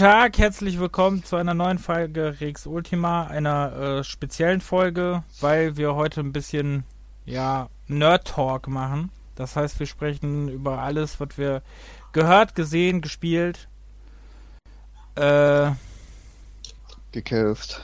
Guten 0.00 0.12
Tag, 0.12 0.38
herzlich 0.38 0.80
willkommen 0.80 1.24
zu 1.24 1.36
einer 1.36 1.52
neuen 1.52 1.76
Folge 1.76 2.40
Rex 2.40 2.66
Ultima, 2.66 3.26
einer 3.26 3.98
äh, 3.98 4.02
speziellen 4.02 4.62
Folge, 4.62 5.24
weil 5.42 5.76
wir 5.76 5.94
heute 5.94 6.20
ein 6.20 6.32
bisschen 6.32 6.84
ja 7.26 7.68
Nerd 7.86 8.26
Talk 8.26 8.66
machen. 8.66 9.10
Das 9.34 9.56
heißt, 9.56 9.78
wir 9.78 9.86
sprechen 9.86 10.48
über 10.48 10.78
alles, 10.78 11.20
was 11.20 11.36
wir 11.36 11.60
gehört, 12.12 12.54
gesehen, 12.54 13.02
gespielt, 13.02 13.68
äh, 15.16 15.70
gekauft, 17.12 17.82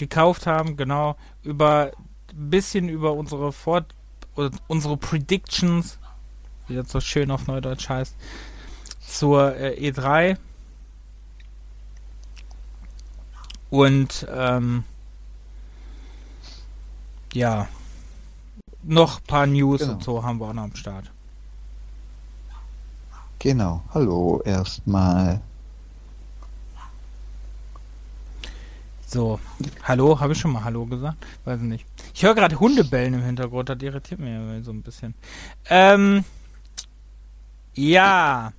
gekauft 0.00 0.48
haben, 0.48 0.76
genau, 0.76 1.14
über 1.44 1.92
ein 2.32 2.50
bisschen 2.50 2.88
über 2.88 3.12
unsere 3.12 3.52
Fort 3.52 3.94
unsere 4.66 4.96
Predictions, 4.96 6.00
wie 6.66 6.74
das 6.74 6.90
so 6.90 6.98
schön 6.98 7.30
auf 7.30 7.46
Neudeutsch 7.46 7.88
heißt, 7.88 8.16
zur 9.06 9.54
äh, 9.54 9.90
E3 9.90 10.38
Und 13.76 14.26
ähm, 14.34 14.84
ja, 17.34 17.68
noch 18.82 19.18
ein 19.18 19.24
paar 19.24 19.46
News 19.46 19.80
genau. 19.80 19.92
und 19.92 20.02
so 20.02 20.22
haben 20.22 20.40
wir 20.40 20.46
auch 20.46 20.54
noch 20.54 20.62
am 20.62 20.74
Start. 20.74 21.10
Genau, 23.38 23.82
hallo 23.92 24.40
erstmal. 24.46 25.42
So, 29.06 29.38
hallo, 29.82 30.20
habe 30.20 30.32
ich 30.32 30.38
schon 30.38 30.52
mal 30.52 30.64
Hallo 30.64 30.86
gesagt? 30.86 31.26
Weiß 31.44 31.60
ich 31.60 31.66
nicht. 31.66 31.86
Ich 32.14 32.22
höre 32.22 32.34
gerade 32.34 32.58
Hundebellen 32.58 33.12
im 33.12 33.22
Hintergrund, 33.24 33.68
das 33.68 33.82
irritiert 33.82 34.20
mich 34.20 34.64
so 34.64 34.70
ein 34.70 34.80
bisschen. 34.80 35.14
Ähm, 35.68 36.24
ja. 37.74 38.54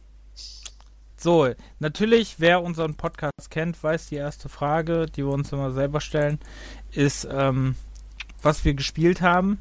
So, 1.19 1.49
natürlich, 1.79 2.35
wer 2.37 2.61
unseren 2.61 2.93
Podcast 2.93 3.49
kennt, 3.49 3.81
weiß, 3.81 4.07
die 4.07 4.15
erste 4.15 4.49
Frage, 4.49 5.07
die 5.07 5.25
wir 5.25 5.33
uns 5.33 5.51
immer 5.51 5.71
selber 5.71 5.99
stellen, 5.99 6.37
ist, 6.91 7.27
ähm, 7.31 7.75
was 8.43 8.63
wir 8.63 8.75
gespielt 8.75 9.21
haben. 9.21 9.59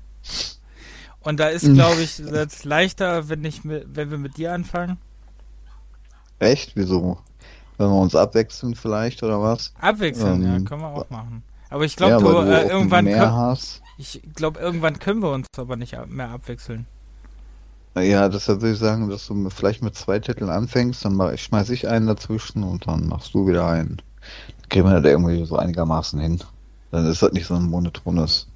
Und 1.20 1.40
da 1.40 1.48
ist, 1.48 1.64
mhm. 1.64 1.74
glaube 1.74 2.02
ich, 2.02 2.20
es 2.20 2.64
leichter, 2.64 3.30
wenn, 3.30 3.42
ich 3.44 3.64
mit, 3.64 3.86
wenn 3.88 4.10
wir 4.10 4.18
mit 4.18 4.36
dir 4.36 4.52
anfangen. 4.52 4.98
Echt? 6.38 6.76
Wieso? 6.76 7.18
Wenn 7.78 7.88
wir 7.88 8.00
uns 8.00 8.14
abwechseln 8.14 8.74
vielleicht 8.74 9.22
oder 9.22 9.40
was? 9.40 9.72
Abwechseln, 9.80 10.44
ähm, 10.44 10.52
ja, 10.52 10.60
können 10.60 10.82
wir 10.82 10.88
auch 10.88 11.10
machen. 11.10 11.42
Aber 11.70 11.84
ich 11.84 11.96
glaube, 11.96 12.12
ja, 12.12 12.18
du 12.18 12.50
äh, 12.50 12.68
irgendwann 12.68 13.06
können, 13.06 13.56
ich 13.98 14.20
glaube, 14.34 14.60
irgendwann 14.60 14.98
können 14.98 15.22
wir 15.22 15.32
uns 15.32 15.46
aber 15.56 15.76
nicht 15.76 15.96
mehr 16.06 16.28
abwechseln. 16.28 16.86
Ja, 17.98 18.28
das 18.28 18.48
würde 18.48 18.72
ich 18.72 18.78
sagen, 18.78 19.08
dass 19.08 19.26
du 19.26 19.48
vielleicht 19.48 19.82
mit 19.82 19.94
zwei 19.94 20.18
Titeln 20.18 20.50
anfängst, 20.50 21.04
dann 21.04 21.14
mach, 21.14 21.36
schmeiß 21.36 21.70
ich 21.70 21.88
einen 21.88 22.06
dazwischen 22.06 22.62
und 22.62 22.86
dann 22.86 23.08
machst 23.08 23.32
du 23.34 23.46
wieder 23.46 23.66
einen. 23.66 24.02
Dann 24.60 24.68
kriegen 24.68 24.86
wir 24.86 25.00
das 25.00 25.10
irgendwie 25.10 25.44
so 25.44 25.56
einigermaßen 25.56 26.20
hin. 26.20 26.40
Dann 26.90 27.06
ist 27.06 27.22
das 27.22 27.32
nicht 27.32 27.46
so 27.46 27.54
ein 27.54 27.64
monotones 27.64 28.48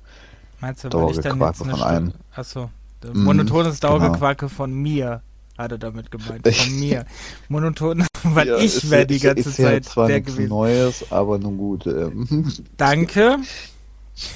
Meinst 0.60 0.84
du, 0.84 0.92
weil 0.92 1.10
ich 1.10 1.20
dann 1.20 1.40
jetzt 1.40 1.62
eine 1.62 1.70
von 1.70 1.82
einem. 1.82 2.12
Achso, 2.34 2.70
mhm, 3.02 3.24
monotones 3.24 3.80
Dauergequake 3.80 4.46
genau. 4.46 4.52
von 4.52 4.74
mir 4.74 5.22
hat 5.56 5.72
er 5.72 5.78
damit 5.78 6.10
gemeint. 6.10 6.46
Von 6.46 6.78
mir. 6.78 7.04
Monoton, 7.48 8.04
weil 8.22 8.48
ja, 8.48 8.56
ich 8.58 8.90
wäre 8.90 9.06
die 9.06 9.20
ganze 9.20 9.48
ist 9.48 9.56
Zeit 9.56 9.84
ja 9.84 9.90
zwar 9.90 10.06
der 10.08 10.20
gewesen. 10.20 10.48
Neues, 10.48 11.10
aber 11.10 11.38
nun 11.38 11.56
gut. 11.56 11.86
Ähm. 11.86 12.50
Danke. 12.76 13.38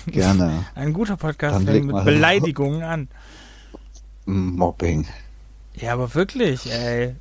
Gerne. 0.07 0.65
Ein 0.75 0.93
guter 0.93 1.17
Podcast 1.17 1.65
fängt 1.65 1.87
mit 1.87 2.05
Beleidigungen 2.05 2.83
an. 2.83 3.09
Mobbing. 4.27 5.07
Ja, 5.75 5.93
aber 5.93 6.15
wirklich, 6.15 6.71
ey. 6.71 7.17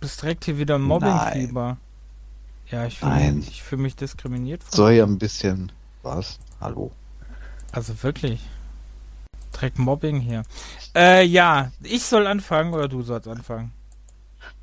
Bist 0.00 0.22
direkt 0.22 0.44
hier 0.44 0.58
wieder 0.58 0.78
Mobbing-Fieber. 0.78 1.76
Ja, 2.70 2.86
ich 2.86 2.98
fühle 2.98 3.32
mich, 3.32 3.62
fühl 3.62 3.78
mich 3.78 3.96
diskriminiert. 3.96 4.64
Von 4.64 4.76
Soll 4.76 4.92
ja 4.92 5.04
ein 5.04 5.18
bisschen. 5.18 5.70
Was? 6.02 6.38
Hallo? 6.60 6.90
Also 7.70 8.02
wirklich. 8.02 8.40
Direkt 9.54 9.78
Mobbing 9.78 10.20
hier. 10.20 10.42
Äh, 10.94 11.24
ja, 11.24 11.70
ich 11.82 12.02
soll 12.02 12.26
anfangen 12.26 12.72
oder 12.74 12.88
du 12.88 13.02
sollst 13.02 13.28
anfangen? 13.28 13.72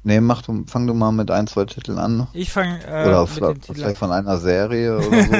Nee, 0.03 0.21
mach 0.21 0.41
du, 0.41 0.63
fang 0.65 0.87
du 0.87 0.93
mal 0.93 1.11
mit 1.11 1.29
ein, 1.29 1.45
zwei 1.47 1.65
Titeln 1.65 1.99
an. 1.99 2.27
Ich 2.33 2.51
fange 2.51 2.79
äh, 2.85 3.07
Oder 3.07 3.21
mit 3.21 3.29
vielleicht, 3.29 3.65
vielleicht 3.65 3.97
von 3.97 4.11
einer 4.11 4.37
Serie 4.37 4.97
oder 4.97 5.23
so. 5.23 5.33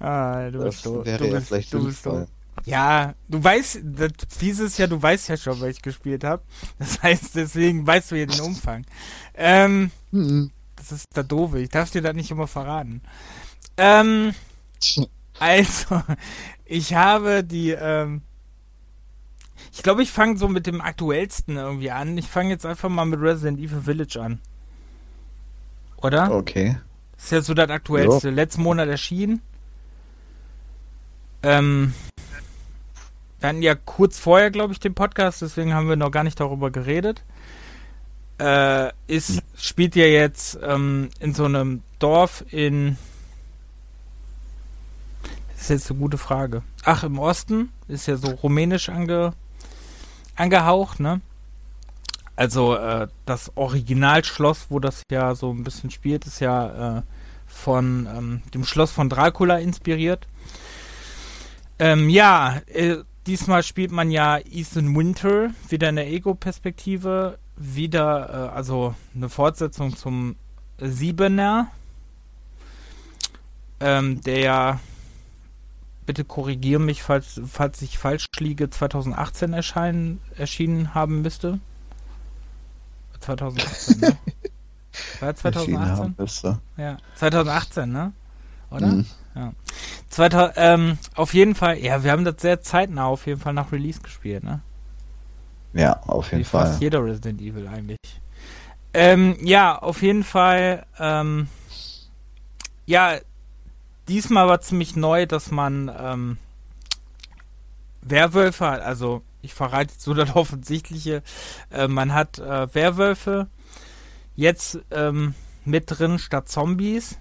ah, 0.04 0.50
du 0.50 0.64
bist 0.64 0.86
doof. 0.86 1.04
Du 1.04 1.30
bist, 1.30 1.72
du 1.72 1.84
bist 1.84 2.06
doof. 2.06 2.26
Ja, 2.64 3.14
du 3.28 3.44
weißt, 3.44 3.80
das 3.84 4.12
Fiese 4.28 4.64
ist 4.64 4.78
ja, 4.78 4.86
du 4.86 5.00
weißt 5.00 5.28
ja 5.28 5.36
schon, 5.36 5.60
was 5.60 5.68
ich 5.68 5.82
gespielt 5.82 6.24
habe. 6.24 6.42
Das 6.78 7.02
heißt, 7.02 7.34
deswegen 7.34 7.86
weißt 7.86 8.10
du 8.10 8.16
ja 8.16 8.26
den 8.26 8.40
Umfang. 8.40 8.86
Ähm, 9.34 9.90
mhm. 10.10 10.50
Das 10.76 10.92
ist 10.92 11.14
der 11.16 11.24
doofe. 11.24 11.60
Ich 11.60 11.68
darf 11.68 11.90
dir 11.90 12.02
das 12.02 12.14
nicht 12.14 12.30
immer 12.30 12.46
verraten. 12.46 13.02
Ähm, 13.76 14.34
also, 15.38 16.02
ich 16.64 16.94
habe 16.94 17.44
die, 17.44 17.70
ähm, 17.70 18.22
ich 19.72 19.82
glaube, 19.82 20.02
ich 20.02 20.10
fange 20.10 20.38
so 20.38 20.48
mit 20.48 20.66
dem 20.66 20.80
aktuellsten 20.80 21.56
irgendwie 21.56 21.90
an. 21.90 22.16
Ich 22.16 22.28
fange 22.28 22.50
jetzt 22.50 22.64
einfach 22.64 22.88
mal 22.88 23.04
mit 23.04 23.20
Resident 23.20 23.58
Evil 23.58 23.82
Village 23.82 24.20
an. 24.20 24.40
Oder? 25.98 26.32
Okay. 26.32 26.78
Das 27.16 27.24
ist 27.24 27.30
ja 27.32 27.40
so 27.42 27.54
das 27.54 27.70
aktuellste. 27.70 28.28
Jo. 28.28 28.34
Letzten 28.34 28.62
Monat 28.62 28.88
erschienen. 28.88 29.42
Ähm, 31.42 31.92
wir 33.44 33.50
hatten 33.50 33.62
ja 33.62 33.74
kurz 33.74 34.18
vorher, 34.18 34.50
glaube 34.50 34.72
ich, 34.72 34.80
den 34.80 34.94
Podcast, 34.94 35.42
deswegen 35.42 35.74
haben 35.74 35.86
wir 35.86 35.96
noch 35.96 36.10
gar 36.10 36.24
nicht 36.24 36.40
darüber 36.40 36.70
geredet. 36.70 37.22
Äh, 38.40 38.90
ist, 39.06 39.42
spielt 39.54 39.94
ja 39.96 40.06
jetzt 40.06 40.58
ähm, 40.62 41.10
in 41.20 41.34
so 41.34 41.44
einem 41.44 41.82
Dorf 41.98 42.42
in. 42.50 42.96
Das 45.52 45.64
ist 45.64 45.68
jetzt 45.68 45.90
eine 45.90 46.00
gute 46.00 46.16
Frage. 46.16 46.62
Ach, 46.84 47.04
im 47.04 47.18
Osten 47.18 47.68
ist 47.86 48.06
ja 48.06 48.16
so 48.16 48.28
rumänisch 48.30 48.88
ange, 48.88 49.34
angehaucht, 50.36 51.00
ne? 51.00 51.20
Also 52.36 52.76
äh, 52.76 53.08
das 53.26 53.52
Originalschloss, 53.56 54.68
wo 54.70 54.78
das 54.80 55.02
ja 55.10 55.34
so 55.34 55.52
ein 55.52 55.64
bisschen 55.64 55.90
spielt, 55.90 56.24
ist 56.24 56.40
ja 56.40 56.96
äh, 56.96 57.02
von 57.46 58.08
ähm, 58.10 58.42
dem 58.54 58.64
Schloss 58.64 58.90
von 58.90 59.10
Dracula 59.10 59.58
inspiriert. 59.58 60.26
Ähm, 61.78 62.08
ja, 62.08 62.62
äh, 62.68 63.02
Diesmal 63.26 63.62
spielt 63.62 63.90
man 63.90 64.10
ja 64.10 64.38
Ethan 64.38 64.94
Winter, 64.94 65.50
wieder 65.68 65.88
in 65.88 65.96
der 65.96 66.08
Ego-Perspektive, 66.08 67.38
wieder, 67.56 68.50
äh, 68.52 68.56
also 68.56 68.94
eine 69.14 69.28
Fortsetzung 69.28 69.96
zum 69.96 70.36
Siebener, 70.78 71.68
ähm, 73.80 74.20
der 74.20 74.38
ja, 74.40 74.80
bitte 76.04 76.24
korrigiere 76.24 76.80
mich, 76.80 77.02
falls, 77.02 77.40
falls 77.50 77.80
ich 77.80 77.96
falsch 77.96 78.26
liege, 78.38 78.68
2018 78.68 79.54
erscheinen, 79.54 80.20
erschienen 80.36 80.94
haben 80.94 81.22
müsste. 81.22 81.60
2018, 83.20 84.00
ne? 84.00 84.18
War 85.20 85.34
2018? 85.34 86.58
Ja, 86.76 86.98
2018, 87.16 87.90
ne? 87.90 88.12
Oder? 88.70 88.86
Mhm. 88.88 89.06
Ja. 89.34 89.52
2000, 90.10 90.54
ähm, 90.56 90.98
auf 91.14 91.34
jeden 91.34 91.54
Fall, 91.54 91.78
ja, 91.78 92.04
wir 92.04 92.12
haben 92.12 92.24
das 92.24 92.36
sehr 92.38 92.62
zeitnah 92.62 93.06
auf 93.06 93.26
jeden 93.26 93.40
Fall 93.40 93.52
nach 93.52 93.72
Release 93.72 94.00
gespielt, 94.00 94.44
ne? 94.44 94.60
Ja, 95.72 96.00
auf 96.04 96.30
jeden 96.30 96.40
Wie 96.40 96.44
Fall. 96.44 96.66
Fast 96.66 96.80
jeder 96.80 97.04
Resident 97.04 97.40
Evil 97.40 97.66
eigentlich. 97.66 97.98
Ähm, 98.92 99.36
ja, 99.42 99.76
auf 99.76 100.02
jeden 100.02 100.22
Fall, 100.22 100.86
ähm, 101.00 101.48
ja, 102.86 103.16
diesmal 104.06 104.46
war 104.46 104.60
ziemlich 104.60 104.94
neu, 104.94 105.26
dass 105.26 105.50
man 105.50 105.90
ähm, 105.98 106.38
Werwölfe 108.02 108.68
hat, 108.68 108.82
also 108.82 109.22
ich 109.42 109.52
verrate 109.52 109.92
jetzt 109.92 110.02
so 110.02 110.14
das 110.14 110.36
Offensichtliche, 110.36 111.22
äh, 111.70 111.88
man 111.88 112.14
hat 112.14 112.38
äh, 112.38 112.72
Werwölfe 112.72 113.48
jetzt 114.36 114.78
ähm, 114.92 115.34
mit 115.64 115.84
drin 115.86 116.20
statt 116.20 116.48
Zombies 116.48 117.18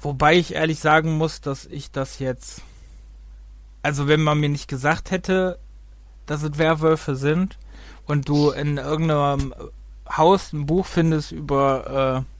Wobei 0.00 0.36
ich 0.36 0.54
ehrlich 0.54 0.80
sagen 0.80 1.16
muss, 1.16 1.40
dass 1.40 1.66
ich 1.66 1.90
das 1.90 2.18
jetzt. 2.18 2.62
Also, 3.82 4.08
wenn 4.08 4.22
man 4.22 4.40
mir 4.40 4.48
nicht 4.48 4.68
gesagt 4.68 5.10
hätte, 5.10 5.58
dass 6.26 6.42
es 6.42 6.58
Werwölfe 6.58 7.16
sind 7.16 7.56
und 8.06 8.28
du 8.28 8.50
in 8.50 8.78
irgendeinem 8.78 9.54
Haus 10.08 10.52
ein 10.52 10.66
Buch 10.66 10.86
findest 10.86 11.32
über. 11.32 12.24
Äh, 12.24 12.32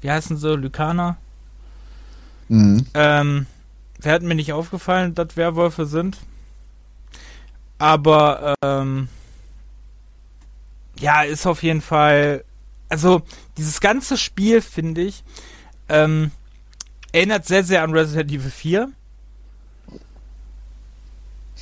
wie 0.00 0.10
heißen 0.10 0.36
sie? 0.36 0.56
Lykaner? 0.56 1.16
Mhm. 2.48 2.86
Ähm, 2.94 3.46
hat 4.04 4.22
mir 4.22 4.34
nicht 4.34 4.52
aufgefallen, 4.52 5.14
dass 5.14 5.36
Werwölfe 5.36 5.86
sind. 5.86 6.18
Aber, 7.78 8.54
ähm, 8.62 9.08
ja, 10.98 11.22
ist 11.22 11.46
auf 11.46 11.62
jeden 11.62 11.80
Fall. 11.80 12.44
Also, 12.88 13.22
dieses 13.56 13.80
ganze 13.80 14.16
Spiel, 14.16 14.62
finde 14.62 15.02
ich, 15.02 15.22
ähm, 15.88 16.30
erinnert 17.12 17.46
sehr, 17.46 17.64
sehr 17.64 17.82
an 17.82 17.92
Resident 17.92 18.30
Evil 18.30 18.50
4. 18.50 18.92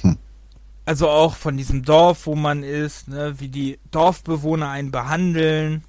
Hm. 0.02 0.18
also 0.84 1.08
auch 1.08 1.34
von 1.36 1.56
diesem 1.56 1.82
Dorf, 1.82 2.26
wo 2.26 2.34
man 2.34 2.62
ist, 2.62 3.08
ne, 3.08 3.34
wie 3.38 3.48
die 3.48 3.78
Dorfbewohner 3.90 4.68
einen 4.68 4.90
behandeln, 4.90 5.84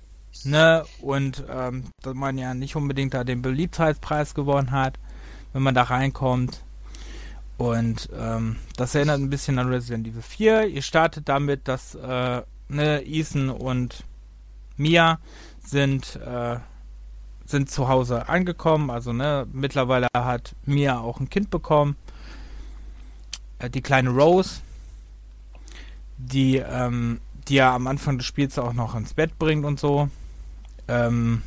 ne, 0.45 0.85
und 1.01 1.43
ähm, 1.49 1.85
dass 2.01 2.13
man 2.13 2.37
ja 2.37 2.53
nicht 2.53 2.75
unbedingt 2.75 3.13
da 3.13 3.23
den 3.23 3.41
Beliebtheitspreis 3.41 4.33
gewonnen 4.33 4.71
hat, 4.71 4.97
wenn 5.53 5.63
man 5.63 5.75
da 5.75 5.83
reinkommt. 5.83 6.63
Und 7.57 8.09
ähm, 8.15 8.57
das 8.75 8.93
erinnert 8.93 9.19
ein 9.19 9.31
bisschen 9.31 9.57
an 9.57 9.67
Resident 9.67 10.07
Evil 10.07 10.21
4. 10.21 10.67
Ihr 10.67 10.83
startet 10.83 11.27
damit, 11.27 11.67
dass 11.67 11.95
äh, 11.95 12.43
ne, 12.69 13.03
Ethan 13.05 13.49
und 13.49 14.03
Mia 14.77 15.19
sind 15.65 16.17
äh, 16.17 16.57
sind 17.49 17.69
zu 17.69 17.87
Hause 17.87 18.29
angekommen. 18.29 18.89
Also 18.89 19.13
ne, 19.13 19.47
mittlerweile 19.51 20.07
hat 20.13 20.55
Mia 20.65 20.99
auch 20.99 21.19
ein 21.19 21.29
Kind 21.29 21.49
bekommen. 21.49 21.95
Äh, 23.59 23.69
die 23.69 23.81
kleine 23.81 24.09
Rose 24.09 24.61
die, 26.17 26.57
ähm, 26.57 27.21
die 27.47 27.57
er 27.57 27.71
am 27.71 27.87
Anfang 27.87 28.17
des 28.17 28.27
Spiels 28.27 28.59
auch 28.59 28.73
noch 28.73 28.95
ins 28.95 29.13
Bett 29.13 29.37
bringt 29.39 29.65
und 29.65 29.79
so. 29.79 30.09
Ähm, 30.87 31.43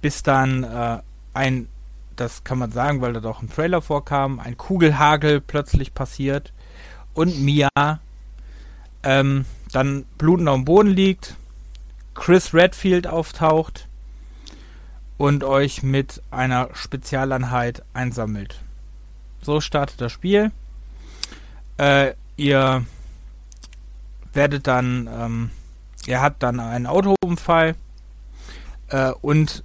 bis 0.00 0.22
dann 0.22 0.64
äh, 0.64 0.98
ein, 1.34 1.68
das 2.16 2.44
kann 2.44 2.58
man 2.58 2.72
sagen, 2.72 3.00
weil 3.00 3.12
da 3.12 3.20
doch 3.20 3.42
ein 3.42 3.50
Trailer 3.50 3.80
vorkam, 3.80 4.40
ein 4.40 4.56
Kugelhagel 4.56 5.40
plötzlich 5.40 5.94
passiert 5.94 6.52
und 7.14 7.40
Mia 7.40 7.68
ähm, 9.04 9.44
dann 9.72 10.04
blutend 10.18 10.48
auf 10.48 10.56
dem 10.56 10.64
Boden 10.64 10.90
liegt, 10.90 11.36
Chris 12.14 12.52
Redfield 12.52 13.06
auftaucht 13.06 13.88
und 15.22 15.44
euch 15.44 15.84
mit 15.84 16.20
einer 16.32 16.70
Spezialeinheit 16.74 17.84
einsammelt. 17.94 18.60
So 19.40 19.60
startet 19.60 20.00
das 20.00 20.10
Spiel. 20.10 20.50
Äh, 21.76 22.14
ihr 22.36 22.84
werdet 24.32 24.66
dann, 24.66 25.08
ähm, 25.12 25.50
er 26.08 26.22
hat 26.22 26.42
dann 26.42 26.58
einen 26.58 26.88
Autounfall 26.88 27.76
äh, 28.88 29.12
und 29.22 29.62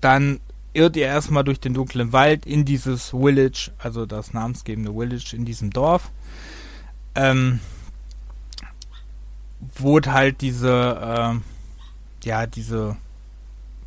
dann 0.00 0.40
irrt 0.72 0.96
ihr 0.96 1.06
erstmal 1.06 1.44
durch 1.44 1.60
den 1.60 1.74
dunklen 1.74 2.12
Wald 2.12 2.44
in 2.44 2.64
dieses 2.64 3.10
Village, 3.10 3.70
also 3.78 4.04
das 4.04 4.32
namensgebende 4.32 4.92
Village 4.92 5.36
in 5.36 5.44
diesem 5.44 5.70
Dorf. 5.70 6.10
Ähm, 7.14 7.60
wo 9.76 10.00
halt 10.00 10.40
diese, 10.40 11.40
äh, 11.40 12.26
ja, 12.26 12.46
diese 12.48 12.96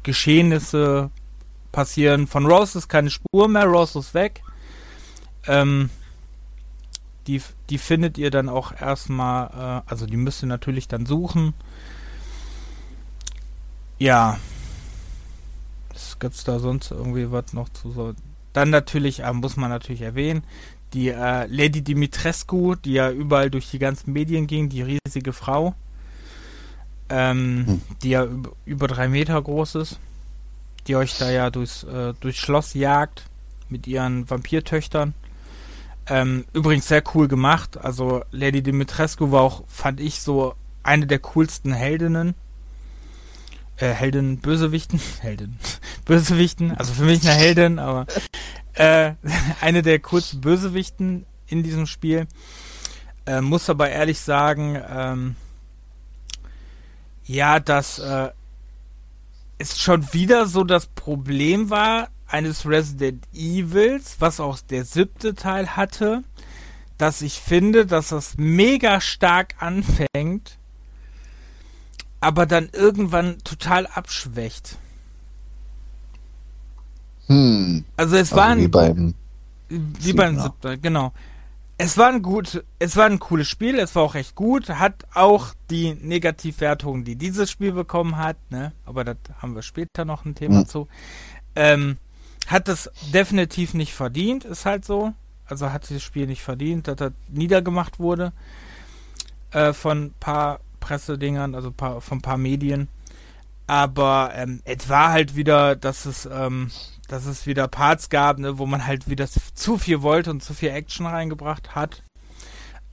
Geschehnisse 0.05 1.09
passieren. 1.73 2.27
Von 2.27 2.45
Rose 2.45 2.77
ist 2.77 2.87
keine 2.87 3.09
Spur 3.09 3.49
mehr, 3.49 3.65
Rose 3.65 3.99
ist 3.99 4.13
weg. 4.13 4.41
Ähm, 5.47 5.89
die, 7.27 7.41
die 7.69 7.77
findet 7.77 8.17
ihr 8.17 8.31
dann 8.31 8.47
auch 8.47 8.71
erstmal, 8.71 9.47
äh, 9.47 9.89
also 9.89 10.05
die 10.05 10.15
müsst 10.15 10.43
ihr 10.43 10.47
natürlich 10.47 10.87
dann 10.87 11.05
suchen. 11.05 11.53
Ja. 13.99 14.39
Es 15.93 16.19
gibt's 16.19 16.43
da 16.43 16.59
sonst 16.59 16.91
irgendwie 16.91 17.31
was 17.31 17.53
noch 17.53 17.69
zu 17.69 17.91
so. 17.91 18.13
Dann 18.53 18.69
natürlich, 18.69 19.21
äh, 19.21 19.33
muss 19.33 19.57
man 19.57 19.69
natürlich 19.69 20.01
erwähnen, 20.01 20.43
die 20.93 21.09
äh, 21.09 21.47
Lady 21.47 21.81
Dimitrescu, 21.81 22.75
die 22.75 22.93
ja 22.93 23.09
überall 23.09 23.49
durch 23.49 23.71
die 23.71 23.79
ganzen 23.79 24.13
Medien 24.13 24.45
ging, 24.47 24.69
die 24.69 24.83
riesige 24.83 25.33
Frau, 25.33 25.75
ähm, 27.09 27.65
hm. 27.67 27.81
die 28.03 28.09
ja 28.09 28.27
über, 28.65 28.87
drei 28.87 29.07
Meter 29.07 29.41
groß 29.41 29.75
ist, 29.75 29.99
die 30.87 30.95
euch 30.95 31.17
da 31.17 31.29
ja 31.29 31.49
durchs, 31.49 31.83
äh, 31.83 32.13
durchs 32.19 32.39
Schloss 32.39 32.73
jagt 32.73 33.25
mit 33.69 33.87
ihren 33.87 34.29
Vampirtöchtern. 34.29 35.13
Ähm, 36.07 36.45
übrigens 36.53 36.87
sehr 36.87 37.03
cool 37.13 37.27
gemacht. 37.27 37.77
Also 37.77 38.23
Lady 38.31 38.61
Dimitrescu 38.61 39.31
war 39.31 39.41
auch, 39.41 39.63
fand 39.67 39.99
ich, 39.99 40.21
so 40.21 40.53
eine 40.83 41.07
der 41.07 41.19
coolsten 41.19 41.73
Heldinnen. 41.73 42.35
Äh, 43.77 43.89
Heldin, 43.89 44.37
Bösewichten, 44.37 45.01
Heldin, 45.21 45.57
Bösewichten, 46.05 46.71
also 46.71 46.93
für 46.93 47.03
mich 47.03 47.27
eine 47.27 47.33
Heldin, 47.33 47.79
aber 47.79 48.05
äh, 48.73 49.13
eine 49.61 49.81
der 49.81 49.99
coolsten 49.99 50.41
Bösewichten 50.41 51.25
in 51.47 51.63
diesem 51.63 51.87
Spiel. 51.87 52.27
Äh, 53.25 53.41
muss 53.41 53.69
aber 53.69 53.89
ehrlich 53.89 54.19
sagen, 54.19 54.79
ähm, 54.87 55.35
ja, 57.25 57.59
dass 57.59 57.99
äh, 57.99 58.29
es 59.57 59.79
schon 59.79 60.13
wieder 60.13 60.45
so 60.47 60.63
das 60.63 60.87
Problem 60.87 61.69
war, 61.69 62.09
eines 62.27 62.67
Resident 62.67 63.23
Evils, 63.33 64.17
was 64.19 64.39
auch 64.39 64.59
der 64.59 64.83
siebte 64.83 65.35
Teil 65.35 65.75
hatte, 65.75 66.23
dass 66.97 67.21
ich 67.21 67.39
finde, 67.39 67.85
dass 67.85 68.09
das 68.09 68.35
mega 68.37 68.99
stark 69.01 69.55
anfängt, 69.59 70.57
aber 72.19 72.45
dann 72.45 72.69
irgendwann 72.71 73.37
total 73.43 73.85
abschwächt. 73.87 74.77
Hm. 77.27 77.85
Also 77.97 78.15
es 78.15 78.31
also 78.31 78.35
war 78.35 78.47
ein, 78.47 78.59
wie 78.59 78.67
beim 78.67 79.13
wie 79.69 80.13
beim 80.13 80.39
siebten, 80.39 80.81
genau. 80.81 81.11
Es 81.77 81.97
war 81.97 82.07
ein 82.07 82.21
gut, 82.21 82.63
es 82.79 82.95
war 82.95 83.05
ein 83.05 83.19
cooles 83.19 83.49
Spiel, 83.49 83.79
es 83.79 83.95
war 83.95 84.03
auch 84.03 84.13
recht 84.13 84.35
gut, 84.35 84.69
hat 84.69 85.05
auch 85.13 85.53
die 85.69 85.93
Negativwertungen, 85.93 87.03
die 87.03 87.17
dieses 87.17 87.51
Spiel 87.51 87.73
bekommen 87.73 88.17
hat, 88.17 88.37
ne? 88.49 88.71
Aber 88.85 89.03
da 89.03 89.15
haben 89.39 89.55
wir 89.55 89.61
später 89.61 90.05
noch 90.05 90.23
ein 90.23 90.35
Thema 90.35 90.59
hm. 90.59 90.67
zu. 90.67 90.87
Ähm, 91.55 91.97
hat 92.47 92.69
es 92.69 92.89
definitiv 93.13 93.73
nicht 93.73 93.93
verdient, 93.93 94.45
ist 94.45 94.65
halt 94.65 94.85
so. 94.85 95.13
Also 95.47 95.71
hat 95.71 95.89
das 95.91 96.01
Spiel 96.01 96.27
nicht 96.27 96.41
verdient, 96.41 96.87
dass 96.87 96.95
das 96.95 97.11
niedergemacht 97.27 97.99
wurde 97.99 98.31
äh, 99.51 99.73
von 99.73 100.05
ein 100.05 100.13
paar 100.19 100.59
Pressedingern, 100.79 101.55
also 101.55 101.71
paar, 101.71 102.01
von 102.01 102.19
ein 102.19 102.21
paar 102.21 102.37
Medien. 102.37 102.87
Aber 103.67 104.31
ähm, 104.35 104.61
es 104.65 104.89
war 104.89 105.11
halt 105.11 105.35
wieder, 105.35 105.75
dass 105.75 106.05
es, 106.05 106.27
ähm, 106.31 106.71
dass 107.07 107.25
es 107.25 107.45
wieder 107.45 107.67
Parts 107.67 108.09
gab, 108.09 108.39
ne, 108.39 108.57
wo 108.57 108.65
man 108.65 108.85
halt 108.85 109.09
wieder 109.09 109.27
zu 109.27 109.77
viel 109.77 110.01
wollte 110.01 110.31
und 110.31 110.43
zu 110.43 110.53
viel 110.53 110.69
Action 110.69 111.05
reingebracht 111.05 111.75
hat. 111.75 112.03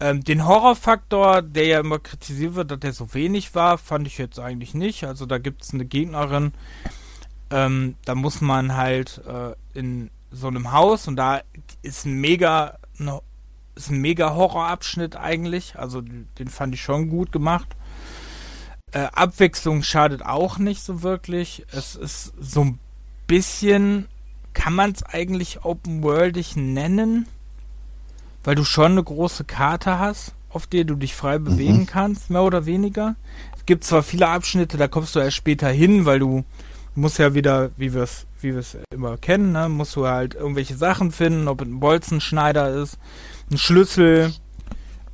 Ähm, 0.01 0.25
den 0.25 0.47
Horrorfaktor, 0.47 1.43
der 1.43 1.67
ja 1.67 1.81
immer 1.81 1.99
kritisiert 1.99 2.55
wird, 2.55 2.71
dass 2.71 2.81
der 2.81 2.93
so 2.93 3.15
wenig 3.15 3.55
war, 3.55 3.79
fand 3.79 4.07
ich 4.07 4.19
jetzt 4.19 4.39
eigentlich 4.39 4.75
nicht. 4.75 5.05
Also 5.05 5.27
da 5.27 5.39
gibt 5.39 5.63
es 5.63 5.73
eine 5.73 5.85
Gegnerin, 5.85 6.53
ähm, 7.51 7.97
da 8.05 8.15
muss 8.15 8.41
man 8.41 8.77
halt 8.77 9.21
äh, 9.27 9.55
in 9.79 10.11
so 10.31 10.49
einem 10.49 10.73
Haus 10.73 11.07
und 11.07 11.17
da 11.17 11.43
ist 11.83 12.07
ein 12.07 12.21
mega 12.21 12.79
ne, 12.97 13.21
ist 13.75 13.91
ein 13.91 14.01
mega 14.01 14.35
Horrorabschnitt 14.35 15.17
eigentlich. 15.17 15.79
Also 15.79 16.01
den 16.01 16.49
fand 16.49 16.75
ich 16.75 16.83
schon 16.83 17.09
gut 17.09 17.33
gemacht. 17.33 17.69
Äh, 18.93 19.09
Abwechslung 19.13 19.83
schadet 19.83 20.23
auch 20.23 20.59
nicht 20.59 20.83
so 20.83 21.03
wirklich. 21.03 21.65
Es 21.73 21.95
ist 21.95 22.33
so 22.39 22.63
ein 22.63 22.79
bisschen, 23.27 24.09
kann 24.55 24.75
man 24.75 24.93
es 24.93 25.03
eigentlich 25.03 25.65
open 25.65 26.03
worldig 26.03 26.57
nennen, 26.57 27.27
weil 28.45 28.55
du 28.55 28.65
schon 28.65 28.93
eine 28.93 29.03
große 29.03 29.45
Karte 29.45 29.99
hast, 29.99 30.35
auf 30.51 30.67
der 30.67 30.85
du 30.85 30.95
dich 30.97 31.15
frei 31.15 31.39
bewegen 31.39 31.81
mhm. 31.81 31.87
kannst, 31.87 32.31
mehr 32.31 32.43
oder 32.43 32.67
weniger. 32.67 33.17
Es 33.57 33.67
gibt 33.67 33.85
zwar 33.85 34.03
viele 34.03 34.29
Abschnitte, 34.29 34.77
da 34.77 34.89
kommst 34.89 35.15
du 35.15 35.21
erst 35.21 35.37
später 35.37 35.69
hin, 35.69 36.05
weil 36.05 36.19
du 36.19 36.45
muss 36.95 37.19
ja 37.19 37.35
wieder, 37.35 37.71
wie 37.77 37.95
wir 37.95 38.03
es 38.03 38.27
wie 38.41 38.55
immer 38.91 39.17
kennen, 39.17 39.53
ne, 39.53 39.69
musst 39.69 39.97
du 39.97 40.07
halt 40.07 40.35
irgendwelche 40.35 40.77
Sachen 40.77 41.13
finden, 41.13 41.49
ob 41.49 41.63
es 41.63 41.69
ein 41.69 41.81
Bolzenschneider 41.81 42.71
ist, 42.71 42.99
ein 43.51 43.59
Schlüssel 43.59 44.35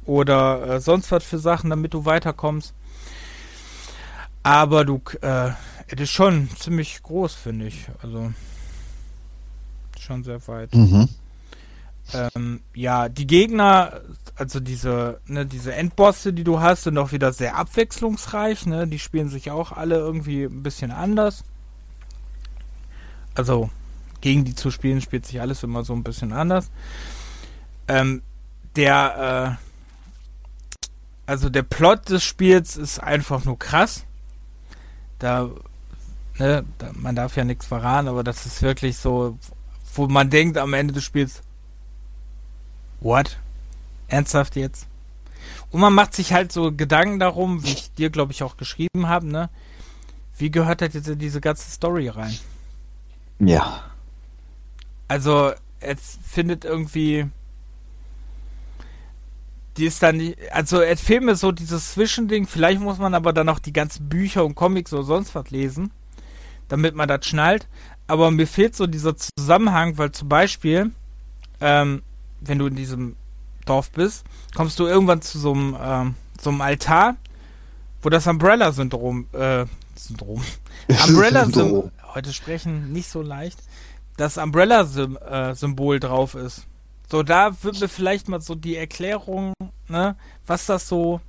oder 0.05 0.67
äh, 0.67 0.81
sonst 0.81 1.13
was 1.13 1.25
für 1.25 1.39
Sachen, 1.39 1.71
damit 1.71 1.95
du 1.95 2.05
weiterkommst. 2.05 2.75
Aber 4.43 4.85
du, 4.85 5.01
äh, 5.21 5.51
es 5.89 6.01
ist 6.01 6.11
schon 6.11 6.49
ziemlich 6.59 7.03
groß, 7.03 7.35
finde 7.35 7.67
ich. 7.67 7.87
Also 8.03 8.33
schon 9.99 10.25
sehr 10.25 10.47
weit. 10.47 10.75
Mhm. 10.75 11.09
Ähm, 12.15 12.61
ja, 12.75 13.09
die 13.09 13.27
Gegner, 13.27 14.01
also 14.37 14.61
diese, 14.61 15.21
ne, 15.27 15.45
diese 15.45 15.75
Endbosse, 15.75 16.33
die 16.33 16.45
du 16.45 16.61
hast, 16.61 16.85
sind 16.85 16.97
auch 16.97 17.13
wieder 17.13 17.33
sehr 17.33 17.57
abwechslungsreich, 17.57 18.65
ne? 18.65 18.87
Die 18.87 18.99
spielen 18.99 19.29
sich 19.29 19.51
auch 19.51 19.73
alle 19.73 19.97
irgendwie 19.97 20.45
ein 20.45 20.63
bisschen 20.63 20.91
anders 20.91 21.45
also 23.39 23.71
gegen 24.21 24.45
die 24.45 24.55
zu 24.55 24.71
spielen, 24.71 25.01
spielt 25.01 25.25
sich 25.25 25.41
alles 25.41 25.63
immer 25.63 25.85
so 25.85 25.95
ein 25.95 26.03
bisschen 26.03 26.33
anders. 26.33 26.71
Ähm, 27.87 28.23
der, 28.75 29.57
äh, 29.57 31.31
also 31.31 31.49
der 31.49 31.63
Plot 31.63 32.11
des 32.11 32.25
Spiels 32.25 32.77
ist 32.77 32.99
einfach 32.99 33.45
nur 33.45 33.59
krass. 33.59 34.05
Da, 35.21 35.51
ne, 36.39 36.65
man 36.95 37.17
darf 37.17 37.37
ja 37.37 37.45
nichts 37.45 37.67
verraten, 37.67 38.09
aber 38.09 38.25
das 38.25 38.47
ist 38.47 38.63
wirklich 38.63 38.97
so, 38.97 39.39
wo 39.95 40.07
man 40.07 40.31
denkt 40.31 40.59
am 40.59 40.75
Ende 40.75 40.95
des 40.95 41.05
Spiels, 41.05 41.43
what? 43.01 43.39
Ernsthaft 44.09 44.57
jetzt? 44.57 44.87
Und 45.71 45.81
man 45.81 45.93
macht 45.93 46.15
sich 46.15 46.33
halt 46.33 46.53
so 46.53 46.73
Gedanken 46.73 47.19
darum, 47.19 47.63
wie 47.65 47.73
ich 47.73 47.93
dir, 47.93 48.11
glaube 48.11 48.33
ich, 48.33 48.43
auch 48.43 48.57
geschrieben 48.57 49.09
habe, 49.09 49.27
ne? 49.27 49.51
Wie 50.37 50.51
gehört 50.51 50.81
das 50.81 50.95
jetzt 50.95 51.09
in 51.09 51.19
diese 51.19 51.41
ganze 51.41 51.71
Story 51.71 52.09
rein? 52.09 52.37
Ja. 53.39 53.85
Also, 55.09 55.53
es 55.81 56.19
findet 56.23 56.65
irgendwie. 56.65 57.27
die 59.77 59.87
ist 59.87 60.03
dann, 60.03 60.17
nicht, 60.17 60.39
also 60.53 60.81
es 60.81 61.01
fehlt 61.01 61.23
mir 61.23 61.37
so 61.37 61.53
dieses 61.53 61.93
Zwischending, 61.93 62.47
vielleicht 62.47 62.81
muss 62.81 62.99
man 62.99 63.15
aber 63.15 63.33
dann 63.33 63.47
noch 63.47 63.59
die 63.59 63.73
ganzen 63.73 64.09
Bücher 64.09 64.45
und 64.45 64.55
Comics 64.55 64.93
oder 64.93 65.05
sonst 65.05 65.35
was 65.35 65.51
lesen, 65.51 65.91
damit 66.69 66.95
man 66.95 67.09
das 67.09 67.27
schnallt, 67.27 67.67
aber 68.07 68.31
mir 68.31 68.47
fehlt 68.47 68.75
so 68.75 68.87
dieser 68.87 69.15
Zusammenhang, 69.17 69.99
weil 69.99 70.13
zum 70.13 70.29
Beispiel, 70.29 70.93
ähm, 71.61 72.03
wenn 72.41 72.59
du 72.59 72.67
in 72.67 72.77
diesem 72.77 73.17
Dorf 73.65 73.91
bist, 73.91 74.25
kommst 74.55 74.79
du 74.79 74.87
irgendwann 74.87 75.23
zu 75.23 75.39
so 75.39 75.53
einem, 75.53 75.77
ähm, 75.81 76.15
so 76.41 76.51
einem 76.51 76.61
Altar, 76.61 77.17
wo 78.03 78.09
das 78.09 78.27
Umbrella-Syndrom, 78.27 79.27
äh, 79.33 79.67
Syndrom, 79.95 80.43
Umbrella-Symbol, 81.09 81.93
heute 82.15 82.33
sprechen 82.33 82.93
nicht 82.93 83.11
so 83.11 83.21
leicht, 83.21 83.59
das 84.17 84.39
Umbrella-Symbol 84.39 85.97
äh, 85.97 86.01
drauf 86.01 86.35
ist. 86.35 86.67
So, 87.11 87.23
da 87.23 87.63
wird 87.63 87.81
mir 87.81 87.89
vielleicht 87.89 88.29
mal 88.29 88.41
so 88.41 88.55
die 88.55 88.77
Erklärung, 88.77 89.55
ne, 89.89 90.17
was 90.47 90.67
das 90.67 90.89
so. 90.89 91.21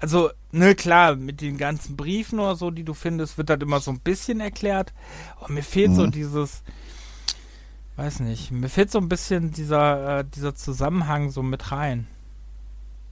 Also, 0.00 0.30
ne, 0.50 0.74
klar, 0.74 1.14
mit 1.16 1.42
den 1.42 1.58
ganzen 1.58 1.94
Briefen 1.96 2.40
oder 2.40 2.56
so, 2.56 2.70
die 2.70 2.84
du 2.84 2.94
findest, 2.94 3.36
wird 3.36 3.50
das 3.50 3.60
immer 3.60 3.80
so 3.80 3.90
ein 3.90 4.00
bisschen 4.00 4.40
erklärt. 4.40 4.94
Und 5.40 5.54
mir 5.54 5.62
fehlt 5.62 5.90
mhm. 5.90 5.96
so 5.96 6.06
dieses, 6.06 6.62
weiß 7.96 8.20
nicht, 8.20 8.50
mir 8.50 8.70
fehlt 8.70 8.90
so 8.90 8.98
ein 8.98 9.10
bisschen 9.10 9.52
dieser, 9.52 10.20
äh, 10.20 10.24
dieser 10.24 10.54
Zusammenhang 10.54 11.30
so 11.30 11.42
mit 11.42 11.70
rein. 11.70 12.06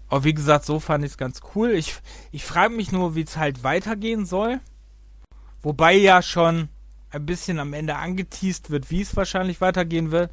Aber 0.09 0.25
wie 0.25 0.33
gesagt, 0.33 0.65
so 0.65 0.81
fand 0.81 1.05
ich 1.05 1.13
es 1.13 1.19
ganz 1.19 1.43
cool. 1.55 1.73
Ich, 1.73 1.95
ich 2.33 2.43
frage 2.43 2.75
mich 2.75 2.91
nur, 2.91 3.15
wie 3.15 3.23
es 3.23 3.37
halt 3.37 3.63
weitergehen 3.63 4.25
soll. 4.25 4.61
Wobei 5.61 5.93
ja 5.93 6.23
schon 6.23 6.71
ein 7.11 7.27
bisschen 7.27 7.59
am 7.59 7.75
Ende 7.75 7.97
angeteased 7.97 8.71
wird, 8.71 8.91
wie 8.91 9.03
es 9.03 9.15
wahrscheinlich 9.15 9.61
weitergehen 9.61 10.11
wird. 10.11 10.31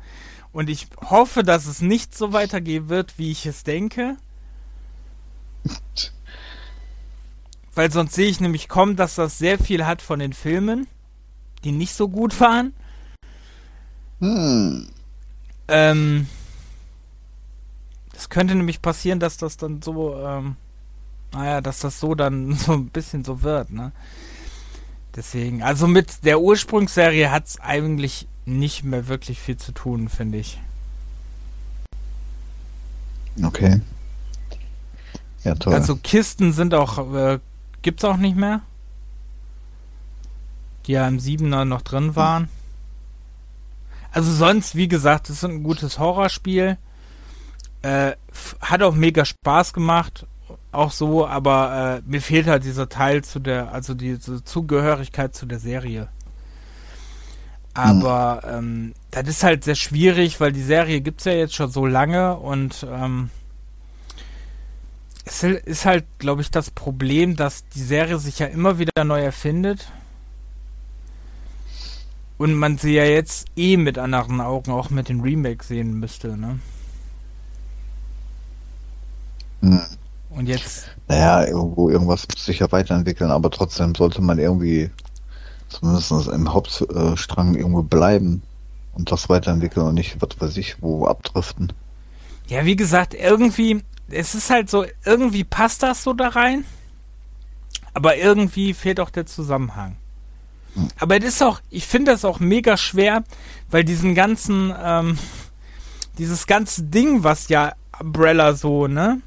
Und 0.54 0.70
ich 0.70 0.88
hoffe, 1.04 1.44
dass 1.44 1.66
es 1.66 1.82
nicht 1.82 2.16
so 2.16 2.32
weitergehen 2.32 2.88
wird, 2.88 3.18
wie 3.18 3.32
ich 3.32 3.46
es 3.46 3.64
denke. 3.64 4.16
Weil 7.76 7.92
sonst 7.92 8.16
sehe 8.16 8.30
ich 8.30 8.40
nämlich 8.40 8.70
kommen, 8.70 8.96
dass 8.96 9.16
das 9.16 9.38
sehr 9.38 9.60
viel 9.60 9.86
hat 9.86 10.02
von 10.02 10.20
den 10.20 10.34
Filmen, 10.34 10.88
die 11.64 11.74
nicht 11.74 11.94
so 11.94 12.08
gut 12.08 12.40
waren. 12.40 12.74
Hm. 14.20 14.88
Ähm, 15.68 16.28
es 18.16 18.30
könnte 18.30 18.56
nämlich 18.56 18.82
passieren, 18.82 19.20
dass 19.20 19.38
das 19.38 19.58
dann 19.58 19.82
so, 19.82 20.18
ähm, 20.18 20.56
naja, 21.34 21.60
dass 21.60 21.80
das 21.80 22.00
so 22.00 22.16
dann 22.16 22.54
so 22.56 22.74
ein 22.74 22.88
bisschen 22.88 23.26
so 23.26 23.44
wird, 23.44 23.72
ne? 23.72 23.92
Deswegen, 25.16 25.64
also 25.64 25.88
mit 25.88 26.26
der 26.26 26.42
Ursprungsserie 26.42 27.32
hat 27.32 27.48
es 27.48 27.60
eigentlich 27.60 28.28
nicht 28.46 28.84
mehr 28.84 29.08
wirklich 29.08 29.40
viel 29.40 29.56
zu 29.58 29.72
tun, 29.72 30.10
finde 30.10 30.40
ich. 30.40 30.60
Okay. 33.42 33.80
Ja, 35.44 35.56
toll. 35.56 35.74
Also 35.74 35.96
Kisten 35.96 36.52
sind 36.52 36.74
auch, 36.74 37.14
äh, 37.14 37.40
gibt's 37.86 38.04
auch 38.04 38.18
nicht 38.18 38.36
mehr. 38.36 38.62
Die 40.86 40.94
ja 40.94 41.08
im 41.08 41.20
Siebener 41.20 41.66
noch 41.66 41.84
drin 41.84 42.16
waren. 42.16 42.50
Also 44.12 44.34
sonst, 44.34 44.76
wie 44.76 44.88
gesagt, 44.88 45.30
es 45.30 45.38
ist 45.38 45.46
ein 45.46 45.62
gutes 45.62 46.00
Horrorspiel. 46.00 46.80
Äh, 47.84 48.14
hat 48.60 48.82
auch 48.82 48.96
mega 48.96 49.24
Spaß 49.24 49.72
gemacht. 49.72 50.26
Auch 50.72 50.92
so, 50.92 51.28
aber 51.28 52.02
äh, 52.04 52.10
mir 52.10 52.22
fehlt 52.22 52.48
halt 52.48 52.64
dieser 52.64 52.90
Teil 52.90 53.24
zu 53.24 53.40
der, 53.40 53.72
also 53.72 53.94
diese 53.94 54.44
Zugehörigkeit 54.44 55.36
zu 55.36 55.46
der 55.46 55.60
Serie. 55.60 56.10
Aber 57.76 58.42
hm. 58.44 58.58
ähm, 58.58 58.94
das 59.12 59.28
ist 59.28 59.44
halt 59.44 59.64
sehr 59.64 59.76
schwierig, 59.76 60.40
weil 60.40 60.52
die 60.52 60.64
Serie 60.64 61.02
gibt 61.02 61.22
es 61.22 61.26
ja 61.26 61.34
jetzt 61.34 61.54
schon 61.54 61.70
so 61.70 61.86
lange 61.86 62.36
und 62.38 62.86
ähm, 62.90 63.30
es 65.26 65.44
ist 65.44 65.86
halt, 65.86 66.06
glaube 66.20 66.42
ich, 66.42 66.52
das 66.52 66.70
Problem, 66.70 67.36
dass 67.36 67.68
die 67.70 67.82
Serie 67.82 68.20
sich 68.20 68.40
ja 68.40 68.46
immer 68.46 68.78
wieder 68.78 69.04
neu 69.04 69.22
erfindet. 69.22 69.92
Und 72.38 72.54
man 72.54 72.78
sie 72.78 72.94
ja 72.94 73.06
jetzt 73.06 73.48
eh 73.56 73.78
mit 73.78 73.98
anderen 73.98 74.40
Augen 74.42 74.72
auch 74.72 74.90
mit 74.90 75.10
den 75.10 75.22
Remakes 75.22 75.70
sehen 75.70 76.00
müsste, 76.00 76.38
ne? 76.38 76.60
Hm. 79.62 79.82
Und 80.30 80.48
jetzt. 80.48 80.90
Naja, 81.08 81.46
irgendwo 81.46 81.90
irgendwas 81.90 82.28
sich 82.38 82.60
ja 82.60 82.72
weiterentwickeln, 82.72 83.32
aber 83.32 83.50
trotzdem 83.50 83.96
sollte 83.96 84.22
man 84.22 84.38
irgendwie 84.38 84.92
zumindest 85.70 86.12
im 86.28 86.54
Hauptstrang 86.54 87.56
irgendwo 87.56 87.82
bleiben 87.82 88.42
und 88.94 89.12
das 89.12 89.30
weiterentwickeln 89.30 89.88
und 89.88 89.96
nicht, 89.96 90.18
was 90.22 90.40
weiß 90.40 90.58
ich, 90.58 90.82
wo 90.82 91.08
abdriften. 91.08 91.72
Ja, 92.48 92.66
wie 92.66 92.76
gesagt, 92.76 93.14
irgendwie, 93.14 93.82
es 94.10 94.36
ist 94.36 94.50
halt 94.50 94.70
so, 94.70 94.86
irgendwie 95.04 95.44
passt 95.44 95.84
das 95.84 96.04
so 96.04 96.14
da 96.14 96.30
rein, 96.30 96.66
aber 97.94 98.18
irgendwie 98.18 98.74
fehlt 98.74 99.00
auch 99.00 99.10
der 99.10 99.26
Zusammenhang. 99.26 99.96
Aber 101.00 101.18
es 101.18 101.24
ist 101.24 101.44
auch, 101.44 101.62
ich 101.70 101.88
finde 101.88 102.12
das 102.12 102.26
auch 102.26 102.40
mega 102.40 102.78
schwer, 102.78 103.24
weil 103.70 103.84
diesen 103.84 104.14
ganzen, 104.14 104.74
ähm, 104.84 105.18
dieses 106.18 106.48
ganze 106.48 106.84
Ding, 106.84 107.24
was 107.24 107.48
ja 107.48 107.74
Umbrella 108.00 108.54
so, 108.54 108.88
ne, 108.88 109.22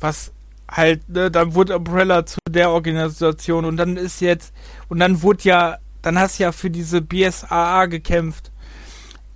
was 0.00 0.32
halt, 0.70 1.08
ne, 1.08 1.30
dann 1.30 1.54
wurde 1.54 1.76
Umbrella 1.76 2.24
zu 2.24 2.38
der 2.48 2.70
Organisation 2.70 3.64
und 3.64 3.76
dann 3.76 3.96
ist 3.96 4.20
jetzt, 4.20 4.52
und 4.88 4.98
dann 4.98 5.22
wurde 5.22 5.44
ja, 5.44 5.78
dann 6.02 6.18
hast 6.18 6.38
du 6.38 6.44
ja 6.44 6.52
für 6.52 6.70
diese 6.70 7.02
BSAA 7.02 7.86
gekämpft. 7.86 8.50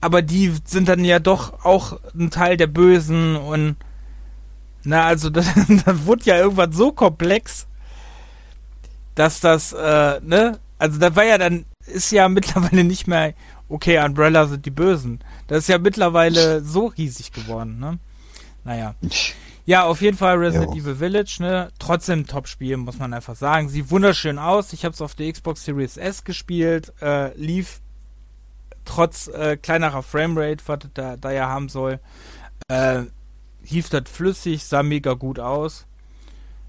Aber 0.01 0.23
die 0.23 0.53
sind 0.65 0.89
dann 0.89 1.05
ja 1.05 1.19
doch 1.21 1.65
auch 1.65 2.01
ein 2.15 2.31
Teil 2.31 2.57
der 2.57 2.67
Bösen 2.67 3.37
und 3.37 3.77
na, 4.85 5.05
also 5.05 5.31
das, 5.31 5.47
das 5.85 6.07
wurde 6.07 6.25
ja 6.25 6.39
irgendwann 6.39 6.73
so 6.73 6.93
komplex, 6.93 7.67
dass 9.15 9.41
das, 9.41 9.73
äh, 9.73 10.21
ne, 10.23 10.59
also 10.79 10.99
da 10.99 11.15
war 11.15 11.25
ja 11.25 11.39
dann, 11.39 11.65
ist 11.87 12.13
ja 12.13 12.29
mittlerweile 12.29 12.85
nicht 12.85 13.07
mehr, 13.07 13.35
okay, 13.69 14.05
Umbrella 14.05 14.47
sind 14.47 14.67
die 14.67 14.71
Bösen. 14.71 15.21
Das 15.47 15.61
ist 15.61 15.69
ja 15.69 15.79
mittlerweile 15.79 16.63
so 16.63 16.87
riesig 16.87 17.33
geworden, 17.33 17.79
ne? 17.79 17.99
Naja. 18.65 18.95
Ja, 19.65 19.85
auf 19.85 20.03
jeden 20.03 20.17
Fall 20.17 20.37
Resident 20.37 20.75
jo. 20.75 20.83
Evil 20.83 20.97
Village, 20.97 21.37
ne? 21.41 21.71
Trotzdem 21.79 22.27
Top-Spiel, 22.27 22.77
muss 22.77 22.99
man 22.99 23.15
einfach 23.15 23.37
sagen. 23.37 23.69
Sieht 23.69 23.91
wunderschön 23.91 24.39
aus. 24.39 24.73
Ich 24.73 24.85
habe 24.85 24.93
es 24.93 25.01
auf 25.01 25.15
der 25.15 25.33
Xbox 25.33 25.65
Series 25.65 25.97
S 25.97 26.25
gespielt. 26.25 26.93
Äh, 27.01 27.37
lief 27.37 27.81
trotz 28.85 29.29
äh, 29.29 29.57
kleinerer 29.57 30.03
Framerate, 30.03 30.63
was 30.67 30.81
da, 30.95 31.17
da 31.17 31.31
ja 31.31 31.49
haben 31.49 31.69
soll. 31.69 32.01
Äh, 32.69 33.05
lief 33.71 33.89
das 33.89 34.05
flüssig, 34.07 34.65
sah 34.65 34.83
mega 34.83 35.15
gut 35.15 35.39
aus. 35.39 35.87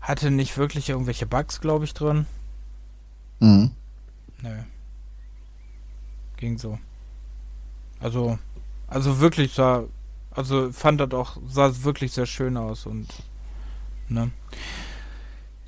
Hatte 0.02 0.32
nicht 0.32 0.58
wirklich 0.58 0.90
irgendwelche 0.90 1.26
Bugs, 1.26 1.62
glaube 1.62 1.86
ich, 1.86 1.94
drin. 1.94 2.26
Mhm. 3.40 3.72
Nö. 4.42 4.64
Ging 6.38 6.58
so. 6.58 6.78
Also, 8.00 8.38
also 8.88 9.20
wirklich 9.20 9.54
sah 9.54 9.86
also 10.36 10.72
fand 10.72 11.00
das 11.00 11.12
auch, 11.12 11.38
sah 11.48 11.72
wirklich 11.84 12.12
sehr 12.12 12.26
schön 12.26 12.58
aus 12.58 12.86
und 12.86 13.08
ne. 14.10 14.32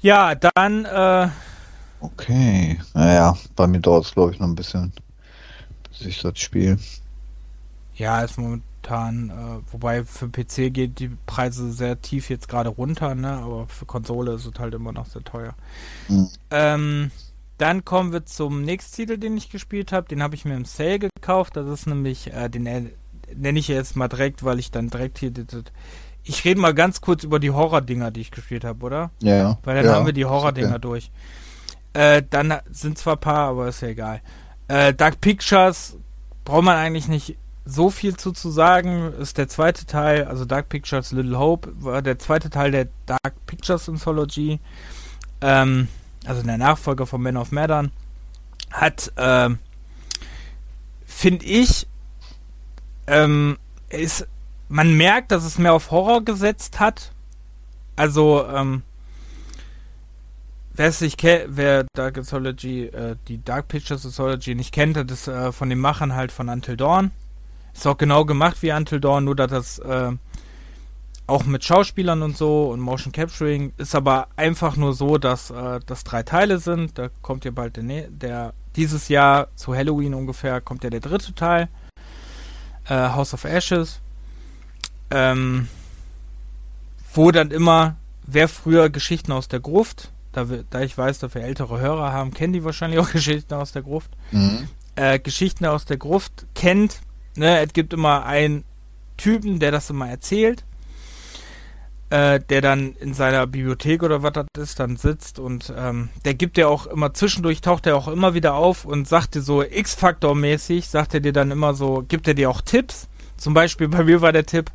Ja, 0.01 0.36
dann 0.36 0.86
äh, 0.86 1.29
Okay. 2.00 2.79
Naja, 2.94 3.38
bei 3.55 3.67
mir 3.67 3.79
dauert 3.79 4.05
es 4.05 4.13
glaube 4.13 4.34
ich 4.34 4.39
noch 4.39 4.48
ein 4.48 4.55
bisschen, 4.55 4.91
bis 5.89 6.01
ich 6.01 6.22
das 6.22 6.38
spiele. 6.39 6.77
Ja, 7.96 8.22
ist 8.22 8.38
momentan, 8.38 8.63
äh, 8.89 9.72
wobei 9.72 10.04
für 10.04 10.30
PC 10.30 10.74
geht 10.74 11.00
die 11.00 11.12
Preise 11.25 11.72
sehr 11.72 12.01
tief 12.01 12.30
jetzt 12.30 12.48
gerade 12.48 12.70
runter, 12.70 13.15
ne? 13.15 13.30
Aber 13.30 13.68
für 13.68 13.86
Konsole 13.86 14.34
ist 14.34 14.46
es 14.46 14.60
halt 14.60 14.74
immer 14.74 14.92
noch 14.92 15.06
sehr 15.06 15.24
teuer. 15.24 15.56
Mhm. 16.08 16.30
Ähm, 16.51 17.12
dann 17.58 17.86
kommen 17.86 18.12
wir 18.12 18.25
zum 18.25 18.63
nächsten 18.63 18.96
Titel, 18.96 19.18
den 19.18 19.38
ich 19.38 19.50
gespielt 19.50 19.92
habe. 19.92 20.08
Den 20.08 20.22
habe 20.22 20.36
ich 20.36 20.46
mir 20.46 20.56
im 20.56 20.65
Sale 20.65 21.00
gekauft. 21.00 21.56
Das 21.56 21.68
ist 21.68 21.88
nämlich 21.88 22.34
äh, 22.34 22.50
den 22.50 22.63
nenne 22.63 23.60
ich 23.60 23.68
jetzt 23.68 23.96
mal 23.96 24.08
direkt, 24.08 24.44
weil 24.44 24.60
ich 24.60 24.72
dann 24.72 24.89
direkt 24.89 25.18
hier. 25.18 25.32
Ich 26.24 26.44
rede 26.44 26.60
mal 26.60 26.74
ganz 26.74 27.01
kurz 27.01 27.24
über 27.24 27.39
die 27.39 27.51
Horror-Dinger, 27.51 28.12
die 28.12 28.22
ich 28.22 28.32
gespielt 28.32 28.63
habe, 28.63 28.86
oder? 28.86 29.12
Ja. 29.22 29.60
Weil 29.63 29.75
dann 29.75 29.86
ja, 29.86 29.94
haben 29.94 30.06
wir 30.06 30.13
die 30.13 30.25
Horror-Dinger 30.25 30.70
okay. 30.70 30.80
durch. 30.80 31.12
Äh, 31.94 32.24
dann 32.30 32.54
sind 32.72 32.98
zwar 32.98 33.15
ein 33.15 33.20
paar, 33.20 33.50
aber 33.50 33.68
ist 33.68 33.82
ja 33.82 33.89
egal. 33.89 34.22
Äh, 34.68 34.94
Dark 34.94 35.22
Pictures 35.22 35.98
braucht 36.44 36.63
man 36.63 36.77
eigentlich 36.77 37.08
nicht 37.08 37.38
so 37.65 37.89
viel 37.89 38.15
zu, 38.15 38.31
zu 38.31 38.50
sagen. 38.51 39.12
Ist 39.13 39.38
der 39.38 39.50
zweite 39.50 39.86
Teil, 39.86 40.25
also 40.25 40.45
Dark 40.45 40.69
Pictures 40.69 41.12
Little 41.12 41.38
Hope, 41.38 41.72
war 41.79 42.01
der 42.01 42.19
zweite 42.19 42.50
Teil 42.50 42.72
der 42.72 42.88
Dark 43.05 43.34
Pictures 43.48 43.89
Anthology. 43.89 44.60
Ähm, 45.41 45.88
also 46.25 46.43
der 46.43 46.57
Nachfolger 46.57 47.05
von 47.05 47.22
Men 47.22 47.38
of 47.38 47.51
Medan. 47.51 47.91
Hat, 48.72 49.12
ähm, 49.17 49.60
finde 51.05 51.45
ich, 51.45 51.88
ähm, 53.07 53.57
ist, 53.89 54.27
man 54.69 54.95
merkt, 54.95 55.31
dass 55.31 55.43
es 55.43 55.57
mehr 55.57 55.74
auf 55.74 55.91
Horror 55.91 56.24
gesetzt 56.24 56.79
hat. 56.79 57.12
Also, 57.95 58.45
ähm, 58.48 58.84
wer 60.74 60.88
es 60.88 61.00
kennt, 61.17 61.55
wer 61.55 61.86
Dark 61.93 62.17
Anthology, 62.17 62.86
äh, 62.86 63.15
die 63.27 63.43
Dark 63.43 63.67
Pictures 63.69 64.05
Anthology 64.05 64.55
nicht 64.55 64.74
kennt, 64.74 64.98
das 64.98 65.05
ist 65.12 65.27
äh, 65.27 65.51
von 65.51 65.69
den 65.69 65.79
Machern 65.79 66.15
halt 66.15 66.31
von 66.31 66.50
Until 66.50 66.77
Dawn. 66.77 67.12
Ist 67.75 67.86
auch 67.86 67.98
genau 67.98 68.24
gemacht 68.24 68.58
wie 68.62 68.72
Until 68.72 69.01
Dawn, 69.01 69.25
nur 69.25 69.36
dass 69.36 69.51
das, 69.51 69.79
äh, 69.79 70.12
auch 71.27 71.44
mit 71.46 71.63
Schauspielern 71.63 72.22
und 72.24 72.38
so 72.38 72.70
und 72.70 72.79
Motion 72.79 73.12
Capturing. 73.12 73.74
Ist 73.77 73.96
aber 73.96 74.29
einfach 74.38 74.77
nur 74.77 74.94
so, 74.94 75.17
dass 75.17 75.51
äh, 75.51 75.79
das 75.86 76.03
drei 76.03 76.24
Teile 76.24 76.60
sind. 76.60 76.98
Da 76.98 77.10
kommt 77.22 77.44
ja 77.46 77.51
bald 77.51 77.77
der, 77.77 78.08
der 78.10 78.53
dieses 78.75 79.10
Jahr 79.10 79.48
zu 79.55 79.75
Halloween 79.75 80.13
ungefähr 80.13 80.62
kommt 80.62 80.84
ja 80.84 80.89
der 80.89 81.00
dritte 81.00 81.34
Teil. 81.34 81.67
Äh, 82.88 83.10
House 83.10 83.34
of 83.34 83.44
Ashes. 83.44 84.00
Ähm, 85.10 85.67
wo 87.13 87.32
dann 87.32 87.51
immer, 87.51 87.96
wer 88.25 88.48
früher 88.48 88.89
Geschichten 88.89 89.32
aus 89.32 89.48
der 89.48 89.60
Gruft, 89.60 90.12
da, 90.32 90.46
da 90.70 90.82
ich 90.82 90.98
weiß, 90.98 91.20
dass 91.20 91.34
wir 91.34 91.44
ältere 91.44 91.79
Hörer 91.79 92.12
haben, 92.12 92.34
kennen 92.34 92.53
die 92.53 92.63
wahrscheinlich 92.63 93.00
auch 93.00 93.12
Geschichten 93.12 93.53
aus 93.53 93.72
der 93.72 93.82
Gruft. 93.82 94.12
Mhm. 94.32 94.67
Äh, 94.96 95.20
Geschichten 95.20 95.65
aus 95.65 95.86
der 95.86 95.98
Gruft 95.98 96.46
kennt, 96.55 97.01
ne, 97.36 97.65
es 97.65 97.74
gibt 97.74 97.94
immer 97.94 98.25
einen 98.25 98.63
Typen, 99.18 99.60
der 99.60 99.72
das 99.72 99.89
immer 99.89 100.10
erzählt 100.10 100.63
äh, 102.10 102.39
der 102.39 102.62
dann 102.62 102.94
in 102.94 103.13
seiner 103.13 103.48
Bibliothek 103.48 104.04
oder 104.04 104.22
was 104.22 104.34
das 104.34 104.46
ist, 104.58 104.80
dann 104.80 104.96
sitzt 104.96 105.39
und 105.39 105.74
ähm, 105.75 106.10
der 106.24 106.36
gibt 106.36 106.58
ja 106.58 106.68
auch 106.68 106.86
immer 106.88 107.13
zwischendurch, 107.13 107.62
taucht 107.62 107.88
er 107.88 107.98
auch 107.98 108.08
immer 108.08 108.34
wieder 108.34 108.54
auf 108.54 108.86
und 108.86 109.08
sagt 109.08 109.36
dir 109.36 109.42
so 109.42 109.63
X-Faktor-mäßig, 109.63 110.88
sagt 110.88 111.13
er 111.13 111.20
dir 111.20 111.34
dann 111.34 111.51
immer 111.51 111.74
so, 111.74 112.06
gibt 112.08 112.27
er 112.27 112.34
dir 112.34 112.50
auch 112.50 112.62
Tipps. 112.62 113.08
Zum 113.38 113.54
Beispiel 113.54 113.88
bei 113.88 114.04
mir 114.04 114.22
war 114.22 114.32
der 114.32 114.46
Tipp, 114.46 114.72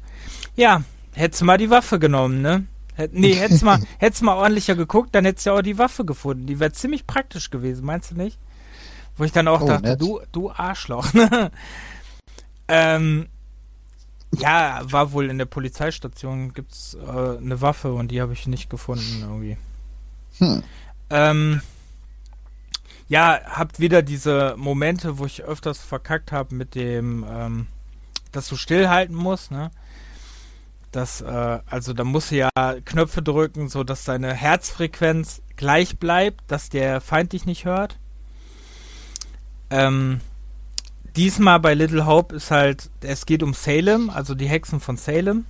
ja, 0.56 0.82
hättest 1.14 1.40
du 1.40 1.44
mal 1.46 1.56
die 1.56 1.70
Waffe 1.70 1.98
genommen, 1.98 2.42
ne? 2.42 2.66
Nee, 3.12 3.32
hättest 3.32 3.62
mal, 3.62 3.80
hättest 3.98 4.22
mal 4.22 4.36
ordentlicher 4.36 4.74
geguckt, 4.74 5.14
dann 5.14 5.24
hättest 5.24 5.46
du 5.46 5.50
ja 5.50 5.56
auch 5.56 5.62
die 5.62 5.78
Waffe 5.78 6.04
gefunden. 6.04 6.46
Die 6.46 6.60
wäre 6.60 6.72
ziemlich 6.72 7.06
praktisch 7.06 7.50
gewesen, 7.50 7.86
meinst 7.86 8.10
du 8.10 8.16
nicht? 8.16 8.38
Wo 9.16 9.24
ich 9.24 9.32
dann 9.32 9.48
auch 9.48 9.62
oh, 9.62 9.66
dachte, 9.66 9.90
nett. 9.90 10.00
du, 10.00 10.20
du 10.32 10.50
Arschloch, 10.50 11.12
ne? 11.14 11.50
Ähm, 12.70 13.26
ja, 14.32 14.80
war 14.84 15.12
wohl 15.12 15.28
in 15.28 15.38
der 15.38 15.46
Polizeistation 15.46 16.54
gibt's 16.54 16.94
äh, 16.94 17.36
eine 17.36 17.60
Waffe 17.60 17.92
und 17.92 18.12
die 18.12 18.20
habe 18.20 18.32
ich 18.32 18.46
nicht 18.46 18.70
gefunden 18.70 19.22
irgendwie. 19.22 19.56
Hm. 20.38 20.62
Ähm, 21.10 21.62
ja, 23.08 23.40
habt 23.44 23.80
wieder 23.80 24.02
diese 24.02 24.54
Momente, 24.56 25.18
wo 25.18 25.26
ich 25.26 25.42
öfters 25.42 25.80
verkackt 25.80 26.30
habe 26.30 26.54
mit 26.54 26.76
dem, 26.76 27.26
ähm, 27.28 27.66
dass 28.30 28.48
du 28.48 28.56
stillhalten 28.56 29.16
musst, 29.16 29.50
ne? 29.50 29.72
Das, 30.92 31.20
äh, 31.20 31.58
also 31.66 31.92
da 31.92 32.04
musst 32.04 32.30
du 32.30 32.36
ja 32.36 32.50
Knöpfe 32.84 33.22
drücken, 33.22 33.68
so 33.68 33.82
dass 33.82 34.04
deine 34.04 34.32
Herzfrequenz 34.32 35.42
gleich 35.56 35.98
bleibt, 35.98 36.42
dass 36.46 36.68
der 36.68 37.00
Feind 37.00 37.32
dich 37.32 37.46
nicht 37.46 37.64
hört. 37.64 37.98
Ähm, 39.70 40.20
diesmal 41.16 41.60
bei 41.60 41.74
Little 41.74 42.06
Hope 42.06 42.34
ist 42.34 42.50
halt, 42.50 42.90
es 43.00 43.26
geht 43.26 43.42
um 43.42 43.54
Salem, 43.54 44.10
also 44.10 44.34
die 44.34 44.48
Hexen 44.48 44.80
von 44.80 44.96
Salem. 44.96 45.44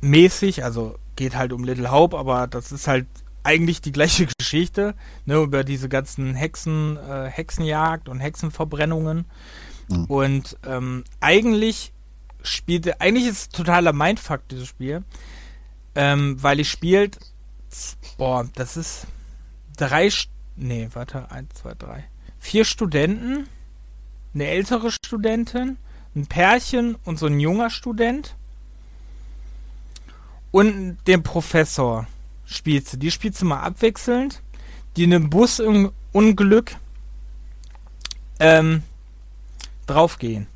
Mäßig, 0.00 0.64
also 0.64 0.96
geht 1.16 1.36
halt 1.36 1.52
um 1.52 1.64
Little 1.64 1.90
Hope, 1.90 2.16
aber 2.16 2.46
das 2.46 2.70
ist 2.72 2.86
halt 2.86 3.06
eigentlich 3.42 3.80
die 3.80 3.92
gleiche 3.92 4.26
Geschichte, 4.38 4.94
ne, 5.26 5.36
über 5.36 5.64
diese 5.64 5.88
ganzen 5.88 6.34
Hexen, 6.34 6.96
äh, 6.96 7.28
Hexenjagd 7.30 8.08
und 8.08 8.20
Hexenverbrennungen. 8.20 9.24
Mhm. 9.88 10.04
Und 10.04 10.58
ähm, 10.64 11.04
eigentlich 11.20 11.92
spielte, 12.42 13.00
eigentlich 13.00 13.26
ist 13.26 13.38
es 13.38 13.48
totaler 13.48 13.92
Mindfuck, 13.92 14.46
dieses 14.48 14.68
Spiel, 14.68 15.02
ähm, 15.94 16.42
weil 16.42 16.60
ich 16.60 16.70
spielt, 16.70 17.18
boah, 18.16 18.48
das 18.54 18.76
ist 18.76 19.06
drei, 19.76 20.10
nee, 20.56 20.88
warte, 20.92 21.30
eins, 21.30 21.54
zwei, 21.54 21.74
drei, 21.74 22.04
vier 22.38 22.64
Studenten 22.64 23.48
eine 24.34 24.46
ältere 24.46 24.90
Studentin, 24.90 25.76
ein 26.14 26.26
Pärchen 26.26 26.96
und 27.04 27.18
so 27.18 27.26
ein 27.26 27.40
junger 27.40 27.70
Student. 27.70 28.34
Und 30.50 30.98
den 31.06 31.22
Professor 31.22 32.06
spielt 32.46 32.88
sie. 32.88 32.98
Die 32.98 33.10
spielt 33.10 33.36
sie 33.36 33.44
mal 33.44 33.60
abwechselnd. 33.60 34.42
Die 34.96 35.04
in 35.04 35.14
einem 35.14 35.30
Busunglück 35.30 36.76
ähm, 38.40 38.82
draufgehen. 39.86 40.46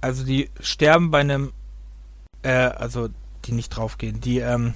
Also 0.00 0.24
die 0.24 0.50
sterben 0.60 1.10
bei 1.10 1.20
einem, 1.20 1.52
äh, 2.42 2.50
also 2.50 3.08
die 3.44 3.52
nicht 3.52 3.70
draufgehen, 3.70 4.20
die, 4.20 4.38
ähm, 4.38 4.74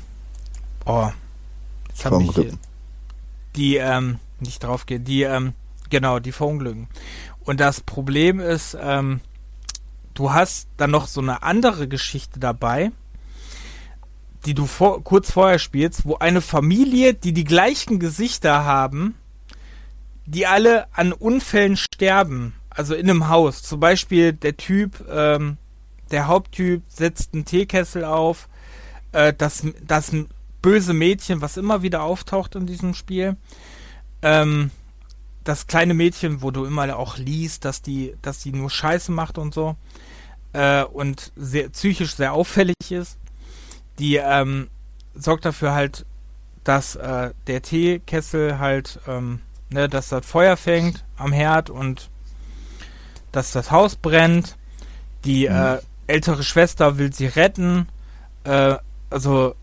oh, 0.86 1.10
jetzt 1.88 2.04
habe 2.04 2.22
ich 2.22 2.56
die, 3.56 3.76
ähm, 3.76 4.18
nicht 4.40 4.62
draufgehen, 4.62 5.04
die, 5.04 5.22
ähm, 5.22 5.54
genau, 5.88 6.18
die 6.18 6.32
verunglücken. 6.32 6.88
Und 7.50 7.58
das 7.58 7.80
Problem 7.80 8.38
ist, 8.38 8.78
ähm, 8.80 9.18
du 10.14 10.32
hast 10.32 10.68
dann 10.76 10.92
noch 10.92 11.08
so 11.08 11.20
eine 11.20 11.42
andere 11.42 11.88
Geschichte 11.88 12.38
dabei, 12.38 12.92
die 14.46 14.54
du 14.54 14.66
vor, 14.66 15.02
kurz 15.02 15.32
vorher 15.32 15.58
spielst, 15.58 16.06
wo 16.06 16.14
eine 16.14 16.42
Familie, 16.42 17.12
die 17.12 17.32
die 17.32 17.42
gleichen 17.42 17.98
Gesichter 17.98 18.64
haben, 18.64 19.16
die 20.26 20.46
alle 20.46 20.86
an 20.94 21.12
Unfällen 21.12 21.76
sterben. 21.76 22.54
Also 22.68 22.94
in 22.94 23.10
einem 23.10 23.28
Haus. 23.28 23.64
Zum 23.64 23.80
Beispiel 23.80 24.32
der 24.32 24.56
Typ, 24.56 25.04
ähm, 25.10 25.56
der 26.12 26.28
Haupttyp 26.28 26.84
setzt 26.86 27.34
einen 27.34 27.46
Teekessel 27.46 28.04
auf. 28.04 28.48
Äh, 29.10 29.32
das, 29.36 29.66
das 29.84 30.12
böse 30.62 30.92
Mädchen, 30.92 31.40
was 31.40 31.56
immer 31.56 31.82
wieder 31.82 32.04
auftaucht 32.04 32.54
in 32.54 32.66
diesem 32.66 32.94
Spiel, 32.94 33.36
ähm, 34.22 34.70
das 35.50 35.66
kleine 35.66 35.94
Mädchen, 35.94 36.42
wo 36.42 36.52
du 36.52 36.64
immer 36.64 36.96
auch 36.96 37.18
liest, 37.18 37.64
dass 37.64 37.82
die, 37.82 38.14
dass 38.22 38.38
die 38.38 38.52
nur 38.52 38.70
Scheiße 38.70 39.10
macht 39.10 39.36
und 39.36 39.52
so 39.52 39.74
äh, 40.52 40.84
und 40.84 41.32
sehr 41.34 41.70
psychisch 41.70 42.14
sehr 42.14 42.34
auffällig 42.34 42.76
ist, 42.90 43.18
die 43.98 44.14
ähm, 44.14 44.68
sorgt 45.12 45.44
dafür 45.44 45.74
halt, 45.74 46.06
dass 46.62 46.94
äh, 46.94 47.30
der 47.48 47.62
Teekessel 47.62 48.60
halt, 48.60 49.00
ähm, 49.08 49.40
ne, 49.70 49.88
dass 49.88 50.10
das 50.10 50.24
Feuer 50.24 50.56
fängt 50.56 51.04
am 51.16 51.32
Herd 51.32 51.68
und 51.68 52.10
dass 53.32 53.50
das 53.50 53.72
Haus 53.72 53.96
brennt. 53.96 54.56
Die 55.24 55.48
mhm. 55.48 55.56
äh, 55.56 55.78
ältere 56.06 56.44
Schwester 56.44 56.96
will 56.96 57.12
sie 57.12 57.26
retten, 57.26 57.88
äh, 58.44 58.76
also 59.10 59.56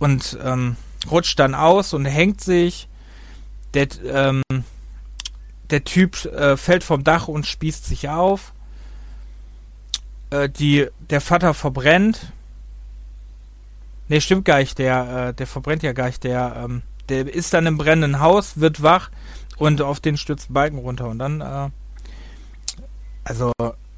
und 0.00 0.36
ähm, 0.42 0.74
rutscht 1.08 1.38
dann 1.38 1.54
aus 1.54 1.94
und 1.94 2.06
hängt 2.06 2.40
sich 2.40 2.88
der, 3.74 3.88
ähm, 4.04 4.42
der 5.70 5.84
Typ 5.84 6.24
äh, 6.26 6.56
fällt 6.56 6.84
vom 6.84 7.04
Dach 7.04 7.28
und 7.28 7.46
spießt 7.46 7.86
sich 7.86 8.08
auf. 8.08 8.52
Äh, 10.30 10.48
die, 10.48 10.88
der 11.10 11.20
Vater 11.20 11.54
verbrennt. 11.54 12.32
Ne, 14.08 14.20
stimmt 14.20 14.44
gar 14.44 14.58
nicht. 14.58 14.78
Der, 14.78 15.28
äh, 15.28 15.34
der 15.34 15.46
verbrennt 15.46 15.82
ja 15.82 15.92
gar 15.92 16.06
nicht. 16.06 16.24
Der, 16.24 16.62
ähm, 16.64 16.82
der 17.08 17.32
ist 17.32 17.54
dann 17.54 17.66
im 17.66 17.78
brennenden 17.78 18.20
Haus, 18.20 18.60
wird 18.60 18.82
wach 18.82 19.10
und 19.56 19.80
auf 19.82 20.00
den 20.00 20.16
stürzt 20.16 20.52
Balken 20.52 20.78
runter. 20.78 21.08
Und 21.08 21.18
dann, 21.18 21.40
äh, 21.40 21.70
also, 23.24 23.52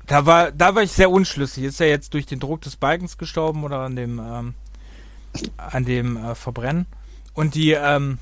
da 0.06 0.26
war, 0.26 0.52
da 0.52 0.74
war 0.74 0.82
ich 0.82 0.92
sehr 0.92 1.10
unschlüssig. 1.10 1.64
Ist 1.64 1.80
er 1.80 1.88
jetzt 1.88 2.14
durch 2.14 2.26
den 2.26 2.40
Druck 2.40 2.60
des 2.60 2.76
Balkens 2.76 3.18
gestorben 3.18 3.64
oder 3.64 3.80
an 3.80 3.96
dem, 3.96 4.18
ähm, 4.18 4.54
an 5.56 5.84
dem 5.84 6.16
äh, 6.16 6.34
Verbrennen? 6.34 6.86
Und 7.32 7.54
die, 7.54 7.72
ähm, 7.72 8.18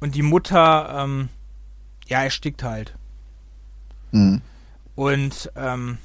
und 0.00 0.14
die 0.14 0.22
Mutter, 0.22 1.04
ähm, 1.04 1.28
ja, 2.06 2.22
erstickt 2.22 2.62
halt. 2.62 2.94
Mhm. 4.12 4.42
Und 4.94 5.52
ähm, 5.56 5.98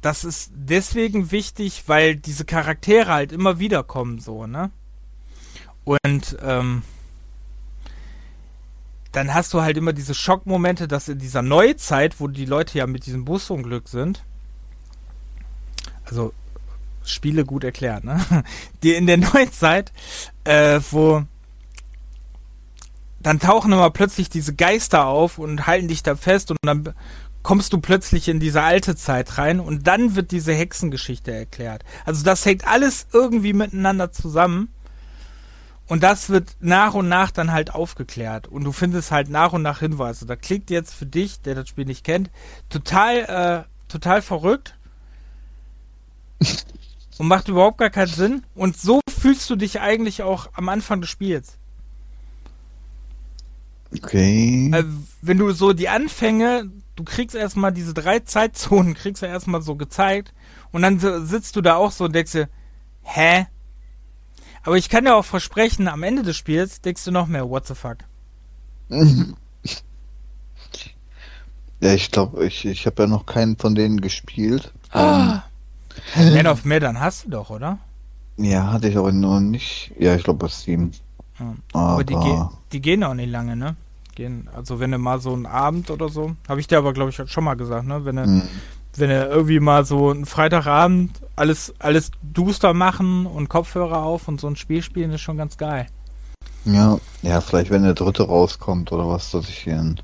das 0.00 0.24
ist 0.24 0.52
deswegen 0.54 1.30
wichtig, 1.30 1.84
weil 1.86 2.16
diese 2.16 2.44
Charaktere 2.44 3.12
halt 3.12 3.32
immer 3.32 3.58
wieder 3.58 3.82
kommen, 3.82 4.18
so, 4.18 4.46
ne? 4.46 4.70
Und 5.84 6.36
ähm, 6.42 6.82
dann 9.12 9.32
hast 9.32 9.54
du 9.54 9.62
halt 9.62 9.76
immer 9.76 9.92
diese 9.92 10.14
Schockmomente, 10.14 10.86
dass 10.86 11.08
in 11.08 11.18
dieser 11.18 11.42
Neuzeit, 11.42 12.20
wo 12.20 12.28
die 12.28 12.44
Leute 12.44 12.78
ja 12.78 12.86
mit 12.86 13.06
diesem 13.06 13.24
Busunglück 13.24 13.88
sind, 13.88 14.22
also 16.04 16.32
Spiele 17.04 17.44
gut 17.44 17.64
erklärt, 17.64 18.04
ne? 18.04 18.20
Die 18.82 18.94
in 18.94 19.06
der 19.06 19.16
Neuzeit, 19.16 19.92
äh, 20.44 20.80
wo 20.90 21.24
dann 23.28 23.40
tauchen 23.40 23.72
immer 23.72 23.90
plötzlich 23.90 24.30
diese 24.30 24.54
Geister 24.54 25.04
auf 25.04 25.36
und 25.36 25.66
halten 25.66 25.86
dich 25.86 26.02
da 26.02 26.16
fest 26.16 26.50
und 26.50 26.56
dann 26.62 26.94
kommst 27.42 27.74
du 27.74 27.78
plötzlich 27.78 28.26
in 28.26 28.40
diese 28.40 28.62
alte 28.62 28.96
Zeit 28.96 29.36
rein 29.36 29.60
und 29.60 29.86
dann 29.86 30.16
wird 30.16 30.30
diese 30.30 30.54
Hexengeschichte 30.54 31.30
erklärt. 31.30 31.84
Also 32.06 32.24
das 32.24 32.46
hängt 32.46 32.66
alles 32.66 33.06
irgendwie 33.12 33.52
miteinander 33.52 34.12
zusammen 34.12 34.72
und 35.88 36.02
das 36.02 36.30
wird 36.30 36.56
nach 36.60 36.94
und 36.94 37.10
nach 37.10 37.30
dann 37.30 37.52
halt 37.52 37.74
aufgeklärt 37.74 38.48
und 38.48 38.64
du 38.64 38.72
findest 38.72 39.10
halt 39.10 39.28
nach 39.28 39.52
und 39.52 39.60
nach 39.60 39.80
Hinweise. 39.80 40.24
Da 40.24 40.34
klingt 40.34 40.70
jetzt 40.70 40.94
für 40.94 41.04
dich, 41.04 41.42
der 41.42 41.54
das 41.54 41.68
Spiel 41.68 41.84
nicht 41.84 42.04
kennt, 42.04 42.30
total, 42.70 43.66
äh, 43.66 43.90
total 43.92 44.22
verrückt 44.22 44.74
und 47.18 47.28
macht 47.28 47.48
überhaupt 47.48 47.76
gar 47.76 47.90
keinen 47.90 48.08
Sinn 48.08 48.46
und 48.54 48.78
so 48.78 49.02
fühlst 49.20 49.50
du 49.50 49.56
dich 49.56 49.82
eigentlich 49.82 50.22
auch 50.22 50.48
am 50.54 50.70
Anfang 50.70 51.02
des 51.02 51.10
Spiels. 51.10 51.58
Okay. 53.96 54.70
Äh, 54.72 54.84
wenn 55.22 55.38
du 55.38 55.50
so 55.52 55.72
die 55.72 55.88
Anfänge, 55.88 56.70
du 56.96 57.04
kriegst 57.04 57.34
erstmal 57.34 57.72
diese 57.72 57.94
drei 57.94 58.20
Zeitzonen, 58.20 58.94
kriegst 58.94 59.22
du 59.22 59.26
erstmal 59.26 59.62
so 59.62 59.76
gezeigt 59.76 60.32
und 60.72 60.82
dann 60.82 60.98
sitzt 61.26 61.56
du 61.56 61.60
da 61.60 61.76
auch 61.76 61.92
so 61.92 62.04
und 62.04 62.14
denkst 62.14 62.32
dir, 62.32 62.48
hä? 63.02 63.46
Aber 64.62 64.76
ich 64.76 64.88
kann 64.88 65.04
dir 65.04 65.14
auch 65.14 65.24
versprechen, 65.24 65.88
am 65.88 66.02
Ende 66.02 66.22
des 66.22 66.36
Spiels 66.36 66.80
denkst 66.80 67.04
du 67.04 67.10
noch 67.10 67.26
mehr, 67.26 67.48
what 67.48 67.66
the 67.66 67.74
fuck? 67.74 67.98
Ja, 71.80 71.94
ich 71.94 72.10
glaube, 72.10 72.44
ich, 72.44 72.64
ich 72.64 72.86
habe 72.86 73.04
ja 73.04 73.08
noch 73.08 73.26
keinen 73.26 73.56
von 73.56 73.74
denen 73.74 74.00
gespielt. 74.00 74.72
Ah. 74.90 75.42
Ähm, 76.16 76.34
Man 76.34 76.46
of 76.46 76.64
Medan 76.64 76.98
hast 76.98 77.24
du 77.24 77.30
doch, 77.30 77.50
oder? 77.50 77.78
Ja, 78.36 78.72
hatte 78.72 78.88
ich 78.88 78.96
aber 78.96 79.12
nur 79.12 79.40
nicht. 79.40 79.92
Ja, 79.98 80.14
ich 80.14 80.24
glaube 80.24 80.46
bei 80.46 80.48
Steam. 80.48 80.92
Ja. 81.38 81.54
Aber, 81.72 81.86
aber 81.92 82.04
die, 82.04 82.14
ge 82.14 82.42
die, 82.72 82.80
gehen 82.80 83.04
auch 83.04 83.14
nicht 83.14 83.30
lange, 83.30 83.56
ne? 83.56 83.76
Gehen, 84.14 84.48
also 84.54 84.80
wenn 84.80 84.90
du 84.90 84.98
mal 84.98 85.20
so 85.20 85.32
einen 85.32 85.46
Abend 85.46 85.90
oder 85.90 86.08
so, 86.08 86.32
habe 86.48 86.60
ich 86.60 86.66
dir 86.66 86.78
aber 86.78 86.92
glaube 86.92 87.10
ich 87.10 87.30
schon 87.30 87.44
mal 87.44 87.54
gesagt, 87.54 87.86
ne? 87.86 88.04
Wenn 88.04 88.16
du, 88.16 88.24
hm. 88.24 88.42
wenn 88.96 89.10
du 89.10 89.26
irgendwie 89.26 89.60
mal 89.60 89.84
so 89.84 90.10
einen 90.10 90.26
Freitagabend 90.26 91.20
alles, 91.36 91.74
alles 91.78 92.10
duster 92.22 92.74
machen 92.74 93.26
und 93.26 93.48
Kopfhörer 93.48 94.02
auf 94.02 94.28
und 94.28 94.40
so 94.40 94.48
ein 94.48 94.56
Spiel 94.56 94.82
spielen, 94.82 95.12
ist 95.12 95.20
schon 95.20 95.36
ganz 95.36 95.56
geil. 95.56 95.86
Ja, 96.64 96.98
ja, 97.22 97.40
vielleicht 97.40 97.70
wenn 97.70 97.82
der 97.82 97.94
dritte 97.94 98.24
rauskommt 98.24 98.92
oder 98.92 99.08
was, 99.08 99.30
dass 99.30 99.48
ich 99.48 99.58
hier 99.58 99.94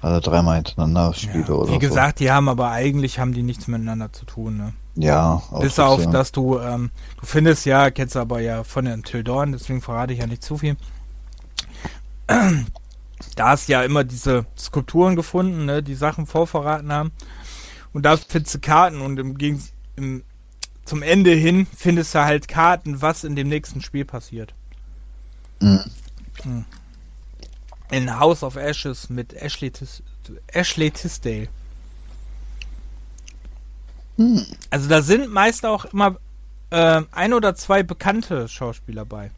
alle 0.00 0.20
dreimal 0.20 0.56
hintereinander 0.56 1.14
spiele 1.14 1.44
ja, 1.48 1.54
oder 1.54 1.72
Wie 1.72 1.78
gesagt, 1.78 2.18
so. 2.18 2.24
die 2.24 2.30
haben 2.30 2.48
aber 2.48 2.70
eigentlich 2.70 3.18
haben 3.18 3.32
die 3.32 3.42
nichts 3.42 3.68
miteinander 3.68 4.12
zu 4.12 4.24
tun, 4.24 4.56
ne? 4.56 4.72
Ja. 4.98 5.42
Bis 5.60 5.78
auf, 5.78 6.04
ja. 6.04 6.10
dass 6.10 6.32
du, 6.32 6.58
ähm, 6.58 6.90
du 7.20 7.26
findest 7.26 7.66
ja, 7.66 7.90
kennst 7.90 8.16
aber 8.16 8.40
ja 8.40 8.64
von 8.64 8.84
den 8.84 8.94
Until 8.94 9.22
Dawn, 9.22 9.52
deswegen 9.52 9.80
verrate 9.80 10.12
ich 10.12 10.18
ja 10.18 10.26
nicht 10.26 10.42
zu 10.42 10.58
viel. 10.58 10.76
Da 13.34 13.50
hast 13.50 13.68
du 13.68 13.72
ja 13.72 13.82
immer 13.82 14.04
diese 14.04 14.46
Skulpturen 14.56 15.16
gefunden, 15.16 15.64
ne, 15.64 15.82
die 15.82 15.96
Sachen 15.96 16.26
vorverraten 16.26 16.92
haben. 16.92 17.12
Und 17.92 18.04
da 18.04 18.16
findest 18.16 18.54
du 18.54 18.58
Karten 18.60 19.00
und 19.00 19.18
im 19.18 19.38
Gegensatz 19.38 19.72
im, 19.96 20.22
zum 20.84 21.02
Ende 21.02 21.32
hin 21.32 21.66
findest 21.76 22.14
du 22.14 22.24
halt 22.24 22.46
Karten, 22.46 23.02
was 23.02 23.24
in 23.24 23.34
dem 23.34 23.48
nächsten 23.48 23.80
Spiel 23.80 24.04
passiert. 24.04 24.54
Mhm. 25.60 25.84
Hm 26.42 26.64
in 27.90 28.18
House 28.18 28.42
of 28.42 28.56
Ashes 28.56 29.08
mit 29.08 29.32
Ashley, 29.34 29.70
Tis 29.70 30.02
Ashley 30.48 30.90
Tisdale. 30.90 31.48
Hm. 34.18 34.44
Also 34.70 34.88
da 34.88 35.00
sind 35.00 35.32
meist 35.32 35.64
auch 35.64 35.86
immer 35.86 36.16
äh, 36.70 37.02
ein 37.12 37.32
oder 37.32 37.54
zwei 37.54 37.82
bekannte 37.82 38.48
Schauspieler 38.48 39.04
bei. 39.04 39.30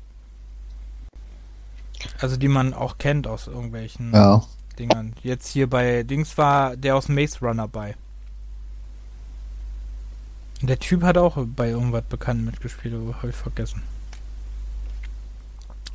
Also 2.19 2.37
die 2.37 2.49
man 2.49 2.75
auch 2.75 2.99
kennt 2.99 3.27
aus 3.27 3.47
irgendwelchen 3.47 4.13
ja. 4.13 4.43
Dingern. 4.79 5.15
Jetzt 5.23 5.49
hier 5.49 5.69
bei 5.69 6.03
Dings 6.03 6.37
war 6.39 6.77
der 6.77 6.97
aus 6.97 7.09
Maze 7.09 7.41
Runner 7.41 7.69
bei. 7.69 7.95
Der 10.63 10.79
Typ 10.79 11.03
hat 11.03 11.17
auch 11.17 11.37
bei 11.39 11.71
irgendwas 11.71 12.05
bekannt 12.05 12.45
mitgespielt, 12.45 12.95
aber 12.95 13.17
habe 13.17 13.29
ich 13.29 13.37
vergessen. 13.37 13.83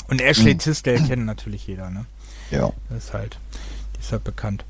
Und 0.07 0.21
Ashley 0.21 0.51
hm. 0.51 0.59
Tisdale 0.59 1.03
kennt 1.07 1.25
natürlich 1.25 1.65
jeder, 1.65 1.89
ne? 1.89 2.05
Ja. 2.51 2.71
Das 2.89 3.05
ist 3.05 3.13
halt, 3.13 3.39
die 3.95 3.99
ist 3.99 4.11
halt 4.11 4.23
bekannt. 4.23 4.63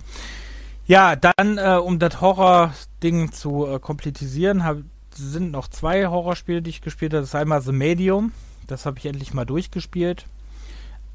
Ja, 0.88 1.16
dann, 1.16 1.58
äh, 1.58 1.80
um 1.84 1.98
das 1.98 2.22
Horror-Ding 2.22 3.32
zu 3.32 3.66
äh, 3.66 3.80
komplettisieren, 3.80 4.64
hab, 4.64 4.78
sind 5.12 5.52
noch 5.52 5.68
zwei 5.68 6.06
Horrorspiele, 6.06 6.62
die 6.62 6.70
ich 6.70 6.82
gespielt 6.82 7.14
habe. 7.14 7.22
Das 7.22 7.30
ist 7.30 7.36
einmal 7.36 7.62
The 7.62 7.72
Medium. 7.72 8.34
Das 8.68 8.86
habe 8.86 9.00
ich 9.00 9.06
endlich 9.06 9.34
mal 9.34 9.46
durchgespielt. 9.46 10.28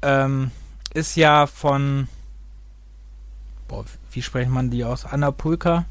Ähm, 0.01 0.51
ist 0.93 1.15
ja 1.15 1.47
von, 1.47 2.09
boah, 3.67 3.85
wie 4.11 4.21
spricht 4.21 4.49
man 4.49 4.69
die 4.71 4.83
aus? 4.83 5.05
Anna 5.05 5.31
Pulka. 5.31 5.85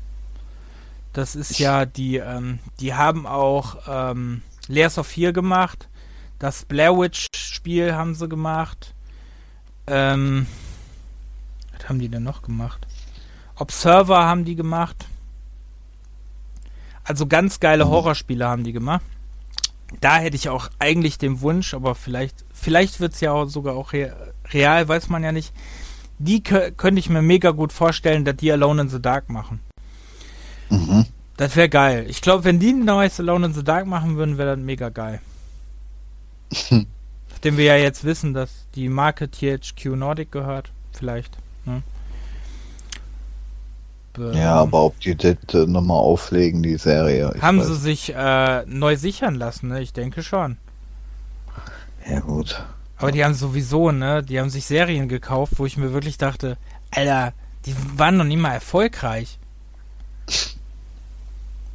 Das 1.13 1.35
ist 1.35 1.59
ja 1.59 1.87
die, 1.87 2.17
ähm, 2.17 2.59
die 2.81 2.95
haben 2.95 3.27
auch 3.27 3.79
ähm, 3.89 4.43
Layers 4.69 4.99
of 4.99 5.07
Fear 5.07 5.33
gemacht. 5.33 5.89
Das 6.39 6.65
Blair 6.65 6.97
Witch 6.97 7.27
Spiel 7.35 7.95
haben 7.95 8.15
sie 8.15 8.29
gemacht. 8.29 8.95
Ähm, 9.87 10.47
was 11.73 11.89
haben 11.89 11.99
die 11.99 12.09
denn 12.09 12.23
noch 12.23 12.43
gemacht? 12.43 12.87
Observer 13.61 14.25
haben 14.25 14.45
die 14.45 14.57
gemacht. 14.57 15.07
Also 17.05 17.27
ganz 17.27 17.61
geile 17.61 17.85
mhm. 17.85 17.91
Horrorspiele 17.91 18.47
haben 18.47 18.65
die 18.65 18.73
gemacht. 18.73 19.05
Da 20.01 20.19
hätte 20.19 20.37
ich 20.37 20.49
auch 20.49 20.71
eigentlich 20.79 21.19
den 21.19 21.41
Wunsch, 21.41 21.75
aber 21.75 21.95
vielleicht, 21.95 22.45
vielleicht 22.53 23.01
wird 23.01 23.15
es 23.15 23.21
ja 23.21 23.33
auch 23.33 23.47
sogar 23.47 23.75
auch 23.75 23.93
real, 23.93 24.89
weiß 24.89 25.09
man 25.09 25.25
ja 25.25 25.33
nicht. 25.33 25.53
Die 26.19 26.43
könnte 26.43 26.99
ich 26.99 27.09
mir 27.09 27.23
mega 27.23 27.51
gut 27.51 27.73
vorstellen, 27.73 28.25
dass 28.25 28.37
die 28.37 28.53
Alone 28.53 28.83
in 28.83 28.89
the 28.89 29.03
Dark 29.03 29.29
machen. 29.29 29.61
Mhm. 30.69 31.07
Das 31.37 31.57
wäre 31.57 31.69
geil. 31.69 32.07
Ich 32.09 32.21
glaube, 32.21 32.45
wenn 32.45 32.61
die 32.61 32.73
ein 32.73 32.85
neues 32.85 33.19
Alone 33.19 33.47
in 33.47 33.55
the 33.55 33.65
Dark 33.65 33.87
machen 33.87 34.17
würden, 34.17 34.39
wäre 34.39 34.57
das 34.57 34.65
mega 34.65 34.91
geil. 34.91 35.21
Nachdem 37.31 37.57
wir 37.57 37.65
ja 37.65 37.77
jetzt 37.77 38.05
wissen, 38.05 38.35
dass 38.35 38.67
die 38.75 38.89
Marke 38.89 39.31
THQ 39.31 39.97
Nordic 39.97 40.31
gehört, 40.31 40.71
vielleicht. 40.93 41.39
Ne? 41.65 41.83
Ja, 44.19 44.55
aber 44.57 44.83
ob 44.83 44.99
die 45.01 45.15
das 45.15 45.37
äh, 45.53 45.67
nochmal 45.67 45.99
auflegen, 45.99 46.63
die 46.63 46.77
Serie. 46.77 47.33
Haben 47.41 47.63
sie 47.63 47.77
sich 47.77 48.15
äh, 48.15 48.65
neu 48.67 48.97
sichern 48.97 49.35
lassen, 49.35 49.69
ne? 49.69 49.81
Ich 49.81 49.93
denke 49.93 50.23
schon. 50.23 50.57
Ja, 52.09 52.21
gut. 52.21 52.63
Aber 52.99 53.13
die 53.13 53.25
haben 53.25 53.35
sowieso, 53.35 53.93
ne? 53.93 54.23
Die 54.23 54.41
haben 54.41 54.51
sich 54.51 54.67
Serien 54.67 55.09
gekauft, 55.09 55.55
wo 55.57 55.67
ich 55.67 55.77
mir 55.77 55.93
wirklich 55.93 56.19
dachte, 56.19 56.57
Alter, 56.91 57.33
die 57.67 57.75
waren 57.97 58.17
noch 58.17 58.25
nie 58.25 58.37
mal 58.37 58.53
erfolgreich. 58.53 59.39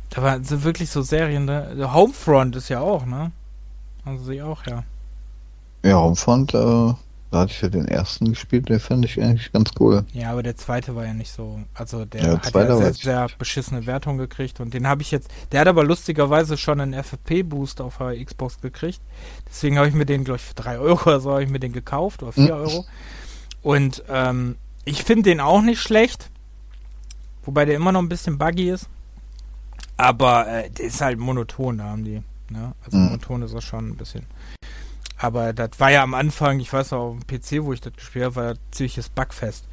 Da 0.09 0.21
waren 0.21 0.43
so 0.43 0.63
wirklich 0.63 0.89
so 0.89 1.01
Serien, 1.01 1.45
ne? 1.45 1.89
Homefront 1.93 2.55
ist 2.55 2.69
ja 2.69 2.79
auch, 2.79 3.05
ne? 3.05 3.31
Also 4.03 4.25
sie 4.25 4.41
auch, 4.41 4.65
ja. 4.65 4.83
Ja, 5.83 5.97
Homefront, 5.97 6.53
äh, 6.53 6.93
da 7.35 7.41
hatte 7.41 7.51
ich 7.51 7.61
ja 7.61 7.67
den 7.67 7.85
ersten 7.85 8.29
gespielt, 8.29 8.69
der 8.69 8.79
fand 8.79 9.03
ich 9.03 9.21
eigentlich 9.21 9.51
ganz 9.51 9.71
cool. 9.77 10.05
Ja, 10.13 10.31
aber 10.31 10.41
der 10.41 10.55
zweite 10.55 10.95
war 10.95 11.05
ja 11.05 11.13
nicht 11.13 11.33
so. 11.33 11.59
Also 11.73 12.05
der 12.05 12.23
ja, 12.23 12.41
hat 12.41 12.55
ja 12.55 12.77
sehr, 12.77 12.93
sehr 12.93 13.27
beschissene 13.37 13.85
Wertung 13.85 14.17
gekriegt 14.17 14.61
und 14.61 14.73
den 14.73 14.87
habe 14.87 15.01
ich 15.01 15.11
jetzt. 15.11 15.29
Der 15.51 15.59
hat 15.59 15.67
aber 15.67 15.83
lustigerweise 15.83 16.57
schon 16.57 16.79
einen 16.79 16.93
FFP-Boost 16.93 17.81
auf 17.81 17.97
der 17.97 18.23
Xbox 18.23 18.61
gekriegt. 18.61 19.01
Deswegen 19.49 19.77
habe 19.77 19.89
ich 19.89 19.93
mir 19.93 20.05
den, 20.05 20.23
glaube 20.23 20.37
ich, 20.37 20.43
für 20.43 20.53
3 20.53 20.79
Euro 20.79 21.01
oder 21.09 21.19
so 21.19 21.31
habe 21.31 21.43
ich 21.43 21.49
mir 21.49 21.59
den 21.59 21.73
gekauft 21.73 22.23
oder 22.23 22.31
4 22.31 22.43
mhm. 22.43 22.51
Euro. 22.51 22.85
Und 23.61 24.03
ähm, 24.07 24.55
ich 24.85 25.03
finde 25.03 25.23
den 25.23 25.41
auch 25.41 25.61
nicht 25.61 25.81
schlecht. 25.81 26.29
Wobei 27.43 27.65
der 27.65 27.75
immer 27.75 27.91
noch 27.91 28.01
ein 28.01 28.07
bisschen 28.07 28.37
buggy 28.37 28.69
ist. 28.69 28.87
Aber 29.97 30.47
äh, 30.47 30.69
der 30.69 30.85
ist 30.85 31.01
halt 31.01 31.19
monoton, 31.19 31.79
da 31.79 31.83
haben 31.83 32.05
die. 32.05 32.23
Ne? 32.49 32.73
Also 32.85 32.97
mhm. 32.97 33.05
monoton 33.07 33.41
ist 33.41 33.53
er 33.53 33.61
schon 33.61 33.89
ein 33.89 33.97
bisschen. 33.97 34.25
Aber 35.17 35.53
das 35.53 35.71
war 35.77 35.91
ja 35.91 36.03
am 36.03 36.13
Anfang, 36.13 36.59
ich 36.59 36.71
weiß 36.71 36.91
noch, 36.91 36.99
auf 36.99 37.17
dem 37.17 37.27
PC, 37.27 37.63
wo 37.63 37.73
ich 37.73 37.81
das 37.81 37.93
gespielt 37.93 38.25
habe, 38.25 38.35
war 38.35 38.53
ziemliches 38.71 39.09
Bugfest. 39.09 39.65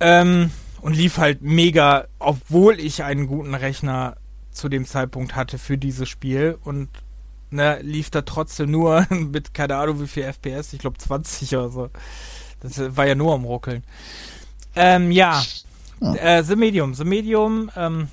Ähm, 0.00 0.50
und 0.80 0.94
lief 0.94 1.18
halt 1.18 1.42
mega, 1.42 2.06
obwohl 2.18 2.80
ich 2.80 3.04
einen 3.04 3.26
guten 3.26 3.54
Rechner 3.54 4.16
zu 4.50 4.68
dem 4.68 4.86
Zeitpunkt 4.86 5.34
hatte 5.34 5.58
für 5.58 5.78
dieses 5.78 6.08
Spiel 6.08 6.58
und 6.62 6.88
ne, 7.50 7.80
lief 7.82 8.10
da 8.10 8.22
trotzdem 8.22 8.70
nur 8.70 9.06
mit 9.10 9.54
keine 9.54 9.76
Ahnung 9.76 10.00
wie 10.00 10.06
viel 10.06 10.24
FPS, 10.24 10.72
ich 10.72 10.80
glaube 10.80 10.98
20 10.98 11.56
oder 11.56 11.68
so. 11.70 11.90
Das 12.60 12.96
war 12.96 13.06
ja 13.06 13.14
nur 13.14 13.34
am 13.34 13.44
Ruckeln. 13.44 13.84
Ähm, 14.74 15.10
ja, 15.10 15.42
ja. 16.00 16.14
Äh, 16.14 16.44
The 16.44 16.56
Medium. 16.56 16.94
The 16.94 17.04
Medium 17.04 17.70
ähm, 17.76 18.08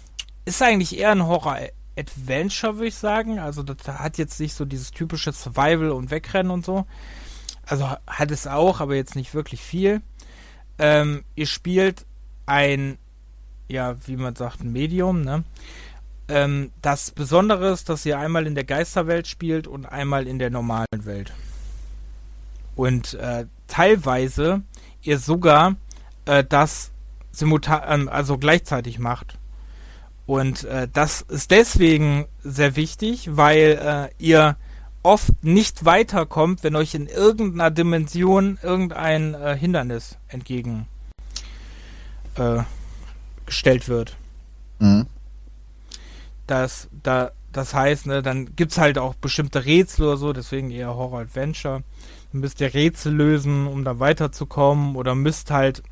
ist 0.45 0.61
eigentlich 0.61 0.97
eher 0.97 1.11
ein 1.11 1.25
Horror 1.25 1.57
Adventure, 2.01 2.75
würde 2.75 2.87
ich 2.87 2.95
sagen. 2.95 3.39
Also 3.39 3.63
das 3.63 3.87
hat 3.87 4.17
jetzt 4.17 4.39
nicht 4.39 4.53
so 4.53 4.65
dieses 4.65 4.91
typische 4.91 5.31
Survival 5.31 5.91
und 5.91 6.11
Wegrennen 6.11 6.51
und 6.51 6.65
so. 6.65 6.85
Also 7.65 7.87
hat 8.07 8.31
es 8.31 8.47
auch, 8.47 8.81
aber 8.81 8.95
jetzt 8.95 9.15
nicht 9.15 9.33
wirklich 9.33 9.61
viel. 9.61 10.01
Ähm, 10.79 11.23
ihr 11.35 11.45
spielt 11.45 12.05
ein, 12.45 12.97
ja, 13.67 13.95
wie 14.07 14.17
man 14.17 14.35
sagt, 14.35 14.61
ein 14.61 14.71
Medium, 14.71 15.21
ne? 15.21 15.43
Ähm, 16.27 16.71
das 16.81 17.11
Besondere 17.11 17.71
ist, 17.71 17.89
dass 17.89 18.05
ihr 18.05 18.17
einmal 18.17 18.47
in 18.47 18.55
der 18.55 18.63
Geisterwelt 18.63 19.27
spielt 19.27 19.67
und 19.67 19.85
einmal 19.85 20.27
in 20.27 20.39
der 20.39 20.49
normalen 20.49 21.05
Welt. 21.05 21.33
Und 22.75 23.13
äh, 23.15 23.45
teilweise 23.67 24.63
ihr 25.01 25.19
sogar 25.19 25.75
äh, 26.25 26.43
das 26.43 26.91
simultan, 27.31 28.07
äh, 28.07 28.11
also 28.11 28.37
gleichzeitig 28.37 28.97
macht. 28.97 29.37
Und 30.25 30.63
äh, 30.65 30.87
das 30.91 31.21
ist 31.21 31.51
deswegen 31.51 32.25
sehr 32.43 32.75
wichtig, 32.75 33.29
weil 33.35 34.09
äh, 34.19 34.23
ihr 34.23 34.55
oft 35.03 35.43
nicht 35.43 35.85
weiterkommt, 35.85 36.63
wenn 36.63 36.75
euch 36.75 36.93
in 36.93 37.07
irgendeiner 37.07 37.71
Dimension 37.71 38.59
irgendein 38.61 39.33
äh, 39.33 39.57
Hindernis 39.57 40.17
entgegen 40.27 40.87
äh, 42.35 42.63
wird. 43.87 44.15
Mhm. 44.79 45.07
Das, 46.47 46.87
da, 47.03 47.31
das 47.51 47.73
heißt, 47.73 48.07
ne, 48.07 48.21
dann 48.21 48.55
gibt 48.55 48.71
es 48.73 48.77
halt 48.77 48.97
auch 48.97 49.15
bestimmte 49.15 49.65
Rätsel 49.65 50.07
oder 50.07 50.17
so, 50.17 50.33
deswegen 50.33 50.71
eher 50.71 50.95
Horror-Adventure. 50.95 51.83
Dann 52.31 52.41
müsst 52.41 52.61
ihr 52.61 52.73
Rätsel 52.73 53.13
lösen, 53.13 53.67
um 53.67 53.83
da 53.83 53.99
weiterzukommen, 53.99 54.95
oder 54.95 55.15
müsst 55.15 55.51
halt 55.51 55.83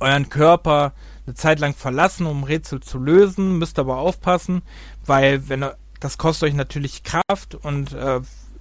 euren 0.00 0.28
Körper 0.28 0.92
eine 1.28 1.34
Zeit 1.34 1.60
lang 1.60 1.74
verlassen, 1.74 2.26
um 2.26 2.42
Rätsel 2.42 2.80
zu 2.80 2.98
lösen, 2.98 3.58
müsst 3.58 3.78
aber 3.78 3.98
aufpassen, 3.98 4.62
weil 5.04 5.48
wenn 5.48 5.64
das 6.00 6.16
kostet 6.16 6.48
euch 6.48 6.54
natürlich 6.54 7.02
Kraft 7.02 7.54
und 7.54 7.92
äh, 7.92 8.20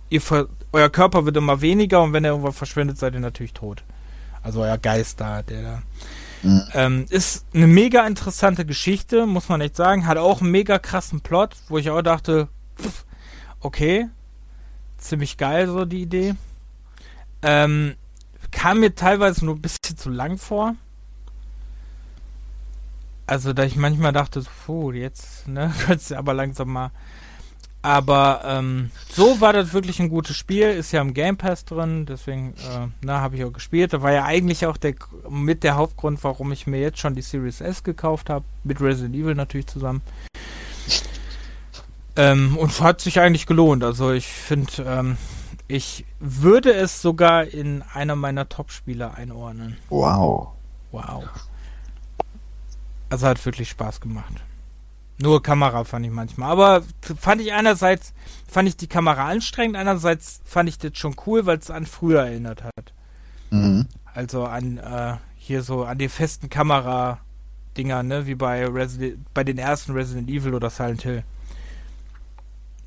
ihr 0.09 0.21
euer 0.73 0.89
Körper 0.89 1.25
wird 1.25 1.37
immer 1.37 1.61
weniger 1.61 2.01
und 2.03 2.11
wenn 2.11 2.25
er 2.25 2.31
irgendwann 2.31 2.53
verschwindet, 2.53 2.97
seid 2.97 3.13
ihr 3.13 3.19
natürlich 3.21 3.53
tot. 3.53 3.83
Also 4.43 4.61
euer 4.61 4.77
Geist 4.77 5.21
da, 5.21 5.43
der 5.43 5.61
da. 5.61 5.81
Mhm. 6.43 6.63
Ähm, 6.73 7.05
ist 7.09 7.45
eine 7.53 7.67
mega 7.67 8.05
interessante 8.05 8.65
Geschichte, 8.65 9.25
muss 9.25 9.49
man 9.49 9.61
echt 9.61 9.75
sagen. 9.75 10.05
Hat 10.05 10.17
auch 10.17 10.41
einen 10.41 10.51
mega 10.51 10.77
krassen 10.77 11.21
Plot, 11.21 11.55
wo 11.69 11.77
ich 11.77 11.89
auch 11.89 12.01
dachte, 12.01 12.47
pff, 12.79 13.05
okay, 13.61 14.09
ziemlich 14.97 15.37
geil 15.37 15.67
so 15.67 15.85
die 15.85 16.01
Idee. 16.01 16.35
Ähm, 17.41 17.95
kam 18.51 18.81
mir 18.81 18.93
teilweise 18.93 19.45
nur 19.45 19.55
ein 19.55 19.61
bisschen 19.61 19.97
zu 19.97 20.09
lang 20.09 20.37
vor. 20.37 20.75
Also, 23.27 23.53
da 23.53 23.63
ich 23.63 23.75
manchmal 23.75 24.13
dachte, 24.13 24.43
puh, 24.65 24.91
jetzt, 24.91 25.47
ne, 25.47 25.73
könntest 25.85 26.11
du 26.11 26.17
aber 26.17 26.33
langsam 26.33 26.69
mal. 26.69 26.91
Aber 27.81 28.41
ähm, 28.43 28.91
so 29.09 29.39
war 29.39 29.53
das 29.53 29.71
wirklich 29.71 29.99
ein 29.99 30.09
gutes 30.09 30.35
Spiel, 30.35 30.67
ist 30.67 30.91
ja 30.91 31.01
im 31.01 31.13
Game 31.13 31.37
Pass 31.37 31.63
drin, 31.63 32.05
deswegen, 32.05 32.53
äh, 32.55 32.87
na, 33.01 33.21
habe 33.21 33.37
ich 33.37 33.45
auch 33.45 33.53
gespielt. 33.53 33.93
Da 33.93 34.01
war 34.01 34.11
ja 34.11 34.25
eigentlich 34.25 34.65
auch 34.65 34.77
der 34.77 34.95
mit 35.29 35.63
der 35.63 35.75
Hauptgrund, 35.75 36.23
warum 36.23 36.51
ich 36.51 36.67
mir 36.67 36.81
jetzt 36.81 36.99
schon 36.99 37.15
die 37.15 37.21
Series 37.21 37.61
S 37.61 37.83
gekauft 37.83 38.29
habe, 38.29 38.43
mit 38.63 38.81
Resident 38.81 39.15
Evil 39.15 39.35
natürlich 39.35 39.67
zusammen. 39.67 40.01
Ähm, 42.17 42.57
und 42.57 42.81
hat 42.81 42.99
sich 42.99 43.19
eigentlich 43.19 43.45
gelohnt. 43.45 43.83
Also 43.83 44.11
ich 44.11 44.27
finde, 44.27 44.71
ähm, 44.85 45.17
ich 45.67 46.03
würde 46.19 46.73
es 46.73 47.01
sogar 47.01 47.45
in 47.45 47.83
einer 47.93 48.15
meiner 48.15 48.49
Top-Spiele 48.49 49.13
einordnen. 49.13 49.77
Wow. 49.89 50.49
Wow. 50.91 51.25
Also 53.09 53.27
hat 53.27 53.43
wirklich 53.45 53.69
Spaß 53.69 54.01
gemacht. 54.01 54.33
Nur 55.19 55.41
Kamera 55.41 55.83
fand 55.83 56.05
ich 56.05 56.11
manchmal. 56.11 56.51
Aber 56.51 56.83
fand 57.19 57.41
ich 57.41 57.53
einerseits, 57.53 58.13
fand 58.47 58.69
ich 58.69 58.77
die 58.77 58.87
Kamera 58.87 59.27
anstrengend, 59.27 59.75
einerseits 59.75 60.41
fand 60.45 60.69
ich 60.69 60.77
das 60.77 60.97
schon 60.97 61.15
cool, 61.25 61.45
weil 61.45 61.57
es 61.57 61.71
an 61.71 61.85
früher 61.85 62.23
erinnert 62.23 62.63
hat. 62.63 62.93
Mhm. 63.49 63.87
Also 64.13 64.45
an 64.45 64.77
äh, 64.77 65.15
hier 65.37 65.63
so 65.63 65.85
an 65.85 65.97
die 65.97 66.09
festen 66.09 66.49
Kamera-Dinger, 66.49 68.03
ne, 68.03 68.27
wie 68.27 68.35
bei 68.35 68.65
Resident, 68.67 69.33
bei 69.33 69.43
den 69.43 69.57
ersten 69.57 69.93
Resident 69.93 70.29
Evil 70.29 70.53
oder 70.53 70.69
Silent 70.69 71.03
Hill. 71.03 71.23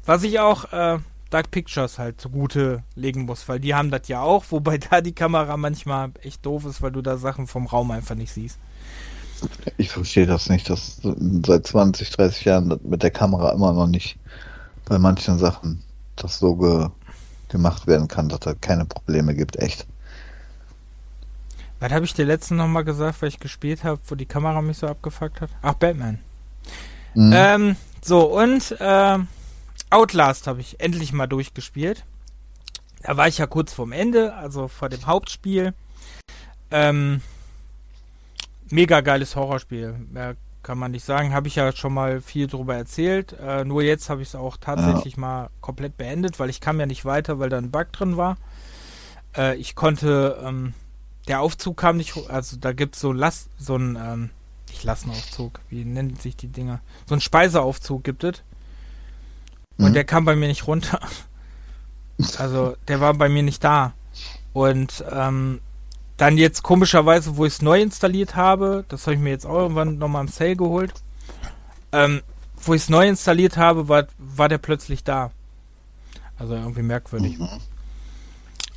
Was 0.07 0.23
ich 0.23 0.39
auch 0.39 0.73
äh, 0.73 0.99
Dark 1.31 1.51
Pictures 1.51 1.99
halt 1.99 2.21
zugute 2.21 2.83
legen 2.95 3.23
muss, 3.23 3.49
weil 3.49 3.61
die 3.61 3.75
haben 3.75 3.91
das 3.91 4.09
ja 4.09 4.21
auch, 4.21 4.45
wobei 4.51 4.79
da 4.91 5.01
die 5.01 5.15
Kamera 5.15 5.57
manchmal 5.57 6.13
echt 6.23 6.45
doof 6.47 6.65
ist, 6.65 6.83
weil 6.83 6.93
du 6.93 7.03
da 7.03 7.17
Sachen 7.17 7.47
vom 7.47 7.67
Raum 7.67 7.91
einfach 7.91 8.15
nicht 8.15 8.33
siehst. 8.33 8.59
Ich 9.77 9.91
verstehe 9.91 10.27
das 10.27 10.49
nicht, 10.49 10.69
dass 10.69 11.01
seit 11.03 11.67
20, 11.67 12.11
30 12.11 12.45
Jahren 12.45 12.81
mit 12.83 13.03
der 13.03 13.11
Kamera 13.11 13.53
immer 13.53 13.73
noch 13.73 13.87
nicht 13.87 14.17
bei 14.85 14.99
manchen 14.99 15.39
Sachen 15.39 15.83
das 16.17 16.39
so 16.39 16.57
ge 16.57 16.89
gemacht 17.49 17.87
werden 17.89 18.07
kann, 18.07 18.29
dass 18.29 18.41
da 18.41 18.55
keine 18.55 18.85
Probleme 18.85 19.35
gibt, 19.35 19.57
echt. 19.57 19.85
Was 21.81 21.93
habe 21.93 22.05
ich 22.05 22.15
dir 22.15 22.25
letzten 22.25 22.57
nochmal 22.57 22.85
gesagt, 22.85 23.21
weil 23.21 23.29
ich 23.29 23.41
gespielt 23.41 23.83
habe, 23.85 24.01
wo 24.07 24.15
die 24.15 24.27
Kamera 24.27 24.63
mich 24.63 24.79
so 24.79 24.87
abgefuckt 24.87 25.41
hat? 25.41 25.51
Ach, 25.63 25.75
Batman. 25.75 26.19
Mhm. 27.15 27.33
Ähm, 27.35 27.77
so, 28.03 28.39
und 28.39 28.77
äh, 28.79 29.19
Outlast 29.91 30.47
habe 30.47 30.61
ich 30.61 30.79
endlich 30.79 31.13
mal 31.13 31.27
durchgespielt. 31.27 32.05
Da 33.03 33.17
war 33.17 33.29
ich 33.29 33.39
ja 33.39 33.47
kurz 33.47 33.73
vorm 33.73 33.93
Ende, 33.93 34.35
also 34.35 34.69
vor 34.69 34.89
dem 34.89 35.07
Hauptspiel. 35.07 35.75
Ähm, 36.71 37.23
mega 38.71 39.01
geiles 39.01 39.37
Horrorspiel. 39.37 39.95
Mehr 40.11 40.37
kann 40.63 40.79
man 40.79 40.91
nicht 40.91 41.05
sagen. 41.05 41.33
Habe 41.33 41.49
ich 41.49 41.57
ja 41.57 41.73
schon 41.73 41.95
mal 41.95 42.21
viel 42.21 42.47
drüber 42.47 42.77
erzählt. 42.77 43.35
Äh, 43.41 43.65
nur 43.65 43.83
jetzt 43.83 44.11
habe 44.11 44.23
ich 44.23 44.29
es 44.29 44.35
auch 44.35 44.57
tatsächlich 44.57 45.15
ja. 45.15 45.21
mal 45.21 45.51
komplett 45.61 45.97
beendet, 45.97 46.39
weil 46.39 46.51
ich 46.51 46.61
kam 46.61 46.79
ja 46.79 46.87
nicht 46.87 47.05
weiter, 47.05 47.39
weil 47.39 47.49
da 47.49 47.59
ein 47.59 47.71
Bug 47.71 47.93
drin 47.93 48.17
war. 48.17 48.37
Äh, 49.37 49.57
ich 49.57 49.75
konnte, 49.75 50.39
ähm, 50.45 50.75
der 51.29 51.41
Aufzug 51.41 51.77
kam 51.77 51.97
nicht, 51.97 52.15
also 52.29 52.57
da 52.57 52.73
gibt 52.73 52.95
es 52.95 53.01
so 53.01 53.13
Last, 53.13 53.49
so 53.59 53.77
ein, 53.77 53.97
ähm, 53.97 54.31
nicht 54.69 54.85
Lastenaufzug, 54.85 55.61
wie 55.69 55.85
nennen 55.85 56.17
sich 56.17 56.37
die 56.37 56.49
Dinger? 56.49 56.81
So 57.07 57.15
ein 57.15 57.21
Speiseaufzug 57.21 58.05
gibt 58.05 58.25
es. 58.25 58.43
Und 59.79 59.91
mhm. 59.91 59.95
der 59.95 60.05
kam 60.05 60.25
bei 60.25 60.37
mir 60.37 60.49
nicht 60.49 60.67
runter. 60.67 61.01
Also 62.37 62.77
der 62.87 63.01
war 63.01 63.15
bei 63.15 63.31
mir 63.31 63.43
nicht 63.43 63.65
da. 63.65 63.95
Und 64.53 65.05
ähm, 65.11 65.61
dann 66.21 66.37
jetzt 66.37 66.63
komischerweise, 66.63 67.39
wo 67.39 67.47
ich 67.47 67.55
es 67.55 67.63
neu 67.63 67.81
installiert 67.81 68.37
habe, 68.37 68.85
das 68.89 69.07
habe 69.07 69.15
ich 69.15 69.21
mir 69.21 69.31
jetzt 69.31 69.47
auch 69.47 69.57
irgendwann 69.57 69.97
nochmal 69.97 70.23
im 70.23 70.29
Sale 70.29 70.55
geholt, 70.55 70.93
ähm, 71.93 72.21
wo 72.63 72.75
ich 72.75 72.83
es 72.83 72.89
neu 72.91 73.09
installiert 73.09 73.57
habe, 73.57 73.89
war, 73.89 74.07
war 74.19 74.51
der 74.51 74.59
plötzlich 74.59 75.03
da. 75.03 75.31
Also 76.39 76.55
irgendwie 76.55 76.83
merkwürdig. 76.83 77.39
Mhm. 77.39 77.49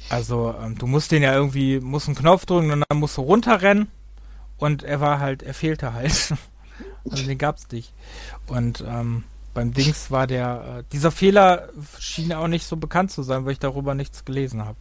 Also 0.09 0.55
ähm, 0.63 0.77
du 0.77 0.87
musst 0.87 1.11
den 1.11 1.21
ja 1.21 1.33
irgendwie, 1.33 1.81
musst 1.81 2.07
einen 2.07 2.15
Knopf 2.15 2.45
drücken 2.45 2.71
und 2.71 2.85
dann 2.87 2.97
musst 2.97 3.17
du 3.17 3.21
runterrennen 3.21 3.87
und 4.57 4.83
er 4.83 5.01
war 5.01 5.19
halt, 5.19 5.43
er 5.43 5.53
fehlte 5.53 5.91
halt. 5.91 6.33
also 7.11 7.25
den 7.25 7.37
gab's 7.37 7.67
nicht. 7.71 7.91
Und 8.47 8.85
ähm, 8.87 9.25
beim 9.53 9.73
Dings 9.73 10.11
war 10.11 10.27
der, 10.27 10.77
äh, 10.79 10.83
dieser 10.93 11.11
Fehler 11.11 11.67
schien 11.99 12.31
auch 12.31 12.47
nicht 12.47 12.65
so 12.65 12.77
bekannt 12.77 13.11
zu 13.11 13.21
sein, 13.21 13.43
weil 13.43 13.51
ich 13.51 13.59
darüber 13.59 13.95
nichts 13.95 14.23
gelesen 14.23 14.63
habe. 14.63 14.77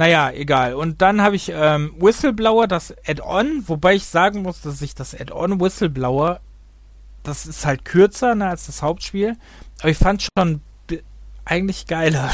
Naja, 0.00 0.30
egal. 0.30 0.72
Und 0.72 1.02
dann 1.02 1.20
habe 1.20 1.36
ich 1.36 1.52
ähm, 1.54 1.92
Whistleblower, 1.98 2.66
das 2.66 2.94
Add-on, 3.06 3.64
wobei 3.66 3.96
ich 3.96 4.06
sagen 4.06 4.40
muss, 4.40 4.62
dass 4.62 4.80
ich 4.80 4.94
das 4.94 5.14
Add-on 5.14 5.60
Whistleblower, 5.60 6.40
das 7.22 7.44
ist 7.44 7.66
halt 7.66 7.84
kürzer 7.84 8.34
ne, 8.34 8.48
als 8.48 8.64
das 8.64 8.80
Hauptspiel, 8.80 9.36
aber 9.80 9.90
ich 9.90 9.98
fand 9.98 10.26
schon 10.38 10.62
eigentlich 11.44 11.86
geiler. 11.86 12.30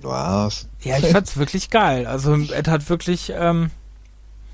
Was? 0.00 0.68
Ja, 0.82 0.96
ich 0.98 1.08
fand's 1.08 1.36
wirklich 1.36 1.70
geil. 1.70 2.06
Also 2.06 2.36
es 2.36 2.68
hat 2.68 2.88
wirklich. 2.88 3.32
Ähm, 3.34 3.72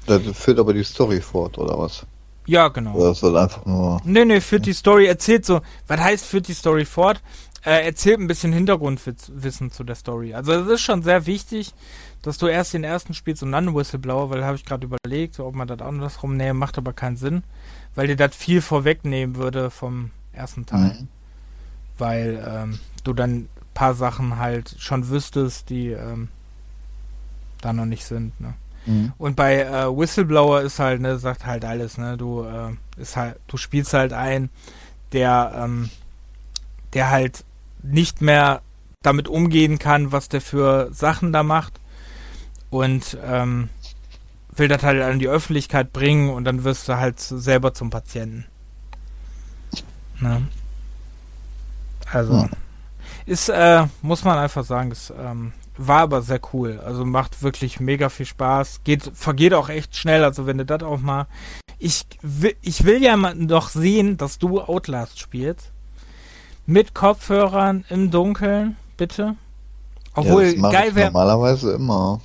das 0.07 0.23
führt 0.33 0.59
aber 0.59 0.73
die 0.73 0.85
Story 0.85 1.21
fort, 1.21 1.59
oder 1.59 1.79
was? 1.79 2.07
Ja, 2.47 2.69
genau. 2.69 2.95
Oder 2.95 3.11
das 3.11 3.23
wird 3.23 3.37
einfach 3.37 3.67
nur. 3.67 4.01
Nee, 4.05 4.25
nee, 4.25 4.41
führt 4.41 4.65
die 4.65 4.73
Story, 4.73 5.05
erzählt 5.05 5.45
so. 5.45 5.61
Was 5.87 6.01
heißt 6.01 6.25
führt 6.25 6.49
die 6.49 6.55
Story 6.55 6.87
fort? 6.87 7.21
Äh, 7.65 7.85
erzählt 7.85 8.21
ein 8.21 8.27
bisschen 8.27 8.53
Hintergrundwissen 8.53 9.71
zu 9.71 9.85
der 9.85 9.95
Story. 9.95 10.35
Also 10.35 10.53
es 10.53 10.67
ist 10.67 10.81
schon 10.81 11.03
sehr 11.03 11.27
wichtig, 11.27 11.75
dass 12.23 12.39
du 12.39 12.47
erst 12.47 12.75
den 12.75 12.85
ersten 12.85 13.15
spielst 13.15 13.43
und 13.43 13.53
dann 13.53 13.75
Whistleblower, 13.75 14.31
weil 14.31 14.45
habe 14.45 14.57
ich 14.57 14.65
gerade 14.65 14.87
überlegt, 14.87 15.39
ob 15.41 15.55
man 15.55 15.69
das 15.69 15.81
andersrum 15.81 16.37
nähe, 16.37 16.55
macht 16.55 16.79
aber 16.79 16.93
keinen 16.93 17.17
Sinn, 17.17 17.43
weil 17.95 18.07
dir 18.07 18.17
das 18.17 18.35
viel 18.35 18.63
vorwegnehmen 18.63 19.37
würde 19.37 19.71
vom 19.71 20.11
ersten 20.33 20.67
Teil. 20.67 20.97
Mhm. 21.01 21.09
Weil 21.99 22.47
ähm, 22.47 22.81
du 23.05 23.13
dann 23.13 23.31
ein 23.31 23.49
paar 23.75 23.95
Sachen 23.95 24.39
halt 24.39 24.75
schon 24.79 25.09
wüsstest, 25.09 25.69
die 25.71 25.89
ähm, 25.89 26.29
da 27.61 27.73
noch 27.73 27.85
nicht 27.85 28.05
sind. 28.05 28.39
Ne? 28.41 28.55
Mhm. 28.87 29.13
Und 29.19 29.37
bei 29.37 29.63
äh, 29.63 29.87
Whistleblower 29.95 30.63
ist 30.63 30.79
halt, 30.79 31.01
ne, 31.01 31.19
sagt 31.19 31.45
halt 31.45 31.65
alles, 31.65 31.99
ne, 31.99 32.17
du 32.17 32.43
äh, 32.45 33.01
ist 33.01 33.17
halt, 33.17 33.37
du 33.49 33.57
spielst 33.57 33.93
halt 33.93 34.13
ein, 34.13 34.49
der, 35.13 35.53
ähm, 35.57 35.91
der 36.95 37.11
halt 37.11 37.45
nicht 37.83 38.21
mehr 38.21 38.63
damit 39.03 39.29
umgehen 39.29 39.79
kann, 39.79 40.13
was 40.13 40.29
der 40.29 40.41
für 40.41 40.93
Sachen 40.93 41.33
da 41.33 41.43
macht. 41.43 41.81
Und 42.71 43.19
ähm, 43.25 43.69
will 44.55 44.69
das 44.69 44.83
halt 44.83 45.03
an 45.03 45.19
die 45.19 45.29
Öffentlichkeit 45.29 45.93
bringen 45.93 46.31
und 46.31 46.45
dann 46.45 46.65
wirst 46.65 46.89
du 46.89 46.97
halt 46.97 47.19
selber 47.19 47.75
zum 47.75 47.91
Patienten. 47.91 48.47
Ne? 50.21 50.47
Also, 52.13 52.43
hm. 52.43 52.51
ist, 53.27 53.49
äh, 53.49 53.87
muss 54.03 54.25
man 54.25 54.39
einfach 54.39 54.65
sagen, 54.65 54.91
es 54.93 55.13
ähm, 55.17 55.53
war 55.77 56.01
aber 56.01 56.23
sehr 56.23 56.41
cool. 56.53 56.81
Also 56.85 57.05
macht 57.05 57.43
wirklich 57.43 57.81
mega 57.81 58.09
viel 58.09 58.27
Spaß. 58.27 58.83
Geht, 58.85 59.11
vergeht 59.15 59.55
auch 59.55 59.69
echt 59.69 59.97
schnell. 59.97 60.25
Also 60.25 60.47
wenn 60.47 60.59
du 60.59 60.67
das 60.67 60.83
auch 60.83 61.01
mal. 61.01 61.27
Ich 61.79 62.05
will, 62.21 62.55
ich 62.61 62.85
will 62.85 63.03
ja 63.03 63.17
mal 63.17 63.35
noch 63.35 63.71
sehen, 63.71 64.19
dass 64.19 64.39
du 64.39 64.61
Outlast 64.61 65.19
spielst. 65.19 65.73
Mit 66.71 66.95
Kopfhörern 66.95 67.85
im 67.89 68.13
Dunkeln, 68.13 68.77
bitte. 68.97 69.35
Obwohl, 70.15 70.55
ja, 70.57 70.71
geil 70.71 70.95
wäre. 70.95 71.07
Normalerweise 71.11 71.73
immer. 71.73 72.21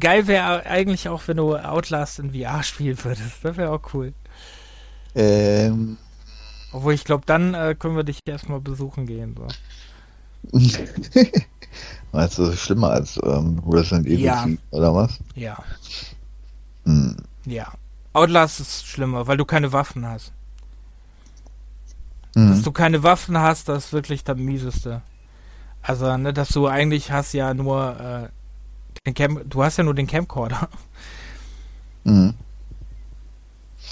Geil 0.00 0.26
wäre 0.26 0.66
eigentlich 0.66 1.08
auch, 1.08 1.22
wenn 1.26 1.36
du 1.36 1.54
Outlast 1.54 2.18
in 2.18 2.32
VR 2.32 2.64
spielen 2.64 2.98
würdest. 3.04 3.34
Das 3.44 3.56
wäre 3.56 3.70
auch 3.70 3.94
cool. 3.94 4.14
Ähm. 5.14 5.96
Obwohl, 6.72 6.94
ich 6.94 7.04
glaube, 7.04 7.22
dann 7.24 7.54
äh, 7.54 7.76
können 7.78 7.94
wir 7.94 8.02
dich 8.02 8.18
erstmal 8.26 8.58
besuchen 8.58 9.06
gehen. 9.06 9.36
So. 10.50 10.58
Meinst 12.10 12.36
du, 12.36 12.46
das 12.46 12.54
ist 12.54 12.60
schlimmer 12.62 12.90
als 12.90 13.16
ähm, 13.22 13.62
Resident 13.64 14.08
Evil 14.08 14.18
ja. 14.18 14.44
oder 14.72 14.92
was? 14.92 15.20
Ja. 15.36 15.56
Hm. 16.84 17.14
Ja. 17.44 17.70
Outlast 18.12 18.58
ist 18.58 18.88
schlimmer, 18.88 19.28
weil 19.28 19.36
du 19.36 19.44
keine 19.44 19.72
Waffen 19.72 20.04
hast. 20.04 20.32
Mhm. 22.34 22.50
Dass 22.50 22.62
du 22.62 22.72
keine 22.72 23.02
Waffen 23.02 23.38
hast, 23.38 23.68
das 23.68 23.86
ist 23.86 23.92
wirklich 23.92 24.24
das 24.24 24.36
Mieseste. 24.36 25.02
Also, 25.82 26.16
ne, 26.16 26.32
dass 26.32 26.48
du 26.50 26.66
eigentlich 26.66 27.10
hast 27.12 27.32
ja 27.32 27.54
nur 27.54 28.28
äh, 28.28 28.28
den 29.06 29.14
Cam 29.14 29.40
du 29.48 29.62
hast 29.62 29.78
ja 29.78 29.84
nur 29.84 29.94
den 29.94 30.06
Camcorder. 30.06 30.68
Mhm. 32.04 32.34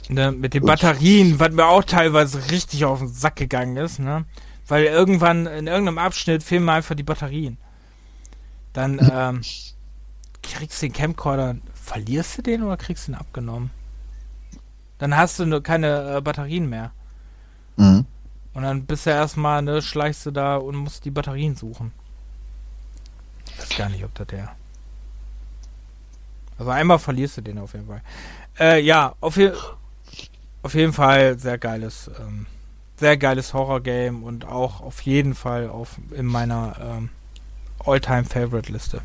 Ne, 0.09 0.31
mit 0.33 0.55
den 0.55 0.65
Batterien, 0.65 1.41
was 1.41 1.51
mir 1.53 1.67
auch 1.67 1.83
teilweise 1.83 2.51
richtig 2.51 2.85
auf 2.85 3.01
den 3.01 3.09
Sack 3.09 3.37
gegangen 3.37 3.77
ist, 3.77 3.99
ne? 3.99 4.25
Weil 4.69 4.85
irgendwann 4.85 5.47
in 5.47 5.67
irgendeinem 5.67 5.99
Abschnitt 5.99 6.43
fehlen 6.43 6.65
mir 6.65 6.73
einfach 6.73 6.95
die 6.95 7.03
Batterien. 7.03 7.57
Dann 8.73 8.99
ähm, 9.13 9.43
kriegst 10.43 10.83
du 10.83 10.87
den 10.87 10.93
Camcorder, 10.93 11.57
verlierst 11.75 12.39
du 12.39 12.43
den 12.43 12.63
oder 12.63 12.77
kriegst 12.77 13.09
du 13.09 13.13
ihn 13.13 13.17
abgenommen? 13.17 13.71
Dann 14.99 15.17
hast 15.17 15.39
du 15.39 15.47
nur 15.47 15.63
keine 15.63 16.17
äh, 16.17 16.21
Batterien 16.21 16.69
mehr. 16.69 16.93
Mhm. 17.77 18.07
Und 18.57 18.63
dann 18.63 18.87
bist 18.87 19.05
du 19.05 19.11
erstmal, 19.11 19.61
ne, 19.61 19.83
schleichst 19.83 20.25
du 20.25 20.31
da 20.31 20.57
und 20.57 20.77
musst 20.77 21.05
die 21.05 21.11
Batterien 21.11 21.57
suchen. 21.57 21.93
Ich 23.45 23.59
weiß 23.59 23.77
gar 23.77 23.91
nicht, 23.91 24.03
ob 24.03 24.15
das 24.15 24.29
der. 24.29 24.57
Also 26.59 26.71
einmal 26.71 26.99
verlierst 26.99 27.37
du 27.37 27.43
den 27.43 27.59
auf 27.59 27.75
jeden 27.75 27.87
Fall. 27.87 28.01
Äh, 28.59 28.81
ja, 28.81 29.15
auf, 29.21 29.37
je 29.37 29.53
auf 30.63 30.73
jeden 30.73 30.95
Fall 30.95 31.39
sehr 31.39 31.59
geiles, 31.59 32.11
ähm, 32.19 32.47
sehr 32.97 33.19
geiles 33.19 33.53
Horror-Game 33.53 34.23
und 34.23 34.47
auch 34.47 34.81
auf 34.81 35.03
jeden 35.03 35.35
Fall 35.35 35.69
auf 35.69 35.99
in 36.13 36.25
meiner 36.25 36.77
ähm, 36.81 37.11
All-Time 37.85 38.25
Favorite 38.25 38.73
Liste. 38.73 39.03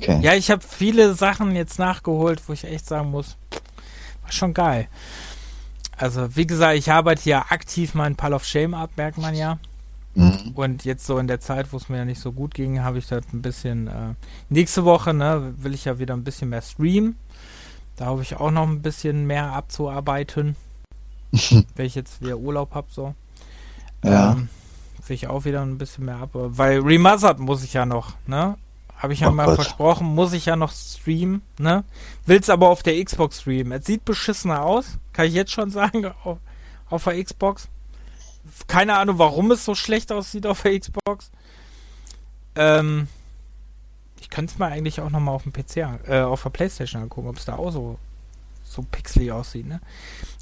Okay. 0.00 0.18
Ja, 0.20 0.34
ich 0.34 0.50
habe 0.50 0.64
viele 0.68 1.14
Sachen 1.14 1.54
jetzt 1.54 1.78
nachgeholt, 1.78 2.42
wo 2.48 2.54
ich 2.54 2.64
echt 2.64 2.86
sagen 2.86 3.12
muss, 3.12 3.36
war 4.22 4.32
schon 4.32 4.54
geil. 4.54 4.88
Also, 5.96 6.34
wie 6.36 6.46
gesagt, 6.46 6.76
ich 6.76 6.90
arbeite 6.90 7.28
ja 7.28 7.46
aktiv 7.50 7.94
meinen 7.94 8.16
Pile 8.16 8.34
of 8.34 8.44
Shame 8.44 8.74
ab, 8.74 8.90
merkt 8.96 9.18
man 9.18 9.34
ja. 9.34 9.58
Mhm. 10.14 10.52
Und 10.54 10.84
jetzt 10.84 11.06
so 11.06 11.18
in 11.18 11.26
der 11.26 11.40
Zeit, 11.40 11.72
wo 11.72 11.76
es 11.76 11.88
mir 11.88 11.98
ja 11.98 12.04
nicht 12.04 12.20
so 12.20 12.32
gut 12.32 12.54
ging, 12.54 12.82
habe 12.82 12.98
ich 12.98 13.06
das 13.06 13.24
ein 13.32 13.42
bisschen. 13.42 13.86
Äh, 13.86 14.14
nächste 14.48 14.84
Woche, 14.84 15.14
ne, 15.14 15.54
will 15.58 15.74
ich 15.74 15.84
ja 15.84 15.98
wieder 15.98 16.14
ein 16.14 16.24
bisschen 16.24 16.48
mehr 16.48 16.62
streamen. 16.62 17.16
Da 17.96 18.06
habe 18.06 18.22
ich 18.22 18.36
auch 18.36 18.50
noch 18.50 18.66
ein 18.66 18.82
bisschen 18.82 19.26
mehr 19.26 19.52
abzuarbeiten. 19.52 20.56
wenn 21.76 21.86
ich 21.86 21.94
jetzt 21.94 22.20
wieder 22.20 22.38
Urlaub 22.38 22.74
habe, 22.74 22.88
so. 22.90 23.14
Ja. 24.04 24.32
Ähm, 24.32 24.48
will 25.06 25.14
ich 25.14 25.28
auch 25.28 25.44
wieder 25.44 25.62
ein 25.62 25.78
bisschen 25.78 26.04
mehr 26.04 26.16
ab. 26.16 26.30
Weil 26.32 26.80
Remastered 26.80 27.38
muss 27.38 27.64
ich 27.64 27.72
ja 27.72 27.86
noch, 27.86 28.14
ne? 28.26 28.56
Habe 29.02 29.14
ich 29.14 29.20
ja 29.20 29.30
oh 29.30 29.32
mal 29.32 29.46
Gott. 29.46 29.56
versprochen, 29.56 30.06
muss 30.06 30.32
ich 30.32 30.46
ja 30.46 30.54
noch 30.54 30.70
streamen, 30.70 31.42
ne? 31.58 31.82
Will's 32.24 32.48
aber 32.48 32.68
auf 32.68 32.84
der 32.84 33.04
Xbox 33.04 33.40
streamen. 33.40 33.72
Es 33.72 33.84
sieht 33.84 34.04
beschissener 34.04 34.62
aus, 34.62 34.98
kann 35.12 35.26
ich 35.26 35.34
jetzt 35.34 35.50
schon 35.50 35.70
sagen, 35.70 36.06
auf, 36.24 36.38
auf 36.88 37.02
der 37.02 37.20
Xbox. 37.22 37.68
Keine 38.68 38.96
Ahnung, 38.96 39.18
warum 39.18 39.50
es 39.50 39.64
so 39.64 39.74
schlecht 39.74 40.12
aussieht 40.12 40.46
auf 40.46 40.62
der 40.62 40.78
Xbox. 40.78 41.32
Ähm, 42.54 43.08
ich 44.20 44.30
könnte 44.30 44.52
es 44.52 44.58
mal 44.60 44.70
eigentlich 44.70 45.00
auch 45.00 45.10
nochmal 45.10 45.34
auf 45.34 45.42
dem 45.42 45.52
PC, 45.52 45.78
äh, 46.06 46.20
auf 46.20 46.44
der 46.44 46.50
Playstation 46.50 47.02
angucken, 47.02 47.26
ob 47.26 47.38
es 47.38 47.44
da 47.44 47.56
auch 47.56 47.72
so, 47.72 47.98
so 48.62 48.82
pixelig 48.88 49.32
aussieht, 49.32 49.66
ne? 49.66 49.80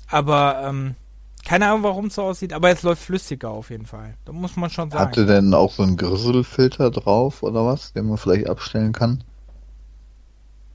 Aber, 0.06 0.64
ähm, 0.66 0.96
keine 1.44 1.68
Ahnung, 1.68 1.82
warum 1.82 2.06
es 2.06 2.14
so 2.14 2.22
aussieht, 2.22 2.52
aber 2.52 2.70
es 2.70 2.82
läuft 2.82 3.02
flüssiger 3.02 3.50
auf 3.50 3.70
jeden 3.70 3.86
Fall. 3.86 4.14
Da 4.24 4.32
muss 4.32 4.56
man 4.56 4.70
schon 4.70 4.90
sagen. 4.90 5.04
Hatte 5.04 5.26
denn 5.26 5.52
auch 5.54 5.72
so 5.72 5.82
einen 5.82 5.96
Grisselfilter 5.96 6.90
drauf 6.90 7.42
oder 7.42 7.64
was, 7.66 7.92
den 7.92 8.06
man 8.06 8.18
vielleicht 8.18 8.48
abstellen 8.48 8.92
kann? 8.92 9.24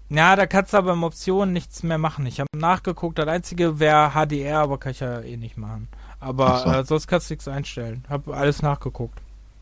Ja, 0.09 0.35
da 0.35 0.45
kannst 0.45 0.73
du 0.73 0.77
aber 0.77 0.93
im 0.93 1.03
Optionen 1.03 1.53
nichts 1.53 1.81
mehr 1.83 1.97
machen. 1.97 2.25
Ich 2.25 2.39
habe 2.39 2.49
nachgeguckt, 2.55 3.17
das 3.17 3.27
einzige 3.27 3.79
wäre 3.79 4.11
HDR, 4.11 4.59
aber 4.59 4.77
kann 4.77 4.91
ich 4.91 4.99
ja 4.99 5.19
eh 5.21 5.37
nicht 5.37 5.57
machen. 5.57 5.87
Aber 6.19 6.59
so. 6.59 6.69
äh, 6.69 6.85
sonst 6.85 7.07
kannst 7.07 7.29
du 7.29 7.33
nichts 7.33 7.47
einstellen. 7.47 8.03
Hab 8.09 8.27
alles 8.27 8.61
nachgeguckt. 8.61 9.19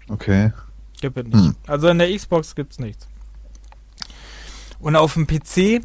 Okay. 0.10 0.52
Gibt 1.00 1.18
es 1.18 1.26
nicht. 1.26 1.36
Hm. 1.36 1.56
Also 1.68 1.88
in 1.88 2.00
der 2.00 2.16
Xbox 2.16 2.56
gibt's 2.56 2.80
nichts. 2.80 3.08
Und 4.80 4.96
auf 4.98 5.14
dem 5.14 5.28
PC 5.28 5.82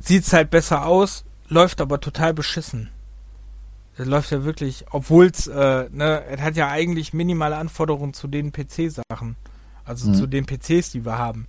sieht's 0.00 0.32
halt 0.32 0.50
besser 0.50 0.86
aus, 0.86 1.24
läuft 1.48 1.80
aber 1.80 2.00
total 2.00 2.34
beschissen. 2.34 2.90
Das 3.96 4.06
läuft 4.06 4.30
ja 4.30 4.44
wirklich, 4.44 4.84
obwohl 4.90 5.26
es, 5.26 5.46
äh, 5.46 5.88
ne, 5.90 6.24
es 6.26 6.40
hat 6.40 6.56
ja 6.56 6.68
eigentlich 6.68 7.12
minimale 7.12 7.56
Anforderungen 7.56 8.12
zu 8.12 8.28
den 8.28 8.52
PC-Sachen. 8.52 9.36
Also 9.84 10.08
mhm. 10.08 10.14
zu 10.14 10.26
den 10.26 10.46
PCs, 10.46 10.90
die 10.90 11.04
wir 11.04 11.16
haben. 11.16 11.46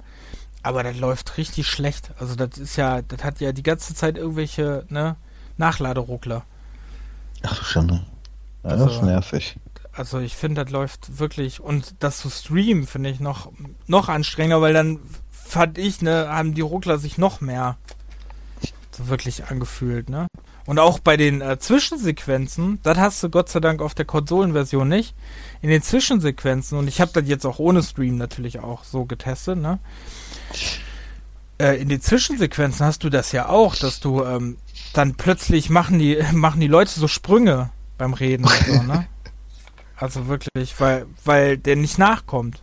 Aber 0.64 0.84
das 0.84 0.98
läuft 0.98 1.38
richtig 1.38 1.68
schlecht. 1.68 2.12
Also 2.20 2.36
das 2.36 2.58
ist 2.58 2.76
ja, 2.76 3.02
das 3.02 3.24
hat 3.24 3.42
ja 3.42 3.52
die 3.52 3.64
ganze 3.64 3.96
Zeit 3.96 4.18
irgendwelche, 4.18 4.86
ne, 4.90 5.18
Nachladeruckler. 5.58 6.44
Ach 7.44 7.58
du 7.58 7.66
Schande. 7.66 8.06
Ja, 8.64 8.70
also, 8.70 8.86
das 8.86 8.96
ist 8.96 9.02
nervig. 9.04 9.58
Also 9.94 10.20
ich 10.20 10.36
finde, 10.36 10.64
das 10.64 10.72
läuft 10.72 11.18
wirklich, 11.18 11.60
und 11.60 11.96
das 12.00 12.20
zu 12.20 12.30
streamen 12.30 12.86
finde 12.86 13.10
ich 13.10 13.20
noch, 13.20 13.52
noch 13.88 14.10
anstrengender, 14.10 14.62
weil 14.62 14.74
dann 14.74 15.00
fand 15.32 15.78
ich, 15.78 16.02
ne, 16.02 16.28
haben 16.30 16.54
die 16.54 16.62
Ruckler 16.62 17.00
sich 17.00 17.18
noch 17.18 17.42
mehr 17.42 17.78
so 18.92 19.08
wirklich 19.08 19.46
angefühlt, 19.46 20.10
ne? 20.10 20.28
Und 20.68 20.80
auch 20.80 21.00
bei 21.00 21.16
den 21.16 21.40
äh, 21.40 21.58
Zwischensequenzen, 21.58 22.80
das 22.84 22.98
hast 22.98 23.24
du 23.24 23.30
Gott 23.30 23.48
sei 23.48 23.62
Dank 23.62 23.82
auf 23.82 23.96
der 23.96 24.04
Konsolenversion 24.04 24.88
nicht. 24.88 25.16
In 25.62 25.70
den 25.70 25.82
Zwischensequenzen, 25.82 26.78
und 26.78 26.90
ich 26.90 27.00
habe 27.00 27.12
das 27.14 27.28
jetzt 27.28 27.46
auch 27.46 27.58
ohne 27.58 27.82
Stream 27.82 28.18
natürlich 28.18 28.60
auch 28.60 28.84
so 28.84 29.06
getestet, 29.06 29.58
ne? 29.58 29.80
Äh, 31.58 31.82
in 31.82 31.88
den 31.88 32.02
Zwischensequenzen 32.02 32.86
hast 32.86 33.06
du 33.06 33.10
das 33.10 33.32
ja 33.32 33.48
auch, 33.48 33.78
dass 33.78 34.02
du 34.02 34.26
ähm, 34.26 34.58
dann 34.92 35.16
plötzlich 35.16 35.70
machen 35.70 36.00
die, 36.00 36.22
machen 36.34 36.60
die 36.60 36.68
Leute 36.68 36.92
so 36.92 37.08
Sprünge 37.08 37.70
beim 37.98 38.14
Reden 38.14 38.44
und 38.44 38.66
so, 38.68 38.84
ne? 38.84 39.08
Also 40.00 40.28
wirklich, 40.28 40.80
weil, 40.80 41.08
weil 41.26 41.58
der 41.58 41.76
nicht 41.76 41.98
nachkommt. 41.98 42.62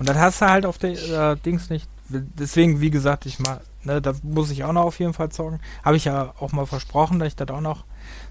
Und 0.00 0.08
das 0.08 0.16
hast 0.16 0.40
du 0.40 0.48
halt 0.48 0.66
auf 0.66 0.78
der 0.78 1.32
äh, 1.32 1.36
Dings 1.36 1.70
nicht. 1.70 1.86
Deswegen, 2.08 2.80
wie 2.80 2.90
gesagt, 2.90 3.24
ich 3.24 3.38
mal, 3.38 3.60
Ne, 3.84 4.00
da 4.00 4.12
muss 4.22 4.50
ich 4.50 4.64
auch 4.64 4.72
noch 4.72 4.84
auf 4.84 4.98
jeden 5.00 5.12
Fall 5.12 5.30
zocken. 5.30 5.60
Habe 5.84 5.96
ich 5.96 6.04
ja 6.04 6.34
auch 6.38 6.52
mal 6.52 6.66
versprochen, 6.66 7.18
dass 7.18 7.28
ich 7.28 7.36
das 7.36 7.48
auch 7.48 7.60
noch 7.60 7.84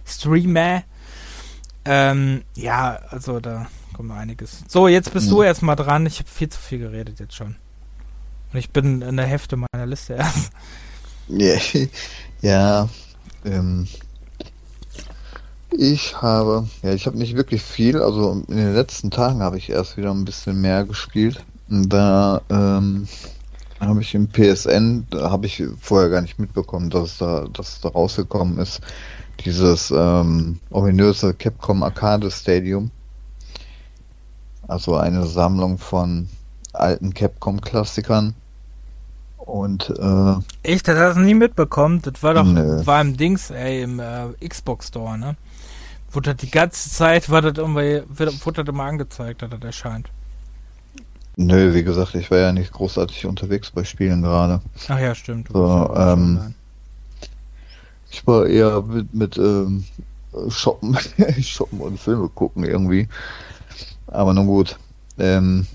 streame. 0.05 0.83
Ähm, 1.83 2.43
ja, 2.55 2.99
also 3.09 3.39
da 3.39 3.67
kommt 3.93 4.09
noch 4.09 4.15
einiges. 4.15 4.63
So, 4.67 4.87
jetzt 4.87 5.11
bist 5.11 5.27
mhm. 5.27 5.31
du 5.31 5.41
erstmal 5.43 5.75
dran. 5.75 6.05
Ich 6.05 6.19
habe 6.19 6.29
viel 6.29 6.49
zu 6.49 6.59
viel 6.59 6.79
geredet 6.79 7.19
jetzt 7.19 7.35
schon. 7.35 7.55
Und 8.53 8.59
ich 8.59 8.69
bin 8.71 9.01
in 9.01 9.17
der 9.17 9.25
Hälfte 9.25 9.57
meiner 9.57 9.85
Liste 9.85 10.13
erst. 10.13 10.51
Ja, 11.27 11.55
ja 12.41 12.89
ähm, 13.45 13.87
ich 15.71 16.21
habe, 16.21 16.67
ja, 16.83 16.93
ich 16.93 17.05
habe 17.07 17.17
nicht 17.17 17.35
wirklich 17.35 17.61
viel. 17.61 18.01
Also 18.01 18.43
in 18.47 18.57
den 18.57 18.73
letzten 18.73 19.09
Tagen 19.09 19.41
habe 19.41 19.57
ich 19.57 19.69
erst 19.69 19.97
wieder 19.97 20.11
ein 20.11 20.25
bisschen 20.25 20.59
mehr 20.61 20.85
gespielt. 20.85 21.43
Da 21.67 22.41
ähm, 22.49 23.07
habe 23.87 24.01
ich 24.01 24.13
im 24.13 24.27
PSN, 24.27 25.07
habe 25.13 25.47
ich 25.47 25.63
vorher 25.79 26.09
gar 26.09 26.21
nicht 26.21 26.39
mitbekommen, 26.39 26.89
dass 26.89 27.17
da, 27.17 27.47
dass 27.51 27.81
da 27.81 27.89
rausgekommen 27.89 28.59
ist, 28.59 28.81
dieses 29.43 29.91
ähm, 29.91 30.59
ominöse 30.69 31.33
Capcom 31.33 31.83
Arcade 31.83 32.29
Stadium. 32.29 32.91
Also 34.67 34.95
eine 34.95 35.25
Sammlung 35.25 35.77
von 35.77 36.29
alten 36.73 37.13
Capcom-Klassikern. 37.13 38.35
Und 39.37 39.89
äh, 39.89 40.35
Echt, 40.63 40.87
das 40.87 40.97
hast 40.97 41.17
du 41.17 41.21
nie 41.21 41.33
mitbekommen? 41.33 42.01
Das 42.03 42.21
war 42.21 42.35
doch 42.35 42.45
nö. 42.45 42.85
war 42.85 43.01
im 43.01 43.17
Dings, 43.17 43.49
ey, 43.49 43.81
im 43.81 43.99
äh, 43.99 44.47
Xbox 44.47 44.89
Store, 44.89 45.17
ne? 45.17 45.35
Wurde 46.11 46.33
das 46.33 46.41
die 46.41 46.51
ganze 46.51 46.89
Zeit, 46.89 47.29
war 47.29 47.41
das 47.41 47.57
irgendwie, 47.57 48.03
wurde 48.07 48.63
das 48.63 48.67
immer 48.67 48.83
angezeigt, 48.83 49.41
dass 49.41 49.49
das 49.49 49.61
erscheint. 49.61 50.09
Nö, 51.45 51.73
wie 51.73 51.83
gesagt, 51.83 52.13
ich 52.15 52.29
war 52.29 52.37
ja 52.37 52.51
nicht 52.51 52.71
großartig 52.71 53.25
unterwegs 53.25 53.71
bei 53.71 53.83
Spielen 53.83 54.21
gerade. 54.21 54.61
Ach 54.87 54.99
ja, 54.99 55.15
stimmt. 55.15 55.49
So, 55.51 55.93
ähm, 55.95 56.53
ich 58.11 58.25
war 58.27 58.45
eher 58.45 58.81
mit, 58.83 59.13
mit 59.13 59.37
ähm, 59.37 59.85
Shoppen, 60.49 60.97
Shoppen 61.41 61.81
und 61.81 61.99
Filme 61.99 62.29
gucken 62.29 62.63
irgendwie. 62.63 63.07
Aber 64.07 64.33
nun 64.33 64.45
gut. 64.45 64.77
Ähm, 65.17 65.65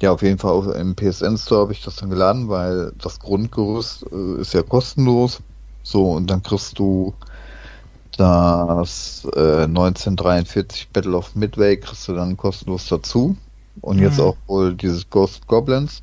ja, 0.00 0.12
auf 0.12 0.22
jeden 0.22 0.38
Fall 0.38 0.76
im 0.76 0.94
PSN 0.94 1.38
Store 1.38 1.62
habe 1.62 1.72
ich 1.72 1.82
das 1.82 1.96
dann 1.96 2.10
geladen, 2.10 2.48
weil 2.48 2.92
das 2.98 3.18
Grundgerüst 3.18 4.06
äh, 4.12 4.40
ist 4.40 4.54
ja 4.54 4.62
kostenlos. 4.62 5.40
So, 5.82 6.12
und 6.12 6.28
dann 6.28 6.42
kriegst 6.42 6.78
du 6.78 7.14
das 8.16 9.26
äh, 9.34 9.64
1943 9.64 10.90
Battle 10.92 11.16
of 11.16 11.34
Midway 11.34 11.76
kriegst 11.76 12.06
du 12.06 12.14
dann 12.14 12.36
kostenlos 12.36 12.86
dazu. 12.88 13.36
Und 13.80 13.96
mhm. 13.96 14.02
jetzt 14.02 14.20
auch 14.20 14.36
wohl 14.46 14.74
dieses 14.74 15.08
Ghost 15.08 15.46
Goblins, 15.46 16.02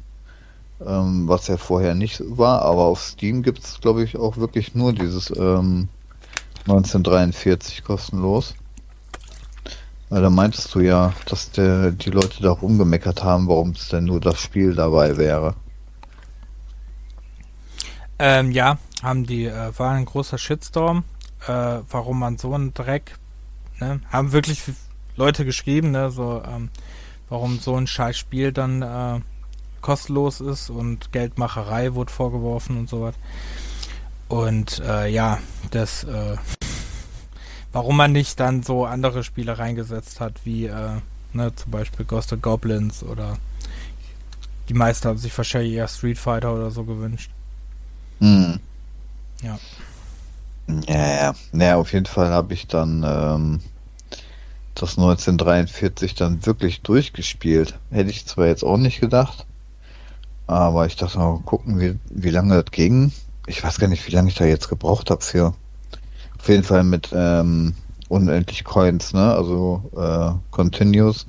ähm, 0.86 1.28
was 1.28 1.48
ja 1.48 1.58
vorher 1.58 1.96
nicht 1.96 2.22
war, 2.26 2.62
aber 2.62 2.84
auf 2.84 3.02
Steam 3.02 3.44
gibt 3.44 3.64
es, 3.64 3.80
glaube 3.80 4.04
ich, 4.04 4.18
auch 4.18 4.38
wirklich 4.38 4.76
nur 4.76 4.94
dieses 4.94 5.30
ähm, 5.30 5.90
1943 6.62 7.84
kostenlos. 7.84 8.56
Weil 10.10 10.24
da 10.24 10.30
meintest 10.30 10.74
du 10.74 10.80
ja, 10.80 11.14
dass 11.28 11.52
der, 11.52 11.92
die 11.92 12.10
Leute 12.10 12.42
da 12.42 12.52
rumgemeckert 12.52 13.24
haben, 13.24 13.48
warum 13.48 13.72
es 13.72 13.90
denn 13.90 14.06
nur 14.06 14.20
das 14.20 14.40
Spiel 14.40 14.74
dabei 14.74 15.18
wäre. 15.18 15.54
Ähm, 18.18 18.52
ja, 18.52 18.80
haben 19.04 19.26
die, 19.26 19.46
äh, 19.46 19.72
war 19.78 19.92
ein 19.92 20.06
großer 20.06 20.38
Shitstorm, 20.38 21.04
äh, 21.48 21.80
warum 21.90 22.20
man 22.20 22.38
so 22.38 22.54
einen 22.54 22.74
Dreck, 22.74 23.18
ne, 23.80 24.02
haben 24.12 24.32
wirklich 24.32 24.64
Leute 25.16 25.46
geschrieben, 25.46 25.92
ne, 25.92 26.12
so, 26.12 26.42
ähm, 26.44 26.70
warum 27.30 27.60
so 27.60 27.76
ein 27.76 27.88
scheiß 27.88 28.18
Spiel 28.18 28.52
dann 28.52 28.82
äh, 28.82 29.20
kostenlos 29.82 30.42
ist 30.42 30.70
und 30.70 31.12
Geldmacherei 31.12 31.94
wurde 31.94 32.12
vorgeworfen 32.12 32.78
und 32.78 32.90
sowas. 32.90 33.16
Und 34.28 34.80
äh, 34.86 35.08
ja, 35.08 35.40
das, 35.72 36.04
äh, 36.04 36.38
warum 37.72 37.98
man 37.98 38.12
nicht 38.12 38.40
dann 38.40 38.64
so 38.64 38.86
andere 38.86 39.24
Spiele 39.24 39.58
reingesetzt 39.58 40.20
hat, 40.20 40.42
wie 40.44 40.66
äh, 40.66 40.98
ne, 41.34 41.56
zum 41.56 41.72
Beispiel 41.72 42.06
Ghost 42.06 42.34
of 42.34 42.42
Goblins 42.42 43.04
oder 43.04 43.38
die 44.68 44.76
meisten 44.76 45.08
haben 45.08 45.18
sich 45.18 45.36
wahrscheinlich 45.36 45.74
eher 45.74 45.88
Street 45.88 46.20
Fighter 46.20 46.54
oder 46.54 46.70
so 46.70 46.84
gewünscht. 46.84 47.32
Hm. 48.20 48.60
Ja. 49.42 49.60
Ja, 50.88 51.08
ja. 51.08 51.36
Naja, 51.52 51.78
auf 51.78 51.94
jeden 51.94 52.06
Fall 52.06 52.30
habe 52.30 52.54
ich 52.54 52.68
dann 52.68 53.04
ähm, 53.04 53.62
das 54.82 54.98
1943 54.98 56.16
dann 56.16 56.46
wirklich 56.46 56.82
durchgespielt. 56.82 57.78
Hätte 57.92 58.10
ich 58.10 58.26
zwar 58.26 58.48
jetzt 58.48 58.64
auch 58.64 58.78
nicht 58.78 59.00
gedacht, 59.02 59.46
aber 60.48 60.86
ich 60.86 60.96
dachte 60.96 61.20
mal 61.20 61.40
gucken, 61.46 61.80
wie, 61.80 62.00
wie 62.10 62.30
lange 62.30 62.62
das 62.62 62.72
ging. 62.72 63.12
Ich 63.48 63.64
weiß 63.64 63.80
gar 63.80 63.88
nicht, 63.88 64.06
wie 64.08 64.12
lange 64.12 64.30
ich 64.30 64.36
da 64.36 64.46
jetzt 64.46 64.70
gebraucht 64.70 65.10
habe 65.12 65.22
für. 65.22 65.54
Auf 66.40 66.48
jeden 66.48 66.64
Fall 66.64 66.84
mit 66.84 67.10
ähm, 67.14 67.76
unendlich 68.08 68.64
Coins, 68.64 69.14
ne? 69.14 69.34
Also 69.34 69.84
äh, 69.96 70.32
Continuous. 70.52 71.26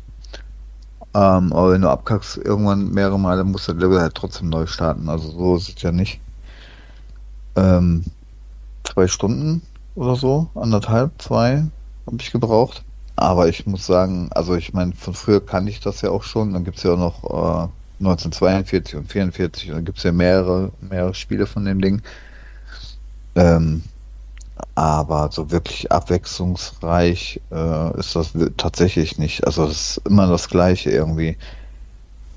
Ähm, 1.12 1.52
aber 1.52 1.72
wenn 1.72 1.82
du 1.82 1.90
abkackst 1.90 2.36
irgendwann 2.36 2.90
mehrere 2.90 3.18
Male, 3.18 3.42
musst 3.44 3.68
du 3.68 3.72
das 3.72 3.82
Level 3.82 4.00
halt 4.00 4.14
trotzdem 4.14 4.48
neu 4.48 4.66
starten. 4.66 5.08
Also 5.08 5.30
so 5.30 5.56
ist 5.56 5.76
es 5.76 5.82
ja 5.82 5.90
nicht. 5.92 6.20
Ähm, 7.56 8.04
zwei 8.84 9.08
Stunden 9.08 9.62
oder 9.96 10.16
so, 10.16 10.48
anderthalb, 10.54 11.20
zwei 11.20 11.66
habe 12.06 12.16
ich 12.20 12.30
gebraucht. 12.30 12.84
Aber 13.20 13.48
ich 13.48 13.66
muss 13.66 13.84
sagen, 13.84 14.30
also 14.32 14.54
ich 14.54 14.72
meine, 14.72 14.94
von 14.94 15.12
früher 15.12 15.44
kann 15.44 15.66
ich 15.66 15.80
das 15.80 16.00
ja 16.00 16.08
auch 16.08 16.22
schon. 16.22 16.54
Dann 16.54 16.64
gibt 16.64 16.78
es 16.78 16.84
ja 16.84 16.94
auch 16.94 16.96
noch 16.96 17.24
äh, 17.24 18.02
1942 18.02 18.96
und 18.96 19.12
44 19.12 19.68
und 19.68 19.74
dann 19.76 19.84
gibt 19.84 19.98
es 19.98 20.04
ja 20.04 20.12
mehrere, 20.12 20.72
mehrere 20.80 21.12
Spiele 21.12 21.46
von 21.46 21.66
dem 21.66 21.82
Ding. 21.82 22.00
Ähm, 23.34 23.82
aber 24.74 25.28
so 25.30 25.50
wirklich 25.50 25.92
abwechslungsreich 25.92 27.42
äh, 27.52 27.98
ist 27.98 28.16
das 28.16 28.32
tatsächlich 28.56 29.18
nicht. 29.18 29.46
Also 29.46 29.64
es 29.64 29.98
ist 29.98 30.06
immer 30.06 30.26
das 30.26 30.48
Gleiche 30.48 30.90
irgendwie. 30.90 31.36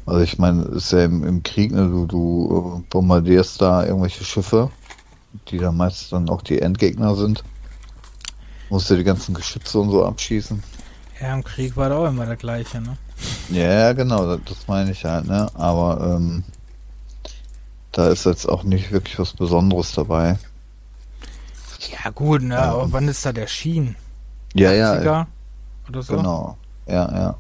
Also 0.06 0.20
ich 0.20 0.38
meine, 0.38 0.64
ist 0.64 0.92
ja 0.92 1.06
im, 1.06 1.24
im 1.24 1.44
Krieg, 1.44 1.72
ne, 1.72 1.88
du, 1.88 2.06
du 2.08 2.82
äh, 2.82 2.90
bombardierst 2.90 3.62
da 3.62 3.86
irgendwelche 3.86 4.26
Schiffe, 4.26 4.70
die 5.48 5.60
dann 5.60 5.78
meistens 5.78 6.10
dann 6.10 6.28
auch 6.28 6.42
die 6.42 6.62
Endgegner 6.62 7.16
sind. 7.16 7.42
Musst 8.70 8.90
du 8.90 8.98
die 8.98 9.06
ganzen 9.06 9.34
Geschütze 9.34 9.80
und 9.80 9.92
so 9.92 10.06
abschießen. 10.06 10.62
Ja, 11.24 11.34
im 11.34 11.44
Krieg 11.46 11.78
war 11.78 11.88
da 11.88 12.00
auch 12.00 12.08
immer 12.10 12.26
der 12.26 12.36
gleiche, 12.36 12.82
ne? 12.82 12.98
Ja, 13.50 13.94
genau, 13.94 14.28
das, 14.28 14.42
das 14.44 14.68
meine 14.68 14.92
ich 14.92 15.06
halt, 15.06 15.26
ne? 15.26 15.48
Aber 15.54 16.18
ähm, 16.18 16.44
da 17.94 18.10
ist 18.10 18.26
jetzt 18.26 18.46
auch 18.46 18.64
nicht 18.64 18.92
wirklich 18.92 19.18
was 19.18 19.32
Besonderes 19.32 19.94
dabei. 19.94 20.38
Ja, 21.80 22.10
gut, 22.10 22.42
ne? 22.42 22.56
Ähm, 22.56 22.62
aber 22.62 22.92
wann 22.92 23.08
ist 23.08 23.26
da 23.26 23.32
der 23.32 23.48
Schien? 23.48 23.96
Ja, 24.54 24.74
ja. 24.74 25.28
Oder 25.88 26.04
so? 26.04 26.18
Genau, 26.18 26.58
ja, 26.88 27.10
ja. 27.10 27.36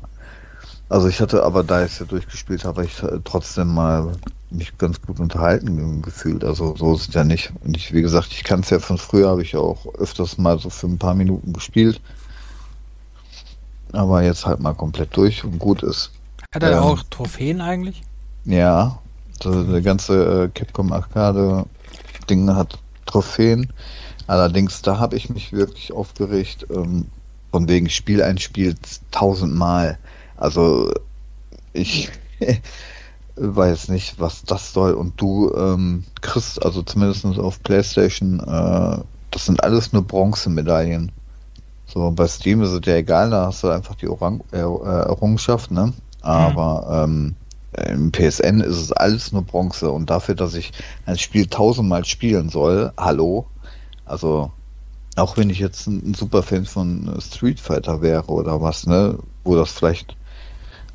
Also 0.87 1.09
ich 1.09 1.19
hatte 1.19 1.43
aber, 1.43 1.65
da 1.65 1.83
ich 1.83 1.91
es 1.91 1.99
ja 1.99 2.05
durchgespielt 2.05 2.63
habe, 2.63 2.85
ich 2.85 3.03
trotzdem 3.25 3.73
mal 3.73 4.13
mich 4.49 4.77
ganz 4.77 5.01
gut 5.01 5.19
unterhalten 5.19 6.01
gefühlt. 6.01 6.45
Also 6.45 6.73
so 6.77 6.93
ist 6.95 7.09
es 7.09 7.13
ja 7.13 7.25
nicht. 7.25 7.51
Und 7.65 7.75
ich, 7.75 7.91
wie 7.91 8.01
gesagt, 8.01 8.29
ich 8.31 8.45
kann 8.45 8.61
es 8.61 8.69
ja 8.69 8.79
von 8.79 8.97
früher, 8.97 9.27
habe 9.27 9.41
ich 9.41 9.57
auch 9.57 9.93
öfters 9.95 10.37
mal 10.37 10.57
so 10.57 10.69
für 10.69 10.87
ein 10.87 10.99
paar 10.99 11.15
Minuten 11.15 11.51
gespielt. 11.51 11.99
Aber 13.93 14.23
jetzt 14.23 14.45
halt 14.45 14.59
mal 14.59 14.73
komplett 14.73 15.15
durch 15.15 15.43
und 15.43 15.59
gut 15.59 15.83
ist. 15.83 16.11
Hat 16.51 16.63
er 16.63 16.73
ähm, 16.73 16.79
auch 16.79 17.03
Trophäen 17.09 17.61
eigentlich? 17.61 18.03
Ja, 18.45 18.99
der, 19.43 19.63
der 19.63 19.81
ganze 19.81 20.43
äh, 20.43 20.49
Capcom 20.49 20.91
Arcade 20.91 21.65
Ding 22.29 22.53
hat 22.53 22.77
Trophäen. 23.05 23.71
Allerdings, 24.27 24.81
da 24.81 24.99
habe 24.99 25.15
ich 25.15 25.29
mich 25.29 25.53
wirklich 25.53 25.91
aufgeregt, 25.91 26.67
ähm, 26.69 27.07
von 27.51 27.67
wegen 27.67 27.89
Spiel 27.89 28.23
ein 28.23 28.37
Spiel 28.37 28.75
tausendmal. 29.11 29.97
Also 30.37 30.91
ich 31.73 32.09
weiß 33.35 33.89
nicht, 33.89 34.19
was 34.19 34.43
das 34.43 34.73
soll. 34.73 34.93
Und 34.93 35.19
du 35.19 35.53
ähm, 35.55 36.03
kriegst, 36.21 36.63
also 36.63 36.81
zumindest 36.81 37.25
auf 37.25 37.61
PlayStation, 37.63 38.39
äh, 38.39 39.03
das 39.31 39.45
sind 39.45 39.63
alles 39.63 39.93
nur 39.93 40.03
Bronzemedaillen. 40.03 41.11
So, 41.85 42.11
bei 42.11 42.27
Steam 42.27 42.61
ist 42.61 42.71
es 42.71 42.81
ja 42.85 42.95
egal, 42.95 43.29
da 43.29 43.47
hast 43.47 43.63
du 43.63 43.69
einfach 43.69 43.95
die 43.95 44.07
Orang 44.07 44.41
äh, 44.51 44.57
Errungenschaft, 44.57 45.71
ne? 45.71 45.93
Aber 46.21 47.07
mhm. 47.07 47.35
ähm, 47.77 47.95
im 47.95 48.11
PSN 48.11 48.61
ist 48.61 48.77
es 48.77 48.91
alles 48.91 49.31
nur 49.31 49.43
Bronze 49.43 49.91
und 49.91 50.09
dafür, 50.09 50.35
dass 50.35 50.53
ich 50.53 50.71
ein 51.05 51.17
Spiel 51.17 51.47
tausendmal 51.47 52.05
spielen 52.05 52.49
soll, 52.49 52.91
hallo, 52.97 53.47
also 54.05 54.51
auch 55.15 55.37
wenn 55.37 55.49
ich 55.49 55.59
jetzt 55.59 55.87
ein, 55.87 56.11
ein 56.11 56.13
super 56.13 56.43
Fan 56.43 56.65
von 56.65 57.17
Street 57.19 57.59
Fighter 57.59 58.01
wäre 58.01 58.27
oder 58.27 58.61
was, 58.61 58.85
ne, 58.85 59.17
wo 59.43 59.55
das 59.55 59.71
vielleicht 59.71 60.15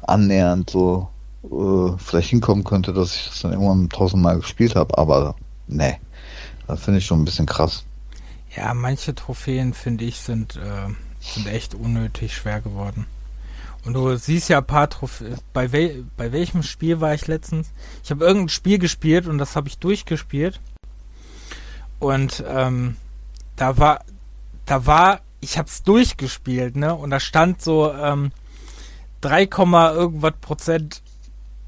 annähernd 0.02 0.70
so 0.70 1.08
äh, 1.44 1.96
vielleicht 1.98 2.30
hinkommen 2.30 2.64
könnte, 2.64 2.92
dass 2.92 3.14
ich 3.14 3.28
das 3.28 3.40
dann 3.42 3.52
irgendwann 3.52 3.88
tausendmal 3.88 4.38
gespielt 4.38 4.74
habe, 4.74 4.96
aber 4.98 5.34
ne, 5.66 5.96
das 6.66 6.80
finde 6.80 6.98
ich 6.98 7.06
schon 7.06 7.20
ein 7.20 7.24
bisschen 7.24 7.46
krass. 7.46 7.84
Ja, 8.58 8.74
manche 8.74 9.14
Trophäen 9.14 9.72
finde 9.72 10.04
ich 10.04 10.18
sind 10.18 10.56
äh, 10.56 10.88
sind 11.20 11.46
echt 11.46 11.74
unnötig 11.74 12.34
schwer 12.34 12.60
geworden. 12.60 13.06
Und 13.84 13.92
du 13.92 14.16
siehst 14.16 14.48
ja 14.48 14.58
ein 14.58 14.66
paar 14.66 14.90
Trophäen. 14.90 15.36
Bei, 15.52 15.70
wel 15.70 16.04
bei 16.16 16.32
welchem 16.32 16.64
Spiel 16.64 17.00
war 17.00 17.14
ich 17.14 17.28
letztens? 17.28 17.70
Ich 18.02 18.10
habe 18.10 18.24
irgendein 18.24 18.48
Spiel 18.48 18.80
gespielt 18.80 19.28
und 19.28 19.38
das 19.38 19.54
habe 19.54 19.68
ich 19.68 19.78
durchgespielt. 19.78 20.58
Und 22.00 22.42
ähm, 22.48 22.96
da 23.54 23.78
war, 23.78 24.04
da 24.66 24.86
war, 24.86 25.20
ich 25.40 25.56
hab's 25.56 25.84
durchgespielt, 25.84 26.74
ne? 26.74 26.96
Und 26.96 27.10
da 27.10 27.20
stand 27.20 27.62
so 27.62 27.92
ähm, 27.92 28.32
3, 29.20 29.42
irgendwas 29.42 30.34
Prozent 30.40 31.02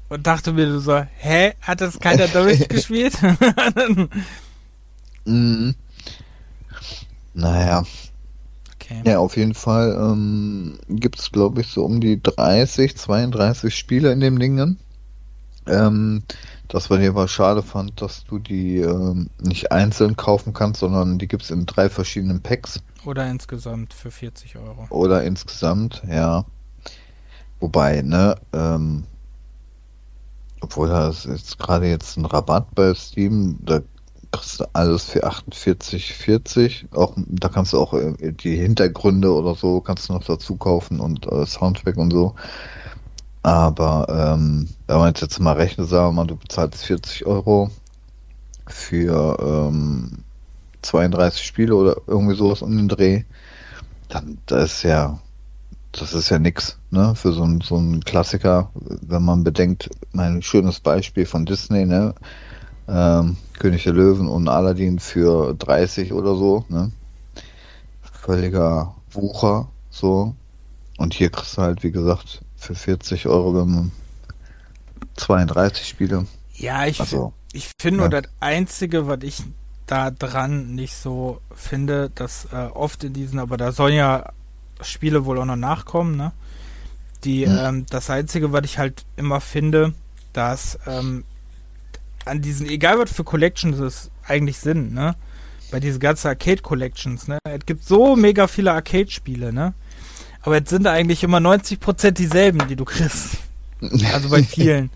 und 0.09 0.27
dachte 0.27 0.51
mir 0.51 0.81
so, 0.81 1.05
hä, 1.19 1.53
hat 1.61 1.79
das 1.79 2.01
keiner 2.01 2.27
durchgespielt? 2.27 3.13
mhm. 5.25 5.75
Naja. 7.33 7.83
Okay. 8.75 9.01
Ja, 9.05 9.19
auf 9.19 9.37
jeden 9.37 9.53
Fall 9.53 9.95
ähm, 9.99 10.79
gibt 10.89 11.19
es, 11.19 11.31
glaube 11.31 11.61
ich, 11.61 11.67
so 11.67 11.85
um 11.85 12.01
die 12.01 12.21
30, 12.21 12.97
32 12.97 13.75
Spiele 13.75 14.11
in 14.11 14.19
dem 14.19 14.39
Dingen. 14.39 14.79
Ähm, 15.67 16.23
das, 16.67 16.89
was 16.89 16.99
ich 16.99 17.09
aber 17.09 17.27
schade 17.27 17.61
fand, 17.61 18.01
dass 18.01 18.23
du 18.25 18.39
die 18.39 18.77
ähm, 18.77 19.29
nicht 19.39 19.71
einzeln 19.71 20.15
kaufen 20.15 20.53
kannst, 20.53 20.79
sondern 20.79 21.19
die 21.19 21.27
gibt 21.27 21.43
es 21.43 21.51
in 21.51 21.65
drei 21.65 21.89
verschiedenen 21.89 22.41
Packs. 22.41 22.81
Oder 23.05 23.29
insgesamt 23.29 23.93
für 23.93 24.11
40 24.11 24.57
Euro. 24.57 24.87
Oder 24.89 25.23
insgesamt, 25.23 26.01
ja. 26.07 26.45
Wobei, 27.59 28.01
ne, 28.01 28.35
ähm, 28.53 29.03
obwohl 30.61 30.87
da 30.87 31.09
ist 31.09 31.25
jetzt 31.25 31.59
gerade 31.59 31.87
jetzt 31.87 32.17
ein 32.17 32.25
Rabatt 32.25 32.73
bei 32.73 32.93
Steam, 32.93 33.57
da 33.61 33.81
kriegst 34.31 34.59
du 34.59 34.65
alles 34.73 35.05
für 35.05 35.27
48,40. 35.27 36.93
Auch 36.95 37.13
da 37.17 37.49
kannst 37.49 37.73
du 37.73 37.79
auch 37.79 37.93
äh, 37.93 38.31
die 38.31 38.55
Hintergründe 38.55 39.33
oder 39.33 39.55
so 39.55 39.81
kannst 39.81 40.09
du 40.09 40.13
noch 40.13 40.23
dazu 40.23 40.55
kaufen 40.55 40.99
und 40.99 41.27
äh, 41.27 41.45
Soundtrack 41.45 41.97
und 41.97 42.11
so. 42.11 42.35
Aber 43.43 44.07
ähm, 44.09 44.69
wenn 44.87 44.97
man 44.97 45.13
jetzt 45.15 45.39
mal 45.39 45.53
rechnet, 45.53 45.89
sagen 45.89 46.09
wir 46.09 46.11
mal, 46.13 46.27
du 46.27 46.35
bezahlst 46.35 46.85
40 46.85 47.25
Euro 47.25 47.71
für 48.67 49.37
ähm, 49.69 50.23
32 50.83 51.43
Spiele 51.43 51.75
oder 51.75 51.97
irgendwie 52.07 52.35
sowas 52.35 52.61
um 52.61 52.75
den 52.75 52.87
Dreh, 52.87 53.23
dann 54.09 54.37
das 54.45 54.73
ist 54.73 54.83
ja 54.83 55.19
das 55.91 56.13
ist 56.13 56.29
ja 56.29 56.39
nix, 56.39 56.77
ne, 56.89 57.15
für 57.15 57.33
so 57.33 57.43
ein, 57.43 57.61
so 57.61 57.75
ein 57.75 58.01
Klassiker, 58.01 58.69
wenn 58.73 59.23
man 59.23 59.43
bedenkt, 59.43 59.89
mein 60.13 60.41
schönes 60.41 60.79
Beispiel 60.79 61.25
von 61.25 61.45
Disney, 61.45 61.85
ne, 61.85 62.15
ähm, 62.87 63.37
König 63.59 63.83
der 63.83 63.93
Löwen 63.93 64.27
und 64.27 64.47
Aladdin 64.47 64.99
für 64.99 65.53
30 65.53 66.13
oder 66.13 66.35
so, 66.35 66.65
ne, 66.69 66.91
völliger 68.21 68.95
Wucher, 69.11 69.69
so, 69.89 70.35
und 70.97 71.13
hier 71.13 71.29
kriegst 71.29 71.57
du 71.57 71.61
halt, 71.61 71.83
wie 71.83 71.91
gesagt, 71.91 72.41
für 72.57 72.75
40 72.75 73.27
Euro, 73.27 73.55
wenn 73.55 73.71
man 73.71 73.91
32 75.15 75.87
Spiele. 75.87 76.27
Ja, 76.53 76.85
ich, 76.85 76.99
also, 76.99 77.33
ich 77.53 77.71
finde 77.79 78.01
nur 78.01 78.09
das 78.09 78.23
Einzige, 78.39 79.07
was 79.07 79.19
ich 79.23 79.43
da 79.87 80.11
dran 80.11 80.75
nicht 80.75 80.95
so 80.95 81.41
finde, 81.55 82.11
dass 82.13 82.47
äh, 82.53 82.69
oft 82.73 83.03
in 83.03 83.13
diesen, 83.13 83.39
aber 83.39 83.57
da 83.57 83.71
sollen 83.71 83.95
ja 83.95 84.31
Spiele 84.81 85.25
wohl 85.25 85.39
auch 85.39 85.45
noch 85.45 85.55
nachkommen, 85.55 86.15
ne? 86.15 86.31
Die, 87.23 87.45
mhm. 87.45 87.57
ähm, 87.57 87.85
das 87.89 88.09
Einzige, 88.09 88.51
was 88.51 88.61
ich 88.63 88.77
halt 88.77 89.05
immer 89.15 89.41
finde, 89.41 89.93
dass 90.33 90.79
ähm, 90.87 91.23
an 92.25 92.41
diesen, 92.41 92.67
egal 92.67 92.99
was 92.99 93.11
für 93.11 93.23
Collections 93.23 93.79
es 93.79 94.11
eigentlich 94.27 94.59
sind, 94.59 94.93
ne? 94.93 95.15
Bei 95.71 95.79
diesen 95.79 95.99
ganzen 95.99 96.27
Arcade-Collections, 96.27 97.27
ne? 97.27 97.39
Es 97.43 97.65
gibt 97.65 97.83
so 97.83 98.15
mega 98.15 98.47
viele 98.47 98.73
Arcade-Spiele, 98.73 99.53
ne? 99.53 99.73
Aber 100.41 100.55
jetzt 100.55 100.69
sind 100.69 100.87
eigentlich 100.87 101.23
immer 101.23 101.37
90% 101.37 102.11
dieselben, 102.11 102.67
die 102.67 102.75
du 102.75 102.85
kriegst. 102.85 103.37
Also 104.13 104.29
bei 104.29 104.43
vielen. 104.43 104.91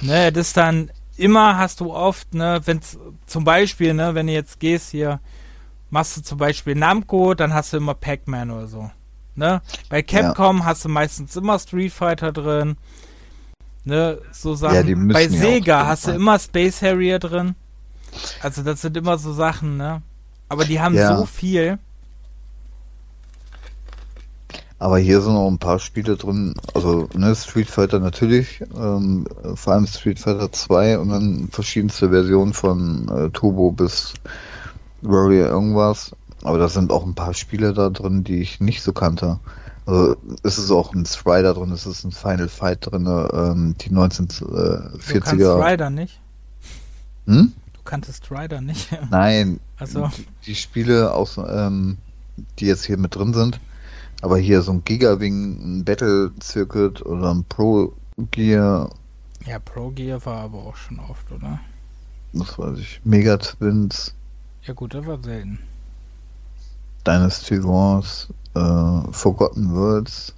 Ne, 0.00 0.32
das 0.32 0.46
ist 0.46 0.56
dann 0.56 0.90
immer 1.18 1.58
hast 1.58 1.80
du 1.80 1.92
oft, 1.92 2.32
ne, 2.32 2.62
wenn 2.64 2.80
zum 3.26 3.44
Beispiel, 3.44 3.92
ne, 3.92 4.14
wenn 4.14 4.28
du 4.28 4.32
jetzt 4.32 4.60
gehst 4.60 4.90
hier, 4.92 5.20
machst 5.90 6.16
du 6.16 6.22
zum 6.22 6.38
Beispiel 6.38 6.74
Namco, 6.74 7.34
dann 7.34 7.52
hast 7.52 7.74
du 7.74 7.76
immer 7.76 7.92
Pac-Man 7.92 8.50
oder 8.50 8.66
so. 8.66 8.90
Ne? 9.36 9.62
Bei 9.88 10.02
Capcom 10.02 10.58
ja. 10.58 10.64
hast 10.64 10.84
du 10.84 10.88
meistens 10.88 11.36
immer 11.36 11.58
Street 11.58 11.92
Fighter 11.92 12.32
drin. 12.32 12.76
Ne, 13.84 14.18
so 14.32 14.54
Sachen. 14.54 14.88
Ja, 14.88 15.12
Bei 15.12 15.28
Sega 15.28 15.86
hast 15.86 16.06
du 16.06 16.12
immer 16.12 16.38
Space 16.38 16.80
Harrier 16.80 17.18
drin. 17.18 17.54
Also 18.40 18.62
das 18.62 18.80
sind 18.80 18.96
immer 18.96 19.18
so 19.18 19.32
Sachen, 19.32 19.76
ne? 19.76 20.02
Aber 20.48 20.64
die 20.64 20.80
haben 20.80 20.94
ja. 20.94 21.16
so 21.16 21.26
viel. 21.26 21.78
Aber 24.78 24.98
hier 24.98 25.20
sind 25.20 25.34
noch 25.34 25.48
ein 25.48 25.58
paar 25.58 25.78
Spiele 25.78 26.16
drin, 26.16 26.54
also 26.74 27.08
ne, 27.14 27.34
Street 27.34 27.70
Fighter 27.70 28.00
natürlich, 28.00 28.62
ähm, 28.76 29.26
vor 29.54 29.72
allem 29.72 29.86
Street 29.86 30.18
Fighter 30.18 30.52
2 30.52 30.98
und 30.98 31.08
dann 31.08 31.48
verschiedenste 31.50 32.10
Versionen 32.10 32.52
von 32.52 33.08
äh, 33.08 33.30
Turbo 33.30 33.70
bis 33.70 34.14
Warrior 35.00 35.48
irgendwas. 35.48 36.14
Aber 36.42 36.58
da 36.58 36.68
sind 36.68 36.92
auch 36.92 37.06
ein 37.06 37.14
paar 37.14 37.32
Spiele 37.32 37.72
da 37.72 37.88
drin, 37.88 38.24
die 38.24 38.42
ich 38.42 38.60
nicht 38.60 38.82
so 38.82 38.92
kannte. 38.92 39.38
Also 39.86 40.16
es 40.42 40.58
ist 40.58 40.70
auch 40.70 40.94
ein 40.94 41.04
Strider 41.04 41.54
drin, 41.54 41.70
es 41.70 41.86
ist 41.86 42.04
ein 42.04 42.12
Final 42.12 42.48
Fight 42.48 42.86
drin, 42.86 43.06
ähm, 43.06 43.74
die 43.80 43.90
1940er. 43.90 45.12
Du 45.12 45.20
kannst 45.20 45.44
Strider 45.44 45.90
nicht? 45.90 46.20
Hm? 47.26 47.52
Du 47.72 47.80
kanntest 47.84 48.24
Strider 48.24 48.60
nicht? 48.60 48.90
Nein. 49.10 49.60
Also. 49.78 50.10
Die, 50.16 50.26
die 50.46 50.54
Spiele 50.54 51.12
aus, 51.12 51.36
ähm, 51.38 51.98
die 52.58 52.66
jetzt 52.66 52.84
hier 52.84 52.96
mit 52.96 53.14
drin 53.14 53.34
sind, 53.34 53.60
aber 54.22 54.38
hier 54.38 54.62
so 54.62 54.72
ein 54.72 54.84
Gigawing, 54.84 55.80
ein 55.80 55.84
Battle 55.84 56.32
Circuit 56.42 57.04
oder 57.04 57.34
ein 57.34 57.44
Pro 57.44 57.92
Gear. 58.30 58.90
Ja, 59.44 59.58
Pro 59.58 59.90
Gear 59.90 60.24
war 60.24 60.44
aber 60.44 60.58
auch 60.58 60.76
schon 60.76 60.98
oft, 60.98 61.30
oder? 61.30 61.60
Das 62.32 62.58
weiß 62.58 62.78
ich. 62.78 63.00
Mega 63.04 63.36
Twins. 63.36 64.14
Ja 64.62 64.72
gut, 64.72 64.94
das 64.94 65.06
war 65.06 65.22
selten. 65.22 65.58
Dynasty 67.06 67.62
Wars, 67.62 68.28
äh, 68.54 69.12
Forgotten 69.12 69.74
Worlds, 69.74 70.34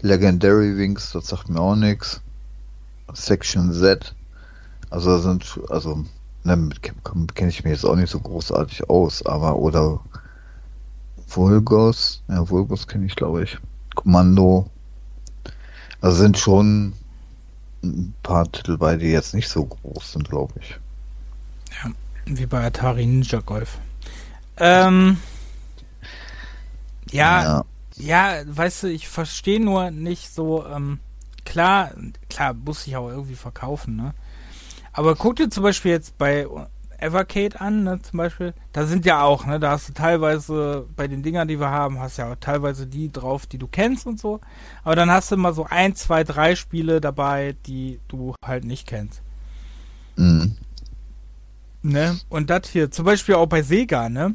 Legendary 0.00 0.76
Wings, 0.76 1.12
das 1.12 1.28
sagt 1.28 1.48
mir 1.48 1.60
auch 1.60 1.76
nichts. 1.76 2.20
Section 3.12 3.72
Z. 3.72 4.14
Also 4.90 5.18
sind, 5.18 5.60
also, 5.70 6.04
ne, 6.44 6.56
mit 6.56 6.82
Capcom 6.82 7.26
kenne 7.28 7.50
ich 7.50 7.64
mich 7.64 7.72
jetzt 7.72 7.84
auch 7.84 7.96
nicht 7.96 8.10
so 8.10 8.20
großartig 8.20 8.88
aus, 8.88 9.24
aber 9.24 9.56
oder 9.56 10.00
Vulgos, 11.28 12.22
ja, 12.28 12.48
Vulgos 12.48 12.86
kenne 12.86 13.06
ich 13.06 13.16
glaube 13.16 13.44
ich. 13.44 13.58
Kommando. 13.94 14.68
Also 16.00 16.18
sind 16.18 16.38
schon 16.38 16.92
ein 17.82 18.14
paar 18.22 18.50
Titel 18.50 18.76
bei, 18.76 18.96
die 18.96 19.06
jetzt 19.10 19.34
nicht 19.34 19.48
so 19.48 19.64
groß 19.64 20.12
sind, 20.12 20.28
glaube 20.28 20.52
ich. 20.60 20.78
Ja, 21.82 21.90
wie 22.26 22.46
bei 22.46 22.64
Atari 22.64 23.06
Ninja 23.06 23.40
Golf. 23.40 23.78
Ähm, 24.56 25.18
ja, 27.10 27.42
ja, 27.42 27.64
ja, 27.96 28.42
weißt 28.46 28.84
du, 28.84 28.86
ich 28.88 29.08
verstehe 29.08 29.60
nur 29.60 29.90
nicht 29.90 30.32
so, 30.32 30.66
ähm, 30.66 31.00
klar, 31.44 31.92
klar, 32.28 32.54
muss 32.54 32.86
ich 32.86 32.96
auch 32.96 33.08
irgendwie 33.08 33.36
verkaufen, 33.36 33.96
ne? 33.96 34.14
Aber 34.92 35.16
guck 35.16 35.36
dir 35.36 35.50
zum 35.50 35.64
Beispiel 35.64 35.90
jetzt 35.90 36.18
bei 36.18 36.46
Evercade 36.98 37.60
an, 37.60 37.84
ne, 37.84 38.00
zum 38.02 38.16
Beispiel, 38.16 38.54
da 38.72 38.86
sind 38.86 39.04
ja 39.04 39.22
auch, 39.22 39.44
ne, 39.44 39.60
da 39.60 39.72
hast 39.72 39.88
du 39.88 39.92
teilweise 39.92 40.86
bei 40.96 41.06
den 41.08 41.22
Dingern, 41.22 41.48
die 41.48 41.60
wir 41.60 41.70
haben, 41.70 41.98
hast 41.98 42.16
ja 42.16 42.32
auch 42.32 42.36
teilweise 42.40 42.86
die 42.86 43.12
drauf, 43.12 43.46
die 43.46 43.58
du 43.58 43.66
kennst 43.66 44.06
und 44.06 44.18
so. 44.18 44.40
Aber 44.84 44.96
dann 44.96 45.10
hast 45.10 45.30
du 45.30 45.34
immer 45.34 45.52
so 45.52 45.66
ein, 45.68 45.94
zwei, 45.96 46.24
drei 46.24 46.54
Spiele 46.54 47.00
dabei, 47.00 47.56
die 47.66 48.00
du 48.08 48.34
halt 48.44 48.64
nicht 48.64 48.86
kennst. 48.86 49.20
Mhm. 50.16 50.56
Ne? 51.82 52.18
Und 52.30 52.48
das 52.48 52.68
hier, 52.68 52.90
zum 52.90 53.04
Beispiel 53.04 53.34
auch 53.34 53.46
bei 53.46 53.62
Sega, 53.62 54.08
ne? 54.08 54.34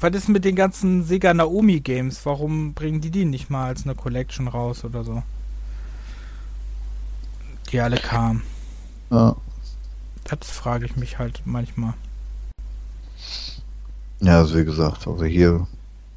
Was 0.00 0.14
ist 0.14 0.28
mit 0.28 0.44
den 0.44 0.54
ganzen 0.54 1.02
Sega 1.04 1.34
Naomi 1.34 1.80
Games? 1.80 2.24
Warum 2.24 2.72
bringen 2.72 3.00
die 3.00 3.10
die 3.10 3.24
nicht 3.24 3.50
mal 3.50 3.66
als 3.66 3.84
eine 3.84 3.96
Collection 3.96 4.46
raus 4.46 4.84
oder 4.84 5.02
so? 5.02 5.22
Die 7.72 7.80
alle 7.80 7.98
kamen. 7.98 8.42
Ja. 9.10 9.36
Das 10.24 10.50
frage 10.50 10.86
ich 10.86 10.96
mich 10.96 11.18
halt 11.18 11.42
manchmal. 11.44 11.94
Ja, 14.20 14.38
also 14.38 14.56
wie 14.56 14.64
gesagt, 14.64 15.06
also 15.06 15.24
hier 15.24 15.54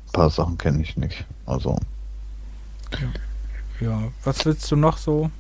ein 0.07 0.11
paar 0.11 0.29
Sachen 0.29 0.57
kenne 0.57 0.82
ich 0.82 0.97
nicht. 0.97 1.25
Also. 1.45 1.79
Ja. 2.91 3.88
ja. 3.88 4.03
Was 4.23 4.45
willst 4.45 4.69
du 4.71 4.75
noch 4.75 4.97
so? 4.97 5.32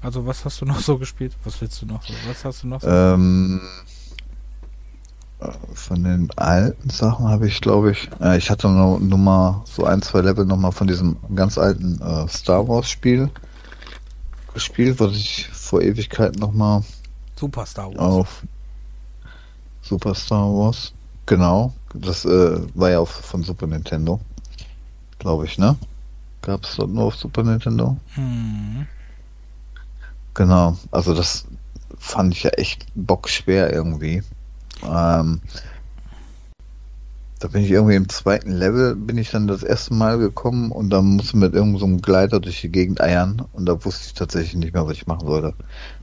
Also 0.00 0.26
was 0.26 0.44
hast 0.44 0.60
du 0.60 0.64
noch 0.64 0.80
so 0.80 0.98
gespielt? 0.98 1.34
Was 1.44 1.60
willst 1.60 1.80
du 1.82 1.86
noch 1.86 2.02
so? 2.02 2.14
Was 2.26 2.44
hast 2.44 2.62
du 2.62 2.68
noch 2.68 2.80
so? 2.80 2.88
Ähm, 2.88 3.60
von 5.74 6.04
den 6.04 6.30
alten 6.36 6.90
Sachen 6.90 7.28
habe 7.28 7.46
ich, 7.48 7.60
glaube 7.60 7.92
ich, 7.92 8.08
äh, 8.20 8.38
ich 8.38 8.50
hatte 8.50 8.68
noch, 8.68 8.98
nur 8.98 9.18
mal 9.18 9.62
so 9.64 9.84
ein, 9.84 10.02
zwei 10.02 10.20
Level 10.20 10.44
nochmal 10.44 10.72
von 10.72 10.86
diesem 10.86 11.16
ganz 11.34 11.58
alten 11.58 12.00
äh, 12.00 12.28
Star 12.28 12.66
Wars 12.68 12.88
Spiel 12.88 13.30
gespielt, 14.52 15.00
was 15.00 15.12
ich 15.12 15.48
vor 15.52 15.82
Ewigkeiten 15.82 16.38
nochmal 16.40 16.82
Super 17.36 17.66
Star 17.66 17.88
Wars. 17.88 17.98
Auf 17.98 18.42
Super 19.82 20.14
Star 20.14 20.46
Wars, 20.52 20.92
genau. 21.26 21.72
Das 21.94 22.24
äh, 22.24 22.60
war 22.74 22.90
ja 22.90 23.00
auch 23.00 23.08
von 23.08 23.42
Super 23.42 23.66
Nintendo, 23.66 24.20
glaube 25.18 25.44
ich, 25.44 25.58
ne? 25.58 25.76
Gab 26.42 26.64
es 26.64 26.76
dort 26.76 26.90
nur 26.90 27.04
auf 27.04 27.16
Super 27.16 27.42
Nintendo? 27.42 27.96
Hm. 28.14 28.86
Genau, 30.34 30.76
also 30.90 31.14
das 31.14 31.46
fand 31.98 32.34
ich 32.34 32.42
ja 32.42 32.50
echt 32.50 32.86
bockschwer 32.94 33.72
irgendwie. 33.72 34.22
Ähm, 34.82 35.40
da 37.44 37.48
bin 37.48 37.62
ich 37.62 37.70
irgendwie 37.72 37.96
im 37.96 38.08
zweiten 38.08 38.52
Level, 38.52 38.96
bin 38.96 39.18
ich 39.18 39.30
dann 39.30 39.46
das 39.46 39.62
erste 39.62 39.92
Mal 39.92 40.16
gekommen 40.16 40.72
und 40.72 40.88
dann 40.88 41.04
musste 41.04 41.36
mit 41.36 41.52
irgendeinem 41.52 41.96
so 41.98 42.02
Gleiter 42.02 42.40
durch 42.40 42.62
die 42.62 42.70
Gegend 42.70 43.02
eiern 43.02 43.42
und 43.52 43.66
da 43.66 43.84
wusste 43.84 44.06
ich 44.06 44.14
tatsächlich 44.14 44.54
nicht 44.54 44.72
mehr, 44.72 44.86
was 44.86 44.94
ich 44.94 45.06
machen 45.06 45.26
sollte. 45.26 45.54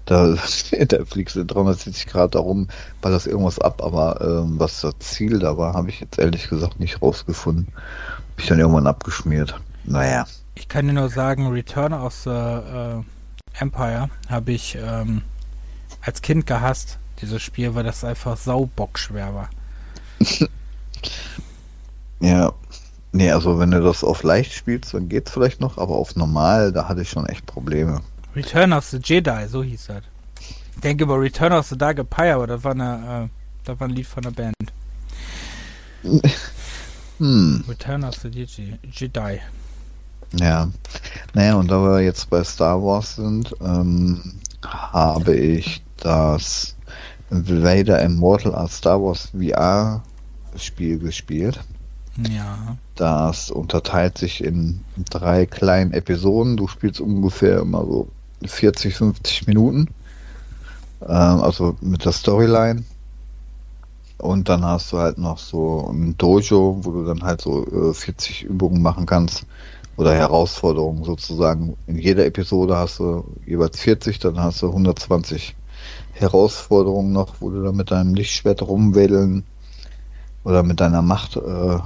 Da, 0.05 0.35
da 0.87 1.05
fliegst 1.05 1.35
du 1.35 1.43
360 1.43 2.05
Grad 2.05 2.35
darum, 2.35 2.67
weil 3.01 3.11
das 3.11 3.25
irgendwas 3.25 3.57
ab, 3.57 3.81
aber 3.83 4.21
ähm, 4.21 4.59
was 4.59 4.81
das 4.81 4.93
Ziel 4.99 5.39
da 5.39 5.57
war, 5.57 5.73
habe 5.73 5.89
ich 5.89 5.99
jetzt 5.99 6.19
ehrlich 6.19 6.47
gesagt 6.47 6.79
nicht 6.79 7.01
rausgefunden. 7.01 7.65
Bin 7.65 8.43
ich 8.43 8.47
dann 8.47 8.59
irgendwann 8.59 8.85
abgeschmiert. 8.85 9.59
Naja. 9.83 10.27
Ich 10.53 10.67
kann 10.67 10.85
dir 10.85 10.93
nur 10.93 11.09
sagen, 11.09 11.47
Return 11.47 11.93
of 11.93 12.13
the 12.13 12.29
äh, 12.29 13.01
Empire 13.59 14.11
habe 14.29 14.51
ich 14.51 14.77
ähm, 14.79 15.23
als 16.01 16.21
Kind 16.21 16.45
gehasst 16.45 16.99
dieses 17.21 17.41
Spiel, 17.41 17.73
weil 17.75 17.83
das 17.83 18.03
einfach 18.03 18.37
saubockschwer 18.37 19.33
war. 19.33 19.49
ja. 22.19 22.53
Nee, 23.13 23.31
also 23.31 23.59
wenn 23.59 23.71
du 23.71 23.81
das 23.81 24.05
auf 24.05 24.23
leicht 24.23 24.53
spielst, 24.53 24.93
dann 24.93 25.09
geht's 25.09 25.31
vielleicht 25.31 25.59
noch, 25.59 25.77
aber 25.77 25.95
auf 25.95 26.15
normal, 26.15 26.71
da 26.71 26.87
hatte 26.87 27.01
ich 27.01 27.09
schon 27.09 27.25
echt 27.25 27.45
Probleme. 27.45 28.01
Return 28.35 28.71
of 28.71 28.85
the 28.85 28.99
Jedi, 29.03 29.47
so 29.49 29.61
hieß 29.61 29.87
das. 29.87 30.03
Ich 30.39 30.81
denke 30.81 31.03
über 31.03 31.19
Return 31.19 31.51
of 31.51 31.67
the 31.67 31.77
Dark 31.77 31.99
Empire, 31.99 32.35
aber 32.35 32.47
das 32.47 32.63
war, 32.63 32.71
eine, 32.71 33.29
äh, 33.29 33.65
das 33.65 33.79
war 33.79 33.87
ein 33.89 33.93
Lied 33.93 34.07
von 34.07 34.23
der 34.23 34.31
Band. 34.31 34.55
Hm. 37.19 37.63
Return 37.67 38.03
of 38.03 38.15
the 38.15 38.29
Jedi. 38.29 39.39
Ja. 40.33 40.69
Naja, 41.35 41.53
und 41.53 41.69
da 41.69 41.79
wir 41.83 42.01
jetzt 42.01 42.31
bei 42.31 42.43
Star 42.43 42.81
Wars 42.81 43.17
sind, 43.17 43.55
ähm, 43.61 44.39
habe 44.63 45.35
ich 45.35 45.83
das 45.97 46.75
Vader 47.31 48.01
Immortal 48.01 48.53
als 48.53 48.77
Star 48.77 49.01
Wars 49.01 49.31
VR 49.33 50.03
Spiel 50.57 50.99
gespielt. 50.99 51.61
Ja. 52.17 52.75
Das 52.95 53.49
unterteilt 53.49 54.17
sich 54.17 54.43
in 54.43 54.81
drei 55.09 55.45
kleinen 55.45 55.93
Episoden. 55.93 56.57
Du 56.57 56.67
spielst 56.67 56.99
ungefähr 56.99 57.59
immer 57.59 57.85
so 57.85 58.07
40, 58.45 58.95
50 58.95 59.47
Minuten. 59.47 59.87
Ähm, 61.01 61.41
also 61.41 61.77
mit 61.79 62.03
der 62.03 62.11
Storyline. 62.11 62.83
Und 64.17 64.49
dann 64.49 64.63
hast 64.65 64.91
du 64.91 64.97
halt 64.97 65.17
noch 65.17 65.39
so 65.39 65.89
ein 65.89 66.17
Dojo, 66.17 66.79
wo 66.81 66.91
du 66.91 67.05
dann 67.05 67.23
halt 67.23 67.41
so 67.41 67.65
äh, 67.65 67.93
40 67.93 68.43
Übungen 68.43 68.81
machen 68.81 69.05
kannst. 69.05 69.45
Oder 69.95 70.13
Herausforderungen 70.13 71.03
sozusagen. 71.03 71.77
In 71.87 71.97
jeder 71.97 72.25
Episode 72.25 72.75
hast 72.75 72.99
du 72.99 73.23
jeweils 73.45 73.79
40, 73.79 74.19
dann 74.19 74.39
hast 74.39 74.61
du 74.61 74.67
120 74.67 75.55
Herausforderungen 76.21 77.11
noch, 77.11 77.35
wo 77.39 77.49
du 77.49 77.63
da 77.63 77.71
mit 77.71 77.91
deinem 77.91 78.13
Lichtschwert 78.13 78.61
rumwedeln 78.61 79.43
oder 80.43 80.63
mit 80.63 80.79
deiner 80.79 81.01
Macht 81.01 81.35
äh, 81.35 81.79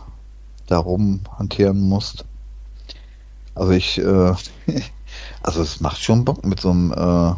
darum 0.67 1.21
hantieren 1.37 1.81
musst. 1.81 2.25
Also 3.53 3.71
ich, 3.71 3.97
äh, 3.97 4.33
also 5.43 5.61
es 5.61 5.79
macht 5.79 6.01
schon 6.01 6.25
Bock 6.25 6.45
mit 6.45 6.59
so 6.59 6.71
einem, 6.71 6.91
äh, 6.91 7.33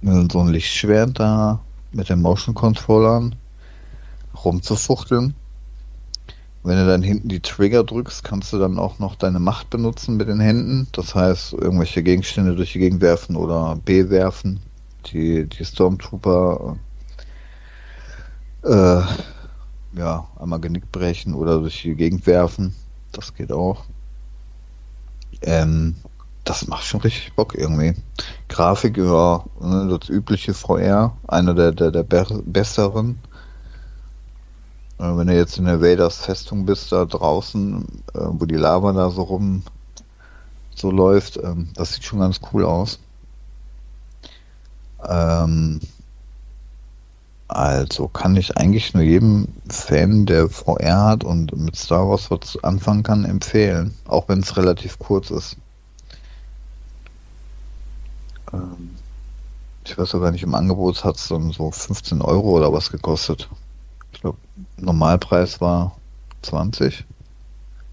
mit 0.00 0.32
so 0.32 0.40
einem 0.40 0.50
Lichtschwert 0.50 1.18
da, 1.18 1.60
mit 1.92 2.08
den 2.08 2.22
Motion 2.22 2.54
Controllern 2.54 3.36
rumzufuchteln. 4.44 5.34
Wenn 6.64 6.78
du 6.78 6.86
dann 6.86 7.02
hinten 7.02 7.28
die 7.28 7.40
Trigger 7.40 7.84
drückst, 7.84 8.24
kannst 8.24 8.52
du 8.52 8.58
dann 8.58 8.78
auch 8.78 8.98
noch 8.98 9.16
deine 9.16 9.38
Macht 9.38 9.68
benutzen 9.68 10.16
mit 10.16 10.28
den 10.28 10.40
Händen. 10.40 10.88
Das 10.92 11.14
heißt, 11.14 11.52
irgendwelche 11.52 12.02
Gegenstände 12.02 12.56
durch 12.56 12.72
die 12.72 12.78
Gegend 12.78 13.02
werfen 13.02 13.36
oder 13.36 13.76
B 13.76 14.08
werfen 14.08 14.60
die, 15.12 15.46
die 15.46 15.64
Stormtrooper 15.64 16.76
äh, 18.64 19.02
ja, 19.96 20.26
einmal 20.38 20.60
Genick 20.60 20.90
brechen 20.90 21.34
oder 21.34 21.60
durch 21.60 21.82
die 21.82 21.94
Gegend 21.94 22.26
werfen. 22.26 22.74
Das 23.12 23.34
geht 23.34 23.52
auch. 23.52 23.84
Ähm, 25.42 25.96
das 26.44 26.66
macht 26.66 26.84
schon 26.84 27.00
richtig 27.00 27.32
Bock 27.34 27.54
irgendwie. 27.54 27.94
Grafik, 28.48 28.98
ja, 28.98 29.44
ne, 29.60 29.98
das 29.98 30.08
übliche 30.08 30.52
VR, 30.54 31.16
einer 31.26 31.54
der, 31.54 31.72
der, 31.72 31.90
der 31.90 32.04
besseren. 32.44 33.18
Äh, 34.98 35.16
wenn 35.16 35.26
du 35.26 35.34
jetzt 35.34 35.58
in 35.58 35.64
der 35.64 35.80
Vaders 35.80 36.18
Festung 36.18 36.66
bist, 36.66 36.92
da 36.92 37.04
draußen, 37.04 37.84
äh, 38.14 38.18
wo 38.20 38.44
die 38.46 38.56
Lava 38.56 38.92
da 38.92 39.10
so 39.10 39.22
rum 39.22 39.62
so 40.74 40.90
läuft, 40.90 41.36
ähm, 41.36 41.68
das 41.74 41.94
sieht 41.94 42.04
schon 42.04 42.20
ganz 42.20 42.40
cool 42.52 42.64
aus. 42.64 42.98
Ähm, 45.08 45.80
also 47.48 48.08
kann 48.08 48.36
ich 48.36 48.56
eigentlich 48.56 48.94
nur 48.94 49.02
jedem 49.02 49.48
Fan, 49.68 50.26
der 50.26 50.48
VR 50.48 51.04
hat 51.04 51.24
und 51.24 51.56
mit 51.56 51.76
Star 51.76 52.08
Wars 52.08 52.30
was 52.30 52.62
anfangen 52.64 53.02
kann, 53.02 53.24
empfehlen. 53.24 53.94
Auch 54.06 54.28
wenn 54.28 54.40
es 54.40 54.56
relativ 54.56 54.98
kurz 54.98 55.30
ist. 55.30 55.56
Ähm, 58.52 58.90
ich 59.84 59.98
weiß 59.98 60.12
gar 60.12 60.30
nicht, 60.30 60.42
im 60.42 60.54
Angebot 60.54 61.04
hat 61.04 61.16
es 61.16 61.28
dann 61.28 61.52
so 61.52 61.70
15 61.70 62.22
Euro 62.22 62.50
oder 62.50 62.72
was 62.72 62.90
gekostet. 62.90 63.48
Ich 64.12 64.20
glaube, 64.20 64.38
Normalpreis 64.78 65.60
war 65.60 65.96
20 66.42 67.04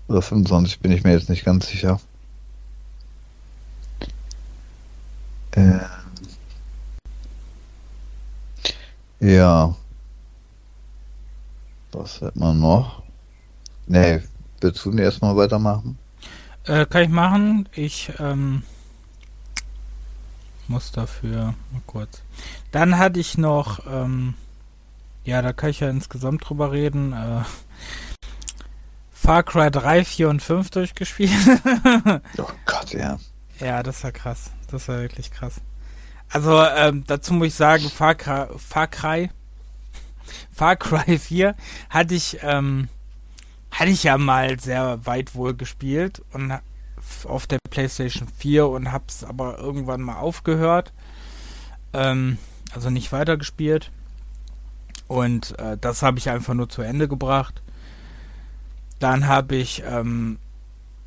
oder 0.08 0.22
25, 0.22 0.80
bin 0.80 0.92
ich 0.92 1.04
mir 1.04 1.12
jetzt 1.12 1.30
nicht 1.30 1.44
ganz 1.44 1.68
sicher. 1.68 2.00
Äh, 5.52 5.80
ja. 9.22 9.76
Was 11.92 12.22
hat 12.22 12.36
man 12.36 12.60
noch? 12.60 13.04
Nee, 13.88 14.22
willst 14.62 14.86
du 14.86 14.92
erstmal 14.98 15.36
weitermachen? 15.36 15.98
Äh, 16.66 16.86
kann 16.86 17.04
ich 17.04 17.10
machen. 17.10 17.68
Ich 17.74 18.12
ähm, 18.20 18.64
muss 20.68 20.92
dafür 20.92 21.54
mal 21.72 21.82
kurz. 21.86 22.22
Dann 22.72 22.98
hatte 22.98 23.20
ich 23.20 23.38
noch, 23.38 23.86
ähm, 23.88 24.36
ja, 25.26 25.42
da 25.42 25.54
kann 25.54 25.70
ich 25.70 25.82
ja 25.82 25.90
insgesamt 25.90 26.48
drüber 26.48 26.72
reden. 26.72 27.14
Äh, 27.14 27.44
Far 29.12 29.44
Cry 29.44 29.70
3, 29.70 30.04
4 30.04 30.30
und 30.30 30.42
5 30.42 30.72
durchgespielt. 30.72 31.32
oh 32.38 32.46
Gott, 32.66 32.94
ja. 32.94 33.20
Ja, 33.60 33.84
das 33.84 34.04
war 34.04 34.12
krass. 34.12 34.52
Das 34.72 34.88
war 34.88 35.00
wirklich 35.02 35.30
krass. 35.32 35.62
Also 36.32 36.64
ähm, 36.64 37.04
dazu 37.08 37.34
muss 37.34 37.48
ich 37.48 37.56
sagen, 37.56 37.90
Far 37.90 38.16
Cry, 38.16 38.48
Far 38.58 38.88
Cry, 38.88 39.30
Far 40.54 40.78
Cry 40.78 41.18
4 41.18 41.56
hatte 41.90 42.16
ich, 42.16 42.40
ähm, 42.42 42.88
hatte 43.72 43.92
ich 43.92 44.04
ja 44.04 44.18
mal 44.18 44.60
sehr 44.60 45.06
weit 45.06 45.36
wohl 45.36 45.54
gespielt 45.54 46.24
und 46.32 46.58
auf 47.26 47.48
der 47.48 47.60
PlayStation 47.70 48.28
4 48.38 48.68
und 48.68 48.92
hab's 48.92 49.24
aber 49.24 49.58
irgendwann 49.58 50.02
mal 50.02 50.18
aufgehört. 50.18 50.94
Ähm, 51.94 52.38
also 52.74 52.90
nicht 52.90 53.12
weitergespielt. 53.12 53.92
Und 55.08 55.60
äh, 55.60 55.78
das 55.80 56.02
habe 56.04 56.20
ich 56.20 56.30
einfach 56.30 56.54
nur 56.54 56.70
zu 56.70 56.82
Ende 56.82 57.10
gebracht. 57.10 57.62
Dann 59.00 59.28
habe 59.28 59.58
ich 59.58 59.84
ähm, 59.86 60.40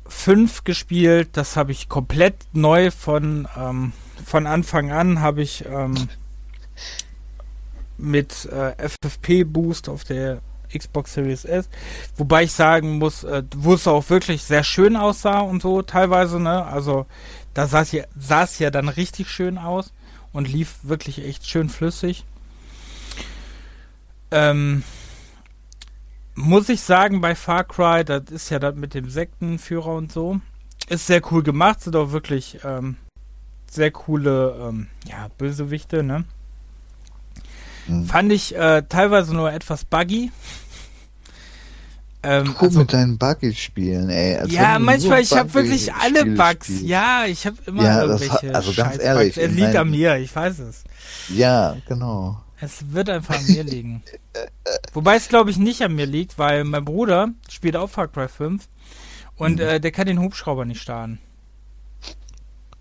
5 0.07 0.63
gespielt. 0.63 1.29
Das 1.33 1.57
habe 1.57 1.71
ich 1.71 1.89
komplett 1.89 2.35
neu 2.53 2.91
von 2.91 3.47
ähm, 3.57 3.93
von 4.23 4.47
Anfang 4.47 4.91
an 4.91 5.21
habe 5.21 5.41
ich 5.41 5.65
ähm, 5.65 6.09
mit 7.97 8.45
äh, 8.45 8.75
FFP-Boost 8.87 9.89
auf 9.89 10.03
der 10.03 10.41
Xbox 10.75 11.13
Series 11.13 11.45
S. 11.45 11.69
Wobei 12.17 12.43
ich 12.43 12.51
sagen 12.51 12.97
muss, 12.97 13.23
äh, 13.23 13.43
wo 13.55 13.73
es 13.73 13.87
auch 13.87 14.09
wirklich 14.09 14.43
sehr 14.43 14.63
schön 14.63 14.95
aussah 14.95 15.39
und 15.39 15.61
so 15.61 15.81
teilweise, 15.81 16.39
ne? 16.39 16.65
Also 16.65 17.05
da 17.53 17.67
sah 17.67 17.81
es 17.81 17.91
ja, 17.91 18.05
ja 18.59 18.71
dann 18.71 18.89
richtig 18.89 19.29
schön 19.29 19.57
aus 19.57 19.93
und 20.33 20.49
lief 20.49 20.75
wirklich 20.83 21.23
echt 21.23 21.47
schön 21.47 21.69
flüssig. 21.69 22.25
Ähm, 24.31 24.83
muss 26.33 26.67
ich 26.67 26.81
sagen, 26.81 27.21
bei 27.21 27.35
Far 27.35 27.63
Cry, 27.63 28.03
das 28.03 28.23
ist 28.29 28.49
ja 28.49 28.59
das 28.59 28.75
mit 28.75 28.93
dem 28.93 29.09
Sektenführer 29.09 29.93
und 29.93 30.11
so, 30.11 30.41
ist 30.89 31.07
sehr 31.07 31.21
cool 31.31 31.43
gemacht, 31.43 31.81
sind 31.81 31.95
auch 31.95 32.11
wirklich 32.11 32.59
ähm, 32.65 32.97
sehr 33.69 33.91
coole, 33.91 34.55
ähm, 34.61 34.87
ja, 35.07 35.29
Bösewichte, 35.37 36.03
ne? 36.03 36.25
Mhm. 37.87 38.05
Fand 38.05 38.31
ich 38.31 38.55
äh, 38.55 38.83
teilweise 38.87 39.33
nur 39.35 39.51
etwas 39.51 39.85
buggy. 39.85 40.31
Ähm, 42.23 42.55
also, 42.57 42.79
mit 42.79 42.93
deinen 42.93 43.17
Buggy 43.19 43.53
spielen, 43.53 44.09
ey. 44.09 44.37
Als 44.37 44.51
ja, 44.51 44.79
manchmal, 44.79 45.21
ich 45.21 45.31
habe 45.33 45.53
wirklich 45.53 45.93
alle 45.93 46.25
Bugs. 46.25 46.65
Spielst. 46.65 46.83
Ja, 46.83 47.25
ich 47.27 47.45
habe 47.45 47.57
immer 47.67 47.83
ja, 47.83 48.01
irgendwelche 48.01 48.47
hat, 48.47 48.55
Also 48.55 48.73
ganz 48.73 48.99
ehrlich. 48.99 49.37
Es 49.37 49.51
liegt 49.51 49.75
an 49.75 49.91
mir, 49.91 50.17
ich 50.17 50.35
weiß 50.35 50.59
es. 50.59 50.83
Ja, 51.29 51.77
genau. 51.87 52.41
Es 52.59 52.93
wird 52.93 53.09
einfach 53.09 53.37
an 53.37 53.45
mir 53.47 53.63
liegen. 53.63 54.01
Wobei 54.93 55.17
es, 55.17 55.27
glaube 55.27 55.51
ich, 55.51 55.57
nicht 55.57 55.83
an 55.83 55.93
mir 55.93 56.07
liegt, 56.07 56.39
weil 56.39 56.63
mein 56.63 56.83
Bruder 56.83 57.29
spielt 57.49 57.75
auch 57.75 57.89
Far 57.89 58.07
Cry 58.07 58.27
5 58.27 58.67
und 59.35 59.55
mhm. 59.55 59.61
äh, 59.61 59.79
der 59.79 59.91
kann 59.91 60.07
den 60.07 60.19
Hubschrauber 60.19 60.65
nicht 60.65 60.81
starten. 60.81 61.19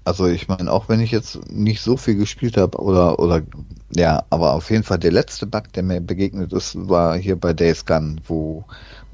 Also 0.05 0.27
ich 0.27 0.49
meine, 0.49 0.71
auch 0.71 0.89
wenn 0.89 1.01
ich 1.01 1.11
jetzt 1.11 1.51
nicht 1.51 1.81
so 1.81 1.97
viel 1.97 2.17
gespielt 2.17 2.59
habe 2.59 2.79
oder 2.79 3.19
oder 3.19 3.43
ja, 3.95 4.25
aber 4.29 4.53
auf 4.53 4.71
jeden 4.71 4.83
Fall 4.83 4.99
der 4.99 5.13
letzte 5.13 5.47
Bug, 5.47 5.73
der 5.73 5.83
mir 5.83 6.01
begegnet 6.01 6.53
ist, 6.53 6.77
war 6.89 7.17
hier 7.17 7.37
bei 7.37 7.55
Days 7.55 7.87
Gun, 7.87 8.21
wo, 8.27 8.65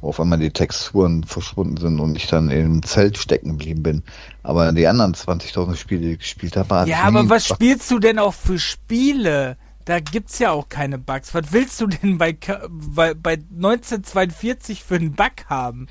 wo 0.01 0.09
auf 0.09 0.19
einmal 0.19 0.39
die 0.39 0.51
Texturen 0.51 1.23
verschwunden 1.23 1.77
sind 1.77 2.01
und 2.01 2.17
ich 2.17 2.27
dann 2.27 2.51
im 2.51 2.83
Zelt 2.83 3.19
stecken 3.19 3.51
geblieben 3.51 3.83
bin. 3.85 4.03
Aber 4.43 4.73
die 4.73 4.89
anderen 4.89 5.15
20.000 5.15 5.77
Spiele, 5.77 6.01
die 6.01 6.13
ich 6.13 6.19
gespielt 6.19 6.57
habe, 6.57 6.89
ja, 6.89 7.03
aber 7.03 7.29
was 7.29 7.47
spielst 7.47 7.89
du 7.91 8.01
denn 8.01 8.19
auch 8.19 8.35
für 8.35 8.59
Spiele? 8.59 9.57
Da 9.85 10.01
gibt's 10.01 10.39
ja 10.41 10.51
auch 10.51 10.69
keine 10.69 10.99
Bugs. 10.99 11.35
Was 11.35 11.53
willst 11.53 11.81
du 11.81 11.87
denn 11.87 12.19
bei, 12.19 12.37
bei, 12.69 13.15
bei 13.15 13.33
1942 13.33 14.83
für 14.83 14.97
einen 14.97 15.13
Bug 15.13 15.47
haben? 15.49 15.87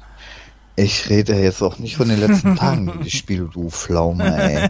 Ich 0.80 1.10
rede 1.10 1.36
jetzt 1.36 1.62
auch 1.62 1.78
nicht 1.78 1.98
von 1.98 2.08
den 2.08 2.22
letzten 2.22 2.56
Tagen, 2.58 3.02
die 3.04 3.12
Spiele, 3.12 3.50
du 3.52 3.70
Pflaume, 3.70 4.24
ey. 4.24 4.70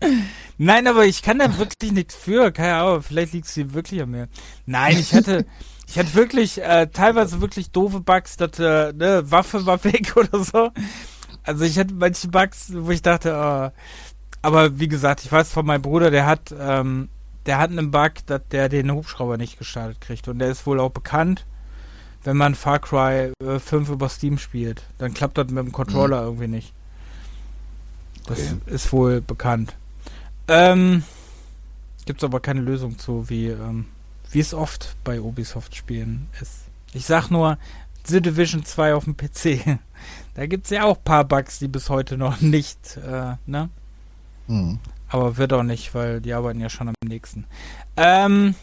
Nein, 0.58 0.86
aber 0.86 1.06
ich 1.06 1.22
kann 1.22 1.40
da 1.40 1.58
wirklich 1.58 1.90
nichts 1.90 2.14
für. 2.14 2.52
Keine 2.52 2.76
Ahnung, 2.76 3.02
vielleicht 3.02 3.32
liegt 3.32 3.48
sie 3.48 3.74
wirklich 3.74 4.00
an 4.00 4.10
mir. 4.10 4.28
Nein, 4.66 4.96
ich 4.96 5.12
hatte, 5.12 5.44
ich 5.88 5.98
hatte 5.98 6.14
wirklich, 6.14 6.62
äh, 6.62 6.86
teilweise 6.92 7.40
wirklich 7.40 7.72
doofe 7.72 7.98
Bugs, 7.98 8.36
dass, 8.36 8.60
äh, 8.60 8.92
ne, 8.92 9.28
Waffe 9.28 9.66
war 9.66 9.82
weg 9.82 10.12
oder 10.16 10.44
so. 10.44 10.70
Also 11.42 11.64
ich 11.64 11.78
hatte 11.80 11.94
manche 11.94 12.28
Bugs, 12.28 12.72
wo 12.72 12.90
ich 12.92 13.02
dachte, 13.02 13.30
äh, 13.30 13.70
aber 14.42 14.78
wie 14.78 14.88
gesagt, 14.88 15.24
ich 15.24 15.32
weiß 15.32 15.50
von 15.50 15.66
meinem 15.66 15.82
Bruder, 15.82 16.12
der 16.12 16.26
hat, 16.26 16.54
ähm, 16.56 17.08
der 17.46 17.58
hat 17.58 17.70
einen 17.70 17.90
Bug, 17.90 18.24
dass 18.26 18.42
der 18.52 18.68
den 18.68 18.92
Hubschrauber 18.92 19.36
nicht 19.36 19.58
gestartet 19.58 20.00
kriegt. 20.00 20.28
Und 20.28 20.38
der 20.38 20.50
ist 20.50 20.64
wohl 20.64 20.78
auch 20.78 20.90
bekannt 20.90 21.44
wenn 22.24 22.36
man 22.36 22.54
Far 22.54 22.78
Cry 22.78 23.32
äh, 23.42 23.58
5 23.58 23.88
über 23.90 24.08
Steam 24.08 24.38
spielt. 24.38 24.82
Dann 24.98 25.14
klappt 25.14 25.38
das 25.38 25.48
mit 25.48 25.64
dem 25.64 25.72
Controller 25.72 26.22
mhm. 26.22 26.26
irgendwie 26.26 26.48
nicht. 26.48 26.72
Das 28.26 28.38
okay. 28.38 28.56
ist 28.66 28.92
wohl 28.92 29.20
bekannt. 29.20 29.74
Ähm, 30.48 31.04
Gibt 32.04 32.20
es 32.20 32.24
aber 32.24 32.40
keine 32.40 32.60
Lösung 32.60 32.98
zu, 32.98 33.28
wie 33.28 33.48
ähm, 33.48 33.86
wie 34.30 34.40
es 34.40 34.54
oft 34.54 34.96
bei 35.04 35.20
Ubisoft-Spielen 35.20 36.28
ist. 36.40 36.64
Ich 36.92 37.06
sag 37.06 37.30
nur, 37.30 37.58
The 38.04 38.20
Division 38.20 38.64
2 38.64 38.94
auf 38.94 39.04
dem 39.04 39.16
PC. 39.16 39.78
da 40.34 40.46
gibt 40.46 40.64
es 40.64 40.70
ja 40.70 40.84
auch 40.84 40.96
ein 40.96 41.04
paar 41.04 41.24
Bugs, 41.24 41.58
die 41.58 41.68
bis 41.68 41.90
heute 41.90 42.16
noch 42.16 42.40
nicht, 42.40 42.96
äh, 42.96 43.34
ne? 43.46 43.70
Mhm. 44.46 44.78
Aber 45.08 45.38
wird 45.38 45.52
auch 45.52 45.62
nicht, 45.62 45.94
weil 45.94 46.20
die 46.20 46.34
arbeiten 46.34 46.60
ja 46.60 46.68
schon 46.68 46.88
am 46.88 46.94
nächsten. 47.04 47.46
Ähm, 47.96 48.54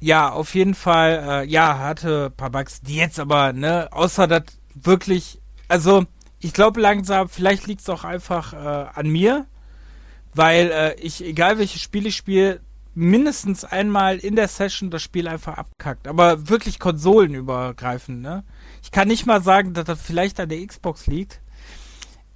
ja, 0.00 0.30
auf 0.30 0.54
jeden 0.54 0.74
Fall, 0.74 1.24
äh, 1.26 1.46
ja, 1.46 1.78
hatte 1.78 2.26
ein 2.26 2.36
paar 2.36 2.50
Bugs, 2.50 2.80
die 2.80 2.96
jetzt 2.96 3.18
aber, 3.18 3.52
ne, 3.52 3.88
außer 3.92 4.26
das 4.26 4.44
wirklich, 4.74 5.40
also 5.68 6.04
ich 6.40 6.52
glaube 6.52 6.80
langsam, 6.80 7.28
vielleicht 7.28 7.66
liegt 7.66 7.80
es 7.80 7.88
auch 7.88 8.04
einfach 8.04 8.52
äh, 8.52 8.88
an 8.94 9.08
mir, 9.08 9.46
weil 10.34 10.70
äh, 10.70 10.94
ich, 11.00 11.24
egal 11.24 11.58
welches 11.58 11.80
Spiel 11.80 12.06
ich 12.06 12.16
spiele, 12.16 12.60
mindestens 12.94 13.64
einmal 13.64 14.18
in 14.18 14.36
der 14.36 14.48
Session 14.48 14.90
das 14.90 15.02
Spiel 15.02 15.28
einfach 15.28 15.58
abkackt. 15.58 16.08
Aber 16.08 16.48
wirklich 16.48 16.78
konsolenübergreifend, 16.78 18.22
ne? 18.22 18.44
Ich 18.82 18.90
kann 18.90 19.08
nicht 19.08 19.26
mal 19.26 19.42
sagen, 19.42 19.74
dass 19.74 19.84
das 19.84 20.00
vielleicht 20.00 20.40
an 20.40 20.48
der 20.48 20.66
Xbox 20.66 21.06
liegt, 21.06 21.40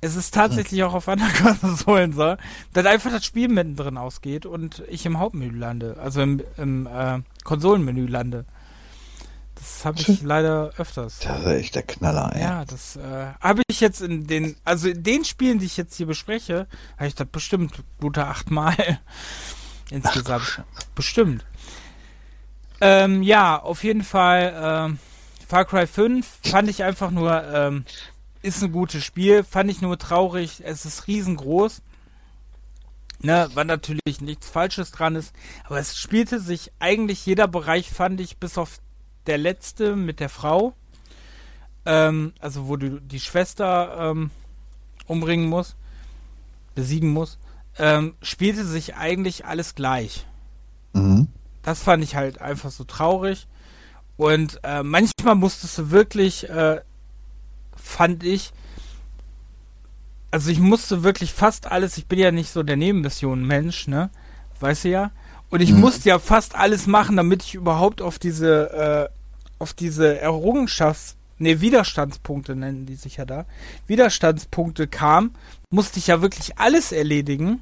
es 0.00 0.16
ist 0.16 0.34
tatsächlich 0.34 0.82
auch 0.82 0.94
auf 0.94 1.08
anderen 1.08 1.32
Konsolen 1.60 2.12
so, 2.12 2.36
dass 2.72 2.86
einfach 2.86 3.10
das 3.10 3.24
Spiel 3.24 3.48
mittendrin 3.48 3.98
ausgeht 3.98 4.46
und 4.46 4.82
ich 4.88 5.04
im 5.06 5.18
Hauptmenü 5.18 5.56
lande, 5.56 5.96
also 6.00 6.22
im, 6.22 6.42
im 6.56 6.86
äh, 6.86 7.20
Konsolenmenü 7.44 8.06
lande. 8.06 8.46
Das 9.54 9.84
habe 9.84 10.00
ich 10.00 10.22
leider 10.22 10.72
öfters. 10.78 11.18
Das 11.18 11.40
ist 11.40 11.46
echt 11.46 11.74
der 11.74 11.82
Knaller, 11.82 12.34
ey. 12.34 12.40
Ja, 12.40 12.64
das 12.64 12.96
äh, 12.96 13.26
habe 13.40 13.62
ich 13.68 13.80
jetzt 13.80 14.00
in 14.00 14.26
den, 14.26 14.56
also 14.64 14.88
in 14.88 15.02
den 15.02 15.24
Spielen, 15.24 15.58
die 15.58 15.66
ich 15.66 15.76
jetzt 15.76 15.96
hier 15.96 16.06
bespreche, 16.06 16.66
habe 16.96 17.08
ich 17.08 17.14
das 17.14 17.28
bestimmt 17.28 17.82
gute 18.00 18.26
achtmal 18.26 18.74
insgesamt. 19.90 20.62
Ach, 20.78 20.84
bestimmt. 20.94 21.44
Ähm, 22.80 23.22
ja, 23.22 23.60
auf 23.60 23.84
jeden 23.84 24.02
Fall, 24.02 24.54
ähm, 24.56 24.98
Far 25.46 25.66
Cry 25.66 25.86
5 25.86 26.26
fand 26.44 26.70
ich 26.70 26.82
einfach 26.82 27.10
nur, 27.10 27.44
ähm, 27.52 27.84
ist 28.42 28.62
ein 28.62 28.72
gutes 28.72 29.04
Spiel, 29.04 29.44
fand 29.44 29.70
ich 29.70 29.80
nur 29.80 29.98
traurig, 29.98 30.62
es 30.64 30.84
ist 30.84 31.06
riesengroß. 31.06 31.82
Ne, 33.22 33.50
war 33.52 33.64
natürlich 33.64 34.22
nichts 34.22 34.48
Falsches 34.48 34.92
dran 34.92 35.14
ist, 35.14 35.34
aber 35.64 35.78
es 35.78 35.98
spielte 35.98 36.40
sich 36.40 36.72
eigentlich 36.78 37.26
jeder 37.26 37.48
Bereich, 37.48 37.90
fand 37.90 38.18
ich, 38.18 38.38
bis 38.38 38.56
auf 38.56 38.80
der 39.26 39.36
letzte 39.36 39.94
mit 39.94 40.20
der 40.20 40.30
Frau, 40.30 40.72
ähm, 41.84 42.32
also 42.40 42.66
wo 42.66 42.76
du 42.76 42.98
die 42.98 43.20
Schwester 43.20 44.10
ähm, 44.10 44.30
umbringen 45.06 45.50
muss, 45.50 45.76
besiegen 46.74 47.10
muss, 47.10 47.38
ähm, 47.78 48.14
spielte 48.22 48.64
sich 48.64 48.94
eigentlich 48.96 49.44
alles 49.44 49.74
gleich. 49.74 50.26
Mhm. 50.94 51.28
Das 51.62 51.82
fand 51.82 52.02
ich 52.02 52.16
halt 52.16 52.40
einfach 52.40 52.70
so 52.70 52.84
traurig. 52.84 53.46
Und 54.16 54.60
äh, 54.62 54.82
manchmal 54.82 55.34
musstest 55.34 55.78
du 55.78 55.90
wirklich, 55.90 56.48
äh, 56.48 56.80
fand 57.82 58.24
ich, 58.24 58.52
also 60.30 60.50
ich 60.50 60.60
musste 60.60 61.02
wirklich 61.02 61.32
fast 61.32 61.66
alles, 61.66 61.96
ich 61.96 62.06
bin 62.06 62.18
ja 62.18 62.30
nicht 62.30 62.50
so 62.50 62.62
der 62.62 62.76
Nebenmission-Mensch, 62.76 63.88
ne? 63.88 64.10
Weißt 64.60 64.84
du 64.84 64.88
ja? 64.90 65.10
Und 65.48 65.60
ich 65.60 65.72
mhm. 65.72 65.80
musste 65.80 66.08
ja 66.08 66.18
fast 66.18 66.54
alles 66.54 66.86
machen, 66.86 67.16
damit 67.16 67.42
ich 67.42 67.54
überhaupt 67.54 68.00
auf 68.00 68.18
diese, 68.18 68.70
äh, 68.70 69.08
auf 69.58 69.74
diese 69.74 70.22
Errungenschafts-, 70.22 71.16
ne, 71.38 71.60
Widerstandspunkte 71.60 72.54
nennen 72.54 72.86
die 72.86 72.94
sich 72.94 73.16
ja 73.16 73.24
da, 73.24 73.46
Widerstandspunkte 73.88 74.86
kam, 74.86 75.32
musste 75.70 75.98
ich 75.98 76.06
ja 76.06 76.22
wirklich 76.22 76.58
alles 76.58 76.92
erledigen, 76.92 77.60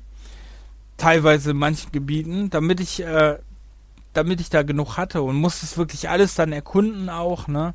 teilweise 0.98 1.52
in 1.52 1.56
manchen 1.56 1.92
Gebieten, 1.92 2.50
damit 2.50 2.80
ich, 2.80 3.02
äh, 3.02 3.38
damit 4.12 4.40
ich 4.40 4.50
da 4.50 4.62
genug 4.62 4.98
hatte 4.98 5.22
und 5.22 5.36
musste 5.36 5.64
es 5.64 5.78
wirklich 5.78 6.10
alles 6.10 6.34
dann 6.34 6.52
erkunden 6.52 7.08
auch, 7.08 7.48
ne? 7.48 7.72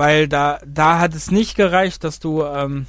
Weil 0.00 0.28
da, 0.28 0.60
da 0.64 0.98
hat 0.98 1.14
es 1.14 1.30
nicht 1.30 1.56
gereicht, 1.56 2.04
dass 2.04 2.20
du, 2.20 2.42
ähm, 2.42 2.86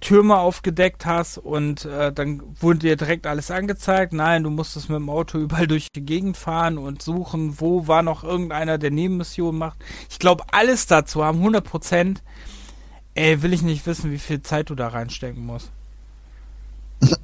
Türme 0.00 0.36
aufgedeckt 0.36 1.06
hast 1.06 1.38
und 1.38 1.84
äh, 1.84 2.12
dann 2.12 2.42
wurde 2.60 2.80
dir 2.80 2.96
direkt 2.96 3.28
alles 3.28 3.52
angezeigt. 3.52 4.12
Nein, 4.12 4.42
du 4.42 4.50
musstest 4.50 4.88
mit 4.88 4.96
dem 4.96 5.10
Auto 5.10 5.38
überall 5.44 5.68
durch 5.68 5.92
die 5.94 6.04
Gegend 6.04 6.36
fahren 6.36 6.76
und 6.76 7.02
suchen, 7.02 7.60
wo 7.60 7.86
war 7.86 8.02
noch 8.02 8.24
irgendeiner, 8.24 8.78
der 8.78 8.90
Nebenmissionen 8.90 9.60
macht. 9.60 9.78
Ich 10.10 10.18
glaube, 10.18 10.42
alles 10.50 10.88
dazu 10.88 11.24
haben 11.24 11.38
100 11.38 11.64
Prozent. 11.64 12.24
Ey, 13.14 13.40
will 13.42 13.52
ich 13.52 13.62
nicht 13.62 13.86
wissen, 13.86 14.10
wie 14.10 14.18
viel 14.18 14.42
Zeit 14.42 14.70
du 14.70 14.74
da 14.74 14.88
reinstecken 14.88 15.46
musst. 15.46 15.70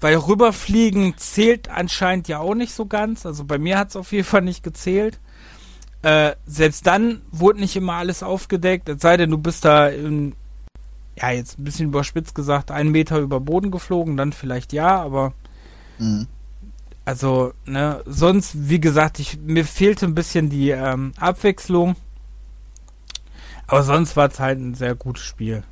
Weil 0.00 0.16
rüberfliegen 0.16 1.18
zählt 1.18 1.68
anscheinend 1.68 2.26
ja 2.26 2.38
auch 2.38 2.54
nicht 2.54 2.72
so 2.72 2.86
ganz. 2.86 3.26
Also 3.26 3.44
bei 3.44 3.58
mir 3.58 3.76
hat 3.76 3.90
es 3.90 3.96
auf 3.96 4.12
jeden 4.12 4.24
Fall 4.24 4.40
nicht 4.40 4.62
gezählt. 4.62 5.20
Äh, 6.02 6.32
selbst 6.46 6.86
dann 6.86 7.20
wurde 7.30 7.60
nicht 7.60 7.76
immer 7.76 7.94
alles 7.94 8.22
aufgedeckt, 8.22 8.88
es 8.88 9.02
sei 9.02 9.18
denn, 9.18 9.30
du 9.30 9.38
bist 9.38 9.66
da 9.66 9.88
in, 9.88 10.34
ja, 11.16 11.30
jetzt 11.30 11.58
ein 11.58 11.64
bisschen 11.64 11.88
überspitzt 11.88 12.34
gesagt, 12.34 12.70
einen 12.70 12.90
Meter 12.90 13.18
über 13.18 13.38
Boden 13.38 13.70
geflogen, 13.70 14.16
dann 14.16 14.32
vielleicht 14.32 14.72
ja, 14.72 15.00
aber 15.02 15.34
mhm. 15.98 16.26
also, 17.04 17.52
ne, 17.66 18.02
sonst, 18.06 18.70
wie 18.70 18.80
gesagt, 18.80 19.18
ich, 19.18 19.38
mir 19.38 19.66
fehlte 19.66 20.06
ein 20.06 20.14
bisschen 20.14 20.48
die 20.48 20.70
ähm, 20.70 21.12
Abwechslung. 21.18 21.96
Aber 23.66 23.82
sonst 23.84 24.16
war 24.16 24.28
es 24.28 24.40
halt 24.40 24.58
ein 24.58 24.74
sehr 24.74 24.96
gutes 24.96 25.22
Spiel, 25.22 25.62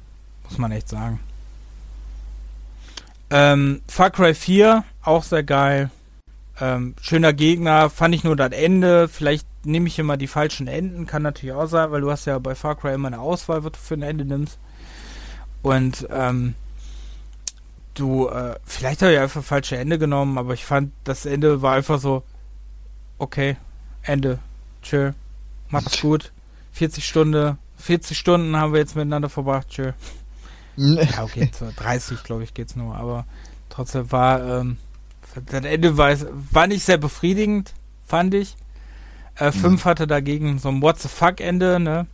muss 0.45 0.59
man 0.59 0.71
echt 0.71 0.89
sagen. 0.89 1.19
Ähm, 3.31 3.83
Far 3.89 4.11
Cry 4.11 4.35
4, 4.35 4.85
auch 5.03 5.23
sehr 5.23 5.43
geil. 5.43 5.91
Ähm, 6.61 6.95
schöner 7.01 7.33
Gegner, 7.33 7.91
fand 7.91 8.15
ich 8.15 8.25
nur 8.25 8.37
das 8.37 8.53
Ende. 8.53 9.09
Vielleicht 9.09 9.47
nehme 9.69 9.87
ich 9.89 9.99
immer 9.99 10.17
die 10.17 10.27
falschen 10.27 10.67
Enden, 10.67 11.07
kann 11.07 11.23
natürlich 11.23 11.55
auch 11.55 11.67
sein, 11.67 11.91
weil 11.91 12.01
du 12.01 12.11
hast 12.11 12.25
ja 12.25 12.39
bei 12.39 12.55
Far 12.55 12.75
Cry 12.75 12.95
immer 12.95 13.09
eine 13.09 13.21
Auswahl, 13.21 13.65
was 13.65 13.73
du 13.73 13.79
für 13.79 13.95
ein 13.95 14.03
Ende 14.03 14.25
nimmst. 14.25 14.59
Und 15.63 16.07
ähm, 16.11 16.55
du, 17.95 18.29
äh, 18.29 18.57
vielleicht 18.65 19.03
habe 19.03 19.13
ich 19.13 19.19
einfach 19.19 19.43
falsche 19.43 19.77
Ende 19.77 19.99
genommen, 19.99 20.39
aber 20.39 20.55
ich 20.55 20.65
fand, 20.65 20.93
das 21.05 21.27
Ende 21.27 21.63
war 21.63 21.75
einfach 21.75 22.01
so, 22.01 22.23
okay, 23.19 23.57
Ende, 24.03 24.39
tschö, 24.83 25.13
mach's 25.69 26.01
gut, 26.01 26.33
40 26.73 27.07
Stunden, 27.07 27.59
40 27.77 28.17
Stunden 28.17 28.57
haben 28.57 28.73
wir 28.73 28.81
jetzt 28.81 28.97
miteinander 28.97 29.29
verbracht, 29.29 29.69
tschö. 29.69 29.93
ja, 30.77 31.23
okay, 31.23 31.51
30, 31.77 32.23
glaube 32.23 32.45
ich, 32.45 32.55
geht's 32.55 32.77
nur, 32.77 32.95
aber 32.97 33.27
trotzdem 33.69 34.11
war, 34.13 34.61
ähm, 34.61 34.79
das 35.35 35.65
Ende 35.65 35.97
war, 35.97 36.17
war 36.53 36.67
nicht 36.67 36.85
sehr 36.85 36.99
befriedigend, 36.99 37.75
fand 38.07 38.35
ich. 38.35 38.57
Äh, 39.39 39.53
5 39.53 39.65
mhm. 39.65 39.89
hatte 39.89 40.07
dagegen 40.07 40.59
so 40.59 40.69
ein 40.69 40.83
What 40.83 41.01
the 41.01 41.09
fuck 41.09 41.41
Ende, 41.41 41.81
ne? 41.81 42.07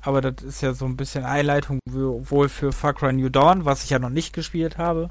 aber 0.00 0.20
das 0.20 0.42
ist 0.42 0.62
ja 0.62 0.72
so 0.74 0.84
ein 0.84 0.96
bisschen 0.96 1.24
Einleitung 1.24 1.80
wohl 1.86 2.48
für 2.48 2.72
Far 2.72 2.94
Cry 2.94 3.12
New 3.12 3.28
Dawn, 3.28 3.64
was 3.64 3.84
ich 3.84 3.90
ja 3.90 3.98
noch 3.98 4.10
nicht 4.10 4.32
gespielt 4.32 4.78
habe. 4.78 5.10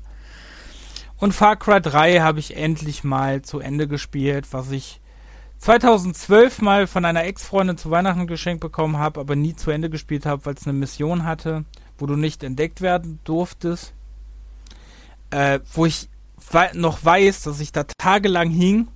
Und 1.17 1.33
Far 1.33 1.55
Cry 1.55 1.81
3 1.81 2.19
habe 2.21 2.39
ich 2.39 2.55
endlich 2.55 3.03
mal 3.03 3.41
zu 3.41 3.59
Ende 3.59 3.87
gespielt, 3.87 4.47
was 4.51 4.71
ich 4.71 5.01
2012 5.59 6.61
mal 6.61 6.87
von 6.87 7.05
einer 7.05 7.25
Ex-Freundin 7.25 7.77
zu 7.77 7.89
Weihnachten 7.89 8.27
geschenkt 8.27 8.61
bekommen 8.61 8.97
habe, 8.97 9.19
aber 9.19 9.35
nie 9.35 9.55
zu 9.55 9.71
Ende 9.71 9.89
gespielt 9.89 10.25
habe, 10.25 10.45
weil 10.45 10.53
es 10.53 10.65
eine 10.65 10.77
Mission 10.77 11.25
hatte, 11.25 11.65
wo 11.97 12.05
du 12.05 12.15
nicht 12.15 12.43
entdeckt 12.43 12.81
werden 12.81 13.19
durftest. 13.23 13.93
Äh, 15.31 15.59
wo 15.73 15.85
ich 15.85 16.09
noch 16.73 17.03
weiß, 17.03 17.43
dass 17.43 17.59
ich 17.59 17.71
da 17.71 17.83
tagelang 17.83 18.49
hing 18.49 18.87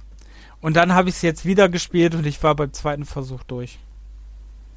und 0.61 0.75
dann 0.75 0.93
habe 0.93 1.09
ich 1.09 1.15
es 1.15 1.21
jetzt 1.21 1.45
wieder 1.45 1.69
gespielt 1.69 2.15
und 2.15 2.25
ich 2.25 2.41
war 2.43 2.55
beim 2.55 2.73
zweiten 2.73 3.05
Versuch 3.05 3.43
durch. 3.43 3.79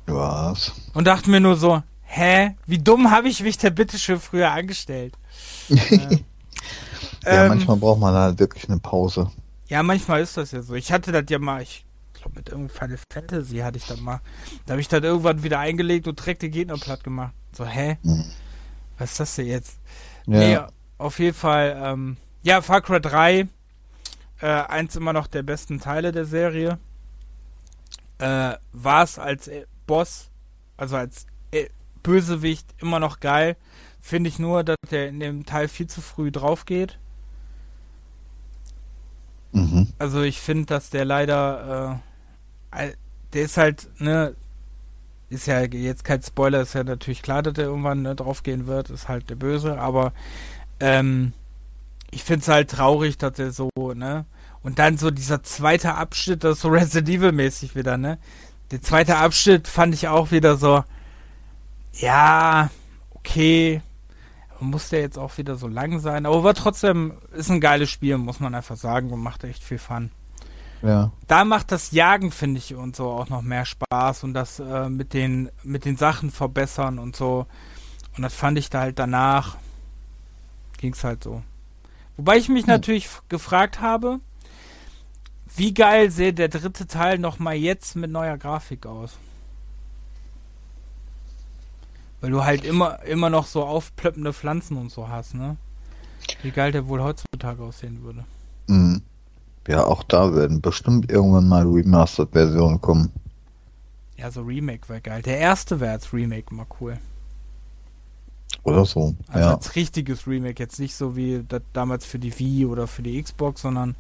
Was? 0.07 0.73
Und 0.93 1.07
dachte 1.07 1.31
mir 1.31 1.41
nur 1.41 1.57
so, 1.57 1.83
hä, 2.03 2.55
wie 2.67 2.79
dumm 2.79 3.11
habe 3.11 3.29
ich 3.29 3.43
mich 3.43 3.59
da 3.59 3.71
bitte 3.71 3.99
schon 3.99 4.21
früher 4.21 4.51
angestellt? 4.51 5.15
äh, 5.69 6.19
ja, 7.25 7.45
ähm, 7.45 7.49
manchmal 7.49 7.77
braucht 7.77 8.01
man 8.01 8.15
halt 8.15 8.39
wirklich 8.39 8.69
eine 8.69 8.79
Pause. 8.79 9.31
Ja, 9.69 9.83
manchmal 9.83 10.21
ist 10.21 10.37
das 10.37 10.53
ja 10.53 10.63
so. 10.63 10.75
Ich 10.75 10.93
hatte 10.93 11.11
das 11.11 11.25
ja 11.29 11.39
mal, 11.39 11.63
ich 11.63 11.85
glaube 12.13 12.37
mit 12.37 12.49
irgendeinem 12.49 12.77
Final 12.77 12.99
Fantasy 13.11 13.59
hatte 13.59 13.79
ich 13.79 13.87
das 13.87 14.01
mal. 14.01 14.21
Da 14.67 14.73
habe 14.73 14.81
ich 14.81 14.89
das 14.89 15.03
irgendwann 15.03 15.43
wieder 15.43 15.59
eingelegt 15.59 16.07
und 16.07 16.19
direkt 16.19 16.43
den 16.43 16.51
Gegner 16.51 16.77
platt 16.77 17.03
gemacht. 17.03 17.33
So, 17.53 17.65
hä? 17.65 17.99
Hm. 18.03 18.25
Was 18.99 19.13
ist 19.13 19.21
das 19.21 19.35
denn 19.37 19.47
jetzt? 19.47 19.79
Ja. 20.27 20.39
Nee, 20.39 20.59
auf 20.99 21.19
jeden 21.19 21.37
Fall, 21.37 21.81
ähm, 21.83 22.17
ja, 22.43 22.61
Far 22.63 22.83
Cry 22.83 23.01
3, 23.01 23.49
äh, 24.45 24.67
eins 24.69 24.95
immer 24.95 25.15
noch 25.15 25.27
der 25.27 25.43
besten 25.43 25.81
Teile 25.81 26.13
der 26.13 26.27
Serie. 26.27 26.79
Äh, 28.19 28.57
war 28.73 29.03
es 29.03 29.19
als 29.19 29.51
Boss, 29.87 30.29
also 30.77 30.97
als 30.97 31.27
äh, 31.51 31.69
Bösewicht, 32.03 32.67
immer 32.79 33.01
noch 33.01 33.21
geil. 33.21 33.57
Finde 34.03 34.29
ich 34.29 34.39
nur, 34.39 34.63
dass 34.63 34.77
der 34.91 35.09
in 35.09 35.19
dem 35.19 35.47
Teil 35.47 35.67
viel 35.67 35.87
zu 35.87 36.03
früh 36.03 36.31
drauf 36.31 36.67
geht. 36.67 36.99
Mhm. 39.53 39.89
Also 39.99 40.21
ich 40.21 40.41
finde, 40.41 40.67
dass 40.67 40.91
der 40.91 41.07
leider, 41.07 42.03
äh, 42.71 42.93
der 43.33 43.43
ist 43.43 43.57
halt, 43.57 43.89
ne, 43.99 44.35
ist 45.31 45.47
ja 45.47 45.63
jetzt 45.63 46.05
kein 46.05 46.23
Spoiler, 46.23 46.61
ist 46.61 46.75
ja 46.75 46.85
natürlich 46.85 47.23
klar, 47.23 47.43
dass 47.43 47.55
der 47.55 47.65
irgendwann 47.65 48.03
ne, 48.03 48.15
draufgehen 48.15 48.67
wird, 48.67 48.91
ist 48.91 49.09
halt 49.09 49.31
der 49.31 49.37
Böse, 49.37 49.79
aber 49.81 50.13
ähm, 50.81 51.33
ich 52.11 52.25
finde 52.25 52.43
es 52.43 52.49
halt 52.49 52.71
traurig, 52.71 53.17
dass 53.17 53.39
er 53.39 53.51
so, 53.51 53.71
ne, 53.95 54.27
und 54.65 54.81
dann 54.81 54.99
so 54.99 55.13
dieser 55.13 55.45
zweite 55.45 55.95
Abschnitt, 55.95 56.43
das 56.43 56.57
ist 56.57 56.63
so 56.63 56.69
Resident 56.69 57.09
Evil 57.09 57.33
mäßig 57.33 57.77
wieder, 57.77 57.97
ne, 57.97 58.19
der 58.73 58.83
zweite 58.83 59.17
Abschnitt 59.17 59.69
fand 59.69 59.95
ich 59.95 60.09
auch 60.09 60.33
wieder 60.33 60.57
so, 60.57 60.83
ja, 61.93 62.71
okay, 63.11 63.81
muss 64.59 64.89
der 64.89 65.01
jetzt 65.01 65.19
auch 65.19 65.37
wieder 65.39 65.57
so 65.57 65.69
lang 65.69 66.01
sein, 66.01 66.27
aber 66.27 66.43
war 66.43 66.55
trotzdem, 66.55 67.15
ist 67.33 67.51
ein 67.51 67.61
geiles 67.61 67.91
Spiel, 67.91 68.19
muss 68.19 68.41
man 68.41 68.55
einfach 68.55 68.77
sagen, 68.77 69.11
und 69.11 69.21
macht 69.21 69.45
echt 69.45 69.63
viel 69.63 69.79
Fun. 69.79 70.11
Ja. 70.83 71.13
Da 71.29 71.45
macht 71.45 71.73
das 71.73 71.93
Jagen, 71.93 72.31
finde 72.31 72.59
ich, 72.59 72.75
und 72.75 72.97
so 72.97 73.11
auch 73.11 73.29
noch 73.29 73.43
mehr 73.43 73.65
Spaß 73.65 74.25
und 74.25 74.35
das 74.35 74.61
äh, 74.61 74.89
mit 74.89 75.15
den 75.15 75.51
mit 75.63 75.85
den 75.87 75.97
Sachen 75.97 76.31
verbessern 76.31 76.99
und 76.99 77.17
so. 77.17 77.47
Und 78.17 78.23
das 78.23 78.35
fand 78.35 78.59
ich 78.59 78.71
da 78.71 78.81
halt 78.81 78.99
danach 78.99 79.57
ging 80.77 80.93
es 80.93 81.03
halt 81.03 81.25
so. 81.25 81.43
Wobei 82.19 82.37
ich 82.37 82.51
mich 82.51 82.65
hm. 82.65 82.71
natürlich 82.71 83.09
gefragt 83.31 83.81
habe, 83.81 84.21
wie 85.57 85.75
geil 85.75 86.11
sähe 86.11 86.33
der 86.33 86.49
dritte 86.49 86.87
Teil 86.87 87.19
nochmal 87.19 87.55
jetzt 87.57 87.97
mit 87.97 88.11
neuer 88.11 88.37
Grafik 88.37 88.87
aus? 88.87 89.17
Weil 92.21 92.31
du 92.31 92.45
halt 92.45 92.65
immer, 92.65 93.03
immer 93.05 93.31
noch 93.31 93.47
so 93.47 93.65
aufplöppende 93.65 94.33
Pflanzen 94.33 94.77
und 94.77 94.91
so 94.91 95.09
hast, 95.09 95.35
ne? 95.35 95.57
Wie 96.43 96.51
geil 96.51 96.73
der 96.73 96.89
wohl 96.89 97.03
heutzutage 97.03 97.63
aussehen 97.63 98.03
würde. 98.03 98.25
Mhm. 98.67 99.03
Ja, 99.69 99.85
auch 99.85 100.03
da 100.03 100.35
werden 100.35 100.61
bestimmt 100.61 101.11
irgendwann 101.11 101.49
mal 101.49 101.67
Remastered-Versionen 101.67 102.81
kommen. 102.81 103.13
Ja, 104.17 104.31
so 104.31 104.43
Remake 104.43 104.89
wäre 104.89 105.01
geil. 105.01 105.23
Der 105.23 105.39
erste 105.39 105.81
wäre 105.81 105.93
als 105.93 106.13
Remake 106.13 106.55
mal 106.55 106.67
cool. 106.81 106.99
Oder 108.63 108.85
so. 108.85 109.15
Also 109.29 109.49
ja. 109.49 109.55
als 109.55 109.75
richtiges 109.75 110.27
Remake, 110.27 110.63
jetzt 110.63 110.81
nicht 110.81 110.95
so 110.95 111.17
wie 111.17 111.45
das 111.47 111.63
damals 111.73 112.07
für 112.07 112.19
die 112.19 112.39
Wii 112.39 112.67
oder 112.67 112.87
für 112.87 113.03
die 113.03 113.21
Xbox, 113.23 113.63
sondern 113.63 113.97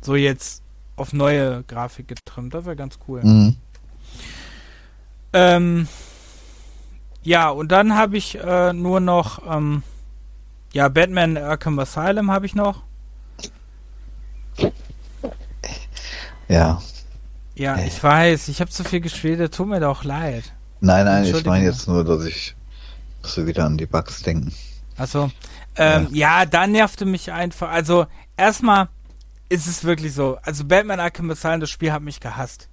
so 0.00 0.14
jetzt 0.14 0.62
auf 0.96 1.12
neue 1.12 1.62
Grafik 1.64 2.08
getrimmt. 2.08 2.54
Das 2.54 2.64
wäre 2.64 2.76
ganz 2.76 2.98
cool. 3.06 3.22
Mhm. 3.22 3.56
Ähm, 5.32 5.88
ja, 7.22 7.50
und 7.50 7.72
dann 7.72 7.94
habe 7.94 8.16
ich 8.16 8.38
äh, 8.38 8.72
nur 8.72 9.00
noch, 9.00 9.42
ähm, 9.46 9.82
ja, 10.72 10.88
Batman 10.88 11.36
Arkham 11.36 11.78
Asylum 11.78 12.30
habe 12.30 12.46
ich 12.46 12.54
noch. 12.54 12.82
Ja. 16.48 16.80
Ja, 17.54 17.76
äh. 17.76 17.86
ich 17.86 18.02
weiß, 18.02 18.48
ich 18.48 18.60
habe 18.60 18.70
zu 18.70 18.84
viel 18.84 19.00
gespielt, 19.00 19.54
tut 19.54 19.68
mir 19.68 19.80
doch 19.80 20.04
leid. 20.04 20.52
Nein, 20.80 21.06
nein, 21.06 21.24
ich 21.24 21.44
meine 21.44 21.64
jetzt 21.64 21.88
nur, 21.88 22.04
dass 22.04 22.24
ich 22.24 22.54
so 23.22 23.46
wieder 23.46 23.64
an 23.64 23.76
die 23.76 23.86
Bugs 23.86 24.22
denken. 24.22 24.52
Also, 24.96 25.30
ähm, 25.76 26.08
ja. 26.12 26.40
ja, 26.40 26.46
da 26.46 26.66
nervte 26.66 27.04
mich 27.04 27.32
einfach. 27.32 27.70
Also, 27.70 28.06
erstmal 28.36 28.88
ist 29.48 29.66
es 29.66 29.84
wirklich 29.84 30.12
so. 30.12 30.38
Also, 30.42 30.64
Batman 30.64 31.00
Arkham 31.00 31.30
Asylum, 31.30 31.60
das 31.60 31.70
Spiel 31.70 31.92
hat 31.92 32.02
mich 32.02 32.20
gehasst. 32.20 32.68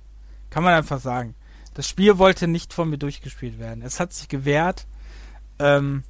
Kann 0.49 0.63
man 0.63 0.73
einfach 0.73 0.99
sagen. 0.99 1.35
Das 1.73 1.87
Spiel 1.87 2.17
wollte 2.17 2.47
nicht 2.47 2.73
von 2.73 2.89
mir 2.89 2.97
durchgespielt 2.97 3.59
werden. 3.59 3.83
Es 3.83 3.99
hat 3.99 4.13
sich 4.13 4.27
gewehrt, 4.27 4.85
ähm, 5.59 6.03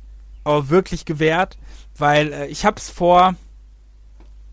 aber 0.44 0.70
wirklich 0.70 1.06
gewehrt, 1.06 1.58
weil 1.98 2.34
äh, 2.34 2.48
ich 2.48 2.66
habe 2.66 2.78
es 2.78 2.90
vor 2.90 3.36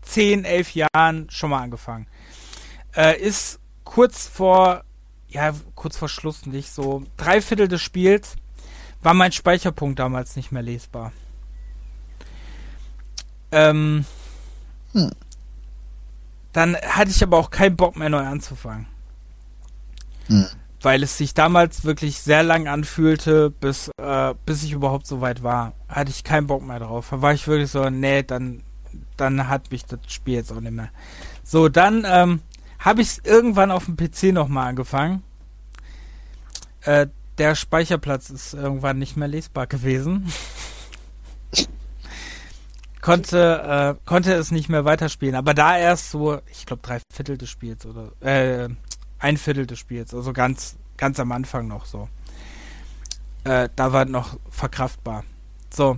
10, 0.03 0.45
11 0.45 0.75
Jahren 0.75 1.29
schon 1.29 1.49
mal 1.49 1.61
angefangen. 1.61 2.07
Äh, 2.95 3.19
ist 3.19 3.59
kurz 3.83 4.27
vor, 4.27 4.83
ja, 5.27 5.53
kurz 5.75 5.97
vor 5.97 6.09
Schluss 6.09 6.45
nicht 6.45 6.71
so, 6.71 7.03
drei 7.17 7.41
Viertel 7.41 7.67
des 7.67 7.81
Spiels 7.81 8.35
war 9.01 9.13
mein 9.13 9.31
Speicherpunkt 9.31 9.99
damals 9.99 10.35
nicht 10.35 10.51
mehr 10.51 10.61
lesbar. 10.61 11.11
Ähm, 13.51 14.05
hm. 14.93 15.11
Dann 16.53 16.75
hatte 16.75 17.11
ich 17.11 17.23
aber 17.23 17.37
auch 17.37 17.49
keinen 17.49 17.75
Bock 17.75 17.95
mehr 17.95 18.09
neu 18.09 18.25
anzufangen. 18.25 18.87
Hm. 20.27 20.47
Weil 20.81 21.03
es 21.03 21.17
sich 21.17 21.33
damals 21.33 21.85
wirklich 21.85 22.19
sehr 22.19 22.43
lang 22.43 22.67
anfühlte, 22.67 23.51
bis, 23.51 23.89
äh, 23.97 24.33
bis 24.45 24.63
ich 24.63 24.71
überhaupt 24.71 25.05
so 25.05 25.21
weit 25.21 25.43
war. 25.43 25.73
Hatte 25.87 26.11
ich 26.11 26.23
keinen 26.23 26.47
Bock 26.47 26.63
mehr 26.63 26.79
drauf. 26.79 27.09
Da 27.11 27.21
war 27.21 27.33
ich 27.33 27.47
wirklich 27.47 27.69
so, 27.69 27.89
nee, 27.89 28.23
dann, 28.23 28.63
dann 29.15 29.47
hat 29.47 29.71
mich 29.71 29.85
das 29.85 29.99
Spiel 30.07 30.35
jetzt 30.35 30.51
auch 30.51 30.59
nicht 30.59 30.73
mehr. 30.73 30.89
So, 31.43 31.69
dann 31.69 32.05
ähm, 32.07 32.41
habe 32.79 33.01
ich 33.01 33.09
es 33.09 33.19
irgendwann 33.23 33.71
auf 33.71 33.85
dem 33.85 33.95
PC 33.95 34.33
nochmal 34.33 34.69
angefangen. 34.69 35.23
Äh, 36.81 37.07
der 37.37 37.55
Speicherplatz 37.55 38.29
ist 38.29 38.53
irgendwann 38.53 38.97
nicht 38.97 39.17
mehr 39.17 39.27
lesbar 39.27 39.67
gewesen. 39.67 40.31
konnte, 43.01 43.97
äh, 43.97 44.07
konnte 44.07 44.33
es 44.33 44.51
nicht 44.51 44.69
mehr 44.69 44.85
weiterspielen. 44.85 45.35
Aber 45.35 45.53
da 45.53 45.77
erst 45.77 46.11
so, 46.11 46.39
ich 46.51 46.65
glaube, 46.65 46.81
drei 46.83 46.99
Viertel 47.13 47.37
des 47.37 47.49
Spiels 47.49 47.85
oder 47.85 48.11
äh, 48.21 48.69
ein 49.19 49.37
Viertel 49.37 49.65
des 49.65 49.79
Spiels, 49.79 50.13
also 50.13 50.33
ganz, 50.33 50.77
ganz 50.97 51.19
am 51.19 51.31
Anfang 51.31 51.67
noch 51.67 51.85
so. 51.85 52.09
Äh, 53.43 53.69
da 53.75 53.91
war 53.93 54.05
noch 54.05 54.39
verkraftbar. 54.49 55.23
So. 55.69 55.97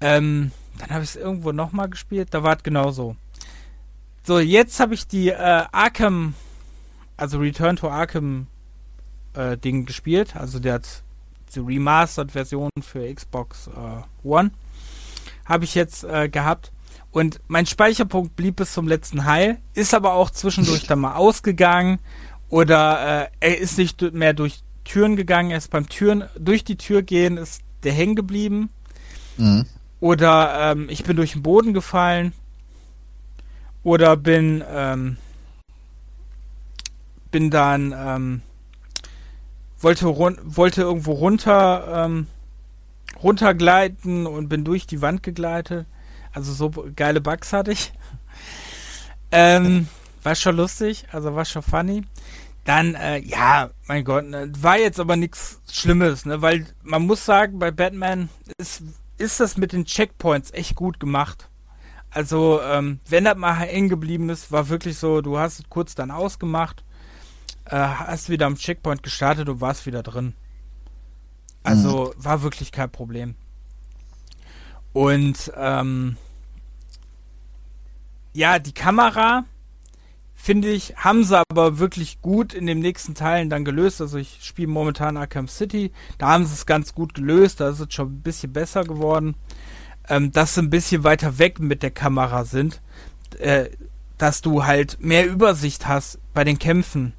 Ähm, 0.00 0.52
dann 0.78 0.90
habe 0.90 1.04
ich 1.04 1.10
es 1.10 1.16
irgendwo 1.16 1.52
nochmal 1.52 1.88
gespielt, 1.88 2.28
da 2.32 2.42
war 2.42 2.56
es 2.56 2.62
genauso. 2.62 3.16
So, 4.22 4.38
jetzt 4.38 4.80
habe 4.80 4.94
ich 4.94 5.06
die 5.06 5.28
äh, 5.28 5.64
Arkham, 5.72 6.34
also 7.16 7.38
Return 7.38 7.76
to 7.76 7.88
Arkham 7.88 8.46
äh, 9.34 9.56
Ding 9.56 9.86
gespielt. 9.86 10.36
Also 10.36 10.58
der 10.58 10.74
hat 10.74 11.02
die 11.54 11.60
Remastered-Version 11.60 12.70
für 12.82 13.12
Xbox 13.12 13.68
äh, 13.68 14.26
One. 14.26 14.50
Habe 15.50 15.64
ich 15.64 15.74
jetzt 15.74 16.04
äh, 16.04 16.30
gehabt. 16.30 16.72
Und 17.10 17.40
mein 17.48 17.66
Speicherpunkt 17.66 18.36
blieb 18.36 18.56
bis 18.56 18.72
zum 18.72 18.86
letzten 18.86 19.24
Heil, 19.24 19.58
ist 19.74 19.94
aber 19.94 20.14
auch 20.14 20.30
zwischendurch 20.30 20.86
dann 20.86 21.00
mal 21.00 21.16
ausgegangen 21.16 21.98
oder 22.48 23.24
äh, 23.24 23.28
er 23.40 23.58
ist 23.58 23.76
nicht 23.76 24.00
mehr 24.14 24.32
durch 24.32 24.62
Türen 24.84 25.16
gegangen, 25.16 25.50
er 25.50 25.58
ist 25.58 25.70
beim 25.70 25.88
Türen, 25.88 26.24
durch 26.38 26.62
die 26.62 26.76
Tür 26.76 27.02
gehen, 27.02 27.36
ist 27.36 27.62
der 27.82 27.92
hängen 27.92 28.14
geblieben. 28.14 28.70
Mhm. 29.38 29.66
Oder 29.98 30.72
ähm, 30.72 30.88
ich 30.88 31.04
bin 31.04 31.16
durch 31.16 31.32
den 31.32 31.42
Boden 31.42 31.74
gefallen 31.74 32.32
oder 33.82 34.16
bin, 34.16 34.64
ähm, 34.72 35.16
bin 37.30 37.50
dann, 37.50 37.92
ähm, 37.96 38.42
wollte, 39.80 40.06
wollte 40.06 40.82
irgendwo 40.82 41.12
runter, 41.12 42.04
ähm, 42.06 42.26
runtergleiten 43.22 44.26
und 44.26 44.48
bin 44.48 44.64
durch 44.64 44.86
die 44.86 45.02
Wand 45.02 45.22
gegleitet. 45.22 45.86
Also 46.32 46.52
so 46.52 46.70
geile 46.94 47.20
Bugs 47.20 47.52
hatte 47.52 47.72
ich. 47.72 47.92
ähm, 49.32 49.88
war 50.22 50.34
schon 50.34 50.56
lustig, 50.56 51.06
also 51.12 51.34
war 51.34 51.44
schon 51.44 51.62
funny. 51.62 52.04
Dann, 52.64 52.94
äh, 52.94 53.18
ja, 53.18 53.70
mein 53.86 54.04
Gott, 54.04 54.26
ne, 54.26 54.52
war 54.58 54.78
jetzt 54.78 55.00
aber 55.00 55.16
nichts 55.16 55.60
Schlimmes, 55.70 56.26
ne, 56.26 56.42
weil 56.42 56.66
man 56.82 57.06
muss 57.06 57.24
sagen, 57.24 57.58
bei 57.58 57.70
Batman 57.70 58.28
ist, 58.58 58.82
ist 59.16 59.40
das 59.40 59.56
mit 59.56 59.72
den 59.72 59.86
Checkpoints 59.86 60.52
echt 60.52 60.74
gut 60.74 61.00
gemacht. 61.00 61.48
Also, 62.10 62.60
ähm, 62.62 63.00
wenn 63.08 63.24
das 63.24 63.36
mal 63.36 63.54
hängen 63.54 63.88
geblieben 63.88 64.28
ist, 64.30 64.50
war 64.52 64.68
wirklich 64.68 64.98
so, 64.98 65.20
du 65.20 65.38
hast 65.38 65.60
es 65.60 65.68
kurz 65.68 65.94
dann 65.94 66.10
ausgemacht, 66.10 66.84
äh, 67.66 67.76
hast 67.76 68.28
wieder 68.28 68.46
am 68.46 68.56
Checkpoint 68.56 69.02
gestartet 69.02 69.48
und 69.48 69.60
warst 69.60 69.86
wieder 69.86 70.02
drin. 70.02 70.34
Also 71.62 72.12
mhm. 72.16 72.24
war 72.24 72.42
wirklich 72.42 72.72
kein 72.72 72.90
Problem. 72.90 73.34
Und 74.92 75.52
ähm, 75.56 76.16
ja, 78.32 78.58
die 78.58 78.72
Kamera, 78.72 79.44
finde 80.34 80.70
ich, 80.70 80.96
haben 80.96 81.24
sie 81.24 81.40
aber 81.48 81.78
wirklich 81.78 82.20
gut 82.22 82.54
in 82.54 82.66
den 82.66 82.80
nächsten 82.80 83.14
Teilen 83.14 83.50
dann 83.50 83.64
gelöst. 83.64 84.00
Also 84.00 84.18
ich 84.18 84.38
spiele 84.40 84.68
momentan 84.68 85.16
Arkham 85.16 85.48
City, 85.48 85.92
da 86.18 86.28
haben 86.28 86.46
sie 86.46 86.54
es 86.54 86.66
ganz 86.66 86.94
gut 86.94 87.14
gelöst, 87.14 87.60
da 87.60 87.70
ist 87.70 87.80
es 87.80 87.92
schon 87.92 88.08
ein 88.08 88.22
bisschen 88.22 88.52
besser 88.52 88.84
geworden 88.84 89.36
ähm, 90.10 90.32
dass 90.32 90.54
sie 90.54 90.60
ein 90.60 90.70
bisschen 90.70 91.04
weiter 91.04 91.38
weg 91.38 91.60
mit 91.60 91.82
der 91.82 91.92
Kamera 91.92 92.44
sind, 92.44 92.82
äh, 93.38 93.70
dass 94.18 94.42
du 94.42 94.66
halt 94.66 94.98
mehr 95.00 95.26
Übersicht 95.26 95.86
hast 95.86 96.18
bei 96.34 96.44
den 96.44 96.58
Kämpfen. 96.58 97.14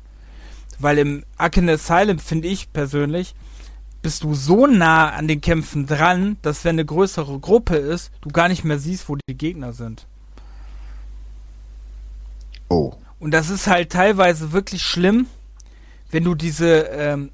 Weil 0.78 0.98
im 1.00 1.24
Arkham 1.38 1.70
Asylum, 1.70 2.20
finde 2.20 2.50
ich 2.50 2.72
persönlich, 2.74 3.34
bist 4.02 4.24
du 4.24 4.34
so 4.34 4.68
nah 4.68 5.10
an 5.12 5.28
den 5.28 5.42
Kämpfen 5.42 5.86
dran, 5.86 6.38
dass 6.42 6.66
wenn 6.66 6.76
eine 6.76 6.86
größere 6.86 7.40
Gruppe 7.40 7.76
ist, 7.76 8.12
du 8.22 8.30
gar 8.30 8.48
nicht 8.48 8.64
mehr 8.64 8.80
siehst, 8.80 9.08
wo 9.08 9.16
die 9.16 9.38
Gegner 9.38 9.74
sind. 9.74 10.08
Oh. 12.70 12.94
Und 13.20 13.32
das 13.32 13.50
ist 13.50 13.68
halt 13.68 13.92
teilweise 13.92 14.52
wirklich 14.52 14.82
schlimm, 14.82 15.28
wenn 16.10 16.24
du 16.24 16.36
diese, 16.36 16.84
ähm, 16.86 17.32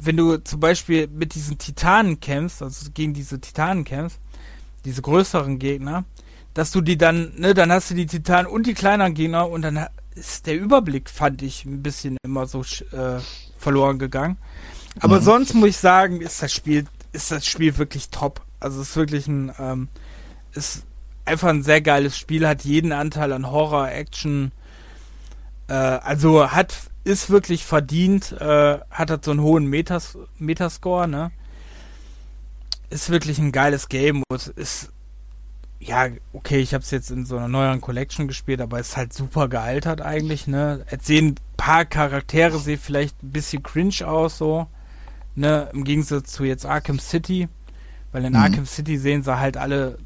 wenn 0.00 0.16
du 0.16 0.38
zum 0.38 0.60
Beispiel 0.60 1.08
mit 1.08 1.34
diesen 1.34 1.58
Titanen 1.58 2.20
kämpfst, 2.20 2.62
also 2.62 2.90
gegen 2.94 3.12
diese 3.12 3.40
Titanen 3.40 3.84
kämpfst, 3.84 4.18
diese 4.84 5.02
größeren 5.02 5.58
Gegner, 5.58 6.04
dass 6.54 6.70
du 6.70 6.80
die 6.80 6.96
dann, 6.96 7.32
ne, 7.36 7.54
dann 7.54 7.70
hast 7.70 7.90
du 7.90 7.94
die 7.94 8.06
Titanen 8.06 8.50
und 8.50 8.66
die 8.66 8.74
kleineren 8.74 9.14
Gegner 9.14 9.48
und 9.48 9.62
dann 9.62 9.86
ist 10.14 10.46
der 10.46 10.56
Überblick, 10.56 11.10
fand 11.10 11.42
ich, 11.42 11.64
ein 11.64 11.82
bisschen 11.82 12.16
immer 12.24 12.46
so 12.46 12.62
äh, 12.62 13.20
verloren 13.58 13.98
gegangen. 13.98 14.38
Aber 15.00 15.20
mhm. 15.20 15.24
sonst 15.24 15.54
muss 15.54 15.70
ich 15.70 15.76
sagen, 15.76 16.20
ist 16.20 16.42
das 16.42 16.52
Spiel, 16.52 16.86
ist 17.12 17.30
das 17.30 17.46
Spiel 17.46 17.76
wirklich 17.78 18.10
top. 18.10 18.42
Also 18.60 18.80
es 18.80 18.90
ist 18.90 18.96
wirklich 18.96 19.26
ein, 19.28 19.52
ähm, 19.58 19.88
ist 20.52 20.84
einfach 21.24 21.48
ein 21.48 21.62
sehr 21.62 21.80
geiles 21.80 22.16
Spiel, 22.16 22.46
hat 22.46 22.64
jeden 22.64 22.92
Anteil 22.92 23.32
an 23.32 23.50
Horror, 23.50 23.90
Action, 23.90 24.52
äh, 25.68 25.72
also 25.72 26.50
hat, 26.50 26.74
ist 27.04 27.30
wirklich 27.30 27.64
verdient, 27.64 28.32
äh, 28.32 28.78
hat 28.90 29.10
halt 29.10 29.24
so 29.24 29.30
einen 29.30 29.42
hohen 29.42 29.66
Metas 29.66 30.18
Metascore, 30.38 31.06
ne? 31.06 31.30
ist 32.90 33.10
wirklich 33.10 33.38
ein 33.38 33.52
geiles 33.52 33.88
Game 33.88 34.22
und 34.28 34.46
ist 34.48 34.90
ja, 35.80 36.08
okay, 36.32 36.58
ich 36.58 36.74
habe 36.74 36.82
es 36.82 36.90
jetzt 36.90 37.10
in 37.10 37.24
so 37.24 37.36
einer 37.36 37.46
neueren 37.46 37.80
Collection 37.80 38.26
gespielt, 38.26 38.60
aber 38.60 38.80
es 38.80 38.90
ist 38.90 38.96
halt 38.96 39.12
super 39.12 39.48
gealtert 39.48 40.00
eigentlich, 40.00 40.48
ne? 40.48 40.84
Jetzt 40.90 41.06
sehen 41.06 41.28
ein 41.28 41.34
paar 41.56 41.84
Charaktere 41.84 42.58
sehen 42.58 42.80
vielleicht 42.82 43.22
ein 43.22 43.30
bisschen 43.30 43.62
cringe 43.62 44.04
aus, 44.04 44.38
so, 44.38 44.66
ne? 45.38 45.68
Im 45.72 45.84
Gegensatz 45.84 46.32
zu 46.32 46.44
jetzt 46.44 46.66
Arkham 46.66 46.98
City, 46.98 47.48
weil 48.12 48.24
in 48.24 48.32
mhm. 48.32 48.38
Arkham 48.38 48.66
City 48.66 48.98
sehen 48.98 49.22
sie 49.22 49.38
halt 49.38 49.56
alle 49.56 49.98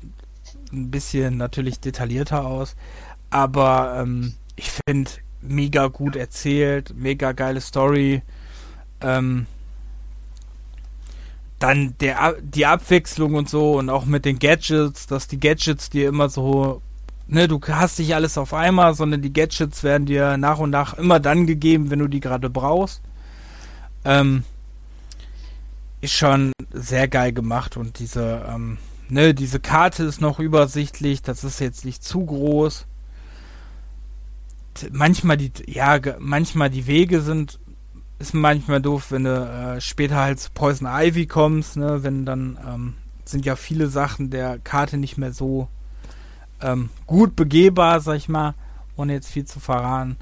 ein 0.72 0.90
bisschen 0.90 1.36
natürlich 1.36 1.80
detaillierter 1.80 2.46
aus, 2.46 2.76
aber 3.30 3.98
ähm, 4.00 4.34
ich 4.56 4.70
finde 4.70 5.10
mega 5.40 5.88
gut 5.88 6.16
erzählt, 6.16 6.94
mega 6.96 7.32
geile 7.32 7.60
Story, 7.60 8.22
ähm, 9.00 9.46
dann 11.58 11.94
der, 12.00 12.36
die 12.42 12.66
Abwechslung 12.66 13.34
und 13.34 13.48
so 13.48 13.78
und 13.78 13.88
auch 13.90 14.04
mit 14.04 14.24
den 14.24 14.38
Gadgets, 14.38 15.06
dass 15.06 15.28
die 15.28 15.38
Gadgets 15.38 15.90
dir 15.90 16.08
immer 16.08 16.28
so, 16.28 16.82
ne, 17.28 17.46
du 17.46 17.60
hast 17.68 17.98
nicht 17.98 18.14
alles 18.14 18.36
auf 18.36 18.52
einmal, 18.52 18.94
sondern 18.94 19.22
die 19.22 19.32
Gadgets 19.32 19.82
werden 19.84 20.06
dir 20.06 20.36
nach 20.36 20.58
und 20.58 20.70
nach 20.70 20.94
immer 20.94 21.20
dann 21.20 21.46
gegeben, 21.46 21.90
wenn 21.90 22.00
du 22.00 22.08
die 22.08 22.20
gerade 22.20 22.50
brauchst. 22.50 23.00
Ähm, 24.04 24.42
ist 26.02 26.12
schon 26.12 26.52
sehr 26.72 27.08
geil 27.08 27.32
gemacht 27.32 27.76
und 27.76 27.98
diese, 28.00 28.44
ähm, 28.48 28.76
ne, 29.08 29.32
diese 29.34 29.60
Karte 29.60 30.02
ist 30.02 30.20
noch 30.20 30.40
übersichtlich, 30.40 31.22
das 31.22 31.44
ist 31.44 31.60
jetzt 31.60 31.84
nicht 31.84 32.02
zu 32.04 32.26
groß. 32.26 32.86
Manchmal 34.90 35.36
die, 35.36 35.52
ja, 35.66 36.00
manchmal 36.18 36.70
die 36.70 36.86
Wege 36.86 37.20
sind, 37.20 37.60
ist 38.18 38.34
manchmal 38.34 38.82
doof, 38.82 39.10
wenn 39.10 39.24
du 39.24 39.30
äh, 39.30 39.80
später 39.80 40.16
halt 40.16 40.40
zu 40.40 40.50
Poison 40.50 40.88
Ivy 40.90 41.26
kommst, 41.26 41.76
ne, 41.76 42.02
wenn 42.02 42.26
dann, 42.26 42.58
ähm, 42.66 42.94
sind 43.24 43.46
ja 43.46 43.54
viele 43.54 43.86
Sachen 43.86 44.30
der 44.30 44.58
Karte 44.58 44.96
nicht 44.96 45.18
mehr 45.18 45.32
so 45.32 45.68
ähm, 46.60 46.90
gut 47.06 47.36
begehbar, 47.36 48.00
sag 48.00 48.16
ich 48.16 48.28
mal, 48.28 48.54
ohne 48.96 49.12
jetzt 49.12 49.28
viel 49.28 49.44
zu 49.44 49.60
verraten. 49.60 50.16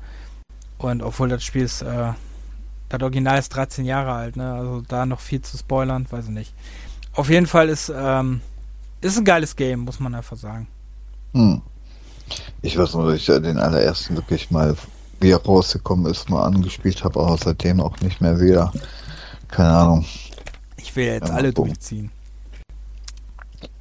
Und 0.76 1.03
obwohl 1.03 1.31
das 1.31 1.43
Spiel 1.43 1.62
ist, 1.62 1.81
äh, 1.81 2.12
das 2.91 3.03
Original 3.03 3.38
ist 3.38 3.51
13 3.51 3.84
Jahre 3.84 4.12
alt, 4.12 4.36
ne? 4.36 4.53
Also 4.53 4.82
da 4.86 5.07
noch 5.07 5.20
viel 5.20 5.41
zu 5.41 5.57
spoilern, 5.57 6.07
weiß 6.11 6.26
ich 6.26 6.30
nicht. 6.30 6.53
Auf 7.14 7.30
jeden 7.30 7.47
Fall 7.47 7.68
ist, 7.68 7.93
ähm, 7.95 8.41
ist 9.01 9.16
ein 9.16 9.24
geiles 9.24 9.57
Game, 9.57 9.80
muss 9.80 10.01
man 10.01 10.14
einfach 10.14 10.36
sagen. 10.36 10.66
Hm. 11.32 11.62
Ich 12.62 12.76
weiß 12.76 12.95
nur, 12.95 13.07
dass 13.07 13.20
ich 13.20 13.26
den 13.26 13.59
allerersten 13.59 14.16
wirklich 14.16 14.51
mal, 14.51 14.76
wie 15.20 15.30
er 15.30 15.43
rausgekommen 15.43 16.11
ist, 16.11 16.28
mal 16.28 16.45
angespielt 16.45 17.03
habe, 17.05 17.20
aber 17.20 17.36
seitdem 17.36 17.80
auch 17.80 17.99
nicht 18.01 18.20
mehr 18.20 18.41
wieder. 18.41 18.72
Keine 19.49 19.70
Ahnung. 19.70 20.05
Ich 20.76 20.95
will 20.97 21.07
jetzt 21.07 21.28
ja, 21.28 21.34
alle 21.34 21.53
durchziehen. 21.53 22.11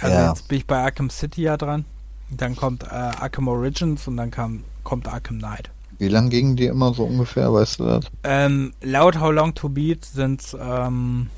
also 0.00 0.14
ja. 0.14 0.28
jetzt 0.28 0.48
bin 0.48 0.58
ich 0.58 0.66
bei 0.66 0.82
Arkham 0.82 1.10
City 1.10 1.42
ja 1.42 1.56
dran. 1.56 1.84
Dann 2.30 2.56
kommt 2.56 2.84
äh, 2.84 2.86
Arkham 2.86 3.48
Origins 3.48 4.06
und 4.06 4.16
dann 4.16 4.30
kam, 4.30 4.64
kommt 4.84 5.08
Arkham 5.08 5.38
Knight. 5.38 5.70
Wie 5.98 6.08
lang 6.08 6.30
gingen 6.30 6.56
die 6.56 6.66
immer 6.66 6.94
so 6.94 7.04
ungefähr, 7.04 7.52
weißt 7.52 7.80
du 7.80 7.84
das? 7.84 8.04
Ähm, 8.22 8.72
laut 8.80 9.18
How 9.18 9.32
Long 9.32 9.54
to 9.54 9.68
Beat 9.68 10.04
sind 10.04 10.40
es 10.40 10.56
ähm, 10.60 11.28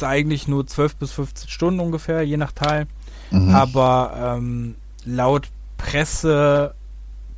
eigentlich 0.00 0.48
nur 0.48 0.66
12 0.66 0.96
bis 0.96 1.12
15 1.12 1.50
Stunden 1.50 1.80
ungefähr, 1.80 2.22
je 2.22 2.36
nach 2.36 2.52
Teil. 2.52 2.86
Mhm. 3.30 3.50
Aber 3.50 4.36
ähm, 4.38 4.76
laut 5.04 5.48
Presse, 5.76 6.74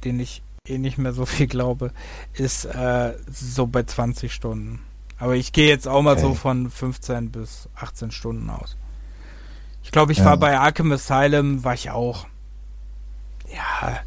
den 0.05 0.21
ich 0.21 0.43
eh 0.69 0.79
nicht 0.79 0.99
mehr 0.99 1.13
so 1.13 1.27
viel 1.27 1.47
glaube, 1.47 1.93
ist 2.35 2.67
äh, 2.67 3.15
so 3.33 3.67
bei 3.67 3.83
20 3.83 4.33
Stunden. 4.33 4.81
Aber 5.19 5.35
ich 5.35 5.53
gehe 5.53 5.69
jetzt 5.69 5.89
auch 5.89 6.03
mal 6.03 6.13
okay. 6.13 6.23
so 6.23 6.35
von 6.35 6.71
15 6.71 7.31
bis 7.31 7.69
18 7.75 8.11
Stunden 8.11 8.51
aus. 8.51 8.77
Ich 9.83 9.93
glaube, 9.93 10.13
ich 10.13 10.19
ja. 10.19 10.27
war 10.27 10.37
bei 10.37 10.59
Arkham 10.59 10.93
Asylum, 10.93 11.65
war 11.65 11.73
ich 11.73 11.91
auch. 11.91 12.27
Ja, 13.55 14.01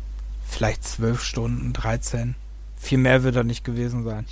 vielleicht 0.50 0.84
12 0.84 1.22
Stunden, 1.22 1.74
13. 1.74 2.36
Viel 2.76 2.98
mehr 2.98 3.24
wird 3.24 3.36
er 3.36 3.44
nicht 3.44 3.64
gewesen 3.64 4.04
sein. 4.04 4.26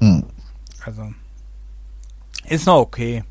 Hm. 0.00 0.24
Also. 0.84 1.12
Ist 2.46 2.66
noch 2.66 2.78
okay. 2.78 3.24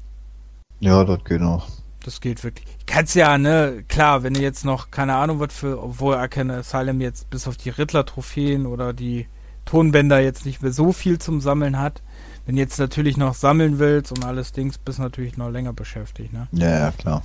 Ja, 0.79 1.03
das 1.03 1.23
geht 1.23 1.41
noch. 1.41 1.67
Das 2.03 2.21
geht 2.21 2.43
wirklich. 2.43 2.65
Kannst 2.85 3.15
ja, 3.15 3.37
ne, 3.37 3.83
klar, 3.87 4.23
wenn 4.23 4.33
du 4.33 4.41
jetzt 4.41 4.63
noch, 4.63 4.91
keine 4.91 5.15
Ahnung, 5.15 5.39
was 5.39 5.53
für, 5.53 5.81
obwohl 5.81 6.15
Arkham 6.15 6.49
Asylum 6.51 7.01
jetzt 7.01 7.29
bis 7.29 7.47
auf 7.47 7.57
die 7.57 7.69
Riddler-Trophäen 7.69 8.65
oder 8.65 8.93
die 8.93 9.27
Tonbänder 9.65 10.19
jetzt 10.19 10.45
nicht 10.45 10.61
mehr 10.61 10.71
so 10.71 10.93
viel 10.93 11.19
zum 11.19 11.41
Sammeln 11.41 11.77
hat. 11.77 12.01
Wenn 12.45 12.55
du 12.55 12.61
jetzt 12.61 12.79
natürlich 12.79 13.17
noch 13.17 13.33
sammeln 13.33 13.77
willst 13.79 14.13
und 14.13 14.23
alles 14.23 14.53
Dings, 14.53 14.77
bist 14.77 14.99
du 14.99 15.03
natürlich 15.03 15.35
noch 15.35 15.49
länger 15.49 15.73
beschäftigt, 15.73 16.31
ne? 16.31 16.47
Ja, 16.53 16.69
ja, 16.69 16.91
klar. 16.91 17.21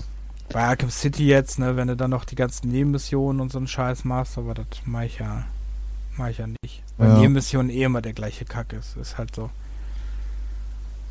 Bei 0.53 0.65
Arkham 0.65 0.91
City 0.91 1.27
jetzt, 1.27 1.59
ne, 1.59 1.77
wenn 1.77 1.89
du 1.89 1.97
dann 1.97 2.11
noch 2.11 2.25
die 2.25 2.35
ganzen 2.35 2.71
Nebenmissionen 2.71 3.41
und 3.41 3.51
so 3.53 3.59
einen 3.59 3.69
Scheiß 3.69 4.05
machst, 4.05 4.39
aber 4.39 4.55
das 4.55 4.67
mach 4.85 5.03
ich 5.03 5.19
ja, 5.19 5.45
mach 6.17 6.29
ich 6.29 6.39
ja 6.39 6.47
nicht. 6.47 6.83
Weil 6.97 7.09
ja. 7.09 7.19
Nebenmissionen 7.19 7.71
eh 7.71 7.85
immer 7.85 8.03
der 8.03 8.13
gleiche 8.13 8.45
Kack 8.45 8.73
ist. 8.73 8.97
Ist 8.97 9.19
halt 9.19 9.35
so. 9.35 9.51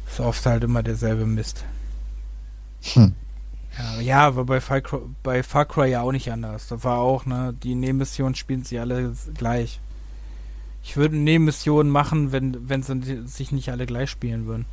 Ist 0.07 0.19
oft 0.19 0.45
halt 0.45 0.63
immer 0.63 0.83
derselbe 0.83 1.25
Mist. 1.25 1.63
Hm. 2.93 3.15
Ja, 3.77 4.01
ja, 4.01 4.27
aber 4.27 4.43
bei 4.43 4.59
Far, 4.59 4.81
Cry, 4.81 4.99
bei 5.23 5.43
Far 5.43 5.65
Cry 5.65 5.89
ja 5.89 6.01
auch 6.01 6.11
nicht 6.11 6.31
anders. 6.31 6.67
Da 6.67 6.83
war 6.83 6.99
auch, 6.99 7.25
ne, 7.25 7.53
die 7.63 7.75
Nebenmissionen 7.75 8.35
spielen 8.35 8.63
sie 8.63 8.79
alle 8.79 9.13
gleich. 9.33 9.79
Ich 10.83 10.97
würde 10.97 11.15
Nebenmissionen 11.15 11.91
machen, 11.91 12.31
wenn, 12.31 12.69
wenn 12.69 12.83
sie 12.83 13.27
sich 13.27 13.51
nicht 13.51 13.69
alle 13.69 13.85
gleich 13.85 14.09
spielen 14.09 14.45
würden. 14.45 14.65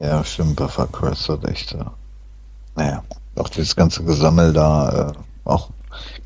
Ja, 0.00 0.24
stimmt, 0.24 0.56
bei 0.56 0.68
Far 0.68 0.88
Cry 0.88 1.12
ist 1.12 1.28
das 1.28 1.44
echt. 1.44 1.72
Äh, 1.72 1.84
naja, 2.76 3.04
auch 3.36 3.48
das 3.48 3.76
ganze 3.76 4.04
Gesammel 4.04 4.52
da, 4.52 5.10
äh, 5.10 5.12
auch 5.48 5.70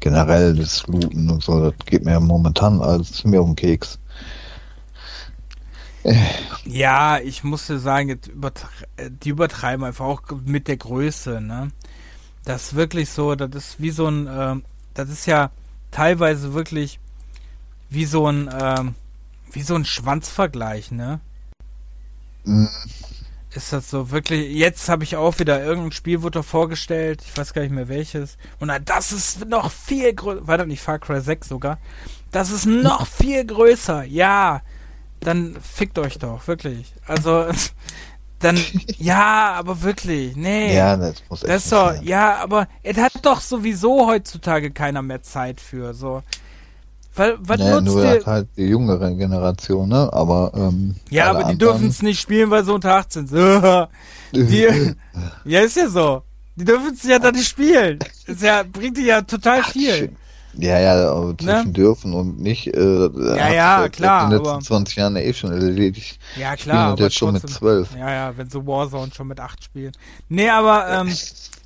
generell 0.01 0.55
das 0.55 0.87
Looten 0.87 1.31
und 1.31 1.43
so, 1.43 1.71
das 1.71 1.87
geht 1.87 2.05
mir 2.05 2.19
momentan 2.21 2.81
alles 2.81 3.25
mir 3.25 3.43
um 3.43 3.55
Keks. 3.55 3.99
Ja, 6.65 7.19
ich 7.19 7.45
muss 7.45 7.67
dir 7.67 7.79
sagen, 7.79 8.19
übertre 8.29 8.69
die 8.97 9.31
übertreiben 9.31 9.85
einfach 9.85 10.05
auch 10.05 10.23
mit 10.45 10.69
der 10.69 10.77
Größe, 10.77 11.41
ne? 11.41 11.71
Das 12.45 12.69
ist 12.69 12.75
wirklich 12.75 13.11
so, 13.11 13.35
das 13.35 13.51
ist 13.55 13.81
wie 13.81 13.91
so 13.91 14.07
ein, 14.07 14.27
äh, 14.27 14.57
das 14.95 15.11
ist 15.11 15.27
ja 15.27 15.51
teilweise 15.91 16.55
wirklich 16.55 16.99
wie 17.91 18.05
so 18.05 18.27
ein, 18.27 18.49
ähm, 18.59 18.95
wie 19.53 19.63
so 19.63 19.75
ein 19.75 19.85
Schwanzvergleich, 19.85 20.91
ne? 20.93 21.21
Mhm. 22.45 22.69
Ist 23.55 23.73
das 23.73 23.89
so 23.89 24.11
wirklich, 24.11 24.55
jetzt 24.55 24.91
habe 24.91 25.05
ich 25.05 25.17
auch 25.17 25.39
wieder 25.39 25.65
irgendein 25.65 25.93
Spiel 25.93 26.23
wurde 26.23 26.43
vorgestellt, 26.43 27.23
ich 27.25 27.37
weiß 27.37 27.55
gar 27.55 27.63
nicht 27.63 27.73
mehr 27.73 27.89
welches. 27.89 28.37
Und 28.61 28.71
das 28.85 29.11
ist 29.11 29.47
noch 29.47 29.71
viel 29.71 30.13
größer, 30.15 30.47
war 30.47 30.59
das 30.59 30.67
nicht 30.67 30.83
Far 30.83 30.99
Cry 30.99 31.21
6 31.21 31.49
sogar? 31.49 31.79
Das 32.31 32.51
ist 32.51 32.67
noch 32.67 33.07
viel 33.07 33.45
größer, 33.47 34.05
ja. 34.05 34.61
Dann 35.21 35.57
fickt 35.61 35.99
euch 35.99 36.19
doch, 36.19 36.47
wirklich. 36.47 36.93
Also, 37.07 37.47
dann, 38.39 38.61
ja, 38.99 39.55
aber 39.55 39.81
wirklich, 39.83 40.37
nee. 40.37 40.77
Ja, 40.77 40.97
das 40.97 41.23
muss 41.31 41.43
echt 41.43 41.51
das 41.51 41.65
ist 41.65 41.73
doch, 41.73 42.03
ja, 42.03 42.37
aber 42.37 42.69
es 42.83 42.99
hat 42.99 43.13
doch 43.23 43.41
sowieso 43.41 44.07
heutzutage 44.07 44.71
keiner 44.73 45.01
mehr 45.01 45.23
Zeit 45.23 45.61
für, 45.61 45.95
so. 45.95 46.23
Weil, 47.19 47.37
was 47.41 47.59
naja, 47.59 47.81
nutzt 47.81 47.95
nur 47.95 48.03
dir? 48.03 48.27
halt 48.27 48.49
die 48.57 48.63
jüngere 48.63 49.11
Generation, 49.13 49.89
ne? 49.89 50.09
Aber 50.13 50.53
ähm, 50.55 50.95
ja, 51.11 51.31
aber 51.31 51.45
die 51.45 51.59
dürfen 51.59 51.89
es 51.89 52.01
nicht 52.01 52.21
spielen, 52.21 52.51
weil 52.51 52.65
sie 52.65 52.73
unter 52.73 52.95
18 52.95 53.27
sind. 53.27 53.89
die, 54.33 54.95
ja, 55.45 55.61
ist 55.61 55.77
ja 55.77 55.89
so. 55.89 56.23
Die 56.57 56.65
dürfen 56.65 56.95
es 56.95 57.03
ja 57.03 57.19
dann 57.19 57.35
nicht 57.35 57.49
spielen. 57.49 57.99
Das 58.27 58.41
ja, 58.41 58.63
bringt 58.63 58.97
dir 58.97 59.05
ja 59.05 59.23
total 59.23 59.61
Ach, 59.63 59.71
viel. 59.71 60.13
Ja, 60.55 60.79
ja, 60.81 61.11
aber 61.13 61.37
zwischen 61.39 61.67
ne? 61.67 61.73
dürfen 61.73 62.15
und 62.15 62.41
nicht. 62.41 62.67
Äh, 62.69 63.09
ja, 63.37 63.53
ja, 63.53 63.89
klar. 63.89 64.25
In 64.25 64.31
den 64.31 64.39
letzten 64.39 64.55
aber, 64.55 64.61
20 64.61 64.97
Jahren 64.97 65.17
eh 65.17 65.33
schon 65.33 65.53
erledigt. 65.53 66.19
Ja, 66.37 66.57
klar. 66.57 66.93
Und 66.93 67.01
jetzt 67.01 67.17
schon 67.17 67.35
mit 67.35 67.49
12. 67.49 67.95
Ja, 67.97 68.11
ja, 68.11 68.37
wenn 68.37 68.51
so 68.51 68.67
Warzone 68.67 69.13
schon 69.15 69.29
mit 69.29 69.39
8 69.39 69.63
spielen. 69.63 69.93
Nee, 70.29 70.49
aber 70.49 70.89
ähm, 70.89 71.13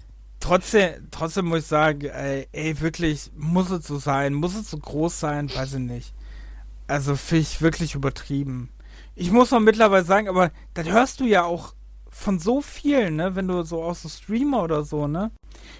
trotzdem, 0.43 1.09
trotzdem 1.11 1.47
muss 1.47 1.61
ich 1.61 1.67
sagen, 1.67 2.07
ey, 2.07 2.49
ey, 2.53 2.81
wirklich, 2.81 3.31
muss 3.37 3.71
es 3.71 3.87
so 3.87 3.99
sein, 3.99 4.35
muss 4.35 4.55
es 4.55 4.71
so 4.71 4.77
groß 4.77 5.19
sein, 5.19 5.55
weiß 5.55 5.75
ich 5.75 5.81
nicht. 5.81 6.13
Also 6.87 7.17
finde 7.17 7.43
ich 7.43 7.63
wirklich 7.63 7.95
übertrieben. 7.95 8.69
Ich 9.15 9.31
muss 9.31 9.51
mal 9.51 9.61
mittlerweile 9.61 10.05
sagen, 10.05 10.29
aber 10.29 10.51
das 10.75 10.89
hörst 10.89 11.21
du 11.21 11.25
ja 11.25 11.45
auch 11.45 11.75
von 12.11 12.39
so 12.39 12.61
vielen, 12.61 13.17
ne, 13.17 13.35
wenn 13.35 13.49
du 13.49 13.63
so 13.63 13.83
aus 13.83 14.03
so 14.03 14.09
Streamer 14.09 14.63
oder 14.63 14.85
so, 14.85 15.07
ne? 15.07 15.31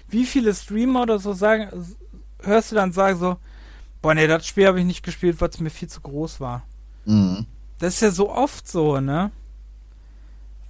Wie 0.07 0.25
viele 0.25 0.53
Streamer 0.53 1.03
oder 1.03 1.19
so 1.19 1.33
sagen, 1.33 1.85
hörst 2.41 2.71
du 2.71 2.75
dann 2.75 2.93
sagen 2.93 3.19
so, 3.19 3.37
boah, 4.01 4.13
ne, 4.13 4.27
das 4.27 4.47
Spiel 4.47 4.67
habe 4.67 4.79
ich 4.79 4.85
nicht 4.85 5.03
gespielt, 5.03 5.39
weil 5.41 5.49
es 5.49 5.59
mir 5.59 5.69
viel 5.69 5.89
zu 5.89 6.01
groß 6.01 6.39
war. 6.39 6.63
Mhm. 7.05 7.45
Das 7.79 7.95
ist 7.95 8.01
ja 8.01 8.11
so 8.11 8.31
oft 8.31 8.67
so, 8.67 8.99
ne? 8.99 9.31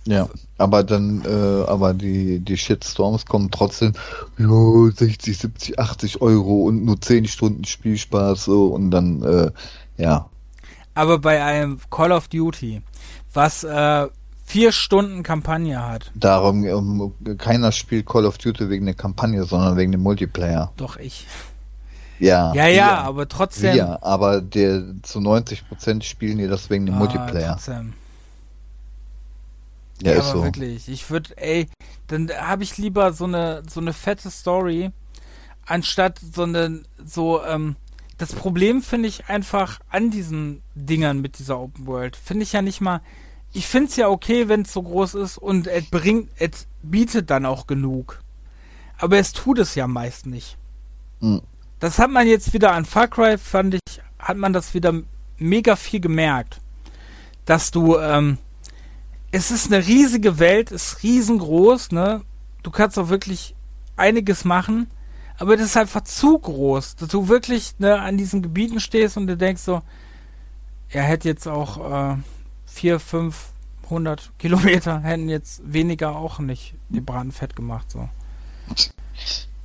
Ja, 0.05 0.27
aber 0.57 0.83
dann, 0.83 1.23
äh, 1.25 1.69
aber 1.69 1.93
die, 1.93 2.39
die 2.39 2.57
Shitstorms 2.57 3.25
kommen 3.25 3.51
trotzdem, 3.51 3.93
jo, 4.37 4.89
60, 4.89 5.37
70, 5.37 5.79
80 5.79 6.21
Euro 6.21 6.63
und 6.63 6.83
nur 6.83 6.99
10 6.99 7.25
Stunden 7.25 7.63
Spielspaß 7.63 8.43
so 8.43 8.67
und 8.67 8.91
dann, 8.91 9.23
äh, 9.23 9.51
ja. 9.97 10.29
Aber 10.93 11.19
bei 11.19 11.41
einem 11.41 11.79
Call 11.89 12.11
of 12.11 12.27
Duty, 12.27 12.81
was 13.33 13.63
äh, 13.63 14.07
vier 14.45 14.71
Stunden 14.73 15.23
Kampagne 15.23 15.81
hat. 15.81 16.11
Darum, 16.15 16.65
um, 16.65 17.13
keiner 17.37 17.71
spielt 17.71 18.05
Call 18.05 18.25
of 18.25 18.37
Duty 18.37 18.69
wegen 18.69 18.85
der 18.85 18.95
Kampagne, 18.95 19.45
sondern 19.45 19.77
wegen 19.77 19.93
dem 19.93 20.01
Multiplayer. 20.01 20.71
Doch 20.75 20.97
ich. 20.97 21.27
Ja. 22.19 22.53
Ja, 22.53 22.67
ja, 22.67 23.01
aber 23.01 23.27
trotzdem. 23.27 23.75
Ja, 23.75 23.97
aber 24.01 24.41
der 24.41 24.83
zu 25.01 25.19
90 25.21 25.67
Prozent 25.67 26.03
spielen 26.03 26.37
die 26.37 26.47
das 26.47 26.69
wegen 26.69 26.85
dem 26.85 26.95
ah, 26.95 26.99
Multiplayer. 26.99 27.53
Trotzdem. 27.53 27.93
Ja, 30.01 30.11
ja 30.13 30.19
ist 30.19 30.25
aber 30.25 30.39
so. 30.39 30.43
wirklich. 30.43 30.89
Ich 30.89 31.09
würde, 31.09 31.37
ey, 31.37 31.67
dann 32.07 32.29
habe 32.29 32.63
ich 32.63 32.77
lieber 32.77 33.13
so 33.13 33.25
eine 33.25 33.63
so 33.69 33.79
eine 33.79 33.93
fette 33.93 34.29
Story 34.29 34.91
anstatt 35.65 36.19
so 36.19 36.43
eine 36.43 36.83
so 37.03 37.43
ähm, 37.43 37.75
das 38.17 38.33
Problem 38.33 38.81
finde 38.81 39.09
ich 39.09 39.27
einfach 39.27 39.79
an 39.89 40.11
diesen 40.11 40.61
Dingern 40.75 41.19
mit 41.19 41.39
dieser 41.39 41.59
Open 41.59 41.87
World 41.87 42.15
finde 42.15 42.43
ich 42.43 42.53
ja 42.53 42.61
nicht 42.61 42.81
mal. 42.81 43.01
Ich 43.53 43.67
finde 43.67 43.89
es 43.89 43.95
ja 43.95 44.07
okay, 44.07 44.47
wenn 44.49 44.61
es 44.61 44.73
so 44.73 44.81
groß 44.81 45.15
ist 45.15 45.37
und 45.37 45.67
es 45.67 45.85
bringt, 45.85 46.29
es 46.37 46.67
bietet 46.81 47.29
dann 47.29 47.45
auch 47.45 47.67
genug. 47.67 48.19
Aber 48.97 49.17
es 49.17 49.31
tut 49.31 49.59
es 49.59 49.75
ja 49.75 49.87
meist 49.87 50.25
nicht. 50.25 50.57
Hm. 51.19 51.41
Das 51.79 51.99
hat 51.99 52.09
man 52.09 52.27
jetzt 52.27 52.53
wieder 52.53 52.71
an 52.71 52.85
Far 52.85 53.07
Cry, 53.07 53.37
fand 53.37 53.75
ich, 53.75 54.01
hat 54.17 54.37
man 54.37 54.53
das 54.53 54.73
wieder 54.73 54.93
mega 55.37 55.75
viel 55.75 55.99
gemerkt, 55.99 56.61
dass 57.45 57.71
du, 57.71 57.97
ähm, 57.97 58.37
es 59.33 59.49
ist 59.49 59.73
eine 59.73 59.85
riesige 59.85 60.37
Welt, 60.37 60.71
ist 60.71 61.01
riesengroß, 61.01 61.91
ne? 61.91 62.21
Du 62.61 62.69
kannst 62.69 62.99
auch 62.99 63.09
wirklich 63.09 63.55
einiges 63.97 64.45
machen, 64.45 64.85
aber 65.39 65.57
das 65.57 65.65
ist 65.65 65.77
einfach 65.77 66.03
zu 66.03 66.37
groß, 66.37 66.97
dass 66.97 67.09
du 67.09 67.27
wirklich 67.27 67.73
ne, 67.79 67.99
an 67.99 68.15
diesen 68.15 68.43
Gebieten 68.43 68.79
stehst 68.79 69.17
und 69.17 69.25
du 69.25 69.35
denkst 69.35 69.63
so, 69.63 69.81
er 70.89 71.01
hätte 71.01 71.27
jetzt 71.27 71.47
auch 71.47 72.13
äh, 72.13 72.17
vier, 72.67 72.99
fünf, 72.99 73.47
Kilometer 74.39 75.01
hätten 75.01 75.29
jetzt 75.29 75.61
weniger 75.65 76.15
auch 76.15 76.39
nicht 76.39 76.73
die 76.89 77.01
Braten 77.01 77.31
fett 77.31 77.55
gemacht 77.55 77.91
so. 77.91 78.09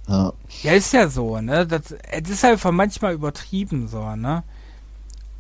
Ja. 0.07 0.33
ja, 0.63 0.73
ist 0.73 0.93
ja 0.93 1.09
so, 1.09 1.41
ne? 1.41 1.67
Das, 1.67 1.83
das 1.85 2.31
ist 2.31 2.45
einfach 2.45 2.71
manchmal 2.71 3.15
übertrieben 3.15 3.89
so, 3.89 4.17
ne? 4.17 4.43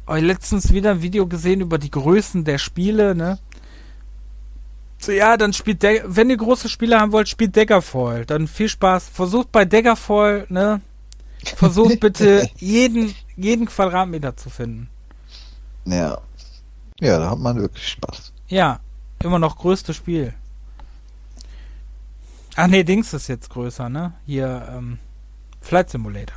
Aber 0.06 0.20
letztens 0.22 0.72
wieder 0.72 0.92
ein 0.92 1.02
Video 1.02 1.26
gesehen 1.26 1.60
über 1.60 1.76
die 1.76 1.90
Größen 1.90 2.44
der 2.44 2.56
Spiele, 2.56 3.14
ne? 3.14 3.38
So, 4.98 5.12
ja, 5.12 5.36
dann 5.36 5.52
spielt 5.52 5.82
De 5.82 6.02
wenn 6.06 6.30
ihr 6.30 6.36
große 6.36 6.68
Spiele 6.68 6.98
haben 7.00 7.12
wollt, 7.12 7.28
spielt 7.28 7.56
Daggerfall. 7.56 8.26
Dann 8.26 8.48
viel 8.48 8.68
Spaß. 8.68 9.08
Versucht 9.08 9.52
bei 9.52 9.64
Daggerfall, 9.64 10.46
ne? 10.48 10.80
Versucht 11.56 12.00
bitte 12.00 12.48
jeden, 12.56 13.14
jeden 13.36 13.66
Quadratmeter 13.66 14.36
zu 14.36 14.50
finden. 14.50 14.88
Ja. 15.84 16.18
Ja, 17.00 17.18
da 17.18 17.30
hat 17.30 17.38
man 17.38 17.60
wirklich 17.60 17.88
Spaß. 17.88 18.32
Ja, 18.48 18.80
immer 19.22 19.38
noch 19.38 19.56
größtes 19.56 19.94
Spiel. 19.94 20.34
Ach 22.56 22.66
nee, 22.66 22.82
Dings 22.82 23.14
ist 23.14 23.28
jetzt 23.28 23.50
größer, 23.50 23.88
ne? 23.88 24.14
Hier, 24.26 24.68
ähm, 24.72 24.98
Flight 25.60 25.90
Simulator. 25.90 26.36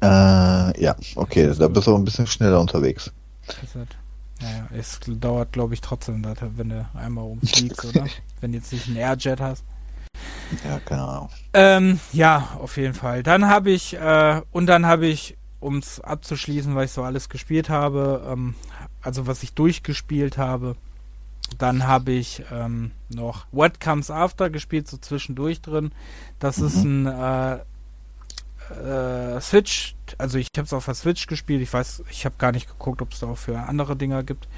Äh, 0.00 0.82
ja, 0.82 0.96
okay, 1.14 1.52
da 1.58 1.68
bist 1.68 1.86
du 1.86 1.92
auch 1.92 1.98
ein 1.98 2.04
bisschen 2.04 2.26
schneller 2.26 2.60
unterwegs. 2.60 3.12
Naja, 4.40 4.68
es 4.76 5.00
dauert, 5.06 5.52
glaube 5.52 5.74
ich, 5.74 5.80
trotzdem, 5.80 6.24
wenn 6.24 6.68
du 6.68 6.88
einmal 6.94 7.24
umfliegst, 7.24 7.84
oder? 7.84 8.06
Wenn 8.40 8.52
du 8.52 8.58
jetzt 8.58 8.70
nicht 8.70 8.86
einen 8.86 8.96
Airjet 8.96 9.40
hast. 9.40 9.64
Ja, 10.62 10.78
genau. 10.84 11.30
Ähm, 11.54 11.98
ja, 12.12 12.50
auf 12.60 12.76
jeden 12.76 12.92
Fall. 12.92 13.22
Dann 13.22 13.48
habe 13.48 13.70
ich, 13.70 13.96
äh, 13.96 14.42
und 14.50 14.66
dann 14.66 14.84
habe 14.84 15.06
ich, 15.06 15.38
um 15.58 15.78
es 15.78 16.00
abzuschließen, 16.00 16.74
weil 16.74 16.84
ich 16.84 16.92
so 16.92 17.02
alles 17.02 17.30
gespielt 17.30 17.70
habe, 17.70 18.26
ähm, 18.30 18.54
also 19.00 19.26
was 19.26 19.42
ich 19.42 19.54
durchgespielt 19.54 20.36
habe, 20.36 20.76
dann 21.58 21.86
habe 21.86 22.12
ich 22.12 22.42
ähm, 22.52 22.90
noch 23.08 23.46
What 23.52 23.80
Comes 23.80 24.10
After 24.10 24.50
gespielt, 24.50 24.88
so 24.88 24.98
zwischendurch 24.98 25.62
drin. 25.62 25.92
Das 26.38 26.58
mhm. 26.58 26.66
ist 26.66 26.76
ein 26.76 27.06
äh, 27.06 27.58
äh, 28.70 29.40
Switch, 29.40 29.94
also 30.18 30.38
ich 30.38 30.48
habe 30.56 30.66
es 30.66 30.72
auf 30.72 30.84
der 30.84 30.94
Switch 30.94 31.26
gespielt. 31.26 31.62
Ich 31.62 31.72
weiß, 31.72 32.04
ich 32.10 32.24
habe 32.24 32.36
gar 32.38 32.52
nicht 32.52 32.68
geguckt, 32.68 33.02
ob 33.02 33.12
es 33.12 33.20
da 33.20 33.28
auch 33.28 33.38
für 33.38 33.58
andere 33.58 33.96
Dinger 33.96 34.22
gibt. 34.22 34.48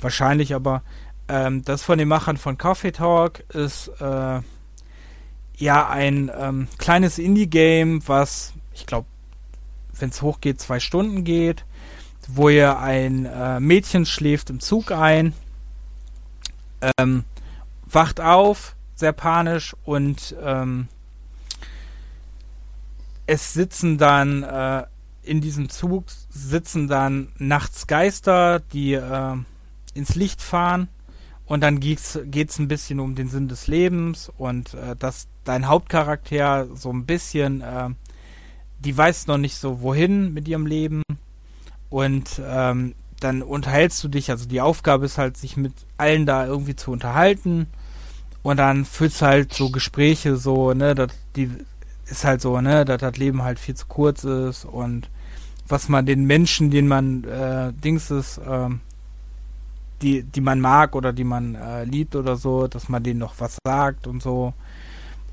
Wahrscheinlich 0.00 0.54
aber. 0.54 0.82
Ähm, 1.28 1.64
das 1.64 1.82
von 1.82 1.98
den 1.98 2.08
Machern 2.08 2.36
von 2.36 2.58
Coffee 2.58 2.92
Talk 2.92 3.40
ist 3.50 3.88
äh, 4.00 4.40
ja 5.56 5.88
ein 5.88 6.30
ähm, 6.36 6.68
kleines 6.78 7.18
Indie-Game, 7.18 8.06
was 8.08 8.52
ich 8.74 8.86
glaube, 8.86 9.06
wenn 9.98 10.10
es 10.10 10.22
hochgeht, 10.22 10.60
zwei 10.60 10.80
Stunden 10.80 11.24
geht, 11.24 11.64
wo 12.26 12.48
ihr 12.48 12.78
ein 12.78 13.26
äh, 13.26 13.60
Mädchen 13.60 14.06
schläft 14.06 14.50
im 14.50 14.60
Zug 14.60 14.90
ein, 14.90 15.34
ähm, 16.98 17.24
wacht 17.86 18.20
auf, 18.20 18.74
sehr 18.94 19.12
panisch 19.12 19.76
und 19.84 20.34
ähm, 20.42 20.88
es 23.32 23.54
sitzen 23.54 23.98
dann 23.98 24.42
äh, 24.42 24.84
in 25.22 25.40
diesem 25.40 25.68
Zug 25.68 26.04
sitzen 26.28 26.88
dann 26.88 27.28
nachts 27.38 27.86
Geister, 27.86 28.60
die 28.60 28.94
äh, 28.94 29.36
ins 29.94 30.14
Licht 30.14 30.42
fahren. 30.42 30.88
Und 31.46 31.60
dann 31.60 31.80
geht's 31.80 32.18
geht's 32.24 32.58
ein 32.58 32.68
bisschen 32.68 33.00
um 33.00 33.14
den 33.14 33.28
Sinn 33.28 33.48
des 33.48 33.66
Lebens 33.66 34.30
und 34.38 34.74
äh, 34.74 34.96
dass 34.96 35.28
dein 35.44 35.66
Hauptcharakter 35.66 36.68
so 36.74 36.90
ein 36.90 37.04
bisschen 37.04 37.60
äh, 37.60 37.90
die 38.84 38.96
weiß 38.96 39.26
noch 39.26 39.38
nicht 39.38 39.56
so 39.56 39.80
wohin 39.80 40.34
mit 40.34 40.48
ihrem 40.48 40.66
Leben. 40.66 41.02
Und 41.88 42.40
ähm, 42.44 42.94
dann 43.20 43.42
unterhältst 43.42 44.02
du 44.02 44.08
dich, 44.08 44.30
also 44.30 44.48
die 44.48 44.60
Aufgabe 44.60 45.06
ist 45.06 45.18
halt, 45.18 45.36
sich 45.36 45.56
mit 45.56 45.72
allen 45.96 46.26
da 46.26 46.46
irgendwie 46.46 46.74
zu 46.74 46.90
unterhalten. 46.90 47.66
Und 48.42 48.56
dann 48.56 48.84
führst 48.84 49.20
du 49.20 49.26
halt 49.26 49.54
so 49.54 49.70
Gespräche 49.70 50.36
so, 50.36 50.72
ne, 50.74 50.94
dass 50.94 51.12
die 51.36 51.50
ist 52.12 52.24
halt 52.24 52.40
so, 52.42 52.60
ne, 52.60 52.84
dass 52.84 53.00
das 53.00 53.16
Leben 53.16 53.42
halt 53.42 53.58
viel 53.58 53.74
zu 53.74 53.86
kurz 53.86 54.24
ist 54.24 54.64
und 54.64 55.08
was 55.66 55.88
man 55.88 56.04
den 56.04 56.26
Menschen, 56.26 56.70
den 56.70 56.86
man 56.86 57.24
äh, 57.24 57.72
Dings 57.72 58.10
ist, 58.10 58.38
äh, 58.38 58.68
die, 60.02 60.22
die 60.22 60.40
man 60.40 60.60
mag 60.60 60.94
oder 60.94 61.12
die 61.12 61.24
man 61.24 61.54
äh, 61.54 61.84
liebt 61.84 62.14
oder 62.14 62.36
so, 62.36 62.66
dass 62.68 62.88
man 62.88 63.02
denen 63.02 63.20
noch 63.20 63.34
was 63.38 63.56
sagt 63.64 64.06
und 64.06 64.22
so. 64.22 64.52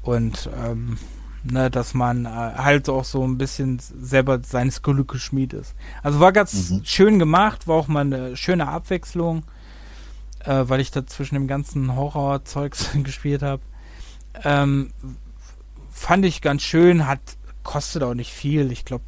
Und 0.04 0.50
ähm, 0.64 0.98
ne, 1.44 1.70
dass 1.70 1.94
man 1.94 2.26
äh, 2.26 2.30
halt 2.30 2.88
auch 2.88 3.04
so 3.04 3.28
ein 3.28 3.38
bisschen 3.38 3.80
selber 3.80 4.40
seines 4.42 4.82
Glückes 4.82 5.22
Schmied 5.22 5.54
ist. 5.54 5.76
Also 6.02 6.20
war 6.22 6.32
ganz 6.32 6.70
mhm. 6.70 6.86
schön 6.86 7.20
gemacht, 7.20 7.68
war 7.68 7.76
auch 7.76 7.88
mal 7.90 8.02
eine 8.02 8.38
schöne 8.38 8.70
Abwechslung, 8.70 9.44
äh, 10.46 10.64
weil 10.68 10.80
ich 10.80 10.92
da 10.92 11.06
zwischen 11.06 11.36
dem 11.36 11.48
ganzen 11.48 11.96
Horrorzeugs 11.96 12.92
gespielt 13.04 13.42
habe. 13.42 13.62
Ähm, 14.46 14.92
fand 16.00 16.26
ich 16.26 16.42
ganz 16.42 16.64
schön, 16.64 17.06
hat 17.06 17.20
kostet 17.64 18.04
auch 18.04 18.14
nicht 18.14 18.32
viel. 18.32 18.72
Ich 18.72 18.86
glaube, 18.86 19.04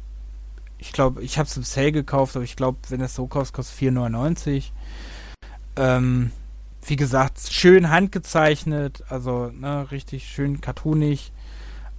ich 0.76 0.92
glaube, 0.92 1.22
ich 1.22 1.38
habe 1.38 1.48
es 1.48 1.56
im 1.56 1.62
Sale 1.62 1.90
gekauft, 1.90 2.36
aber 2.36 2.44
ich 2.44 2.54
glaube, 2.54 2.78
wenn 2.90 3.00
es 3.00 3.14
so 3.14 3.26
kostet, 3.26 3.54
kostet 3.56 3.78
4,99. 3.78 4.70
Ähm, 5.76 6.32
wie 6.86 6.96
gesagt, 6.96 7.40
schön 7.50 7.88
handgezeichnet, 7.88 9.04
also 9.08 9.46
ne, 9.46 9.90
richtig 9.90 10.28
schön 10.28 10.60
cartoonig 10.60 11.32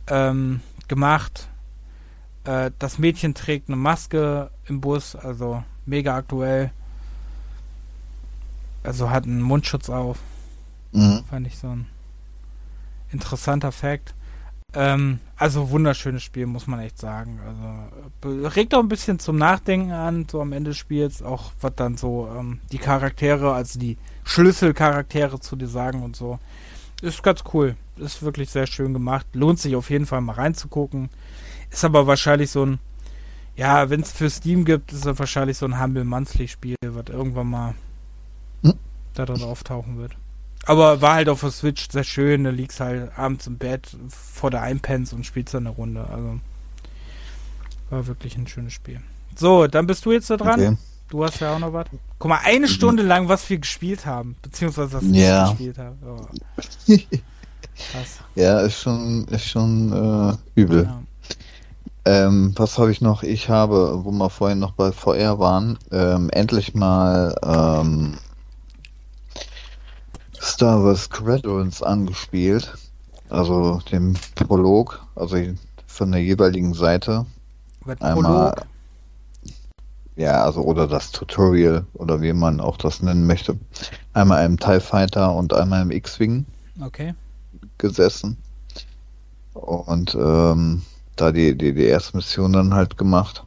ähm, 0.07 0.61
gemacht. 0.87 1.49
Äh, 2.43 2.69
das 2.77 2.99
Mädchen 2.99 3.33
trägt 3.33 3.69
eine 3.69 3.77
Maske 3.77 4.51
im 4.67 4.79
Bus, 4.79 5.15
also 5.15 5.63
mega 5.87 6.15
aktuell. 6.15 6.71
Also 8.83 9.09
hat 9.09 9.23
einen 9.23 9.41
Mundschutz 9.41 9.89
auf. 9.89 10.19
Mhm. 10.91 11.23
Fand 11.27 11.47
ich 11.47 11.57
so 11.57 11.69
ein 11.69 11.87
interessanter 13.11 13.71
Fakt. 13.71 14.13
Ähm, 14.75 15.19
also 15.37 15.69
wunderschönes 15.69 16.23
Spiel, 16.23 16.45
muss 16.45 16.67
man 16.67 16.79
echt 16.79 16.97
sagen. 16.97 17.39
Also 17.45 18.47
regt 18.49 18.73
auch 18.73 18.79
ein 18.79 18.87
bisschen 18.87 19.19
zum 19.19 19.37
Nachdenken 19.37 19.91
an, 19.91 20.25
so 20.29 20.41
am 20.41 20.53
Ende 20.53 20.71
des 20.71 20.77
Spiels, 20.77 21.21
auch 21.21 21.51
was 21.61 21.75
dann 21.75 21.97
so 21.97 22.29
ähm, 22.37 22.59
die 22.71 22.77
Charaktere, 22.77 23.53
also 23.53 23.79
die 23.79 23.97
Schlüsselcharaktere 24.23 25.39
zu 25.39 25.55
dir 25.55 25.67
sagen 25.67 26.01
und 26.01 26.15
so. 26.15 26.39
Ist 27.01 27.21
ganz 27.21 27.43
cool. 27.53 27.75
Ist 27.97 28.23
wirklich 28.23 28.49
sehr 28.49 28.65
schön 28.65 28.93
gemacht. 28.93 29.27
Lohnt 29.33 29.59
sich 29.59 29.75
auf 29.75 29.89
jeden 29.89 30.05
Fall 30.05 30.21
mal 30.21 30.33
reinzugucken. 30.33 31.09
Ist 31.69 31.83
aber 31.83 32.07
wahrscheinlich 32.07 32.49
so 32.49 32.65
ein, 32.65 32.79
ja, 33.55 33.89
wenn 33.89 34.01
es 34.01 34.11
für 34.11 34.29
Steam 34.29 34.65
gibt, 34.65 34.91
ist 34.93 35.05
es 35.05 35.19
wahrscheinlich 35.19 35.57
so 35.57 35.65
ein 35.65 35.79
Humble 35.81 36.05
Monthly 36.05 36.47
Spiel, 36.47 36.75
was 36.81 37.05
irgendwann 37.09 37.47
mal 37.47 37.75
hm? 38.63 38.73
da 39.13 39.25
drin 39.25 39.43
auftauchen 39.43 39.97
wird. 39.97 40.15
Aber 40.65 41.01
war 41.01 41.15
halt 41.15 41.29
auf 41.29 41.41
der 41.41 41.51
Switch 41.51 41.89
sehr 41.91 42.03
schön. 42.03 42.45
Da 42.45 42.49
liegst 42.49 42.79
halt 42.79 43.11
abends 43.17 43.47
im 43.47 43.57
Bett 43.57 43.95
vor 44.09 44.49
der 44.49 44.61
Einpens 44.61 45.13
und 45.13 45.25
spielst 45.25 45.53
dann 45.53 45.67
eine 45.67 45.75
Runde. 45.75 46.07
Also 46.09 46.39
war 47.89 48.07
wirklich 48.07 48.37
ein 48.37 48.47
schönes 48.47 48.73
Spiel. 48.73 49.01
So, 49.35 49.67
dann 49.67 49.87
bist 49.87 50.05
du 50.05 50.11
jetzt 50.11 50.29
da 50.29 50.37
dran. 50.37 50.59
Okay. 50.59 50.77
Du 51.09 51.23
hast 51.23 51.39
ja 51.41 51.55
auch 51.55 51.59
noch 51.59 51.73
was. 51.73 51.85
Guck 52.17 52.29
mal, 52.29 52.39
eine 52.43 52.67
Stunde 52.67 53.03
lang, 53.03 53.27
was 53.27 53.47
wir 53.49 53.59
gespielt 53.59 54.05
haben, 54.05 54.35
beziehungsweise 54.41 54.93
was 54.93 55.03
ja. 55.03 55.11
wir 55.11 55.49
gespielt 55.49 55.77
haben. 55.77 55.97
Oh. 56.05 56.25
Krass. 57.91 58.19
Ja, 58.35 58.61
ist 58.61 58.81
schon, 58.81 59.25
ist 59.27 59.47
schon 59.47 59.91
äh, 59.91 60.59
übel. 60.59 60.85
Ja. 60.85 61.01
Ähm, 62.05 62.53
was 62.55 62.77
habe 62.77 62.91
ich 62.91 63.01
noch? 63.01 63.23
Ich 63.23 63.49
habe, 63.49 64.03
wo 64.03 64.11
wir 64.11 64.29
vorhin 64.29 64.59
noch 64.59 64.71
bei 64.71 64.91
VR 64.91 65.39
waren, 65.39 65.77
ähm, 65.91 66.29
endlich 66.31 66.73
mal 66.73 67.35
ähm, 67.43 68.17
Star 70.63 70.81
Wars 70.81 71.03
Squadrons 71.03 71.83
angespielt. 71.83 72.73
Also 73.27 73.81
den 73.91 74.17
Prolog, 74.35 75.05
also 75.13 75.35
von 75.87 76.13
der 76.13 76.23
jeweiligen 76.23 76.73
Seite. 76.73 77.25
Was, 77.81 77.99
Einmal, 77.99 78.53
Prolog? 78.53 78.67
ja, 80.15 80.41
also 80.41 80.61
oder 80.61 80.87
das 80.87 81.11
Tutorial 81.11 81.85
oder 81.95 82.21
wie 82.21 82.31
man 82.31 82.61
auch 82.61 82.77
das 82.77 83.01
nennen 83.01 83.27
möchte. 83.27 83.59
Einmal 84.13 84.45
im 84.45 84.57
TIE 84.57 84.79
Fighter 84.79 85.35
und 85.35 85.53
einmal 85.53 85.81
im 85.81 85.91
X-Wing. 85.91 86.45
Okay. 86.79 87.13
Gesessen. 87.77 88.37
Und 89.51 90.15
ähm, 90.15 90.81
da 91.17 91.33
die, 91.33 91.57
die, 91.57 91.73
die 91.73 91.87
erste 91.87 92.15
Mission 92.15 92.53
dann 92.53 92.73
halt 92.73 92.97
gemacht. 92.97 93.43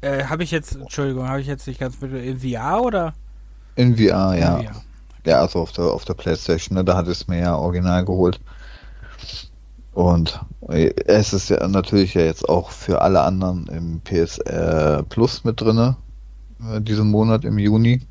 Äh, 0.00 0.24
habe 0.24 0.42
ich 0.42 0.52
jetzt, 0.52 0.76
Entschuldigung, 0.76 1.28
habe 1.28 1.42
ich 1.42 1.46
jetzt 1.46 1.66
nicht 1.66 1.80
ganz 1.80 2.00
mit 2.00 2.14
in 2.14 2.38
VR 2.38 2.80
oder? 2.80 3.12
In 3.76 3.94
VR, 3.98 4.34
ja. 4.38 4.56
In 4.56 4.66
VR. 4.68 4.82
Ja, 5.26 5.40
also 5.40 5.60
auf 5.60 5.72
der, 5.72 5.84
auf 5.84 6.04
der 6.04 6.14
Playstation, 6.14 6.76
ne, 6.76 6.84
da 6.84 6.96
hat 6.96 7.08
es 7.08 7.28
mir 7.28 7.38
ja 7.38 7.56
original 7.56 8.04
geholt. 8.04 8.40
Und 9.92 10.40
es 10.68 11.32
ist 11.32 11.50
ja 11.50 11.66
natürlich 11.66 12.14
ja 12.14 12.22
jetzt 12.22 12.48
auch 12.48 12.70
für 12.70 13.02
alle 13.02 13.22
anderen 13.22 13.66
im 13.66 14.00
PS 14.00 14.38
äh, 14.38 15.02
Plus 15.02 15.44
mit 15.44 15.60
drinne. 15.60 15.96
äh, 16.68 16.80
diesen 16.80 17.10
Monat 17.10 17.44
im 17.44 17.58
Juni. 17.58 18.02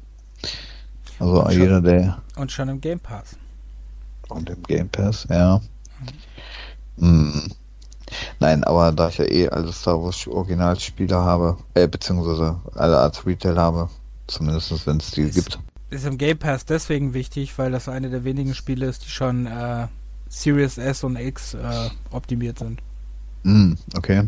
Also 1.19 1.43
und 1.43 1.51
jeder, 1.51 1.81
der. 1.81 2.21
Und 2.35 2.51
schon 2.51 2.69
im 2.69 2.81
Game 2.81 2.99
Pass. 2.99 3.37
Und 4.29 4.49
im 4.49 4.63
Game 4.63 4.89
Pass, 4.89 5.25
ja. 5.29 5.61
Mhm. 6.97 7.33
Hm. 7.33 7.51
Nein, 8.39 8.63
aber 8.63 8.91
da 8.91 9.09
ich 9.09 9.19
ja 9.19 9.25
eh 9.25 9.49
alle 9.49 9.71
Star 9.71 10.01
Wars 10.01 10.25
Originalspiele 10.27 11.15
habe, 11.15 11.57
äh, 11.75 11.87
beziehungsweise 11.87 12.59
alle 12.73 12.97
Art 12.97 13.25
Retail 13.25 13.57
habe, 13.57 13.89
zumindest 14.27 14.85
wenn 14.87 14.97
es 14.97 15.11
die 15.11 15.29
gibt. 15.29 15.59
Ist 15.89 16.05
im 16.05 16.17
Game 16.17 16.37
Pass 16.37 16.65
deswegen 16.65 17.13
wichtig, 17.13 17.57
weil 17.57 17.71
das 17.71 17.89
eine 17.89 18.09
der 18.09 18.23
wenigen 18.23 18.53
Spiele 18.53 18.85
ist, 18.85 19.05
die 19.05 19.09
schon 19.09 19.47
äh, 19.47 19.87
Series 20.27 20.77
S 20.77 21.03
und 21.03 21.17
X 21.17 21.55
äh, 21.55 21.89
optimiert 22.11 22.59
sind. 22.59 22.79
Mm, 23.43 23.73
okay. 23.95 24.23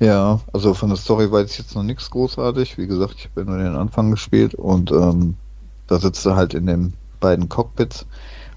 Ja, 0.00 0.40
also 0.52 0.74
von 0.74 0.88
der 0.88 0.96
Story 0.98 1.30
weiß 1.30 1.50
ich 1.50 1.58
jetzt 1.58 1.74
noch 1.74 1.82
nichts 1.82 2.10
großartig. 2.10 2.78
Wie 2.78 2.86
gesagt, 2.86 3.14
ich 3.18 3.26
habe 3.26 3.42
ja 3.42 3.46
nur 3.46 3.58
den 3.58 3.76
Anfang 3.76 4.10
gespielt 4.10 4.54
und 4.54 4.90
ähm, 4.90 5.36
da 5.86 5.98
sitzt 5.98 6.24
du 6.24 6.34
halt 6.34 6.54
in 6.54 6.66
den 6.66 6.94
beiden 7.20 7.48
Cockpits 7.48 8.06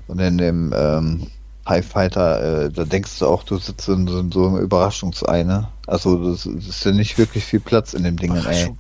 und 0.08 0.20
in 0.20 0.38
dem 0.38 0.74
ähm, 0.76 1.28
High 1.68 1.86
Fighter, 1.86 2.66
äh, 2.66 2.72
da 2.72 2.84
denkst 2.84 3.20
du 3.20 3.28
auch, 3.28 3.44
du 3.44 3.58
sitzt 3.58 3.88
in 3.88 4.08
so, 4.08 4.20
in 4.20 4.32
so 4.32 4.48
einem 4.48 4.58
Überraschungsei, 4.58 5.44
ne? 5.44 5.70
Also 5.88 6.32
das, 6.32 6.44
das, 6.44 6.68
ist 6.68 6.86
ja 6.86 6.92
nicht 6.92 7.18
wirklich 7.18 7.46
viel 7.46 7.62
Platz 7.62 7.94
in 7.94 8.04
dem 8.04 8.18
Ding, 8.18 8.36
ey. 8.36 8.74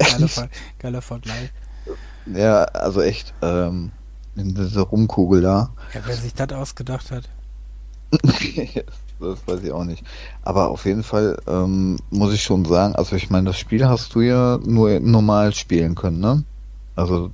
Geiler, 0.00 0.48
geiler 0.78 1.02
Vergleich. 1.02 1.52
Ja, 2.26 2.64
also 2.64 3.02
echt, 3.02 3.32
ähm, 3.42 3.92
in 4.36 4.54
dieser 4.54 4.82
Rumkugel 4.82 5.42
da. 5.42 5.70
Ja, 5.94 6.00
wer 6.04 6.16
sich 6.16 6.34
das 6.34 6.52
ausgedacht 6.52 7.10
hat. 7.10 7.28
das 9.20 9.38
weiß 9.46 9.62
ich 9.62 9.72
auch 9.72 9.84
nicht. 9.84 10.04
Aber 10.42 10.68
auf 10.68 10.84
jeden 10.84 11.02
Fall 11.02 11.38
ähm, 11.46 11.98
muss 12.10 12.32
ich 12.32 12.42
schon 12.42 12.64
sagen, 12.64 12.94
also 12.94 13.16
ich 13.16 13.30
meine, 13.30 13.46
das 13.46 13.58
Spiel 13.58 13.86
hast 13.86 14.14
du 14.14 14.20
ja 14.20 14.58
nur 14.64 14.98
normal 15.00 15.54
spielen 15.54 15.94
können, 15.94 16.20
ne? 16.20 16.44
Also 16.96 17.30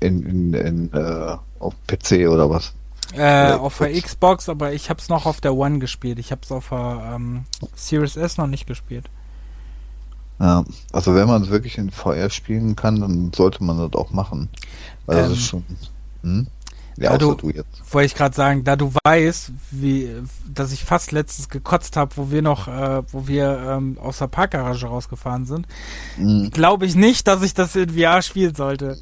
in, 0.00 0.22
in, 0.24 0.54
in 0.54 0.92
äh, 0.92 1.36
auf 1.58 1.74
PC 1.86 2.28
oder 2.28 2.50
was? 2.50 2.74
Äh, 3.14 3.52
auf 3.52 3.78
der 3.78 3.92
Xbox, 4.00 4.48
aber 4.48 4.72
ich 4.72 4.90
hab's 4.90 5.08
noch 5.08 5.26
auf 5.26 5.40
der 5.40 5.54
One 5.54 5.78
gespielt. 5.78 6.18
Ich 6.18 6.32
hab's 6.32 6.50
auf 6.50 6.70
der 6.70 7.12
ähm, 7.14 7.44
Series 7.74 8.16
S 8.16 8.36
noch 8.36 8.48
nicht 8.48 8.66
gespielt. 8.66 9.08
Ja, 10.38 10.64
also 10.92 11.14
wenn 11.14 11.26
man 11.26 11.42
es 11.42 11.50
wirklich 11.50 11.78
in 11.78 11.90
VR 11.90 12.30
spielen 12.30 12.76
kann, 12.76 13.00
dann 13.00 13.32
sollte 13.34 13.64
man 13.64 13.78
das 13.78 13.94
auch 13.94 14.10
machen. 14.10 14.48
Weil 15.06 15.18
ähm, 15.18 15.30
das 15.30 15.38
ist 15.38 15.46
schon. 15.46 15.64
Hm? 16.22 16.46
Ja, 16.98 17.18
du, 17.18 17.34
du 17.34 17.50
jetzt. 17.50 17.66
Wollte 17.92 18.06
ich 18.06 18.14
gerade 18.14 18.34
sagen, 18.34 18.64
da 18.64 18.74
du 18.74 18.92
weißt, 19.04 19.52
wie, 19.70 20.10
dass 20.52 20.72
ich 20.72 20.82
fast 20.82 21.12
letztens 21.12 21.48
gekotzt 21.50 21.96
habe, 21.96 22.16
wo 22.16 22.30
wir 22.30 22.40
noch, 22.40 22.68
äh, 22.68 23.02
wo 23.12 23.26
wir 23.26 23.58
ähm, 23.68 23.98
aus 24.00 24.18
der 24.18 24.28
Parkgarage 24.28 24.86
rausgefahren 24.86 25.44
sind, 25.44 25.66
mhm. 26.16 26.50
glaube 26.50 26.86
ich 26.86 26.94
nicht, 26.94 27.28
dass 27.28 27.42
ich 27.42 27.52
das 27.52 27.76
in 27.76 27.90
VR 27.90 28.22
spielen 28.22 28.54
sollte. 28.54 28.96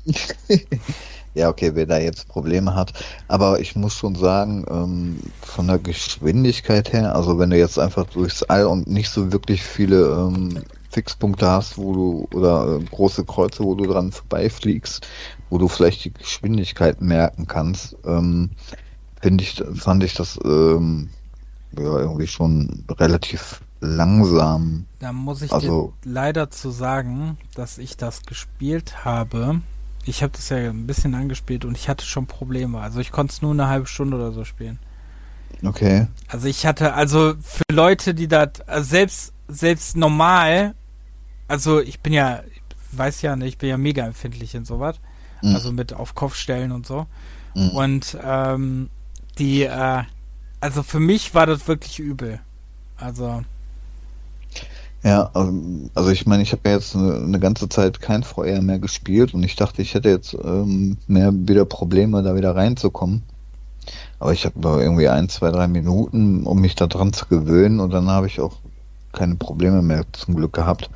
ja, 1.34 1.48
okay, 1.48 1.72
wer 1.74 1.86
da 1.86 1.98
jetzt 1.98 2.26
Probleme 2.26 2.74
hat. 2.74 2.92
Aber 3.28 3.60
ich 3.60 3.76
muss 3.76 3.94
schon 3.94 4.16
sagen, 4.16 4.66
ähm, 4.68 5.20
von 5.40 5.68
der 5.68 5.78
Geschwindigkeit 5.78 6.92
her, 6.92 7.14
also 7.14 7.38
wenn 7.38 7.50
du 7.50 7.56
jetzt 7.56 7.78
einfach 7.78 8.06
durchs 8.06 8.42
All 8.42 8.66
und 8.66 8.88
nicht 8.88 9.10
so 9.10 9.30
wirklich 9.30 9.62
viele 9.62 10.06
ähm, 10.06 10.64
Fixpunkte 10.94 11.48
hast, 11.48 11.76
wo 11.76 11.92
du, 11.92 12.28
oder 12.32 12.78
äh, 12.78 12.84
große 12.84 13.24
Kreuze, 13.24 13.64
wo 13.64 13.74
du 13.74 13.84
dran 13.84 14.12
vorbeifliegst, 14.12 15.06
wo 15.50 15.58
du 15.58 15.66
vielleicht 15.66 16.04
die 16.04 16.12
Geschwindigkeit 16.12 17.00
merken 17.00 17.46
kannst, 17.48 17.96
ähm, 18.04 18.50
finde 19.20 19.42
ich, 19.42 19.62
fand 19.74 20.04
ich 20.04 20.14
das 20.14 20.38
ähm, 20.44 21.10
ja, 21.76 21.98
irgendwie 21.98 22.28
schon 22.28 22.84
relativ 22.88 23.60
langsam. 23.80 24.86
Da 25.00 25.12
muss 25.12 25.42
ich 25.42 25.52
also, 25.52 25.92
dir 26.04 26.10
leider 26.12 26.50
zu 26.50 26.70
sagen, 26.70 27.38
dass 27.56 27.78
ich 27.78 27.96
das 27.96 28.22
gespielt 28.22 29.04
habe. 29.04 29.60
Ich 30.04 30.22
habe 30.22 30.32
das 30.32 30.48
ja 30.50 30.58
ein 30.58 30.86
bisschen 30.86 31.14
angespielt 31.14 31.64
und 31.64 31.76
ich 31.76 31.88
hatte 31.88 32.04
schon 32.04 32.26
Probleme. 32.26 32.80
Also 32.80 33.00
ich 33.00 33.10
konnte 33.10 33.32
es 33.32 33.42
nur 33.42 33.50
eine 33.50 33.66
halbe 33.66 33.86
Stunde 33.86 34.16
oder 34.16 34.32
so 34.32 34.44
spielen. 34.44 34.78
Okay. 35.64 36.06
Also 36.28 36.46
ich 36.46 36.66
hatte, 36.66 36.94
also 36.94 37.34
für 37.42 37.64
Leute, 37.72 38.14
die 38.14 38.28
da, 38.28 38.46
also 38.66 38.88
selbst, 38.88 39.32
selbst 39.48 39.96
normal 39.96 40.74
also 41.48 41.80
ich 41.80 42.00
bin 42.00 42.12
ja, 42.12 42.40
weiß 42.92 43.22
ja 43.22 43.36
nicht, 43.36 43.48
ich 43.48 43.58
bin 43.58 43.68
ja 43.68 43.76
mega 43.76 44.04
empfindlich 44.04 44.54
in 44.54 44.64
sowas. 44.64 44.96
Mhm. 45.42 45.54
Also 45.54 45.72
mit 45.72 45.92
auf 45.92 46.14
Kopf 46.14 46.34
stellen 46.34 46.72
und 46.72 46.86
so. 46.86 47.06
Mhm. 47.54 47.70
Und 47.70 48.18
ähm, 48.24 48.90
die, 49.38 49.62
äh, 49.62 50.02
also 50.60 50.82
für 50.82 51.00
mich 51.00 51.34
war 51.34 51.46
das 51.46 51.68
wirklich 51.68 51.98
übel. 51.98 52.40
Also. 52.96 53.42
Ja, 55.02 55.30
ähm, 55.34 55.90
also 55.94 56.10
ich 56.10 56.26
meine, 56.26 56.42
ich 56.42 56.52
habe 56.52 56.62
ja 56.64 56.76
jetzt 56.76 56.96
eine, 56.96 57.16
eine, 57.16 57.38
ganze 57.38 57.68
Zeit 57.68 58.00
kein 58.00 58.22
VR 58.22 58.62
mehr 58.62 58.78
gespielt 58.78 59.34
und 59.34 59.42
ich 59.42 59.56
dachte, 59.56 59.82
ich 59.82 59.92
hätte 59.94 60.08
jetzt 60.08 60.34
ähm, 60.42 60.96
mehr 61.06 61.30
wieder 61.34 61.66
Probleme, 61.66 62.22
da 62.22 62.34
wieder 62.34 62.56
reinzukommen. 62.56 63.22
Aber 64.18 64.32
ich 64.32 64.46
habe 64.46 64.80
irgendwie 64.80 65.08
ein, 65.08 65.28
zwei, 65.28 65.50
drei 65.50 65.68
Minuten, 65.68 66.46
um 66.46 66.58
mich 66.60 66.74
da 66.74 66.86
dran 66.86 67.12
zu 67.12 67.26
gewöhnen 67.26 67.80
und 67.80 67.90
dann 67.90 68.08
habe 68.08 68.26
ich 68.26 68.40
auch 68.40 68.56
keine 69.12 69.34
Probleme 69.34 69.82
mehr 69.82 70.04
zum 70.12 70.36
Glück 70.36 70.54
gehabt 70.54 70.88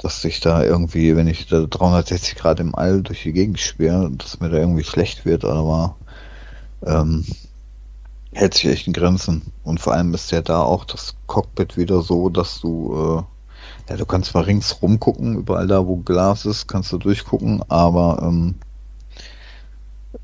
dass 0.00 0.24
ich 0.24 0.40
da 0.40 0.62
irgendwie, 0.62 1.16
wenn 1.16 1.26
ich 1.26 1.46
da 1.46 1.66
360 1.66 2.36
Grad 2.36 2.60
im 2.60 2.74
All 2.74 3.02
durch 3.02 3.22
die 3.24 3.32
Gegend 3.32 3.58
schwere, 3.58 4.10
dass 4.10 4.40
mir 4.40 4.48
da 4.48 4.58
irgendwie 4.58 4.84
schlecht 4.84 5.24
wird, 5.24 5.44
aber 5.44 5.96
ähm, 6.86 7.24
hält 8.32 8.54
sich 8.54 8.66
echt 8.66 8.86
in 8.86 8.92
Grenzen. 8.92 9.52
Und 9.64 9.80
vor 9.80 9.94
allem 9.94 10.14
ist 10.14 10.30
ja 10.30 10.40
da 10.40 10.62
auch 10.62 10.84
das 10.84 11.16
Cockpit 11.26 11.76
wieder 11.76 12.02
so, 12.02 12.28
dass 12.28 12.60
du, 12.60 12.94
äh, 12.94 13.90
ja, 13.90 13.96
du 13.96 14.06
kannst 14.06 14.34
mal 14.34 14.44
ringsrum 14.44 15.00
gucken, 15.00 15.36
überall 15.36 15.66
da, 15.66 15.84
wo 15.86 15.96
Glas 15.96 16.46
ist, 16.46 16.68
kannst 16.68 16.92
du 16.92 16.98
durchgucken, 16.98 17.62
aber 17.68 18.20
ähm, 18.22 18.54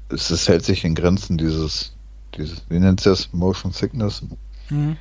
es, 0.09 0.31
es 0.31 0.47
hält 0.49 0.65
sich 0.65 0.85
in 0.85 0.95
Grenzen, 0.95 1.37
dieses, 1.37 1.93
dieses, 2.37 2.63
wie 2.69 2.79
nennt 2.79 3.01
es 3.01 3.05
das, 3.05 3.33
Motion 3.33 3.73
Sickness. 3.73 4.23
Mhm. 4.71 4.97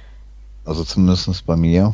Also 0.65 0.83
zumindest 0.83 1.45
bei 1.45 1.55
mir. 1.55 1.93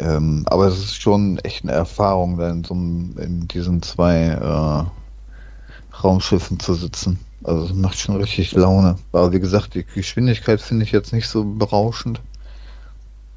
Ähm, 0.00 0.44
aber 0.46 0.66
es 0.66 0.78
ist 0.78 1.00
schon 1.02 1.38
echt 1.40 1.64
eine 1.64 1.72
Erfahrung, 1.72 2.38
da 2.38 2.48
in, 2.48 2.64
so 2.64 2.72
einem, 2.72 3.16
in 3.18 3.48
diesen 3.48 3.82
zwei 3.82 4.28
äh, 4.28 5.96
Raumschiffen 6.02 6.58
zu 6.58 6.74
sitzen. 6.74 7.18
Also 7.44 7.66
es 7.66 7.74
macht 7.74 7.98
schon 7.98 8.16
richtig 8.16 8.52
Laune. 8.52 8.96
Aber 9.12 9.32
wie 9.32 9.40
gesagt, 9.40 9.74
die 9.74 9.84
Geschwindigkeit 9.84 10.60
finde 10.60 10.84
ich 10.84 10.92
jetzt 10.92 11.12
nicht 11.12 11.28
so 11.28 11.44
berauschend, 11.44 12.20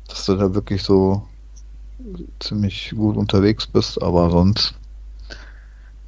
dass 0.08 0.26
du 0.26 0.36
da 0.36 0.54
wirklich 0.54 0.84
so 0.84 1.24
ziemlich 2.40 2.94
gut 2.96 3.18
unterwegs 3.18 3.68
bist, 3.68 4.02
aber 4.02 4.30
sonst. 4.30 4.76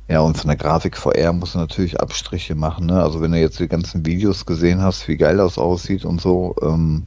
Ja, 0.07 0.19
und 0.19 0.37
von 0.37 0.49
der 0.49 0.57
Grafik 0.57 0.97
VR 0.97 1.33
musst 1.33 1.55
du 1.55 1.59
natürlich 1.59 1.99
Abstriche 1.99 2.55
machen. 2.55 2.85
Ne? 2.85 3.01
Also 3.01 3.21
wenn 3.21 3.31
du 3.31 3.39
jetzt 3.39 3.59
die 3.59 3.67
ganzen 3.67 4.05
Videos 4.05 4.45
gesehen 4.45 4.81
hast, 4.81 5.07
wie 5.07 5.17
geil 5.17 5.37
das 5.37 5.57
aussieht 5.57 6.05
und 6.05 6.21
so, 6.21 6.55
ähm, 6.61 7.03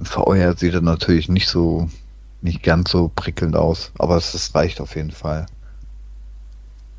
VR 0.00 0.56
sieht 0.56 0.74
er 0.74 0.80
natürlich 0.80 1.28
nicht 1.28 1.48
so 1.48 1.88
nicht 2.42 2.62
ganz 2.62 2.90
so 2.90 3.10
prickelnd 3.14 3.56
aus, 3.56 3.92
aber 3.98 4.16
es, 4.16 4.34
es 4.34 4.54
reicht 4.54 4.80
auf 4.80 4.96
jeden 4.96 5.10
Fall. 5.10 5.46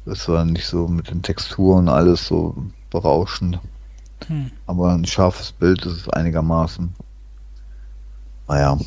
Es 0.06 0.28
war 0.28 0.46
nicht 0.46 0.66
so 0.66 0.88
mit 0.88 1.10
den 1.10 1.22
Texturen 1.22 1.90
alles 1.90 2.28
so 2.28 2.56
berauschend. 2.90 3.60
Hm. 4.28 4.52
Aber 4.66 4.94
ein 4.94 5.06
scharfes 5.06 5.52
Bild 5.52 5.86
ist 5.86 5.94
es 5.94 6.10
einigermaßen. 6.10 6.94
Naja. 8.48 8.78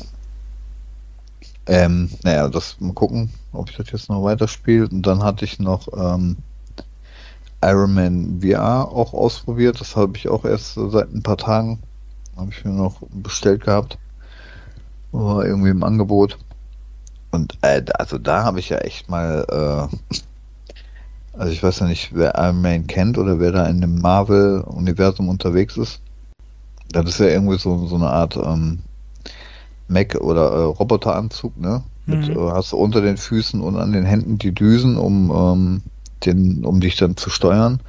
Ähm, 1.67 2.09
naja, 2.23 2.47
das 2.47 2.79
mal 2.79 2.93
gucken, 2.93 3.31
ob 3.51 3.69
ich 3.69 3.77
das 3.77 3.91
jetzt 3.91 4.09
noch 4.09 4.23
weiterspiele. 4.23 4.87
Und 4.87 5.01
dann 5.03 5.23
hatte 5.23 5.45
ich 5.45 5.59
noch 5.59 5.87
ähm, 5.97 6.37
Iron 7.63 7.93
Man 7.93 8.41
VR 8.41 8.89
auch 8.91 9.13
ausprobiert. 9.13 9.79
Das 9.79 9.95
habe 9.95 10.17
ich 10.17 10.27
auch 10.27 10.45
erst 10.45 10.75
seit 10.75 11.13
ein 11.13 11.23
paar 11.23 11.37
Tagen. 11.37 11.79
Habe 12.35 12.51
ich 12.51 12.63
mir 12.63 12.71
noch 12.71 13.01
bestellt 13.09 13.63
gehabt. 13.63 13.97
War 15.11 15.45
irgendwie 15.45 15.69
im 15.69 15.83
Angebot. 15.83 16.37
Und 17.35 17.57
äh, 17.61 17.83
also 17.99 18.17
da 18.17 18.43
habe 18.43 18.59
ich 18.59 18.69
ja 18.69 18.77
echt 18.77 19.09
mal, 19.09 19.45
äh, 19.49 20.17
also 21.37 21.51
ich 21.51 21.61
weiß 21.61 21.79
ja 21.79 21.87
nicht, 21.87 22.15
wer 22.15 22.33
Iron 22.37 22.61
Man 22.61 22.87
kennt 22.87 23.17
oder 23.17 23.39
wer 23.39 23.51
da 23.51 23.67
in 23.67 23.81
dem 23.81 23.99
Marvel-Universum 23.99 25.27
unterwegs 25.27 25.77
ist. 25.77 26.01
Das 26.89 27.05
ist 27.05 27.19
ja 27.19 27.27
irgendwie 27.27 27.57
so, 27.57 27.87
so 27.87 27.95
eine 27.95 28.09
Art 28.09 28.37
ähm, 28.37 28.79
Mac- 29.87 30.21
oder 30.21 30.51
äh, 30.51 30.63
Roboteranzug, 30.63 31.57
ne? 31.59 31.83
Mit, 32.05 32.29
mhm. 32.29 32.37
äh, 32.37 32.51
hast 32.51 32.71
du 32.71 32.77
unter 32.77 33.01
den 33.01 33.17
Füßen 33.17 33.59
und 33.59 33.75
an 33.75 33.91
den 33.91 34.05
Händen 34.05 34.37
die 34.37 34.53
Düsen, 34.53 34.95
um, 34.95 35.31
ähm, 35.31 35.81
den, 36.25 36.63
um 36.63 36.79
dich 36.79 36.95
dann 36.95 37.17
zu 37.17 37.29
steuern. 37.29 37.81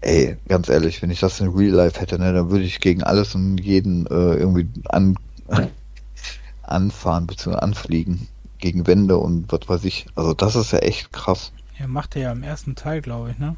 Ey, 0.00 0.36
ganz 0.46 0.68
ehrlich, 0.68 1.00
wenn 1.00 1.10
ich 1.10 1.20
das 1.20 1.40
in 1.40 1.48
Real 1.48 1.74
Life 1.74 2.00
hätte, 2.00 2.18
ne, 2.18 2.32
dann 2.32 2.50
würde 2.50 2.64
ich 2.64 2.80
gegen 2.80 3.02
alles 3.02 3.34
und 3.34 3.58
jeden 3.58 4.06
äh, 4.06 4.34
irgendwie 4.34 4.68
an, 4.90 5.16
anfahren 6.62 7.26
bzw. 7.26 7.56
anfliegen 7.56 8.28
gegen 8.58 8.86
Wände 8.86 9.18
und 9.18 9.50
was 9.52 9.68
weiß 9.68 9.84
ich. 9.84 10.06
Also 10.14 10.34
das 10.34 10.56
ist 10.56 10.72
ja 10.72 10.78
echt 10.78 11.12
krass. 11.12 11.52
Ja, 11.78 11.86
macht 11.86 12.16
er 12.16 12.22
ja 12.22 12.32
im 12.32 12.42
ersten 12.42 12.74
Teil, 12.74 13.00
glaube 13.00 13.30
ich, 13.30 13.38
ne? 13.38 13.56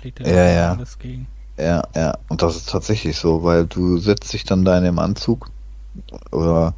Fliegt 0.00 0.20
er 0.20 0.32
ja, 0.32 0.52
ja. 0.52 0.72
alles 0.72 0.98
gegen. 0.98 1.26
Ja, 1.58 1.82
ja. 1.94 2.18
Und 2.28 2.42
das 2.42 2.56
ist 2.56 2.68
tatsächlich 2.68 3.16
so, 3.16 3.42
weil 3.42 3.66
du 3.66 3.98
setzt 3.98 4.32
dich 4.32 4.44
dann 4.44 4.64
da 4.64 4.76
in 4.78 4.84
dem 4.84 4.98
Anzug 4.98 5.50
oder 6.30 6.74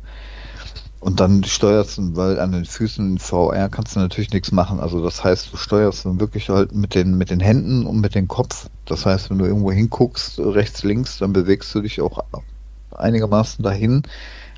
Und 1.00 1.20
dann 1.20 1.44
steuerst 1.44 1.98
du, 1.98 2.16
weil 2.16 2.40
an 2.40 2.52
den 2.52 2.64
Füßen 2.64 3.12
in 3.12 3.18
VR 3.18 3.68
kannst 3.68 3.94
du 3.94 4.00
natürlich 4.00 4.32
nichts 4.32 4.50
machen. 4.50 4.80
Also 4.80 5.02
das 5.02 5.22
heißt, 5.22 5.52
du 5.52 5.56
steuerst 5.56 6.04
dann 6.04 6.18
wirklich 6.18 6.48
halt 6.50 6.74
mit 6.74 6.94
den, 6.94 7.16
mit 7.16 7.30
den 7.30 7.40
Händen 7.40 7.86
und 7.86 8.00
mit 8.00 8.14
dem 8.14 8.26
Kopf. 8.26 8.68
Das 8.84 9.06
heißt, 9.06 9.30
wenn 9.30 9.38
du 9.38 9.44
irgendwo 9.44 9.70
hinguckst, 9.70 10.40
rechts, 10.40 10.82
links, 10.82 11.18
dann 11.18 11.32
bewegst 11.32 11.72
du 11.74 11.82
dich 11.82 12.00
auch 12.00 12.24
einigermaßen 12.90 13.62
dahin. 13.62 14.02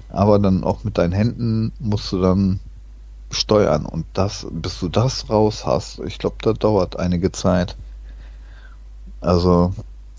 Aber 0.08 0.38
dann 0.38 0.64
auch 0.64 0.82
mit 0.82 0.96
deinen 0.96 1.12
Händen 1.12 1.72
musst 1.78 2.10
du 2.10 2.20
dann 2.20 2.58
steuern. 3.30 3.86
Und 3.86 4.06
das, 4.14 4.46
bis 4.50 4.80
du 4.80 4.88
das 4.88 5.30
raus 5.30 5.64
hast, 5.66 6.00
ich 6.00 6.18
glaube, 6.18 6.36
da 6.42 6.52
dauert 6.52 6.98
einige 6.98 7.32
Zeit. 7.32 7.76
Also 9.20 9.72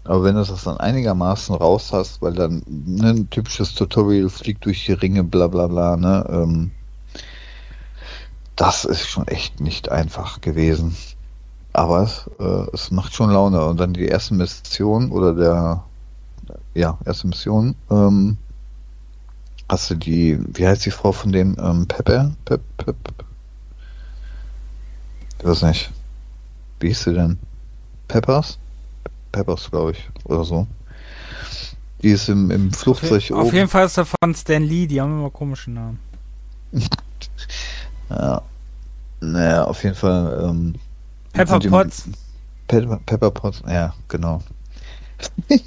aber 0.03 0.23
wenn 0.23 0.35
du 0.35 0.43
das 0.43 0.63
dann 0.63 0.77
einigermaßen 0.77 1.55
raus 1.55 1.93
hast, 1.93 2.21
weil 2.21 2.33
dann 2.33 2.63
ne, 2.67 3.09
ein 3.09 3.29
typisches 3.29 3.75
Tutorial 3.75 4.29
fliegt 4.29 4.65
durch 4.65 4.85
die 4.85 4.93
Ringe, 4.93 5.23
bla 5.23 5.47
bla 5.47 5.67
bla, 5.67 5.95
ne, 5.95 6.25
ähm, 6.29 6.71
das 8.55 8.83
ist 8.85 9.07
schon 9.07 9.27
echt 9.27 9.59
nicht 9.59 9.89
einfach 9.89 10.41
gewesen. 10.41 10.95
Aber 11.73 12.01
es, 12.01 12.29
äh, 12.39 12.65
es 12.73 12.91
macht 12.91 13.13
schon 13.13 13.31
Laune. 13.31 13.63
Und 13.65 13.79
dann 13.79 13.93
die 13.93 14.05
erste 14.05 14.33
Mission 14.33 15.11
oder 15.11 15.33
der, 15.33 15.83
ja, 16.73 16.97
erste 17.05 17.27
Mission, 17.27 17.75
ähm, 17.89 18.37
hast 19.71 19.89
du 19.89 19.95
die, 19.95 20.37
wie 20.53 20.67
heißt 20.67 20.85
die 20.85 20.91
Frau 20.91 21.13
von 21.13 21.31
dem, 21.31 21.55
ähm, 21.57 21.87
Pepper? 21.87 22.31
Pep, 22.43 22.61
Pep, 22.75 22.95
Ich 25.39 25.45
weiß 25.45 25.61
nicht. 25.63 25.91
Wie 26.81 26.89
hieß 26.89 27.03
sie 27.05 27.13
denn? 27.13 27.39
Peppers? 28.09 28.59
Peppers, 29.31 29.71
glaube 29.71 29.91
ich, 29.91 30.09
oder 30.25 30.43
so. 30.43 30.67
Die 32.03 32.09
ist 32.09 32.27
im, 32.27 32.51
im 32.51 32.73
Flugzeug 32.73 33.31
auf, 33.31 33.45
oben. 33.47 33.55
Jeden 33.55 33.69
Fall 33.69 33.85
ist 33.85 33.97
er 33.97 34.05
von 34.05 34.35
Stan 34.35 34.61
Lee, 34.61 34.87
die 34.87 34.99
haben 34.99 35.19
immer 35.19 35.29
komische 35.29 35.71
Namen. 35.71 35.99
ja. 38.09 38.41
Naja, 39.21 39.63
auf 39.65 39.83
jeden 39.83 39.95
Fall. 39.95 40.49
Ähm, 40.49 40.75
Pepper 41.31 41.59
Potts. 41.59 42.09
Pepper, 42.67 42.99
Pepper 43.05 43.31
Potts, 43.31 43.63
ja, 43.67 43.93
genau. 44.09 44.41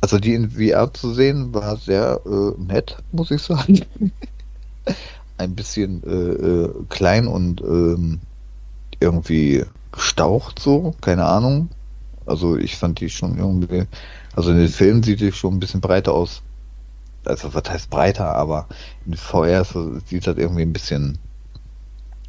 also 0.00 0.18
die 0.18 0.34
in 0.34 0.50
VR 0.50 0.92
zu 0.92 1.12
sehen 1.12 1.52
war 1.52 1.76
sehr 1.76 2.20
äh, 2.24 2.60
nett, 2.60 2.96
muss 3.12 3.30
ich 3.30 3.42
sagen. 3.42 3.80
Ein 5.38 5.54
bisschen 5.54 6.02
äh, 6.04 6.08
äh, 6.08 6.74
klein 6.88 7.26
und 7.26 7.60
ähm, 7.60 8.20
irgendwie 8.98 9.64
gestaucht 9.92 10.58
so, 10.58 10.94
keine 11.00 11.24
Ahnung. 11.26 11.68
Also 12.26 12.56
ich 12.56 12.76
fand 12.76 13.00
die 13.00 13.10
schon 13.10 13.38
irgendwie, 13.38 13.86
also 14.36 14.50
in 14.50 14.58
den 14.58 14.68
Filmen 14.68 15.02
sieht 15.02 15.20
die 15.20 15.32
schon 15.32 15.54
ein 15.54 15.60
bisschen 15.60 15.80
breiter 15.80 16.12
aus. 16.12 16.42
Also 17.24 17.52
was 17.54 17.68
heißt 17.68 17.90
breiter, 17.90 18.34
aber 18.34 18.66
in 19.06 19.14
VR 19.14 19.64
sieht 19.64 20.26
das 20.26 20.36
irgendwie 20.36 20.62
ein 20.62 20.72
bisschen 20.72 21.18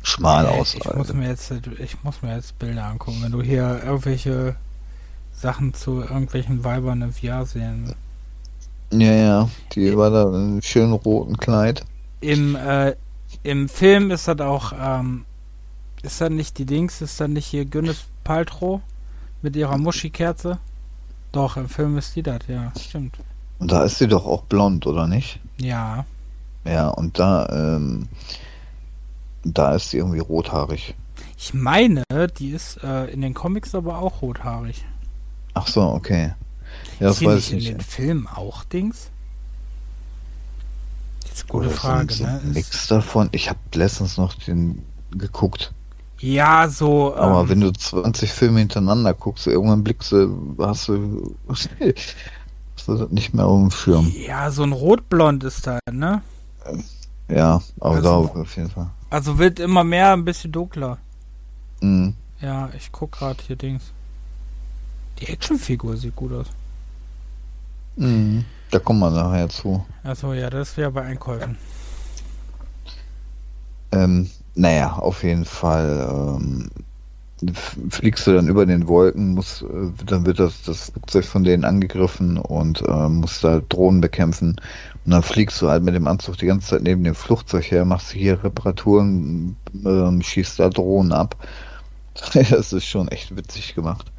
schmal 0.01 0.47
aus. 0.47 0.75
Ich 0.75 0.93
muss 0.93 1.13
mir 1.13 1.27
jetzt, 1.27 1.53
ich 1.79 2.03
muss 2.03 2.21
mir 2.21 2.35
jetzt 2.35 2.57
Bilder 2.59 2.85
angucken, 2.85 3.19
wenn 3.21 3.31
du 3.31 3.41
hier 3.41 3.81
irgendwelche 3.83 4.55
Sachen 5.41 5.73
zu 5.73 6.01
irgendwelchen 6.01 6.63
Weibern 6.63 7.01
im 7.01 7.13
VR 7.13 7.45
sehen. 7.45 7.95
Ja, 8.93 9.11
ja, 9.11 9.49
die 9.73 9.95
war 9.97 10.09
da 10.09 10.29
in 10.29 10.35
einem 10.35 10.61
schönen 10.61 10.93
roten 10.93 11.37
Kleid. 11.37 11.83
Im, 12.19 12.55
äh, 12.55 12.95
im 13.43 13.69
Film 13.69 14.11
ist 14.11 14.27
das 14.27 14.39
auch, 14.39 14.73
ähm, 14.79 15.25
ist 16.03 16.21
das 16.21 16.29
nicht 16.29 16.57
die 16.57 16.65
Dings, 16.65 17.01
ist 17.01 17.19
das 17.19 17.27
nicht 17.27 17.45
hier 17.45 17.65
Gwyneth 17.65 18.05
Paltrow? 18.23 18.81
Mit 19.41 19.55
ihrer 19.55 19.77
Muschi-Kerze? 19.77 20.59
Doch, 21.31 21.57
im 21.57 21.67
Film 21.67 21.97
ist 21.97 22.15
die 22.15 22.21
das, 22.21 22.41
ja, 22.47 22.71
stimmt. 22.79 23.17
Und 23.57 23.71
da 23.71 23.83
ist 23.83 23.97
sie 23.97 24.07
doch 24.07 24.25
auch 24.25 24.43
blond, 24.43 24.85
oder 24.85 25.07
nicht? 25.07 25.39
Ja. 25.57 26.05
Ja, 26.65 26.89
und 26.89 27.17
da, 27.17 27.47
ähm, 27.49 28.07
da 29.43 29.73
ist 29.73 29.89
sie 29.89 29.97
irgendwie 29.97 30.19
rothaarig. 30.19 30.93
Ich 31.37 31.53
meine, 31.53 32.03
die 32.37 32.51
ist 32.51 32.83
äh, 32.83 33.05
in 33.05 33.21
den 33.21 33.33
Comics 33.33 33.73
aber 33.73 33.97
auch 33.97 34.21
rothaarig. 34.21 34.85
Ach 35.53 35.67
so, 35.67 35.81
okay. 35.81 36.33
Ja, 36.99 37.07
das 37.07 37.21
ist 37.21 37.27
weiß 37.27 37.39
ich 37.39 37.51
nicht. 37.53 37.67
in 37.69 37.77
den 37.77 37.81
Filmen 37.81 38.27
auch 38.27 38.63
Dings? 38.63 39.09
Das 41.23 41.33
ist 41.33 41.41
eine 41.43 41.49
gute 41.51 41.69
Frage, 41.69 42.13
sind, 42.13 42.27
ne? 42.27 42.51
Nix 42.53 42.87
davon. 42.87 43.29
Ich 43.31 43.49
habe 43.49 43.59
letztens 43.73 44.17
noch 44.17 44.33
den 44.33 44.83
geguckt. 45.11 45.73
Ja, 46.19 46.69
so. 46.69 47.15
Aber 47.15 47.41
ähm, 47.41 47.49
wenn 47.49 47.59
du 47.61 47.73
20 47.73 48.31
Filme 48.31 48.59
hintereinander 48.59 49.13
guckst, 49.13 49.47
irgendwann 49.47 49.83
blickst 49.83 50.11
du, 50.11 50.55
hast 50.59 50.87
du, 50.87 51.35
hast 51.49 51.69
du 52.87 52.95
das 52.95 53.09
nicht 53.09 53.33
mehr 53.33 53.45
auf 53.45 53.59
dem 53.59 53.71
Schirm. 53.71 54.11
Ja, 54.15 54.51
so 54.51 54.63
ein 54.63 54.71
Rotblond 54.71 55.43
ist 55.43 55.65
da, 55.65 55.79
ne? 55.91 56.21
Ja, 57.27 57.61
aber 57.79 57.95
also, 57.95 58.29
da 58.33 58.41
auf 58.41 58.55
jeden 58.55 58.69
Fall. 58.69 58.91
Also 59.09 59.39
wird 59.39 59.59
immer 59.59 59.83
mehr 59.83 60.13
ein 60.13 60.23
bisschen 60.23 60.51
dunkler. 60.51 60.99
Mhm. 61.81 62.15
Ja, 62.39 62.69
ich 62.77 62.91
guck 62.91 63.13
gerade 63.13 63.41
hier 63.45 63.55
Dings. 63.55 63.91
Die 65.21 65.27
Actionfigur 65.27 65.95
sieht 65.97 66.15
gut 66.15 66.33
aus. 66.33 66.47
Mhm. 67.95 68.43
Da 68.71 68.79
kommen 68.79 68.99
wir 68.99 69.11
nachher 69.11 69.49
zu. 69.49 69.85
Achso, 70.03 70.33
ja, 70.33 70.49
das 70.49 70.75
wäre 70.77 70.91
bei 70.91 71.03
Einkäufen. 71.03 71.57
Ähm, 73.91 74.29
naja, 74.55 74.93
auf 74.93 75.23
jeden 75.23 75.45
Fall 75.45 76.07
ähm, 76.09 76.69
fliegst 77.89 78.25
du 78.25 78.33
dann 78.33 78.47
über 78.47 78.65
den 78.65 78.87
Wolken, 78.87 79.33
muss, 79.33 79.61
äh, 79.61 79.91
dann 80.05 80.25
wird 80.25 80.39
das, 80.39 80.63
das 80.63 80.91
Flugzeug 80.91 81.25
von 81.25 81.43
denen 81.43 81.65
angegriffen 81.65 82.37
und 82.37 82.81
äh, 82.87 83.09
musst 83.09 83.43
da 83.43 83.61
Drohnen 83.69 84.01
bekämpfen. 84.01 84.55
Und 85.05 85.11
dann 85.11 85.23
fliegst 85.23 85.61
du 85.61 85.69
halt 85.69 85.83
mit 85.83 85.93
dem 85.93 86.07
Anzug 86.07 86.37
die 86.37 86.45
ganze 86.45 86.69
Zeit 86.69 86.83
neben 86.83 87.03
dem 87.03 87.15
Flugzeug 87.15 87.69
her, 87.69 87.85
machst 87.85 88.11
hier 88.11 88.43
Reparaturen, 88.43 89.55
äh, 89.85 90.23
schießt 90.23 90.59
da 90.59 90.69
Drohnen 90.69 91.11
ab. 91.11 91.35
Das 92.33 92.73
ist 92.73 92.85
schon 92.85 93.07
echt 93.07 93.35
witzig 93.35 93.73
gemacht. 93.73 94.11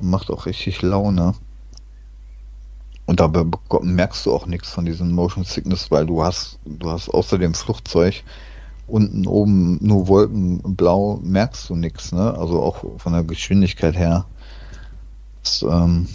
Und 0.00 0.10
macht 0.10 0.30
auch 0.30 0.46
richtig 0.46 0.82
Laune. 0.82 1.34
Und 3.06 3.20
dabei 3.20 3.44
merkst 3.82 4.26
du 4.26 4.32
auch 4.32 4.46
nichts 4.46 4.70
von 4.70 4.84
diesem 4.84 5.12
Motion 5.12 5.44
Sickness, 5.44 5.90
weil 5.90 6.06
du 6.06 6.22
hast, 6.22 6.58
du 6.64 6.90
hast 6.90 7.08
außer 7.08 7.38
dem 7.38 7.54
Flugzeug 7.54 8.22
unten 8.90 9.26
oben 9.26 9.78
nur 9.80 10.08
Wolkenblau 10.08 11.20
merkst 11.22 11.68
du 11.68 11.76
nichts, 11.76 12.12
ne? 12.12 12.36
Also 12.36 12.62
auch 12.62 12.84
von 12.98 13.12
der 13.12 13.24
Geschwindigkeit 13.24 13.96
her. 13.96 14.26
Das 15.42 15.62
ähm, 15.62 16.08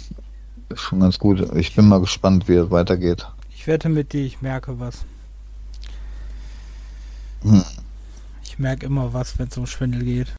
ist 0.68 0.80
schon 0.80 1.00
ganz 1.00 1.18
gut. 1.18 1.54
Ich 1.54 1.74
bin 1.74 1.88
mal 1.88 2.00
gespannt, 2.00 2.48
wie 2.48 2.54
es 2.54 2.70
weitergeht. 2.70 3.26
Ich 3.54 3.66
wette 3.66 3.88
mit 3.88 4.12
dir, 4.12 4.24
ich 4.24 4.40
merke 4.42 4.78
was. 4.78 5.04
Hm. 7.42 7.64
Ich 8.42 8.58
merke 8.58 8.86
immer 8.86 9.12
was, 9.12 9.38
wenn 9.38 9.48
es 9.48 9.56
um 9.56 9.66
Schwindel 9.66 10.04
geht. 10.04 10.34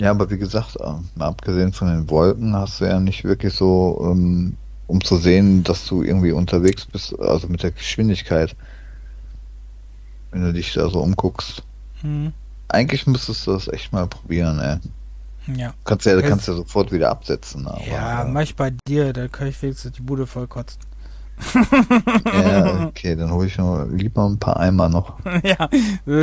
Ja, 0.00 0.10
aber 0.10 0.30
wie 0.30 0.38
gesagt, 0.38 0.76
äh, 0.76 0.92
mal 1.14 1.26
abgesehen 1.26 1.72
von 1.72 1.88
den 1.88 2.10
Wolken 2.10 2.54
hast 2.54 2.80
du 2.80 2.86
ja 2.86 2.98
nicht 3.00 3.24
wirklich 3.24 3.54
so, 3.54 4.10
ähm, 4.10 4.56
um 4.86 5.02
zu 5.02 5.16
sehen, 5.16 5.62
dass 5.62 5.86
du 5.86 6.02
irgendwie 6.02 6.32
unterwegs 6.32 6.86
bist, 6.86 7.18
also 7.20 7.48
mit 7.48 7.62
der 7.62 7.70
Geschwindigkeit 7.70 8.56
wenn 10.30 10.42
du 10.42 10.52
dich 10.52 10.72
da 10.72 10.88
so 10.88 11.00
umguckst. 11.00 11.62
Mhm. 12.02 12.32
Eigentlich 12.68 13.06
müsstest 13.06 13.46
du 13.46 13.52
das 13.52 13.68
echt 13.68 13.92
mal 13.92 14.06
probieren, 14.06 14.60
ey. 14.60 15.56
Ja. 15.56 15.74
Kannst 15.84 16.06
ja, 16.06 16.20
kannst 16.20 16.46
ja 16.46 16.54
sofort 16.54 16.92
wieder 16.92 17.10
absetzen. 17.10 17.66
Aber, 17.66 17.84
ja, 17.84 18.24
mach 18.24 18.42
ich 18.42 18.54
bei 18.54 18.72
dir, 18.86 19.12
da 19.12 19.26
kann 19.26 19.48
ich 19.48 19.60
wenigstens 19.62 19.92
die 19.92 20.02
Bude 20.02 20.26
voll 20.26 20.46
kotzen. 20.46 20.80
ja, 22.32 22.84
okay, 22.86 23.16
dann 23.16 23.32
hole 23.32 23.46
ich 23.46 23.56
noch 23.56 23.86
lieber 23.86 24.26
ein 24.26 24.38
paar 24.38 24.60
Eimer 24.60 24.88
noch. 24.88 25.18
ja, 25.42 25.68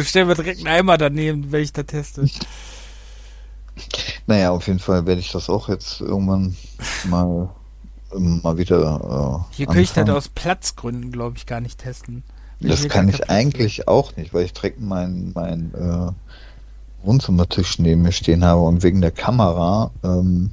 stellen 0.03 0.27
wir 0.27 0.35
direkt 0.35 0.59
einen 0.59 0.67
Eimer 0.67 0.97
daneben, 0.97 1.51
wenn 1.51 1.63
ich 1.63 1.73
da 1.73 1.83
teste. 1.83 2.27
Naja, 4.27 4.51
auf 4.51 4.67
jeden 4.67 4.79
Fall 4.79 5.05
werde 5.05 5.21
ich 5.21 5.31
das 5.31 5.49
auch 5.49 5.69
jetzt 5.69 6.01
irgendwann 6.01 6.55
mal, 7.05 7.49
mal 8.13 8.57
wieder. 8.57 9.45
Äh, 9.51 9.55
Hier 9.55 9.65
könnte 9.67 9.81
ich 9.81 9.93
das 9.93 10.09
aus 10.09 10.29
Platzgründen, 10.29 11.11
glaube 11.11 11.37
ich, 11.37 11.45
gar 11.45 11.61
nicht 11.61 11.79
testen. 11.79 12.23
Das 12.59 12.87
kann 12.87 13.07
ich 13.07 13.29
eigentlich 13.29 13.87
auch 13.87 14.15
nicht, 14.15 14.33
weil 14.33 14.45
ich 14.45 14.53
direkt 14.53 14.81
meinen 14.81 15.31
mein, 15.35 15.73
äh, 15.75 16.11
Wohnzimmertisch 17.05 17.77
neben 17.79 18.01
mir 18.01 18.11
stehen 18.11 18.43
habe 18.43 18.61
und 18.61 18.81
wegen 18.83 19.01
der 19.01 19.11
Kamera 19.11 19.91
ähm, 20.03 20.51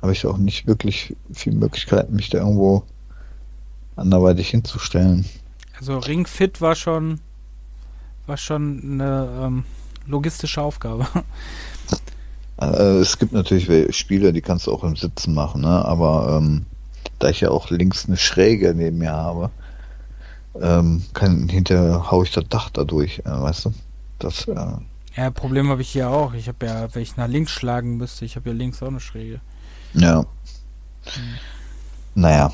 habe 0.00 0.12
ich 0.12 0.24
auch 0.26 0.38
nicht 0.38 0.66
wirklich 0.66 1.16
viel 1.32 1.52
Möglichkeiten, 1.52 2.14
mich 2.14 2.30
da 2.30 2.38
irgendwo 2.38 2.84
anderweitig 3.96 4.50
hinzustellen. 4.50 5.26
Also 5.78 5.98
Ring 5.98 6.26
Fit 6.26 6.60
war 6.60 6.76
schon 6.76 7.20
war 8.26 8.36
schon 8.36 8.80
eine 8.84 9.28
ähm, 9.42 9.64
logistische 10.06 10.62
Aufgabe. 10.62 11.06
Äh, 12.70 13.00
es 13.00 13.18
gibt 13.18 13.32
natürlich 13.32 13.96
Spiele, 13.96 14.32
die 14.32 14.40
kannst 14.42 14.66
du 14.66 14.72
auch 14.72 14.84
im 14.84 14.96
Sitzen 14.96 15.34
machen, 15.34 15.62
ne? 15.62 15.84
aber 15.84 16.38
ähm, 16.38 16.66
da 17.18 17.28
ich 17.28 17.40
ja 17.40 17.50
auch 17.50 17.70
links 17.70 18.06
eine 18.06 18.16
Schräge 18.16 18.74
neben 18.74 18.98
mir 18.98 19.12
habe, 19.12 19.50
ähm, 20.60 21.02
kann, 21.14 21.48
hinterher 21.48 22.10
haue 22.10 22.24
ich 22.24 22.32
das 22.32 22.44
Dach 22.48 22.70
dadurch, 22.70 23.20
äh, 23.20 23.30
weißt 23.30 23.66
du? 23.66 23.74
Das, 24.18 24.46
äh, 24.48 24.54
ja, 25.16 25.30
Problem 25.30 25.68
habe 25.68 25.82
ich 25.82 25.90
hier 25.90 26.10
auch. 26.10 26.32
Ich 26.34 26.48
habe 26.48 26.66
ja, 26.66 26.94
wenn 26.94 27.02
ich 27.02 27.16
nach 27.16 27.28
links 27.28 27.52
schlagen 27.52 27.96
müsste, 27.96 28.24
ich 28.24 28.36
habe 28.36 28.50
ja 28.50 28.54
links 28.54 28.82
auch 28.82 28.88
eine 28.88 29.00
Schräge. 29.00 29.40
Ja. 29.94 30.20
Hm. 31.04 31.22
Naja, 32.14 32.50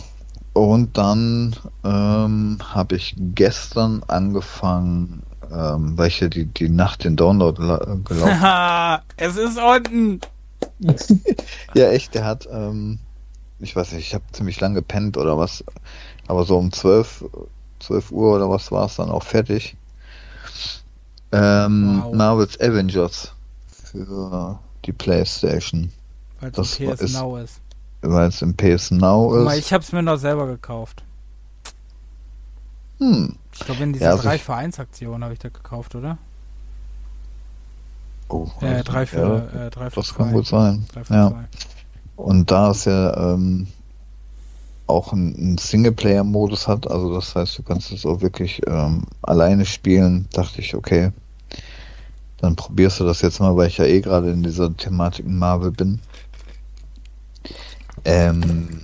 Und 0.53 0.99
dann 0.99 1.55
ähm, 1.85 2.59
habe 2.63 2.97
ich 2.97 3.15
gestern 3.17 4.03
angefangen, 4.09 5.23
ähm, 5.53 5.97
weil 5.97 6.09
ich 6.09 6.21
ja 6.21 6.29
die, 6.29 6.47
die 6.47 6.69
Nacht 6.69 7.05
den 7.05 7.17
Download 7.17 7.61
gelaufen 8.05 8.05
Es 9.17 9.37
ist 9.37 9.59
unten! 9.59 10.21
ja, 11.75 11.91
echt, 11.91 12.15
der 12.15 12.25
hat, 12.25 12.49
ähm, 12.51 12.99
ich 13.59 13.75
weiß 13.75 13.93
nicht, 13.93 14.07
ich 14.07 14.15
habe 14.15 14.25
ziemlich 14.33 14.61
lange 14.61 14.77
gepennt 14.77 15.17
oder 15.17 15.39
was, 15.39 15.65
aber 16.27 16.45
so 16.45 16.59
um 16.59 16.73
12, 16.73 17.25
12 17.81 18.11
Uhr 18.13 18.37
oder 18.37 18.51
was 18.51 18.71
war 18.71 18.87
es 18.87 18.97
dann 18.97 19.11
auch 19.11 19.23
fertig. 19.23 19.77
Ähm, 21.33 22.03
wow. 22.05 22.15
Marvel's 22.15 22.61
Avengers 22.61 23.33
für 23.67 24.59
die 24.85 24.93
Playstation. 24.93 25.93
Weil 26.41 26.53
es 26.57 26.79
im 26.79 26.89
PS 26.89 27.01
ist, 27.01 27.15
Now 27.15 27.37
ist. 27.37 27.61
Weil 28.01 28.29
es 28.29 28.43
im 28.43 28.57
PS 28.57 28.91
Now 28.91 29.35
ist. 29.35 29.45
Mal, 29.45 29.59
ich 29.59 29.73
habe 29.73 29.83
es 29.83 29.93
mir 29.93 30.03
noch 30.03 30.19
selber 30.19 30.47
gekauft. 30.47 31.03
Hm. 32.99 33.37
Ich 33.61 33.67
glaube, 33.67 33.83
in 33.83 33.93
dieser 33.93 34.07
ja, 34.07 34.11
also 34.13 34.23
3 34.23 34.39
für 34.39 34.55
1 34.55 34.79
Aktion 34.79 35.25
habe 35.25 35.33
ich 35.33 35.39
das 35.41 35.53
gekauft, 35.53 35.95
oder? 35.95 36.19
Oh, 38.29 38.49
äh, 38.61 38.83
3 38.83 39.07
für, 39.07 39.51
ja, 39.53 39.67
äh, 39.67 39.71
3 39.71 39.91
für 39.91 39.97
Das 39.97 40.09
zwei. 40.09 40.17
kann 40.25 40.33
gut 40.33 40.47
sein. 40.47 40.87
ja. 41.09 41.31
Zwei. 41.31 41.45
Und 42.17 42.51
da 42.51 42.71
es 42.71 42.85
ja 42.85 43.35
ähm, 43.35 43.69
auch 44.87 45.13
einen 45.13 45.59
Singleplayer-Modus 45.59 46.67
hat, 46.67 46.91
also 46.91 47.15
das 47.15 47.35
heißt, 47.35 47.59
du 47.59 47.63
kannst 47.63 47.93
es 47.93 48.05
auch 48.07 48.21
wirklich 48.21 48.61
ähm, 48.67 49.05
alleine 49.23 49.65
spielen, 49.65 50.29
dachte 50.33 50.61
ich, 50.61 50.75
okay, 50.75 51.13
dann 52.39 52.57
probierst 52.57 53.01
du 53.01 53.05
das 53.05 53.21
jetzt 53.23 53.41
mal, 53.41 53.57
weil 53.57 53.69
ich 53.69 53.79
ja 53.79 53.85
eh 53.85 54.01
gerade 54.01 54.31
in 54.31 54.43
dieser 54.43 54.75
Thematik 54.77 55.27
Marvel 55.27 55.71
bin. 55.73 56.01
Ähm, 58.05 58.83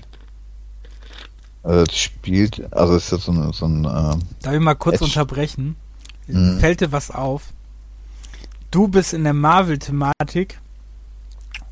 also 1.64 1.84
das 1.86 1.96
spielt, 1.96 2.72
also 2.72 2.94
ist 2.94 3.10
jetzt 3.10 3.24
so 3.24 3.32
ein, 3.32 3.52
so 3.52 3.66
ein 3.66 3.84
äh, 3.84 4.16
Darf 4.42 4.54
ich 4.54 4.60
mal 4.60 4.74
kurz 4.74 4.96
Edge. 4.96 5.04
unterbrechen? 5.06 5.76
Mhm. 6.26 6.58
Fällt 6.60 6.80
dir 6.80 6.92
was 6.92 7.10
auf? 7.10 7.52
Du 8.70 8.88
bist 8.88 9.14
in 9.14 9.24
der 9.24 9.32
Marvel-Thematik 9.32 10.60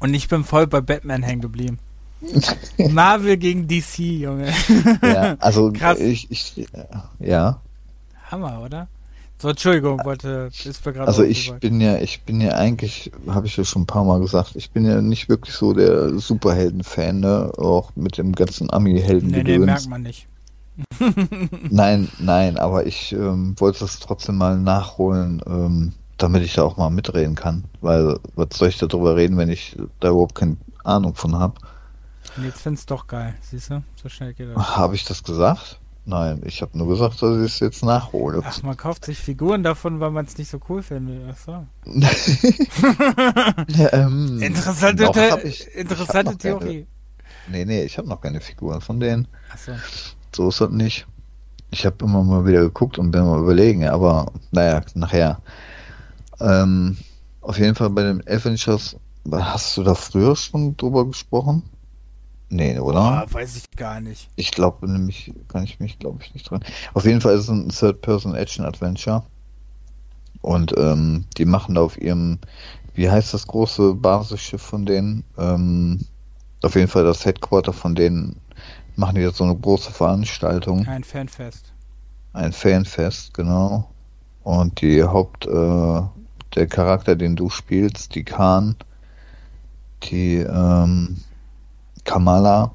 und 0.01 0.15
ich 0.15 0.29
bin 0.29 0.45
voll 0.45 0.67
bei 0.67 0.81
Batman 0.81 1.23
hängen 1.23 1.43
geblieben. 1.43 1.79
Marvel 2.79 3.37
gegen 3.37 3.69
DC, 3.69 3.99
Junge. 3.99 4.53
ja, 5.03 5.37
also 5.41 5.73
Krass. 5.73 5.99
ich, 5.99 6.31
ich 6.31 6.67
ja. 7.19 7.61
Hammer, 8.31 8.63
oder? 8.63 8.89
So, 9.43 9.49
Entschuldigung, 9.49 10.05
wollte, 10.05 10.51
ist 10.53 10.87
mir 10.87 10.93
gerade 10.93 11.09
Also 11.09 11.25
ich 11.25 11.53
bin 11.55 11.81
ja, 11.81 11.99
ich 11.99 12.23
bin 12.23 12.41
ja 12.41 12.53
eigentlich, 12.53 13.11
habe 13.27 13.49
ich 13.49 13.57
ja 13.57 13.65
schon 13.65 13.83
ein 13.83 13.87
paar 13.87 14.05
Mal 14.05 14.21
gesagt, 14.21 14.55
ich 14.55 14.71
bin 14.71 14.85
ja 14.85 15.03
nicht 15.03 15.29
wirklich 15.29 15.57
so 15.57 15.73
der 15.73 16.17
Superhelden-Fan, 16.17 17.19
ne? 17.19 17.51
Auch 17.59 17.91
mit 17.97 18.19
dem 18.19 18.37
ganzen 18.37 18.73
Ami-Helden. 18.73 19.33
Nee, 19.33 19.43
nee, 19.43 19.59
merkt 19.59 19.89
man 19.89 20.03
nicht. 20.03 20.29
nein, 21.71 22.07
nein, 22.21 22.57
aber 22.57 22.87
ich 22.87 23.15
ähm, 23.15 23.57
wollte 23.59 23.81
das 23.81 23.99
trotzdem 23.99 24.37
mal 24.37 24.61
nachholen, 24.61 25.43
ähm, 25.45 25.93
damit 26.19 26.45
ich 26.45 26.55
da 26.55 26.63
auch 26.63 26.77
mal 26.77 26.91
mitreden 26.91 27.35
kann. 27.35 27.65
Weil, 27.81 28.21
was 28.37 28.51
soll 28.53 28.69
ich 28.69 28.79
darüber 28.79 29.17
reden, 29.17 29.39
wenn 29.39 29.51
ich 29.51 29.77
da 29.99 30.11
überhaupt 30.11 30.37
keine 30.37 30.57
Ahnung 30.85 31.17
von 31.17 31.35
habe? 31.35 31.55
Jetzt 32.41 32.61
find's 32.61 32.87
doch 32.87 33.09
geil, 33.09 33.35
siehst 33.41 33.71
du? 33.71 33.83
So 34.01 34.09
schnell 34.09 34.35
geht 34.35 34.55
das. 34.55 34.77
Habe 34.77 34.95
ich 34.95 35.05
das 35.05 35.25
gesagt? 35.25 35.81
Nein, 36.05 36.43
ich 36.45 36.63
habe 36.63 36.77
nur 36.77 36.89
gesagt, 36.89 37.23
dass 37.23 37.39
ich 37.39 37.45
es 37.45 37.61
jetzt 37.61 37.85
nachhole. 37.85 38.43
Ach, 38.45 38.61
man 38.65 38.77
kauft 38.77 39.05
sich 39.05 39.19
Figuren 39.19 39.63
davon, 39.63 40.01
weil 40.01 40.11
man 40.11 40.25
es 40.25 40.37
nicht 40.37 40.51
so 40.51 40.59
cool 40.69 40.83
findet. 40.83 41.23
Ach 41.31 41.37
so. 41.37 41.65
ähm, 43.93 44.43
interessante 44.43 45.05
ich, 45.45 45.65
interessante 45.75 46.33
ich 46.33 46.39
Theorie. 46.39 46.89
Keine, 47.47 47.57
nee, 47.57 47.65
nee, 47.65 47.85
ich 47.85 47.99
habe 47.99 48.09
noch 48.09 48.21
keine 48.21 48.41
Figuren 48.41 48.81
von 48.81 48.99
denen. 48.99 49.29
Ach 49.53 49.59
so. 49.59 49.73
So 50.35 50.49
ist 50.49 50.61
das 50.61 50.71
nicht. 50.71 51.07
Ich 51.71 51.87
habe 51.87 52.05
immer 52.05 52.25
mal 52.25 52.45
wieder 52.47 52.63
geguckt 52.63 52.99
und 52.99 53.13
bin 53.13 53.25
mal 53.25 53.41
überlegen, 53.41 53.87
aber 53.87 54.33
naja, 54.51 54.83
nachher. 54.95 55.41
Ähm, 56.41 56.97
auf 57.41 57.59
jeden 57.59 57.77
Fall 57.77 57.91
bei 57.91 58.03
den 58.03 58.27
Avengers, 58.27 58.97
hast 59.31 59.77
du 59.77 59.85
da 59.85 59.95
früher 59.95 60.35
schon 60.35 60.77
drüber 60.77 61.07
gesprochen? 61.07 61.63
Nee, 62.53 62.79
oder? 62.79 63.27
Oh, 63.27 63.35
weiß 63.35 63.57
ich 63.57 63.71
gar 63.71 64.03
nicht. 64.03 64.29
Ich 64.37 64.51
glaube 64.51 64.87
nämlich, 64.87 65.33
kann 65.49 65.65
ich 65.65 65.81
mich, 65.81 65.99
glaube 65.99 66.19
ich, 66.23 66.35
nicht 66.35 66.51
dran. 66.51 66.63
Auf 66.93 67.07
jeden 67.07 67.23
Fall 67.23 67.35
ist 67.35 67.45
es 67.45 67.49
ein 67.49 67.71
Third-Person-Action-Adventure. 67.71 69.23
Und 70.43 70.75
ähm, 70.77 71.25
die 71.39 71.47
machen 71.47 71.77
da 71.77 71.81
auf 71.81 71.99
ihrem, 71.99 72.39
wie 72.93 73.09
heißt 73.09 73.33
das 73.33 73.47
große 73.47 73.95
Basisschiff 73.95 74.61
von 74.61 74.85
denen? 74.85 75.25
Ähm, 75.39 76.01
auf 76.63 76.75
jeden 76.75 76.89
Fall 76.89 77.05
das 77.05 77.25
Headquarter 77.25 77.73
von 77.73 77.95
denen 77.95 78.37
machen 78.97 79.15
die 79.15 79.23
jetzt 79.23 79.39
so 79.39 79.45
eine 79.45 79.57
große 79.57 79.91
Veranstaltung. 79.91 80.87
Ein 80.87 81.05
Fanfest. 81.05 81.73
Ein 82.35 82.53
Fanfest, 82.53 83.33
genau. 83.33 83.89
Und 84.43 84.83
die 84.83 85.03
Haupt, 85.03 85.47
äh, 85.47 86.03
der 86.55 86.67
Charakter, 86.69 87.17
den 87.17 87.35
du 87.35 87.49
spielst, 87.49 88.15
die 88.15 88.25
Khan, 88.25 88.77
die, 90.03 90.37
ähm, 90.37 91.17
Kamala. 92.05 92.73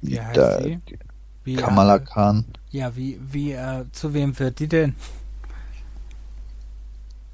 Wie 0.00 0.20
heißt 0.20 0.36
da, 0.36 0.62
sie? 0.62 0.80
Wie, 1.44 1.56
Kamala 1.56 1.96
äh, 1.96 2.00
Khan. 2.00 2.44
Ja, 2.70 2.94
wie, 2.96 3.20
wie, 3.30 3.52
äh, 3.52 3.84
zu 3.92 4.14
wem 4.14 4.38
wird 4.38 4.58
die 4.58 4.68
denn? 4.68 4.94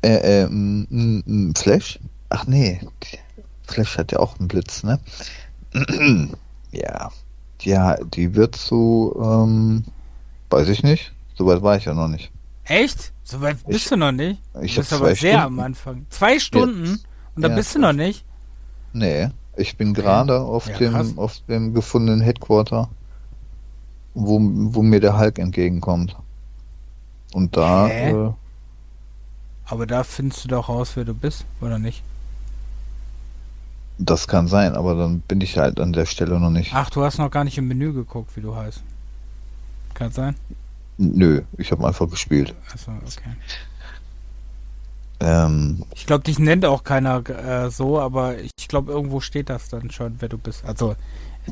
Äh, 0.02 0.43
äh, 0.43 1.52
Flash? 1.56 1.98
Ach 2.31 2.47
nee, 2.47 2.81
Flash 3.66 3.98
hat 3.98 4.12
ja 4.12 4.19
auch 4.19 4.39
einen 4.39 4.48
Blitz, 4.48 4.82
ne? 4.82 4.98
ja. 6.73 7.10
Ja, 7.62 7.97
die 8.05 8.35
wird 8.35 8.55
so, 8.55 9.16
ähm, 9.20 9.85
weiß 10.51 10.69
ich 10.69 10.82
nicht. 10.82 11.12
Soweit 11.35 11.62
war 11.62 11.77
ich 11.77 11.85
ja 11.85 11.94
noch 11.94 12.09
nicht. 12.09 12.31
Echt? 12.65 13.12
Soweit 13.24 13.65
bist 13.66 13.85
ich, 13.85 13.89
du 13.89 13.97
noch 13.97 14.12
nicht? 14.12 14.40
Ich 14.62 14.74
du 14.74 14.81
bist 14.81 14.93
aber 14.93 15.15
sehr 15.15 15.40
Stunden. 15.40 15.59
am 15.59 15.60
Anfang. 15.60 16.06
Zwei 16.10 16.39
Stunden? 16.39 16.86
Ja. 16.86 16.97
Und 17.35 17.43
da 17.43 17.48
ja, 17.48 17.55
bist 17.55 17.74
du 17.74 17.78
noch 17.78 17.93
nicht? 17.93 18.24
Nee. 18.93 19.28
Ich 19.59 19.76
bin 19.76 19.93
gerade 19.93 20.40
auf 20.40 20.68
ja, 20.68 20.78
dem 20.78 21.18
auf 21.18 21.40
dem 21.48 21.74
gefundenen 21.74 22.20
Headquarter, 22.20 22.89
wo, 24.14 24.39
wo 24.40 24.82
mir 24.82 25.01
der 25.01 25.18
Hulk 25.18 25.39
entgegenkommt. 25.39 26.16
Und 27.32 27.56
da. 27.56 27.89
Äh, 27.89 28.32
Aber 29.66 29.86
da 29.86 30.05
findest 30.05 30.44
du 30.44 30.48
doch 30.48 30.68
raus, 30.68 30.93
wer 30.94 31.05
du 31.05 31.12
bist, 31.12 31.44
oder 31.60 31.78
nicht? 31.78 32.02
Das 33.98 34.28
kann 34.28 34.47
sein, 34.47 34.76
aber 34.76 34.94
dann 34.94 35.20
bin 35.20 35.40
ich 35.40 35.59
halt 35.59 35.80
an 35.80 35.93
der 35.93 36.06
Stelle 36.06 36.39
noch 36.39 36.51
nicht. 36.51 36.70
Ach, 36.72 36.89
du 36.89 37.02
hast 37.02 37.18
noch 37.18 37.30
gar 37.30 37.43
nicht 37.43 37.59
im 37.59 37.66
Menü 37.66 37.93
geguckt, 37.93 38.36
wie 38.36 38.40
du 38.40 38.55
heißt. 38.55 38.80
Kann 39.94 40.12
sein? 40.12 40.36
Nö, 40.98 41.43
ich 41.56 41.72
habe 41.72 41.85
einfach 41.85 42.09
gespielt. 42.09 42.55
Achso, 42.72 42.93
okay. 42.93 43.35
Ähm, 45.20 45.85
ich 45.95 46.07
glaube, 46.07 46.24
dich 46.24 46.39
nennt 46.39 46.65
auch 46.65 46.85
keiner 46.85 47.28
äh, 47.28 47.70
so, 47.70 47.99
aber 47.99 48.39
ich 48.39 48.69
glaube, 48.69 48.93
irgendwo 48.93 49.20
steht 49.20 49.51
das 49.51 49.69
dann 49.69 49.90
schon, 49.90 50.16
wer 50.20 50.28
du 50.28 50.39
bist. 50.39 50.65
Also 50.65 50.95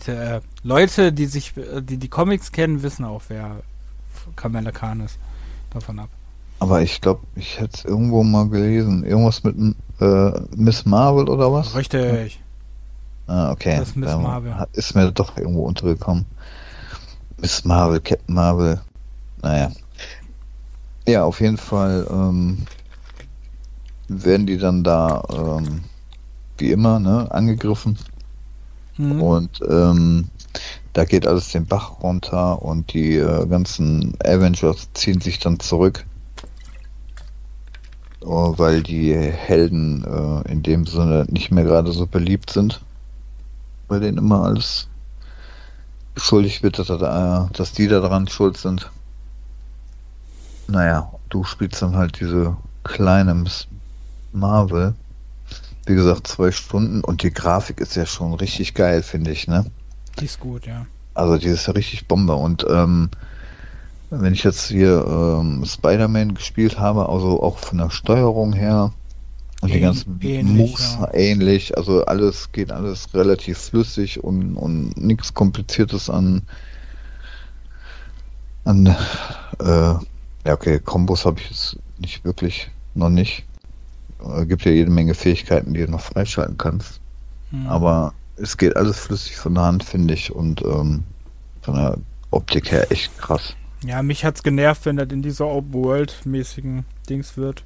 äh, 0.06 0.40
Leute, 0.62 1.12
die 1.12 1.26
sich, 1.26 1.55
die 1.55 1.97
die 1.97 2.09
Comics 2.09 2.52
kennen, 2.52 2.82
wissen 2.82 3.05
auch, 3.05 3.22
wer 3.28 3.62
Kamala 4.36 4.70
Khan 4.70 5.01
ist. 5.01 5.18
Davon 5.70 5.98
ab. 5.98 6.09
Aber 6.59 6.80
ich 6.80 7.01
glaube, 7.01 7.20
ich 7.34 7.60
hätte 7.60 7.72
es 7.74 7.84
irgendwo 7.84 8.22
mal 8.22 8.48
gelesen. 8.48 9.05
Irgendwas 9.05 9.43
mit 9.44 9.56
äh, 10.01 10.40
Miss 10.55 10.86
Marvel 10.86 11.28
oder 11.28 11.52
was? 11.52 11.74
Richtig. 11.74 12.40
Ah, 13.26 13.51
okay. 13.51 13.76
Das 13.78 13.88
ist 13.88 13.97
Miss 13.97 14.10
da 14.10 14.18
Marvel. 14.18 14.66
Ist 14.72 14.94
mir 14.94 15.10
doch 15.12 15.36
irgendwo 15.36 15.66
untergekommen. 15.66 16.24
Miss 17.38 17.64
Marvel, 17.64 18.01
Captain 18.01 18.34
Marvel. 18.34 18.80
Naja. 19.43 19.70
Ja, 21.06 21.24
auf 21.24 21.40
jeden 21.40 21.59
Fall 21.59 22.06
ähm, 22.10 22.66
werden 24.08 24.46
die 24.46 24.58
dann 24.58 24.84
da 24.84 25.22
ähm, 25.32 25.84
wie 26.58 26.70
immer 26.70 26.98
ne, 26.98 27.30
angegriffen. 27.30 27.98
Mhm. 28.96 29.22
Und 29.22 29.60
ähm, 29.68 30.28
da 30.92 31.04
geht 31.04 31.26
alles 31.26 31.52
den 31.52 31.66
Bach 31.66 32.00
runter 32.02 32.62
und 32.62 32.92
die 32.92 33.16
äh, 33.16 33.46
ganzen 33.46 34.14
Avengers 34.24 34.88
ziehen 34.94 35.20
sich 35.20 35.38
dann 35.38 35.60
zurück. 35.60 36.06
Oh, 38.20 38.54
weil 38.56 38.82
die 38.82 39.14
Helden 39.14 40.04
äh, 40.04 40.50
in 40.50 40.62
dem 40.62 40.86
Sinne 40.86 41.26
nicht 41.28 41.50
mehr 41.50 41.64
gerade 41.64 41.92
so 41.92 42.06
beliebt 42.06 42.50
sind. 42.50 42.80
Bei 43.88 43.98
denen 43.98 44.18
immer 44.18 44.42
alles 44.42 44.88
beschuldigt 46.14 46.62
wird, 46.62 46.78
dass, 46.78 46.88
äh, 46.88 47.52
dass 47.52 47.72
die 47.72 47.86
da 47.86 48.00
dran 48.00 48.26
schuld 48.26 48.56
sind. 48.56 48.90
Naja, 50.66 51.12
du 51.28 51.44
spielst 51.44 51.82
dann 51.82 51.94
halt 51.94 52.18
diese 52.18 52.56
kleine 52.82 53.34
Marvel. 54.36 54.94
Wie 55.86 55.94
gesagt, 55.94 56.26
zwei 56.26 56.50
Stunden 56.50 57.02
und 57.02 57.22
die 57.22 57.32
Grafik 57.32 57.80
ist 57.80 57.96
ja 57.96 58.06
schon 58.06 58.34
richtig 58.34 58.74
geil, 58.74 59.02
finde 59.02 59.30
ich, 59.30 59.46
ne? 59.46 59.66
Die 60.18 60.24
ist 60.24 60.40
gut, 60.40 60.66
ja. 60.66 60.86
Also 61.14 61.38
die 61.38 61.46
ist 61.48 61.66
ja 61.66 61.72
richtig 61.72 62.08
Bombe 62.08 62.34
und 62.34 62.66
ähm, 62.68 63.10
wenn 64.10 64.32
ich 64.32 64.44
jetzt 64.44 64.68
hier 64.68 65.04
ähm, 65.06 65.64
Spider-Man 65.64 66.34
gespielt 66.34 66.78
habe, 66.78 67.08
also 67.08 67.42
auch 67.42 67.58
von 67.58 67.78
der 67.78 67.90
Steuerung 67.90 68.52
her 68.52 68.92
und 69.62 69.72
die 69.72 69.80
ganzen 69.80 70.20
Moves 70.44 70.98
ja. 71.00 71.14
ähnlich, 71.14 71.76
also 71.76 72.04
alles 72.04 72.52
geht 72.52 72.70
alles 72.70 73.14
relativ 73.14 73.58
flüssig 73.58 74.22
und, 74.22 74.56
und 74.56 74.96
nichts 74.96 75.34
Kompliziertes 75.34 76.10
an 76.10 76.42
An, 78.64 78.86
äh, 79.60 79.64
ja, 79.64 80.52
okay, 80.52 80.80
Kombos 80.80 81.24
habe 81.24 81.40
ich 81.40 81.50
jetzt 81.50 81.78
nicht 81.98 82.24
wirklich, 82.24 82.68
noch 82.94 83.10
nicht. 83.10 83.44
Äh, 84.34 84.46
gibt 84.46 84.64
ja 84.64 84.70
jede 84.70 84.90
Menge 84.90 85.14
Fähigkeiten, 85.14 85.74
die 85.74 85.84
du 85.84 85.90
noch 85.90 86.00
freischalten 86.00 86.58
kannst. 86.58 87.00
Hm. 87.50 87.66
Aber 87.66 88.14
es 88.36 88.56
geht 88.56 88.76
alles 88.76 88.98
flüssig 88.98 89.36
von 89.36 89.54
der 89.54 89.64
Hand, 89.64 89.84
finde 89.84 90.14
ich, 90.14 90.34
und 90.34 90.62
ähm, 90.62 91.04
von 91.62 91.74
der 91.74 91.98
Optik 92.30 92.70
her 92.70 92.90
echt 92.90 93.16
krass. 93.18 93.54
Ja, 93.84 94.02
mich 94.02 94.24
hat's 94.24 94.42
genervt, 94.42 94.86
wenn 94.86 94.96
das 94.96 95.08
in 95.10 95.22
dieser 95.22 95.46
Open 95.46 95.72
World-mäßigen 95.72 96.84
Dings 97.08 97.36
wird. 97.36 97.64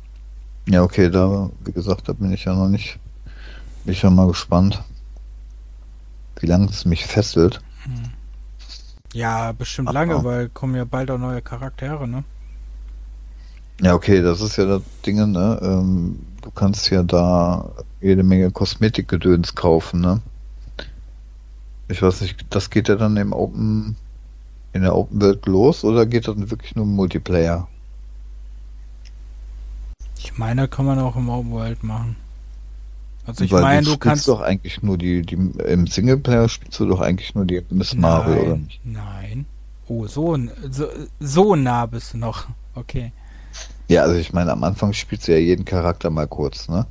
Ja, 0.68 0.82
okay, 0.82 1.10
da, 1.10 1.50
wie 1.64 1.72
gesagt, 1.72 2.08
da 2.08 2.12
bin 2.12 2.32
ich 2.32 2.44
ja 2.44 2.54
noch 2.54 2.68
nicht. 2.68 2.98
Bin 3.84 3.92
ich 3.92 4.02
ja 4.02 4.10
mal 4.10 4.28
gespannt, 4.28 4.82
wie 6.38 6.46
lange 6.46 6.66
es 6.66 6.84
mich 6.84 7.06
fesselt. 7.06 7.60
Hm. 7.84 8.10
Ja, 9.12 9.52
bestimmt 9.52 9.88
Ach, 9.88 9.94
lange, 9.94 10.22
weil 10.22 10.48
kommen 10.48 10.76
ja 10.76 10.84
bald 10.84 11.10
auch 11.10 11.18
neue 11.18 11.42
Charaktere, 11.42 12.06
ne? 12.06 12.24
Ja, 13.80 13.94
okay, 13.94 14.20
das 14.20 14.40
ist 14.40 14.56
ja 14.56 14.66
das 14.66 14.82
Ding, 15.04 15.32
ne? 15.32 15.58
Ähm, 15.62 16.18
du 16.40 16.50
kannst 16.50 16.90
ja 16.90 17.02
da 17.02 17.70
jede 18.00 18.22
Menge 18.22 18.50
Kosmetikgedöns 18.50 19.54
kaufen, 19.54 20.00
ne? 20.00 20.20
Ich 21.88 22.02
weiß 22.02 22.20
nicht, 22.20 22.46
das 22.50 22.70
geht 22.70 22.88
ja 22.88 22.96
dann 22.96 23.16
im 23.16 23.32
Open, 23.32 23.96
in 24.72 24.82
der 24.82 24.94
Open 24.94 25.20
World 25.20 25.46
los 25.46 25.84
oder 25.84 26.06
geht 26.06 26.28
das 26.28 26.36
wirklich 26.50 26.76
nur 26.76 26.84
im 26.84 26.94
Multiplayer? 26.94 27.68
Ich 30.18 30.38
meine, 30.38 30.68
kann 30.68 30.84
man 30.84 30.98
auch 30.98 31.16
im 31.16 31.28
Open 31.28 31.50
World 31.50 31.82
machen. 31.82 32.16
Also 33.26 33.44
ich 33.44 33.52
meine, 33.52 33.82
du, 33.82 33.92
du 33.92 33.98
kannst 33.98 34.28
doch 34.28 34.40
eigentlich 34.40 34.82
nur 34.82 34.96
die, 34.98 35.22
die 35.22 35.34
im 35.34 35.86
Singleplayer 35.86 36.48
spielst 36.48 36.80
du 36.80 36.86
doch 36.86 37.00
eigentlich 37.00 37.34
nur 37.34 37.44
die 37.44 37.62
Miss 37.70 37.94
Marvel, 37.94 38.34
nein, 38.34 38.44
oder 38.44 38.56
nicht? 38.56 38.80
Nein. 38.84 39.46
Oh, 39.88 40.06
so, 40.06 40.38
so, 40.70 40.86
so 41.18 41.56
nah 41.56 41.86
bist 41.86 42.14
du 42.14 42.18
noch. 42.18 42.46
Okay. 42.74 43.12
Ja, 43.90 44.02
also 44.02 44.14
ich 44.14 44.32
meine, 44.32 44.52
am 44.52 44.62
Anfang 44.62 44.92
spielst 44.92 45.26
du 45.26 45.32
ja 45.32 45.38
jeden 45.38 45.64
Charakter 45.64 46.10
mal 46.10 46.28
kurz, 46.28 46.68
ne? 46.68 46.86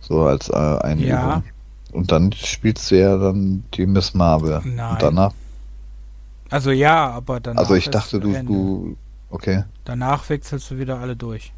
So 0.00 0.22
als 0.22 0.48
äh, 0.48 0.54
ein 0.54 0.98
Ja. 0.98 1.28
Übung. 1.28 1.44
Und 1.92 2.10
dann 2.10 2.32
spielst 2.32 2.90
du 2.90 2.98
ja 2.98 3.18
dann 3.18 3.64
die 3.74 3.84
Miss 3.84 4.14
Marvel. 4.14 4.62
Nein. 4.64 4.92
Und 4.92 5.02
danach. 5.02 5.32
Also 6.48 6.70
ja, 6.70 7.10
aber 7.10 7.40
dann. 7.40 7.58
Also 7.58 7.74
ich 7.74 7.90
dachte, 7.90 8.18
du, 8.18 8.32
du. 8.44 8.96
Okay. 9.28 9.64
Danach 9.84 10.26
wechselst 10.30 10.70
du 10.70 10.78
wieder 10.78 10.98
alle 10.98 11.16
durch. 11.16 11.52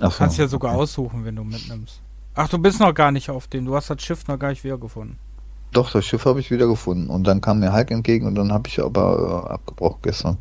Ach 0.00 0.10
so, 0.10 0.18
Kannst 0.18 0.38
ja 0.38 0.48
sogar 0.48 0.72
okay. 0.72 0.80
aussuchen, 0.80 1.24
wenn 1.24 1.36
du 1.36 1.44
mitnimmst. 1.44 2.00
Ach, 2.34 2.48
du 2.48 2.58
bist 2.58 2.80
noch 2.80 2.92
gar 2.94 3.12
nicht 3.12 3.30
auf 3.30 3.46
dem. 3.46 3.64
Du 3.64 3.76
hast 3.76 3.90
das 3.90 4.02
Schiff 4.02 4.26
noch 4.26 4.38
gar 4.38 4.48
nicht 4.50 4.64
wiedergefunden. 4.64 5.18
Doch, 5.72 5.92
das 5.92 6.04
Schiff 6.04 6.24
habe 6.24 6.40
ich 6.40 6.50
wiedergefunden. 6.50 7.10
Und 7.10 7.28
dann 7.28 7.40
kam 7.40 7.60
mir 7.60 7.72
Hulk 7.72 7.92
entgegen 7.92 8.26
und 8.26 8.34
dann 8.34 8.52
habe 8.52 8.66
ich 8.66 8.82
aber 8.82 9.44
äh, 9.46 9.52
abgebrochen 9.52 10.00
gestern. 10.02 10.36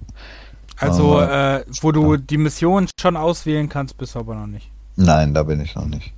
Also, 0.80 1.20
äh, 1.20 1.66
wo 1.82 1.92
du 1.92 2.18
die 2.18 2.38
Mission 2.38 2.88
schon 3.00 3.18
auswählen 3.18 3.68
kannst, 3.68 3.98
bist 3.98 4.16
du 4.16 4.20
aber 4.20 4.36
noch 4.36 4.48
nicht. 4.48 4.70
Nein, 4.96 5.34
da 5.34 5.44
bin 5.44 5.60
ich 5.62 5.76
noch 5.76 5.86
nicht. 5.86 6.14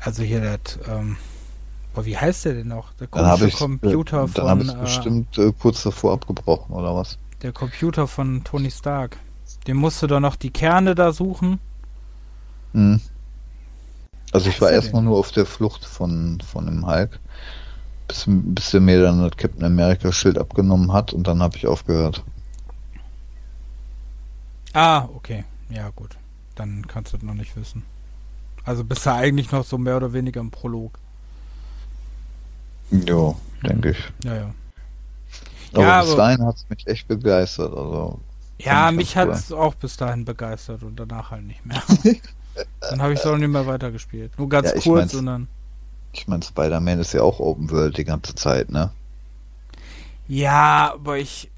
Also 0.00 0.22
hier 0.22 0.40
das, 0.40 0.78
ähm, 0.88 1.16
boah, 1.94 2.04
wie 2.06 2.16
heißt 2.16 2.44
der 2.44 2.54
denn 2.54 2.68
noch? 2.68 2.92
Der 2.94 3.08
komische 3.08 3.48
ich, 3.48 3.56
Computer 3.56 4.24
äh, 4.24 4.28
von. 4.28 4.34
Dann 4.34 4.48
habe 4.48 4.62
ich 4.62 4.72
äh, 4.72 4.76
bestimmt 4.76 5.38
äh, 5.38 5.52
kurz 5.58 5.82
davor 5.82 6.12
abgebrochen, 6.12 6.74
oder 6.74 6.94
was? 6.94 7.18
Der 7.42 7.52
Computer 7.52 8.06
von 8.06 8.44
Tony 8.44 8.70
Stark. 8.70 9.18
Den 9.66 9.76
musst 9.76 10.02
du 10.02 10.06
doch 10.06 10.20
noch 10.20 10.36
die 10.36 10.50
Kerne 10.50 10.94
da 10.94 11.12
suchen. 11.12 11.58
Hm. 12.72 13.00
Also 14.32 14.50
ich 14.50 14.60
war 14.60 14.70
erstmal 14.70 15.02
nur 15.02 15.18
auf 15.18 15.32
der 15.32 15.46
Flucht 15.46 15.84
von, 15.84 16.40
von 16.40 16.66
dem 16.66 16.86
Hulk, 16.86 17.18
bis, 18.08 18.24
bis 18.26 18.74
er 18.74 18.80
mir 18.80 19.02
dann 19.02 19.22
das 19.22 19.36
Captain 19.36 19.64
America 19.64 20.12
Schild 20.12 20.38
abgenommen 20.38 20.92
hat 20.92 21.12
und 21.12 21.26
dann 21.26 21.42
habe 21.42 21.56
ich 21.56 21.66
aufgehört. 21.66 22.22
Ah, 24.72 25.08
okay. 25.14 25.44
Ja, 25.70 25.90
gut. 25.90 26.16
Dann 26.54 26.86
kannst 26.86 27.12
du 27.12 27.16
das 27.16 27.24
noch 27.24 27.34
nicht 27.34 27.56
wissen. 27.56 27.82
Also 28.64 28.84
bist 28.84 29.06
du 29.06 29.12
eigentlich 29.12 29.52
noch 29.52 29.64
so 29.64 29.78
mehr 29.78 29.96
oder 29.96 30.12
weniger 30.12 30.40
im 30.40 30.50
Prolog. 30.50 30.98
Jo, 32.90 33.36
denke 33.62 33.90
ich. 33.90 33.98
Ja, 34.24 34.34
ja. 34.34 34.54
Aber 35.72 35.82
ja, 35.82 36.02
bis 36.02 36.16
dahin 36.16 36.44
hat 36.44 36.56
es 36.56 36.68
mich 36.68 36.86
echt 36.86 37.08
begeistert. 37.08 37.70
Also, 37.70 38.20
ja, 38.58 38.90
mich 38.90 39.16
hat 39.16 39.28
es 39.28 39.52
auch 39.52 39.74
bis 39.74 39.96
dahin 39.96 40.24
begeistert 40.24 40.82
und 40.82 40.98
danach 40.98 41.30
halt 41.30 41.44
nicht 41.44 41.64
mehr. 41.66 41.82
dann 42.80 43.02
habe 43.02 43.12
ich 43.12 43.20
es 43.20 43.26
auch 43.26 43.36
nicht 43.36 43.48
mehr 43.48 43.66
weitergespielt. 43.66 44.38
Nur 44.38 44.48
ganz 44.48 44.72
ja, 44.72 44.80
kurz 44.80 45.14
und 45.14 45.26
dann. 45.26 45.48
Ich 46.18 46.28
meine, 46.28 46.42
Spider-Man 46.42 47.00
ist 47.00 47.12
ja 47.12 47.22
auch 47.22 47.40
Open 47.40 47.70
World 47.70 47.96
die 47.96 48.04
ganze 48.04 48.34
Zeit, 48.34 48.70
ne? 48.70 48.90
Ja, 50.28 50.92
aber 50.94 51.18
ich 51.18 51.50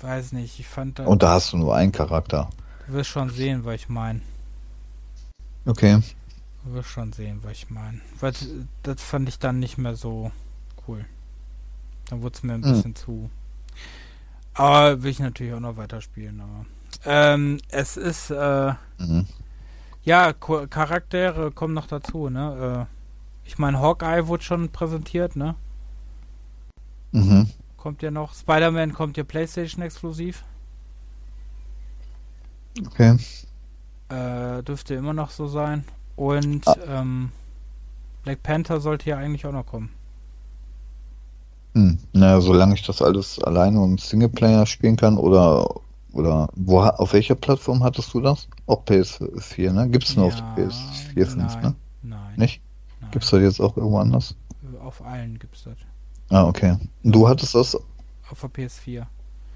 weiß 0.00 0.32
nicht, 0.32 0.58
ich 0.58 0.66
fand 0.66 0.98
da. 0.98 1.06
Und 1.06 1.22
da 1.22 1.32
hast 1.32 1.52
du 1.52 1.56
nur 1.56 1.74
einen 1.74 1.92
Charakter. 1.92 2.50
Du 2.86 2.94
wirst 2.94 3.10
schon 3.10 3.30
sehen, 3.30 3.64
was 3.64 3.74
ich 3.76 3.88
meine. 3.88 4.20
Okay. 5.64 6.00
Du 6.64 6.74
wirst 6.74 6.88
schon 6.88 7.12
sehen, 7.12 7.40
was 7.42 7.52
ich 7.52 7.70
meine. 7.70 8.00
Das 8.82 9.02
fand 9.02 9.28
ich 9.28 9.38
dann 9.38 9.58
nicht 9.58 9.78
mehr 9.78 9.94
so 9.94 10.30
cool. 10.86 11.04
Dann 12.08 12.22
wurde 12.22 12.36
es 12.36 12.42
mir 12.42 12.54
ein 12.54 12.64
hm. 12.64 12.72
bisschen 12.72 12.96
zu. 12.96 13.30
Aber 14.54 15.02
will 15.02 15.10
ich 15.10 15.18
natürlich 15.18 15.52
auch 15.52 15.60
noch 15.60 15.76
weiterspielen. 15.76 16.40
Aber 16.40 16.66
ähm, 17.04 17.58
es 17.68 17.96
ist 17.96 18.30
äh, 18.30 18.72
mhm. 18.98 19.26
ja 20.02 20.32
Charaktere 20.32 21.50
kommen 21.50 21.74
noch 21.74 21.86
dazu. 21.86 22.30
Ne? 22.30 22.86
Äh, 22.88 22.95
ich 23.46 23.58
meine, 23.58 23.80
Hawkeye 23.80 24.26
wurde 24.26 24.42
schon 24.42 24.68
präsentiert. 24.70 25.36
Ne? 25.36 25.54
Mhm. 27.12 27.50
Kommt 27.76 28.02
ja 28.02 28.10
noch. 28.10 28.34
Spider-Man 28.34 28.92
kommt 28.92 29.16
ja 29.16 29.24
PlayStation 29.24 29.82
exklusiv. 29.82 30.44
Okay. 32.86 33.16
Äh, 34.08 34.62
dürfte 34.62 34.94
immer 34.94 35.12
noch 35.12 35.30
so 35.30 35.48
sein. 35.48 35.84
Und 36.16 36.66
ah. 36.66 36.76
ähm, 36.88 37.30
Black 38.22 38.42
Panther 38.42 38.80
sollte 38.80 39.10
ja 39.10 39.16
eigentlich 39.18 39.46
auch 39.46 39.52
noch 39.52 39.66
kommen. 39.66 39.90
Hm. 41.74 41.98
Naja, 42.12 42.40
solange 42.40 42.74
ich 42.74 42.82
das 42.82 43.02
alles 43.02 43.38
alleine 43.38 43.80
und 43.80 44.00
Singleplayer 44.00 44.66
spielen 44.66 44.96
kann 44.96 45.18
oder 45.18 45.68
oder 46.12 46.48
wo 46.54 46.80
auf 46.80 47.12
welcher 47.12 47.34
Plattform 47.34 47.84
hattest 47.84 48.14
du 48.14 48.22
das? 48.22 48.48
Auch 48.66 48.82
PS4, 48.84 49.72
ne? 49.72 49.88
Gibt 49.90 50.04
es 50.04 50.16
nur 50.16 50.28
ja, 50.28 50.32
auf 50.32 50.58
PS4, 50.58 51.26
5, 51.26 51.36
nein, 51.36 51.62
ne? 51.62 51.74
Nein. 52.02 52.34
Nicht? 52.36 52.62
Gibt 53.10 53.24
es 53.24 53.30
das 53.30 53.40
jetzt 53.40 53.60
auch 53.60 53.76
irgendwo 53.76 53.98
anders? 53.98 54.34
Auf 54.82 55.04
allen 55.04 55.38
gibt 55.38 55.56
es 55.56 55.64
das. 55.64 55.76
Ah, 56.30 56.44
okay. 56.44 56.76
Und 57.02 57.14
du 57.14 57.28
hattest 57.28 57.54
das? 57.54 57.76
Auf 58.30 58.40
der 58.40 58.50
PS4. 58.50 59.06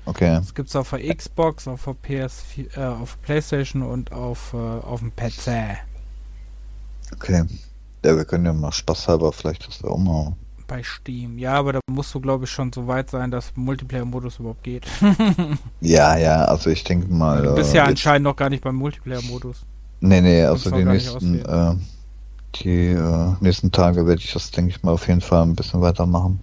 Okay. 0.07 0.37
Das 0.37 0.55
gibt 0.55 0.69
es 0.69 0.77
auf 0.77 0.91
der 0.91 1.15
Xbox, 1.15 1.69
auf 1.69 1.85
der 1.85 1.95
PS4, 1.95 2.77
äh, 2.77 2.85
auf 2.85 3.17
der 3.17 3.27
Playstation 3.27 3.83
und 3.83 4.13
auf, 4.13 4.55
äh, 4.55 4.57
auf 4.57 5.01
dem 5.01 5.13
PC. 5.15 5.79
Okay. 7.13 7.45
Ja, 8.05 8.17
wir 8.17 8.25
können 8.25 8.47
ja 8.47 8.53
mal 8.53 8.73
spaßhalber 8.73 9.33
vielleicht 9.33 9.67
das 9.67 9.85
auch 9.85 9.99
mal. 9.99 10.35
Bei 10.67 10.83
Steam. 10.83 11.39
Ja, 11.39 11.55
aber 11.55 11.75
da 11.75 11.81
musst 11.91 12.15
du, 12.15 12.21
glaube 12.21 12.45
ich, 12.45 12.51
schon 12.51 12.73
so 12.73 12.87
weit 12.87 13.11
sein, 13.11 13.31
dass 13.31 13.53
Multiplayer-Modus 13.57 14.39
überhaupt 14.39 14.63
geht. 14.63 14.87
ja, 15.81 16.17
ja, 16.17 16.45
also 16.45 16.71
ich 16.71 16.85
denke 16.85 17.13
mal. 17.13 17.43
Du 17.43 17.55
bist 17.57 17.75
ja 17.75 17.85
äh, 17.85 17.89
anscheinend 17.89 18.25
noch 18.25 18.37
gar 18.37 18.49
nicht 18.49 18.63
beim 18.63 18.77
Multiplayer-Modus. 18.77 19.67
Nee, 20.01 20.21
nee, 20.21 20.45
also 20.45 20.71
die 20.71 20.85
nächsten, 20.85 21.45
äh, 21.45 21.75
die 22.57 22.89
äh, 22.89 23.33
nächsten 23.41 23.73
Tage 23.73 24.07
werde 24.07 24.21
ich 24.21 24.33
das, 24.33 24.51
denke 24.51 24.71
ich 24.71 24.83
mal, 24.83 24.93
auf 24.93 25.09
jeden 25.09 25.21
Fall 25.21 25.43
ein 25.43 25.57
bisschen 25.57 25.81
weitermachen. 25.81 26.41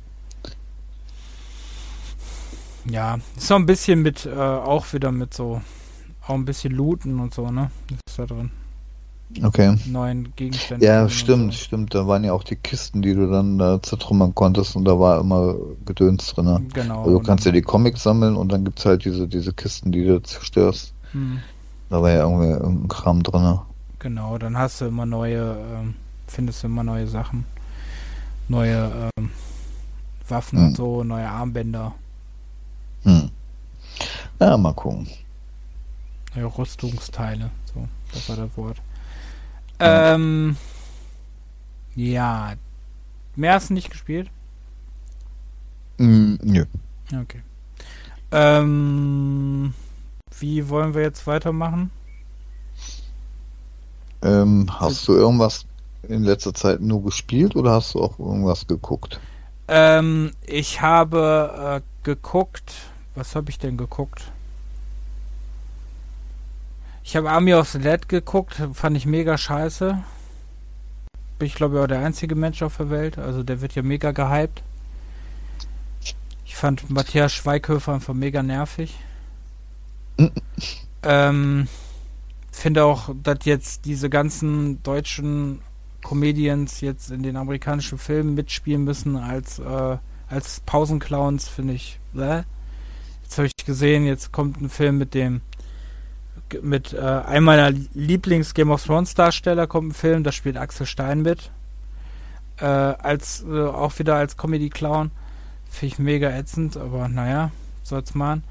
Ja, 2.90 3.18
ist 3.36 3.52
auch 3.52 3.58
ein 3.58 3.66
bisschen 3.66 4.02
mit, 4.02 4.26
äh, 4.26 4.40
auch 4.40 4.94
wieder 4.94 5.12
mit 5.12 5.34
so, 5.34 5.62
auch 6.26 6.36
ein 6.36 6.46
bisschen 6.46 6.74
Looten 6.74 7.20
und 7.20 7.34
so, 7.34 7.52
ne? 7.52 7.70
Ist 8.08 8.18
da 8.18 8.26
drin. 8.26 8.52
Okay. 9.44 9.78
Neuen 9.86 10.34
Gegenstände. 10.38 10.86
Ja, 10.86 11.10
stimmt, 11.10 11.54
so. 11.54 11.60
stimmt. 11.60 11.94
Da 11.94 12.08
waren 12.08 12.24
ja 12.24 12.32
auch 12.32 12.44
die 12.44 12.56
Kisten, 12.56 13.02
die 13.02 13.14
du 13.14 13.30
dann 13.30 13.60
äh, 13.60 13.82
zertrümmern 13.82 14.34
konntest 14.34 14.76
und 14.78 14.86
da 14.86 14.98
war 15.00 15.20
immer 15.20 15.56
Gedöns 15.86 16.34
drin. 16.34 16.70
Genau. 16.74 17.00
Also 17.04 17.20
du 17.20 17.26
kannst 17.26 17.46
ja 17.46 17.52
die 17.52 17.62
Comics 17.62 18.04
sammeln 18.04 18.38
und 18.38 18.52
dann 18.52 18.64
gibt 18.64 18.80
es 18.80 18.86
halt 18.86 19.04
diese, 19.04 19.28
diese 19.28 19.52
Kisten, 19.52 19.92
die 19.92 20.06
du 20.06 20.22
zerstörst. 20.22 20.94
Hm. 21.12 21.40
Da 21.90 22.02
war 22.02 22.12
ja 22.12 22.24
irgendwie 22.24 22.52
irgendein 22.52 22.88
Kram 22.88 23.24
drin. 23.24 23.60
Genau, 24.08 24.38
dann 24.38 24.58
hast 24.58 24.80
du 24.80 24.86
immer 24.86 25.06
neue, 25.06 25.58
ähm, 25.58 25.96
findest 26.28 26.64
du 26.64 26.68
immer 26.68 26.82
neue 26.82 27.10
Sachen. 27.10 27.44
Neue 28.48 29.10
ähm, 29.18 29.32
Waffen 30.30 30.60
hm. 30.60 30.66
und 30.68 30.78
so, 30.78 31.04
neue 31.04 31.28
Armbänder. 31.28 31.94
Hm. 33.04 33.30
Ja, 34.40 34.56
mal 34.56 34.74
gucken. 34.74 35.10
Ja, 36.36 36.46
Rüstungsteile, 36.46 37.52
so, 37.74 37.86
das 38.14 38.30
war 38.30 38.38
das 38.38 38.56
Wort. 38.56 38.78
Ähm, 39.82 40.56
ja. 41.94 42.54
Mehr 43.36 43.56
hast 43.56 43.72
du 43.72 43.74
nicht 43.74 43.90
gespielt? 43.90 44.30
Mm, 45.98 46.36
nö. 46.42 46.64
Okay. 47.14 47.42
Ähm, 48.32 49.74
wie 50.40 50.70
wollen 50.70 50.94
wir 50.94 51.02
jetzt 51.02 51.28
weitermachen? 51.28 51.92
Ähm, 54.22 54.68
hast 54.80 55.08
du 55.08 55.14
irgendwas 55.14 55.66
in 56.08 56.24
letzter 56.24 56.54
Zeit 56.54 56.82
nur 56.82 57.04
gespielt 57.04 57.56
oder 57.56 57.72
hast 57.72 57.94
du 57.94 58.02
auch 58.02 58.18
irgendwas 58.20 58.68
geguckt? 58.68 59.20
Ähm, 59.68 60.32
ich 60.46 60.82
habe 60.82 61.82
äh, 61.82 62.04
geguckt. 62.04 62.74
Was 63.16 63.36
habe 63.36 63.50
ich 63.50 63.58
denn 63.60 63.78
geguckt? 63.78 64.32
Ich 67.04 67.16
habe 67.16 67.30
Army 67.30 67.54
of 67.54 67.70
the 67.70 67.80
Dead 67.80 68.08
geguckt, 68.10 68.62
fand 68.74 68.98
ich 68.98 69.06
mega 69.06 69.38
scheiße. 69.38 69.98
Bin 71.40 71.46
ich 71.48 71.56
glaube 71.56 71.78
ich 71.78 71.84
auch 71.84 71.88
der 71.88 72.00
einzige 72.00 72.36
Mensch 72.36 72.62
auf 72.62 72.78
der 72.78 72.90
Welt. 72.90 73.18
Also 73.18 73.44
der 73.44 73.62
wird 73.62 73.76
ja 73.76 73.82
mega 73.82 74.12
gehypt. 74.12 74.62
Ich 76.46 76.56
fand 76.56 76.90
Matthias 76.90 77.34
Schweighöfer 77.34 77.94
einfach 77.94 78.14
mega 78.14 78.44
nervig. 78.44 78.96
ähm, 81.04 81.68
finde 82.60 82.84
auch, 82.86 83.10
dass 83.24 83.40
jetzt 83.44 83.86
diese 83.86 84.10
ganzen 84.10 84.82
deutschen 84.84 85.62
Comedians 86.04 86.82
jetzt 86.82 87.12
in 87.12 87.24
den 87.24 87.36
amerikanischen 87.36 87.98
Filmen 87.98 88.36
mitspielen 88.36 88.84
müssen 88.84 89.18
als, 89.18 89.60
äh, 89.60 89.98
als 90.30 90.62
Pausenclowns, 90.62 91.48
finde 91.48 91.74
ich. 91.74 92.00
Äh? 92.16 92.44
Jetzt 93.24 93.38
habe 93.38 93.48
ich 93.48 93.66
gesehen, 93.66 94.06
jetzt 94.06 94.32
kommt 94.32 94.62
ein 94.62 94.70
Film 94.70 94.98
mit 94.98 95.14
dem 95.14 95.42
mit 96.62 96.94
äh, 96.94 97.00
einem 97.00 97.44
meiner 97.44 97.72
Lieblings 97.94 98.54
Game 98.54 98.72
of 98.72 98.86
Thrones 98.86 99.14
Darsteller 99.16 99.68
kommt 99.68 99.90
ein 99.90 99.94
Film, 99.94 100.24
da 100.24 100.32
spielt 100.32 100.56
Axel 100.56 100.86
Stein 100.86 101.22
mit. 101.22 101.52
Äh, 102.60 102.66
als 102.66 103.44
äh, 103.44 103.66
auch 103.66 104.00
wieder 104.00 104.16
als 104.16 104.38
Comedy 104.38 104.70
Clown. 104.70 105.12
Finde 105.70 105.94
ich 105.94 106.00
mega 106.00 106.30
ätzend, 106.30 106.78
aber 106.78 107.10
naja, 107.10 107.52
soll's 107.84 108.16
mal. 108.16 108.42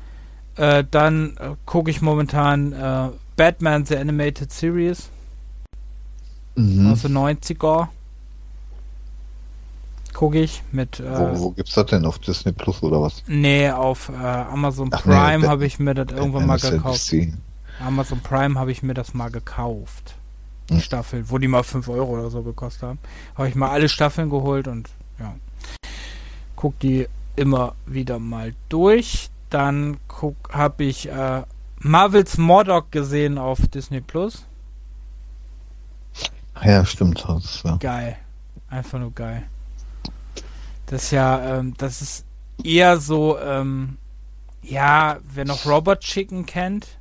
Äh, 0.57 0.85
dann 0.91 1.37
äh, 1.39 1.55
gucke 1.65 1.91
ich 1.91 2.03
momentan 2.03 2.73
äh, 2.73 3.09
Batman 3.37 3.85
The 3.85 3.97
Animated 3.99 4.51
Series 4.51 5.11
mhm. 6.57 6.91
aus 6.91 7.03
den 7.03 7.17
90er. 7.17 7.89
Gucke 10.15 10.41
ich 10.41 10.63
mit. 10.73 10.99
Äh, 10.99 11.05
wo, 11.05 11.41
wo 11.41 11.51
gibt's 11.51 11.75
das 11.75 11.87
denn? 11.87 12.07
Auf 12.07 12.19
Disney 12.19 12.53
Plus 12.53 12.83
oder 12.83 13.03
was? 13.03 13.23
Nee, 13.27 13.71
auf 13.71 14.09
äh, 14.09 14.15
Amazon 14.15 14.89
Ach, 14.91 15.03
Prime 15.03 15.41
nee, 15.41 15.47
habe 15.47 15.67
ich 15.67 15.79
mir 15.79 15.93
das 15.93 16.17
irgendwann 16.17 16.47
mal 16.47 16.59
gekauft. 16.59 17.13
Amazon 17.85 18.21
Prime 18.21 18.59
habe 18.59 18.73
ich 18.73 18.83
mir 18.83 18.95
das 18.95 19.13
mal 19.13 19.31
gekauft. 19.31 20.15
Die 20.71 20.75
hm. 20.75 20.81
Staffeln, 20.81 21.25
wo 21.29 21.37
die 21.37 21.49
mal 21.49 21.63
5 21.63 21.87
Euro 21.91 22.15
oder 22.15 22.31
so 22.31 22.43
gekostet 22.43 22.83
haben. 22.85 22.99
Habe 23.37 23.51
ich 23.51 23.55
mal 23.55 23.69
alle 23.69 23.91
Staffeln 23.91 24.31
geholt 24.31 24.67
und 24.69 24.89
ja. 25.19 25.35
Guck 26.57 26.79
die 26.81 27.07
immer 27.37 27.75
wieder 27.85 28.19
mal 28.19 28.55
durch. 28.71 29.29
Dann 29.51 29.99
habe 30.51 30.85
ich 30.85 31.11
äh, 31.11 31.43
Marvels 31.81 32.39
Mordok 32.39 32.91
gesehen 32.91 33.39
auf 33.39 33.67
Disney 33.69 34.01
Plus. 34.01 34.47
Ja, 36.65 36.85
stimmt. 36.85 37.25
Das, 37.27 37.63
ja. 37.63 37.77
Geil. 37.77 38.17
Einfach 38.69 38.99
nur 38.99 39.13
geil. 39.13 39.45
Das 40.87 41.05
ist 41.05 41.11
ja, 41.11 41.59
ähm, 41.59 41.75
das 41.77 42.01
ist 42.01 42.25
eher 42.63 42.99
so, 42.99 43.39
ähm, 43.39 43.99
ja, 44.63 45.19
wer 45.23 45.45
noch 45.45 45.67
Robot 45.67 46.01
Chicken 46.01 46.47
kennt, 46.47 46.99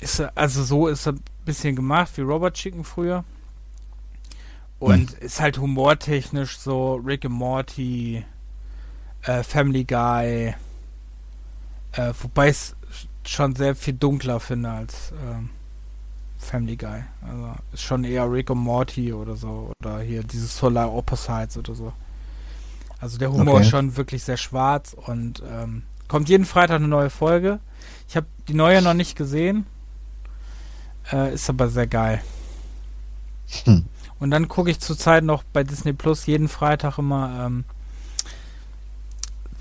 ist 0.00 0.20
also 0.34 0.64
so 0.64 0.88
ist 0.88 1.06
er 1.06 1.12
ein 1.12 1.22
bisschen 1.44 1.76
gemacht 1.76 2.10
wie 2.16 2.22
Robot 2.22 2.54
Chicken 2.54 2.84
früher. 2.84 3.24
Und 4.78 5.10
hm. 5.10 5.18
ist 5.20 5.40
halt 5.40 5.58
humortechnisch 5.58 6.58
so 6.58 6.94
Rick 6.94 7.26
and 7.26 7.34
Morty, 7.34 8.24
äh, 9.22 9.42
Family 9.42 9.84
Guy, 9.84 10.54
äh, 11.92 12.12
wobei 12.20 12.50
ich 12.50 12.56
es 12.56 12.76
schon 13.24 13.54
sehr 13.54 13.74
viel 13.74 13.94
dunkler 13.94 14.40
finde 14.40 14.70
als 14.70 15.12
ähm, 15.12 15.50
Family 16.38 16.76
Guy. 16.76 17.04
Also 17.22 17.54
ist 17.72 17.82
schon 17.82 18.04
eher 18.04 18.30
Rick 18.30 18.50
and 18.50 18.60
Morty 18.60 19.12
oder 19.12 19.36
so. 19.36 19.72
Oder 19.82 20.00
hier 20.00 20.22
dieses 20.22 20.56
Solar 20.56 20.92
Opposites 20.92 21.56
oder 21.56 21.74
so. 21.74 21.92
Also 23.00 23.18
der 23.18 23.32
Humor 23.32 23.54
okay. 23.54 23.62
ist 23.62 23.70
schon 23.70 23.96
wirklich 23.96 24.24
sehr 24.24 24.36
schwarz 24.36 24.94
und 24.94 25.42
ähm, 25.50 25.82
kommt 26.08 26.28
jeden 26.28 26.44
Freitag 26.44 26.76
eine 26.76 26.88
neue 26.88 27.10
Folge. 27.10 27.60
Ich 28.08 28.16
habe 28.16 28.26
die 28.48 28.54
neue 28.54 28.82
noch 28.82 28.94
nicht 28.94 29.16
gesehen. 29.16 29.66
Äh, 31.12 31.34
ist 31.34 31.48
aber 31.48 31.68
sehr 31.68 31.86
geil. 31.86 32.22
Hm. 33.64 33.86
Und 34.18 34.30
dann 34.30 34.48
gucke 34.48 34.70
ich 34.70 34.80
zurzeit 34.80 35.24
noch 35.24 35.42
bei 35.44 35.64
Disney 35.64 35.92
Plus 35.92 36.26
jeden 36.26 36.48
Freitag 36.48 36.98
immer 36.98 37.46
ähm, 37.46 37.64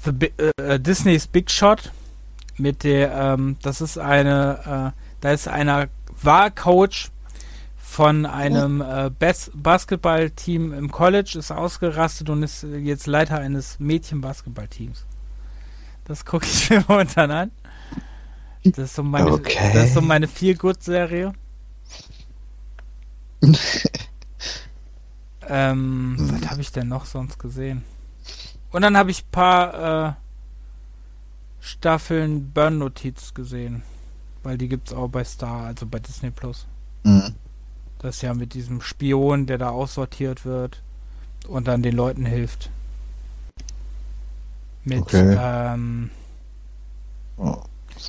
The, 0.04 0.32
äh, 0.58 0.80
Disney's 0.80 1.28
Big 1.28 1.50
Shot 1.50 1.92
mit 2.60 2.84
der, 2.84 3.14
ähm, 3.14 3.58
das 3.62 3.82
ist 3.82 3.98
eine, 3.98 4.94
äh, 4.96 5.02
da 5.22 5.32
ist 5.32 5.48
einer 5.48 5.88
Wahlcoach 6.22 7.12
von 7.78 8.26
einem 8.26 8.82
äh, 8.82 9.10
Bas 9.10 9.52
Basketballteam 9.54 10.74
im 10.74 10.92
College, 10.92 11.38
ist 11.40 11.52
ausgerastet 11.52 12.30
und 12.30 12.44
ist 12.44 12.64
jetzt 12.64 13.08
Leiter 13.08 13.40
eines 13.40 13.80
Mädchen-Basketballteams. 13.80 15.06
Das 16.06 16.26
gucke 16.26 16.46
ich 16.46 16.70
mir 16.70 16.84
momentan 16.88 17.32
an. 17.32 17.52
Das 18.64 18.78
ist 18.78 18.96
so 18.96 19.04
meine, 19.04 19.32
okay. 19.32 19.72
das 19.74 19.86
ist 19.86 19.94
so 19.94 20.02
meine 20.02 20.28
Feel-Good-Serie. 20.28 21.34
ähm, 25.48 26.16
was 26.20 26.50
habe 26.50 26.62
ich 26.62 26.72
denn 26.72 26.90
noch 26.90 27.06
sonst 27.06 27.40
gesehen? 27.40 27.84
Und 28.72 28.82
dann 28.82 28.98
habe 28.98 29.12
ich 29.12 29.24
ein 29.24 29.32
paar 29.32 30.10
äh, 30.10 30.14
Staffeln 31.60 32.52
Burn-Notiz 32.52 33.34
gesehen. 33.34 33.84
Weil 34.44 34.58
die 34.58 34.70
gibt 34.70 34.88
es 34.88 34.94
auch 34.94 35.10
bei 35.10 35.24
Star, 35.24 35.66
also 35.66 35.86
bei 35.86 36.00
Disney 36.00 36.32
Plus. 36.32 36.66
Mhm. 37.04 37.36
Das 38.00 38.16
ist 38.16 38.22
ja 38.22 38.34
mit 38.34 38.54
diesem 38.54 38.82
Spion, 38.82 39.46
der 39.46 39.58
da 39.58 39.70
aussortiert 39.70 40.46
wird 40.46 40.82
und 41.48 41.68
dann 41.68 41.84
den 41.84 41.96
Leuten 41.96 42.26
hilft. 42.26 42.70
Mit, 44.86 45.02
okay. 45.02 45.38
ähm, 45.38 46.10
oh. 47.38 47.58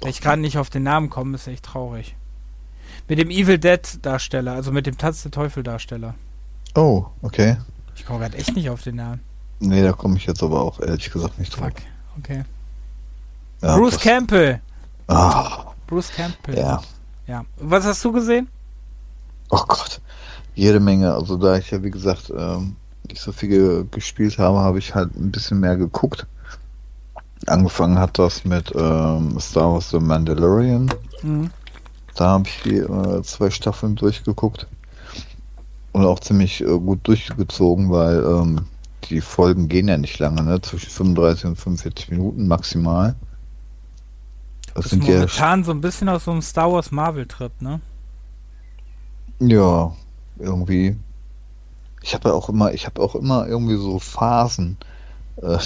Ich 0.04 0.20
kann 0.20 0.40
nicht 0.40 0.56
auf 0.56 0.70
den 0.70 0.84
Namen 0.84 1.10
kommen, 1.10 1.34
ist 1.34 1.48
echt 1.48 1.64
traurig. 1.64 2.14
Mit 3.08 3.18
dem 3.18 3.30
Evil 3.30 3.58
Dead 3.58 3.98
Darsteller, 4.02 4.52
also 4.52 4.70
mit 4.70 4.86
dem 4.86 4.96
Tanz 4.96 5.22
der 5.22 5.32
Teufel 5.32 5.64
Darsteller. 5.64 6.14
Oh, 6.76 7.06
okay. 7.22 7.56
Ich 7.96 8.06
komme 8.06 8.20
gerade 8.20 8.36
echt 8.36 8.54
nicht 8.54 8.70
auf 8.70 8.82
den 8.82 8.96
Namen. 8.96 9.20
Nee, 9.58 9.82
da 9.82 9.92
komme 9.92 10.16
ich 10.16 10.26
jetzt 10.26 10.42
aber 10.42 10.62
auch 10.62 10.80
ehrlich 10.80 11.10
gesagt 11.10 11.38
nicht 11.38 11.50
drauf. 11.50 11.66
Fuck, 11.66 11.82
okay. 12.18 12.44
Ja, 13.62 13.76
Bruce 13.76 13.94
das... 13.94 14.02
Campbell. 14.02 14.60
Ah. 15.06 15.72
Bruce 15.86 16.10
Campbell. 16.10 16.56
Ja. 16.56 16.80
Ja. 17.26 17.44
Was 17.58 17.84
hast 17.84 18.04
du 18.04 18.12
gesehen? 18.12 18.48
Oh 19.50 19.62
Gott. 19.66 20.00
Jede 20.54 20.80
Menge. 20.80 21.12
Also 21.12 21.36
da 21.36 21.56
ich 21.56 21.70
ja 21.70 21.82
wie 21.82 21.90
gesagt 21.90 22.32
ähm, 22.36 22.76
nicht 23.08 23.20
so 23.20 23.32
viel 23.32 23.86
gespielt 23.90 24.38
habe, 24.38 24.58
habe 24.58 24.78
ich 24.78 24.94
halt 24.94 25.14
ein 25.16 25.30
bisschen 25.30 25.60
mehr 25.60 25.76
geguckt. 25.76 26.26
Angefangen 27.46 27.98
hat 27.98 28.18
das 28.18 28.44
mit 28.44 28.72
ähm, 28.74 29.38
Star 29.40 29.72
Wars 29.72 29.90
The 29.90 29.98
Mandalorian. 29.98 30.92
Mhm. 31.22 31.50
Da 32.14 32.26
habe 32.26 32.48
ich 32.48 32.62
die, 32.62 32.76
äh, 32.76 33.22
zwei 33.22 33.50
Staffeln 33.50 33.96
durchgeguckt. 33.96 34.66
Und 35.92 36.04
auch 36.04 36.20
ziemlich 36.20 36.60
äh, 36.60 36.78
gut 36.78 37.00
durchgezogen, 37.04 37.90
weil 37.90 38.22
ähm, 38.22 38.66
die 39.04 39.20
Folgen 39.20 39.68
gehen 39.68 39.88
ja 39.88 39.96
nicht 39.96 40.18
lange, 40.18 40.42
ne? 40.42 40.60
Zwischen 40.60 40.90
35 40.90 41.46
und 41.46 41.56
45 41.56 42.10
Minuten 42.10 42.46
maximal. 42.46 43.16
Das, 44.74 44.84
das 44.84 44.90
sind 44.90 45.04
momentan 45.04 45.60
ja 45.60 45.64
so 45.64 45.72
ein 45.72 45.80
bisschen 45.80 46.08
aus 46.08 46.24
so 46.24 46.30
einem 46.30 46.42
Star 46.42 46.72
Wars 46.72 46.90
Marvel 46.90 47.26
Trip, 47.26 47.52
ne? 47.60 47.80
Ja, 49.40 49.92
irgendwie. 50.38 50.96
Ich 52.02 52.14
habe 52.14 52.28
ja 52.28 52.34
auch 52.34 52.48
immer, 52.48 52.72
ich 52.72 52.86
habe 52.86 53.00
auch 53.02 53.14
immer 53.14 53.46
irgendwie 53.46 53.76
so 53.76 53.98
Phasen. 53.98 54.76
Äh, 55.36 55.58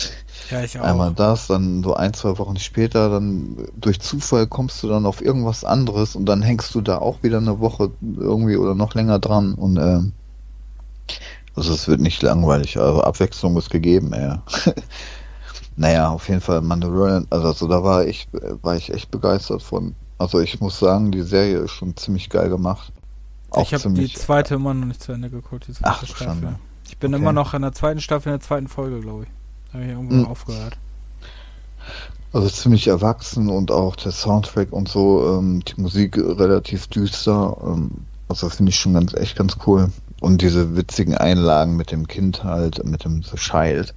ja, 0.51 0.63
ich 0.63 0.79
auch. 0.79 0.85
Einmal 0.85 1.13
das, 1.13 1.49
dann 1.49 1.83
so 1.83 1.95
ein, 1.95 2.15
zwei 2.15 2.39
Wochen 2.39 2.59
später, 2.59 3.11
dann 3.11 3.69
durch 3.77 4.01
Zufall 4.01 4.47
kommst 4.47 4.83
du 4.83 4.89
dann 4.89 5.07
auf 5.07 5.21
irgendwas 5.21 5.65
anderes 5.65 6.15
und 6.17 6.27
dann 6.27 6.43
hängst 6.43 6.75
du 6.75 6.81
da 6.81 6.99
auch 6.99 7.23
wieder 7.23 7.39
eine 7.39 7.61
Woche 7.61 7.91
irgendwie 8.03 8.57
oder 8.57 8.75
noch 8.75 8.95
länger 8.95 9.19
dran 9.19 9.55
und 9.55 9.77
äh, 9.77 10.01
also 11.57 11.73
es 11.73 11.89
wird 11.89 12.01
nicht 12.01 12.23
langweilig, 12.23 12.79
also 12.79 13.03
Abwechslung 13.03 13.57
ist 13.57 13.71
gegeben, 13.71 14.13
ja. 14.15 14.43
naja, 15.77 16.11
auf 16.11 16.29
jeden 16.29 16.41
Fall 16.41 16.61
Mandalorian, 16.61 17.27
also, 17.31 17.49
also 17.49 17.69
da 17.69 17.83
war 17.83 18.07
ich, 18.07 18.29
war 18.63 18.77
ich 18.77 18.93
echt 18.93 19.11
begeistert 19.11 19.63
von. 19.63 19.95
Also 20.19 20.41
ich 20.41 20.61
muss 20.61 20.79
sagen, 20.79 21.11
die 21.11 21.23
Serie 21.23 21.59
ist 21.59 21.73
schon 21.73 21.97
ziemlich 21.97 22.31
geil 22.31 22.49
gemacht. 22.49 22.93
Auch 23.51 23.63
ich 23.63 23.75
habe 23.75 23.93
die 23.95 24.13
zweite 24.13 24.55
immer 24.55 24.75
noch 24.75 24.87
nicht 24.87 25.03
zu 25.03 25.13
Ende 25.13 25.31
geguckt, 25.31 25.67
die 25.69 25.73
zweite 25.73 25.91
Ach, 25.91 26.05
Staffel. 26.05 26.27
Schande. 26.27 26.59
Ich 26.89 26.99
bin 26.99 27.15
okay. 27.15 27.23
immer 27.23 27.33
noch 27.33 27.55
in 27.55 27.63
der 27.63 27.73
zweiten 27.73 28.01
Staffel, 28.01 28.29
in 28.29 28.39
der 28.39 28.47
zweiten 28.47 28.69
Folge, 28.69 29.01
glaube 29.01 29.25
ich. 29.25 29.29
Da 29.67 29.75
habe 29.75 29.85
ich 29.85 29.91
irgendwo 29.91 30.15
mhm. 30.15 30.27
aufgehört. 30.27 30.77
Also 32.33 32.49
ziemlich 32.49 32.89
erwachsen 32.89 33.49
und 33.49 33.71
auch 33.71 33.97
der 33.97 34.13
Soundtrack 34.13 34.73
und 34.73 34.89
so, 34.89 35.39
ähm, 35.39 35.63
die 35.65 35.81
Musik 35.81 36.17
relativ 36.17 36.89
düster. 36.89 37.57
Ähm, 37.65 37.91
also 38.29 38.49
finde 38.49 38.71
ich 38.71 38.77
schon 38.77 38.95
ganz 38.95 39.15
echt 39.15 39.37
ganz 39.37 39.57
cool. 39.67 39.91
Und 40.21 40.43
diese 40.43 40.77
witzigen 40.77 41.17
Einlagen 41.17 41.77
mit 41.77 41.91
dem 41.91 42.09
Kind 42.09 42.43
halt, 42.45 42.85
mit 42.85 43.05
dem 43.05 43.23
The 43.23 43.37
Child. 43.37 43.95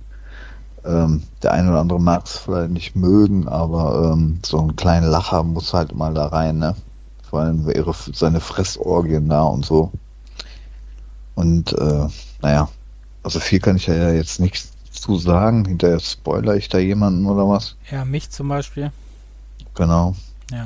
Ähm, 0.88 1.23
der 1.43 1.51
eine 1.51 1.69
oder 1.69 1.81
andere 1.81 1.99
mag 1.99 2.26
es 2.26 2.38
vielleicht 2.38 2.72
nicht 2.72 2.95
mögen, 2.95 3.47
aber 3.47 4.14
ähm, 4.14 4.39
so 4.45 4.59
einen 4.59 4.76
kleinen 4.77 5.07
Lacher 5.07 5.43
muss 5.43 5.73
halt 5.73 5.93
mal 5.93 6.14
da 6.14 6.27
rein, 6.27 6.59
ne? 6.59 6.76
Vor 7.30 7.41
allem 7.41 7.69
ihre, 7.69 7.93
seine 8.14 8.39
Fressorgien 8.39 9.27
da 9.27 9.43
und 9.43 9.65
so. 9.65 9.91
Und 11.35 11.73
äh, 11.73 12.07
naja, 12.41 12.69
also 13.22 13.39
viel 13.39 13.59
kann 13.59 13.76
ich 13.76 13.88
ja 13.88 14.11
jetzt 14.11 14.39
nicht 14.39 14.65
zu 14.91 15.18
sagen? 15.18 15.65
Hinterher 15.65 15.99
spoiler 15.99 16.55
ich 16.55 16.69
da 16.69 16.77
jemanden 16.77 17.26
oder 17.26 17.47
was? 17.47 17.76
Ja, 17.91 18.05
mich 18.05 18.30
zum 18.30 18.47
Beispiel. 18.47 18.91
Genau. 19.76 20.15
Ja. 20.51 20.65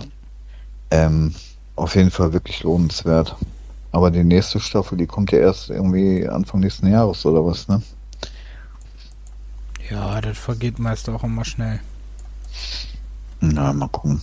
Ähm, 0.92 1.34
auf 1.76 1.96
jeden 1.96 2.12
Fall 2.12 2.32
wirklich 2.32 2.62
lohnenswert. 2.64 3.36
Aber 3.92 4.12
die 4.12 4.24
nächste 4.24 4.60
Staffel, 4.60 4.98
die 4.98 5.08
kommt 5.08 5.32
ja 5.32 5.40
erst 5.40 5.70
irgendwie 5.70 6.28
Anfang 6.30 6.60
nächsten 6.60 6.88
Jahres 6.88 7.26
oder 7.26 7.46
was, 7.46 7.68
ne? 7.68 7.82
Ja, 9.92 10.22
das 10.22 10.38
vergeht 10.38 10.80
meist 10.80 11.10
auch 11.10 11.26
immer 11.26 11.44
schnell. 11.44 11.82
Na, 13.42 13.74
mal 13.74 13.90
gucken. 13.90 14.22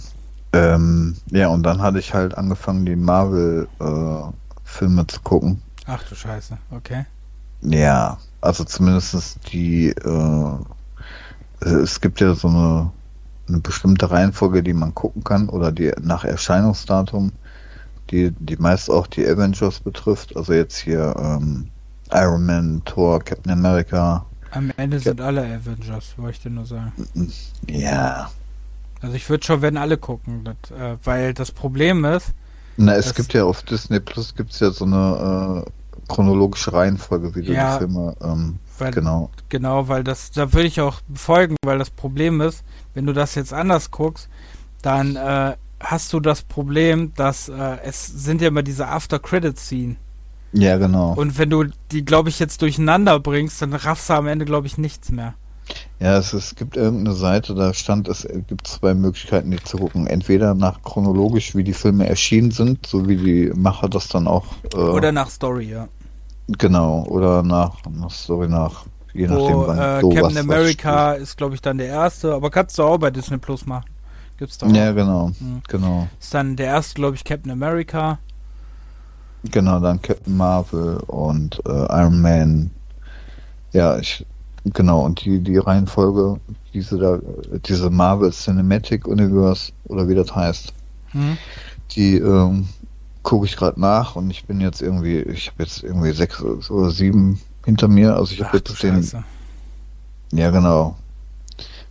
Ähm, 0.55 1.15
ja, 1.27 1.49
und 1.49 1.63
dann 1.63 1.83
hatte 1.83 1.99
ich 1.99 2.15
halt 2.15 2.39
angefangen, 2.39 2.87
die 2.87 2.97
Marvel-Filme 2.97 5.03
äh, 5.03 5.07
zu 5.07 5.21
gucken. 5.21 5.61
Ach 5.87 6.03
du 6.05 6.15
Scheiße, 6.15 6.57
okay. 6.71 7.05
Ja, 7.61 8.17
also 8.41 8.65
zumindest 8.65 9.41
die, 9.53 9.91
äh, 9.91 10.59
es 11.61 12.01
gibt 12.01 12.21
ja 12.21 12.35
so 12.35 12.49
eine, 12.49 12.91
eine 13.47 13.59
bestimmte 13.59 14.11
Reihenfolge, 14.11 14.63
die 14.63 14.73
man 14.73 14.95
gucken 14.95 15.23
kann, 15.23 15.51
oder 15.51 15.71
die 15.71 15.93
nach 16.01 16.25
Erscheinungsdatum, 16.25 17.33
die, 18.11 18.31
die 18.31 18.57
meist 18.57 18.91
auch 18.91 19.07
die 19.07 19.27
Avengers 19.27 19.81
betrifft. 19.81 20.35
Also 20.35 20.55
jetzt 20.55 20.79
hier 20.79 21.15
ähm, 21.19 21.69
Iron 22.11 22.47
Man, 22.47 22.83
Thor, 22.87 23.21
Captain 23.21 23.53
America. 23.53 24.25
Am 24.51 24.73
Ende 24.77 24.99
sind 24.99 25.21
alle 25.21 25.43
Avengers, 25.43 26.15
wollte 26.17 26.37
ich 26.37 26.43
dir 26.43 26.51
nur 26.51 26.67
sagen. 26.67 26.93
Ja, 27.69 28.31
also 29.01 29.15
ich 29.15 29.29
würde 29.29 29.45
schon, 29.45 29.63
wenn 29.63 29.77
alle 29.77 29.97
gucken, 29.97 30.45
das, 30.45 30.71
äh, 30.71 30.97
weil 31.05 31.35
das 31.35 31.53
Problem 31.53 32.05
ist. 32.05 32.33
Na, 32.77 32.95
es 32.95 33.15
gibt 33.15 33.33
ja 33.35 33.45
auf 33.45 33.63
Disney 33.63 34.01
Plus 34.01 34.35
gibt's 34.35 34.61
ja 34.61 34.71
so 34.71 34.85
eine 34.85 35.65
äh, 35.67 35.71
chronologische 36.09 36.73
Reihenfolge, 36.73 37.35
wie 37.35 37.43
du 37.43 37.53
ja, 37.53 37.75
die 37.75 37.79
Filme. 37.79 38.17
Ähm, 38.21 38.59
weil, 38.79 38.93
genau. 38.93 39.31
Genau, 39.49 39.89
weil 39.89 40.05
das, 40.05 40.31
da 40.31 40.53
würde 40.53 40.69
ich 40.69 40.81
auch 40.81 41.01
folgen, 41.15 41.57
weil 41.65 41.79
das 41.79 41.91
Problem 41.91 42.41
ist, 42.41 42.65
wenn 42.95 43.07
du 43.07 43.13
das 43.13 43.35
jetzt 43.35 43.53
anders 43.53 43.91
guckst, 43.91 44.29
dann 44.83 45.17
äh, 45.17 45.57
hast 45.81 46.13
du 46.13 46.21
das 46.21 46.43
Problem, 46.43 47.13
dass 47.15 47.49
äh, 47.49 47.79
es 47.83 48.07
sind 48.07 48.41
ja 48.41 48.49
immer 48.49 48.63
diese 48.63 48.89
After-Credit-Scene. 48.89 49.97
Ja, 50.53 50.79
genau. 50.79 51.15
Und 51.15 51.39
wenn 51.39 51.51
du 51.51 51.65
die, 51.93 52.05
glaube 52.05 52.29
ich, 52.29 52.39
jetzt 52.39 52.63
durcheinander 52.63 53.21
bringst, 53.21 53.61
dann 53.61 53.75
raffst 53.75 54.09
du 54.09 54.15
am 54.15 54.27
Ende, 54.27 54.45
glaube 54.45 54.67
ich, 54.67 54.79
nichts 54.79 55.11
mehr. 55.11 55.35
Ja, 56.01 56.17
es, 56.17 56.33
es 56.33 56.55
gibt 56.55 56.77
irgendeine 56.77 57.15
Seite, 57.15 57.55
da 57.55 57.75
stand, 57.75 58.09
es 58.09 58.27
gibt 58.47 58.67
zwei 58.67 58.95
Möglichkeiten, 58.95 59.51
die 59.51 59.63
zu 59.63 59.79
gucken. 59.79 60.07
Entweder 60.07 60.55
nach 60.55 60.83
chronologisch, 60.83 61.55
wie 61.55 61.65
die 61.65 61.73
Filme 61.75 62.09
erschienen 62.09 62.51
sind, 62.51 62.87
so 62.87 63.09
wie 63.09 63.17
die 63.17 63.53
Macher 63.55 63.89
das 63.89 64.09
dann 64.09 64.27
auch. 64.27 64.47
Äh, 64.73 64.79
oder 64.79 65.13
nach 65.13 65.29
Story, 65.29 65.71
ja. 65.71 65.89
Genau, 66.47 67.05
oder 67.09 67.43
nach, 67.43 67.83
nach 67.91 68.11
Story 68.11 68.49
nach. 68.49 68.87
Je 69.13 69.29
Wo, 69.29 69.35
nachdem, 69.35 69.67
wann 69.67 69.79
äh, 69.79 70.01
so 70.01 70.09
Captain 70.11 70.39
America 70.39 71.13
ist, 71.13 71.37
glaube 71.37 71.55
ich, 71.57 71.61
dann 71.61 71.79
der 71.79 71.89
erste, 71.89 72.33
aber 72.33 72.51
kannst 72.51 72.79
du 72.79 72.85
auch 72.85 72.99
bei 72.99 73.11
Disney 73.11 73.39
Plus 73.39 73.67
machen. 73.67 73.85
Gibt's 74.39 74.57
doch. 74.57 74.69
Ja, 74.69 74.93
genau, 74.93 75.29
mhm. 75.41 75.63
genau. 75.67 76.09
Ist 76.21 76.33
dann 76.33 76.55
der 76.55 76.67
erste, 76.67 76.95
glaube 76.95 77.17
ich, 77.17 77.25
Captain 77.25 77.51
America. 77.51 78.19
Genau, 79.45 79.81
dann 79.81 80.03
Captain 80.03 80.37
Marvel 80.37 80.99
und 81.07 81.61
äh, 81.67 81.87
Iron 81.91 82.21
Man. 82.21 82.71
Ja, 83.73 83.99
ich 83.99 84.25
Genau, 84.65 85.05
und 85.05 85.25
die, 85.25 85.41
die 85.41 85.57
Reihenfolge, 85.57 86.41
diese 86.73 86.99
da, 86.99 87.19
diese 87.67 87.91
Marvel 87.91 88.33
Cinematic 88.33 89.07
Universe, 89.07 89.73
oder 89.85 90.09
wie 90.09 90.15
das 90.15 90.35
heißt, 90.35 90.73
mhm. 91.13 91.39
die 91.93 92.17
ähm, 92.17 92.69
gucke 93.23 93.47
ich 93.47 93.57
gerade 93.57 93.81
nach 93.81 94.17
und 94.17 94.31
ich 94.31 94.45
bin 94.45 94.61
jetzt 94.61 94.83
irgendwie, 94.83 95.21
ich 95.21 95.49
habe 95.49 95.63
jetzt 95.63 95.83
irgendwie 95.83 96.13
sechs 96.13 96.43
oder 96.43 96.91
sieben 96.91 97.41
hinter 97.65 97.89
mir, 97.89 98.17
also 98.17 98.33
ich 98.33 98.43
habe 98.43 98.59
jetzt 98.59 98.83
den. 98.83 98.97
Scheiße. 98.97 99.25
Ja, 100.33 100.51
genau. 100.51 100.97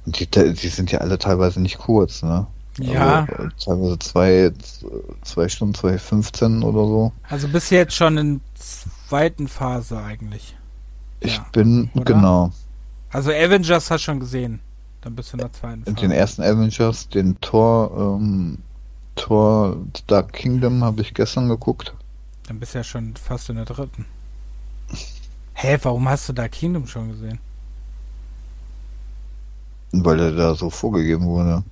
Und 0.06 0.20
die, 0.20 0.28
die 0.28 0.68
sind 0.68 0.92
ja 0.92 1.00
alle 1.00 1.18
teilweise 1.18 1.60
nicht 1.60 1.80
kurz, 1.80 2.24
ne? 2.24 2.48
Ja. 2.80 3.26
Also, 3.26 3.50
teilweise 3.64 4.00
zwei, 4.00 4.52
zwei 5.24 5.50
Stunden, 5.50 5.74
zwei 5.74 5.98
15 5.98 6.64
oder 6.64 6.86
so. 6.86 7.12
Also 7.28 7.48
bis 7.48 7.70
jetzt 7.70 7.96
schon 7.96 8.18
in 8.18 8.42
zweiten 8.56 9.48
Phase 9.48 10.02
eigentlich. 10.02 10.56
Ich 11.20 11.38
ja, 11.38 11.46
bin, 11.52 11.90
oder? 11.96 12.06
genau. 12.06 12.52
Also 13.12 13.32
Avengers 13.32 13.90
hast 13.90 14.02
du 14.02 14.06
schon 14.06 14.20
gesehen. 14.20 14.60
Dann 15.02 15.16
bist 15.16 15.32
du 15.32 15.38
in 15.38 15.40
der 15.40 15.54
zweiten 15.54 15.84
Phase. 15.84 15.96
Den 15.96 16.12
ersten 16.12 16.44
Avengers, 16.44 17.10
den 17.10 17.40
Tor, 17.42 18.18
ähm, 18.20 18.60
Tor 19.16 19.78
Dark 20.08 20.34
Kingdom 20.34 20.84
habe 20.84 21.02
ich 21.02 21.14
gestern 21.14 21.50
geguckt. 21.50 21.94
Dann 22.48 22.60
bist 22.60 22.74
du 22.74 22.80
ja 22.80 22.84
schon 22.84 23.16
fast 23.16 23.50
in 23.50 23.56
der 23.56 23.66
dritten. 23.66 24.06
Hä, 25.54 25.78
warum 25.82 26.08
hast 26.08 26.30
du 26.30 26.34
Dark 26.34 26.52
Kingdom 26.52 26.86
schon 26.88 27.10
gesehen? 27.10 27.40
Weil 29.92 30.20
er 30.20 30.32
da 30.34 30.54
so 30.54 30.70
vorgegeben 30.70 31.26
wurde. 31.26 31.64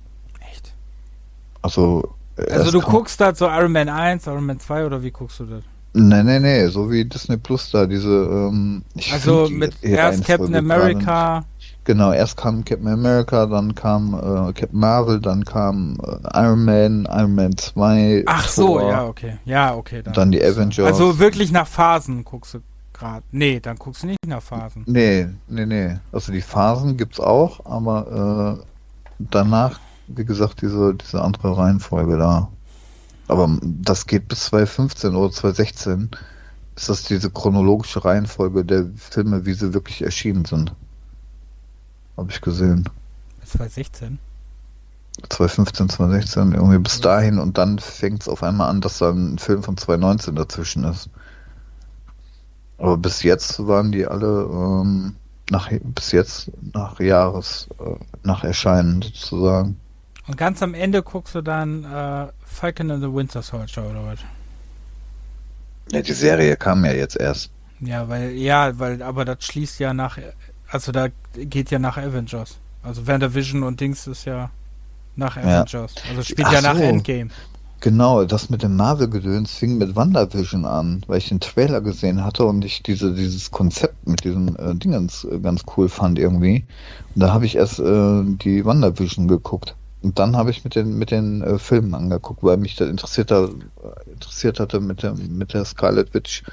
Also, 1.66 2.14
also 2.48 2.70
du 2.70 2.80
guckst 2.80 3.20
da 3.20 3.34
so 3.34 3.46
Iron 3.46 3.72
Man 3.72 3.88
1, 3.88 4.28
Iron 4.28 4.46
Man 4.46 4.60
2 4.60 4.86
oder 4.86 5.02
wie 5.02 5.10
guckst 5.10 5.40
du 5.40 5.46
das? 5.46 5.64
Nee, 5.94 6.22
nee, 6.22 6.38
nee, 6.38 6.66
so 6.68 6.88
wie 6.88 7.04
Disney 7.04 7.38
Plus 7.38 7.72
da, 7.72 7.86
diese, 7.86 8.08
ähm, 8.08 8.84
Also 9.12 9.48
mit 9.50 9.82
erst 9.82 10.24
Captain 10.24 10.54
America. 10.54 11.44
Genau, 11.82 12.12
erst 12.12 12.36
kam 12.36 12.64
Captain 12.64 12.86
America, 12.86 13.46
dann 13.46 13.74
kam 13.74 14.14
äh, 14.14 14.52
Captain 14.52 14.78
Marvel, 14.78 15.20
dann 15.20 15.44
kam 15.44 15.98
äh, 16.04 16.40
Iron 16.40 16.64
Man, 16.64 17.08
Iron 17.10 17.34
Man 17.34 17.56
2. 17.56 18.22
Ach 18.26 18.46
Thor, 18.54 18.80
so, 18.80 18.88
ja, 18.88 19.04
okay. 19.06 19.38
Ja, 19.44 19.74
okay. 19.74 20.02
Dann, 20.02 20.14
dann 20.14 20.30
die 20.30 20.40
Avengers. 20.44 20.86
Also 20.86 21.18
wirklich 21.18 21.50
nach 21.50 21.66
Phasen 21.66 22.24
guckst 22.24 22.54
du 22.54 22.58
gerade. 22.92 23.24
Nee, 23.32 23.58
dann 23.58 23.76
guckst 23.76 24.04
du 24.04 24.06
nicht 24.06 24.18
nach 24.24 24.42
Phasen. 24.42 24.84
Nee, 24.86 25.26
nee, 25.48 25.66
nee. 25.66 25.96
Also 26.12 26.30
die 26.30 26.42
Phasen 26.42 26.96
gibt's 26.96 27.18
auch, 27.18 27.64
aber 27.64 28.60
äh, 28.60 28.64
danach, 29.18 29.80
wie 30.08 30.24
gesagt, 30.24 30.62
diese, 30.62 30.94
diese 30.94 31.22
andere 31.22 31.56
Reihenfolge 31.56 32.16
da. 32.16 32.48
Aber 33.28 33.58
das 33.62 34.06
geht 34.06 34.28
bis 34.28 34.44
2015 34.46 35.14
oder 35.14 35.32
2016. 35.32 36.10
Ist 36.76 36.88
das 36.88 37.04
diese 37.04 37.30
chronologische 37.30 38.04
Reihenfolge 38.04 38.64
der 38.64 38.86
Filme, 38.96 39.46
wie 39.46 39.54
sie 39.54 39.74
wirklich 39.74 40.02
erschienen 40.02 40.44
sind? 40.44 40.74
Habe 42.16 42.30
ich 42.30 42.40
gesehen. 42.40 42.88
2016? 43.44 44.18
2015, 45.30 45.88
2016, 45.88 46.52
irgendwie 46.52 46.78
bis 46.78 47.00
dahin 47.00 47.38
und 47.38 47.56
dann 47.56 47.78
fängt 47.78 48.22
es 48.22 48.28
auf 48.28 48.42
einmal 48.42 48.68
an, 48.68 48.82
dass 48.82 48.98
dann 48.98 49.34
ein 49.34 49.38
Film 49.38 49.62
von 49.62 49.76
2019 49.76 50.34
dazwischen 50.34 50.84
ist. 50.84 51.08
Aber 52.78 52.98
bis 52.98 53.22
jetzt 53.22 53.66
waren 53.66 53.92
die 53.92 54.06
alle 54.06 54.42
ähm, 54.50 55.16
nach 55.50 55.70
bis 55.82 56.12
jetzt 56.12 56.50
nach 56.74 57.00
Jahres 57.00 57.68
äh, 57.78 57.94
nach 58.22 58.44
Erscheinen 58.44 59.00
sozusagen. 59.00 59.78
Und 60.26 60.36
ganz 60.36 60.62
am 60.62 60.74
Ende 60.74 61.02
guckst 61.02 61.34
du 61.34 61.42
dann 61.42 61.84
äh, 61.84 62.26
Falcon 62.44 62.90
and 62.90 63.02
the 63.02 63.12
Winter 63.12 63.42
Soldier 63.42 63.84
oder 63.88 64.04
was? 64.06 64.18
Ja, 65.92 66.02
die 66.02 66.12
Serie 66.12 66.56
kam 66.56 66.84
ja 66.84 66.92
jetzt 66.92 67.16
erst. 67.16 67.50
Ja, 67.80 68.08
weil, 68.08 68.32
ja, 68.32 68.78
weil, 68.78 69.02
aber 69.02 69.24
das 69.24 69.44
schließt 69.44 69.78
ja 69.78 69.94
nach, 69.94 70.18
also 70.68 70.90
da 70.90 71.08
geht 71.34 71.70
ja 71.70 71.78
nach 71.78 71.96
Avengers. 71.96 72.58
Also 72.82 73.06
Vision 73.06 73.62
und 73.62 73.80
Dings 73.80 74.06
ist 74.06 74.24
ja 74.24 74.50
nach 75.14 75.36
Avengers. 75.36 75.94
Ja. 75.94 76.10
Also 76.10 76.22
spielt 76.22 76.46
Ach 76.48 76.52
ja 76.52 76.60
nach 76.60 76.76
so. 76.76 76.82
Endgame. 76.82 77.30
Genau, 77.80 78.24
das 78.24 78.48
mit 78.48 78.62
dem 78.62 78.74
Marvel-Gedöns 78.76 79.54
fing 79.54 79.76
mit 79.76 79.94
WandaVision 79.94 80.64
an, 80.64 81.04
weil 81.06 81.18
ich 81.18 81.28
den 81.28 81.40
Trailer 81.40 81.82
gesehen 81.82 82.24
hatte 82.24 82.44
und 82.44 82.64
ich 82.64 82.82
diese, 82.82 83.14
dieses 83.14 83.50
Konzept 83.50 84.08
mit 84.08 84.24
diesen 84.24 84.56
äh, 84.56 84.74
Dingens 84.74 85.24
äh, 85.24 85.38
ganz 85.38 85.62
cool 85.76 85.88
fand 85.88 86.18
irgendwie. 86.18 86.64
Und 87.14 87.20
da 87.20 87.34
habe 87.34 87.44
ich 87.44 87.56
erst 87.56 87.78
äh, 87.78 88.22
die 88.24 88.64
WandaVision 88.64 89.28
geguckt. 89.28 89.76
Und 90.06 90.20
dann 90.20 90.36
habe 90.36 90.52
ich 90.52 90.62
mit 90.62 90.76
den, 90.76 90.96
mit 90.98 91.10
den 91.10 91.42
äh, 91.42 91.58
Filmen 91.58 91.92
angeguckt, 91.92 92.40
weil 92.44 92.58
mich 92.58 92.76
das 92.76 92.88
interessiert, 92.88 93.32
da, 93.32 93.48
interessiert 94.06 94.60
hatte 94.60 94.78
mit 94.78 95.02
der, 95.02 95.14
mit 95.14 95.52
der 95.52 95.64
Scarlet 95.64 96.14
Witch. 96.14 96.44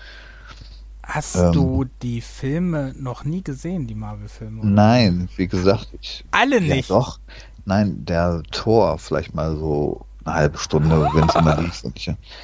Hast 1.03 1.35
ähm, 1.35 1.51
du 1.51 1.85
die 2.01 2.21
Filme 2.21 2.95
noch 2.97 3.25
nie 3.25 3.43
gesehen, 3.43 3.85
die 3.85 3.93
Marvel-Filme? 3.93 4.65
Nein, 4.65 5.29
wie 5.35 5.47
gesagt, 5.47 5.89
ich. 6.01 6.25
Alle 6.31 6.61
nicht? 6.61 6.89
Ja, 6.89 6.95
doch. 6.95 7.19
Nein, 7.65 8.03
der 8.05 8.41
Tor 8.49 8.97
vielleicht 8.97 9.35
mal 9.35 9.55
so 9.55 10.03
eine 10.25 10.33
halbe 10.33 10.57
Stunde, 10.57 11.07
wenn 11.13 11.29
es 11.29 11.35
immer 11.35 11.61
lief. 11.61 11.83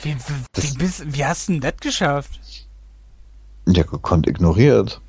Wie, 0.03 0.15
wie, 0.15 0.17
wie, 0.61 0.77
bist, 0.77 1.11
wie 1.11 1.25
hast 1.25 1.49
du 1.49 1.53
denn 1.53 1.61
das 1.61 1.77
geschafft? 1.81 2.39
Ja, 3.65 3.81
gekonnt 3.81 4.27
ignoriert. 4.27 5.01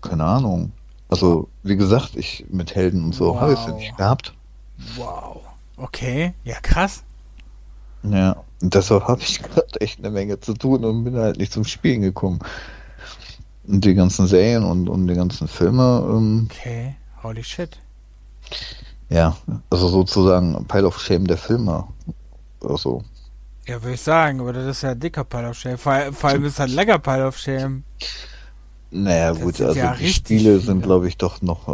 Keine 0.00 0.24
Ahnung. 0.24 0.72
Also, 1.10 1.50
wie 1.62 1.76
gesagt, 1.76 2.16
ich 2.16 2.46
mit 2.48 2.74
Helden 2.74 3.04
und 3.04 3.14
so 3.14 3.34
wow. 3.34 3.40
habe 3.42 3.52
ich 3.52 3.58
es 3.58 3.66
ja 3.66 3.72
nicht 3.74 3.96
gehabt. 3.98 4.32
Wow. 4.96 5.42
Okay, 5.76 6.34
ja 6.44 6.60
krass. 6.60 7.02
Ja, 8.02 8.36
deshalb 8.60 9.04
habe 9.04 9.20
ich 9.22 9.42
gerade 9.42 9.80
echt 9.80 9.98
eine 9.98 10.10
Menge 10.10 10.40
zu 10.40 10.54
tun 10.54 10.84
und 10.84 11.04
bin 11.04 11.16
halt 11.16 11.38
nicht 11.38 11.52
zum 11.52 11.64
Spielen 11.64 12.02
gekommen. 12.02 12.38
Und 13.66 13.84
die 13.84 13.94
ganzen 13.94 14.26
Serien 14.26 14.64
und, 14.64 14.88
und 14.88 15.08
die 15.08 15.14
ganzen 15.14 15.48
Filme. 15.48 16.06
Ähm, 16.08 16.48
okay, 16.50 16.96
holy 17.22 17.42
shit. 17.42 17.78
Ja, 19.08 19.36
also 19.70 19.88
sozusagen 19.88 20.64
Pile 20.66 20.86
of 20.86 21.00
Shame 21.00 21.26
der 21.26 21.36
Filme. 21.36 21.84
Also. 22.62 23.02
Ja, 23.66 23.82
würde 23.82 23.94
ich 23.94 24.00
sagen, 24.00 24.40
aber 24.40 24.52
das 24.52 24.66
ist 24.66 24.82
ja 24.82 24.90
ein 24.92 25.00
dicker 25.00 25.24
Pile 25.24 25.50
of 25.50 25.56
Shame. 25.56 25.78
Vor, 25.78 26.12
vor 26.12 26.30
allem 26.30 26.44
ist 26.44 26.60
halt 26.60 26.70
ein 26.70 26.76
lecker 26.76 26.98
Pile 26.98 27.26
of 27.26 27.36
Shame. 27.36 27.82
Naja, 28.90 29.32
das 29.32 29.40
gut, 29.40 29.60
also 29.60 29.78
ja 29.78 29.94
die 29.94 30.08
Spiele 30.08 30.60
sind, 30.60 30.82
glaube 30.82 31.08
ich, 31.08 31.16
doch 31.16 31.42
noch 31.42 31.68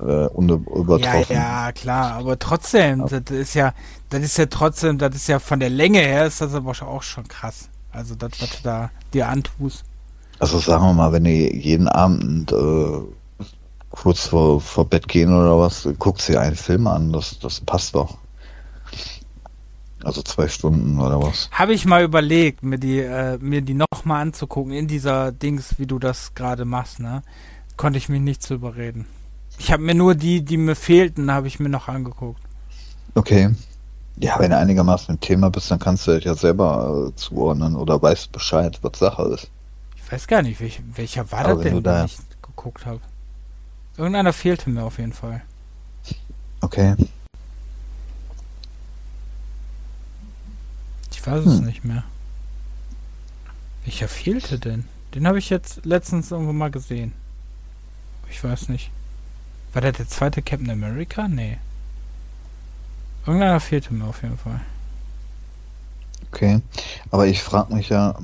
äh, 0.00 0.26
übertroffen. 0.26 1.36
Ja, 1.36 1.66
ja, 1.66 1.72
klar, 1.72 2.12
aber 2.12 2.38
trotzdem, 2.38 3.00
ja. 3.00 3.20
das 3.20 3.36
ist 3.36 3.54
ja, 3.54 3.74
das 4.08 4.22
ist 4.22 4.38
ja 4.38 4.46
trotzdem, 4.46 4.98
das 4.98 5.14
ist 5.14 5.28
ja 5.28 5.38
von 5.38 5.60
der 5.60 5.70
Länge 5.70 6.00
her, 6.00 6.26
ist 6.26 6.40
das 6.40 6.54
aber 6.54 6.70
auch 6.70 7.02
schon 7.02 7.28
krass. 7.28 7.68
Also 7.92 8.14
das, 8.14 8.32
was 8.40 8.50
du 8.50 8.56
da 8.62 8.90
dir 9.12 9.28
antust. 9.28 9.84
Also 10.38 10.58
sagen 10.58 10.84
wir 10.84 10.92
mal, 10.94 11.12
wenn 11.12 11.24
du 11.24 11.30
jeden 11.30 11.86
Abend 11.86 12.50
äh, 12.50 13.44
kurz 13.90 14.26
vor, 14.26 14.60
vor 14.60 14.88
Bett 14.88 15.06
gehen 15.06 15.32
oder 15.32 15.58
was, 15.58 15.88
guckst 15.98 16.28
dir 16.28 16.40
einen 16.40 16.56
Film 16.56 16.86
an, 16.86 17.12
das, 17.12 17.38
das 17.38 17.60
passt 17.60 17.94
doch. 17.94 18.18
Also 20.04 20.22
zwei 20.22 20.48
Stunden 20.48 21.00
oder 21.00 21.20
was? 21.22 21.48
Habe 21.50 21.72
ich 21.72 21.86
mal 21.86 22.04
überlegt, 22.04 22.62
mir 22.62 22.78
die, 22.78 23.00
äh, 23.00 23.38
mir 23.38 23.62
die 23.62 23.74
nochmal 23.74 24.22
anzugucken 24.22 24.72
in 24.72 24.86
dieser 24.86 25.32
Dings, 25.32 25.78
wie 25.78 25.86
du 25.86 25.98
das 25.98 26.34
gerade 26.34 26.64
machst, 26.64 27.00
ne? 27.00 27.22
Konnte 27.76 27.98
ich 27.98 28.08
mich 28.08 28.20
nicht 28.20 28.42
zu 28.42 28.54
überreden. 28.54 29.06
Ich 29.58 29.72
habe 29.72 29.82
mir 29.82 29.94
nur 29.94 30.14
die, 30.14 30.42
die 30.44 30.56
mir 30.56 30.74
fehlten, 30.76 31.32
habe 31.32 31.46
ich 31.46 31.58
mir 31.58 31.68
noch 31.68 31.88
angeguckt. 31.88 32.40
Okay. 33.14 33.50
Ja, 34.16 34.38
wenn 34.38 34.50
du 34.50 34.58
einigermaßen 34.58 35.14
mit 35.14 35.22
Thema 35.22 35.50
bist, 35.50 35.70
dann 35.70 35.78
kannst 35.78 36.06
du 36.06 36.12
das 36.12 36.24
ja 36.24 36.34
selber 36.34 37.08
äh, 37.08 37.16
zuordnen 37.16 37.74
oder 37.74 38.00
weißt 38.00 38.30
Bescheid, 38.30 38.78
was 38.82 38.98
Sache 38.98 39.22
ist. 39.34 39.50
Ich 39.96 40.12
weiß 40.12 40.26
gar 40.26 40.42
nicht, 40.42 40.60
welch, 40.60 40.80
welcher 40.94 41.30
war 41.32 41.40
Aber 41.40 41.54
das 41.54 41.64
denn, 41.64 41.82
den 41.82 42.04
ich 42.04 42.18
geguckt 42.42 42.86
habe. 42.86 43.00
Irgendeiner 43.96 44.32
fehlte 44.32 44.70
mir 44.70 44.82
auf 44.82 44.98
jeden 44.98 45.12
Fall. 45.12 45.42
Okay. 46.60 46.94
Ich 51.24 51.30
weiß 51.30 51.46
es 51.46 51.58
hm. 51.58 51.64
nicht 51.64 51.84
mehr. 51.86 52.04
Welcher 53.84 54.08
fehlte 54.08 54.58
denn? 54.58 54.84
Den 55.14 55.26
habe 55.26 55.38
ich 55.38 55.48
jetzt 55.48 55.86
letztens 55.86 56.30
irgendwo 56.30 56.52
mal 56.52 56.70
gesehen. 56.70 57.12
Ich 58.30 58.44
weiß 58.44 58.68
nicht. 58.68 58.90
War 59.72 59.80
der 59.80 59.92
der 59.92 60.06
zweite 60.06 60.42
Captain 60.42 60.68
America? 60.68 61.26
Nee. 61.26 61.56
Irgendeiner 63.24 63.58
fehlte 63.60 63.94
mir 63.94 64.04
auf 64.04 64.22
jeden 64.22 64.36
Fall. 64.36 64.60
Okay. 66.30 66.60
Aber 67.10 67.26
ich 67.26 67.42
frage 67.42 67.74
mich 67.74 67.88
ja, 67.88 68.16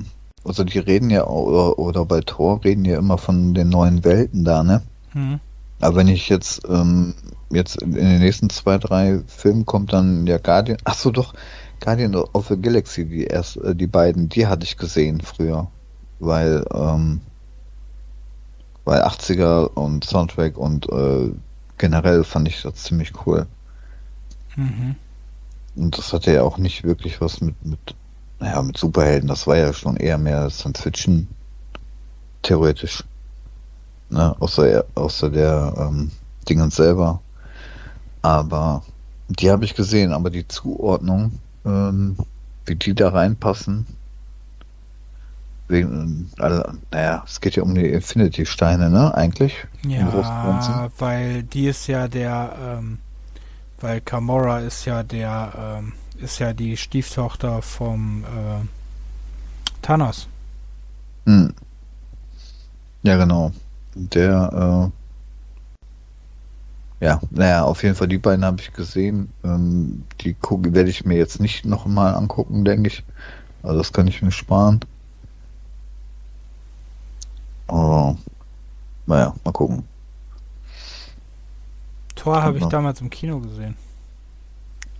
also 0.45 0.63
die 0.63 0.77
reden 0.77 1.09
ja, 1.09 1.25
oder, 1.25 1.79
oder 1.79 2.05
bei 2.05 2.21
Thor 2.21 2.63
reden 2.63 2.85
ja 2.85 2.99
immer 2.99 3.17
von 3.17 3.55
den 3.55 3.69
neuen 3.69 4.03
Welten 4.03 4.45
da, 4.45 4.61
ne? 4.61 4.83
Hm. 5.13 5.39
Aber 5.79 5.95
wenn 5.95 6.07
ich 6.07 6.29
jetzt, 6.29 6.61
ähm, 6.69 7.15
jetzt 7.49 7.81
in 7.81 7.93
den 7.93 8.19
nächsten 8.19 8.51
zwei, 8.51 8.77
drei 8.77 9.21
Filmen 9.25 9.65
kommt 9.65 9.91
dann 9.91 10.27
ja 10.27 10.37
Guardian, 10.37 10.77
ach 10.83 10.93
so 10.93 11.09
doch, 11.09 11.33
Guardian 11.81 12.15
of 12.15 12.47
the 12.47 12.61
Galaxy, 12.61 13.05
die 13.05 13.25
erst, 13.25 13.57
äh, 13.57 13.75
die 13.75 13.87
beiden, 13.87 14.29
die 14.29 14.47
hatte 14.47 14.63
ich 14.63 14.77
gesehen 14.77 15.19
früher. 15.19 15.67
Weil, 16.19 16.65
ähm, 16.73 17.21
weil 18.85 19.01
80er 19.01 19.73
und 19.73 20.05
Soundtrack 20.05 20.57
und 20.57 20.87
äh, 20.89 21.31
generell 21.77 22.23
fand 22.23 22.47
ich 22.47 22.61
das 22.61 22.75
ziemlich 22.75 23.11
cool. 23.25 23.47
Mhm. 24.55 24.95
Und 25.75 25.97
das 25.97 26.13
hatte 26.13 26.31
ja 26.31 26.43
auch 26.43 26.57
nicht 26.57 26.83
wirklich 26.83 27.21
was 27.21 27.41
mit, 27.41 27.65
mit, 27.65 27.95
naja, 28.39 28.61
mit 28.61 28.77
Superhelden, 28.77 29.27
das 29.27 29.47
war 29.47 29.57
ja 29.57 29.73
schon 29.73 29.97
eher 29.97 30.17
mehr 30.17 30.49
Science 30.49 30.81
Fiction, 30.81 31.27
theoretisch. 32.41 33.03
Ne, 34.09 34.35
außer, 34.39 34.83
außer 34.95 35.29
der 35.29 35.73
ähm, 35.77 36.11
Dingens 36.47 36.75
selber. 36.75 37.21
Aber 38.21 38.83
die 39.29 39.49
habe 39.49 39.63
ich 39.63 39.73
gesehen, 39.73 40.11
aber 40.11 40.29
die 40.29 40.47
Zuordnung, 40.47 41.39
ähm, 41.65 42.17
wie 42.65 42.75
die 42.75 42.93
da 42.93 43.09
reinpassen, 43.09 43.85
wegen, 45.67 46.29
also, 46.37 46.63
naja, 46.91 47.23
es 47.25 47.41
geht 47.41 47.55
ja 47.55 47.63
um 47.63 47.73
die 47.73 47.87
Infinity-Steine, 47.87 48.89
ne, 48.89 49.15
eigentlich? 49.15 49.55
Ja, 49.87 50.89
weil 50.97 51.43
die 51.43 51.67
ist 51.67 51.87
ja 51.87 52.07
der, 52.07 52.55
ähm, 52.61 52.99
weil 53.79 54.01
Kamora 54.01 54.59
ist 54.59 54.85
ja 54.85 55.01
der, 55.01 55.79
ähm, 55.79 55.93
ist 56.17 56.39
ja 56.39 56.53
die 56.53 56.77
Stieftochter 56.77 57.61
vom 57.61 58.23
äh, 58.23 58.65
Thanos. 59.81 60.27
Hm. 61.25 61.53
Ja, 63.03 63.15
genau. 63.15 63.51
Der, 63.95 64.91
äh, 64.91 65.00
ja, 67.01 67.19
naja, 67.31 67.63
auf 67.63 67.81
jeden 67.81 67.95
Fall 67.95 68.07
die 68.07 68.19
beiden 68.19 68.45
habe 68.45 68.61
ich 68.61 68.73
gesehen. 68.73 69.33
Ähm, 69.43 70.03
die 70.21 70.35
werde 70.39 70.89
ich 70.91 71.03
mir 71.03 71.17
jetzt 71.17 71.41
nicht 71.41 71.65
nochmal 71.65 72.13
angucken, 72.13 72.63
denke 72.63 72.87
ich. 72.89 73.03
Also 73.63 73.79
das 73.79 73.91
kann 73.91 74.07
ich 74.07 74.21
mir 74.21 74.31
sparen. 74.31 74.79
Oh, 77.67 78.15
naja, 79.07 79.33
mal 79.43 79.51
gucken. 79.51 79.83
Tor 82.15 82.43
habe 82.43 82.59
ich 82.59 82.65
damals 82.65 83.01
im 83.01 83.09
Kino 83.09 83.39
gesehen. 83.39 83.75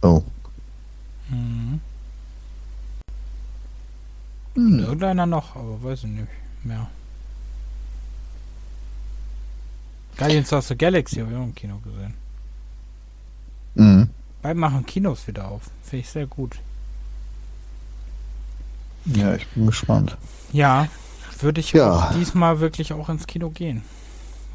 Oh. 0.02 0.24
Mhm. 1.30 1.82
Hm. 4.56 4.80
Irgendeiner 4.80 5.28
noch, 5.28 5.56
aber 5.56 5.84
weiß 5.84 6.00
ich 6.00 6.10
nicht 6.10 6.28
mehr. 6.64 6.88
Guardians 10.22 10.54
of 10.54 10.68
the 10.68 10.78
Galaxy 10.78 11.16
habe 11.16 11.32
ich 11.32 11.38
auch 11.38 11.44
im 11.44 11.56
Kino 11.56 11.80
gesehen. 11.80 12.14
Mhm. 13.74 14.10
Bald 14.44 14.58
machen 14.58 14.86
Kinos 14.86 15.28
wieder 15.28 15.48
auf. 15.48 15.64
Finde 15.84 16.02
ich 16.02 16.10
sehr 16.10 16.28
gut. 16.28 16.60
Ja, 19.06 19.34
ich 19.34 19.48
bin 19.48 19.66
gespannt. 19.66 20.16
Ja, 20.52 20.88
würde 21.40 21.60
ich 21.60 21.72
ja. 21.72 22.14
diesmal 22.14 22.60
wirklich 22.60 22.94
auch 22.94 23.10
ins 23.10 23.26
Kino 23.26 23.50
gehen. 23.50 23.82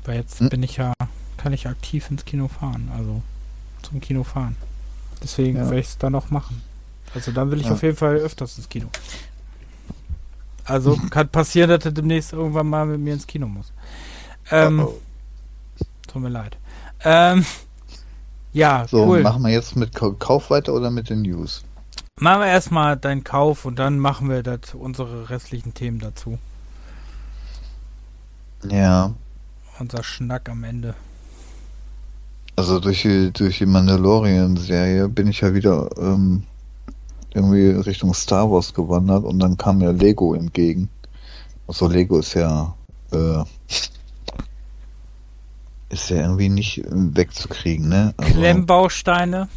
Weil 0.05 0.18
jetzt 0.18 0.38
hm. 0.38 0.51
bin 0.51 0.62
ich 0.62 0.76
ja, 0.76 0.93
kann 1.36 1.52
ich 1.52 1.66
aktiv 1.66 2.09
ins 2.12 2.24
Kino 2.24 2.47
fahren, 2.47 2.88
also 2.97 3.22
zum 3.82 4.01
Kino 4.01 4.22
fahren. 4.22 4.55
Deswegen 5.20 5.56
ja. 5.56 5.64
werde 5.64 5.80
ich 5.80 5.86
es 5.86 5.98
dann 5.98 6.12
noch 6.12 6.30
machen. 6.30 6.62
Also 7.12 7.32
dann 7.32 7.51
will 7.51 7.59
ich 7.59 7.66
ja. 7.66 7.72
auf 7.72 7.82
jeden 7.82 7.97
Fall 7.97 8.14
öfters 8.16 8.56
ins 8.56 8.68
Kino. 8.68 8.86
Also 10.64 10.97
kann 11.10 11.28
passieren, 11.28 11.70
dass 11.70 11.84
er 11.84 11.90
demnächst 11.90 12.32
irgendwann 12.32 12.68
mal 12.68 12.86
mit 12.86 13.01
mir 13.01 13.14
ins 13.14 13.26
Kino 13.26 13.48
muss. 13.48 13.72
Ähm, 14.52 14.78
oh, 14.78 14.84
oh. 14.84 15.02
Tut 16.16 16.22
mir 16.22 16.30
leid. 16.30 16.56
Ähm, 17.05 17.44
ja, 18.55 18.86
so, 18.88 19.05
cool. 19.05 19.20
machen 19.20 19.43
wir 19.43 19.51
jetzt 19.51 19.76
mit 19.76 19.94
Kauf 19.94 20.48
weiter 20.48 20.72
oder 20.72 20.90
mit 20.90 21.10
den 21.10 21.20
News? 21.20 21.62
Machen 22.18 22.40
wir 22.40 22.47
erstmal 22.47 22.97
deinen 22.97 23.22
Kauf 23.22 23.66
und 23.66 23.78
dann 23.78 23.98
machen 23.98 24.30
wir 24.30 24.43
das, 24.43 24.72
unsere 24.72 25.28
restlichen 25.28 25.74
Themen 25.74 25.98
dazu. 25.98 26.38
Ja. 28.66 29.12
Unser 29.78 30.02
Schnack 30.02 30.48
am 30.48 30.64
Ende. 30.64 30.94
Also 32.56 32.80
durch 32.80 33.02
die, 33.02 33.30
durch 33.30 33.59
die 33.59 33.66
Mandalorian-Serie 33.66 35.10
bin 35.10 35.28
ich 35.28 35.43
ja 35.43 35.52
wieder 35.52 35.90
ähm, 35.98 36.44
irgendwie 37.34 37.72
Richtung 37.72 38.14
Star 38.14 38.51
Wars 38.51 38.72
gewandert 38.72 39.24
und 39.24 39.38
dann 39.38 39.59
kam 39.59 39.80
mir 39.80 39.93
Lego 39.93 40.32
entgegen. 40.32 40.88
Also 41.66 41.86
Lego 41.88 42.20
ist 42.20 42.32
ja 42.32 42.74
äh, 43.12 43.44
ist 45.88 46.10
ja 46.10 46.16
irgendwie 46.16 46.48
nicht 46.48 46.82
wegzukriegen, 46.86 47.88
ne? 47.88 48.14
Also, 48.16 48.32
Klemmbausteine? 48.32 49.48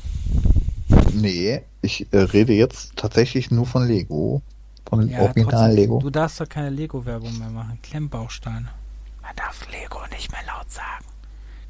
Nee, 1.13 1.61
ich 1.81 2.11
äh, 2.11 2.17
rede 2.19 2.53
jetzt 2.53 2.95
tatsächlich 2.95 3.51
nur 3.51 3.65
von 3.65 3.87
Lego. 3.87 4.41
Von 4.87 5.07
ja, 5.07 5.21
Original 5.21 5.73
Lego. 5.73 5.99
Du 5.99 6.09
darfst 6.09 6.39
doch 6.39 6.49
keine 6.49 6.69
Lego-Werbung 6.69 7.37
mehr 7.37 7.49
machen. 7.49 7.79
Klemmbausteine. 7.83 8.69
Man 9.21 9.35
darf 9.35 9.67
Lego 9.71 9.99
nicht 10.11 10.31
mehr 10.31 10.41
laut 10.47 10.71
sagen. 10.71 11.05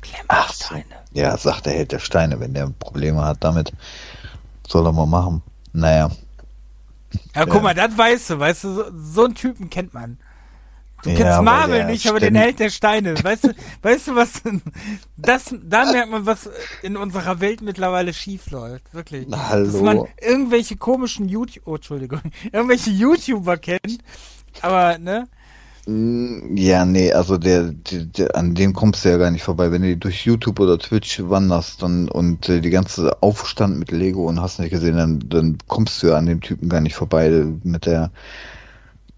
Klemmbausteine. 0.01 0.85
So. 1.13 1.19
Ja, 1.19 1.37
sagt 1.37 1.65
der 1.65 1.73
Held 1.73 1.91
der 1.91 1.99
Steine, 1.99 2.39
wenn 2.39 2.53
der 2.53 2.67
Probleme 2.79 3.23
hat 3.23 3.43
damit. 3.43 3.73
Soll 4.67 4.85
er 4.85 4.93
mal 4.93 5.05
machen. 5.05 5.41
Naja. 5.73 6.09
Ja, 7.35 7.45
guck 7.45 7.63
mal, 7.63 7.73
das 7.73 7.97
weißt 7.97 8.29
du, 8.29 8.39
weißt 8.39 8.63
du, 8.63 8.73
so, 8.73 8.83
so 8.93 9.25
einen 9.25 9.35
Typen 9.35 9.69
kennt 9.69 9.93
man. 9.93 10.17
Du 11.03 11.09
kennst 11.09 11.23
ja, 11.23 11.41
Marvel 11.41 11.85
nicht, 11.85 12.07
aber 12.07 12.19
den 12.19 12.35
Held 12.35 12.59
der 12.59 12.69
Steine. 12.69 13.15
Weißt 13.23 13.45
du, 13.45 13.53
weißt 13.81 14.07
du 14.09 14.15
was? 14.15 14.41
Das, 15.15 15.55
da 15.63 15.91
merkt 15.91 16.11
man, 16.11 16.25
was 16.25 16.49
in 16.81 16.97
unserer 16.97 17.39
Welt 17.39 17.61
mittlerweile 17.61 18.13
schief 18.13 18.51
läuft. 18.51 18.93
Wirklich. 18.93 19.27
Hallo. 19.31 19.65
Dass 19.65 19.81
man 19.81 20.03
irgendwelche 20.21 20.75
komischen 20.75 21.29
YouTube, 21.29 21.63
oh, 21.65 21.75
Entschuldigung, 21.75 22.21
irgendwelche 22.51 22.89
YouTuber 22.89 23.57
kennt, 23.57 23.99
aber, 24.61 24.97
ne? 24.97 25.27
Mm, 25.85 26.57
ja, 26.57 26.85
nee, 26.85 27.13
also 27.13 27.37
der, 27.37 27.71
der, 27.71 28.03
der, 28.03 28.35
an 28.35 28.53
dem 28.53 28.73
kommst 28.73 29.05
du 29.05 29.09
ja 29.09 29.17
gar 29.17 29.31
nicht 29.31 29.43
vorbei. 29.43 29.71
Wenn 29.71 29.81
du 29.81 29.95
durch 29.95 30.25
YouTube 30.25 30.59
oder 30.59 30.77
Twitch 30.77 31.21
wanderst 31.23 31.81
und, 31.81 32.09
und 32.09 32.49
äh, 32.49 32.59
die 32.59 32.69
ganze 32.69 33.23
Aufstand 33.23 33.79
mit 33.79 33.91
Lego 33.91 34.27
und 34.27 34.41
hast 34.41 34.59
nicht 34.59 34.71
gesehen, 34.71 34.97
dann, 34.97 35.23
dann 35.27 35.57
kommst 35.67 36.03
du 36.03 36.07
ja 36.07 36.17
an 36.17 36.25
dem 36.25 36.41
Typen 36.41 36.67
gar 36.67 36.81
nicht 36.81 36.95
vorbei 36.95 37.45
mit 37.63 37.85
der 37.85 38.11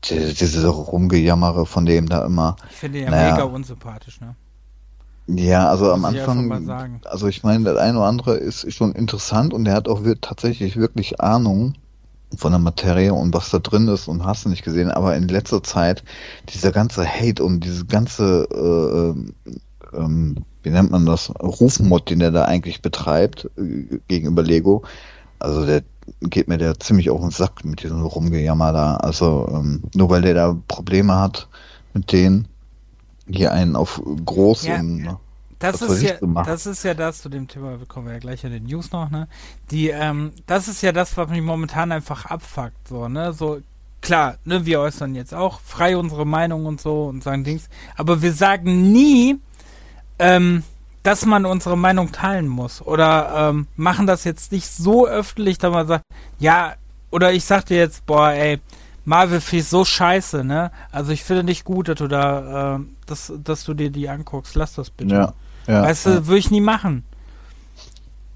diese 0.09 0.67
Rumgejammere 0.67 1.65
von 1.65 1.85
dem 1.85 2.09
da 2.09 2.25
immer. 2.25 2.55
Ich 2.69 2.77
finde 2.77 2.99
ihn 2.99 3.05
ja 3.05 3.11
naja. 3.11 3.31
mega 3.31 3.43
unsympathisch, 3.43 4.19
ne? 4.21 4.35
Ja, 5.27 5.69
also 5.69 5.91
am 5.93 6.03
Anfang, 6.03 6.99
also 7.05 7.27
ich 7.27 7.43
meine, 7.43 7.63
das 7.63 7.77
eine 7.77 7.99
oder 7.99 8.07
andere 8.07 8.35
ist 8.35 8.73
schon 8.73 8.91
interessant 8.93 9.53
und 9.53 9.65
er 9.67 9.75
hat 9.75 9.87
auch 9.87 10.01
tatsächlich 10.19 10.77
wirklich 10.77 11.21
Ahnung 11.21 11.75
von 12.35 12.51
der 12.51 12.59
Materie 12.59 13.13
und 13.13 13.33
was 13.33 13.49
da 13.49 13.59
drin 13.59 13.87
ist 13.87 14.07
und 14.07 14.25
hast 14.25 14.45
du 14.45 14.49
nicht 14.49 14.63
gesehen, 14.63 14.89
aber 14.89 15.15
in 15.15 15.27
letzter 15.27 15.63
Zeit 15.63 16.03
dieser 16.49 16.71
ganze 16.71 17.05
Hate 17.05 17.43
und 17.43 17.63
diese 17.63 17.85
ganze, 17.85 18.47
äh, 18.51 19.97
ähm, 19.97 20.37
wie 20.63 20.69
nennt 20.69 20.91
man 20.91 21.05
das, 21.05 21.31
Rufmod, 21.39 22.09
den 22.09 22.21
er 22.21 22.31
da 22.31 22.45
eigentlich 22.45 22.81
betreibt 22.81 23.49
äh, 23.57 23.99
gegenüber 24.07 24.43
Lego, 24.43 24.83
also 25.39 25.65
der 25.65 25.83
geht 26.21 26.47
mir 26.47 26.57
der 26.57 26.79
ziemlich 26.79 27.09
auf 27.09 27.21
den 27.21 27.31
Sack 27.31 27.63
mit 27.63 27.83
diesem 27.83 28.03
Rumgejammer 28.03 28.73
da. 28.73 28.95
Also 28.97 29.47
ähm, 29.51 29.83
nur 29.95 30.09
weil 30.09 30.21
der 30.21 30.33
da 30.33 30.57
Probleme 30.67 31.15
hat 31.15 31.47
mit 31.93 32.11
denen, 32.11 32.47
hier 33.29 33.51
einen 33.51 33.75
auf 33.75 34.01
groß 34.25 34.63
ja. 34.63 34.79
und 34.79 34.97
ne? 35.03 35.17
das 35.59 35.81
ist 35.81 36.01
ja, 36.01 36.15
das 36.43 36.65
ist 36.65 36.83
ja 36.83 36.93
das 36.93 37.21
zu 37.21 37.29
dem 37.29 37.47
Thema, 37.47 37.79
wir 37.79 37.85
kommen 37.85 38.07
ja 38.07 38.17
gleich 38.17 38.43
in 38.43 38.51
den 38.51 38.63
News 38.63 38.91
noch, 38.91 39.09
ne? 39.09 39.27
Die, 39.69 39.89
ähm, 39.89 40.31
das 40.47 40.67
ist 40.67 40.81
ja 40.81 40.91
das, 40.91 41.15
was 41.17 41.29
mich 41.29 41.41
momentan 41.41 41.91
einfach 41.91 42.25
abfuckt, 42.25 42.87
so, 42.87 43.07
ne? 43.07 43.31
So, 43.33 43.59
klar, 44.01 44.37
ne, 44.43 44.65
wir 44.65 44.79
äußern 44.79 45.13
jetzt 45.13 45.33
auch 45.33 45.59
frei 45.61 45.97
unsere 45.97 46.25
Meinung 46.25 46.65
und 46.65 46.81
so 46.81 47.05
und 47.05 47.23
sagen 47.23 47.43
Dings, 47.43 47.69
aber 47.95 48.21
wir 48.21 48.33
sagen 48.33 48.91
nie, 48.91 49.39
ähm, 50.17 50.63
dass 51.03 51.25
man 51.25 51.45
unsere 51.45 51.77
Meinung 51.77 52.11
teilen 52.11 52.47
muss 52.47 52.81
oder 52.81 53.49
ähm, 53.49 53.67
machen 53.75 54.07
das 54.07 54.23
jetzt 54.23 54.51
nicht 54.51 54.67
so 54.67 55.07
öffentlich, 55.07 55.57
dass 55.57 55.71
man 55.71 55.87
sagt, 55.87 56.03
ja, 56.39 56.73
oder 57.09 57.33
ich 57.33 57.45
sag 57.45 57.65
dir 57.65 57.77
jetzt, 57.77 58.05
boah, 58.05 58.29
ey, 58.29 58.59
Marvel 59.03 59.41
ist 59.51 59.69
so 59.69 59.83
scheiße, 59.83 60.43
ne? 60.43 60.71
Also 60.91 61.11
ich 61.11 61.23
finde 61.23 61.43
nicht 61.43 61.65
gut, 61.65 61.87
dass 61.87 61.97
du 61.97 62.07
da, 62.07 62.75
äh, 62.75 62.79
dass, 63.07 63.33
dass 63.43 63.63
du 63.63 63.73
dir 63.73 63.89
die 63.89 64.07
anguckst. 64.07 64.55
Lass 64.55 64.75
das 64.75 64.89
bitte. 64.89 65.15
Ja. 65.15 65.33
Ja, 65.67 65.83
weißt 65.83 66.05
du, 66.07 66.27
würde 66.27 66.39
ich 66.39 66.51
nie 66.51 66.61
machen. 66.61 67.03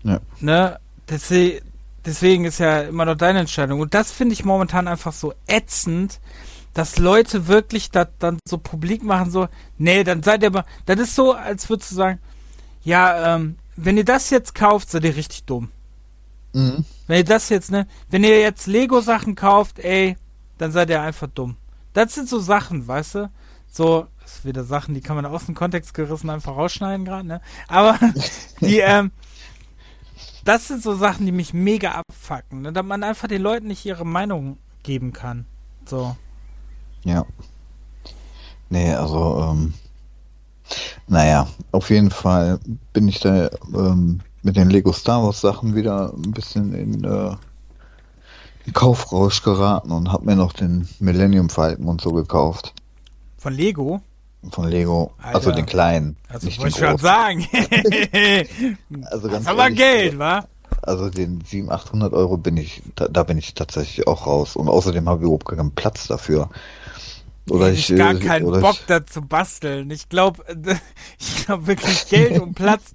Ja. 0.04 0.20
Ne? 0.40 0.80
Deswegen, 1.10 1.66
deswegen 2.06 2.46
ist 2.46 2.60
ja 2.60 2.82
immer 2.82 3.06
noch 3.06 3.16
deine 3.16 3.40
Entscheidung. 3.40 3.80
Und 3.80 3.94
das 3.94 4.12
finde 4.12 4.34
ich 4.34 4.46
momentan 4.46 4.88
einfach 4.88 5.14
so 5.14 5.34
ätzend, 5.48 6.20
dass 6.74 6.98
Leute 6.98 7.48
wirklich 7.48 7.90
das 7.90 8.08
dann 8.20 8.38
so 8.48 8.58
publik 8.58 9.04
machen, 9.04 9.32
so, 9.32 9.48
nee, 9.78 10.04
dann 10.04 10.24
seid 10.24 10.44
ihr 10.44 10.48
aber, 10.48 10.66
das 10.86 11.00
ist 11.00 11.16
so, 11.16 11.34
als 11.34 11.70
würdest 11.70 11.92
du 11.92 11.96
sagen, 11.96 12.20
ja, 12.86 13.36
ähm, 13.36 13.58
wenn 13.76 13.98
ihr 13.98 14.06
das 14.06 14.30
jetzt 14.30 14.56
kauft, 14.56 14.90
seid 14.90 15.04
ihr 15.04 15.16
richtig 15.16 15.44
dumm. 15.44 15.70
Mhm. 16.54 16.86
Wenn 17.08 17.18
ihr 17.18 17.26
das 17.26 17.50
jetzt, 17.50 17.72
ne, 17.72 17.88
wenn 18.10 18.24
ihr 18.24 18.40
jetzt 18.40 18.68
Lego-Sachen 18.68 19.36
kauft, 19.36 19.80
ey, 19.80 20.16
dann 20.58 20.72
seid 20.72 20.90
ihr 20.90 21.02
einfach 21.02 21.28
dumm. 21.28 21.58
Das 21.94 22.14
sind 22.14 22.30
so 22.30 22.40
Sachen, 22.40 22.88
weißt 22.88 23.16
du? 23.16 23.32
So, 23.70 24.08
das 24.22 24.38
ist 24.38 24.46
wieder 24.46 24.64
Sachen, 24.64 24.94
die 24.94 25.02
kann 25.02 25.16
man 25.16 25.26
aus 25.26 25.48
dem 25.48 25.56
Kontext 25.56 25.94
gerissen 25.94 26.30
einfach 26.30 26.56
rausschneiden 26.56 27.06
gerade, 27.06 27.28
ne? 27.28 27.42
Aber 27.68 28.00
die, 28.62 28.80
ähm, 28.80 29.12
das 30.46 30.68
sind 30.68 30.84
so 30.84 30.96
Sachen, 30.96 31.26
die 31.26 31.32
mich 31.32 31.54
mega 31.54 31.92
abfacken, 31.92 32.62
ne? 32.62 32.72
dass 32.72 32.86
man 32.86 33.04
einfach 33.04 33.28
den 33.28 33.42
Leuten 33.42 33.68
nicht 33.68 33.86
ihre 33.86 34.06
Meinung 34.06 34.58
geben 34.84 35.12
kann. 35.12 35.46
So. 35.86 36.16
Ja. 37.04 37.26
Nee, 38.70 38.94
also, 38.94 39.42
ähm, 39.42 39.74
naja, 41.08 41.48
auf 41.72 41.90
jeden 41.90 42.12
Fall 42.12 42.60
bin 42.94 43.08
ich 43.08 43.20
da 43.20 43.50
ähm, 43.74 44.22
mit 44.42 44.56
den 44.56 44.70
Lego 44.70 44.92
Star 44.94 45.24
Wars 45.24 45.42
Sachen 45.42 45.76
wieder 45.76 46.14
ein 46.14 46.32
bisschen 46.32 46.74
in, 46.74 47.04
äh, 47.04 47.36
in 48.66 48.74
Kaufrausch 48.74 49.44
geraten 49.44 49.92
und 49.92 50.12
habe 50.12 50.26
mir 50.26 50.36
noch 50.36 50.54
den 50.54 50.88
Millennium 51.00 51.50
Falcon 51.50 51.88
und 51.88 52.02
so 52.02 52.12
gekauft. 52.12 52.74
Von 53.38 53.54
Lego? 53.54 54.02
Von 54.52 54.68
Lego. 54.70 55.12
Alter. 55.18 55.36
Also 55.36 55.52
den 55.52 55.66
kleinen. 55.66 56.18
Also 56.30 56.46
nicht 56.46 56.60
wollte 56.60 56.80
ich 56.80 56.86
schon 56.86 56.98
sagen. 56.98 57.48
also 59.06 59.28
ganz 59.28 59.46
das 59.46 59.48
aber 59.48 59.72
Geld, 59.72 60.20
wa? 60.20 60.46
Also 60.82 61.10
den 61.10 61.42
700, 61.42 61.82
800 61.82 62.14
Euro 62.14 62.38
bin 62.38 62.58
ich, 62.58 62.84
da, 62.96 63.08
da, 63.08 63.24
bin 63.24 63.38
ich 63.38 63.54
tatsächlich 63.54 64.08
auch 64.08 64.28
raus. 64.28 64.56
Und 64.56 64.70
außerdem 64.70 65.08
habe 65.10 65.22
ich 65.22 65.26
überhaupt 65.26 65.48
keinen 65.48 65.72
Platz 65.72 66.08
dafür. 66.08 66.50
Oder 67.50 67.72
ich, 67.72 67.90
ich 67.90 67.98
gar 67.98 68.16
äh, 68.16 68.20
keinen 68.20 68.50
Bock 68.60 68.78
ich, 68.80 68.86
da 68.88 69.06
zu 69.06 69.22
basteln. 69.22 69.90
Ich 69.92 70.10
glaube, 70.10 70.44
ich 71.20 71.46
glaube 71.46 71.68
wirklich 71.68 72.08
Geld 72.08 72.40
und 72.40 72.56
Platz 72.56 72.94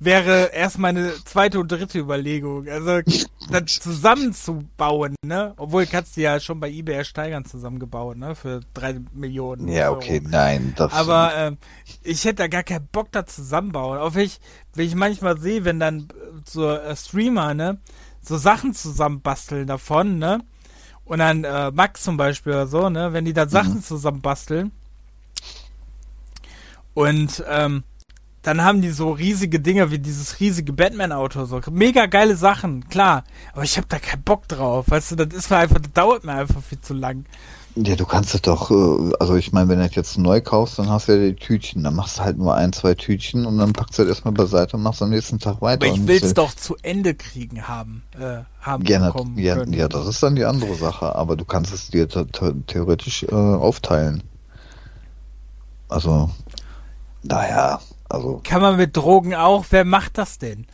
wäre 0.00 0.50
erst 0.52 0.78
meine 0.78 1.12
zweite 1.24 1.58
und 1.58 1.70
dritte 1.70 1.98
Überlegung. 1.98 2.68
Also 2.68 3.00
das 3.50 3.80
zusammenzubauen, 3.80 5.16
ne? 5.24 5.54
Obwohl 5.56 5.86
kannst 5.86 6.16
du 6.16 6.20
ja 6.20 6.38
schon 6.38 6.60
bei 6.60 6.70
eBay 6.70 6.96
ersteigern 6.96 7.44
zusammengebaut, 7.44 8.16
ne? 8.16 8.34
Für 8.34 8.60
drei 8.74 9.00
Millionen. 9.12 9.68
Ja, 9.68 9.88
Euro. 9.88 9.96
okay, 9.96 10.22
nein. 10.24 10.72
Das 10.76 10.92
Aber 10.92 11.34
äh, 11.36 11.52
ich 12.02 12.24
hätte 12.24 12.36
da 12.36 12.48
gar 12.48 12.62
keinen 12.62 12.86
Bock 12.92 13.10
da 13.12 13.26
zusammenbauen. 13.26 13.98
Auch 13.98 14.14
wenn 14.14 14.24
ich, 14.24 14.38
wenn 14.74 14.86
ich 14.86 14.94
manchmal 14.94 15.38
sehe, 15.38 15.64
wenn 15.64 15.80
dann 15.80 16.08
so 16.44 16.68
äh, 16.68 16.94
Streamer, 16.94 17.54
ne? 17.54 17.78
So 18.20 18.36
Sachen 18.36 18.74
zusammenbasteln 18.74 19.66
davon, 19.66 20.18
ne? 20.18 20.40
Und 21.08 21.18
dann 21.18 21.42
äh, 21.42 21.70
Max 21.72 22.04
zum 22.04 22.16
Beispiel 22.16 22.52
oder 22.52 22.66
so, 22.66 22.88
ne? 22.88 23.12
Wenn 23.12 23.24
die 23.24 23.32
da 23.32 23.48
Sachen 23.48 23.76
mhm. 23.76 23.82
zusammenbasteln 23.82 24.72
und 26.98 27.44
ähm, 27.48 27.84
dann 28.42 28.64
haben 28.64 28.82
die 28.82 28.90
so 28.90 29.12
riesige 29.12 29.60
Dinge 29.60 29.92
wie 29.92 30.00
dieses 30.00 30.40
riesige 30.40 30.72
Batman-Auto, 30.72 31.44
so 31.44 31.60
mega 31.70 32.06
geile 32.06 32.34
Sachen, 32.34 32.88
klar. 32.88 33.22
Aber 33.52 33.62
ich 33.62 33.76
habe 33.76 33.86
da 33.88 34.00
keinen 34.00 34.24
Bock 34.24 34.48
drauf, 34.48 34.86
weißt 34.88 35.12
du, 35.12 35.14
das 35.14 35.32
ist 35.32 35.48
mir 35.48 35.58
einfach, 35.58 35.78
das 35.78 35.92
dauert 35.92 36.24
mir 36.24 36.32
einfach 36.32 36.60
viel 36.60 36.80
zu 36.80 36.94
lang. 36.94 37.24
Ja, 37.84 37.94
du 37.94 38.06
kannst 38.06 38.34
es 38.34 38.42
doch, 38.42 38.70
äh, 38.70 39.12
also 39.20 39.36
ich 39.36 39.52
meine, 39.52 39.68
wenn 39.68 39.78
du 39.78 39.86
jetzt 39.86 40.18
neu 40.18 40.40
kaufst, 40.40 40.78
dann 40.78 40.88
hast 40.88 41.06
du 41.06 41.12
ja 41.12 41.30
die 41.30 41.36
Tütchen, 41.36 41.84
dann 41.84 41.94
machst 41.94 42.18
du 42.18 42.22
halt 42.22 42.36
nur 42.36 42.54
ein, 42.54 42.72
zwei 42.72 42.94
Tütchen 42.94 43.46
und 43.46 43.58
dann 43.58 43.72
packst 43.72 43.98
du 43.98 44.02
das 44.02 44.16
erstmal 44.16 44.34
beiseite 44.34 44.76
und 44.76 44.82
machst 44.82 45.00
am 45.00 45.10
nächsten 45.10 45.38
Tag 45.38 45.62
weiter. 45.62 45.86
Aber 45.86 45.94
ich 45.94 46.06
will 46.06 46.20
es 46.22 46.34
doch 46.34 46.52
zu 46.54 46.76
Ende 46.82 47.14
kriegen 47.14 47.68
haben, 47.68 48.02
äh, 48.18 48.42
haben 48.60 48.84
ja, 48.84 49.12
ja, 49.36 49.64
ja, 49.64 49.88
das 49.88 50.06
ist 50.06 50.22
dann 50.22 50.34
die 50.34 50.44
andere 50.44 50.74
Sache, 50.74 51.14
aber 51.14 51.36
du 51.36 51.44
kannst 51.44 51.72
es 51.72 51.88
dir 51.88 52.08
theoretisch 52.08 53.22
äh, 53.24 53.34
aufteilen. 53.34 54.24
Also, 55.88 56.30
naja, 57.22 57.80
also. 58.08 58.40
Kann 58.42 58.60
man 58.60 58.76
mit 58.76 58.96
Drogen 58.96 59.34
auch? 59.34 59.66
Wer 59.70 59.84
macht 59.84 60.18
das 60.18 60.38
denn? 60.38 60.66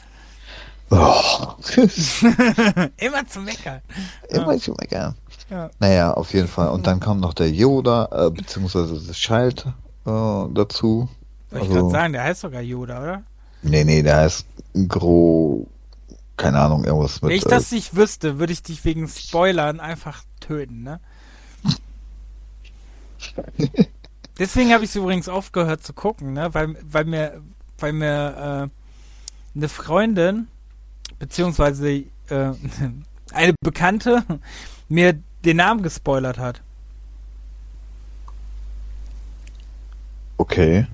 Oh. 0.90 1.54
Immer 2.96 3.26
zu 3.26 3.40
meckern. 3.40 3.82
Immer 4.30 4.58
zu 4.58 4.72
meckern. 4.72 5.14
Ja. 5.50 5.70
Naja, 5.78 6.14
auf 6.14 6.32
jeden 6.32 6.48
Fall. 6.48 6.68
Und 6.68 6.86
dann 6.86 7.00
kam 7.00 7.20
noch 7.20 7.34
der 7.34 7.50
Yoda, 7.50 8.08
äh, 8.10 8.30
beziehungsweise 8.34 8.94
das 8.94 9.16
Child 9.16 9.66
äh, 9.66 9.70
dazu. 10.06 11.08
Soll 11.50 11.62
ich 11.62 11.68
also, 11.68 11.74
gerade 11.74 11.90
sagen, 11.90 12.12
der 12.12 12.24
heißt 12.24 12.40
sogar 12.40 12.62
Yoda, 12.62 13.02
oder? 13.02 13.22
Nee, 13.62 13.84
nee, 13.84 14.02
der 14.02 14.16
heißt 14.16 14.46
Gro. 14.88 15.66
Keine 16.36 16.58
Ahnung, 16.58 16.84
irgendwas 16.84 17.22
mit. 17.22 17.30
Wenn 17.30 17.36
ich 17.36 17.44
das 17.44 17.70
äh, 17.70 17.76
nicht 17.76 17.94
wüsste, 17.94 18.38
würde 18.38 18.52
ich 18.52 18.62
dich 18.62 18.84
wegen 18.84 19.06
Spoilern 19.08 19.78
einfach 19.78 20.24
töten, 20.40 20.82
ne? 20.82 21.00
Deswegen 24.38 24.72
habe 24.72 24.82
ich 24.82 24.90
es 24.90 24.96
übrigens 24.96 25.28
aufgehört 25.28 25.84
zu 25.84 25.92
gucken, 25.92 26.32
ne? 26.32 26.52
Weil, 26.52 26.76
weil 26.82 27.04
mir, 27.04 27.40
weil 27.78 27.92
mir 27.92 28.70
äh, 29.54 29.56
eine 29.56 29.68
Freundin, 29.68 30.48
beziehungsweise 31.20 31.88
äh, 31.88 32.04
eine 33.32 33.54
Bekannte, 33.60 34.24
mir 34.88 35.20
den 35.44 35.58
Namen 35.58 35.82
gespoilert 35.82 36.38
hat. 36.38 36.60
Okay. 40.36 40.86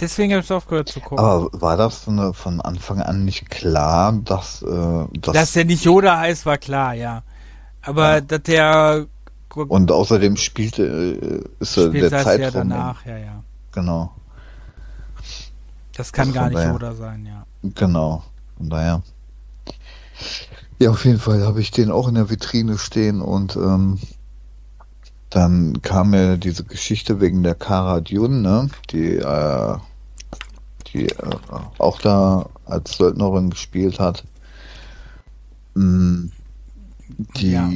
Deswegen 0.00 0.32
habe 0.32 0.42
ich 0.42 0.52
aufgehört 0.52 0.88
zu 0.88 1.00
gucken. 1.00 1.18
Aber 1.18 1.48
war 1.52 1.76
das 1.76 1.98
von, 1.98 2.34
von 2.34 2.60
Anfang 2.60 3.00
an 3.00 3.24
nicht 3.24 3.48
klar, 3.48 4.12
dass, 4.12 4.62
äh, 4.62 5.04
dass. 5.20 5.34
Dass 5.34 5.52
der 5.52 5.64
nicht 5.64 5.84
Yoda 5.84 6.18
heißt, 6.18 6.44
war 6.46 6.58
klar, 6.58 6.94
ja. 6.94 7.22
Aber 7.82 8.14
ja. 8.14 8.20
dass 8.20 8.42
der 8.42 9.06
und 9.54 9.92
außerdem 9.92 10.36
spielte 10.36 10.82
äh, 10.82 11.62
ist 11.62 11.74
Spielt 11.74 12.10
der 12.10 12.10
Zeitraum 12.10 12.40
ja 12.40 12.50
danach, 12.50 13.06
ja, 13.06 13.18
ja. 13.18 13.44
Genau. 13.70 14.12
Das 15.96 16.12
kann 16.12 16.28
also 16.28 16.40
gar 16.40 16.48
nicht 16.48 16.58
daher, 16.58 16.72
Yoda 16.72 16.94
sein, 16.94 17.24
ja. 17.26 17.46
Genau. 17.62 18.24
Von 18.58 18.70
daher. 18.70 19.02
Ja, 20.78 20.90
auf 20.90 21.04
jeden 21.04 21.20
Fall 21.20 21.46
habe 21.46 21.60
ich 21.60 21.70
den 21.70 21.90
auch 21.90 22.08
in 22.08 22.14
der 22.14 22.30
Vitrine 22.30 22.78
stehen 22.78 23.20
und 23.20 23.56
ähm, 23.56 23.98
dann 25.30 25.80
kam 25.82 26.10
mir 26.10 26.36
diese 26.36 26.64
Geschichte 26.64 27.20
wegen 27.20 27.42
der 27.42 27.54
Cara 27.54 28.00
Dune, 28.00 28.40
ne? 28.40 28.68
Die, 28.90 29.16
äh, 29.16 29.76
die 30.92 31.06
äh, 31.08 31.36
auch 31.78 32.00
da 32.00 32.48
als 32.66 32.96
Söldnerin 32.96 33.50
gespielt 33.50 33.98
hat. 33.98 34.24
Mm, 35.74 36.26
die, 37.36 37.50
ja, 37.50 37.70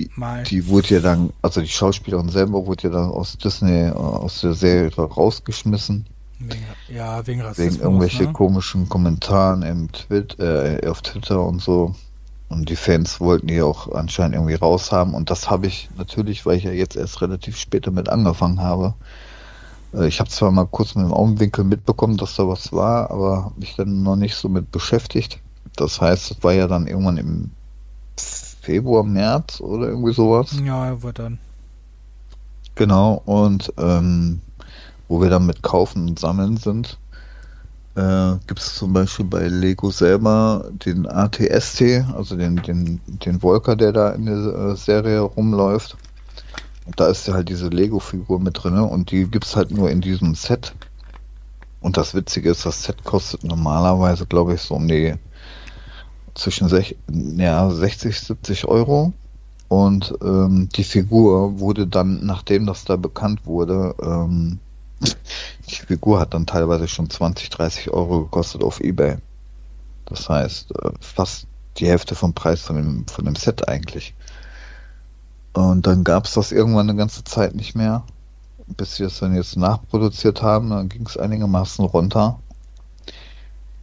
die 0.48 0.66
wurde 0.68 0.94
ja 0.94 1.00
dann, 1.00 1.32
also 1.42 1.60
die 1.60 1.68
Schauspielerin 1.68 2.28
selber 2.28 2.66
wurde 2.66 2.84
ja 2.84 2.90
dann 2.90 3.10
aus 3.10 3.36
Disney, 3.38 3.88
äh, 3.88 3.90
aus 3.90 4.40
der 4.40 4.54
Serie 4.54 4.94
rausgeschmissen. 4.94 6.06
Wegen, 6.38 6.62
ja, 6.88 7.26
wegen 7.26 7.40
Rassismus. 7.42 7.74
Wegen 7.74 7.82
irgendwelche 7.82 8.24
ne? 8.24 8.32
komischen 8.32 8.88
Kommentaren 8.88 9.62
im 9.62 9.90
Twit 9.90 10.38
äh, 10.38 10.80
auf 10.86 11.02
Twitter 11.02 11.44
und 11.44 11.60
so. 11.60 11.94
Und 12.48 12.70
die 12.70 12.76
Fans 12.76 13.20
wollten 13.20 13.46
die 13.48 13.60
auch 13.60 13.92
anscheinend 13.92 14.34
irgendwie 14.34 14.54
raushaben. 14.54 15.14
Und 15.14 15.30
das 15.30 15.50
habe 15.50 15.66
ich 15.66 15.90
natürlich, 15.96 16.46
weil 16.46 16.56
ich 16.56 16.64
ja 16.64 16.72
jetzt 16.72 16.96
erst 16.96 17.20
relativ 17.20 17.56
spät 17.56 17.86
damit 17.86 18.08
angefangen 18.08 18.60
habe. 18.60 18.94
Äh, 19.92 20.08
ich 20.08 20.20
habe 20.20 20.30
zwar 20.30 20.50
mal 20.50 20.66
kurz 20.66 20.94
mit 20.94 21.04
dem 21.04 21.12
Augenwinkel 21.12 21.64
mitbekommen, 21.64 22.16
dass 22.16 22.36
da 22.36 22.48
was 22.48 22.72
war, 22.72 23.10
aber 23.10 23.44
habe 23.44 23.60
mich 23.60 23.76
dann 23.76 24.02
noch 24.02 24.16
nicht 24.16 24.34
so 24.34 24.48
mit 24.48 24.72
beschäftigt. 24.72 25.40
Das 25.76 26.00
heißt, 26.00 26.30
es 26.30 26.42
war 26.42 26.52
ja 26.52 26.66
dann 26.66 26.86
irgendwann 26.86 27.18
im 27.18 27.50
Februar, 28.16 29.04
März 29.04 29.60
oder 29.60 29.88
irgendwie 29.88 30.12
sowas. 30.12 30.54
Ja, 30.64 31.02
wird 31.02 31.18
dann. 31.18 31.38
Genau, 32.74 33.22
und 33.24 33.72
ähm, 33.76 34.40
wo 35.08 35.20
wir 35.20 35.30
dann 35.30 35.46
mit 35.46 35.62
Kaufen 35.62 36.08
und 36.08 36.18
Sammeln 36.18 36.56
sind, 36.56 36.98
äh, 37.98 38.38
gibt 38.46 38.60
es 38.60 38.76
zum 38.76 38.92
Beispiel 38.92 39.26
bei 39.26 39.48
Lego 39.48 39.90
selber 39.90 40.70
den 40.86 41.06
ATST, 41.06 42.04
also 42.14 42.36
den, 42.36 42.56
den, 42.62 43.00
den 43.06 43.40
Volker, 43.40 43.74
der 43.74 43.92
da 43.92 44.10
in 44.10 44.26
der 44.26 44.36
äh, 44.36 44.76
Serie 44.76 45.20
rumläuft. 45.20 45.96
Und 46.86 46.98
da 47.00 47.08
ist 47.08 47.26
ja 47.26 47.34
halt 47.34 47.48
diese 47.48 47.68
Lego-Figur 47.68 48.38
mit 48.38 48.62
drin 48.62 48.78
und 48.78 49.10
die 49.10 49.24
gibt 49.24 49.46
es 49.46 49.56
halt 49.56 49.72
nur 49.72 49.90
in 49.90 50.00
diesem 50.00 50.36
Set. 50.36 50.74
Und 51.80 51.96
das 51.96 52.14
Witzige 52.14 52.50
ist, 52.50 52.64
das 52.64 52.84
Set 52.84 53.02
kostet 53.02 53.42
normalerweise, 53.42 54.26
glaube 54.26 54.54
ich, 54.54 54.60
so 54.60 54.76
um 54.76 54.86
die 54.86 55.14
zwischen 56.34 56.68
sech, 56.68 56.96
ja, 57.08 57.68
60, 57.68 58.20
70 58.20 58.66
Euro. 58.66 59.12
Und 59.66 60.14
ähm, 60.22 60.68
die 60.74 60.84
Figur 60.84 61.58
wurde 61.58 61.86
dann, 61.86 62.24
nachdem 62.24 62.64
das 62.64 62.84
da 62.84 62.96
bekannt 62.96 63.44
wurde, 63.44 63.94
ähm, 64.00 64.60
die 65.00 65.74
Figur 65.74 66.20
hat 66.20 66.34
dann 66.34 66.46
teilweise 66.46 66.88
schon 66.88 67.10
20, 67.10 67.50
30 67.50 67.90
Euro 67.90 68.22
gekostet 68.22 68.62
auf 68.62 68.80
Ebay. 68.80 69.18
Das 70.06 70.28
heißt, 70.28 70.72
äh, 70.72 70.90
fast 71.00 71.46
die 71.76 71.86
Hälfte 71.86 72.14
vom 72.14 72.34
Preis 72.34 72.62
von 72.62 72.76
dem, 72.76 73.06
von 73.06 73.24
dem 73.24 73.36
Set 73.36 73.68
eigentlich. 73.68 74.14
Und 75.52 75.86
dann 75.86 76.04
gab 76.04 76.24
es 76.24 76.34
das 76.34 76.52
irgendwann 76.52 76.88
eine 76.88 76.98
ganze 76.98 77.24
Zeit 77.24 77.54
nicht 77.54 77.74
mehr, 77.74 78.04
bis 78.66 78.96
sie 78.96 79.04
es 79.04 79.18
dann 79.18 79.34
jetzt 79.34 79.56
nachproduziert 79.56 80.42
haben. 80.42 80.70
Dann 80.70 80.88
ging 80.88 81.06
es 81.06 81.16
einigermaßen 81.16 81.84
runter. 81.84 82.38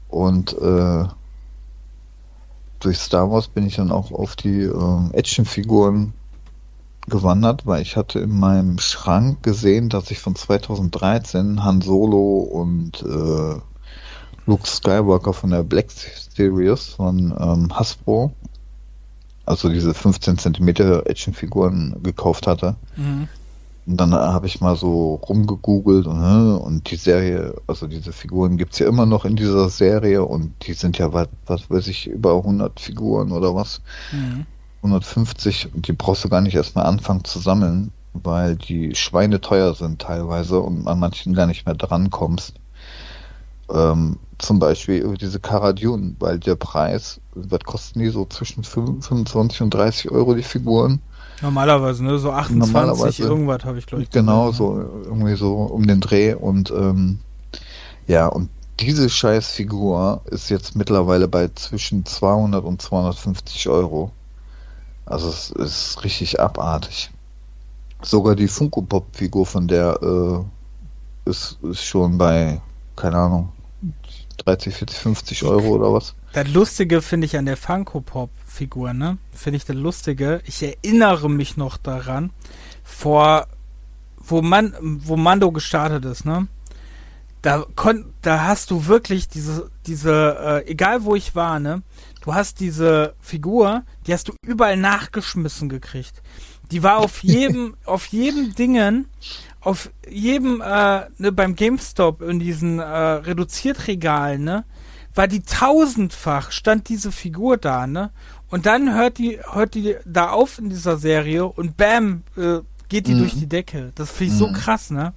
Und 0.09 0.53
äh, 0.53 1.05
durch 2.79 2.97
Star 2.97 3.31
Wars 3.31 3.47
bin 3.47 3.65
ich 3.65 3.75
dann 3.75 3.91
auch 3.91 4.11
auf 4.11 4.35
die 4.35 4.61
äh, 4.61 5.09
Actionfiguren 5.13 6.13
gewandert, 7.07 7.65
weil 7.65 7.81
ich 7.81 7.95
hatte 7.95 8.19
in 8.19 8.37
meinem 8.37 8.79
Schrank 8.79 9.43
gesehen, 9.43 9.89
dass 9.89 10.11
ich 10.11 10.19
von 10.19 10.35
2013 10.35 11.63
Han 11.63 11.81
Solo 11.81 12.39
und 12.39 13.01
äh, 13.03 13.59
Luke 14.45 14.67
Skywalker 14.67 15.33
von 15.33 15.51
der 15.51 15.63
Black 15.63 15.87
Series 15.91 16.85
von 16.85 17.33
ähm, 17.39 17.75
Hasbro, 17.75 18.31
also 19.45 19.69
diese 19.69 19.93
15 19.93 20.37
Zentimeter 20.37 21.07
Actionfiguren 21.07 22.01
gekauft 22.03 22.47
hatte. 22.47 22.75
Mhm. 22.95 23.27
Und 23.87 23.97
dann 23.97 24.13
habe 24.13 24.47
ich 24.47 24.61
mal 24.61 24.75
so 24.75 25.15
rumgegoogelt 25.15 26.07
und, 26.07 26.57
und 26.57 26.89
die 26.89 26.95
Serie, 26.95 27.53
also 27.67 27.85
diese 27.85 28.13
Figuren 28.13 28.57
gibt's 28.57 28.79
ja 28.79 28.87
immer 28.87 29.05
noch 29.05 29.25
in 29.25 29.35
dieser 29.35 29.69
Serie 29.69 30.23
und 30.25 30.53
die 30.65 30.73
sind 30.73 30.97
ja, 30.97 31.13
was, 31.13 31.27
was 31.45 31.69
weiß 31.69 31.87
ich, 31.87 32.07
über 32.07 32.35
100 32.37 32.79
Figuren 32.79 33.31
oder 33.31 33.53
was. 33.53 33.81
Mhm. 34.11 34.47
150 34.85 35.73
und 35.73 35.87
die 35.87 35.93
brauchst 35.93 36.23
du 36.23 36.29
gar 36.29 36.41
nicht 36.41 36.55
erstmal 36.55 36.85
anfangen 36.85 37.23
zu 37.23 37.39
sammeln, 37.39 37.91
weil 38.13 38.55
die 38.55 38.95
Schweine 38.95 39.41
teuer 39.41 39.73
sind 39.73 40.01
teilweise 40.01 40.59
und 40.59 40.87
an 40.87 40.99
manchen 40.99 41.33
gar 41.33 41.47
nicht 41.47 41.65
mehr 41.65 41.75
dran 41.75 42.09
kommst. 42.09 42.55
Ähm, 43.69 44.17
zum 44.37 44.59
Beispiel 44.59 45.01
über 45.01 45.15
diese 45.15 45.39
Karadun, 45.39 46.15
weil 46.19 46.39
der 46.39 46.55
Preis, 46.55 47.19
was 47.33 47.61
kosten 47.61 47.99
die 47.99 48.09
so 48.09 48.25
zwischen 48.25 48.63
25 48.63 49.61
und 49.61 49.73
30 49.73 50.11
Euro 50.11 50.35
die 50.35 50.43
Figuren? 50.43 51.01
Normalerweise, 51.41 52.03
ne? 52.03 52.17
So 52.19 52.31
28 52.31 53.21
irgendwas 53.21 53.65
habe 53.65 53.79
ich 53.79 53.85
glaube 53.85 54.03
ich. 54.03 54.09
Genau, 54.09 54.47
gesehen, 54.47 54.57
so 54.57 54.79
irgendwie 55.05 55.35
so 55.35 55.53
um 55.55 55.87
den 55.87 55.99
Dreh 55.99 56.33
und 56.33 56.71
ähm, 56.71 57.19
ja, 58.07 58.27
und 58.27 58.49
diese 58.79 59.09
scheiß 59.09 59.49
Figur 59.49 60.21
ist 60.25 60.49
jetzt 60.49 60.75
mittlerweile 60.75 61.27
bei 61.27 61.49
zwischen 61.55 62.05
200 62.05 62.63
und 62.63 62.81
250 62.81 63.69
Euro. 63.69 64.11
Also 65.05 65.29
es 65.29 65.51
ist 65.51 66.03
richtig 66.03 66.39
abartig. 66.39 67.11
Sogar 68.01 68.35
die 68.35 68.47
Funko 68.47 68.81
Pop 68.81 69.15
Figur 69.15 69.45
von 69.45 69.67
der 69.67 69.99
äh, 70.01 71.29
ist, 71.29 71.57
ist 71.63 71.83
schon 71.83 72.17
bei, 72.17 72.61
keine 72.95 73.17
Ahnung, 73.17 73.51
30, 74.45 74.73
40, 74.75 74.97
50 74.97 75.43
Euro 75.43 75.67
oder 75.69 75.93
was. 75.93 76.15
Das 76.33 76.47
Lustige 76.49 77.01
finde 77.01 77.25
ich 77.25 77.37
an 77.37 77.45
der 77.45 77.57
Funko 77.57 78.01
Pop 78.01 78.29
Figur, 78.45 78.93
ne? 78.93 79.17
Finde 79.31 79.57
ich 79.57 79.65
das 79.65 79.75
Lustige. 79.75 80.41
Ich 80.45 80.61
erinnere 80.61 81.29
mich 81.29 81.57
noch 81.57 81.77
daran, 81.77 82.31
vor, 82.83 83.47
wo 84.17 84.41
man, 84.41 84.75
wo 84.81 85.15
Mando 85.17 85.51
gestartet 85.51 86.05
ist, 86.05 86.25
ne? 86.25 86.47
Da 87.45 87.63
kon, 87.75 88.11
da 88.23 88.45
hast 88.45 88.71
du 88.71 88.87
wirklich 88.87 89.29
diese, 89.29 89.69
diese, 89.85 90.63
äh, 90.65 90.71
egal 90.71 91.03
wo 91.03 91.13
ich 91.13 91.35
war, 91.35 91.59
ne? 91.59 91.83
Du 92.21 92.33
hast 92.33 92.59
diese 92.59 93.13
Figur, 93.19 93.83
die 94.07 94.13
hast 94.13 94.27
du 94.27 94.33
überall 94.43 94.77
nachgeschmissen 94.77 95.69
gekriegt. 95.69 96.23
Die 96.71 96.81
war 96.81 96.97
auf 96.97 97.19
jedem, 97.21 97.75
auf 97.85 98.07
jedem 98.07 98.55
Dingen, 98.55 99.07
auf 99.59 99.91
jedem, 100.09 100.59
äh, 100.59 101.01
ne, 101.19 101.31
beim 101.31 101.55
GameStop 101.55 102.23
in 102.23 102.39
diesen 102.39 102.79
äh, 102.79 102.83
Reduziertregalen, 102.83 104.43
ne, 104.43 104.65
war 105.13 105.27
die 105.27 105.43
tausendfach, 105.43 106.49
stand 106.49 106.89
diese 106.89 107.11
Figur 107.11 107.57
da, 107.57 107.85
ne? 107.85 108.09
Und 108.49 108.65
dann 108.65 108.95
hört 108.95 109.19
die, 109.19 109.37
hört 109.51 109.75
die 109.75 109.97
da 110.03 110.31
auf 110.31 110.57
in 110.57 110.71
dieser 110.71 110.97
Serie 110.97 111.45
und 111.45 111.77
bam, 111.77 112.23
äh, 112.37 112.61
geht 112.89 113.05
die 113.05 113.13
mhm. 113.13 113.19
durch 113.19 113.35
die 113.35 113.47
Decke. 113.47 113.91
Das 113.93 114.09
finde 114.09 114.33
ich 114.33 114.41
mhm. 114.41 114.45
so 114.45 114.51
krass, 114.51 114.89
ne? 114.89 115.13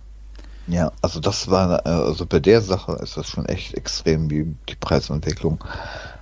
Ja, 0.69 0.93
also 1.01 1.19
das 1.19 1.51
war, 1.51 1.87
also 1.87 2.27
bei 2.27 2.41
der 2.41 2.61
Sache 2.61 2.93
ist 3.03 3.17
das 3.17 3.27
schon 3.27 3.47
echt 3.47 3.75
extrem, 3.75 4.29
wie 4.29 4.55
die 4.69 4.77
Preisentwicklung. 4.77 5.65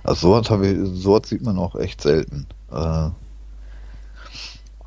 Also 0.03 0.29
sowas, 0.29 0.49
habe 0.49 0.67
ich, 0.67 0.77
sowas 1.01 1.27
sieht 1.27 1.41
man 1.43 1.57
auch 1.59 1.75
echt 1.75 2.01
selten. 2.01 2.47
Äh, 2.71 3.09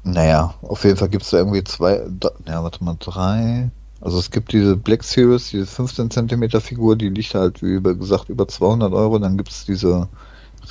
naja, 0.02 0.54
auf 0.62 0.84
jeden 0.84 0.96
Fall 0.96 1.10
gibt 1.10 1.24
es 1.24 1.30
da 1.30 1.38
irgendwie 1.38 1.62
zwei, 1.64 2.02
da, 2.08 2.30
ja, 2.46 2.62
warte 2.62 2.82
mal, 2.82 2.96
drei. 2.98 3.70
Also 4.00 4.18
es 4.18 4.30
gibt 4.30 4.52
diese 4.52 4.76
Black 4.78 5.04
Series, 5.04 5.50
diese 5.50 5.66
15 5.66 6.10
Zentimeter 6.10 6.62
Figur, 6.62 6.96
die 6.96 7.10
liegt 7.10 7.34
halt, 7.34 7.62
wie 7.62 7.82
gesagt, 7.82 8.30
über 8.30 8.48
200 8.48 8.94
Euro. 8.94 9.18
Dann 9.18 9.36
gibt 9.36 9.50
es 9.50 9.66
diese 9.66 10.08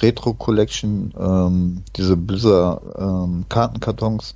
Retro 0.01 0.33
Collection, 0.33 1.13
ähm, 1.19 1.83
diese 1.95 2.17
Blizzard 2.17 2.81
ähm, 2.97 3.45
Kartenkartons. 3.49 4.35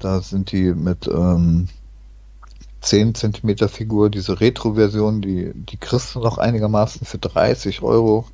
Da 0.00 0.20
sind 0.20 0.52
die 0.52 0.74
mit 0.74 1.08
ähm, 1.08 1.68
10 2.84 3.14
Zentimeter 3.14 3.68
Figur, 3.68 4.10
diese 4.10 4.40
Retro-Version, 4.40 5.22
die, 5.22 5.52
die 5.54 5.76
kriegst 5.76 6.14
du 6.14 6.20
noch 6.20 6.38
einigermaßen 6.38 7.06
für 7.06 7.18
30 7.18 7.82
Euro. 7.82 8.26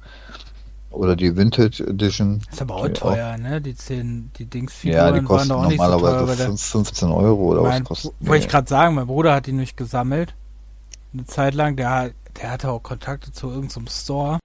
Oder 0.90 1.14
die 1.14 1.36
Vintage 1.36 1.84
Edition. 1.86 2.42
Ist 2.50 2.60
aber 2.60 2.74
auch 2.74 2.88
teuer, 2.88 3.34
auch, 3.34 3.38
ne? 3.38 3.60
Die 3.60 3.76
10, 3.76 4.32
die 4.36 4.46
Dingsfiguren 4.46 5.06
ja, 5.06 5.12
die 5.12 5.24
kosten 5.24 5.50
waren 5.50 5.70
doch 5.70 5.70
normalerweise 5.70 6.50
nicht 6.50 6.60
so 6.60 6.78
teuer, 6.78 6.84
15 6.84 7.08
Euro 7.10 7.42
oder 7.44 7.62
mein, 7.62 7.82
was 7.82 7.88
kostet. 7.88 8.12
Wollte 8.18 8.44
ich 8.44 8.50
gerade 8.50 8.68
sagen, 8.68 8.96
mein 8.96 9.06
Bruder 9.06 9.34
hat 9.34 9.46
die 9.46 9.52
nicht 9.52 9.76
gesammelt. 9.76 10.34
Eine 11.12 11.26
Zeit 11.26 11.54
lang, 11.54 11.76
der, 11.76 12.10
der 12.40 12.50
hatte 12.50 12.72
auch 12.72 12.82
Kontakte 12.82 13.30
zu 13.30 13.50
irgendeinem 13.50 13.86
Store. 13.86 14.40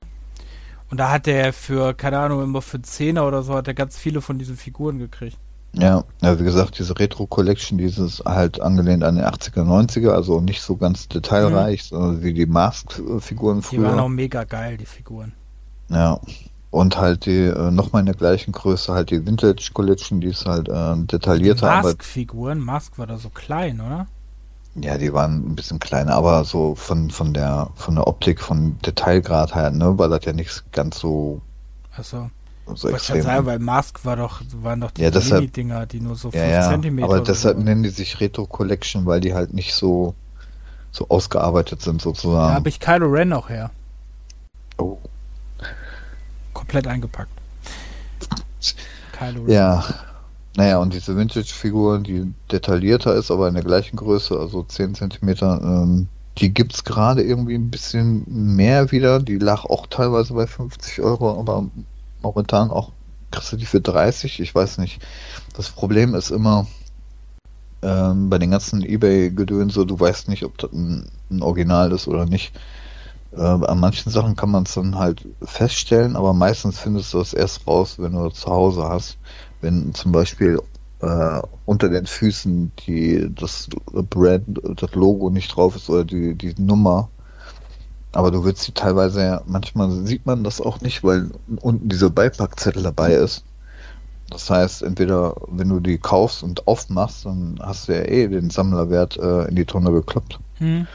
Und 0.92 1.00
da 1.00 1.12
hat 1.12 1.26
der 1.26 1.52
für, 1.52 1.96
keine 1.96 2.20
Ahnung, 2.20 2.44
immer 2.44 2.62
für 2.62 2.78
10er 2.78 3.22
oder 3.22 3.42
so, 3.42 3.56
hat 3.56 3.68
er 3.68 3.74
ganz 3.74 3.98
viele 3.98 4.22
von 4.22 4.38
diesen 4.38 4.56
Figuren 4.56 5.00
gekriegt. 5.00 5.38
Ja, 5.78 6.04
ja, 6.22 6.40
wie 6.40 6.44
gesagt, 6.44 6.80
diese 6.80 6.98
Retro 6.98 7.28
Collection, 7.28 7.78
dieses 7.78 8.24
halt 8.26 8.62
angelehnt 8.62 9.04
an 9.04 9.16
die 9.16 9.24
80er, 9.24 9.64
90er, 9.64 10.12
also 10.12 10.40
nicht 10.40 10.62
so 10.62 10.78
ganz 10.78 11.08
detailreich, 11.10 11.92
mhm. 11.92 11.96
sondern 11.96 12.24
wie 12.24 12.34
die 12.34 12.46
Mask-Figuren 12.46 13.62
früher. 13.62 13.80
Die 13.80 13.86
waren 13.86 14.00
auch 14.00 14.08
mega 14.08 14.46
geil, 14.46 14.78
die 14.78 14.86
Figuren. 14.86 15.34
Ja. 15.90 16.20
Und 16.72 16.98
halt 16.98 17.26
die, 17.26 17.46
äh, 17.46 17.72
nochmal 17.72 18.02
in 18.02 18.06
der 18.06 18.16
gleichen 18.16 18.52
Größe, 18.52 18.94
halt 18.94 19.12
die 19.12 19.26
Vintage 19.26 19.72
Collection, 19.74 20.22
die 20.22 20.28
ist 20.28 20.46
halt 20.46 20.70
äh, 20.70 20.96
detaillierter. 20.98 21.68
Mask-Figuren, 21.68 22.60
Mask 22.60 22.98
war 22.98 23.08
da 23.08 23.18
so 23.18 23.30
klein, 23.30 23.82
oder? 23.82 24.08
Ja, 24.76 24.98
die 24.98 25.14
waren 25.14 25.52
ein 25.52 25.56
bisschen 25.56 25.80
kleiner, 25.80 26.16
aber 26.16 26.44
so 26.44 26.76
von, 26.76 27.10
von 27.10 27.34
der, 27.34 27.70
von 27.76 27.96
der 27.96 28.08
Optik, 28.08 28.42
von 28.42 28.78
Detailgrad 28.86 29.56
her, 29.56 29.72
ne, 29.72 29.98
war 29.98 30.10
das 30.10 30.26
ja 30.26 30.34
nicht 30.34 30.70
ganz 30.74 31.00
so. 31.00 31.42
Achso. 31.96 32.30
So 32.74 32.90
ich 32.90 32.96
extrem. 32.96 33.22
sagen, 33.22 33.46
weil 33.46 33.60
Mask 33.60 34.04
war 34.06 34.16
doch, 34.16 34.42
waren 34.62 34.82
doch 34.82 34.92
die 34.92 35.04
ja, 35.04 35.12
Mini-Dinger, 35.12 35.86
die 35.86 36.00
nur 36.00 36.16
so 36.16 36.32
5 36.32 36.44
ja, 36.44 36.70
cm 36.70 37.04
Aber 37.04 37.22
deshalb 37.22 37.58
so. 37.58 37.64
nennen 37.64 37.84
die 37.84 37.90
sich 37.90 38.20
Retro 38.20 38.48
Collection, 38.48 39.06
weil 39.06 39.22
die 39.22 39.34
halt 39.34 39.54
nicht 39.54 39.74
so, 39.76 40.16
so 40.92 41.08
ausgearbeitet 41.10 41.82
sind 41.82 42.02
sozusagen. 42.02 42.50
Da 42.50 42.56
habe 42.56 42.70
ich 42.70 42.80
Kylo 42.80 43.08
Ren 43.08 43.34
auch 43.34 43.50
her. 43.50 43.70
Oh 44.78 44.98
komplett 46.66 46.88
eingepackt. 46.88 47.30
Kylo 49.12 49.44
Ren. 49.44 49.52
Ja. 49.52 49.84
Naja, 50.58 50.78
und 50.80 50.94
diese 50.94 51.18
Vintage-Figur, 51.18 52.00
die 52.00 52.34
detaillierter 52.52 53.14
ist, 53.14 53.30
aber 53.30 53.50
in 53.50 53.56
der 53.56 53.64
gleichen 53.64 53.98
Größe, 53.98 54.40
also 54.40 54.64
10 54.64 54.96
cm, 54.96 55.30
ähm, 55.42 56.08
die 56.38 56.54
es 56.72 56.84
gerade 56.86 57.22
irgendwie 57.22 57.56
ein 57.56 57.70
bisschen 57.70 58.24
mehr 58.56 58.92
wieder. 58.92 59.20
Die 59.20 59.38
lag 59.38 59.66
auch 59.66 59.86
teilweise 59.88 60.34
bei 60.34 60.48
50 60.48 61.02
Euro, 61.02 61.38
aber 61.38 61.66
momentan 62.26 62.72
auch 62.72 62.92
kriegst 63.32 63.52
du 63.52 63.58
die 63.58 63.66
für 63.66 63.82
30. 63.82 64.40
Ich 64.40 64.54
weiß 64.54 64.78
nicht. 64.78 65.02
Das 65.56 65.70
Problem 65.70 66.16
ist 66.16 66.32
immer 66.32 66.68
ähm, 67.82 68.30
bei 68.30 68.38
den 68.38 68.52
ganzen 68.52 68.82
Ebay-Gedönse, 68.82 69.86
du 69.86 70.00
weißt 70.00 70.30
nicht, 70.30 70.44
ob 70.44 70.58
das 70.58 70.72
ein, 70.72 71.10
ein 71.30 71.42
Original 71.42 71.92
ist 71.92 72.08
oder 72.08 72.26
nicht. 72.26 72.54
Äh, 73.34 73.42
an 73.42 73.80
manchen 73.80 74.12
Sachen 74.12 74.36
kann 74.36 74.52
man 74.52 74.64
es 74.64 74.74
dann 74.74 74.98
halt 74.98 75.28
feststellen, 75.44 76.16
aber 76.16 76.34
meistens 76.34 76.80
findest 76.80 77.14
du 77.14 77.20
es 77.20 77.34
erst 77.34 77.68
raus, 77.68 77.96
wenn 78.00 78.14
du 78.14 78.30
zu 78.30 78.50
Hause 78.50 78.84
hast. 78.84 79.18
wenn 79.62 79.94
zum 79.94 80.12
Beispiel 80.12 80.60
äh, 81.02 81.42
unter 81.66 81.90
den 81.90 82.06
Füßen 82.06 82.72
die 82.86 83.30
das 83.34 83.70
Brand, 83.92 84.62
das 84.64 84.96
Logo 84.96 85.30
nicht 85.30 85.56
drauf 85.56 85.76
ist 85.76 85.90
oder 85.90 86.06
die, 86.06 86.36
die 86.36 86.56
Nummer. 86.62 87.10
Aber 88.16 88.32
du 88.32 88.46
willst 88.46 88.64
sie 88.64 88.72
teilweise 88.72 89.22
ja, 89.22 89.42
manchmal 89.46 89.92
sieht 89.92 90.26
man 90.26 90.46
das 90.46 90.62
auch 90.62 90.80
nicht, 90.80 91.04
weil 91.04 91.32
unten 91.60 91.90
dieser 91.90 92.10
Beipackzettel 92.10 92.82
dabei 92.82 93.14
ist. 93.14 93.44
Das 94.30 94.50
heißt, 94.50 94.84
entweder 94.84 95.36
wenn 95.48 95.68
du 95.68 95.82
die 95.82 95.98
kaufst 95.98 96.42
und 96.42 96.66
aufmachst, 96.66 97.26
dann 97.26 97.60
hast 97.62 97.90
du 97.90 97.94
ja 97.94 98.04
eh 98.04 98.30
den 98.30 98.50
Sammlerwert 98.50 99.18
äh, 99.18 99.50
in 99.50 99.58
die 99.58 99.66
Tonne 99.66 99.92
gekloppt. 99.92 100.40
Hm. 100.60 100.88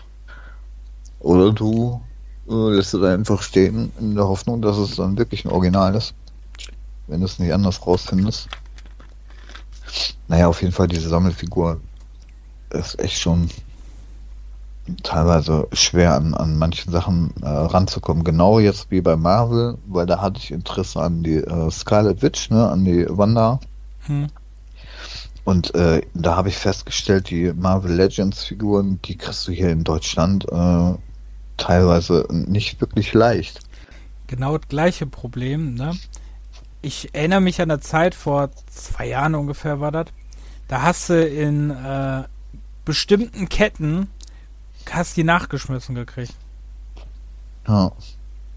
Oder 1.18 1.52
du 1.52 2.00
äh, 2.48 2.54
lässt 2.54 2.94
es 2.94 3.02
einfach 3.02 3.42
stehen 3.42 3.92
in 4.00 4.14
der 4.14 4.26
Hoffnung, 4.26 4.62
dass 4.62 4.78
es 4.78 4.96
dann 4.96 5.18
wirklich 5.18 5.44
ein 5.44 5.50
Original 5.50 5.94
ist. 5.94 6.14
Wenn 7.06 7.20
du 7.20 7.26
es 7.26 7.38
nicht 7.38 7.52
anders 7.52 7.86
rausfindest. 7.86 8.48
Naja, 10.26 10.48
auf 10.48 10.62
jeden 10.62 10.72
Fall 10.72 10.88
diese 10.88 11.10
Sammelfigur 11.10 11.82
ist 12.70 12.98
echt 12.98 13.18
schon 13.18 13.50
teilweise 15.02 15.68
schwer 15.72 16.14
an, 16.14 16.34
an 16.34 16.58
manchen 16.58 16.90
Sachen 16.90 17.32
äh, 17.42 17.48
ranzukommen. 17.48 18.24
Genau 18.24 18.58
jetzt 18.58 18.90
wie 18.90 19.00
bei 19.00 19.16
Marvel, 19.16 19.78
weil 19.86 20.06
da 20.06 20.20
hatte 20.20 20.38
ich 20.38 20.50
Interesse 20.50 21.00
an 21.00 21.22
die 21.22 21.36
äh, 21.36 21.70
Scarlet 21.70 22.22
Witch, 22.22 22.50
ne, 22.50 22.68
an 22.68 22.84
die 22.84 23.06
Wanda. 23.08 23.60
Hm. 24.06 24.28
Und 25.44 25.74
äh, 25.74 26.02
da 26.14 26.36
habe 26.36 26.48
ich 26.48 26.56
festgestellt, 26.56 27.30
die 27.30 27.52
Marvel 27.52 27.92
Legends 27.92 28.44
Figuren, 28.44 29.00
die 29.04 29.16
kriegst 29.16 29.48
du 29.48 29.52
hier 29.52 29.70
in 29.70 29.84
Deutschland 29.84 30.46
äh, 30.50 30.94
teilweise 31.56 32.26
nicht 32.30 32.80
wirklich 32.80 33.12
leicht. 33.14 33.60
Genau 34.26 34.58
das 34.58 34.68
gleiche 34.68 35.06
Problem, 35.06 35.74
ne? 35.74 35.92
Ich 36.82 37.14
erinnere 37.14 37.40
mich 37.40 37.60
an 37.60 37.68
der 37.68 37.80
Zeit 37.80 38.14
vor 38.14 38.50
zwei 38.70 39.08
Jahren 39.08 39.34
ungefähr 39.34 39.80
war 39.80 39.92
das. 39.92 40.06
Da 40.68 40.82
hast 40.82 41.10
du 41.10 41.26
in 41.26 41.70
äh, 41.70 42.22
bestimmten 42.84 43.48
Ketten 43.48 44.08
hast 44.94 45.16
die 45.16 45.24
nachgeschmissen 45.24 45.94
gekriegt. 45.94 46.34
Ja. 47.66 47.92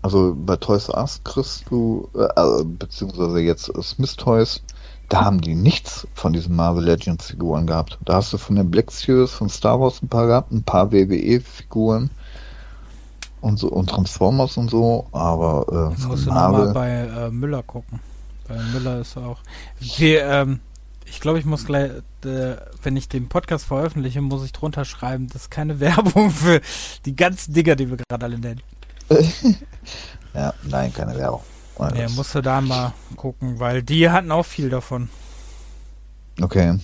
Also 0.01 0.35
bei 0.35 0.57
Toys 0.57 0.89
R 0.89 0.97
Us 0.97 1.21
kriegst 1.23 1.65
du, 1.69 2.09
äh, 2.13 2.23
äh, 2.23 2.63
beziehungsweise 2.65 3.39
jetzt 3.39 3.71
Smith 3.81 4.17
Toys, 4.17 4.61
da 5.07 5.23
haben 5.23 5.39
die 5.39 5.55
nichts 5.55 6.07
von 6.13 6.33
diesen 6.33 6.55
Marvel 6.55 6.83
Legends 6.83 7.27
Figuren 7.27 7.67
gehabt. 7.67 7.97
Da 8.03 8.15
hast 8.15 8.33
du 8.33 8.37
von 8.37 8.55
den 8.55 8.69
Black 8.69 8.91
Series 8.91 9.31
von 9.31 9.47
Star 9.49 9.79
Wars 9.79 10.01
ein 10.01 10.09
paar 10.09 10.27
gehabt, 10.27 10.51
ein 10.51 10.63
paar 10.63 10.91
WWE 10.91 11.39
Figuren 11.39 12.09
und 13.39 13.57
so 13.59 13.67
und 13.69 13.89
Transformers 13.89 14.57
und 14.57 14.69
so, 14.69 15.07
aber 15.11 15.93
äh, 15.95 16.07
musst 16.07 16.25
du 16.25 16.29
nochmal 16.33 16.73
bei 16.73 16.89
äh, 16.89 17.29
Müller 17.29 17.63
gucken. 17.63 17.99
Bei 18.47 18.57
Müller 18.73 19.01
ist 19.01 19.17
auch. 19.17 19.39
Wir, 19.79 20.25
ähm, 20.25 20.59
ich 21.13 21.21
glaube, 21.21 21.37
ich 21.37 21.45
muss 21.45 21.65
gleich, 21.65 21.91
äh, 22.25 22.55
wenn 22.81 22.97
ich 22.97 23.07
den 23.07 23.29
Podcast 23.29 23.65
veröffentliche, 23.65 24.19
muss 24.19 24.43
ich 24.43 24.51
drunter 24.51 24.83
schreiben, 24.83 25.27
das 25.27 25.43
ist 25.43 25.51
keine 25.51 25.79
Werbung 25.79 26.31
für 26.31 26.59
die 27.05 27.15
ganzen 27.15 27.53
Dinger, 27.53 27.75
die 27.75 27.89
wir 27.89 27.97
gerade 27.97 28.25
alle 28.25 28.39
nennen. 28.39 28.61
ja, 30.33 30.53
nein, 30.63 30.91
keine 30.91 31.15
Werbung. 31.15 31.43
Ja, 31.95 32.09
musst 32.09 32.33
du 32.33 32.41
da 32.41 32.61
mal 32.61 32.93
gucken, 33.15 33.59
weil 33.59 33.83
die 33.83 34.09
hatten 34.09 34.31
auch 34.31 34.45
viel 34.45 34.69
davon. 34.69 35.09
Okay. 36.41 36.79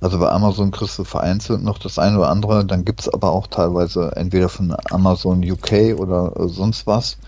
Also 0.00 0.18
bei 0.18 0.28
Amazon 0.30 0.70
kriegst 0.70 0.98
du 0.98 1.04
vereinzelt 1.04 1.62
noch 1.62 1.78
das 1.78 1.98
eine 1.98 2.18
oder 2.18 2.28
andere, 2.28 2.64
dann 2.64 2.84
gibt 2.84 3.00
es 3.00 3.08
aber 3.08 3.30
auch 3.32 3.46
teilweise 3.46 4.12
entweder 4.16 4.48
von 4.48 4.74
Amazon 4.90 5.42
UK 5.48 5.98
oder 5.98 6.32
äh, 6.36 6.48
sonst 6.48 6.86
was. 6.86 7.18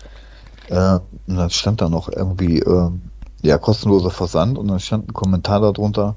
Äh, 0.67 0.99
dann 1.27 1.49
stand 1.49 1.81
da 1.81 1.89
noch 1.89 2.09
irgendwie 2.09 2.59
äh, 2.59 2.89
ja, 3.41 3.57
kostenloser 3.57 4.11
Versand 4.11 4.57
und 4.57 4.67
dann 4.67 4.79
stand 4.79 5.09
ein 5.09 5.13
Kommentar 5.13 5.61
darunter, 5.61 6.15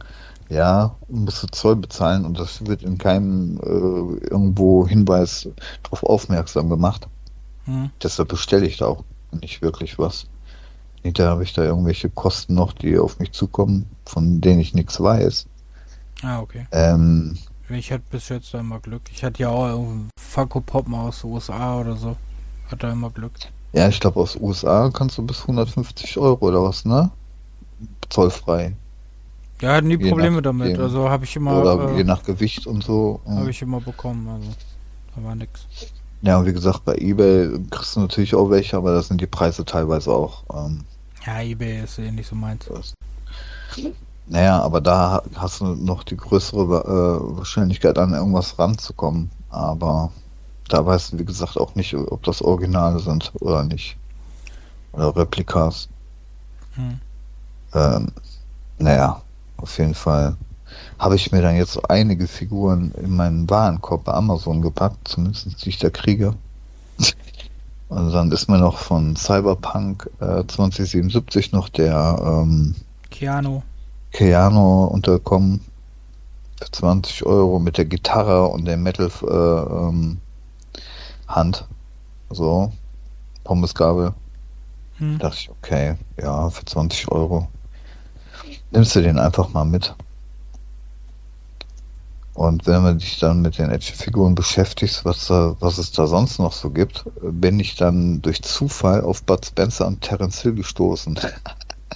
ja, 0.49 0.97
musst 1.09 1.43
du 1.43 1.47
Zoll 1.47 1.77
bezahlen 1.77 2.25
und 2.25 2.39
das 2.39 2.67
wird 2.67 2.83
in 2.83 2.99
keinem 2.99 3.59
äh, 3.63 4.27
irgendwo 4.27 4.87
Hinweis 4.87 5.49
darauf 5.83 6.03
aufmerksam 6.03 6.69
gemacht. 6.69 7.09
Hm. 7.67 7.91
Deshalb 8.03 8.29
bestelle 8.29 8.67
ich 8.67 8.79
da 8.79 8.87
auch 8.87 9.05
nicht 9.41 9.63
wirklich 9.63 9.99
was. 9.99 10.27
Hinterher 11.03 11.31
habe 11.31 11.45
ich 11.45 11.53
da 11.53 11.63
irgendwelche 11.63 12.11
Kosten 12.11 12.55
noch, 12.55 12.73
die 12.73 12.99
auf 12.99 13.19
mich 13.21 13.33
zukommen, 13.33 13.87
von 14.05 14.41
denen 14.41 14.61
ich 14.61 14.75
nichts 14.75 15.01
weiß. 15.01 15.47
Ah, 16.23 16.41
okay. 16.41 16.67
Ähm, 16.73 17.39
ich 17.69 17.93
hatte 17.93 18.03
bis 18.11 18.29
jetzt 18.29 18.53
immer 18.53 18.81
Glück. 18.81 19.03
Ich 19.13 19.23
hatte 19.23 19.43
ja 19.43 19.49
auch 19.49 19.67
einen 19.67 20.11
Funko 20.19 20.61
Pop 20.61 20.89
mal 20.89 21.09
aus 21.09 21.21
den 21.21 21.31
USA 21.31 21.79
oder 21.79 21.97
so. 21.97 22.17
Hat 22.71 22.83
da 22.83 22.91
immer 22.93 23.11
Glück. 23.11 23.33
Ja, 23.73 23.89
ich 23.89 24.01
glaube, 24.01 24.21
aus 24.21 24.37
USA 24.37 24.91
kannst 24.93 25.19
du 25.19 25.23
bis 25.23 25.43
150 25.43 26.19
Euro 26.19 26.49
oder 26.49 26.63
was, 26.63 26.85
ne? 26.85 27.11
Zollfrei. 28.09 28.75
Ja, 29.61 29.75
hatten 29.75 29.89
nie 29.89 29.99
je 29.99 30.09
Probleme 30.09 30.43
damit. 30.43 30.77
Dem, 30.77 30.83
also 30.83 31.09
habe 31.09 31.25
ich 31.25 31.37
immer. 31.37 31.61
Oder 31.61 31.93
äh, 31.93 31.99
je 31.99 32.05
nach 32.05 32.23
Gewicht 32.23 32.67
und 32.67 32.83
so. 32.83 33.21
Habe 33.27 33.51
ich 33.51 33.63
immer 33.63 33.81
bekommen. 33.81 34.27
Also 34.29 34.49
da 35.15 35.25
war 35.25 35.35
nix. 35.35 35.67
Ja, 36.23 36.39
und 36.39 36.47
wie 36.47 36.53
gesagt, 36.53 36.85
bei 36.85 36.97
eBay 36.97 37.59
kriegst 37.71 37.97
du 37.97 38.01
natürlich 38.01 38.35
auch 38.35 38.51
welche, 38.51 38.77
aber 38.77 38.93
da 38.93 39.03
sind 39.03 39.21
die 39.21 39.27
Preise 39.27 39.65
teilweise 39.65 40.11
auch. 40.13 40.43
Ähm, 40.53 40.85
ja, 41.27 41.41
eBay 41.41 41.85
ist 41.85 41.99
eh 41.99 42.11
nicht 42.11 42.29
so 42.29 42.35
meins. 42.35 42.67
Naja, 44.27 44.61
aber 44.61 44.81
da 44.81 45.23
hast 45.35 45.61
du 45.61 45.67
noch 45.67 46.05
die 46.05 46.17
größere 46.17 46.61
äh, 46.61 47.37
Wahrscheinlichkeit, 47.39 47.99
an 47.99 48.13
irgendwas 48.13 48.59
ranzukommen. 48.59 49.31
Aber 49.49 50.13
da 50.73 50.87
weißt 50.87 51.13
du, 51.13 51.19
wie 51.19 51.25
gesagt, 51.25 51.57
auch 51.57 51.75
nicht, 51.75 51.95
ob 51.95 52.23
das 52.23 52.43
Originale 52.43 53.01
sind 53.01 53.33
oder 53.41 53.65
nicht. 53.65 53.97
Oder 54.93 55.15
Replikas. 55.17 55.89
Hm. 56.75 57.01
Ähm, 57.75 58.13
naja, 58.79 59.23
auf 59.57 59.79
jeden 59.79 59.95
Fall 59.95 60.37
habe 60.99 61.17
ich 61.17 61.33
mir 61.33 61.43
dann 61.43 61.57
jetzt 61.57 61.91
einige 61.91 62.27
Figuren 62.27 62.93
in 62.93 63.17
meinen 63.17 63.49
Warenkorb 63.51 64.05
bei 64.05 64.13
Amazon 64.13 64.63
gepackt, 64.63 65.09
zumindest 65.09 65.65
die 65.65 65.69
ich 65.69 65.79
da 65.79 65.91
kriege. 65.91 66.35
Und 67.89 68.13
dann 68.13 68.31
ist 68.31 68.49
mir 68.49 68.59
noch 68.59 68.79
von 68.79 69.17
Cyberpunk 69.17 70.09
äh, 70.21 70.45
2077 70.47 71.51
noch 71.51 71.69
der 71.69 72.17
ähm, 72.25 72.77
Keanu. 73.11 73.63
Keanu 74.13 74.85
unterkommen 74.85 75.61
für 76.61 76.71
20 76.71 77.27
Euro 77.27 77.59
mit 77.59 77.79
der 77.79 77.87
Gitarre 77.87 78.47
und 78.47 78.65
der 78.67 78.77
Metal 78.77 79.11
äh, 79.23 79.89
ähm, 79.89 80.19
Hand. 81.35 81.67
So, 82.31 82.73
Pommesgabel. 83.45 84.15
Hm. 84.99 85.19
Dachte 85.19 85.37
ich, 85.39 85.51
okay, 85.51 85.97
ja, 86.21 86.51
für 86.51 86.65
20 86.65 87.11
Euro. 87.11 87.49
Nimmst 88.71 88.95
du 88.95 89.03
den 89.03 89.19
einfach 89.19 89.49
mal 89.53 89.65
mit. 89.65 89.95
Und 92.35 92.67
wenn 92.67 92.83
man 92.83 92.99
dich 92.99 93.19
dann 93.19 93.43
mit 93.43 93.59
den 93.59 93.71
Action-Figuren 93.71 94.35
beschäftigst, 94.35 95.05
was, 95.05 95.27
da, 95.27 95.57
was 95.61 95.79
es 95.79 95.93
da 95.93 96.07
sonst 96.07 96.39
noch 96.39 96.53
so 96.53 96.71
gibt, 96.71 97.05
bin 97.21 97.59
ich 97.59 97.75
dann 97.75 98.23
durch 98.23 98.43
Zufall 98.43 99.03
auf 99.03 99.23
Bud 99.25 99.45
Spencer 99.45 99.87
und 99.87 100.01
Terence 100.01 100.41
Hill 100.41 100.55
gestoßen. 100.55 101.19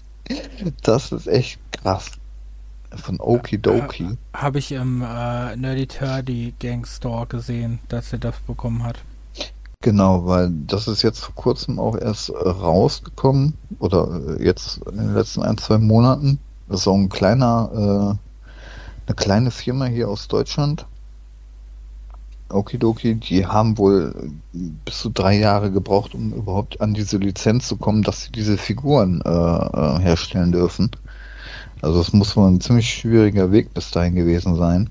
das 0.83 1.13
ist 1.13 1.29
echt 1.29 1.59
krass. 1.73 2.11
Von 2.97 3.21
Okidoki. 3.21 4.17
Habe 4.35 4.59
ich 4.59 4.71
im 4.73 5.03
äh, 5.03 5.57
Nerdy 5.57 5.87
Turdy 5.87 6.55
Gang 6.59 6.87
Store 6.87 7.27
gesehen, 7.27 7.81
dass 7.89 8.13
er 8.13 8.19
das 8.19 8.37
bekommen 8.47 8.85
hat. 8.85 9.03
Genau, 9.85 10.25
weil 10.25 10.51
das 10.67 10.89
ist 10.89 11.03
jetzt 11.03 11.19
vor 11.19 11.35
kurzem 11.35 11.79
auch 11.79 11.95
erst 11.95 12.31
äh, 12.31 12.33
rausgekommen 12.33 13.53
oder 13.81 14.39
äh, 14.39 14.43
jetzt 14.43 14.79
in 14.91 14.97
den 14.97 15.13
letzten 15.13 15.43
ein, 15.43 15.59
zwei 15.59 15.77
Monaten. 15.77 16.39
Das 16.71 16.81
ist 16.81 16.89
auch 16.89 16.95
ein 16.95 17.11
kleiner, 17.11 17.69
äh, 17.75 19.07
eine 19.07 19.15
kleine 19.15 19.51
Firma 19.51 19.85
hier 19.85 20.09
aus 20.09 20.27
Deutschland. 20.27 20.87
Okidoki, 22.49 23.17
die 23.17 23.45
haben 23.45 23.77
wohl 23.77 24.31
bis 24.55 25.01
zu 25.01 25.11
drei 25.11 25.37
Jahre 25.39 25.71
gebraucht, 25.71 26.15
um 26.15 26.33
überhaupt 26.33 26.81
an 26.81 26.95
diese 26.95 27.19
Lizenz 27.19 27.69
zu 27.69 27.77
kommen, 27.77 28.03
dass 28.03 28.23
sie 28.23 28.33
diese 28.33 28.57
Figuren 28.57 29.21
äh, 29.21 29.29
äh 29.29 29.99
herstellen 29.99 30.53
dürfen. 30.53 30.93
Also 31.83 32.01
es 32.01 32.15
muss 32.15 32.35
wohl 32.39 32.49
ein 32.49 32.63
ziemlich 32.63 32.89
schwieriger 32.89 33.53
Weg 33.53 33.75
bis 33.75 33.91
dahin 33.91 34.15
gewesen 34.15 34.57
sein. 34.57 34.89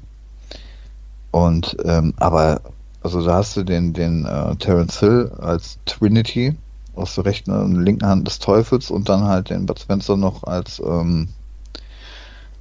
Und 1.31 1.77
ähm, 1.83 2.13
aber 2.17 2.61
also 3.03 3.23
da 3.23 3.35
hast 3.35 3.57
du 3.57 3.63
den, 3.63 3.93
den 3.93 4.25
äh, 4.25 4.55
Terence 4.55 4.99
Hill 4.99 5.31
als 5.39 5.77
Trinity 5.85 6.55
aus 6.95 7.15
der 7.15 7.25
rechten 7.25 7.51
und 7.51 7.83
linken 7.83 8.05
Hand 8.05 8.25
des 8.27 8.39
Teufels 8.39 8.89
und 8.89 9.09
dann 9.09 9.25
halt 9.25 9.49
den 9.49 9.65
Bud 9.65 9.79
Spencer 9.79 10.15
noch 10.15 10.43
als, 10.43 10.81
ähm, 10.85 11.27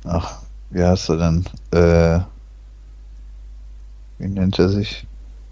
ach, 0.04 0.40
wie 0.70 0.82
heißt 0.82 1.10
er 1.10 1.16
denn? 1.16 1.44
Äh, 1.70 2.20
wie 4.18 4.28
nennt 4.28 4.58
er 4.58 4.68
sich? 4.68 5.06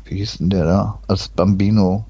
Wie 0.05 0.17
hieß 0.17 0.39
denn 0.39 0.51
der 0.51 0.65
da? 0.65 0.99
Als 1.07 1.29
Bambino. 1.29 2.05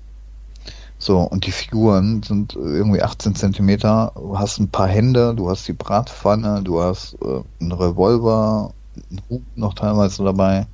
So, 0.99 1.19
und 1.21 1.47
die 1.47 1.53
Figuren 1.53 2.23
sind 2.23 2.55
irgendwie 2.55 3.03
18 3.03 3.35
Zentimeter. 3.35 4.13
Du 4.15 4.39
hast 4.39 4.59
ein 4.59 4.69
paar 4.69 4.89
Hände, 4.89 5.35
du 5.35 5.51
hast 5.51 5.67
die 5.67 5.73
Bratpfanne, 5.73 6.63
du 6.63 6.81
hast 6.81 7.17
äh, 7.23 7.43
einen 7.61 7.73
Revolver, 7.73 8.73
einen 9.11 9.23
Hut 9.29 9.43
noch 9.57 9.75
teilweise 9.75 10.25
dabei. 10.25 10.67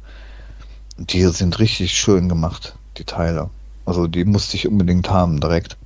Die 0.98 1.22
sind 1.26 1.58
richtig 1.58 1.92
schön 1.92 2.28
gemacht, 2.28 2.74
die 2.96 3.04
Teile. 3.04 3.50
Also 3.84 4.06
die 4.06 4.24
musste 4.24 4.56
ich 4.56 4.66
unbedingt 4.66 5.10
haben 5.10 5.40
direkt. 5.40 5.76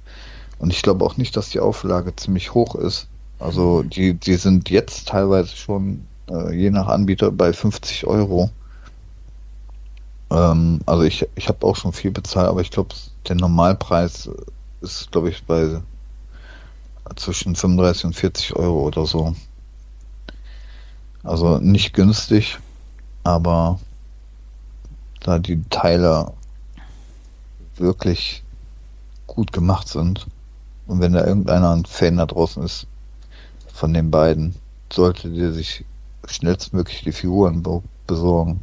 Und 0.59 0.73
ich 0.73 0.83
glaube 0.83 1.05
auch 1.05 1.17
nicht, 1.17 1.37
dass 1.37 1.51
die 1.51 1.61
Auflage 1.61 2.15
ziemlich 2.15 2.55
hoch 2.55 2.75
ist. 2.75 3.09
Also 3.39 3.83
die, 3.83 4.15
die 4.15 4.35
sind 4.35 4.71
jetzt 4.71 5.09
teilweise 5.09 5.57
schon 5.57 6.07
äh, 6.31 6.55
je 6.55 6.71
nach 6.71 6.87
Anbieter 6.87 7.33
bei 7.33 7.53
50 7.53 8.07
Euro. 8.07 8.51
Ähm, 10.31 10.81
also 10.87 11.03
ich, 11.03 11.27
ich 11.35 11.49
habe 11.49 11.67
auch 11.67 11.77
schon 11.77 11.93
viel 11.93 12.11
bezahlt, 12.11 12.49
aber 12.49 12.61
ich 12.61 12.71
glaube, 12.71 12.95
der 13.27 13.37
Normalpreis 13.37 14.31
ist, 14.81 15.11
glaube 15.11 15.31
ich, 15.31 15.45
bei 15.45 15.81
zwischen 17.17 17.57
35 17.57 18.05
und 18.05 18.15
40 18.15 18.57
Euro 18.57 18.83
oder 18.83 19.07
so. 19.07 19.35
Also 21.23 21.59
nicht 21.59 21.93
günstig, 21.93 22.59
aber 23.25 23.81
da 25.21 25.39
die 25.39 25.63
Teile 25.71 26.33
wirklich 27.77 28.43
gut 29.27 29.53
gemacht 29.53 29.89
sind 29.89 30.27
und 30.87 31.01
wenn 31.01 31.13
da 31.13 31.25
irgendeiner 31.25 31.71
ein 31.71 31.85
Fan 31.85 32.17
da 32.17 32.27
draußen 32.27 32.63
ist 32.63 32.87
von 33.73 33.95
den 33.95 34.11
beiden, 34.11 34.55
sollte 34.93 35.31
der 35.31 35.53
sich 35.53 35.85
schnellstmöglich 36.27 37.03
die 37.03 37.13
Figuren 37.13 37.65
besorgen. 38.07 38.61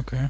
Okay. 0.00 0.28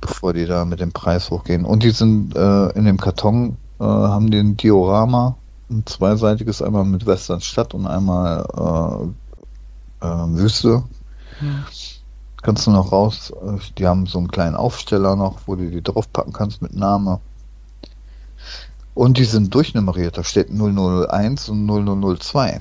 Bevor 0.00 0.32
die 0.32 0.46
da 0.46 0.64
mit 0.64 0.80
dem 0.80 0.92
Preis 0.92 1.30
hochgehen. 1.30 1.64
Und 1.64 1.82
die 1.82 1.90
sind 1.90 2.36
äh, 2.36 2.68
in 2.70 2.84
dem 2.84 2.98
Karton, 2.98 3.56
äh, 3.80 3.84
haben 3.84 4.30
den 4.30 4.56
Diorama, 4.56 5.36
ein 5.70 5.86
zweiseitiges, 5.86 6.60
einmal 6.60 6.84
mit 6.84 7.06
Western 7.06 7.40
Stadt 7.40 7.72
und 7.72 7.86
einmal 7.86 9.12
äh, 10.02 10.06
äh 10.06 10.36
Wüste. 10.36 10.82
Hm. 11.38 11.64
Kannst 12.42 12.66
du 12.66 12.72
noch 12.72 12.90
raus, 12.90 13.32
die 13.78 13.86
haben 13.86 14.06
so 14.06 14.18
einen 14.18 14.28
kleinen 14.28 14.56
Aufsteller 14.56 15.14
noch, 15.14 15.38
wo 15.46 15.54
du 15.54 15.70
die 15.70 15.82
draufpacken 15.82 16.32
kannst 16.32 16.60
mit 16.60 16.74
Name. 16.74 17.20
Und 18.94 19.16
die 19.16 19.24
sind 19.24 19.54
durchnummeriert, 19.54 20.18
da 20.18 20.24
steht 20.24 20.50
001 20.50 21.48
und 21.48 21.66
0002. 21.66 22.60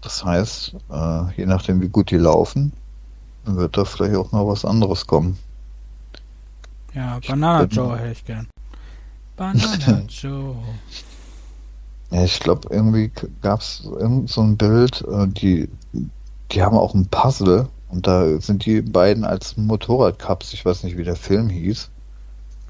Das 0.00 0.24
heißt, 0.24 0.74
äh, 0.90 1.32
je 1.36 1.46
nachdem 1.46 1.80
wie 1.80 1.88
gut 1.88 2.10
die 2.10 2.16
laufen, 2.16 2.72
wird 3.44 3.76
da 3.76 3.84
vielleicht 3.84 4.16
auch 4.16 4.32
noch 4.32 4.48
was 4.48 4.64
anderes 4.64 5.06
kommen. 5.06 5.38
Ja, 6.92 7.18
Banana 7.26 7.64
ich 7.64 7.72
Joe 7.72 7.96
hätte 7.96 8.12
ich 8.12 8.24
gern. 8.24 8.48
Banana 9.36 10.02
Joe. 10.08 10.56
Ja, 12.10 12.24
ich 12.24 12.40
glaube, 12.40 12.68
irgendwie 12.70 13.12
gab 13.42 13.60
es 13.60 13.84
irgend 13.84 14.28
so 14.28 14.40
ein 14.40 14.56
Bild, 14.56 15.02
äh, 15.02 15.28
die, 15.28 15.68
die 16.50 16.62
haben 16.62 16.76
auch 16.76 16.94
ein 16.94 17.06
Puzzle 17.06 17.68
und 17.88 18.06
da 18.06 18.40
sind 18.40 18.66
die 18.66 18.82
beiden 18.82 19.24
als 19.24 19.56
Motorradcups, 19.56 20.52
ich 20.52 20.64
weiß 20.64 20.84
nicht, 20.84 20.96
wie 20.96 21.04
der 21.04 21.16
Film 21.16 21.48
hieß. 21.48 21.90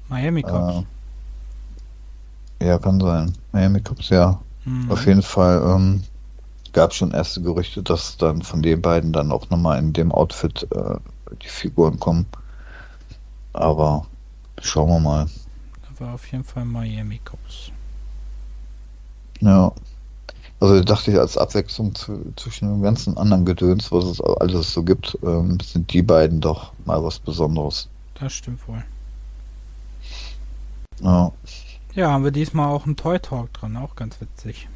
Miami 0.07 0.43
Cups. 0.43 0.85
Äh, 2.59 2.67
ja, 2.67 2.77
kann 2.79 2.99
sein. 2.99 3.33
Miami 3.51 3.81
Cups, 3.81 4.09
ja. 4.09 4.39
Mhm. 4.65 4.91
Auf 4.91 5.05
jeden 5.05 5.21
Fall 5.21 5.61
ähm, 5.63 6.03
gab 6.73 6.91
es 6.91 6.97
schon 6.97 7.11
erste 7.11 7.41
Gerüchte, 7.41 7.83
dass 7.83 8.17
dann 8.17 8.41
von 8.41 8.61
den 8.61 8.81
beiden 8.81 9.13
dann 9.13 9.31
auch 9.31 9.49
nochmal 9.49 9.79
in 9.79 9.93
dem 9.93 10.11
Outfit 10.11 10.67
äh, 10.71 10.95
die 11.41 11.47
Figuren 11.47 11.99
kommen. 11.99 12.25
Aber 13.53 14.05
schauen 14.61 14.89
wir 14.89 14.99
mal. 14.99 15.27
Aber 15.97 16.13
auf 16.13 16.31
jeden 16.31 16.43
Fall 16.43 16.65
Miami 16.65 17.19
Cups. 17.23 17.71
Ja. 19.41 19.71
Also 20.59 20.83
dachte 20.83 21.11
ich 21.11 21.17
als 21.17 21.37
Abwechslung 21.37 21.95
zu, 21.95 22.33
zwischen 22.35 22.67
dem 22.67 22.81
ganzen 22.81 23.17
anderen 23.17 23.45
Gedöns, 23.45 23.91
was 23.91 24.05
es 24.05 24.19
alles 24.21 24.73
so 24.73 24.83
gibt, 24.83 25.17
ähm, 25.23 25.57
sind 25.61 25.93
die 25.93 26.01
beiden 26.01 26.41
doch 26.41 26.73
mal 26.85 27.01
was 27.03 27.19
Besonderes. 27.19 27.87
Das 28.15 28.33
stimmt 28.33 28.67
wohl. 28.67 28.83
Ja. 31.01 31.31
Ja, 31.95 32.11
haben 32.11 32.25
wir 32.25 32.31
diesmal 32.31 32.67
auch 32.69 32.85
einen 32.85 32.97
Toy 32.97 33.19
Talk 33.19 33.53
dran, 33.53 33.77
auch 33.77 33.95
ganz 33.95 34.19
witzig. 34.19 34.67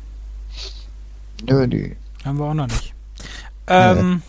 Nö, 1.48 1.68
die. 1.68 1.98
Haben 2.24 2.40
wir 2.40 2.46
auch 2.46 2.54
noch 2.54 2.68
nicht. 2.68 2.94
Ähm, 3.68 4.22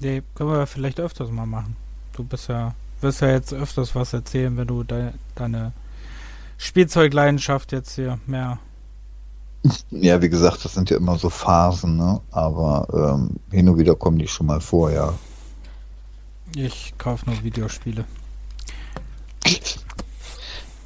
nee. 0.00 0.08
nee, 0.16 0.22
können 0.34 0.50
wir 0.50 0.66
vielleicht 0.66 1.00
öfters 1.00 1.30
mal 1.30 1.46
machen. 1.46 1.76
Du 2.12 2.24
bist 2.24 2.48
ja, 2.48 2.74
wirst 3.00 3.20
ja 3.20 3.28
jetzt 3.28 3.52
öfters 3.52 3.94
was 3.94 4.12
erzählen, 4.12 4.56
wenn 4.56 4.66
du 4.66 4.82
de 4.82 5.10
deine 5.34 5.72
Spielzeugleidenschaft 6.58 7.72
jetzt 7.72 7.94
hier 7.94 8.18
mehr 8.26 8.58
ja, 9.90 10.20
wie 10.22 10.28
gesagt, 10.28 10.64
das 10.64 10.74
sind 10.74 10.90
ja 10.90 10.96
immer 10.96 11.18
so 11.18 11.30
Phasen, 11.30 11.96
ne? 11.96 12.20
aber 12.30 13.14
ähm, 13.14 13.30
hin 13.50 13.68
und 13.68 13.78
wieder 13.78 13.94
kommen 13.94 14.18
die 14.18 14.28
schon 14.28 14.46
mal 14.46 14.60
vor, 14.60 14.90
ja. 14.90 15.12
Ich 16.54 16.94
kaufe 16.98 17.28
nur 17.28 17.42
Videospiele. 17.42 18.04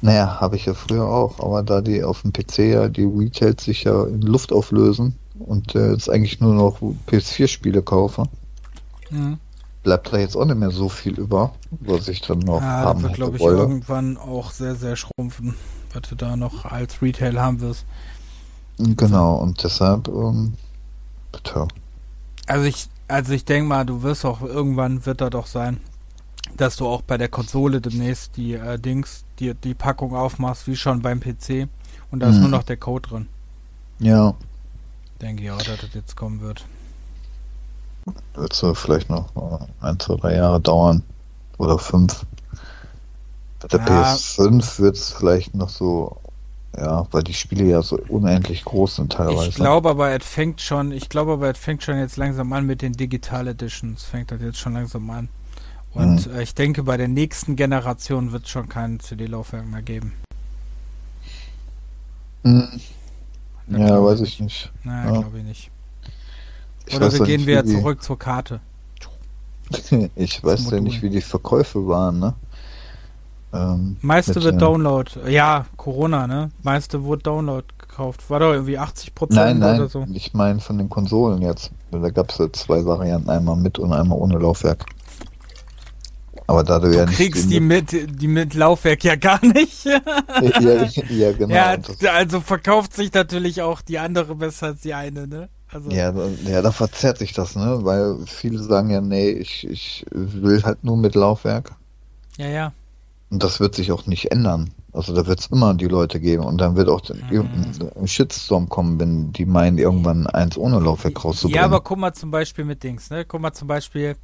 Naja, 0.01 0.41
habe 0.41 0.55
ich 0.55 0.65
ja 0.65 0.73
früher 0.73 1.05
auch, 1.05 1.39
aber 1.39 1.61
da 1.61 1.81
die 1.81 2.03
auf 2.03 2.23
dem 2.23 2.33
PC 2.33 2.59
ja 2.59 2.89
die 2.89 3.03
Retails 3.03 3.63
sich 3.63 3.83
ja 3.83 4.03
in 4.05 4.21
Luft 4.21 4.51
auflösen 4.51 5.15
und 5.37 5.75
äh, 5.75 5.91
jetzt 5.91 6.09
eigentlich 6.09 6.39
nur 6.39 6.55
noch 6.55 6.81
PS4-Spiele 7.07 7.83
kaufe, 7.83 8.27
mhm. 9.11 9.37
bleibt 9.83 10.11
da 10.11 10.17
jetzt 10.17 10.35
auch 10.35 10.45
nicht 10.45 10.57
mehr 10.57 10.71
so 10.71 10.89
viel 10.89 11.19
über, 11.19 11.53
was 11.69 12.07
ich 12.07 12.21
dann 12.21 12.39
noch 12.39 12.61
ja, 12.61 12.67
haben 12.67 13.03
wird, 13.03 13.13
glaube 13.13 13.37
ich, 13.37 13.43
irgendwann 13.43 14.17
auch 14.17 14.51
sehr, 14.51 14.75
sehr 14.75 14.95
schrumpfen, 14.95 15.55
was 15.93 16.09
du 16.09 16.15
da 16.15 16.35
noch 16.35 16.65
als 16.65 17.01
Retail 17.01 17.39
haben 17.39 17.61
wirst. 17.61 17.85
Genau, 18.81 19.35
und 19.35 19.63
deshalb, 19.63 20.07
ähm, 20.07 20.53
bitte. 21.31 21.67
Also 22.47 22.65
ich, 22.65 22.87
also 23.07 23.33
ich 23.33 23.45
denke 23.45 23.67
mal, 23.67 23.85
du 23.85 24.01
wirst 24.01 24.25
auch 24.25 24.41
irgendwann 24.41 25.05
wird 25.05 25.21
da 25.21 25.29
doch 25.29 25.45
sein, 25.45 25.79
dass 26.57 26.77
du 26.77 26.87
auch 26.87 27.01
bei 27.01 27.17
der 27.17 27.29
Konsole 27.29 27.79
demnächst 27.79 28.37
die 28.37 28.53
äh, 28.53 28.79
Dings, 28.79 29.23
die, 29.39 29.53
die 29.53 29.73
Packung 29.73 30.15
aufmachst, 30.15 30.67
wie 30.67 30.75
schon 30.75 31.01
beim 31.01 31.19
PC. 31.19 31.67
Und 32.09 32.21
da 32.21 32.29
ist 32.29 32.35
mhm. 32.35 32.41
nur 32.41 32.49
noch 32.49 32.63
der 32.63 32.77
Code 32.77 33.07
drin. 33.07 33.27
Ja. 33.99 34.33
Denke 35.21 35.43
ich 35.43 35.51
auch, 35.51 35.61
dass 35.61 35.79
das 35.79 35.93
jetzt 35.93 36.15
kommen 36.15 36.41
wird. 36.41 36.65
Wird 38.33 38.53
so 38.53 38.73
vielleicht 38.73 39.09
noch 39.09 39.29
ein, 39.81 39.99
zwei, 39.99 40.15
drei 40.15 40.35
Jahre 40.35 40.59
dauern. 40.59 41.03
Oder 41.57 41.77
fünf. 41.77 42.25
Bei 43.59 43.67
der 43.67 43.79
ja. 43.79 44.13
PS5 44.13 44.79
wird 44.79 44.97
es 44.97 45.11
vielleicht 45.11 45.53
noch 45.53 45.69
so 45.69 46.17
ja, 46.77 47.05
weil 47.11 47.23
die 47.23 47.33
Spiele 47.33 47.65
ja 47.65 47.81
so 47.81 47.99
unendlich 48.07 48.63
groß 48.63 48.97
sind 48.97 49.13
teilweise. 49.13 49.49
Ich 49.49 49.55
glaube 49.55 49.89
aber, 49.89 50.11
es 50.11 50.25
fängt 50.25 50.61
schon, 50.61 50.91
ich 50.91 51.09
glaube 51.09 51.33
aber, 51.33 51.49
es 51.49 51.57
fängt 51.57 51.83
schon 51.83 51.97
jetzt 51.97 52.17
langsam 52.17 52.53
an 52.53 52.65
mit 52.65 52.81
den 52.81 52.93
Digital 52.93 53.47
Editions. 53.47 54.03
Fängt 54.03 54.31
das 54.31 54.41
jetzt 54.41 54.57
schon 54.57 54.73
langsam 54.73 55.09
an. 55.09 55.29
Und 55.93 56.27
mhm. 56.27 56.35
äh, 56.35 56.43
ich 56.43 56.55
denke, 56.55 56.83
bei 56.83 56.95
der 56.95 57.09
nächsten 57.09 57.55
Generation 57.57 58.31
wird 58.31 58.45
es 58.45 58.49
schon 58.49 58.69
kein 58.69 58.99
CD-Laufwerk 58.99 59.67
mehr 59.67 59.81
geben. 59.81 60.13
Mhm. 62.43 62.79
Ja, 63.67 64.03
weiß 64.03 64.21
ich 64.21 64.39
nicht. 64.39 64.71
Nein, 64.83 65.13
ja. 65.13 65.21
glaube 65.21 65.39
ich 65.39 65.43
nicht. 65.43 65.71
Ich 66.87 66.95
Oder 66.95 67.11
wir 67.11 67.25
gehen 67.25 67.45
wieder 67.45 67.65
zurück 67.65 68.01
zur 68.01 68.17
Karte. 68.17 68.59
ich 70.15 70.43
weiß 70.43 70.71
ja 70.71 70.79
nicht, 70.79 71.01
wie 71.01 71.09
die 71.09 71.21
Verkäufe 71.21 71.85
waren, 71.87 72.19
ne? 72.19 72.33
Ähm, 73.53 73.97
meiste 74.01 74.41
wird 74.43 74.61
Download. 74.61 75.11
Ja, 75.27 75.65
Corona, 75.75 76.27
ne? 76.27 76.51
Meiste 76.63 77.03
wurde 77.03 77.23
Download 77.23 77.65
gekauft. 77.77 78.29
War 78.29 78.39
doch 78.39 78.53
irgendwie 78.53 78.77
80 78.77 79.11
nein, 79.29 79.59
nein, 79.59 79.79
oder 79.79 79.89
so. 79.89 80.05
Ich 80.13 80.33
meine 80.33 80.59
von 80.59 80.77
den 80.77 80.89
Konsolen 80.89 81.41
jetzt. 81.41 81.71
Da 81.91 82.09
gab 82.09 82.31
es 82.31 82.37
ja 82.37 82.51
zwei 82.51 82.85
Varianten, 82.85 83.29
einmal 83.29 83.57
mit 83.57 83.77
und 83.77 83.91
einmal 83.91 84.17
ohne 84.17 84.37
Laufwerk. 84.37 84.85
Aber 86.47 86.63
da 86.63 86.79
du, 86.79 86.89
du 86.89 86.97
ja 86.97 87.05
nicht. 87.05 87.15
kriegst 87.15 87.49
die 87.51 87.59
mit, 87.59 87.91
die 87.91 88.27
mit 88.27 88.53
Laufwerk 88.53 89.03
ja 89.03 89.15
gar 89.15 89.43
nicht. 89.45 89.85
ja, 89.85 90.87
ja, 91.09 91.31
genau. 91.31 91.53
Ja, 91.53 91.77
also 92.13 92.41
verkauft 92.41 92.93
sich 92.93 93.13
natürlich 93.13 93.61
auch 93.61 93.81
die 93.81 93.99
andere 93.99 94.35
besser 94.35 94.67
als 94.67 94.81
die 94.81 94.93
eine, 94.93 95.27
ne? 95.27 95.49
Also 95.69 95.89
ja, 95.89 96.13
ja, 96.45 96.61
da 96.61 96.71
verzerrt 96.71 97.19
sich 97.19 97.31
das, 97.31 97.55
ne? 97.55 97.79
Weil 97.83 98.17
viele 98.25 98.61
sagen 98.61 98.89
ja, 98.89 98.99
nee, 98.99 99.29
ich, 99.29 99.65
ich 99.69 100.05
will 100.11 100.63
halt 100.63 100.83
nur 100.83 100.97
mit 100.97 101.15
Laufwerk. 101.15 101.71
Ja, 102.37 102.47
ja. 102.47 102.73
Und 103.31 103.41
das 103.41 103.61
wird 103.61 103.75
sich 103.75 103.93
auch 103.93 104.07
nicht 104.07 104.29
ändern. 104.31 104.71
Also 104.91 105.15
da 105.15 105.25
wird 105.25 105.39
es 105.39 105.47
immer 105.47 105.73
die 105.73 105.87
Leute 105.87 106.19
geben 106.19 106.43
und 106.43 106.57
dann 106.57 106.75
wird 106.75 106.89
auch 106.89 107.01
ein 107.09 108.07
Shitstorm 108.07 108.67
kommen, 108.67 108.99
wenn 108.99 109.31
die 109.31 109.45
meinen, 109.45 109.77
irgendwann 109.77 110.27
eins 110.27 110.57
ohne 110.57 110.79
Laufwerk 110.81 111.23
rauszubringen. 111.23 111.55
Ja, 111.55 111.63
aber 111.63 111.79
guck 111.79 111.97
mal 111.97 112.13
zum 112.13 112.29
Beispiel 112.29 112.65
mit 112.65 112.83
Dings, 112.83 113.09
ne? 113.09 113.23
Guck 113.23 113.39
mal 113.39 113.53
zum 113.53 113.69
Beispiel, 113.69 114.17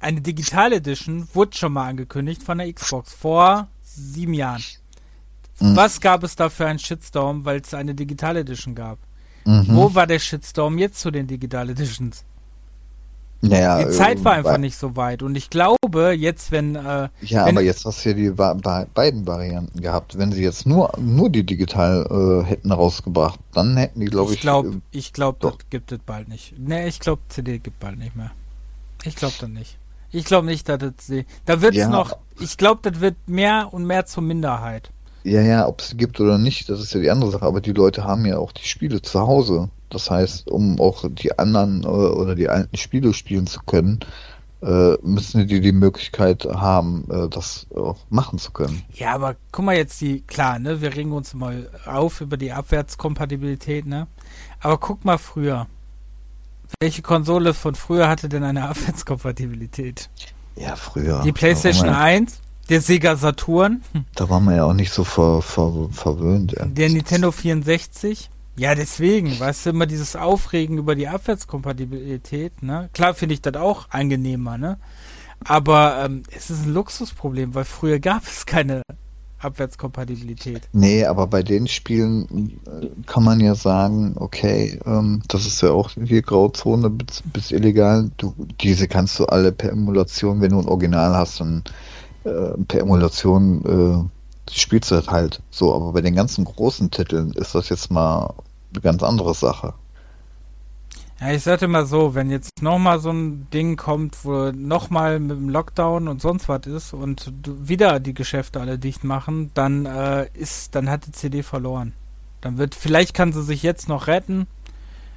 eine 0.00 0.20
Digital 0.20 0.72
Edition 0.72 1.28
wurde 1.32 1.56
schon 1.56 1.72
mal 1.72 1.88
angekündigt 1.88 2.42
von 2.42 2.58
der 2.58 2.72
Xbox 2.72 3.14
vor 3.14 3.68
sieben 3.82 4.34
Jahren. 4.34 4.64
Mhm. 5.60 5.76
Was 5.76 6.00
gab 6.00 6.24
es 6.24 6.34
da 6.34 6.48
für 6.48 6.66
einen 6.66 6.80
Shitstorm, 6.80 7.44
weil 7.44 7.60
es 7.60 7.72
eine 7.72 7.94
Digital 7.94 8.36
Edition 8.36 8.74
gab? 8.74 8.98
Mhm. 9.44 9.66
Wo 9.68 9.94
war 9.94 10.08
der 10.08 10.18
Shitstorm 10.18 10.76
jetzt 10.78 10.98
zu 10.98 11.12
den 11.12 11.28
Digital 11.28 11.70
Editions? 11.70 12.24
Naja, 13.48 13.84
die 13.84 13.90
Zeit 13.90 14.24
war 14.24 14.32
ähm, 14.32 14.38
einfach 14.38 14.58
nicht 14.58 14.76
so 14.76 14.96
weit. 14.96 15.22
Und 15.22 15.36
ich 15.36 15.50
glaube, 15.50 16.12
jetzt, 16.12 16.52
wenn. 16.52 16.74
Äh, 16.74 17.08
ja, 17.22 17.46
wenn 17.46 17.56
aber 17.56 17.62
jetzt 17.62 17.84
hast 17.84 18.04
du 18.04 18.10
ja 18.10 18.14
die 18.14 18.30
beiden 18.30 19.26
Varianten 19.26 19.80
gehabt. 19.80 20.18
Wenn 20.18 20.32
sie 20.32 20.42
jetzt 20.42 20.66
nur, 20.66 20.92
nur 20.98 21.30
die 21.30 21.44
digital 21.44 22.06
äh, 22.44 22.48
hätten 22.48 22.72
rausgebracht, 22.72 23.40
dann 23.52 23.76
hätten 23.76 24.00
die, 24.00 24.06
glaube 24.06 24.32
ich. 24.32 24.36
Ich 24.36 24.42
glaube, 24.42 24.68
äh, 24.68 24.80
ich 24.90 25.12
glaube, 25.12 25.38
das 25.40 25.54
gibt 25.70 25.92
es 25.92 25.98
bald 26.04 26.28
nicht. 26.28 26.58
Ne, 26.58 26.88
ich 26.88 27.00
glaube, 27.00 27.22
CD 27.28 27.58
gibt 27.58 27.80
bald 27.80 27.98
nicht 27.98 28.16
mehr. 28.16 28.30
Ich 29.04 29.16
glaube 29.16 29.34
dann 29.40 29.52
nicht. 29.52 29.76
Ich 30.10 30.24
glaube 30.24 30.46
nicht, 30.46 30.68
dass 30.68 30.78
das. 30.78 30.94
Da 31.44 31.60
wird 31.60 31.74
es 31.74 31.80
ja. 31.80 31.88
noch. 31.88 32.16
Ich 32.40 32.56
glaube, 32.56 32.88
das 32.88 33.00
wird 33.00 33.16
mehr 33.26 33.68
und 33.72 33.84
mehr 33.84 34.06
zur 34.06 34.22
Minderheit. 34.22 34.90
Ja, 35.24 35.40
ja, 35.40 35.66
ob 35.66 35.80
es 35.80 35.96
gibt 35.96 36.20
oder 36.20 36.36
nicht, 36.36 36.68
das 36.68 36.80
ist 36.80 36.92
ja 36.92 37.00
die 37.00 37.10
andere 37.10 37.30
Sache. 37.30 37.46
Aber 37.46 37.60
die 37.60 37.72
Leute 37.72 38.04
haben 38.04 38.26
ja 38.26 38.38
auch 38.38 38.52
die 38.52 38.66
Spiele 38.66 39.00
zu 39.00 39.20
Hause. 39.20 39.70
Das 39.94 40.10
heißt, 40.10 40.50
um 40.50 40.80
auch 40.80 41.04
die 41.08 41.38
anderen 41.38 41.84
äh, 41.84 41.86
oder 41.86 42.34
die 42.34 42.48
alten 42.48 42.76
Spiele 42.76 43.14
spielen 43.14 43.46
zu 43.46 43.60
können, 43.64 44.00
äh, 44.60 44.96
müssen 45.02 45.46
die 45.46 45.60
die 45.60 45.72
Möglichkeit 45.72 46.44
haben, 46.44 47.06
äh, 47.10 47.28
das 47.28 47.66
auch 47.76 47.98
machen 48.10 48.38
zu 48.38 48.50
können. 48.50 48.82
Ja, 48.94 49.14
aber 49.14 49.36
guck 49.52 49.64
mal 49.64 49.76
jetzt 49.76 50.00
die, 50.00 50.22
klar, 50.22 50.58
ne, 50.58 50.80
wir 50.80 50.96
regen 50.96 51.12
uns 51.12 51.32
mal 51.34 51.70
auf 51.86 52.20
über 52.20 52.36
die 52.36 52.52
Abwärtskompatibilität, 52.52 53.86
ne? 53.86 54.08
Aber 54.60 54.78
guck 54.78 55.04
mal 55.04 55.18
früher. 55.18 55.66
Welche 56.80 57.02
Konsole 57.02 57.54
von 57.54 57.74
früher 57.74 58.08
hatte 58.08 58.28
denn 58.28 58.42
eine 58.42 58.68
Abwärtskompatibilität? 58.68 60.10
Ja, 60.56 60.74
früher. 60.76 61.22
Die 61.24 61.32
PlayStation 61.32 61.88
1, 61.88 62.40
der 62.68 62.80
Sega 62.80 63.16
Saturn. 63.16 63.82
Da 64.14 64.28
war 64.28 64.40
man 64.40 64.56
ja 64.56 64.64
auch 64.64 64.72
nicht 64.72 64.92
so 64.92 65.04
ver, 65.04 65.42
ver, 65.42 65.88
verwöhnt. 65.92 66.52
Ja. 66.52 66.64
Der 66.64 66.88
Nintendo 66.88 67.30
64. 67.30 68.30
Ja, 68.56 68.74
deswegen, 68.74 69.38
weißt 69.38 69.66
du, 69.66 69.70
immer 69.70 69.86
dieses 69.86 70.14
Aufregen 70.14 70.78
über 70.78 70.94
die 70.94 71.08
Abwärtskompatibilität, 71.08 72.62
ne? 72.62 72.88
Klar 72.92 73.14
finde 73.14 73.34
ich 73.34 73.42
das 73.42 73.54
auch 73.54 73.90
angenehmer, 73.90 74.58
ne? 74.58 74.78
Aber 75.44 76.04
ähm, 76.04 76.22
es 76.34 76.50
ist 76.50 76.64
ein 76.64 76.72
Luxusproblem, 76.72 77.54
weil 77.54 77.64
früher 77.64 77.98
gab 77.98 78.22
es 78.22 78.46
keine 78.46 78.82
Abwärtskompatibilität. 79.40 80.62
Nee, 80.72 81.04
aber 81.04 81.26
bei 81.26 81.42
den 81.42 81.66
Spielen 81.66 82.58
äh, 82.66 82.88
kann 83.06 83.24
man 83.24 83.40
ja 83.40 83.54
sagen, 83.54 84.14
okay, 84.16 84.80
ähm, 84.86 85.22
das 85.28 85.46
ist 85.46 85.60
ja 85.60 85.70
auch 85.70 85.90
die 85.94 86.22
Grauzone 86.22 86.90
bis, 86.90 87.22
bis 87.22 87.50
illegal. 87.50 88.10
Du, 88.16 88.34
diese 88.60 88.88
kannst 88.88 89.18
du 89.18 89.26
alle 89.26 89.52
per 89.52 89.72
Emulation, 89.72 90.40
wenn 90.40 90.50
du 90.50 90.60
ein 90.60 90.68
Original 90.68 91.14
hast, 91.14 91.40
dann 91.40 91.64
äh, 92.24 92.56
per 92.68 92.80
Emulation 92.80 93.64
äh, 93.64 94.23
du 94.46 94.78
das 94.78 95.08
halt 95.08 95.42
so, 95.50 95.74
aber 95.74 95.92
bei 95.92 96.00
den 96.00 96.14
ganzen 96.14 96.44
großen 96.44 96.90
Titeln 96.90 97.32
ist 97.32 97.54
das 97.54 97.68
jetzt 97.68 97.90
mal 97.90 98.34
eine 98.72 98.82
ganz 98.82 99.02
andere 99.02 99.34
Sache. 99.34 99.74
Ja, 101.20 101.32
ich 101.32 101.42
sagte 101.42 101.68
mal 101.68 101.86
so, 101.86 102.14
wenn 102.14 102.30
jetzt 102.30 102.60
nochmal 102.60 102.98
so 102.98 103.10
ein 103.10 103.46
Ding 103.50 103.76
kommt, 103.76 104.24
wo 104.24 104.50
nochmal 104.50 105.20
mit 105.20 105.30
dem 105.30 105.48
Lockdown 105.48 106.08
und 106.08 106.20
sonst 106.20 106.48
was 106.48 106.66
ist 106.66 106.92
und 106.92 107.32
wieder 107.44 108.00
die 108.00 108.14
Geschäfte 108.14 108.60
alle 108.60 108.78
dicht 108.78 109.04
machen, 109.04 109.50
dann 109.54 109.86
äh, 109.86 110.26
ist, 110.34 110.74
dann 110.74 110.90
hat 110.90 111.06
die 111.06 111.12
CD 111.12 111.42
verloren. 111.42 111.92
Dann 112.40 112.58
wird, 112.58 112.74
vielleicht 112.74 113.14
kann 113.14 113.32
sie 113.32 113.42
sich 113.42 113.62
jetzt 113.62 113.88
noch 113.88 114.06
retten. 114.06 114.46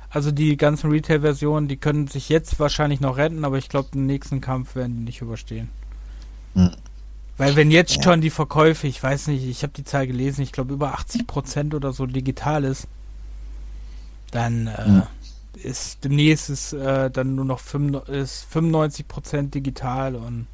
Also 0.09 0.31
die 0.31 0.55
ganzen 0.55 0.91
Retail-Versionen, 0.91 1.67
die 1.67 1.77
können 1.77 2.07
sich 2.07 2.29
jetzt 2.29 2.59
wahrscheinlich 2.59 3.01
noch 3.01 3.17
retten, 3.17 3.43
aber 3.43 3.57
ich 3.57 3.67
glaube, 3.67 3.89
den 3.93 4.05
nächsten 4.05 4.39
Kampf 4.39 4.75
werden 4.75 4.95
die 4.97 5.03
nicht 5.03 5.21
überstehen. 5.21 5.69
Hm. 6.53 6.71
Weil 7.37 7.55
wenn 7.55 7.69
jetzt 7.69 8.03
schon 8.03 8.21
die 8.21 8.31
Verkäufe, 8.31 8.87
ich 8.87 9.01
weiß 9.01 9.27
nicht, 9.27 9.43
ich 9.43 9.61
habe 9.61 9.73
die 9.73 9.83
Zahl 9.83 10.07
gelesen, 10.07 10.41
ich 10.41 10.51
glaube 10.51 10.73
über 10.73 10.93
80 10.93 11.27
Prozent 11.27 11.75
oder 11.75 11.93
so 11.93 12.07
digital 12.07 12.63
ist, 12.63 12.87
dann 14.31 14.67
äh, 14.67 14.87
mhm. 14.87 15.03
ist 15.53 16.03
demnächst 16.03 16.49
ist 16.49 16.73
äh, 16.73 17.11
dann 17.11 17.35
nur 17.35 17.45
noch 17.45 17.59
5, 17.59 18.09
ist 18.09 18.45
95 18.49 19.07
Prozent 19.07 19.53
digital 19.53 20.15
und 20.15 20.47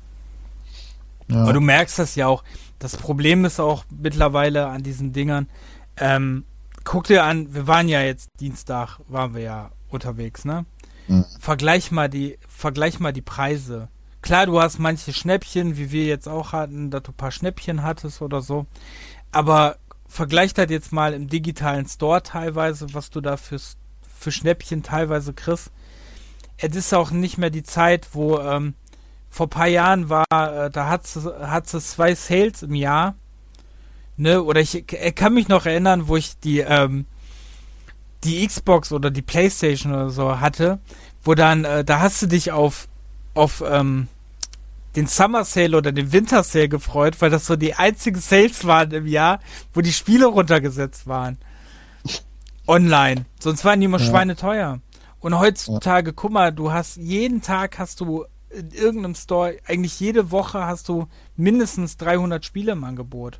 ja. 1.29 1.37
aber 1.41 1.53
du 1.53 1.61
merkst 1.61 1.99
das 1.99 2.15
ja 2.15 2.27
auch. 2.27 2.43
Das 2.79 2.97
Problem 2.97 3.45
ist 3.45 3.61
auch 3.61 3.85
mittlerweile 3.89 4.67
an 4.67 4.83
diesen 4.83 5.13
Dingern. 5.13 5.47
Ähm, 5.95 6.43
guck 6.83 7.05
dir 7.05 7.23
an, 7.23 7.53
wir 7.53 7.65
waren 7.65 7.87
ja 7.87 8.01
jetzt 8.01 8.29
Dienstag, 8.41 8.99
waren 9.07 9.33
wir 9.33 9.41
ja 9.41 9.71
unterwegs, 9.89 10.43
ne? 10.43 10.65
Mhm. 11.07 11.25
Vergleich 11.39 11.91
mal 11.91 12.09
die, 12.09 12.37
vergleich 12.47 12.99
mal 12.99 13.13
die 13.13 13.21
Preise. 13.21 13.87
Klar, 14.23 14.45
du 14.45 14.61
hast 14.61 14.79
manche 14.79 15.11
Schnäppchen, 15.11 15.75
wie 15.77 15.91
wir 15.91 16.05
jetzt 16.05 16.29
auch 16.29 16.53
hatten, 16.53 16.89
dass 16.89 17.03
du 17.03 17.11
ein 17.11 17.15
paar 17.15 17.31
Schnäppchen 17.31 17.83
hattest 17.83 18.21
oder 18.21 18.41
so. 18.41 18.65
Aber 19.33 19.75
vergleich 20.07 20.53
das 20.53 20.69
jetzt 20.69 20.93
mal 20.93 21.13
im 21.13 21.27
digitalen 21.27 21.85
Store 21.87 22.23
teilweise, 22.23 22.93
was 22.93 23.09
du 23.09 23.19
da 23.19 23.35
fürs, 23.35 23.75
für 24.17 24.31
Schnäppchen 24.31 24.81
teilweise 24.81 25.33
kriegst. 25.33 25.71
Es 26.55 26.73
ist 26.73 26.93
auch 26.93 27.11
nicht 27.11 27.37
mehr 27.37 27.49
die 27.49 27.63
Zeit, 27.63 28.07
wo 28.13 28.39
ähm, 28.39 28.75
vor 29.29 29.49
paar 29.49 29.67
Jahren 29.67 30.07
war, 30.07 30.25
äh, 30.31 30.71
da 30.71 30.87
hat 30.87 31.73
es 31.73 31.89
zwei 31.89 32.15
Sales 32.15 32.63
im 32.63 32.75
Jahr. 32.75 33.15
Ne? 34.15 34.41
Oder 34.41 34.61
ich, 34.61 34.89
ich 34.89 35.15
kann 35.15 35.33
mich 35.33 35.49
noch 35.49 35.65
erinnern, 35.65 36.07
wo 36.07 36.15
ich 36.15 36.39
die, 36.39 36.59
ähm, 36.59 37.07
die 38.23 38.47
Xbox 38.47 38.93
oder 38.93 39.11
die 39.11 39.21
Playstation 39.21 39.91
oder 39.93 40.09
so 40.11 40.39
hatte, 40.39 40.79
wo 41.23 41.35
dann, 41.35 41.65
äh, 41.65 41.83
da 41.83 41.99
hast 41.99 42.21
du 42.21 42.27
dich 42.27 42.53
auf, 42.53 42.87
auf 43.33 43.63
ähm, 43.65 44.07
den 44.95 45.07
Summer 45.07 45.43
Sale 45.43 45.77
oder 45.77 45.91
den 45.91 46.11
Winter 46.11 46.43
Sale 46.43 46.69
gefreut, 46.69 47.19
weil 47.19 47.29
das 47.29 47.45
so 47.45 47.55
die 47.55 47.73
einzigen 47.73 48.19
Sales 48.19 48.65
waren 48.65 48.91
im 48.91 49.07
Jahr, 49.07 49.39
wo 49.73 49.81
die 49.81 49.93
Spiele 49.93 50.27
runtergesetzt 50.27 51.07
waren. 51.07 51.37
Online. 52.67 53.25
Sonst 53.39 53.65
waren 53.65 53.79
die 53.79 53.85
immer 53.85 53.99
ja. 53.99 54.05
schweineteuer. 54.05 54.79
Und 55.19 55.39
heutzutage, 55.39 56.09
ja. 56.09 56.13
guck 56.15 56.31
mal, 56.31 56.51
du 56.51 56.71
hast 56.71 56.97
jeden 56.97 57.41
Tag 57.41 57.79
hast 57.79 58.01
du 58.01 58.25
in 58.49 58.71
irgendeinem 58.71 59.15
Store, 59.15 59.57
eigentlich 59.65 59.99
jede 59.99 60.31
Woche 60.31 60.65
hast 60.65 60.87
du 60.87 61.07
mindestens 61.35 61.97
300 61.97 62.45
Spiele 62.45 62.73
im 62.73 62.83
Angebot. 62.83 63.39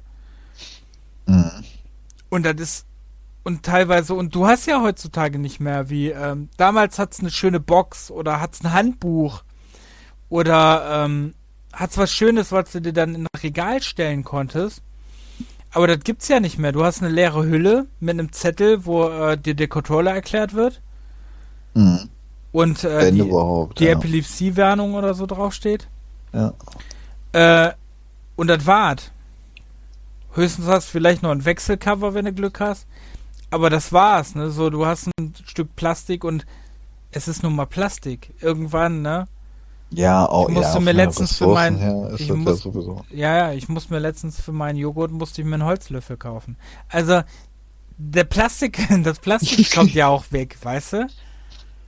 Mhm. 1.28 1.64
Und 2.30 2.44
das 2.44 2.56
ist, 2.56 2.86
und 3.44 3.64
teilweise, 3.64 4.16
und 4.16 4.34
du 4.34 4.48
hast 4.48 4.66
ja 4.66 4.82
heutzutage 4.82 5.38
nicht 5.38 5.60
mehr, 5.60 5.90
wie, 5.90 6.10
ähm, 6.10 6.50
damals 6.58 6.98
hat's 6.98 7.20
eine 7.20 7.30
schöne 7.30 7.60
Box 7.60 8.10
oder 8.10 8.40
hat's 8.42 8.64
ein 8.64 8.74
Handbuch 8.74 9.44
oder, 10.34 11.06
ähm, 11.06 11.36
hat's 11.72 11.96
was 12.00 12.12
Schönes, 12.12 12.52
was 12.52 12.72
du 12.72 12.82
dir 12.82 12.92
dann 12.92 13.14
in 13.14 13.26
ein 13.26 13.40
Regal 13.44 13.84
stellen 13.84 14.24
konntest. 14.24 14.82
Aber 15.70 15.86
das 15.86 16.00
gibt's 16.00 16.28
ja 16.28 16.40
nicht 16.40 16.58
mehr. 16.58 16.72
Du 16.72 16.84
hast 16.84 17.04
eine 17.04 17.12
leere 17.14 17.46
Hülle 17.46 17.86
mit 18.00 18.18
einem 18.18 18.32
Zettel, 18.32 18.84
wo 18.88 19.10
äh, 19.10 19.38
dir 19.38 19.54
der 19.54 19.68
Controller 19.68 20.12
erklärt 20.12 20.56
wird. 20.56 20.82
Mhm. 21.76 22.10
Und 22.52 22.84
äh, 22.84 23.12
die, 23.12 23.22
die 23.22 23.84
ja. 23.86 23.92
Epilepsie-Warnung 23.92 24.96
oder 24.96 25.14
so 25.14 25.28
draufsteht. 25.28 25.88
Ja. 26.32 26.54
Äh, 27.34 27.74
und 28.36 28.48
das 28.48 28.66
war's. 28.66 29.12
Höchstens 30.34 30.66
hast 30.66 30.88
du 30.88 30.94
vielleicht 30.94 31.22
noch 31.22 31.30
ein 31.30 31.46
Wechselcover, 31.46 32.16
wenn 32.16 32.26
du 32.26 32.34
Glück 32.34 32.60
hast. 32.60 32.88
Aber 33.52 33.70
das 33.70 33.94
war's, 33.94 34.34
ne? 34.34 34.50
So, 34.50 34.72
du 34.72 34.88
hast 34.88 35.12
ein 35.20 35.36
Stück 35.46 35.76
Plastik 35.76 36.24
und 36.24 36.44
es 37.12 37.28
ist 37.28 37.44
nun 37.44 37.56
mal 37.56 37.68
Plastik. 37.68 38.34
Irgendwann, 38.42 39.04
ne? 39.04 39.28
Ja, 39.96 40.26
auch 40.28 40.50
ich 40.50 40.56
musste 40.56 40.74
ja, 40.74 40.80
mir 40.80 40.92
letztens 40.94 41.38
für 41.38 41.48
mein 41.48 42.16
ich 42.18 42.34
muss, 42.34 42.64
ja, 42.64 42.72
ja, 43.12 43.38
ja, 43.38 43.54
ich 43.54 43.70
musste 43.70 43.94
mir 43.94 44.00
letztens 44.00 44.42
für 44.42 44.52
meinen 44.52 44.78
Joghurt 44.78 45.12
musste 45.12 45.42
ich 45.42 45.48
mir 45.48 45.56
einen 45.56 45.66
Holzlöffel 45.66 46.18
kaufen. 46.18 46.58
Also 46.90 47.22
der 47.98 48.24
Plastik, 48.24 48.80
das 49.04 49.20
Plastik 49.20 49.72
kommt 49.74 49.94
ja 49.94 50.08
auch 50.08 50.26
weg, 50.32 50.58
weißt 50.62 50.94
du? 50.94 51.08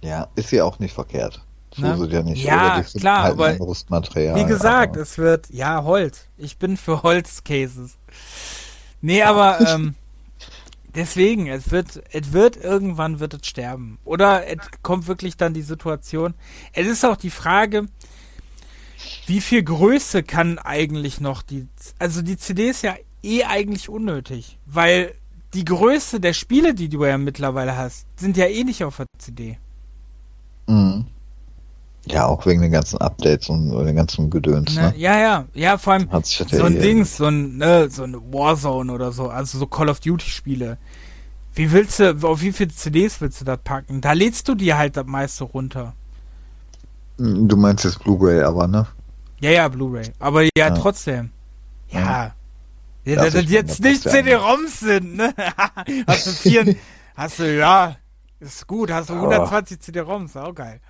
Ja, 0.01 0.27
ist 0.35 0.51
ja 0.51 0.63
auch 0.63 0.79
nicht 0.79 0.93
verkehrt. 0.93 1.41
Ne? 1.77 2.07
Ja, 2.09 2.21
nicht. 2.21 2.43
ja 2.43 2.81
klar, 2.81 3.23
halt 3.23 3.33
aber 3.33 3.59
wie 3.59 4.45
gesagt, 4.45 4.93
aber. 4.93 5.01
es 5.01 5.17
wird 5.17 5.49
ja 5.49 5.83
Holz. 5.83 6.27
Ich 6.37 6.57
bin 6.57 6.77
für 6.77 7.03
Holzcases. 7.03 7.97
Nee, 9.01 9.23
aber 9.23 9.59
ähm, 9.67 9.95
Deswegen, 10.95 11.47
es 11.47 11.71
wird, 11.71 12.01
es 12.11 12.31
wird 12.31 12.57
irgendwann 12.57 13.19
wird 13.19 13.33
es 13.33 13.47
sterben. 13.47 13.99
Oder 14.05 14.47
es 14.47 14.59
kommt 14.81 15.07
wirklich 15.07 15.35
dann 15.35 15.53
die 15.53 15.61
Situation. 15.61 16.33
Es 16.73 16.87
ist 16.87 17.03
auch 17.03 17.17
die 17.17 17.29
Frage, 17.29 17.87
wie 19.27 19.41
viel 19.41 19.63
Größe 19.63 20.23
kann 20.23 20.57
eigentlich 20.57 21.19
noch 21.19 21.41
die, 21.41 21.67
also 21.99 22.21
die 22.21 22.37
CD 22.37 22.69
ist 22.69 22.81
ja 22.81 22.95
eh 23.23 23.43
eigentlich 23.43 23.89
unnötig, 23.89 24.57
weil 24.65 25.15
die 25.53 25.65
Größe 25.65 26.19
der 26.19 26.33
Spiele, 26.33 26.73
die 26.73 26.89
du 26.89 27.05
ja 27.05 27.17
mittlerweile 27.17 27.75
hast, 27.75 28.07
sind 28.17 28.37
ja 28.37 28.45
eh 28.45 28.63
nicht 28.63 28.83
auf 28.83 28.97
der 28.97 29.05
CD. 29.17 29.57
Mhm. 30.67 31.07
Ja, 32.07 32.27
auch 32.27 32.45
wegen 32.45 32.61
den 32.61 32.71
ganzen 32.71 32.99
Updates 32.99 33.49
und 33.49 33.71
den 33.71 33.95
ganzen 33.95 34.29
Gedöns, 34.29 34.75
ne? 34.75 34.81
ne? 34.83 34.93
Ja, 34.95 35.19
ja, 35.19 35.45
ja, 35.53 35.77
vor 35.77 35.93
allem 35.93 36.09
so 36.23 36.63
ein 36.63 36.79
Dings, 36.79 37.17
so 37.17 37.25
ein, 37.25 37.57
ne, 37.57 37.89
so 37.89 38.03
eine 38.03 38.17
Warzone 38.17 38.91
oder 38.91 39.11
so, 39.11 39.29
also 39.29 39.57
so 39.57 39.65
Call 39.65 39.89
of 39.89 39.99
Duty 39.99 40.29
Spiele. 40.29 40.77
Wie 41.55 41.71
willst 41.71 41.99
du, 41.99 42.15
auf 42.21 42.41
wie 42.41 42.51
viele 42.51 42.69
CDs 42.69 43.21
willst 43.21 43.41
du 43.41 43.45
das 43.45 43.59
packen? 43.63 44.01
Da 44.01 44.11
lädst 44.11 44.47
du 44.47 44.55
die 44.55 44.73
halt 44.73 44.97
das 44.97 45.05
meiste 45.05 45.45
runter. 45.45 45.93
Hm, 47.17 47.47
du 47.47 47.57
meinst 47.57 47.85
jetzt 47.85 48.03
Blu-ray 48.03 48.41
aber, 48.41 48.67
ne? 48.67 48.85
Ja, 49.39 49.51
ja, 49.51 49.67
Blu-ray. 49.67 50.11
Aber 50.19 50.43
ja, 50.43 50.49
ja, 50.57 50.69
trotzdem. 50.71 51.31
Ja. 51.89 51.99
ja. 51.99 52.35
ja 53.05 53.15
dass 53.15 53.33
das 53.33 53.49
jetzt 53.49 53.81
nicht 53.81 54.03
CD-ROMs 54.03 54.79
sind, 54.79 55.15
ne? 55.15 55.33
hast 56.07 56.27
du 56.27 56.31
vier, 56.31 56.75
hast 57.15 57.39
du, 57.39 57.57
ja, 57.57 57.95
ist 58.39 58.67
gut, 58.67 58.91
hast 58.91 59.09
du 59.09 59.13
120 59.13 59.79
CD-ROMs, 59.79 60.35
auch 60.37 60.53
geil. 60.53 60.81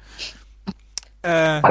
Äh, 1.25 1.61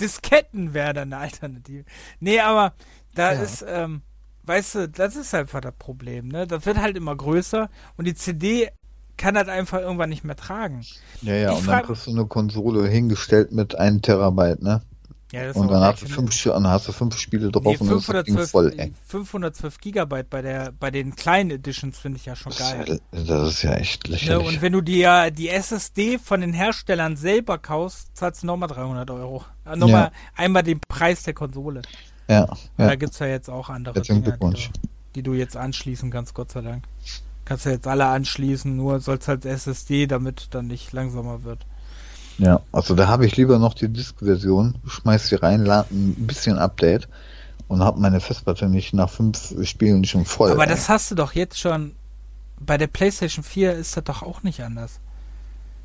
Disketten 0.00 0.74
wäre 0.74 0.94
dann 0.94 1.12
eine 1.12 1.22
Alternative. 1.22 1.84
Nee, 2.18 2.40
aber 2.40 2.74
da 3.14 3.32
ja. 3.32 3.40
ist, 3.40 3.64
ähm, 3.66 4.02
weißt 4.44 4.74
du, 4.74 4.88
das 4.88 5.16
ist 5.16 5.34
einfach 5.34 5.60
das 5.60 5.74
Problem, 5.78 6.28
ne? 6.28 6.46
Das 6.46 6.66
wird 6.66 6.78
halt 6.78 6.96
immer 6.96 7.14
größer 7.14 7.68
und 7.96 8.06
die 8.06 8.14
CD 8.14 8.70
kann 9.16 9.34
das 9.34 9.48
einfach 9.48 9.80
irgendwann 9.80 10.08
nicht 10.08 10.24
mehr 10.24 10.36
tragen. 10.36 10.80
Ja, 11.20 11.34
ja, 11.34 11.52
ich 11.52 11.58
und 11.58 11.68
dann 11.68 11.84
kriegst 11.84 12.06
du 12.06 12.10
eine 12.10 12.26
Konsole 12.26 12.88
hingestellt 12.88 13.52
mit 13.52 13.74
einem 13.74 14.00
Terabyte, 14.00 14.62
ne? 14.62 14.82
Ja, 15.32 15.52
und 15.52 15.68
dann 15.68 15.82
hast, 15.82 16.02
du 16.02 16.06
fünf, 16.06 16.42
dann 16.42 16.66
hast 16.66 16.88
du 16.88 16.92
fünf 16.92 17.16
Spiele 17.16 17.52
drauf 17.52 17.62
nee, 17.64 17.76
und 17.78 17.86
512, 17.86 18.36
das 18.36 18.50
voll 18.50 18.74
eng. 18.76 18.94
512 19.06 19.78
Gigabyte 19.78 20.28
bei 20.28 20.42
der 20.42 20.72
bei 20.72 20.90
den 20.90 21.14
kleinen 21.14 21.52
Editions 21.52 21.98
finde 21.98 22.18
ich 22.18 22.26
ja 22.26 22.34
schon 22.34 22.50
das 22.50 22.58
geil. 22.58 23.00
Ist 23.12 23.30
das 23.30 23.48
ist 23.48 23.62
ja 23.62 23.74
echt 23.74 24.08
lächerlich. 24.08 24.28
Ja, 24.28 24.38
und 24.38 24.60
wenn 24.60 24.72
du 24.72 24.80
dir 24.80 25.30
die 25.30 25.48
SSD 25.48 26.18
von 26.18 26.40
den 26.40 26.52
Herstellern 26.52 27.16
selber 27.16 27.58
kaufst, 27.58 28.16
zahlst 28.16 28.42
du 28.42 28.48
nochmal 28.48 28.68
300 28.68 29.08
Euro. 29.10 29.44
Äh, 29.64 29.76
nochmal 29.76 30.06
ja. 30.06 30.12
einmal 30.34 30.64
den 30.64 30.80
Preis 30.80 31.22
der 31.22 31.34
Konsole. 31.34 31.82
Ja. 32.28 32.46
ja. 32.46 32.56
Da 32.76 32.96
gibt 32.96 33.12
es 33.12 33.18
ja 33.20 33.26
jetzt 33.26 33.48
auch 33.48 33.70
andere 33.70 34.00
Dinge, 34.00 34.22
die 34.22 34.38
du, 34.38 34.54
die 35.14 35.22
du 35.22 35.34
jetzt 35.34 35.56
anschließen 35.56 36.10
kannst, 36.10 36.34
Gott 36.34 36.50
sei 36.50 36.62
Dank. 36.62 36.84
Kannst 37.44 37.66
du 37.66 37.70
jetzt 37.70 37.86
alle 37.86 38.06
anschließen, 38.06 38.76
nur 38.76 39.00
soll's 39.00 39.28
halt 39.28 39.44
SSD, 39.44 40.06
damit 40.06 40.48
dann 40.52 40.66
nicht 40.66 40.92
langsamer 40.92 41.44
wird. 41.44 41.66
Ja, 42.40 42.60
also 42.72 42.94
da 42.94 43.06
habe 43.06 43.26
ich 43.26 43.36
lieber 43.36 43.58
noch 43.58 43.74
die 43.74 43.88
Disk-Version, 43.88 44.76
schmeiß 44.86 45.28
sie 45.28 45.34
rein, 45.34 45.62
lade 45.62 45.88
ein 45.92 46.26
bisschen 46.26 46.58
Update 46.58 47.06
und 47.68 47.84
habe 47.84 48.00
meine 48.00 48.20
Festplatte 48.20 48.66
nicht 48.66 48.94
nach 48.94 49.10
fünf 49.10 49.54
Spielen 49.64 50.04
schon 50.04 50.24
voll. 50.24 50.50
Aber 50.50 50.62
ey. 50.62 50.68
das 50.70 50.88
hast 50.88 51.10
du 51.10 51.14
doch 51.14 51.34
jetzt 51.34 51.60
schon. 51.60 51.92
Bei 52.58 52.78
der 52.78 52.86
PlayStation 52.86 53.44
4 53.44 53.74
ist 53.74 53.96
das 53.96 54.04
doch 54.04 54.22
auch 54.22 54.42
nicht 54.42 54.62
anders. 54.62 55.00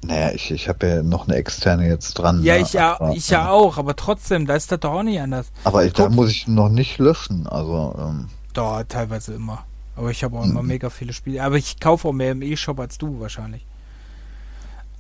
Naja, 0.06 0.32
ich, 0.32 0.50
ich 0.52 0.70
habe 0.70 0.88
ja 0.88 1.04
noch 1.04 1.28
eine 1.28 1.36
externe 1.36 1.88
jetzt 1.88 2.14
dran. 2.14 2.42
Ja, 2.42 2.56
ich 2.56 2.72
ja, 2.72 3.00
aber, 3.02 3.14
ich 3.16 3.30
ja 3.30 3.50
auch, 3.50 3.78
aber 3.78 3.96
trotzdem, 3.98 4.46
da 4.46 4.56
ist 4.56 4.72
das 4.72 4.80
doch 4.80 4.92
auch 4.92 5.04
nicht 5.04 5.20
anders. 5.20 5.48
Aber 5.66 5.84
ich, 5.84 5.92
da 5.92 6.10
muss 6.10 6.32
ich 6.32 6.48
noch 6.48 6.70
nicht 6.70 7.00
löschen, 7.00 7.48
also. 7.48 7.96
Ähm, 7.98 8.30
doch, 8.54 8.82
teilweise 8.88 9.34
immer. 9.34 9.66
Aber 9.98 10.10
ich 10.10 10.24
habe 10.24 10.38
auch 10.38 10.46
immer 10.46 10.62
mhm. 10.62 10.68
mega 10.70 10.90
viele 10.90 11.12
Spiele. 11.12 11.44
Aber 11.44 11.58
ich 11.58 11.80
kaufe 11.82 12.08
auch 12.08 12.14
mehr 12.14 12.32
im 12.32 12.42
E-Shop 12.42 12.80
als 12.80 12.98
du 12.98 13.20
wahrscheinlich. 13.20 13.66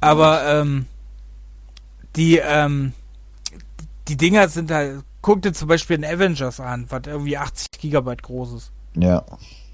Aber 0.01 0.45
ähm, 0.45 0.85
die, 2.15 2.37
ähm, 2.37 2.93
die 4.07 4.17
Dinger 4.17 4.47
sind 4.49 4.71
halt, 4.71 5.03
guck 5.21 5.41
dir 5.41 5.53
zum 5.53 5.67
Beispiel 5.67 5.97
den 5.97 6.05
Avengers 6.05 6.59
an, 6.59 6.85
was 6.89 7.01
irgendwie 7.05 7.37
80 7.37 7.71
Gigabyte 7.79 8.23
groß 8.23 8.53
ist. 8.53 8.71
Ja. 8.95 9.25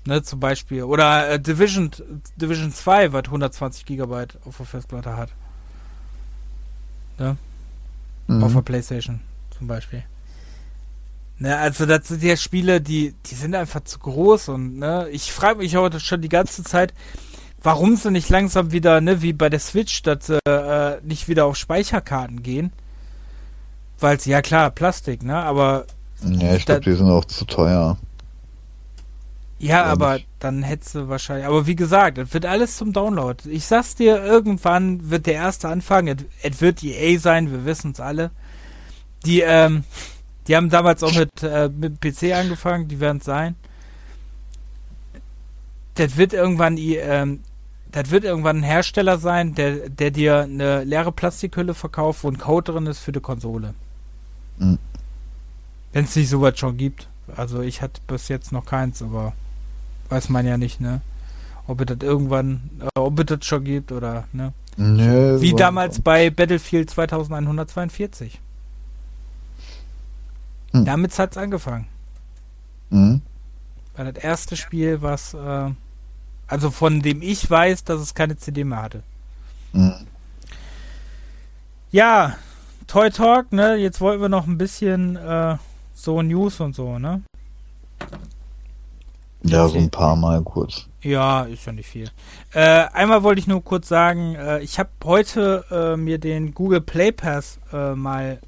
Ne, 0.05 0.23
zum 0.23 0.39
Beispiel. 0.39 0.83
Oder 0.83 1.29
äh, 1.29 1.39
Division, 1.39 1.91
Division 2.35 2.73
2, 2.73 3.13
was 3.13 3.25
120 3.25 3.85
Gigabyte 3.85 4.37
auf 4.45 4.57
der 4.57 4.65
Festplatte 4.65 5.15
hat. 5.15 5.29
Ne? 7.19 7.37
Mhm. 8.27 8.43
Auf 8.43 8.53
der 8.53 8.61
Playstation 8.61 9.19
zum 9.55 9.67
Beispiel. 9.67 10.03
Ne, 11.37 11.57
also 11.57 11.85
das 11.85 12.07
sind 12.07 12.23
ja 12.23 12.37
Spiele, 12.37 12.81
die, 12.81 13.13
die 13.25 13.35
sind 13.35 13.55
einfach 13.55 13.83
zu 13.83 13.99
groß 13.99 14.49
und 14.49 14.79
ne, 14.79 15.07
ich 15.11 15.31
frage 15.31 15.59
mich 15.59 15.75
heute 15.75 15.99
schon 15.99 16.21
die 16.21 16.29
ganze 16.29 16.63
Zeit, 16.63 16.93
warum 17.63 17.95
sie 17.95 18.11
nicht 18.11 18.29
langsam 18.29 18.71
wieder, 18.71 19.01
ne, 19.01 19.21
wie 19.21 19.33
bei 19.33 19.49
der 19.49 19.59
Switch, 19.59 20.01
dass 20.03 20.27
sie 20.27 20.39
äh, 20.45 20.99
nicht 21.03 21.27
wieder 21.27 21.45
auf 21.45 21.55
Speicherkarten 21.55 22.43
gehen. 22.43 22.71
Weil 23.99 24.19
sie, 24.19 24.31
ja 24.31 24.41
klar, 24.41 24.71
Plastik, 24.71 25.23
ne, 25.23 25.37
aber. 25.37 25.85
Ja, 26.23 26.55
ich 26.55 26.65
glaube, 26.65 26.81
die 26.81 26.93
sind 26.93 27.09
auch 27.09 27.25
zu 27.25 27.45
teuer. 27.45 27.97
Ja, 29.59 29.83
aber 29.83 30.15
nicht. 30.15 30.27
dann 30.39 30.63
hättest 30.63 30.95
du 30.95 31.07
wahrscheinlich. 31.07 31.45
Aber 31.45 31.67
wie 31.67 31.75
gesagt, 31.75 32.17
es 32.17 32.33
wird 32.33 32.47
alles 32.47 32.77
zum 32.77 32.93
Download. 32.93 33.47
Ich 33.47 33.65
sag's 33.65 33.93
dir, 33.93 34.23
irgendwann 34.23 35.11
wird 35.11 35.27
der 35.27 35.35
erste 35.35 35.69
anfangen. 35.69 36.25
Es 36.41 36.61
wird 36.61 36.83
EA 36.83 37.19
sein, 37.19 37.51
wir 37.51 37.63
wissen 37.63 37.91
es 37.91 37.99
alle. 37.99 38.31
Die, 39.23 39.41
ähm, 39.41 39.83
die 40.47 40.55
haben 40.55 40.71
damals 40.71 41.03
auch 41.03 41.13
mit, 41.13 41.43
äh, 41.43 41.69
mit 41.69 42.03
dem 42.03 42.11
PC 42.11 42.35
angefangen, 42.35 42.87
die 42.87 42.99
werden 42.99 43.19
es 43.19 43.25
sein. 43.25 43.55
Das 45.93 46.17
wird 46.17 46.33
irgendwann 46.33 46.77
ähm, 46.79 47.41
das 47.91 48.09
wird 48.09 48.23
irgendwann 48.23 48.57
ein 48.57 48.63
Hersteller 48.63 49.17
sein, 49.17 49.53
der, 49.55 49.89
der 49.89 50.11
dir 50.11 50.41
eine 50.41 50.83
leere 50.83 51.11
Plastikhülle 51.11 51.73
verkauft, 51.73 52.23
wo 52.23 52.29
ein 52.29 52.37
Code 52.37 52.71
drin 52.71 52.87
ist 52.87 52.99
für 52.99 53.11
die 53.11 53.19
Konsole. 53.19 53.73
Mhm. 54.57 54.77
Wenn 55.93 56.05
es 56.05 56.15
nicht 56.15 56.29
sowas 56.29 56.57
schon 56.57 56.77
gibt. 56.77 57.07
Also 57.35 57.61
ich 57.61 57.81
hatte 57.81 58.01
bis 58.07 58.27
jetzt 58.27 58.51
noch 58.51 58.65
keins, 58.65 59.01
aber 59.01 59.33
weiß 60.09 60.29
man 60.29 60.45
ja 60.45 60.57
nicht, 60.57 60.79
ne? 60.79 61.01
Ob 61.67 61.81
es 61.81 61.87
das 61.87 61.97
irgendwann, 62.01 62.69
äh, 62.79 62.99
ob 62.99 63.19
es 63.19 63.25
das 63.25 63.45
schon 63.45 63.63
gibt 63.63 63.91
oder, 63.91 64.25
ne? 64.33 64.53
Nö, 64.77 65.41
Wie 65.41 65.53
damals 65.53 66.01
bei 66.01 66.29
Battlefield 66.29 66.89
2142. 66.89 68.39
Mhm. 70.71 70.85
Damit 70.85 71.17
hat 71.19 71.31
es 71.31 71.37
angefangen. 71.37 71.87
Mhm. 72.89 73.21
War 73.95 74.11
das 74.11 74.23
erste 74.23 74.55
Spiel, 74.55 75.01
was 75.01 75.33
äh, 75.33 75.69
also 76.51 76.69
von 76.69 77.01
dem 77.01 77.21
ich 77.21 77.49
weiß, 77.49 77.85
dass 77.85 78.01
es 78.01 78.13
keine 78.13 78.35
CD 78.35 78.65
mehr 78.65 78.81
hatte. 78.81 79.03
Mhm. 79.71 80.05
Ja, 81.91 82.35
Toy 82.87 83.09
Talk, 83.09 83.53
ne? 83.53 83.75
Jetzt 83.75 84.01
wollten 84.01 84.21
wir 84.21 84.29
noch 84.29 84.47
ein 84.47 84.57
bisschen 84.57 85.15
äh, 85.15 85.55
so 85.93 86.21
News 86.21 86.59
und 86.59 86.75
so, 86.75 86.99
ne? 86.99 87.21
Ja, 89.43 89.67
so 89.67 89.77
ein 89.77 89.89
paar 89.89 90.17
Mal 90.17 90.41
kurz. 90.43 90.87
Ja, 91.01 91.43
ist 91.43 91.65
ja 91.65 91.71
nicht 91.71 91.87
viel. 91.87 92.09
Äh, 92.53 92.85
einmal 92.93 93.23
wollte 93.23 93.39
ich 93.39 93.47
nur 93.47 93.63
kurz 93.63 93.87
sagen, 93.87 94.35
äh, 94.35 94.59
ich 94.59 94.77
habe 94.77 94.89
heute 95.05 95.65
äh, 95.71 95.97
mir 95.97 96.19
den 96.19 96.53
Google 96.53 96.81
Play 96.81 97.13
Pass 97.13 97.59
äh, 97.71 97.95
mal 97.95 98.39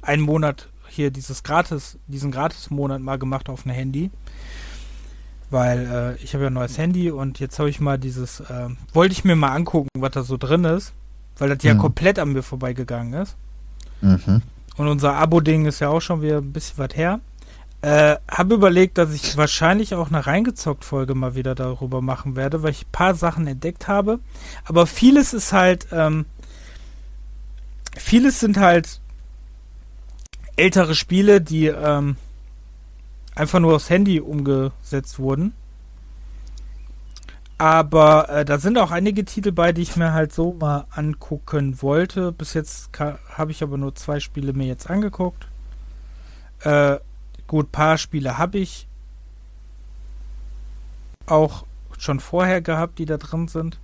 einen 0.00 0.22
Monat 0.22 0.68
hier 0.88 1.10
dieses 1.10 1.42
gratis, 1.42 1.98
diesen 2.06 2.32
Gratis-Monat 2.32 3.02
mal 3.02 3.18
gemacht 3.18 3.50
auf 3.50 3.66
ein 3.66 3.70
Handy. 3.70 4.10
Weil 5.50 6.16
äh, 6.18 6.22
ich 6.22 6.34
habe 6.34 6.44
ja 6.44 6.50
ein 6.50 6.54
neues 6.54 6.76
Handy 6.76 7.10
und 7.10 7.38
jetzt 7.38 7.58
habe 7.58 7.70
ich 7.70 7.80
mal 7.80 7.98
dieses, 7.98 8.40
äh, 8.40 8.68
wollte 8.92 9.12
ich 9.12 9.24
mir 9.24 9.36
mal 9.36 9.52
angucken, 9.52 9.88
was 9.96 10.10
da 10.10 10.22
so 10.22 10.36
drin 10.36 10.64
ist, 10.64 10.92
weil 11.38 11.48
das 11.48 11.62
mhm. 11.62 11.68
ja 11.68 11.74
komplett 11.76 12.18
an 12.18 12.32
mir 12.32 12.42
vorbeigegangen 12.42 13.14
ist. 13.14 13.36
Mhm. 14.00 14.42
Und 14.76 14.88
unser 14.88 15.14
Abo-Ding 15.14 15.66
ist 15.66 15.80
ja 15.80 15.88
auch 15.88 16.00
schon 16.00 16.20
wieder 16.20 16.38
ein 16.38 16.52
bisschen 16.52 16.78
was 16.78 16.96
her. 16.96 17.20
Äh, 17.82 18.16
habe 18.28 18.54
überlegt, 18.54 18.98
dass 18.98 19.12
ich 19.12 19.36
wahrscheinlich 19.36 19.94
auch 19.94 20.08
eine 20.08 20.26
reingezockt-Folge 20.26 21.14
mal 21.14 21.34
wieder 21.34 21.54
darüber 21.54 22.02
machen 22.02 22.34
werde, 22.34 22.62
weil 22.62 22.72
ich 22.72 22.86
ein 22.86 22.92
paar 22.92 23.14
Sachen 23.14 23.46
entdeckt 23.46 23.86
habe. 23.86 24.18
Aber 24.64 24.86
vieles 24.86 25.32
ist 25.32 25.52
halt, 25.52 25.86
ähm, 25.92 26.26
vieles 27.96 28.40
sind 28.40 28.56
halt 28.56 29.00
ältere 30.56 30.94
Spiele, 30.94 31.40
die, 31.40 31.66
ähm, 31.66 32.16
einfach 33.36 33.60
nur 33.60 33.76
aufs 33.76 33.90
Handy 33.90 34.18
umgesetzt 34.20 35.20
wurden. 35.20 35.52
Aber 37.58 38.28
äh, 38.28 38.44
da 38.44 38.58
sind 38.58 38.76
auch 38.76 38.90
einige 38.90 39.24
Titel 39.24 39.52
bei, 39.52 39.72
die 39.72 39.82
ich 39.82 39.96
mir 39.96 40.12
halt 40.12 40.32
so 40.32 40.52
mal 40.52 40.86
angucken 40.90 41.80
wollte. 41.80 42.32
Bis 42.32 42.52
jetzt 42.52 42.90
habe 42.98 43.50
ich 43.50 43.62
aber 43.62 43.78
nur 43.78 43.94
zwei 43.94 44.20
Spiele 44.20 44.52
mir 44.52 44.66
jetzt 44.66 44.90
angeguckt. 44.90 45.46
Äh, 46.60 46.96
gut, 47.46 47.72
paar 47.72 47.96
Spiele 47.96 48.36
habe 48.36 48.58
ich 48.58 48.86
auch 51.26 51.64
schon 51.98 52.20
vorher 52.20 52.60
gehabt, 52.60 52.98
die 52.98 53.06
da 53.06 53.16
drin 53.16 53.48
sind. 53.48 53.78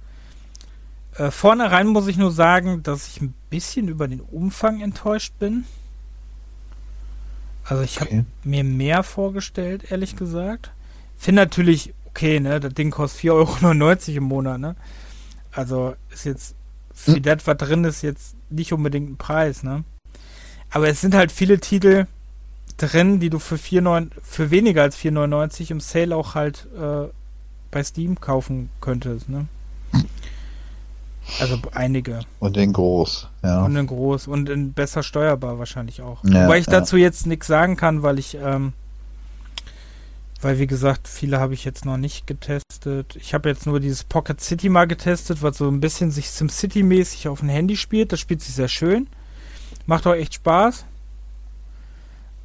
Äh, 1.16 1.30
vornherein 1.30 1.86
muss 1.86 2.08
ich 2.08 2.16
nur 2.16 2.30
sagen, 2.30 2.82
dass 2.82 3.08
ich 3.08 3.20
ein 3.22 3.34
bisschen 3.48 3.88
über 3.88 4.06
den 4.06 4.20
Umfang 4.20 4.80
enttäuscht 4.80 5.34
bin. 5.38 5.64
Also 7.64 7.82
ich 7.82 8.01
okay. 8.01 8.18
habe 8.18 8.26
mir 8.44 8.64
mehr 8.64 9.02
vorgestellt, 9.02 9.90
ehrlich 9.90 10.16
gesagt. 10.16 10.72
Finde 11.16 11.43
natürlich, 11.43 11.94
okay, 12.06 12.40
ne, 12.40 12.60
das 12.60 12.74
Ding 12.74 12.90
kostet 12.90 13.22
4,99 13.22 14.09
Euro 14.09 14.16
im 14.16 14.24
Monat, 14.24 14.60
ne? 14.60 14.76
Also 15.52 15.94
ist 16.10 16.24
jetzt 16.24 16.55
für 16.94 17.14
hm. 17.14 17.22
das, 17.22 17.47
was 17.47 17.56
drin 17.56 17.84
ist, 17.84 18.02
jetzt 18.02 18.34
nicht 18.51 18.72
unbedingt 18.72 19.10
ein 19.10 19.16
Preis, 19.16 19.62
ne? 19.62 19.84
Aber 20.70 20.89
es 20.89 21.01
sind 21.01 21.14
halt 21.14 21.30
viele 21.30 21.60
Titel 21.60 22.06
drin, 22.78 23.20
die 23.20 23.30
du 23.30 23.39
für 23.39 23.59
4, 23.59 24.09
für 24.22 24.51
weniger 24.51 24.82
als 24.82 24.97
4,99 24.98 25.70
im 25.70 25.80
Sale 25.80 26.16
auch 26.16 26.34
halt 26.34 26.66
äh, 26.76 27.09
bei 27.70 27.84
Steam 27.84 28.20
kaufen 28.20 28.70
könntest, 28.80 29.28
ne? 29.28 29.47
Also 31.40 31.59
einige. 31.72 32.20
Und 32.40 32.56
in 32.56 32.72
groß, 32.72 33.28
ja. 33.42 33.64
Und 33.64 33.76
in 33.76 33.86
groß 33.86 34.26
und 34.28 34.48
in 34.48 34.72
besser 34.72 35.02
steuerbar 35.02 35.59
wahrscheinlich 35.59 36.02
auch. 36.02 36.22
Ja, 36.24 36.44
Wobei 36.44 36.59
ich 36.59 36.66
ja. 36.66 36.72
dazu 36.72 36.96
jetzt 36.96 37.26
nichts 37.26 37.46
sagen 37.46 37.76
kann, 37.76 38.02
weil 38.02 38.18
ich, 38.18 38.36
ähm, 38.42 38.72
weil 40.40 40.59
wie 40.59 40.66
gesagt, 40.66 41.09
viele 41.09 41.40
habe 41.40 41.54
ich 41.54 41.64
jetzt 41.64 41.84
noch 41.84 41.96
nicht 41.96 42.26
getestet. 42.26 43.16
Ich 43.16 43.34
habe 43.34 43.48
jetzt 43.48 43.66
nur 43.66 43.80
dieses 43.80 44.04
Pocket 44.04 44.40
City 44.40 44.68
mal 44.68 44.86
getestet, 44.86 45.42
was 45.42 45.59
so 45.59 45.68
ein 45.68 45.80
bisschen 45.80 46.10
sich 46.10 46.26
SimCity-mäßig 46.26 47.28
auf 47.28 47.40
dem 47.40 47.48
Handy 47.48 47.76
spielt. 47.76 48.12
Das 48.12 48.20
spielt 48.20 48.42
sich 48.42 48.54
sehr 48.54 48.68
schön. 48.68 49.06
Macht 49.86 50.06
auch 50.06 50.14
echt 50.14 50.34
Spaß. 50.34 50.84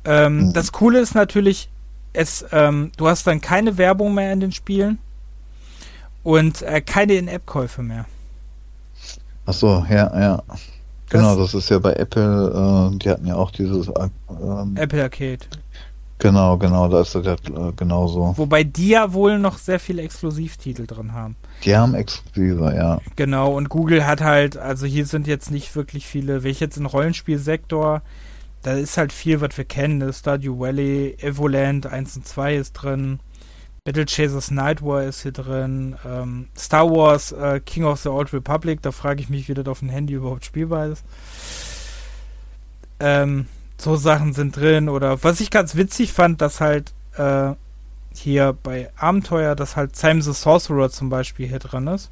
Ähm, 0.06 0.48
mhm. 0.48 0.54
Das 0.54 0.72
Coole 0.72 1.00
ist 1.00 1.16
natürlich, 1.16 1.70
es, 2.14 2.46
ähm, 2.52 2.92
du 2.98 3.08
hast 3.08 3.28
dann 3.28 3.42
keine 3.42 3.78
Werbung 3.78 4.14
mehr 4.14 4.32
in 4.32 4.40
den 4.40 4.52
Spielen 4.52 5.00
und 6.24 6.62
äh, 6.62 6.82
keine 6.82 7.14
In-App-Käufe 7.14 7.84
mehr. 7.84 8.06
Ach 9.48 9.54
so, 9.54 9.84
ja, 9.90 10.20
ja. 10.20 10.44
Genau, 11.10 11.38
das, 11.38 11.54
ist 11.54 11.70
ja 11.70 11.80
bei 11.80 11.94
Apple, 11.94 12.92
äh, 12.94 12.98
die 12.98 13.10
hatten 13.10 13.26
ja 13.26 13.36
auch 13.36 13.50
dieses 13.50 13.88
äh, 13.88 14.10
Apple 14.76 15.02
Arcade. 15.02 15.40
Genau, 16.20 16.58
genau, 16.58 16.90
da 16.90 17.02
ist 17.02 17.16
das 17.16 17.26
ja 17.26 17.34
äh, 17.34 17.72
genauso. 17.76 18.34
Wobei 18.38 18.64
die 18.64 18.90
ja 18.90 19.14
wohl 19.14 19.40
noch 19.40 19.58
sehr 19.58 19.80
viele 19.80 20.02
Exklusivtitel 20.02 20.86
drin 20.86 21.14
haben. 21.14 21.38
Die 21.64 21.76
haben 21.76 21.96
Exklusive, 21.96 22.76
ja. 22.76 23.00
Genau, 23.16 23.54
und 23.56 23.70
Google 23.70 24.06
hat 24.06 24.22
halt, 24.22 24.58
also 24.58 24.86
hier 24.86 25.06
sind 25.06 25.28
jetzt 25.28 25.50
nicht 25.50 25.76
wirklich 25.76 26.06
viele, 26.06 26.44
wenn 26.44 26.52
ich 26.52 26.60
jetzt 26.60 26.78
in 26.78 26.86
Rollenspielsektor 26.86 28.02
da 28.68 28.74
ist 28.74 28.98
halt 28.98 29.14
viel, 29.14 29.40
was 29.40 29.58
wir 29.58 29.64
kennen. 29.64 30.00
Ne? 30.00 30.12
Stardew 30.12 30.60
Valley, 30.60 31.16
Evoland 31.22 31.88
1 31.88 32.18
und 32.18 32.28
2 32.28 32.56
ist 32.56 32.74
drin. 32.74 33.20
Battle 33.88 34.06
Chasers 34.06 34.52
Night 34.52 34.82
War 34.82 35.04
ist 35.04 35.22
hier 35.22 35.32
drin. 35.32 35.96
Ähm, 36.06 36.50
Star 36.58 36.92
Wars 36.92 37.32
äh, 37.32 37.62
King 37.62 37.86
of 37.86 38.02
the 38.02 38.10
Old 38.10 38.34
Republic, 38.34 38.82
da 38.82 38.92
frage 38.92 39.22
ich 39.22 39.30
mich, 39.30 39.48
wie 39.48 39.54
das 39.54 39.66
auf 39.68 39.80
dem 39.80 39.88
Handy 39.88 40.16
überhaupt 40.16 40.44
spielbar 40.44 40.88
ist. 40.88 41.06
Ähm, 43.00 43.46
so 43.78 43.96
Sachen 43.96 44.34
sind 44.34 44.58
drin. 44.58 44.90
Oder 44.90 45.24
was 45.24 45.40
ich 45.40 45.52
ganz 45.52 45.78
witzig 45.78 46.12
fand, 46.12 46.42
dass 46.42 46.60
halt 46.60 46.92
äh, 47.16 47.54
hier 48.14 48.58
bei 48.62 48.90
Abenteuer, 48.98 49.56
dass 49.56 49.78
halt 49.78 49.96
Simon 49.96 50.22
the 50.22 50.34
Sorcerer 50.34 50.90
zum 50.90 51.10
Beispiel 51.10 51.48
hier 51.48 51.60
drin 51.60 51.88
ist. 51.88 52.10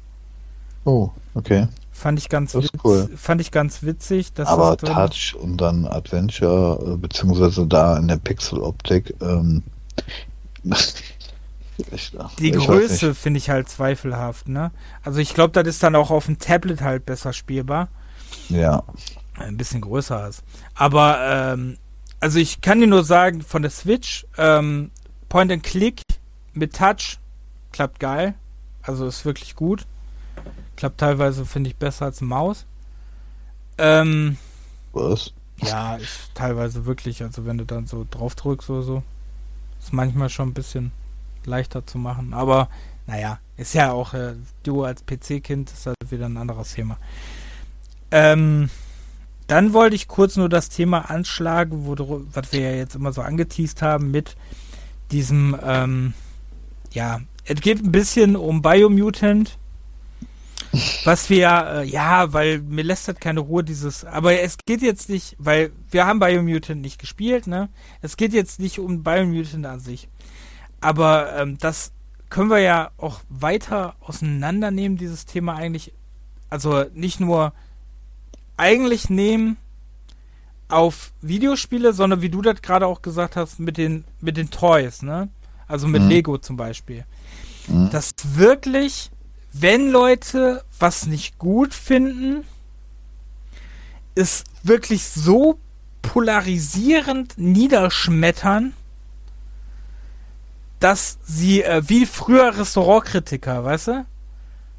Oh, 0.86 1.10
okay. 1.34 1.68
Fand 1.92 2.18
ich 2.18 2.30
ganz, 2.30 2.54
witz, 2.54 2.70
cool. 2.84 3.10
fand 3.14 3.42
ich 3.42 3.50
ganz 3.50 3.82
witzig. 3.82 4.32
Dass 4.32 4.48
Aber 4.48 4.78
Touch 4.78 5.36
und 5.38 5.58
dann 5.58 5.84
Adventure, 5.84 6.94
äh, 6.94 6.96
beziehungsweise 6.96 7.66
da 7.66 7.98
in 7.98 8.08
der 8.08 8.16
Pixel-Optik, 8.16 9.14
ähm, 9.20 9.62
die 12.38 12.50
Größe 12.52 13.14
finde 13.14 13.38
ich 13.38 13.50
halt 13.50 13.68
zweifelhaft, 13.68 14.48
ne? 14.48 14.70
Also 15.02 15.20
ich 15.20 15.34
glaube, 15.34 15.52
das 15.52 15.66
ist 15.66 15.82
dann 15.82 15.94
auch 15.94 16.10
auf 16.10 16.26
dem 16.26 16.38
Tablet 16.38 16.80
halt 16.80 17.04
besser 17.06 17.32
spielbar. 17.32 17.88
Ja. 18.48 18.82
Ein 19.34 19.56
bisschen 19.56 19.82
größer 19.82 20.28
ist. 20.28 20.42
Aber, 20.74 21.18
ähm, 21.20 21.76
also 22.20 22.38
ich 22.38 22.60
kann 22.60 22.80
dir 22.80 22.86
nur 22.86 23.04
sagen, 23.04 23.42
von 23.42 23.62
der 23.62 23.70
Switch, 23.70 24.26
ähm, 24.38 24.90
Point 25.28 25.52
and 25.52 25.62
Click 25.62 26.00
mit 26.54 26.74
Touch 26.74 27.18
klappt 27.72 28.00
geil. 28.00 28.34
Also 28.82 29.06
ist 29.06 29.24
wirklich 29.24 29.54
gut. 29.54 29.86
Klappt 30.76 30.98
teilweise, 30.98 31.44
finde 31.44 31.70
ich, 31.70 31.76
besser 31.76 32.06
als 32.06 32.20
Maus. 32.20 32.64
Ähm, 33.78 34.38
Was? 34.92 35.32
Ja, 35.60 35.96
ist 35.96 36.30
teilweise 36.34 36.86
wirklich, 36.86 37.22
also 37.22 37.46
wenn 37.46 37.58
du 37.58 37.64
dann 37.64 37.86
so 37.86 38.06
drauf 38.10 38.34
drückst 38.34 38.70
oder 38.70 38.82
so, 38.82 39.02
ist 39.80 39.92
manchmal 39.92 40.28
schon 40.28 40.50
ein 40.50 40.54
bisschen 40.54 40.92
leichter 41.46 41.86
zu 41.86 41.98
machen. 41.98 42.34
Aber 42.34 42.68
naja, 43.06 43.38
ist 43.56 43.74
ja 43.74 43.92
auch, 43.92 44.14
äh, 44.14 44.34
du 44.62 44.84
als 44.84 45.04
PC-Kind 45.04 45.70
ist 45.70 45.86
halt 45.86 45.96
wieder 46.10 46.26
ein 46.26 46.36
anderes 46.36 46.74
Thema. 46.74 46.98
Ähm, 48.10 48.70
dann 49.46 49.72
wollte 49.72 49.96
ich 49.96 50.08
kurz 50.08 50.36
nur 50.36 50.48
das 50.48 50.68
Thema 50.68 51.10
anschlagen, 51.10 51.86
wo, 51.86 51.94
was 52.32 52.52
wir 52.52 52.60
ja 52.60 52.76
jetzt 52.76 52.96
immer 52.96 53.12
so 53.12 53.22
angeteased 53.22 53.82
haben 53.82 54.10
mit 54.10 54.36
diesem, 55.12 55.56
ähm, 55.62 56.14
ja, 56.92 57.20
es 57.44 57.60
geht 57.60 57.84
ein 57.84 57.92
bisschen 57.92 58.34
um 58.34 58.60
Biomutant 58.60 59.56
was 61.04 61.30
wir, 61.30 61.48
äh, 61.48 61.84
ja, 61.86 62.32
weil 62.32 62.60
mir 62.60 62.82
lässt 62.82 63.08
halt 63.08 63.20
keine 63.20 63.40
Ruhe 63.40 63.64
dieses, 63.64 64.04
aber 64.04 64.40
es 64.40 64.56
geht 64.66 64.82
jetzt 64.82 65.08
nicht, 65.08 65.36
weil 65.38 65.72
wir 65.90 66.06
haben 66.06 66.18
Biomutant 66.18 66.80
nicht 66.80 66.98
gespielt, 66.98 67.46
ne? 67.46 67.68
Es 68.02 68.16
geht 68.16 68.32
jetzt 68.32 68.60
nicht 68.60 68.78
um 68.78 69.02
Biomutant 69.02 69.66
an 69.66 69.80
sich. 69.80 70.08
Aber 70.86 71.36
ähm, 71.36 71.58
das 71.58 71.92
können 72.28 72.50
wir 72.50 72.58
ja 72.58 72.90
auch 72.96 73.20
weiter 73.28 73.94
auseinandernehmen, 74.00 74.96
dieses 74.96 75.26
Thema 75.26 75.56
eigentlich. 75.56 75.92
Also 76.48 76.84
nicht 76.94 77.18
nur 77.20 77.52
eigentlich 78.56 79.10
nehmen 79.10 79.56
auf 80.68 81.12
Videospiele, 81.20 81.92
sondern 81.92 82.22
wie 82.22 82.28
du 82.28 82.42
das 82.42 82.62
gerade 82.62 82.86
auch 82.86 83.02
gesagt 83.02 83.36
hast, 83.36 83.58
mit 83.58 83.76
den, 83.76 84.04
mit 84.20 84.36
den 84.36 84.50
Toys, 84.50 85.02
ne? 85.02 85.28
Also 85.68 85.88
mit 85.88 86.02
mhm. 86.02 86.08
Lego 86.08 86.38
zum 86.38 86.56
Beispiel. 86.56 87.04
Mhm. 87.66 87.90
Das 87.90 88.12
wirklich 88.22 89.10
wenn 89.60 89.90
Leute 89.90 90.64
was 90.78 91.06
nicht 91.06 91.38
gut 91.38 91.72
finden, 91.72 92.44
ist 94.14 94.44
wirklich 94.62 95.04
so 95.04 95.58
polarisierend 96.02 97.38
niederschmettern, 97.38 98.74
dass 100.80 101.18
sie 101.24 101.62
äh, 101.62 101.82
wie 101.86 102.06
früher 102.06 102.56
Restaurantkritiker, 102.58 103.64
weißt 103.64 103.88
du? 103.88 104.06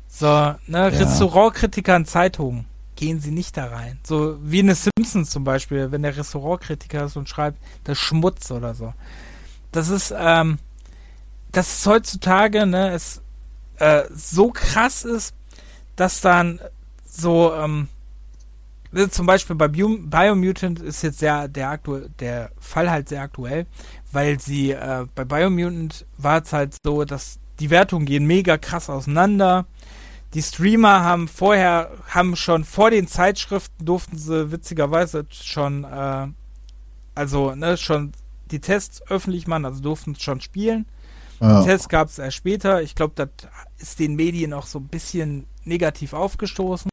So, 0.07 0.27
ne, 0.27 0.57
ja. 0.67 0.85
Restaurantkritiker 0.87 1.95
in 1.95 2.05
Zeitungen 2.05 2.65
gehen 2.95 3.19
sie 3.19 3.31
nicht 3.31 3.55
da 3.57 3.65
rein. 3.65 3.99
So 4.03 4.37
wie 4.41 4.59
eine 4.59 4.75
Simpsons 4.75 5.29
zum 5.29 5.43
Beispiel, 5.43 5.91
wenn 5.91 6.01
der 6.01 6.17
Restaurantkritiker 6.17 7.05
ist 7.05 7.15
und 7.15 7.29
schreibt, 7.29 7.59
das 7.83 7.97
Schmutz 7.97 8.51
oder 8.51 8.73
so. 8.73 8.93
Das 9.71 9.89
ist, 9.89 10.13
ähm, 10.17 10.59
das 11.51 11.79
ist 11.79 11.87
heutzutage, 11.87 12.65
ne, 12.65 12.91
es 12.91 13.21
äh, 13.77 14.03
so 14.13 14.51
krass 14.51 15.03
ist, 15.05 15.35
dass 15.95 16.21
dann 16.21 16.59
so, 17.05 17.53
ähm, 17.53 17.87
zum 19.09 19.25
Beispiel 19.25 19.55
bei 19.55 19.67
Bio 19.67 19.97
Biomutant 19.99 20.79
ist 20.79 21.01
jetzt 21.01 21.19
sehr 21.19 21.47
der, 21.47 21.69
aktu 21.69 22.07
der 22.19 22.51
Fall 22.59 22.89
halt 22.89 23.09
sehr 23.09 23.21
aktuell, 23.21 23.65
weil 24.11 24.39
sie 24.39 24.71
äh, 24.71 25.05
bei 25.13 25.25
Biomutant 25.25 26.05
war 26.17 26.41
es 26.41 26.53
halt 26.53 26.75
so, 26.83 27.03
dass 27.03 27.39
die 27.59 27.69
Wertungen 27.69 28.05
gehen 28.05 28.25
mega 28.25 28.57
krass 28.57 28.89
auseinander. 28.89 29.65
Die 30.33 30.41
Streamer 30.41 31.03
haben 31.03 31.27
vorher, 31.27 31.91
haben 32.09 32.35
schon 32.35 32.63
vor 32.63 32.91
den 32.91 33.07
Zeitschriften 33.07 33.85
durften 33.85 34.17
sie 34.17 34.51
witzigerweise 34.51 35.25
schon, 35.31 35.83
äh, 35.83 36.27
also 37.15 37.55
ne, 37.55 37.77
schon 37.77 38.11
die 38.51 38.59
Tests 38.59 39.01
öffentlich 39.09 39.47
machen, 39.47 39.65
also 39.65 39.81
durften 39.81 40.15
schon 40.15 40.41
spielen. 40.41 40.85
Ja. 41.39 41.63
Tests 41.63 41.89
gab 41.89 42.09
es 42.09 42.19
erst 42.19 42.37
später. 42.37 42.81
Ich 42.81 42.95
glaube, 42.95 43.13
das 43.15 43.29
ist 43.77 43.99
den 43.99 44.15
Medien 44.15 44.53
auch 44.53 44.65
so 44.65 44.79
ein 44.79 44.87
bisschen 44.87 45.45
negativ 45.63 46.13
aufgestoßen. 46.13 46.89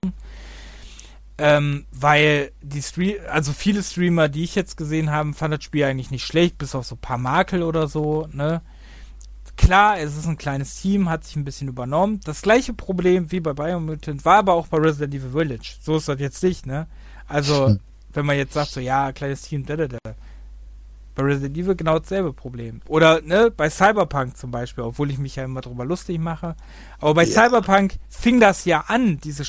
Ähm, 1.37 1.87
weil 1.91 2.53
die 2.63 2.81
Stream, 2.83 3.17
also 3.29 3.53
viele 3.53 3.83
Streamer, 3.83 4.29
die 4.29 4.45
ich 4.45 4.55
jetzt 4.55 4.77
gesehen 4.77 5.11
habe, 5.11 5.33
fanden 5.33 5.59
das 5.59 5.65
Spiel 5.65 5.85
eigentlich 5.85 6.13
nicht 6.13 6.25
schlecht, 6.25 6.59
bis 6.59 6.77
auf 6.77 6.87
so 6.87 6.95
ein 6.95 7.01
paar 7.01 7.19
Makel 7.19 7.63
oder 7.63 7.89
so, 7.89 8.29
ne? 8.33 8.63
Klar, 9.57 9.99
es 9.99 10.17
ist 10.17 10.27
ein 10.27 10.37
kleines 10.37 10.81
Team, 10.81 11.09
hat 11.09 11.25
sich 11.25 11.37
ein 11.37 11.45
bisschen 11.45 11.69
übernommen. 11.69 12.21
Das 12.25 12.43
gleiche 12.43 12.73
Problem 12.73 13.31
wie 13.31 13.41
bei 13.41 13.53
Biomutant 13.53 14.25
war 14.25 14.39
aber 14.39 14.55
auch 14.55 14.67
bei 14.67 14.79
Resident 14.79 15.15
Evil 15.15 15.31
Village. 15.31 15.77
So 15.81 15.97
ist 15.97 16.09
das 16.09 16.19
jetzt 16.21 16.43
nicht, 16.43 16.67
ne? 16.67 16.87
Also, 17.29 17.69
hm. 17.69 17.81
wenn 18.13 18.27
man 18.27 18.37
jetzt 18.37 18.53
sagt, 18.55 18.71
so, 18.71 18.81
ja, 18.81 19.13
kleines 19.13 19.43
Team, 19.43 19.65
da, 19.65 19.77
da, 19.77 19.87
da. 19.87 19.99
Bei 21.15 21.23
Resident 21.23 21.57
Evil 21.57 21.77
genau 21.77 21.99
dasselbe 22.01 22.33
Problem. 22.33 22.81
Oder 22.89 23.21
ne, 23.23 23.53
bei 23.57 23.71
Cyberpunk 23.71 24.37
zum 24.37 24.51
Beispiel, 24.51 24.83
obwohl 24.83 25.11
ich 25.11 25.19
mich 25.19 25.37
ja 25.37 25.45
immer 25.45 25.61
drüber 25.61 25.85
lustig 25.85 26.19
mache. 26.19 26.57
Aber 26.99 27.15
bei 27.15 27.25
ja. 27.25 27.43
Cyberpunk 27.43 27.95
fing 28.09 28.41
das 28.41 28.65
ja 28.65 28.85
an, 28.89 29.19
diese 29.21 29.45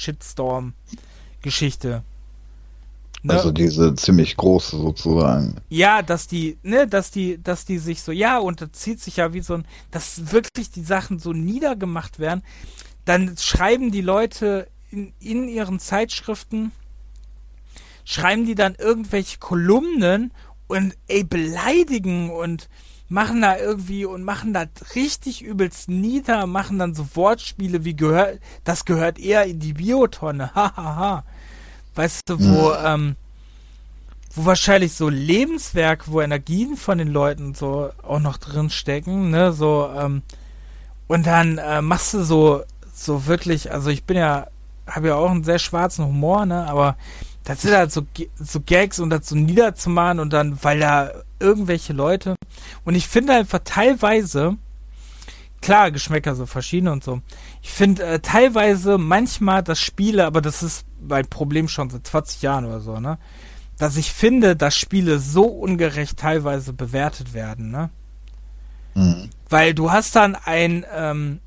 Shitstorm-Geschichte. 1.51 2.03
Ne? 3.23 3.33
Also 3.33 3.51
diese 3.51 3.95
ziemlich 3.95 4.37
große 4.37 4.77
sozusagen. 4.77 5.55
Ja, 5.69 6.03
dass 6.03 6.27
die, 6.27 6.57
ne, 6.61 6.87
dass 6.87 7.09
die, 7.09 7.41
dass 7.41 7.65
die 7.65 7.79
sich 7.79 8.03
so, 8.03 8.11
ja, 8.11 8.37
und 8.37 8.61
das 8.61 8.71
zieht 8.73 9.01
sich 9.01 9.17
ja 9.17 9.33
wie 9.33 9.41
so 9.41 9.55
ein, 9.55 9.65
dass 9.89 10.31
wirklich 10.31 10.69
die 10.69 10.83
Sachen 10.83 11.17
so 11.17 11.33
niedergemacht 11.33 12.19
werden. 12.19 12.43
Dann 13.03 13.35
schreiben 13.37 13.91
die 13.91 14.01
Leute 14.01 14.67
in, 14.91 15.11
in 15.19 15.47
ihren 15.47 15.79
Zeitschriften, 15.79 16.71
schreiben 18.03 18.45
die 18.45 18.53
dann 18.53 18.75
irgendwelche 18.75 19.39
Kolumnen 19.39 20.31
und 20.67 20.95
ey, 21.07 21.23
beleidigen 21.23 22.29
und 22.29 22.69
machen 23.07 23.41
da 23.41 23.57
irgendwie 23.57 24.05
und 24.05 24.23
machen 24.23 24.53
da 24.53 24.65
richtig 24.93 25.41
übelst 25.41 25.89
nieder, 25.89 26.45
machen 26.45 26.77
dann 26.77 26.93
so 26.93 27.07
Wortspiele 27.15 27.85
wie 27.85 27.95
gehört, 27.95 28.39
das 28.63 28.85
gehört 28.85 29.17
eher 29.17 29.45
in 29.45 29.59
die 29.59 29.73
Biotonne, 29.73 30.51
hahaha. 30.55 31.23
Weißt 31.95 32.29
du, 32.29 32.39
wo, 32.39 32.69
mhm. 32.69 32.75
ähm, 32.83 33.15
wo 34.35 34.45
wahrscheinlich 34.45 34.93
so 34.93 35.09
Lebenswerk, 35.09 36.11
wo 36.11 36.21
Energien 36.21 36.75
von 36.77 36.97
den 36.97 37.07
Leuten 37.07 37.55
so 37.55 37.89
auch 38.03 38.19
noch 38.19 38.37
drin 38.37 38.69
stecken, 38.69 39.31
ne, 39.31 39.53
so, 39.53 39.89
ähm, 39.97 40.21
und 41.07 41.25
dann 41.25 41.57
äh, 41.57 41.81
machst 41.81 42.13
du 42.13 42.23
so, 42.23 42.63
so 42.93 43.25
wirklich, 43.27 43.71
also 43.71 43.89
ich 43.89 44.03
bin 44.03 44.17
ja, 44.17 44.47
habe 44.87 45.09
ja 45.09 45.15
auch 45.15 45.29
einen 45.29 45.43
sehr 45.43 45.59
schwarzen 45.59 46.05
Humor, 46.05 46.45
ne, 46.45 46.67
aber 46.67 46.97
das 47.43 47.61
sind 47.61 47.73
halt 47.73 47.91
so, 47.91 48.05
so 48.39 48.59
Gags 48.59 48.99
und 48.99 49.09
das 49.09 49.29
so 49.29 49.35
niederzumachen 49.35 50.19
und 50.19 50.33
dann, 50.33 50.57
weil 50.63 50.79
da 50.79 51.11
irgendwelche 51.39 51.93
Leute 51.93 52.35
und 52.83 52.95
ich 52.95 53.07
finde 53.07 53.33
einfach 53.33 53.59
teilweise, 53.63 54.57
klar, 55.65 55.89
Geschmäcker 55.89 56.35
so 56.35 56.45
verschieden 56.45 56.87
und 56.89 57.03
so. 57.03 57.21
Ich 57.63 57.71
finde 57.71 58.03
äh, 58.03 58.19
teilweise 58.19 58.99
manchmal 58.99 59.63
das 59.63 59.79
Spiele, 59.79 60.27
aber 60.27 60.39
das 60.39 60.61
ist 60.61 60.85
mein 61.01 61.25
Problem 61.25 61.67
schon 61.67 61.89
seit 61.89 62.05
20 62.05 62.43
Jahren 62.43 62.65
oder 62.65 62.81
so, 62.81 62.99
ne? 62.99 63.17
Dass 63.79 63.97
ich 63.97 64.13
finde, 64.13 64.55
dass 64.55 64.77
Spiele 64.77 65.17
so 65.17 65.45
ungerecht 65.45 66.17
teilweise 66.17 66.71
bewertet 66.71 67.33
werden, 67.33 67.71
ne? 67.71 67.89
Mhm. 68.93 69.31
Weil 69.49 69.73
du 69.73 69.91
hast 69.91 70.15
dann 70.15 70.35
ein 70.35 70.85
ähm, 70.93 71.39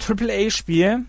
AAA-Spiel, 0.00 1.04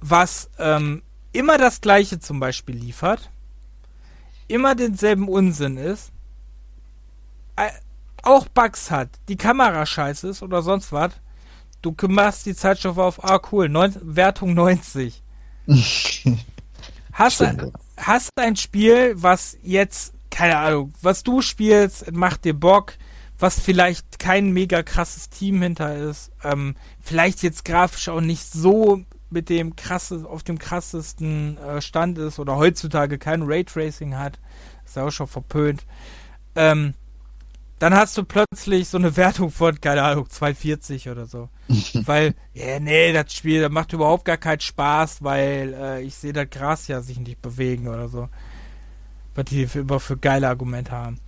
was 0.00 0.50
ähm, 0.58 1.00
immer 1.32 1.56
das 1.56 1.80
gleiche 1.80 2.20
zum 2.20 2.40
Beispiel 2.40 2.76
liefert, 2.76 3.30
immer 4.48 4.74
denselben 4.74 5.28
Unsinn 5.28 5.78
ist, 5.78 6.12
äh, 7.56 7.70
auch 8.22 8.48
Bugs 8.48 8.90
hat, 8.90 9.08
die 9.28 9.36
Kamera 9.36 9.86
scheiße 9.86 10.28
ist 10.28 10.42
oder 10.42 10.62
sonst 10.62 10.92
was, 10.92 11.12
du 11.82 11.94
machst 12.08 12.46
die 12.46 12.54
Zeitschrift 12.54 12.98
auf, 12.98 13.24
ah 13.24 13.40
cool, 13.52 13.68
neun, 13.68 13.94
Wertung 14.02 14.54
90. 14.54 15.22
hast, 17.12 17.40
du, 17.40 17.72
hast 17.96 18.30
ein 18.36 18.56
Spiel, 18.56 19.14
was 19.16 19.56
jetzt, 19.62 20.14
keine 20.30 20.56
Ahnung, 20.58 20.92
was 21.02 21.22
du 21.22 21.42
spielst, 21.42 22.12
macht 22.12 22.44
dir 22.44 22.54
Bock, 22.54 22.94
was 23.38 23.58
vielleicht 23.58 24.18
kein 24.18 24.52
mega 24.52 24.82
krasses 24.82 25.30
Team 25.30 25.62
hinter 25.62 25.96
ist, 25.96 26.30
ähm, 26.44 26.76
vielleicht 27.00 27.42
jetzt 27.42 27.64
grafisch 27.64 28.08
auch 28.08 28.20
nicht 28.20 28.52
so 28.52 29.02
mit 29.30 29.48
dem 29.48 29.76
krasses, 29.76 30.24
auf 30.24 30.42
dem 30.42 30.58
krassesten 30.58 31.56
äh, 31.58 31.80
Stand 31.80 32.18
ist 32.18 32.38
oder 32.38 32.56
heutzutage 32.56 33.16
kein 33.16 33.42
Raytracing 33.42 34.16
hat, 34.16 34.38
ist 34.84 34.96
ja 34.96 35.06
auch 35.06 35.12
schon 35.12 35.28
verpönt. 35.28 35.86
Ähm, 36.56 36.94
dann 37.80 37.94
hast 37.94 38.16
du 38.18 38.24
plötzlich 38.24 38.88
so 38.88 38.98
eine 38.98 39.16
Wertung 39.16 39.50
von, 39.50 39.80
keine 39.80 40.02
Ahnung, 40.02 40.28
240 40.28 41.08
oder 41.08 41.24
so. 41.24 41.48
weil, 42.04 42.34
ja, 42.52 42.78
nee, 42.78 43.10
das 43.14 43.32
Spiel, 43.32 43.62
das 43.62 43.70
macht 43.72 43.94
überhaupt 43.94 44.26
gar 44.26 44.36
keinen 44.36 44.60
Spaß, 44.60 45.24
weil 45.24 45.72
äh, 45.72 46.02
ich 46.02 46.14
sehe 46.14 46.34
das 46.34 46.50
Gras 46.50 46.88
ja 46.88 47.00
sich 47.00 47.18
nicht 47.18 47.40
bewegen 47.40 47.88
oder 47.88 48.08
so. 48.08 48.28
Was 49.34 49.46
die 49.46 49.66
für, 49.66 49.80
immer 49.80 49.98
für 49.98 50.18
geile 50.18 50.48
Argumente 50.48 50.92
haben. 50.92 51.20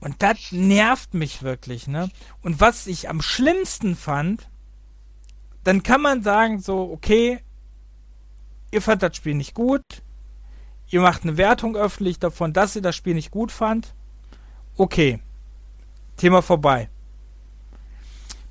Und 0.00 0.22
das 0.22 0.52
nervt 0.52 1.12
mich 1.12 1.42
wirklich, 1.42 1.86
ne? 1.86 2.08
Und 2.40 2.60
was 2.60 2.86
ich 2.86 3.10
am 3.10 3.20
schlimmsten 3.20 3.94
fand, 3.94 4.48
dann 5.64 5.82
kann 5.82 6.00
man 6.00 6.22
sagen 6.22 6.60
so, 6.60 6.90
okay, 6.90 7.40
ihr 8.70 8.80
fand 8.80 9.02
das 9.02 9.16
Spiel 9.16 9.34
nicht 9.34 9.52
gut, 9.52 9.84
ihr 10.88 11.02
macht 11.02 11.24
eine 11.24 11.36
Wertung 11.36 11.76
öffentlich 11.76 12.18
davon, 12.18 12.54
dass 12.54 12.74
ihr 12.74 12.80
das 12.80 12.96
Spiel 12.96 13.12
nicht 13.12 13.30
gut 13.30 13.52
fand. 13.52 13.94
Okay, 14.78 15.20
Thema 16.20 16.42
vorbei. 16.42 16.88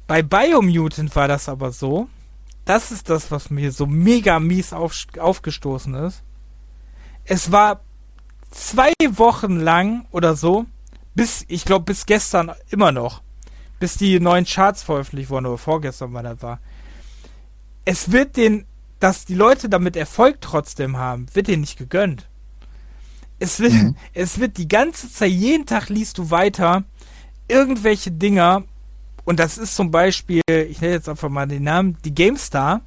Bei 0.08 0.24
Biomutant 0.24 1.16
war 1.16 1.28
das 1.28 1.48
aber 1.48 1.72
so, 1.72 2.10
das 2.66 2.92
ist 2.92 3.10
das, 3.10 3.30
was 3.30 3.52
mir 3.52 3.72
so 3.72 3.86
mega 3.86 4.40
mies 4.40 4.74
auf, 4.74 4.96
aufgestoßen 5.20 5.94
ist. 5.94 6.24
Es 7.26 7.52
war 7.52 7.82
zwei 8.50 8.94
Wochen 9.12 9.58
lang 9.58 10.08
oder 10.10 10.36
so, 10.36 10.66
bis, 11.14 11.46
ich 11.48 11.64
glaube, 11.64 11.86
bis 11.86 12.08
gestern 12.08 12.52
immer 12.72 12.92
noch, 12.92 13.22
bis 13.80 13.98
die 13.98 14.20
neuen 14.20 14.46
Charts 14.46 14.82
veröffentlicht 14.82 15.30
wurden, 15.30 15.46
oder 15.46 15.60
vorgestern, 15.60 16.14
wann 16.14 16.26
das 16.26 16.42
war. 16.42 16.60
Es 17.86 18.12
wird 18.12 18.36
den, 18.36 18.66
dass 19.00 19.26
die 19.26 19.36
Leute 19.36 19.70
damit 19.70 19.96
Erfolg 19.96 20.42
trotzdem 20.42 20.98
haben, 20.98 21.28
wird 21.34 21.48
denen 21.48 21.62
nicht 21.62 21.78
gegönnt. 21.78 22.28
Es 23.38 23.60
wird, 23.60 23.74
mhm. 23.74 23.96
es 24.14 24.40
wird 24.40 24.58
die 24.58 24.68
ganze 24.68 25.12
Zeit, 25.12 25.32
jeden 25.32 25.68
Tag 25.68 25.90
liest 25.90 26.18
du 26.18 26.32
weiter 26.32 26.84
irgendwelche 27.50 28.11
Dinger, 28.11 28.64
und 29.26 29.40
das 29.40 29.58
ist 29.58 29.76
zum 29.76 29.92
Beispiel, 29.92 30.42
ich 30.50 30.82
nenne 30.82 30.94
jetzt 30.94 31.10
einfach 31.10 31.30
mal 31.30 31.48
den 31.48 31.64
Namen, 31.64 31.98
die 32.06 32.16
GameStar, 32.16 32.82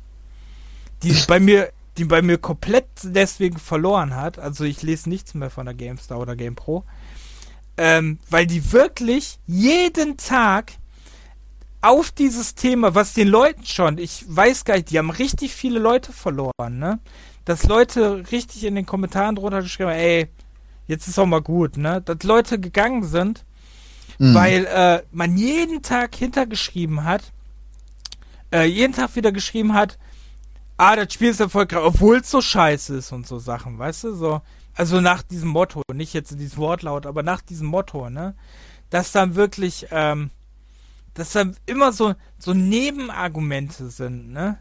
die 1.02 1.14
bei 1.28 1.38
mir, 1.38 1.72
die 1.98 2.04
bei 2.04 2.22
mir 2.22 2.38
komplett 2.38 2.86
deswegen 3.02 3.58
verloren 3.58 4.16
hat. 4.16 4.38
Also 4.38 4.64
ich 4.64 4.82
lese 4.82 5.08
nichts 5.08 5.34
mehr 5.34 5.50
von 5.50 5.66
der 5.66 5.74
GameStar 5.74 6.18
oder 6.18 6.36
GamePro. 6.36 6.84
Ähm, 7.76 8.18
weil 8.28 8.46
die 8.46 8.72
wirklich 8.72 9.38
jeden 9.46 10.16
Tag 10.16 10.72
auf 11.80 12.10
dieses 12.10 12.54
Thema, 12.54 12.94
was 12.94 13.12
den 13.12 13.28
Leuten 13.28 13.66
schon, 13.66 13.98
ich 13.98 14.24
weiß 14.28 14.64
gar 14.64 14.74
nicht, 14.74 14.90
die 14.90 14.98
haben 14.98 15.10
richtig 15.10 15.54
viele 15.54 15.78
Leute 15.78 16.12
verloren, 16.12 16.78
ne? 16.78 17.00
Dass 17.44 17.64
Leute 17.64 18.24
richtig 18.30 18.64
in 18.64 18.76
den 18.76 18.86
Kommentaren 18.86 19.34
drunter 19.34 19.62
geschrieben 19.62 19.90
haben, 19.90 19.98
ey, 19.98 20.28
jetzt 20.86 21.08
ist 21.08 21.18
auch 21.18 21.26
mal 21.26 21.42
gut, 21.42 21.76
ne? 21.76 22.00
Dass 22.00 22.22
Leute 22.22 22.60
gegangen 22.60 23.02
sind, 23.04 23.44
mhm. 24.22 24.34
weil 24.34 24.66
äh, 24.66 25.02
man 25.10 25.36
jeden 25.36 25.82
Tag 25.82 26.14
hintergeschrieben 26.14 27.02
hat, 27.02 27.32
äh, 28.52 28.66
jeden 28.66 28.92
Tag 28.92 29.16
wieder 29.16 29.32
geschrieben 29.32 29.74
hat, 29.74 29.98
ah, 30.76 30.94
das 30.94 31.12
Spiel 31.12 31.30
ist 31.30 31.40
erfolgreich, 31.40 31.82
obwohl 31.82 32.18
es 32.18 32.30
so 32.30 32.40
scheiße 32.40 32.96
ist 32.96 33.10
und 33.10 33.26
so 33.26 33.38
Sachen, 33.40 33.78
weißt 33.78 34.04
du, 34.04 34.14
so. 34.14 34.40
Also 34.74 35.00
nach 35.00 35.22
diesem 35.22 35.48
Motto, 35.48 35.82
nicht 35.92 36.14
jetzt 36.14 36.30
dieses 36.30 36.56
Wortlaut, 36.56 37.04
aber 37.04 37.22
nach 37.22 37.42
diesem 37.42 37.66
Motto, 37.66 38.08
ne? 38.08 38.34
Dass 38.90 39.10
dann 39.10 39.34
wirklich, 39.34 39.88
ähm, 39.90 40.30
dass 41.14 41.32
dann 41.32 41.56
immer 41.66 41.92
so, 41.92 42.14
so 42.38 42.54
Nebenargumente 42.54 43.90
sind, 43.90 44.32
ne? 44.32 44.58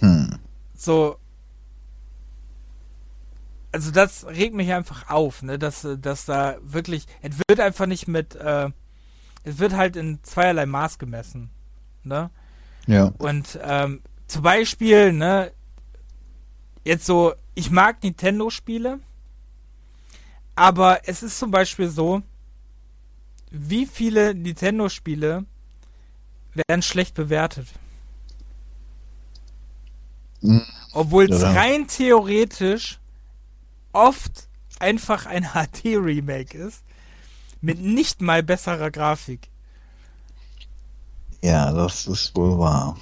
Hm. 0.00 0.38
So, 0.74 1.16
also 3.72 3.90
das 3.90 4.26
regt 4.26 4.54
mich 4.54 4.70
einfach 4.72 5.08
auf, 5.08 5.42
ne, 5.42 5.58
dass, 5.58 5.86
dass 6.00 6.26
da 6.26 6.56
wirklich, 6.62 7.06
es 7.22 7.36
wird 7.48 7.58
einfach 7.58 7.86
nicht 7.86 8.06
mit, 8.06 8.34
äh, 8.36 8.70
es 9.44 9.58
wird 9.58 9.72
halt 9.72 9.96
in 9.96 10.22
zweierlei 10.22 10.66
Maß 10.66 10.98
gemessen, 10.98 11.50
ne? 12.04 12.30
Ja. 12.86 13.12
Und 13.18 13.58
ähm, 13.62 14.02
zum 14.26 14.42
Beispiel, 14.42 15.12
ne, 15.12 15.52
jetzt 16.84 17.06
so, 17.06 17.34
ich 17.54 17.70
mag 17.70 18.02
Nintendo-Spiele, 18.02 19.00
aber 20.54 21.08
es 21.08 21.22
ist 21.22 21.38
zum 21.38 21.50
Beispiel 21.50 21.88
so, 21.88 22.22
wie 23.50 23.86
viele 23.86 24.34
Nintendo-Spiele 24.34 25.46
werden 26.54 26.82
schlecht 26.82 27.14
bewertet? 27.14 27.68
Hm. 30.40 30.62
Obwohl 30.92 31.30
es 31.30 31.40
ja. 31.40 31.52
rein 31.52 31.86
theoretisch 31.86 32.98
oft 33.92 34.48
einfach 34.78 35.26
ein 35.26 35.44
HD-Remake 35.54 36.56
ist, 36.56 36.82
mit 37.60 37.80
nicht 37.80 38.20
mal 38.20 38.42
besserer 38.42 38.90
Grafik. 38.90 39.48
Ja, 41.42 41.72
das 41.72 42.06
ist 42.06 42.36
wohl 42.36 42.58
wahr. 42.58 42.96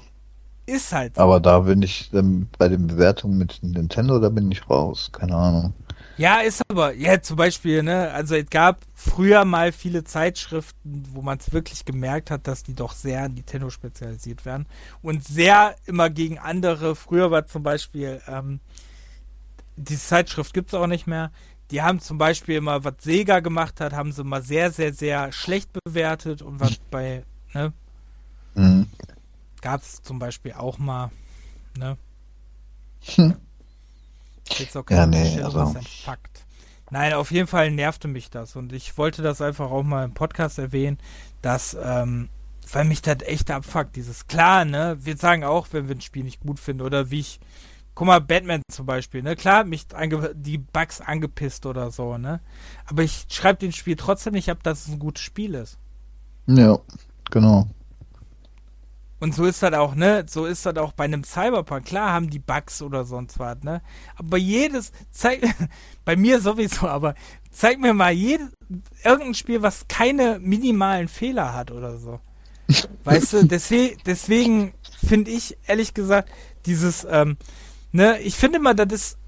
Ist 0.66 0.92
halt. 0.92 1.16
So. 1.16 1.22
Aber 1.22 1.40
da 1.40 1.60
bin 1.60 1.82
ich 1.82 2.10
ähm, 2.14 2.48
bei 2.58 2.68
den 2.68 2.86
Bewertungen 2.86 3.36
mit 3.38 3.58
Nintendo, 3.62 4.18
da 4.18 4.28
bin 4.28 4.50
ich 4.50 4.68
raus. 4.68 5.10
Keine 5.12 5.34
Ahnung. 5.34 5.74
Ja, 6.16 6.40
ist 6.40 6.62
aber, 6.68 6.92
ja, 6.94 7.22
zum 7.22 7.36
Beispiel, 7.36 7.82
ne, 7.82 8.10
also 8.10 8.34
es 8.34 8.50
gab 8.50 8.80
früher 8.94 9.46
mal 9.46 9.72
viele 9.72 10.04
Zeitschriften, 10.04 11.04
wo 11.14 11.22
man 11.22 11.38
es 11.38 11.52
wirklich 11.54 11.86
gemerkt 11.86 12.30
hat, 12.30 12.46
dass 12.46 12.62
die 12.62 12.74
doch 12.74 12.92
sehr 12.92 13.26
Nintendo 13.28 13.70
spezialisiert 13.70 14.44
werden 14.44 14.66
und 15.00 15.26
sehr 15.26 15.76
immer 15.86 16.10
gegen 16.10 16.38
andere. 16.38 16.94
Früher 16.94 17.30
war 17.30 17.46
zum 17.46 17.62
Beispiel 17.62 18.20
ähm, 18.28 18.60
diese 19.80 20.06
Zeitschrift 20.06 20.54
gibt 20.54 20.68
es 20.68 20.74
auch 20.74 20.86
nicht 20.86 21.06
mehr. 21.06 21.30
Die 21.70 21.82
haben 21.82 22.00
zum 22.00 22.18
Beispiel 22.18 22.56
immer, 22.56 22.84
was 22.84 22.94
Sega 23.00 23.40
gemacht 23.40 23.80
hat, 23.80 23.92
haben 23.92 24.12
sie 24.12 24.24
mal 24.24 24.42
sehr, 24.42 24.72
sehr, 24.72 24.92
sehr 24.92 25.32
schlecht 25.32 25.70
bewertet 25.84 26.42
und 26.42 26.58
was 26.58 26.76
bei, 26.90 27.24
ne? 27.54 27.72
Mhm. 28.54 28.88
Gab 29.62 29.82
es 29.82 30.02
zum 30.02 30.18
Beispiel 30.18 30.52
auch 30.54 30.78
mal, 30.78 31.10
ne? 31.78 31.96
Hm. 33.14 33.36
Jetzt 34.58 34.76
auch 34.76 34.84
keine 34.84 35.00
ja, 35.00 35.06
nee, 35.06 35.42
also. 35.42 35.62
ist 35.62 35.76
ein 35.76 35.82
Fakt. 35.82 36.44
Nein, 36.90 37.12
auf 37.12 37.30
jeden 37.30 37.46
Fall 37.46 37.70
nervte 37.70 38.08
mich 38.08 38.30
das 38.30 38.56
und 38.56 38.72
ich 38.72 38.98
wollte 38.98 39.22
das 39.22 39.40
einfach 39.40 39.70
auch 39.70 39.84
mal 39.84 40.04
im 40.04 40.12
Podcast 40.12 40.58
erwähnen, 40.58 40.98
dass, 41.40 41.76
ähm, 41.80 42.28
weil 42.72 42.84
mich 42.84 43.00
das 43.00 43.22
echt 43.22 43.50
abfuckt, 43.50 43.94
dieses 43.94 44.26
klar, 44.26 44.64
ne? 44.64 44.98
Wir 45.00 45.16
sagen 45.16 45.44
auch, 45.44 45.68
wenn 45.70 45.88
wir 45.88 45.94
ein 45.94 46.00
Spiel 46.00 46.24
nicht 46.24 46.40
gut 46.40 46.58
finden 46.58 46.82
oder 46.82 47.12
wie 47.12 47.20
ich 47.20 47.38
Guck 48.00 48.06
mal, 48.06 48.20
Batman 48.22 48.62
zum 48.72 48.86
Beispiel, 48.86 49.22
ne? 49.22 49.36
Klar, 49.36 49.64
mich 49.64 49.86
die 50.32 50.56
Bugs 50.56 51.02
angepisst 51.02 51.66
oder 51.66 51.90
so, 51.90 52.16
ne? 52.16 52.40
Aber 52.86 53.02
ich 53.02 53.26
schreibe 53.28 53.58
den 53.58 53.72
Spiel 53.72 53.94
trotzdem 53.94 54.32
nicht 54.32 54.50
ab, 54.50 54.62
dass 54.62 54.86
es 54.86 54.88
ein 54.94 54.98
gutes 54.98 55.22
Spiel 55.22 55.52
ist. 55.54 55.76
Ja, 56.46 56.78
genau. 57.30 57.66
Und 59.18 59.34
so 59.34 59.44
ist 59.44 59.62
das 59.62 59.74
auch, 59.74 59.94
ne? 59.94 60.24
So 60.26 60.46
ist 60.46 60.64
das 60.64 60.78
auch 60.78 60.92
bei 60.92 61.04
einem 61.04 61.24
Cyberpunk. 61.24 61.84
Klar 61.84 62.14
haben 62.14 62.30
die 62.30 62.38
Bugs 62.38 62.80
oder 62.80 63.04
sonst 63.04 63.38
was, 63.38 63.62
ne? 63.64 63.82
Aber 64.16 64.38
jedes, 64.38 64.92
zeig, 65.10 65.42
bei 66.06 66.16
mir 66.16 66.40
sowieso, 66.40 66.88
aber 66.88 67.14
zeig 67.50 67.78
mir 67.80 67.92
mal 67.92 68.12
jedes, 68.12 68.48
irgendein 69.04 69.34
Spiel, 69.34 69.60
was 69.60 69.88
keine 69.88 70.38
minimalen 70.38 71.08
Fehler 71.08 71.52
hat 71.52 71.70
oder 71.70 71.98
so. 71.98 72.18
weißt 73.04 73.34
du, 73.34 73.44
deswegen, 73.44 73.98
deswegen 74.06 74.72
finde 75.06 75.32
ich, 75.32 75.58
ehrlich 75.66 75.92
gesagt, 75.92 76.30
dieses, 76.64 77.06
ähm, 77.10 77.36
ne, 77.92 78.20
ich 78.20 78.34
finde 78.34 78.58
mal, 78.58 78.74
das 78.74 78.92
ist 78.92 79.18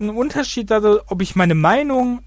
ein 0.00 0.10
Unterschied, 0.10 0.72
also, 0.72 1.00
ob 1.06 1.22
ich 1.22 1.36
meine 1.36 1.54
Meinung 1.54 2.22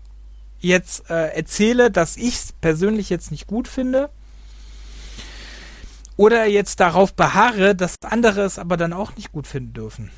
jetzt 0.60 1.10
äh, 1.10 1.30
erzähle, 1.36 1.92
dass 1.92 2.18
ich 2.18 2.36
es 2.36 2.54
persönlich 2.54 3.10
jetzt 3.10 3.32
nicht 3.32 3.48
gut 3.48 3.68
finde, 3.68 4.10
oder 6.18 6.46
jetzt 6.46 6.80
darauf 6.80 7.14
beharre, 7.14 7.76
dass 7.76 8.02
andere 8.04 8.42
es 8.42 8.58
aber 8.58 8.78
dann 8.78 8.94
auch 8.94 9.16
nicht 9.16 9.32
gut 9.32 9.48
finden 9.48 9.74
dürfen. 9.74 10.12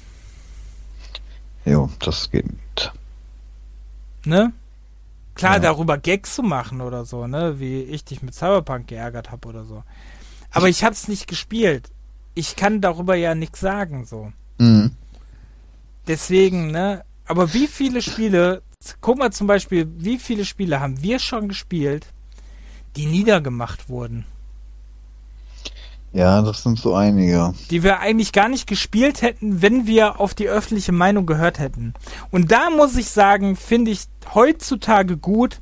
Jo, 1.65 1.89
das 1.99 2.29
geht. 2.29 2.45
Ne? 4.23 4.53
Klar, 5.35 5.55
ja. 5.55 5.59
darüber 5.59 5.97
Gags 5.97 6.35
zu 6.35 6.43
machen 6.43 6.81
oder 6.81 7.05
so, 7.05 7.27
ne? 7.27 7.59
Wie 7.59 7.81
ich 7.81 8.03
dich 8.03 8.21
mit 8.21 8.33
Cyberpunk 8.33 8.87
geärgert 8.87 9.31
habe 9.31 9.47
oder 9.47 9.65
so. 9.65 9.83
Aber 10.51 10.69
ich 10.69 10.83
hab's 10.83 11.07
nicht 11.07 11.27
gespielt. 11.27 11.91
Ich 12.33 12.55
kann 12.55 12.81
darüber 12.81 13.15
ja 13.15 13.35
nichts 13.35 13.59
sagen, 13.59 14.05
so. 14.05 14.31
Mhm. 14.59 14.91
Deswegen, 16.07 16.71
ne? 16.71 17.03
Aber 17.25 17.53
wie 17.53 17.67
viele 17.67 18.01
Spiele, 18.01 18.61
guck 19.01 19.17
mal 19.17 19.31
zum 19.31 19.47
Beispiel, 19.47 19.87
wie 19.97 20.17
viele 20.17 20.45
Spiele 20.45 20.79
haben 20.79 21.01
wir 21.01 21.19
schon 21.19 21.49
gespielt, 21.49 22.07
die 22.95 23.05
niedergemacht 23.05 23.89
wurden? 23.89 24.25
Ja, 26.13 26.41
das 26.41 26.63
sind 26.63 26.79
so 26.79 26.95
einige. 26.95 27.53
Die 27.69 27.83
wir 27.83 27.99
eigentlich 27.99 28.31
gar 28.31 28.47
nicht 28.47 28.65
gespielt 28.65 29.21
hätten, 29.21 29.61
wenn 29.61 29.85
wir 29.85 30.19
auf 30.19 30.33
die 30.33 30.47
öffentliche 30.47 30.93
Meinung 30.93 31.25
gehört 31.25 31.59
hätten. 31.59 31.93
Und 32.31 32.51
da 32.51 32.69
muss 32.69 32.95
ich 32.95 33.09
sagen, 33.09 33.55
finde 33.55 33.91
ich 33.91 34.05
heutzutage 34.33 35.17
gut, 35.17 35.59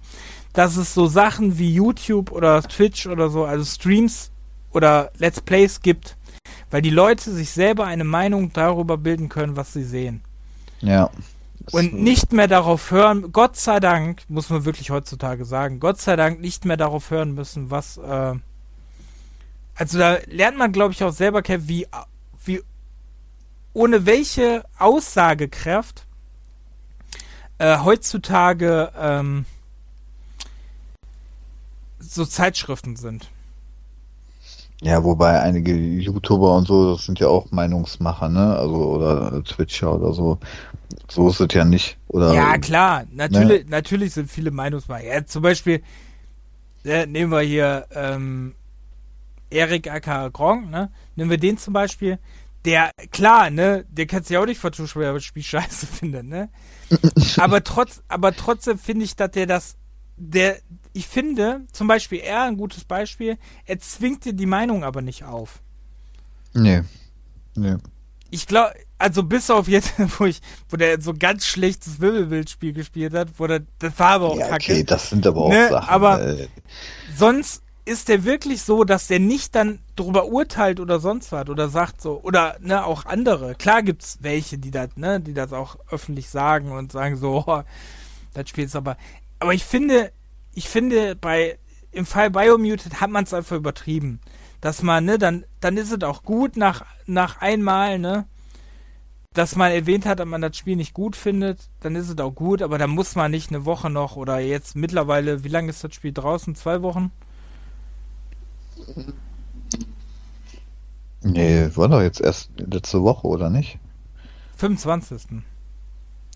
dass 0.53 0.77
es 0.77 0.93
so 0.93 1.07
Sachen 1.07 1.57
wie 1.57 1.73
YouTube 1.73 2.31
oder 2.31 2.61
Twitch 2.61 3.07
oder 3.07 3.29
so, 3.29 3.43
also 3.43 3.65
Streams 3.65 4.31
oder 4.71 5.11
Let's 5.17 5.41
Plays 5.41 5.81
gibt, 5.81 6.15
weil 6.69 6.81
die 6.81 6.89
Leute 6.89 7.31
sich 7.31 7.49
selber 7.49 7.85
eine 7.85 8.03
Meinung 8.03 8.53
darüber 8.53 8.97
bilden 8.97 9.29
können, 9.29 9.55
was 9.55 9.73
sie 9.73 9.83
sehen. 9.83 10.21
Ja. 10.85 11.09
Und 11.71 11.93
nicht 11.93 12.31
mehr 12.31 12.47
darauf 12.47 12.91
hören, 12.91 13.31
Gott 13.31 13.57
sei 13.57 13.79
Dank, 13.79 14.21
muss 14.27 14.49
man 14.49 14.65
wirklich 14.65 14.91
heutzutage 14.91 15.45
sagen, 15.45 15.79
Gott 15.79 15.99
sei 15.99 16.15
Dank 16.15 16.39
nicht 16.39 16.63
mehr 16.63 16.77
darauf 16.77 17.09
hören 17.09 17.33
müssen, 17.33 17.71
was, 17.71 17.97
äh, 17.97 18.35
also 19.73 19.97
da 19.97 20.17
lernt 20.27 20.57
man, 20.57 20.71
glaube 20.71 20.93
ich, 20.93 21.03
auch 21.03 21.11
selber 21.11 21.41
kennen, 21.41 21.67
wie, 21.67 21.87
wie, 22.43 22.61
ohne 23.73 24.05
welche 24.05 24.63
Aussagekraft 24.77 26.05
äh, 27.57 27.79
heutzutage 27.79 28.91
ähm, 28.97 29.45
so 31.99 32.25
Zeitschriften 32.25 32.95
sind. 32.95 33.29
Ja, 34.81 35.03
wobei 35.03 35.39
einige 35.39 35.73
YouTuber 35.73 36.55
und 36.55 36.67
so, 36.67 36.91
das 36.91 37.05
sind 37.05 37.19
ja 37.19 37.27
auch 37.27 37.49
Meinungsmacher, 37.51 38.29
ne? 38.29 38.57
Also 38.57 38.75
oder 38.75 39.43
Twitcher 39.43 39.93
oder 39.93 40.13
so. 40.13 40.37
So 41.09 41.29
ist 41.29 41.39
es 41.39 41.53
ja 41.53 41.65
nicht. 41.65 41.97
Oder, 42.07 42.33
ja, 42.33 42.57
klar, 42.57 43.05
natürlich, 43.11 43.65
ne? 43.65 43.69
natürlich 43.69 44.13
sind 44.13 44.29
viele 44.29 44.51
Meinungsmacher. 44.51 45.05
Ja, 45.05 45.25
zum 45.25 45.41
Beispiel, 45.41 45.81
äh, 46.83 47.05
nehmen 47.05 47.31
wir 47.31 47.41
hier 47.41 47.87
ähm, 47.91 48.55
Erik 49.49 49.89
aka 49.89 50.29
Gronk, 50.29 50.69
ne? 50.69 50.91
Nehmen 51.15 51.29
wir 51.29 51.37
den 51.37 51.57
zum 51.57 51.73
Beispiel. 51.73 52.19
Der, 52.65 52.91
klar, 53.11 53.51
ne, 53.51 53.85
der 53.89 54.07
kann 54.07 54.23
sich 54.23 54.37
auch 54.37 54.45
nicht 54.45 54.59
vertuschen, 54.59 54.99
weil 54.99 55.07
er 55.07 55.13
das 55.13 55.23
Spiel 55.23 55.43
scheiße 55.43 55.85
findet, 55.85 56.25
ne? 56.25 56.49
aber 57.37 57.63
trotz, 57.63 58.03
aber 58.07 58.35
trotzdem 58.35 58.77
finde 58.77 59.05
ich, 59.05 59.15
dass 59.15 59.31
der 59.31 59.45
das, 59.45 59.75
der, 60.17 60.57
ich 60.93 61.07
finde, 61.07 61.61
zum 61.71 61.87
Beispiel 61.87 62.19
er, 62.19 62.43
ein 62.43 62.57
gutes 62.57 62.85
Beispiel, 62.85 63.37
er 63.65 63.79
zwingt 63.79 64.25
dir 64.25 64.33
die 64.33 64.45
Meinung 64.45 64.83
aber 64.83 65.01
nicht 65.01 65.23
auf. 65.23 65.61
Nee. 66.53 66.83
Nee. 67.55 67.75
Ich 68.29 68.47
glaube, 68.47 68.73
also 68.97 69.23
bis 69.23 69.49
auf 69.49 69.67
jetzt, 69.67 69.93
wo 70.19 70.25
ich, 70.25 70.41
wo 70.69 70.77
der 70.77 71.01
so 71.01 71.13
ganz 71.13 71.45
schlechtes 71.45 71.99
Wirbelbildspiel 71.99 72.73
gespielt 72.73 73.13
hat, 73.13 73.29
wo 73.37 73.47
der, 73.47 73.61
das 73.79 73.97
war 73.99 74.11
aber 74.11 74.29
auch 74.29 74.37
ja, 74.37 74.47
kacke. 74.47 74.73
Okay, 74.73 74.83
das 74.83 75.09
sind 75.09 75.25
aber 75.27 75.41
auch 75.41 75.49
ne? 75.49 75.69
Sachen. 75.69 75.89
Aber 75.89 76.21
äh, 76.21 76.47
sonst 77.15 77.61
ist 77.85 78.09
der 78.09 78.23
wirklich 78.25 78.63
so, 78.63 78.83
dass 78.83 79.07
der 79.07 79.19
nicht 79.19 79.53
dann 79.53 79.79
drüber 79.95 80.25
urteilt 80.25 80.79
oder 80.79 80.99
sonst 80.99 81.31
was 81.31 81.47
oder 81.49 81.69
sagt 81.69 82.01
so, 82.01 82.19
oder 82.23 82.57
ne, 82.59 82.83
auch 82.83 83.05
andere. 83.05 83.55
Klar 83.55 83.83
gibt's 83.83 84.17
welche, 84.21 84.57
die 84.57 84.71
das, 84.71 84.89
ne, 84.95 85.19
die 85.19 85.33
das 85.33 85.53
auch 85.53 85.77
öffentlich 85.91 86.29
sagen 86.29 86.71
und 86.71 86.91
sagen 86.91 87.15
so, 87.15 87.43
oh, 87.47 87.63
das 88.33 88.49
Spiel 88.49 88.65
ist 88.65 88.75
aber. 88.75 88.97
Aber 89.39 89.53
ich 89.53 89.63
finde, 89.63 90.11
ich 90.53 90.67
finde, 90.67 91.15
bei 91.15 91.59
im 91.91 92.05
Fall 92.05 92.29
Biomuted 92.29 92.99
hat 92.99 93.09
man 93.09 93.23
es 93.23 93.33
einfach 93.33 93.55
übertrieben. 93.55 94.19
Dass 94.61 94.81
man, 94.81 95.05
ne, 95.05 95.19
dann, 95.19 95.45
dann 95.59 95.77
ist 95.77 95.91
es 95.91 96.01
auch 96.03 96.23
gut 96.23 96.57
nach, 96.57 96.85
nach 97.05 97.39
einmal, 97.39 97.99
ne, 97.99 98.25
dass 99.35 99.55
man 99.55 99.71
erwähnt 99.71 100.05
hat, 100.05 100.19
dass 100.19 100.25
man 100.25 100.41
das 100.41 100.57
Spiel 100.57 100.75
nicht 100.75 100.93
gut 100.93 101.15
findet, 101.15 101.69
dann 101.81 101.95
ist 101.95 102.09
es 102.09 102.17
auch 102.17 102.31
gut, 102.31 102.61
aber 102.61 102.77
da 102.77 102.87
muss 102.87 103.15
man 103.15 103.31
nicht 103.31 103.51
eine 103.51 103.65
Woche 103.65 103.89
noch 103.89 104.15
oder 104.15 104.39
jetzt 104.39 104.75
mittlerweile, 104.75 105.43
wie 105.43 105.49
lange 105.49 105.69
ist 105.69 105.83
das 105.83 105.93
Spiel 105.93 106.13
draußen? 106.13 106.55
Zwei 106.55 106.81
Wochen? 106.81 107.11
Nee, 111.21 111.69
war 111.75 111.89
doch 111.89 112.01
jetzt 112.01 112.21
erst 112.21 112.49
letzte 112.57 113.03
Woche, 113.03 113.27
oder 113.27 113.49
nicht? 113.49 113.77
25. 114.57 115.43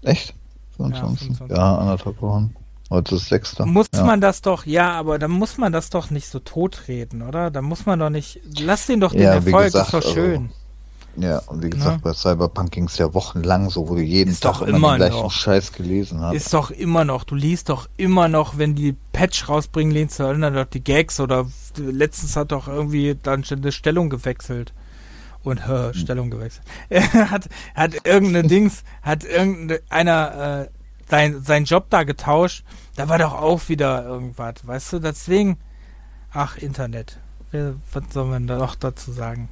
Echt? 0.03 0.33
25? 0.77 1.29
Ja, 1.29 1.35
25. 1.35 1.57
ja 1.57 1.77
anderthalb 1.77 2.21
Wochen. 2.21 2.55
Heute 2.89 3.15
ist 3.15 3.27
Sechster. 3.27 3.65
Muss 3.65 3.87
ja. 3.93 4.03
man 4.03 4.19
das 4.19 4.41
doch, 4.41 4.65
ja, 4.65 4.91
aber 4.91 5.19
dann 5.19 5.31
muss 5.31 5.57
man 5.57 5.71
das 5.71 5.89
doch 5.89 6.09
nicht 6.09 6.27
so 6.27 6.39
totreden, 6.39 7.21
oder? 7.21 7.51
Da 7.51 7.61
muss 7.61 7.85
man 7.85 7.99
doch 7.99 8.09
nicht. 8.09 8.41
Lass 8.59 8.87
den 8.87 8.99
doch 8.99 9.11
den 9.11 9.21
ja, 9.21 9.35
Erfolg, 9.35 9.65
gesagt, 9.65 9.93
ist 9.93 9.93
doch 9.93 10.13
schön. 10.13 10.41
Also, 10.41 10.53
ja, 11.21 11.39
und 11.47 11.63
wie 11.63 11.69
gesagt, 11.69 11.97
ja. 11.97 11.99
bei 12.03 12.13
Cyberpunk 12.13 12.71
ging 12.71 12.85
es 12.85 12.97
ja 12.97 13.13
wochenlang 13.13 13.69
so, 13.69 13.89
wo 13.89 13.95
du 13.95 14.01
jeden 14.01 14.31
ist 14.31 14.41
Tag 14.41 14.59
doch 14.59 14.61
immer 14.61 14.93
den 14.93 14.97
gleichen 14.97 15.21
noch. 15.21 15.31
Scheiß 15.31 15.73
gelesen 15.73 16.21
hast. 16.21 16.35
Ist 16.35 16.53
doch 16.53 16.71
immer 16.71 17.05
noch. 17.05 17.23
Du 17.23 17.35
liest 17.35 17.69
doch 17.69 17.89
immer 17.97 18.27
noch, 18.27 18.57
wenn 18.57 18.75
die 18.75 18.95
Patch 19.11 19.49
rausbringen, 19.49 19.93
lehnst 19.93 20.19
du 20.19 20.23
dann 20.23 20.53
doch 20.53 20.65
die 20.65 20.83
Gags 20.83 21.19
oder 21.19 21.45
letztens 21.77 22.35
hat 22.35 22.51
doch 22.51 22.67
irgendwie 22.67 23.17
dann 23.21 23.43
eine 23.49 23.71
Stellung 23.71 24.09
gewechselt 24.09 24.73
und 25.43 25.67
hör, 25.67 25.93
hm. 25.93 25.93
Stellung 25.93 26.29
gewechselt. 26.29 26.65
Hat, 27.31 27.47
hat 27.75 28.05
irgendeine 28.05 28.47
Dings, 28.47 28.83
hat 29.01 29.23
irgendeiner 29.23 30.63
äh, 30.63 30.67
sein, 31.09 31.41
seinen 31.43 31.65
Job 31.65 31.87
da 31.89 32.03
getauscht, 32.03 32.63
da 32.95 33.09
war 33.09 33.17
doch 33.17 33.33
auch 33.33 33.67
wieder 33.67 34.05
irgendwas, 34.05 34.55
weißt 34.63 34.93
du? 34.93 34.99
Deswegen, 34.99 35.57
ach, 36.31 36.57
Internet. 36.57 37.19
Was 37.51 38.03
soll 38.13 38.25
man 38.25 38.45
da 38.45 38.57
noch 38.57 38.75
dazu 38.75 39.11
sagen? 39.11 39.49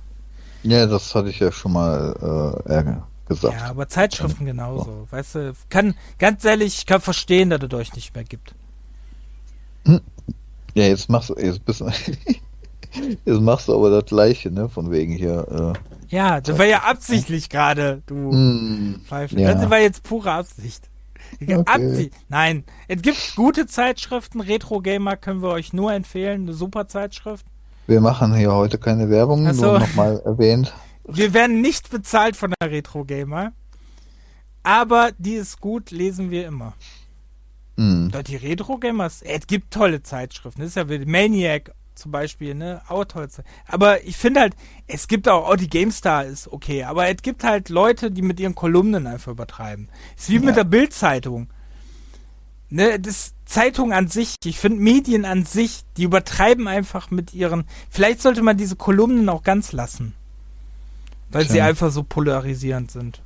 Ja, 0.64 0.86
das 0.86 1.14
hatte 1.16 1.30
ich 1.30 1.40
ja 1.40 1.52
schon 1.52 1.74
mal 1.74 2.64
äh, 2.66 3.28
gesagt. 3.28 3.60
Ja, 3.60 3.70
aber 3.70 3.88
Zeitschriften 3.88 4.46
ja. 4.46 4.54
genauso, 4.54 4.84
so. 4.84 5.08
weißt 5.10 5.36
du? 5.36 5.54
Kann, 5.70 5.96
ganz 6.18 6.44
ehrlich, 6.46 6.78
ich 6.80 6.86
kann 6.86 7.02
verstehen, 7.02 7.50
dass 7.50 7.62
es 7.62 7.74
euch 7.74 7.94
nicht 7.94 8.16
mehr 8.16 8.24
gibt. 8.24 8.56
Hm. 9.86 10.02
Ja, 10.74 10.84
jetzt 10.84 11.10
machst 11.10 11.30
du, 11.30 11.36
jetzt 11.36 11.64
bist 11.66 11.84
Jetzt 13.26 13.42
machst 13.42 13.68
du 13.68 13.76
aber 13.76 13.90
das 13.90 14.06
gleiche, 14.06 14.50
ne? 14.50 14.70
Von 14.70 14.92
wegen 14.92 15.14
hier. 15.14 15.76
Äh, 15.76 16.16
ja, 16.16 16.42
das 16.42 16.58
war 16.58 16.66
ja 16.66 16.84
absichtlich 16.84 17.50
gerade, 17.50 18.02
du 18.06 18.16
mm, 18.16 19.02
Pfeife. 19.06 19.40
Ja. 19.40 19.54
Das 19.54 19.70
war 19.70 19.80
jetzt 19.80 20.04
pure 20.04 20.32
Absicht. 20.32 20.90
Okay. 21.42 22.10
Nein, 22.30 22.64
es 22.88 23.02
gibt 23.02 23.36
gute 23.36 23.68
Zeitschriften. 23.68 24.40
Retro 24.40 24.80
Gamer 24.80 25.18
können 25.18 25.42
wir 25.42 25.50
euch 25.50 25.74
nur 25.74 25.94
empfehlen. 25.94 26.44
Eine 26.44 26.54
super 26.54 26.88
Zeitschrift. 26.88 27.46
Wir 27.88 28.02
machen 28.02 28.36
hier 28.36 28.54
heute 28.54 28.78
keine 28.78 29.10
Werbung, 29.10 29.52
so. 29.54 29.66
nur 29.66 29.80
nochmal 29.80 30.22
erwähnt. 30.26 30.74
Wir 31.06 31.34
werden 31.34 31.62
nicht 31.62 31.90
bezahlt 31.90 32.36
von 32.36 32.54
der 32.60 32.70
Retro 32.70 33.06
Gamer. 33.06 33.54
Aber 34.62 35.12
die 35.18 35.36
ist 35.36 35.62
gut, 35.62 35.92
lesen 35.92 36.30
wir 36.30 36.46
immer. 36.46 36.74
Mm. 37.78 38.10
Die 38.28 38.36
Retro 38.36 38.78
Gamers, 38.78 39.22
es 39.22 39.48
gibt 39.48 39.74
tolle 39.74 40.04
Zeitschriften. 40.04 40.60
Das 40.60 40.72
ist 40.72 40.76
ja 40.76 40.90
wie 40.90 41.06
Maniac 41.06 41.72
zum 41.96 42.12
Beispiel, 42.12 42.54
ne? 42.54 42.82
Outholz. 42.90 43.42
Aber 43.66 44.04
ich 44.04 44.18
finde 44.18 44.42
halt, 44.42 44.56
es 44.88 45.08
gibt 45.08 45.30
auch, 45.30 45.48
auch 45.48 45.56
die 45.56 45.70
GameStar 45.70 46.26
ist 46.26 46.52
okay, 46.52 46.84
aber 46.84 47.08
es 47.08 47.22
gibt 47.22 47.46
halt 47.46 47.70
Leute, 47.70 48.12
die 48.12 48.22
mit 48.22 48.40
ihren 48.42 48.56
Kolumnen 48.56 49.08
einfach 49.08 49.32
übertreiben. 49.32 49.90
Ist 50.18 50.30
wie 50.30 50.36
ja. 50.36 50.42
mit 50.42 50.58
der 50.58 50.66
Bildzeitung. 50.66 51.48
Ne, 52.70 53.00
das 53.00 53.34
Zeitung 53.48 53.94
an 53.94 54.08
sich, 54.08 54.36
ich 54.44 54.60
finde 54.60 54.82
Medien 54.82 55.26
an 55.26 55.46
sich, 55.46 55.82
die 55.96 56.04
übertreiben 56.04 56.68
einfach 56.68 57.10
mit 57.12 57.34
ihren. 57.34 57.64
Vielleicht 57.90 58.22
sollte 58.22 58.44
man 58.44 58.58
diese 58.58 58.76
Kolumnen 58.76 59.30
auch 59.30 59.42
ganz 59.42 59.72
lassen. 59.72 60.14
Weil 61.32 61.44
Schön. 61.46 61.54
sie 61.54 61.62
einfach 61.62 61.92
so 61.92 62.04
polarisierend 62.04 62.92
sind. 62.92 63.22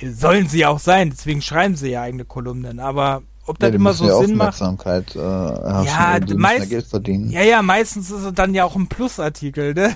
Sollen 0.00 0.48
sie 0.48 0.64
auch 0.64 0.78
sein, 0.78 1.10
deswegen 1.10 1.42
schreiben 1.42 1.74
sie 1.74 1.90
ja 1.90 2.02
eigene 2.02 2.24
Kolumnen, 2.24 2.78
aber 2.78 3.22
ob 3.46 3.58
das 3.58 3.70
ja, 3.70 3.74
immer 3.74 3.94
so 3.94 4.06
ja 4.06 4.18
Sinn 4.18 4.36
macht. 4.36 4.60
Äh, 4.60 5.18
ja, 5.18 6.18
meist, 6.36 6.70
Geld 6.70 6.86
verdienen. 6.86 7.30
ja, 7.30 7.42
ja, 7.42 7.62
meistens 7.62 8.10
ist 8.10 8.22
es 8.22 8.34
dann 8.34 8.54
ja 8.54 8.64
auch 8.64 8.76
ein 8.76 8.86
Plusartikel, 8.86 9.74
ne? 9.74 9.94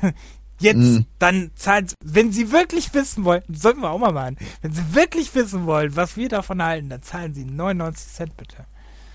Jetzt, 0.59 0.78
mm. 0.78 1.07
dann 1.18 1.51
zahlen 1.55 1.89
wenn 2.05 2.33
sie 2.33 2.52
wirklich 2.52 2.94
wissen 2.94 3.25
wollen, 3.25 3.42
sollten 3.52 3.81
wir 3.83 3.91
auch 3.91 3.99
mal 3.99 4.12
machen, 4.12 4.36
wenn 4.60 4.73
sie 4.73 4.94
wirklich 4.94 5.34
wissen 5.34 5.67
wollen, 5.67 5.97
was 5.97 6.17
wir 6.17 6.28
davon 6.28 6.62
halten, 6.62 6.89
dann 6.89 7.02
zahlen 7.02 7.34
sie 7.34 7.44
99 7.44 8.12
Cent 8.12 8.36
bitte. 8.36 8.65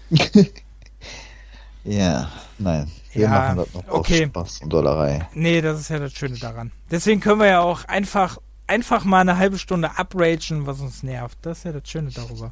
ja, 1.84 2.30
nein. 2.58 2.92
Wir 3.14 3.24
ja, 3.24 3.30
machen 3.30 3.58
das 3.58 3.74
noch 3.74 3.88
okay. 3.88 4.26
Spaß 4.28 4.62
und 4.62 4.74
Dollerei. 4.74 5.28
Nee, 5.34 5.62
das 5.62 5.80
ist 5.80 5.90
ja 5.90 6.00
das 6.00 6.14
Schöne 6.14 6.38
daran. 6.38 6.72
Deswegen 6.92 7.20
können 7.20 7.40
wir 7.40 7.48
ja 7.48 7.62
auch 7.62 7.86
einfach, 7.86 8.38
einfach 8.68 9.04
mal 9.06 9.22
eine 9.22 9.38
halbe 9.38 9.58
Stunde 9.58 9.92
upragen, 9.98 10.68
was 10.68 10.82
uns 10.82 11.04
nervt. 11.04 11.38
Das 11.42 11.60
ist 11.60 11.64
ja 11.64 11.72
das 11.72 11.90
Schöne 11.90 12.12
darüber. 12.12 12.52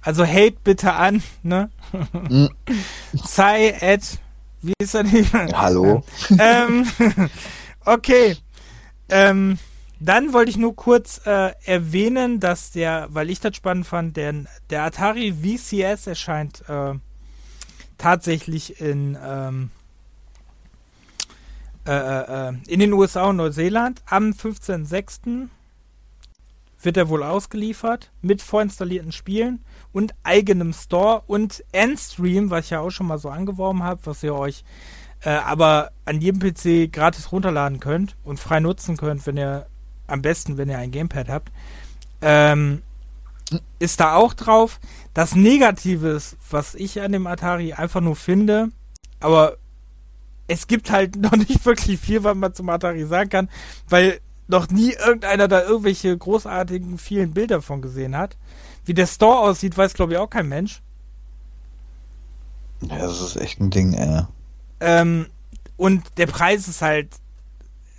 Also 0.00 0.26
hate 0.26 0.56
bitte 0.62 0.92
an, 0.92 1.22
ne? 1.42 1.70
Mm. 2.12 2.46
Sei 3.12 3.74
at, 3.80 4.18
wie 4.62 4.74
ist 4.78 4.94
er 4.94 5.04
nicht? 5.04 5.32
Hallo. 5.32 6.04
ähm, 6.38 6.86
okay. 7.84 8.36
Ähm, 9.08 9.58
dann 10.04 10.32
wollte 10.32 10.50
ich 10.50 10.56
nur 10.56 10.76
kurz 10.76 11.20
äh, 11.26 11.52
erwähnen, 11.64 12.40
dass 12.40 12.72
der, 12.72 13.08
weil 13.10 13.30
ich 13.30 13.40
das 13.40 13.56
spannend 13.56 13.86
fand, 13.86 14.16
der, 14.16 14.34
der 14.70 14.84
Atari 14.84 15.32
VCS 15.32 16.06
erscheint 16.06 16.62
äh, 16.68 16.94
tatsächlich 17.96 18.80
in, 18.80 19.16
ähm, 19.22 19.70
äh, 21.86 21.92
äh, 21.92 22.48
äh 22.48 22.52
in 22.66 22.80
den 22.80 22.92
USA 22.92 23.24
und 23.24 23.36
Neuseeland 23.36 24.02
am 24.06 24.30
15.06. 24.30 25.48
wird 26.82 26.96
er 26.96 27.08
wohl 27.08 27.22
ausgeliefert 27.22 28.10
mit 28.20 28.42
vorinstallierten 28.42 29.12
Spielen 29.12 29.64
und 29.92 30.14
eigenem 30.22 30.72
Store 30.72 31.22
und 31.26 31.64
Endstream, 31.72 32.50
was 32.50 32.66
ich 32.66 32.70
ja 32.70 32.80
auch 32.80 32.90
schon 32.90 33.06
mal 33.06 33.18
so 33.18 33.30
angeworben 33.30 33.82
habe, 33.82 34.00
was 34.04 34.22
ihr 34.22 34.34
euch 34.34 34.64
äh, 35.22 35.30
aber 35.30 35.92
an 36.04 36.20
jedem 36.20 36.40
PC 36.40 36.92
gratis 36.92 37.32
runterladen 37.32 37.80
könnt 37.80 38.16
und 38.24 38.38
frei 38.38 38.60
nutzen 38.60 38.96
könnt, 38.96 39.26
wenn 39.26 39.38
ihr 39.38 39.66
am 40.06 40.22
besten, 40.22 40.56
wenn 40.56 40.68
ihr 40.68 40.78
ein 40.78 40.90
Gamepad 40.90 41.28
habt, 41.28 41.52
ähm, 42.20 42.82
ist 43.78 44.00
da 44.00 44.14
auch 44.14 44.34
drauf. 44.34 44.80
Das 45.12 45.34
Negative, 45.34 46.20
was 46.50 46.74
ich 46.74 47.00
an 47.00 47.12
dem 47.12 47.26
Atari 47.26 47.72
einfach 47.72 48.00
nur 48.00 48.16
finde, 48.16 48.70
aber 49.20 49.56
es 50.48 50.66
gibt 50.66 50.90
halt 50.90 51.16
noch 51.20 51.36
nicht 51.36 51.64
wirklich 51.64 52.00
viel, 52.00 52.24
was 52.24 52.36
man 52.36 52.54
zum 52.54 52.68
Atari 52.68 53.04
sagen 53.06 53.30
kann, 53.30 53.50
weil 53.88 54.20
noch 54.46 54.68
nie 54.68 54.92
irgendeiner 54.92 55.48
da 55.48 55.62
irgendwelche 55.62 56.16
großartigen 56.16 56.98
vielen 56.98 57.32
Bilder 57.32 57.62
von 57.62 57.80
gesehen 57.80 58.16
hat. 58.16 58.36
Wie 58.84 58.94
der 58.94 59.06
Store 59.06 59.38
aussieht, 59.38 59.76
weiß 59.76 59.94
glaube 59.94 60.12
ich 60.12 60.18
auch 60.18 60.28
kein 60.28 60.48
Mensch. 60.48 60.82
Ja, 62.82 62.98
das 62.98 63.22
ist 63.22 63.36
echt 63.36 63.60
ein 63.60 63.70
Ding, 63.70 63.94
ey. 63.94 64.24
Ähm, 64.80 65.26
und 65.76 66.02
der 66.18 66.26
Preis 66.26 66.68
ist 66.68 66.82
halt 66.82 67.08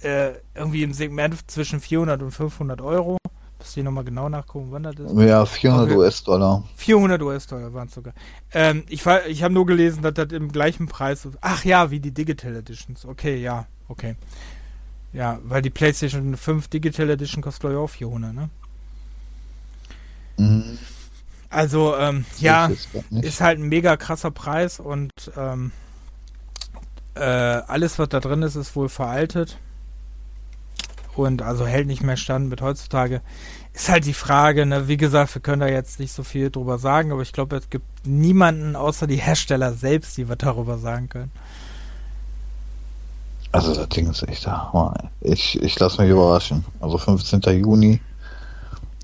äh, 0.05 0.33
irgendwie 0.53 0.83
im 0.83 0.93
Segment 0.93 1.49
zwischen 1.49 1.79
400 1.79 2.21
und 2.21 2.31
500 2.31 2.81
Euro. 2.81 3.17
Muss 3.57 3.75
ich 3.75 3.83
nochmal 3.83 4.03
genau 4.03 4.29
nachgucken, 4.29 4.67
wann 4.69 4.83
das 4.83 4.95
ist. 4.95 5.17
Ja, 5.17 5.45
400 5.45 5.87
okay. 5.87 5.97
US-Dollar. 5.97 6.63
400 6.75 7.21
US-Dollar 7.21 7.73
waren 7.73 7.87
es 7.87 7.95
sogar. 7.95 8.13
Ähm, 8.53 8.83
ich 8.87 9.05
ich 9.27 9.43
habe 9.43 9.53
nur 9.53 9.65
gelesen, 9.65 10.03
dass 10.03 10.13
das 10.13 10.31
im 10.31 10.51
gleichen 10.51 10.87
Preis. 10.87 11.27
Ach 11.41 11.65
ja, 11.65 11.89
wie 11.89 11.99
die 11.99 12.11
Digital 12.11 12.55
Editions. 12.55 13.05
Okay, 13.05 13.37
ja, 13.37 13.65
okay. 13.87 14.15
Ja, 15.13 15.39
weil 15.43 15.61
die 15.61 15.69
PlayStation 15.69 16.37
5 16.37 16.67
Digital 16.67 17.09
Edition 17.09 17.41
kostet 17.41 17.61
glaube 17.61 17.75
ich 17.75 17.79
auch 17.79 17.89
400, 17.89 18.33
ne? 18.33 18.49
Mhm. 20.37 20.77
Also, 21.49 21.95
ähm, 21.95 22.25
ja, 22.37 22.69
ist 23.21 23.39
halt 23.39 23.59
ein 23.59 23.69
mega 23.69 23.95
krasser 23.95 24.29
Preis 24.29 24.79
und 24.79 25.11
ähm, 25.37 25.71
äh, 27.15 27.21
alles, 27.21 27.97
was 27.97 28.09
da 28.09 28.19
drin 28.19 28.41
ist, 28.41 28.55
ist 28.55 28.75
wohl 28.75 28.89
veraltet. 28.89 29.57
Und 31.15 31.41
also 31.41 31.65
hält 31.65 31.87
nicht 31.87 32.03
mehr 32.03 32.17
stand 32.17 32.49
mit 32.49 32.61
heutzutage. 32.61 33.21
Ist 33.73 33.89
halt 33.89 34.05
die 34.05 34.13
Frage, 34.13 34.65
ne? 34.65 34.87
Wie 34.87 34.97
gesagt, 34.97 35.35
wir 35.35 35.41
können 35.41 35.61
da 35.61 35.67
jetzt 35.67 35.99
nicht 35.99 36.13
so 36.13 36.23
viel 36.23 36.49
drüber 36.49 36.77
sagen, 36.77 37.11
aber 37.11 37.21
ich 37.21 37.33
glaube, 37.33 37.55
es 37.57 37.69
gibt 37.69 37.85
niemanden 38.05 38.75
außer 38.75 39.07
die 39.07 39.17
Hersteller 39.17 39.73
selbst, 39.73 40.17
die 40.17 40.29
wir 40.29 40.35
darüber 40.35 40.77
sagen 40.77 41.09
können. 41.09 41.31
Also 43.51 43.73
das 43.73 43.87
Ding 43.89 44.09
ist 44.09 44.23
echt 44.23 44.45
da. 44.45 44.93
Ich, 45.21 45.61
ich 45.61 45.79
lasse 45.79 46.01
mich 46.01 46.11
überraschen. 46.11 46.65
Also 46.81 46.97
15. 46.97 47.41
Juni 47.59 48.01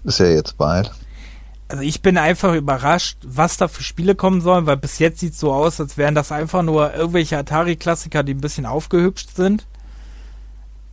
ist 0.03 0.19
ja 0.19 0.25
jetzt 0.25 0.57
bald 0.57 0.91
also 1.71 1.83
ich 1.83 2.01
bin 2.01 2.17
einfach 2.17 2.53
überrascht, 2.53 3.17
was 3.23 3.55
da 3.55 3.69
für 3.69 3.81
Spiele 3.81 4.13
kommen 4.13 4.41
sollen, 4.41 4.65
weil 4.65 4.75
bis 4.75 4.99
jetzt 4.99 5.21
sieht 5.21 5.33
es 5.33 5.39
so 5.39 5.53
aus, 5.53 5.79
als 5.79 5.97
wären 5.97 6.15
das 6.15 6.31
einfach 6.33 6.63
nur 6.63 6.93
irgendwelche 6.93 7.37
Atari-Klassiker, 7.37 8.23
die 8.23 8.33
ein 8.33 8.41
bisschen 8.41 8.65
aufgehübscht 8.65 9.33
sind. 9.33 9.65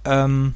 Ähm, 0.05 0.55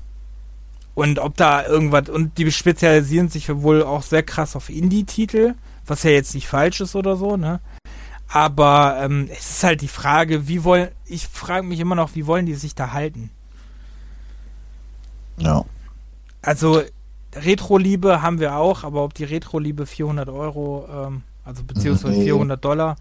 und 0.94 1.18
ob 1.18 1.36
da 1.36 1.66
irgendwas, 1.66 2.08
und 2.08 2.36
die 2.38 2.50
spezialisieren 2.50 3.28
sich 3.28 3.48
wohl 3.48 3.82
auch 3.82 4.02
sehr 4.02 4.22
krass 4.22 4.56
auf 4.56 4.68
Indie-Titel, 4.68 5.54
was 5.86 6.02
ja 6.02 6.10
jetzt 6.10 6.34
nicht 6.34 6.48
falsch 6.48 6.80
ist 6.80 6.94
oder 6.94 7.16
so, 7.16 7.36
ne? 7.36 7.60
Aber 8.28 8.96
ähm, 9.00 9.28
es 9.30 9.50
ist 9.50 9.64
halt 9.64 9.82
die 9.82 9.88
Frage, 9.88 10.48
wie 10.48 10.64
wollen, 10.64 10.88
ich 11.04 11.28
frage 11.28 11.66
mich 11.66 11.80
immer 11.80 11.94
noch, 11.94 12.14
wie 12.14 12.26
wollen 12.26 12.46
die 12.46 12.54
sich 12.54 12.74
da 12.74 12.92
halten? 12.92 13.30
Ja. 15.36 15.64
Also, 16.40 16.82
Retro-Liebe 17.34 18.22
haben 18.22 18.40
wir 18.40 18.56
auch, 18.56 18.84
aber 18.84 19.04
ob 19.04 19.14
die 19.14 19.24
Retro-Liebe 19.24 19.86
400 19.86 20.28
Euro, 20.28 20.88
ähm, 20.90 21.22
also 21.44 21.62
beziehungsweise 21.64 22.18
nee. 22.18 22.24
400 22.24 22.62
Dollar 22.62 22.96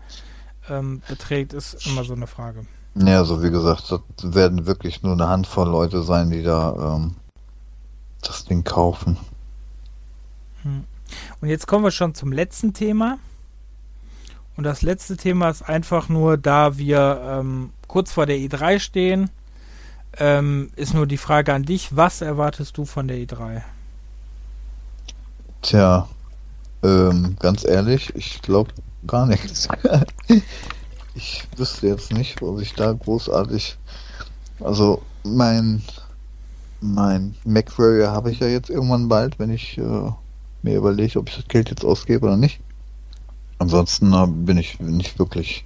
ähm, 0.70 1.02
beträgt, 1.08 1.54
ist 1.54 1.86
immer 1.86 2.04
so 2.04 2.14
eine 2.14 2.28
Frage. 2.28 2.66
Ja, 2.96 3.20
also 3.20 3.42
wie 3.42 3.52
gesagt, 3.52 3.90
das 3.90 4.02
werden 4.34 4.66
wirklich 4.66 5.02
nur 5.02 5.14
eine 5.14 5.28
Handvoll 5.28 5.70
Leute 5.70 6.04
sein, 6.04 6.30
die 6.30 6.44
da 6.44 6.96
ähm, 6.98 7.16
das 8.22 8.46
Ding 8.46 8.64
kaufen. 8.64 9.18
Hm. 10.64 10.84
Und 11.42 11.50
jetzt 11.50 11.68
kommen 11.68 11.84
wir 11.84 11.92
schon 11.92 12.16
zum 12.16 12.32
letzten 12.32 12.74
Thema. 12.74 13.18
Und 14.58 14.64
das 14.64 14.82
letzte 14.82 15.18
Thema 15.18 15.50
ist 15.50 15.64
einfach 15.64 16.10
nur, 16.10 16.38
da 16.38 16.78
wir 16.78 17.22
ähm, 17.26 17.72
kurz 17.88 18.12
vor 18.12 18.26
der 18.26 18.38
E3 18.38 18.80
stehen, 18.80 19.30
ähm, 20.18 20.72
ist 20.76 20.94
nur 20.94 21.08
die 21.08 21.18
Frage 21.18 21.54
an 21.54 21.64
dich, 21.64 21.96
was 21.96 22.22
erwartest 22.22 22.78
du 22.78 22.86
von 22.86 23.08
der 23.08 23.18
E3? 23.18 23.62
Tja, 25.62 26.08
ähm, 26.84 27.36
ganz 27.40 27.64
ehrlich, 27.64 28.14
ich 28.16 28.42
glaube 28.42 28.72
gar 29.08 29.26
nichts. 29.26 29.68
ich 31.16 31.48
wüsste 31.56 31.88
jetzt 31.88 32.12
nicht, 32.12 32.42
was 32.42 32.62
ich 32.62 32.74
da 32.74 32.92
großartig. 32.92 33.78
Also 34.60 35.02
mein 35.24 35.82
mein 36.82 37.36
MacWarrior 37.46 38.12
habe 38.12 38.32
ich 38.32 38.40
ja 38.40 38.48
jetzt 38.48 38.70
irgendwann 38.70 39.08
bald, 39.08 39.40
wenn 39.40 39.52
ich 39.52 39.78
äh, 39.78 40.12
mir 40.64 40.78
überlege, 40.78 41.20
ob 41.20 41.30
ich 41.30 41.38
das 41.38 41.48
Geld 41.48 41.70
jetzt 41.70 41.86
ausgebe 41.86 42.26
oder 42.26 42.38
nicht. 42.38 42.60
Ansonsten 43.60 44.12
äh, 44.14 44.28
bin 44.28 44.58
ich 44.58 44.80
nicht 44.80 45.20
wirklich. 45.20 45.66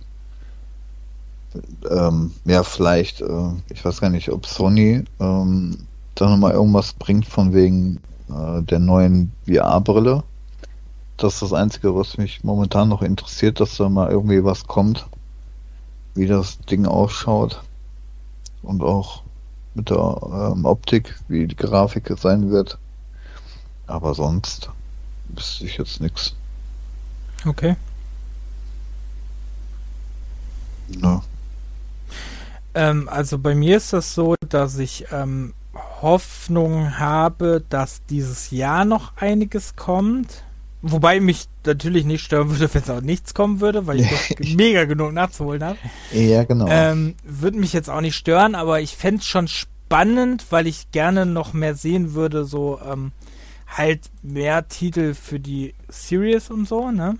Ähm, 1.89 2.33
ja, 2.43 2.63
vielleicht, 2.63 3.21
äh, 3.21 3.49
ich 3.69 3.83
weiß 3.83 4.01
gar 4.01 4.09
nicht, 4.09 4.29
ob 4.29 4.45
Sony 4.45 5.05
ähm, 5.21 5.77
da 6.15 6.29
nochmal 6.29 6.51
irgendwas 6.51 6.93
bringt 6.93 7.25
von 7.25 7.53
wegen 7.53 8.01
äh, 8.29 8.61
der 8.61 8.79
neuen 8.79 9.31
VR-Brille. 9.47 10.23
Das 11.15 11.35
ist 11.35 11.41
das 11.43 11.53
Einzige, 11.53 11.95
was 11.95 12.17
mich 12.17 12.43
momentan 12.43 12.89
noch 12.89 13.01
interessiert, 13.01 13.61
dass 13.61 13.77
da 13.77 13.87
mal 13.87 14.11
irgendwie 14.11 14.43
was 14.43 14.67
kommt, 14.67 15.07
wie 16.13 16.27
das 16.27 16.59
Ding 16.59 16.85
ausschaut 16.85 17.63
und 18.61 18.83
auch 18.83 19.24
mit 19.75 19.89
der 19.89 20.53
ähm, 20.53 20.65
Optik, 20.65 21.15
wie 21.27 21.47
die 21.47 21.55
Grafik 21.55 22.11
sein 22.17 22.49
wird. 22.49 22.79
Aber 23.87 24.15
sonst 24.15 24.69
wüsste 25.29 25.65
ich 25.65 25.77
jetzt 25.77 26.01
nichts. 26.01 26.35
Okay. 27.45 27.75
Ja. 30.87 31.21
Ähm, 32.73 33.09
also 33.09 33.37
bei 33.37 33.53
mir 33.53 33.77
ist 33.77 33.93
das 33.93 34.15
so, 34.15 34.35
dass 34.49 34.77
ich 34.77 35.05
ähm, 35.11 35.53
Hoffnung 36.01 36.97
habe, 36.97 37.63
dass 37.69 38.05
dieses 38.05 38.51
Jahr 38.51 38.85
noch 38.85 39.17
einiges 39.17 39.75
kommt. 39.75 40.44
Wobei 40.87 41.19
mich 41.19 41.47
natürlich 41.65 42.05
nicht 42.05 42.23
stören 42.23 42.51
würde, 42.51 42.71
wenn 42.73 42.83
es 42.83 42.89
auch 42.91 43.01
nichts 43.01 43.33
kommen 43.33 43.59
würde, 43.59 43.87
weil 43.87 44.01
ich 44.01 44.09
doch 44.09 44.39
mega 44.55 44.85
genug 44.85 45.13
nachzuholen 45.13 45.63
habe. 45.63 45.77
Ja, 46.11 46.43
genau. 46.43 46.67
Ähm, 46.69 47.15
würde 47.23 47.57
mich 47.57 47.73
jetzt 47.73 47.89
auch 47.89 48.01
nicht 48.01 48.15
stören, 48.15 48.53
aber 48.53 48.81
ich 48.81 48.95
fände 48.95 49.21
es 49.21 49.25
schon 49.25 49.47
spannend, 49.47 50.45
weil 50.51 50.67
ich 50.67 50.91
gerne 50.91 51.25
noch 51.25 51.53
mehr 51.53 51.73
sehen 51.73 52.13
würde, 52.13 52.45
so 52.45 52.79
ähm, 52.85 53.13
halt 53.67 54.01
mehr 54.21 54.67
Titel 54.67 55.15
für 55.15 55.39
die 55.39 55.73
Series 55.89 56.51
und 56.51 56.67
so, 56.67 56.91
ne? 56.91 57.17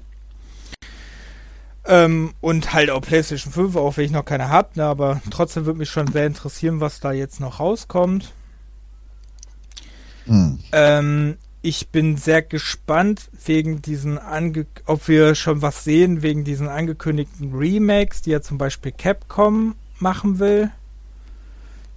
Ähm, 1.88 2.34
und 2.42 2.72
halt 2.72 2.92
auch 2.92 3.02
PlayStation 3.02 3.52
5, 3.52 3.76
auch 3.76 3.98
wenn 3.98 4.06
ich 4.06 4.12
noch 4.12 4.26
keine 4.26 4.50
habe, 4.50 4.70
ne? 4.76 4.86
aber 4.86 5.22
trotzdem 5.32 5.66
würde 5.66 5.80
mich 5.80 5.90
schon 5.90 6.12
sehr 6.12 6.28
interessieren, 6.28 6.82
was 6.82 7.00
da 7.00 7.12
jetzt 7.12 7.40
noch 7.40 7.60
rauskommt. 7.60 8.32
Hm. 10.26 10.60
Ähm, 10.72 11.38
ich 11.66 11.90
bin 11.90 12.16
sehr 12.16 12.44
gespannt 12.44 13.32
wegen 13.44 13.82
diesen 13.82 14.20
ange 14.20 14.68
ob 14.86 15.08
wir 15.08 15.34
schon 15.34 15.64
was 15.64 15.84
sehen 15.84 16.22
wegen 16.22 16.44
diesen 16.44 16.68
angekündigten 16.68 17.56
Remakes, 17.56 18.22
die 18.22 18.30
ja 18.30 18.42
zum 18.42 18.60
Beispiel 18.60 18.92
Capcom 18.92 19.74
machen 19.98 20.38
will. 20.38 20.70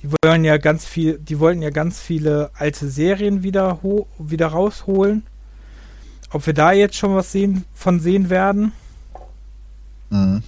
Die 0.03 0.11
wollen 0.23 0.45
ja 0.45 0.57
ganz 0.57 0.87
viel, 0.87 1.19
die 1.19 1.39
wollten 1.39 1.61
ja 1.61 1.69
ganz 1.69 2.01
viele 2.01 2.51
alte 2.55 2.89
Serien 2.89 3.43
wieder 3.43 3.81
wieder 4.19 4.47
rausholen. 4.47 5.25
Ob 6.31 6.47
wir 6.47 6.55
da 6.55 6.73
jetzt 6.73 6.97
schon 6.97 7.15
was 7.15 7.31
sehen 7.31 7.67
von 7.75 8.01
sehen 8.01 8.31
werden? 8.31 8.73
Mhm. 10.09 10.43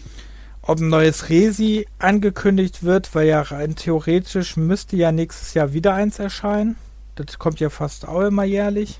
Ob 0.63 0.81
ein 0.81 0.89
neues 0.89 1.29
Resi 1.29 1.87
angekündigt 1.99 2.85
wird, 2.85 3.15
weil 3.15 3.27
ja 3.27 3.43
rein 3.43 3.77
theoretisch 3.77 4.57
müsste 4.57 4.97
ja 4.97 5.13
nächstes 5.13 5.53
Jahr 5.53 5.75
wieder 5.75 5.93
eins 5.93 6.19
erscheinen. 6.19 6.77
Das 7.17 7.39
kommt 7.39 7.61
ja 7.61 7.69
fast 7.69 8.09
auch 8.09 8.23
immer 8.23 8.45
jährlich. 8.45 8.99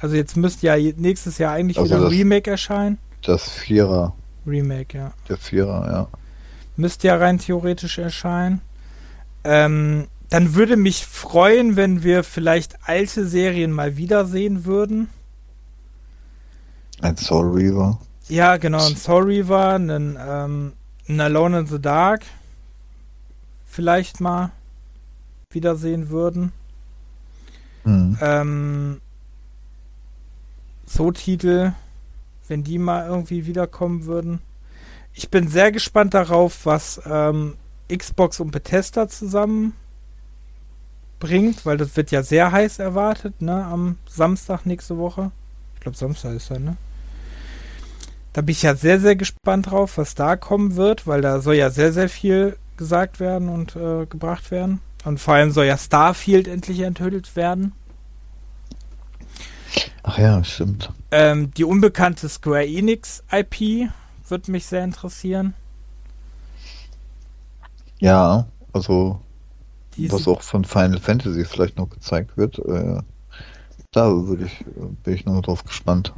Also 0.00 0.16
jetzt 0.16 0.36
müsste 0.36 0.66
ja 0.66 0.76
nächstes 0.96 1.38
Jahr 1.38 1.52
eigentlich 1.52 1.78
also 1.78 1.94
wieder 1.94 2.06
ein 2.06 2.08
Remake 2.08 2.50
erscheinen. 2.50 2.98
Das 3.22 3.50
Vierer. 3.50 4.14
Remake, 4.46 4.96
ja. 4.96 5.12
Der 5.28 5.36
Vierer, 5.36 5.86
ja. 5.90 6.08
Müsste 6.76 7.08
ja 7.08 7.16
rein 7.16 7.38
theoretisch 7.38 7.98
erscheinen. 7.98 8.62
Ähm, 9.44 10.06
dann 10.30 10.54
würde 10.54 10.76
mich 10.76 11.04
freuen, 11.06 11.76
wenn 11.76 12.02
wir 12.02 12.24
vielleicht 12.24 12.78
alte 12.86 13.26
Serien 13.26 13.72
mal 13.72 13.96
wiedersehen 13.96 14.64
würden. 14.64 15.08
Ein 17.02 17.16
Soul 17.16 17.50
Reaver. 17.54 17.98
Ja, 18.28 18.56
genau, 18.56 18.86
ein 18.86 18.96
Soul 18.96 19.24
Reaver, 19.24 19.74
ein, 19.74 20.18
ähm, 20.18 20.72
ein 21.08 21.20
Alone 21.20 21.60
in 21.60 21.66
the 21.66 21.80
Dark. 21.80 22.22
Vielleicht 23.66 24.20
mal 24.20 24.52
wiedersehen 25.50 26.10
würden. 26.10 26.52
Mhm. 27.84 28.18
Ähm, 28.20 29.00
so 30.90 31.12
Titel, 31.12 31.72
wenn 32.48 32.64
die 32.64 32.78
mal 32.78 33.06
irgendwie 33.06 33.46
wiederkommen 33.46 34.06
würden. 34.06 34.40
Ich 35.14 35.30
bin 35.30 35.48
sehr 35.48 35.70
gespannt 35.72 36.14
darauf, 36.14 36.66
was 36.66 37.00
ähm, 37.06 37.54
Xbox 37.88 38.40
und 38.40 38.50
Bethesda 38.50 39.08
zusammen 39.08 39.74
bringt, 41.20 41.64
weil 41.64 41.76
das 41.76 41.96
wird 41.96 42.10
ja 42.10 42.22
sehr 42.22 42.50
heiß 42.50 42.78
erwartet, 42.78 43.40
ne, 43.40 43.64
am 43.64 43.98
Samstag 44.08 44.66
nächste 44.66 44.98
Woche. 44.98 45.30
Ich 45.74 45.80
glaube, 45.80 45.96
Samstag 45.96 46.34
ist 46.34 46.50
er, 46.50 46.58
ne? 46.58 46.76
Da 48.32 48.42
bin 48.42 48.52
ich 48.52 48.62
ja 48.62 48.74
sehr, 48.74 49.00
sehr 49.00 49.16
gespannt 49.16 49.70
drauf, 49.70 49.98
was 49.98 50.14
da 50.14 50.36
kommen 50.36 50.76
wird, 50.76 51.06
weil 51.06 51.20
da 51.20 51.40
soll 51.40 51.56
ja 51.56 51.70
sehr, 51.70 51.92
sehr 51.92 52.08
viel 52.08 52.56
gesagt 52.76 53.20
werden 53.20 53.48
und 53.48 53.76
äh, 53.76 54.06
gebracht 54.06 54.50
werden. 54.50 54.80
Und 55.04 55.18
vor 55.18 55.34
allem 55.34 55.50
soll 55.50 55.66
ja 55.66 55.76
Starfield 55.76 56.46
endlich 56.46 56.80
enthüllt 56.80 57.34
werden. 57.34 57.72
Ach 60.02 60.18
ja, 60.18 60.42
stimmt. 60.44 60.90
Ähm, 61.10 61.52
die 61.54 61.64
unbekannte 61.64 62.28
Square 62.28 62.66
Enix 62.66 63.22
IP 63.30 63.90
wird 64.28 64.48
mich 64.48 64.66
sehr 64.66 64.84
interessieren. 64.84 65.54
Ja, 67.98 68.46
also 68.72 69.20
Diese 69.96 70.14
was 70.14 70.26
auch 70.26 70.42
von 70.42 70.64
Final 70.64 70.98
Fantasy 70.98 71.44
vielleicht 71.44 71.76
noch 71.76 71.90
gezeigt 71.90 72.36
wird, 72.36 72.58
äh, 72.60 73.02
da 73.90 74.10
würde 74.26 74.44
ich, 74.44 74.64
bin 75.02 75.14
ich 75.14 75.26
noch 75.26 75.42
drauf 75.42 75.64
gespannt. 75.64 76.12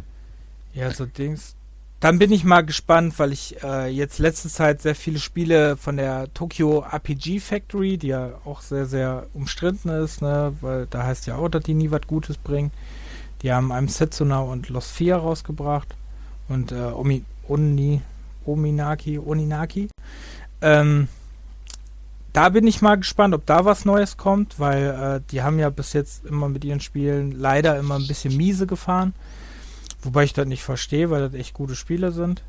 Ja, 0.75 0.91
so 0.91 1.07
Dings. 1.07 1.57
Dann 2.01 2.19
bin 2.19 2.33
ich 2.33 2.43
mal 2.43 2.63
gespannt, 2.63 3.19
weil 3.19 3.33
ich 3.33 3.63
äh, 3.63 3.87
jetzt 3.87 4.19
letzte 4.19 4.49
Zeit 4.49 4.83
sehr 4.83 4.97
viele 4.97 5.21
Spiele 5.21 5.77
von 5.77 5.97
der 5.97 6.33
Tokyo 6.35 6.81
RPG 6.81 7.39
Factory, 7.39 7.97
die 7.97 8.09
ja 8.09 8.33
auch 8.45 8.61
sehr, 8.61 8.87
sehr 8.87 9.27
umstritten 9.35 9.89
ist, 9.89 10.21
ne, 10.21 10.53
weil 10.61 10.87
da 10.91 11.05
heißt 11.05 11.27
ja 11.27 11.37
auch, 11.37 11.49
dass 11.49 11.63
die 11.63 11.75
nie 11.75 11.93
was 11.93 12.01
Gutes 12.09 12.39
bringen. 12.39 12.73
Die 13.43 13.53
haben 13.53 13.73
einem 13.73 13.89
Setsuna 13.89 14.41
und 14.41 14.69
Lost 14.69 14.93
4 14.93 15.17
rausgebracht 15.17 15.97
und 16.49 16.73
äh, 16.73 16.93
Omi, 16.95 17.25
Oni, 17.49 18.01
Ominaki, 18.47 19.19
Oninaki. 19.19 19.89
Ähm, 20.61 21.09
da 22.33 22.49
bin 22.49 22.67
ich 22.67 22.81
mal 22.81 22.97
gespannt, 22.97 23.35
ob 23.35 23.45
da 23.45 23.65
was 23.65 23.85
Neues 23.85 24.17
kommt, 24.17 24.59
weil 24.59 24.85
äh, 24.87 25.31
die 25.31 25.43
haben 25.43 25.59
ja 25.59 25.71
bis 25.71 25.93
jetzt 25.93 26.25
immer 26.25 26.49
mit 26.49 26.65
ihren 26.65 26.81
Spielen 26.81 27.33
leider 27.33 27.79
immer 27.79 27.97
ein 27.97 28.07
bisschen 28.07 28.37
miese 28.37 28.67
gefahren. 28.67 29.13
Wobei 30.03 30.25
ich 30.25 30.33
das 30.33 30.47
nicht 30.47 30.63
verstehe, 30.63 31.11
weil 31.11 31.29
das 31.29 31.35
echt 31.35 31.53
gute 31.53 31.77
Spiele 31.77 32.11
sind. 32.13 32.43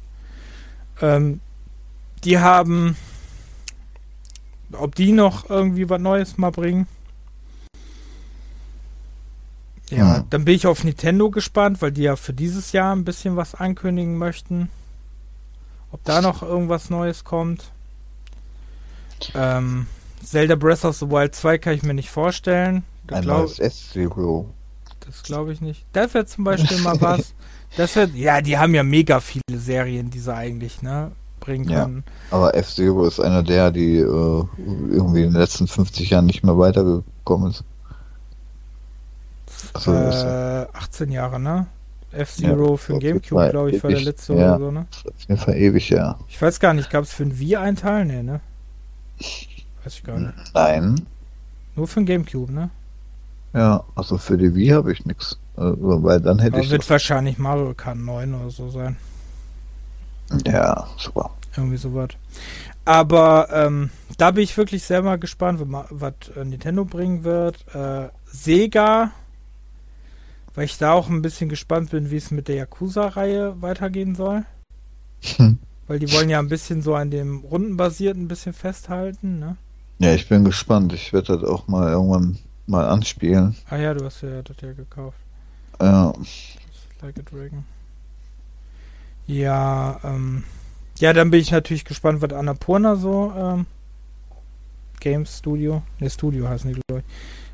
Ähm, 1.01 1.41
die 2.23 2.39
haben, 2.39 2.95
ob 4.71 4.95
die 4.95 5.11
noch 5.11 5.49
irgendwie 5.49 5.89
was 5.89 5.99
Neues 5.99 6.37
mal 6.37 6.51
bringen. 6.51 6.87
Ja, 9.89 10.17
hm. 10.17 10.23
dann 10.29 10.45
bin 10.45 10.55
ich 10.55 10.67
auf 10.67 10.83
Nintendo 10.83 11.29
gespannt, 11.29 11.81
weil 11.81 11.91
die 11.91 12.03
ja 12.03 12.15
für 12.15 12.33
dieses 12.33 12.71
Jahr 12.71 12.95
ein 12.95 13.05
bisschen 13.05 13.35
was 13.35 13.55
ankündigen 13.55 14.17
möchten. 14.17 14.69
Ob 15.91 16.03
da 16.03 16.21
noch 16.21 16.41
irgendwas 16.41 16.89
Neues 16.89 17.23
kommt. 17.23 17.71
Ähm, 19.35 19.87
Zelda 20.23 20.55
Breath 20.55 20.85
of 20.85 20.97
the 20.97 21.09
Wild 21.09 21.35
2 21.35 21.57
kann 21.59 21.73
ich 21.73 21.83
mir 21.83 21.93
nicht 21.93 22.09
vorstellen. 22.09 22.83
Neues 23.09 23.59
S-Zero. 23.59 24.49
Das 25.05 25.23
glaube 25.23 25.53
ich 25.53 25.61
nicht. 25.61 25.85
Das 25.93 26.13
wäre 26.13 26.25
zum 26.25 26.45
Beispiel 26.45 26.79
mal 26.79 26.95
was. 27.01 27.33
Das 27.75 27.95
wär, 27.95 28.07
ja, 28.13 28.41
die 28.41 28.57
haben 28.57 28.73
ja 28.73 28.83
mega 28.83 29.19
viele 29.19 29.59
Serien, 29.59 30.09
die 30.09 30.19
sie 30.19 30.33
eigentlich 30.33 30.81
ne, 30.81 31.11
bringen 31.39 31.67
können. 31.67 32.03
Ja, 32.31 32.37
aber 32.37 32.55
F-Zero 32.55 33.05
ist 33.05 33.19
einer 33.19 33.43
der, 33.43 33.71
die 33.71 33.97
äh, 33.97 34.43
irgendwie 34.57 35.23
in 35.23 35.31
den 35.31 35.39
letzten 35.39 35.67
50 35.67 36.11
Jahren 36.11 36.25
nicht 36.25 36.43
mehr 36.43 36.57
weitergekommen 36.57 37.51
ist. 37.51 37.63
Achso, 39.73 39.93
äh, 39.93 40.67
18 40.73 41.11
Jahre, 41.11 41.39
ne? 41.39 41.67
F-Zero 42.11 42.71
ja, 42.71 42.77
für 42.77 42.93
den 42.93 42.99
Gamecube, 42.99 43.49
glaube 43.49 43.71
ich, 43.71 43.83
war 43.83 43.89
der 43.89 44.01
letzte 44.01 44.33
ja, 44.35 44.55
oder 44.55 44.65
so, 44.65 44.71
ne? 44.71 44.85
Auf 44.91 45.21
jeden 45.27 45.37
Fall 45.37 45.55
ewig, 45.55 45.89
ja. 45.89 46.19
Ich 46.27 46.41
weiß 46.41 46.59
gar 46.59 46.73
nicht, 46.73 46.89
gab 46.89 47.03
es 47.03 47.11
für 47.11 47.23
den 47.23 47.39
Wii 47.39 47.55
einen 47.55 47.75
Teil? 47.75 48.05
Nee, 48.05 48.21
ne? 48.21 48.39
Weiß 49.83 49.95
ich 49.95 50.03
gar 50.03 50.19
nicht. 50.19 50.33
Nein. 50.53 51.07
Nur 51.75 51.87
für 51.87 52.01
den 52.01 52.05
Gamecube, 52.05 52.51
ne? 52.51 52.69
Ja, 53.53 53.83
also 53.95 54.17
für 54.17 54.37
die 54.37 54.53
Wii 54.53 54.69
habe 54.69 54.91
ich 54.91 55.05
nichts. 55.05 55.39
Also, 55.55 56.03
weil 56.03 56.19
dann 56.19 56.39
hätte 56.39 56.55
Aber 56.55 56.63
ich. 56.63 56.71
wird 56.71 56.87
wahrscheinlich 56.89 57.37
Mario 57.37 57.73
Kart 57.73 57.97
9 57.97 58.33
oder 58.33 58.49
so 58.49 58.69
sein. 58.69 58.97
Ja, 60.45 60.87
super. 60.97 61.31
Irgendwie 61.55 61.77
sowas. 61.77 62.09
Aber 62.85 63.47
ähm, 63.51 63.91
da 64.17 64.31
bin 64.31 64.43
ich 64.43 64.57
wirklich 64.57 64.83
selber 64.83 65.17
gespannt, 65.17 65.61
was 65.63 66.13
äh, 66.35 66.43
Nintendo 66.43 66.85
bringen 66.85 67.23
wird. 67.23 67.63
Äh, 67.73 68.09
Sega, 68.25 69.11
weil 70.55 70.65
ich 70.65 70.77
da 70.77 70.93
auch 70.93 71.09
ein 71.09 71.21
bisschen 71.21 71.49
gespannt 71.49 71.91
bin, 71.91 72.11
wie 72.11 72.17
es 72.17 72.31
mit 72.31 72.47
der 72.47 72.55
Yakuza-Reihe 72.55 73.61
weitergehen 73.61 74.15
soll. 74.15 74.45
Hm. 75.37 75.57
Weil 75.87 75.99
die 75.99 76.11
wollen 76.11 76.29
ja 76.29 76.39
ein 76.39 76.49
bisschen 76.49 76.81
so 76.81 76.95
an 76.95 77.11
dem 77.11 77.39
Rundenbasierten 77.39 78.23
ein 78.23 78.27
bisschen 78.27 78.53
festhalten, 78.53 79.39
ne? 79.39 79.57
Ja, 79.99 80.13
ich 80.13 80.27
bin 80.27 80.43
gespannt. 80.43 80.93
Ich 80.93 81.13
werde 81.13 81.37
das 81.37 81.43
auch 81.43 81.67
mal 81.67 81.91
irgendwann 81.91 82.37
mal 82.67 82.87
anspielen. 82.87 83.55
Ah 83.69 83.77
ja, 83.77 83.93
du 83.93 84.05
hast 84.05 84.21
ja 84.21 84.41
das 84.41 84.57
ja 84.61 84.73
gekauft. 84.73 85.17
Ja. 85.81 86.13
Like 87.01 87.19
a 87.19 87.21
Dragon. 87.21 87.65
Ja, 89.27 89.99
ähm. 90.03 90.43
Ja, 90.99 91.11
dann 91.11 91.31
bin 91.31 91.39
ich 91.39 91.51
natürlich 91.51 91.85
gespannt, 91.85 92.21
was 92.21 92.31
Annapurna 92.33 92.95
so, 92.95 93.33
ähm, 93.35 93.65
Games 94.99 95.39
Studio, 95.39 95.81
ne, 95.99 96.09
Studio 96.09 96.47
heißen 96.47 96.71
die, 96.71 96.79
glaube 96.87 97.03
ich, 97.05 97.13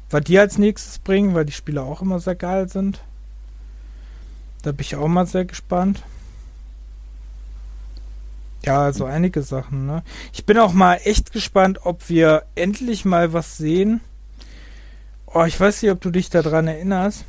was 0.09 0.23
die 0.23 0.39
als 0.39 0.57
nächstes 0.57 0.99
bringen, 0.99 1.35
weil 1.35 1.45
die 1.45 1.53
Spiele 1.53 1.83
auch 1.83 2.01
immer 2.01 2.19
sehr 2.19 2.35
geil 2.35 2.69
sind. 2.69 3.01
Da 4.61 4.71
bin 4.71 4.81
ich 4.81 4.95
auch 4.95 5.07
mal 5.07 5.25
sehr 5.25 5.45
gespannt. 5.45 6.03
Ja, 8.65 8.81
also 8.81 9.05
einige 9.05 9.41
Sachen, 9.41 9.85
ne? 9.85 10.03
Ich 10.33 10.45
bin 10.45 10.57
auch 10.57 10.73
mal 10.73 10.99
echt 11.03 11.31
gespannt, 11.31 11.79
ob 11.85 12.09
wir 12.09 12.43
endlich 12.55 13.05
mal 13.05 13.31
was 13.31 13.57
sehen. 13.57 14.01
Oh, 15.27 15.43
ich 15.45 15.59
weiß 15.59 15.81
nicht, 15.81 15.91
ob 15.91 16.01
du 16.01 16.09
dich 16.09 16.29
daran 16.29 16.67
erinnerst. 16.67 17.23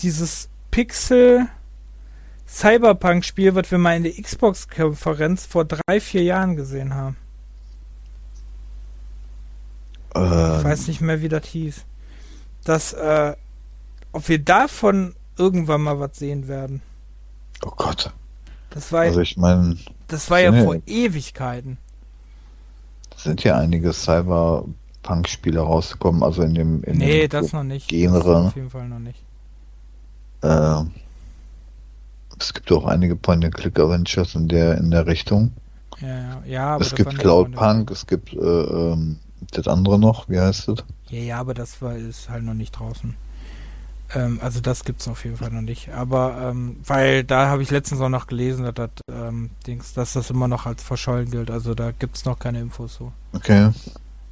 Dieses 0.00 0.48
Pixel 0.70 1.48
Cyberpunk-Spiel, 2.52 3.54
was 3.54 3.70
wir 3.70 3.78
mal 3.78 3.96
in 3.96 4.02
der 4.02 4.12
Xbox-Konferenz 4.12 5.46
vor 5.46 5.64
drei, 5.64 6.00
vier 6.00 6.22
Jahren 6.22 6.54
gesehen 6.54 6.94
haben. 6.94 7.16
Ähm. 10.14 10.58
Ich 10.58 10.64
weiß 10.64 10.88
nicht 10.88 11.00
mehr, 11.00 11.22
wie 11.22 11.30
das 11.30 11.46
hieß. 11.46 11.84
Das, 12.64 12.92
äh, 12.92 13.34
ob 14.12 14.28
wir 14.28 14.38
davon 14.38 15.14
irgendwann 15.36 15.82
mal 15.82 15.98
was 15.98 16.18
sehen 16.18 16.48
werden. 16.48 16.82
Oh 17.64 17.72
Gott. 17.76 18.12
Das 18.70 18.92
war 18.92 19.02
also 19.02 19.20
ich 19.20 19.36
meine, 19.36 19.76
das 20.08 20.30
war 20.30 20.40
ja 20.40 20.52
vor 20.64 20.76
Ewigkeiten. 20.86 21.78
Sind 23.16 23.44
ja 23.44 23.56
einige 23.58 23.92
Cyberpunk-Spiele 23.92 25.60
rausgekommen, 25.60 26.22
also 26.22 26.42
in 26.42 26.54
dem 26.54 26.82
in 26.84 26.98
Nee, 26.98 27.28
dem 27.28 27.30
das 27.30 27.52
noch 27.52 27.62
nicht. 27.64 27.88
Genre. 27.88 28.46
auf 28.46 28.56
jeden 28.56 28.70
Fall 28.70 28.88
noch 28.88 28.98
nicht. 28.98 29.20
Äh, 30.42 30.82
es 32.38 32.52
gibt 32.54 32.72
auch 32.72 32.86
einige 32.86 33.14
Point-and-Click-Adventures 33.14 34.34
in 34.34 34.48
der 34.48 34.78
in 34.78 34.90
der 34.90 35.06
Richtung. 35.06 35.52
Ja, 36.00 36.08
ja, 36.08 36.42
ja 36.46 36.76
Es 36.78 36.94
gibt 36.94 37.18
Cloudpunk, 37.18 37.90
es 37.90 38.06
gibt 38.06 38.32
äh, 38.32 38.38
ähm, 38.38 39.18
das 39.52 39.68
andere 39.68 39.98
noch, 39.98 40.28
wie 40.28 40.40
heißt 40.40 40.68
das? 40.68 40.84
Ja, 41.12 41.20
ja, 41.20 41.38
aber 41.38 41.52
das 41.52 41.82
war 41.82 41.94
ist 41.94 42.30
halt 42.30 42.42
noch 42.42 42.54
nicht 42.54 42.72
draußen. 42.72 43.14
Ähm, 44.14 44.40
also 44.42 44.60
das 44.60 44.84
gibt 44.84 45.02
es 45.02 45.08
auf 45.08 45.24
jeden 45.24 45.36
Fall 45.36 45.50
noch 45.50 45.60
nicht. 45.60 45.90
Aber 45.90 46.48
ähm, 46.50 46.78
weil 46.86 47.22
da 47.22 47.48
habe 47.48 47.62
ich 47.62 47.70
letztens 47.70 48.00
auch 48.00 48.08
noch 48.08 48.26
gelesen, 48.26 48.64
dass 48.64 48.74
das, 48.74 48.90
ähm, 49.10 49.50
Dings, 49.66 49.92
dass 49.92 50.14
das 50.14 50.30
immer 50.30 50.48
noch 50.48 50.64
als 50.64 50.82
verschollen 50.82 51.30
gilt. 51.30 51.50
Also 51.50 51.74
da 51.74 51.90
gibt 51.90 52.16
es 52.16 52.24
noch 52.24 52.38
keine 52.38 52.60
Infos 52.60 52.94
so. 52.94 53.12
Okay. 53.34 53.70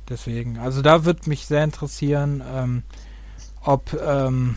Deswegen. 0.08 0.58
Also 0.58 0.80
da 0.80 1.04
würde 1.04 1.28
mich 1.28 1.44
sehr 1.44 1.62
interessieren, 1.64 2.42
ähm, 2.50 2.82
ob 3.62 3.92
ähm, 4.02 4.56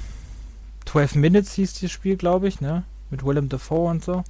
12 0.85 1.15
Minutes 1.15 1.53
hieß 1.53 1.81
das 1.81 1.91
Spiel, 1.91 2.15
glaube 2.15 2.47
ich, 2.47 2.61
ne? 2.61 2.83
Mit 3.09 3.25
Willem 3.25 3.49
Dafoe 3.49 3.89
und 3.89 4.01
so. 4.01 4.23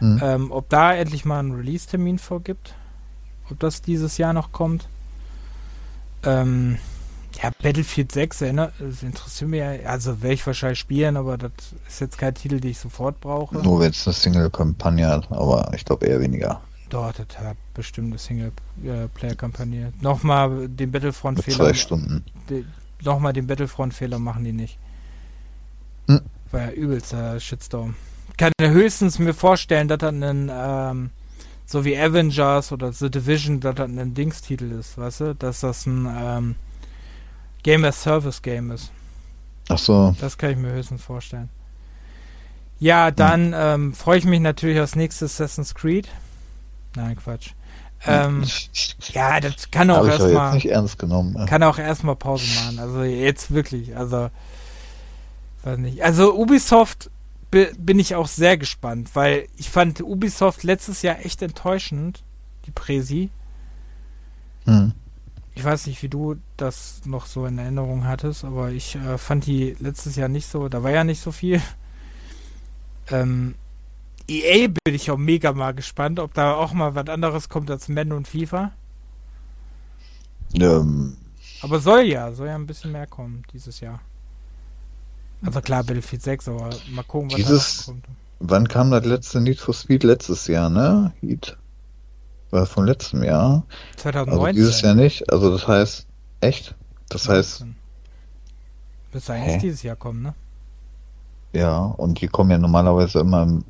Mhm. 0.00 0.20
Ähm, 0.22 0.52
ob 0.52 0.68
da 0.68 0.94
endlich 0.94 1.24
mal 1.24 1.38
einen 1.38 1.52
Release-Termin 1.52 2.18
vorgibt. 2.18 2.74
Ob 3.50 3.58
das 3.58 3.80
dieses 3.80 4.18
Jahr 4.18 4.34
noch 4.34 4.52
kommt. 4.52 4.86
Ähm, 6.24 6.76
ja, 7.40 7.50
Battlefield 7.62 8.12
6, 8.12 8.42
erinnert, 8.42 8.74
das 8.78 9.02
interessiert 9.02 9.50
mich 9.50 9.60
ja, 9.60 9.70
also 9.88 10.20
werde 10.22 10.34
ich 10.34 10.46
wahrscheinlich 10.46 10.78
spielen, 10.78 11.16
aber 11.16 11.38
das 11.38 11.52
ist 11.88 12.00
jetzt 12.00 12.18
kein 12.18 12.34
Titel, 12.34 12.60
den 12.60 12.70
ich 12.72 12.78
sofort 12.78 13.20
brauche. 13.20 13.56
Nur 13.58 13.80
wenn 13.80 13.90
es 13.90 14.06
eine 14.06 14.14
Single-Kampagne 14.14 15.06
hat, 15.06 15.30
aber 15.30 15.70
ich 15.74 15.84
glaube 15.84 16.06
eher 16.06 16.20
weniger. 16.20 16.60
Dort 16.88 17.18
hat 17.18 17.56
bestimmt 17.72 18.08
eine 18.08 18.18
Single-Player-Kampagne. 18.18 19.92
Nochmal 20.02 20.68
den 20.68 20.92
Battlefront-Fehler. 20.92 21.56
Zwei 21.56 21.74
Stunden. 21.74 22.24
Nochmal 23.02 23.32
den 23.32 23.46
Battlefront-Fehler 23.46 24.18
machen 24.18 24.44
die 24.44 24.52
nicht. 24.52 24.76
Hm. 26.08 26.20
War 26.50 26.60
ja 26.60 26.70
übelster 26.72 27.40
Shitstorm. 27.40 27.94
Ich 28.30 28.36
kann 28.36 28.52
höchstens 28.60 29.18
mir 29.18 29.32
vorstellen, 29.32 29.88
dass 29.88 29.98
das 29.98 30.12
ein, 30.12 30.50
ähm, 30.52 31.10
so 31.64 31.84
wie 31.84 31.96
Avengers 31.96 32.72
oder 32.72 32.92
The 32.92 33.10
Division, 33.10 33.60
dass 33.60 33.76
das 33.76 33.88
ein 33.88 34.12
Dingstitel 34.12 34.70
ist, 34.72 34.98
weißt 34.98 35.20
du? 35.20 35.34
Dass 35.34 35.60
das 35.60 35.86
ein, 35.86 36.06
ähm, 36.14 36.54
Game 37.62 37.84
as 37.84 38.02
Service 38.02 38.42
Game 38.42 38.70
ist. 38.70 38.90
Ach 39.68 39.78
so. 39.78 40.14
Das 40.20 40.38
kann 40.38 40.50
ich 40.50 40.56
mir 40.56 40.72
höchstens 40.72 41.02
vorstellen. 41.02 41.48
Ja, 42.78 43.10
dann 43.10 43.52
hm. 43.52 43.54
ähm, 43.54 43.94
freue 43.94 44.18
ich 44.18 44.24
mich 44.24 44.40
natürlich 44.40 44.80
aufs 44.80 44.96
nächste 44.96 45.26
Assassin's 45.26 45.74
Creed. 45.74 46.08
Nein, 46.96 47.16
Quatsch. 47.16 47.50
Ähm, 48.04 48.44
ja, 49.12 49.40
das 49.40 49.70
kann 49.70 49.90
auch 49.90 50.06
erstmal. 50.06 50.54
nicht 50.54 50.66
ernst 50.66 50.98
genommen. 50.98 51.36
Ja. 51.38 51.46
Kann 51.46 51.62
auch 51.62 51.78
erstmal 51.78 52.16
Pause 52.16 52.44
machen. 52.56 52.78
Also 52.80 53.04
jetzt 53.04 53.52
wirklich. 53.52 53.96
Also, 53.96 54.30
weiß 55.62 55.78
nicht. 55.78 56.02
Also 56.02 56.34
Ubisoft 56.34 57.10
bin 57.50 57.98
ich 57.98 58.14
auch 58.14 58.26
sehr 58.26 58.56
gespannt, 58.56 59.10
weil 59.14 59.46
ich 59.58 59.68
fand 59.68 60.00
Ubisoft 60.00 60.62
letztes 60.62 61.02
Jahr 61.02 61.24
echt 61.24 61.42
enttäuschend, 61.42 62.22
die 62.66 62.70
Präsi. 62.70 63.30
Hm. 64.64 64.92
Ich 65.54 65.64
weiß 65.64 65.86
nicht, 65.86 66.02
wie 66.02 66.08
du 66.08 66.36
das 66.56 67.02
noch 67.04 67.26
so 67.26 67.44
in 67.46 67.58
Erinnerung 67.58 68.06
hattest, 68.06 68.44
aber 68.44 68.70
ich 68.70 68.96
äh, 68.96 69.18
fand 69.18 69.46
die 69.46 69.76
letztes 69.80 70.16
Jahr 70.16 70.28
nicht 70.28 70.46
so, 70.46 70.68
da 70.68 70.82
war 70.82 70.90
ja 70.90 71.04
nicht 71.04 71.20
so 71.20 71.32
viel. 71.32 71.60
Ähm, 73.10 73.54
EA 74.28 74.68
bin 74.68 74.94
ich 74.94 75.10
auch 75.10 75.18
mega 75.18 75.52
mal 75.52 75.74
gespannt, 75.74 76.20
ob 76.20 76.32
da 76.34 76.54
auch 76.54 76.72
mal 76.72 76.94
was 76.94 77.08
anderes 77.08 77.48
kommt 77.48 77.70
als 77.70 77.88
Men 77.88 78.12
und 78.12 78.28
FIFA. 78.28 78.72
Ähm. 80.54 81.16
Aber 81.60 81.80
soll 81.80 82.02
ja, 82.02 82.32
soll 82.32 82.48
ja 82.48 82.54
ein 82.54 82.66
bisschen 82.66 82.92
mehr 82.92 83.06
kommen 83.06 83.42
dieses 83.52 83.80
Jahr. 83.80 84.00
Also 85.44 85.60
klar, 85.60 85.82
Battlefield 85.82 86.22
6, 86.22 86.48
aber 86.48 86.70
mal 86.90 87.02
gucken, 87.02 87.30
was 87.30 87.36
dieses, 87.36 87.78
da 87.78 87.92
kommt. 87.92 88.06
Wann 88.40 88.68
kam 88.68 88.90
das 88.90 89.04
letzte 89.04 89.40
Need 89.40 89.60
for 89.60 89.74
Speed 89.74 90.04
letztes 90.04 90.46
Jahr, 90.46 90.70
ne? 90.70 91.12
Heat. 91.20 91.56
War 92.52 92.66
von 92.66 92.86
letztem 92.86 93.24
Jahr. 93.24 93.64
2019. 93.96 94.46
Also 94.46 94.52
dieses 94.52 94.80
Jahr 94.82 94.94
nicht. 94.94 95.32
Also 95.32 95.50
das 95.50 95.66
heißt, 95.66 96.06
echt? 96.40 96.74
Das 97.08 97.26
19. 97.26 97.36
heißt. 97.36 97.66
Müsste 99.12 99.32
eigentlich 99.32 99.54
Hä? 99.54 99.58
dieses 99.58 99.82
Jahr 99.82 99.96
kommen, 99.96 100.22
ne? 100.22 100.34
Ja, 101.52 101.78
und 101.78 102.20
die 102.20 102.28
kommen 102.28 102.50
ja 102.50 102.58
normalerweise 102.58 103.20
immer 103.20 103.42
im 103.42 103.64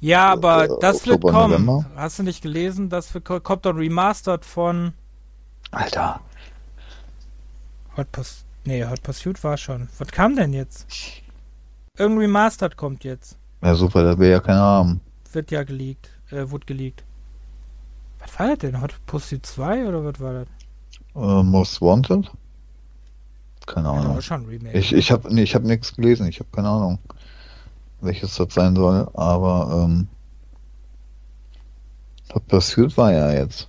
ja, 0.00 0.30
aber 0.30 0.64
äh, 0.64 0.68
das 0.80 0.96
Oktober, 0.96 1.22
wird 1.22 1.34
kommen. 1.34 1.64
November. 1.64 1.86
Hast 1.96 2.18
du 2.18 2.22
nicht 2.22 2.42
gelesen? 2.42 2.90
Das 2.90 3.14
wird, 3.14 3.24
kommt 3.24 3.64
dann 3.64 3.76
remastered 3.76 4.44
von. 4.44 4.92
Alter. 5.70 6.20
Hot 7.96 8.12
Pursuit. 8.12 8.44
Nee, 8.64 8.84
Hot 8.84 9.02
Pursuit 9.02 9.42
war 9.42 9.56
schon. 9.56 9.88
Was 9.98 10.08
kam 10.08 10.36
denn 10.36 10.52
jetzt? 10.52 10.86
Irgendein 11.96 12.26
Remastered 12.26 12.76
kommt 12.76 13.04
jetzt. 13.04 13.38
Ja, 13.62 13.74
super, 13.74 14.02
da 14.02 14.18
will 14.18 14.28
ja 14.28 14.40
keiner 14.40 14.60
haben. 14.60 15.00
Wird 15.32 15.50
ja 15.50 15.62
geleakt. 15.62 16.10
Äh, 16.30 16.50
wurde 16.50 16.66
geleakt. 16.66 17.04
Was 18.26 18.38
war 18.38 18.48
das 18.48 18.58
denn? 18.58 18.80
Hot 18.80 18.94
Pursuit 19.06 19.46
2 19.46 19.86
oder 19.86 20.04
was 20.04 20.20
war 20.20 20.32
das? 20.32 20.48
Uh, 21.14 21.42
Most 21.42 21.80
Wanted? 21.80 22.30
Keine 23.66 23.88
Ahnung. 23.88 24.14
Ja, 24.14 24.22
schon 24.22 24.44
Remake. 24.46 24.78
Ich, 24.78 24.92
ich 24.92 25.10
habe 25.10 25.34
nee, 25.34 25.46
hab 25.46 25.62
nichts 25.62 25.94
gelesen, 25.94 26.26
ich 26.26 26.38
habe 26.38 26.50
keine 26.52 26.68
Ahnung 26.68 26.98
welches 28.00 28.36
das 28.36 28.54
sein 28.54 28.74
soll, 28.76 29.08
aber 29.14 29.84
ähm, 29.84 30.08
was 32.28 32.42
passiert 32.44 32.96
war 32.96 33.12
ja 33.12 33.32
jetzt. 33.32 33.68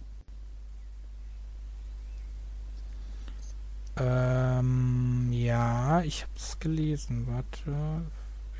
Ähm, 3.97 5.29
ja, 5.31 6.01
ich 6.01 6.21
habe 6.21 6.31
es 6.35 6.59
gelesen. 6.59 7.27
Warte, 7.27 8.03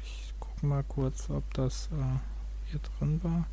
ich 0.04 0.34
gucke 0.40 0.66
mal 0.66 0.84
kurz, 0.84 1.30
ob 1.30 1.54
das 1.54 1.90
äh, 1.92 2.72
hier 2.72 2.80
drin 2.80 3.20
war. 3.24 3.46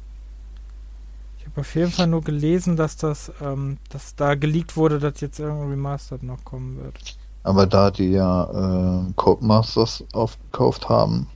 Ich 1.45 1.51
habe 1.51 1.61
auf 1.61 1.75
jeden 1.75 1.91
Fall 1.91 2.07
nur 2.07 2.23
gelesen, 2.23 2.77
dass 2.77 2.97
das, 2.97 3.31
ähm, 3.43 3.77
dass 3.91 4.17
da 4.17 4.35
geleakt 4.35 4.79
wurde, 4.79 4.99
dass 4.99 5.21
jetzt 5.21 5.39
irgendein 5.39 5.69
Remastered 5.69 6.23
noch 6.23 6.43
kommen 6.43 6.79
wird. 6.79 7.17
Aber 7.43 7.67
da 7.67 7.91
die 7.91 8.13
ja 8.13 9.05
äh, 9.05 9.13
Codemasters 9.15 10.03
aufgekauft 10.15 10.89
haben, 10.89 11.29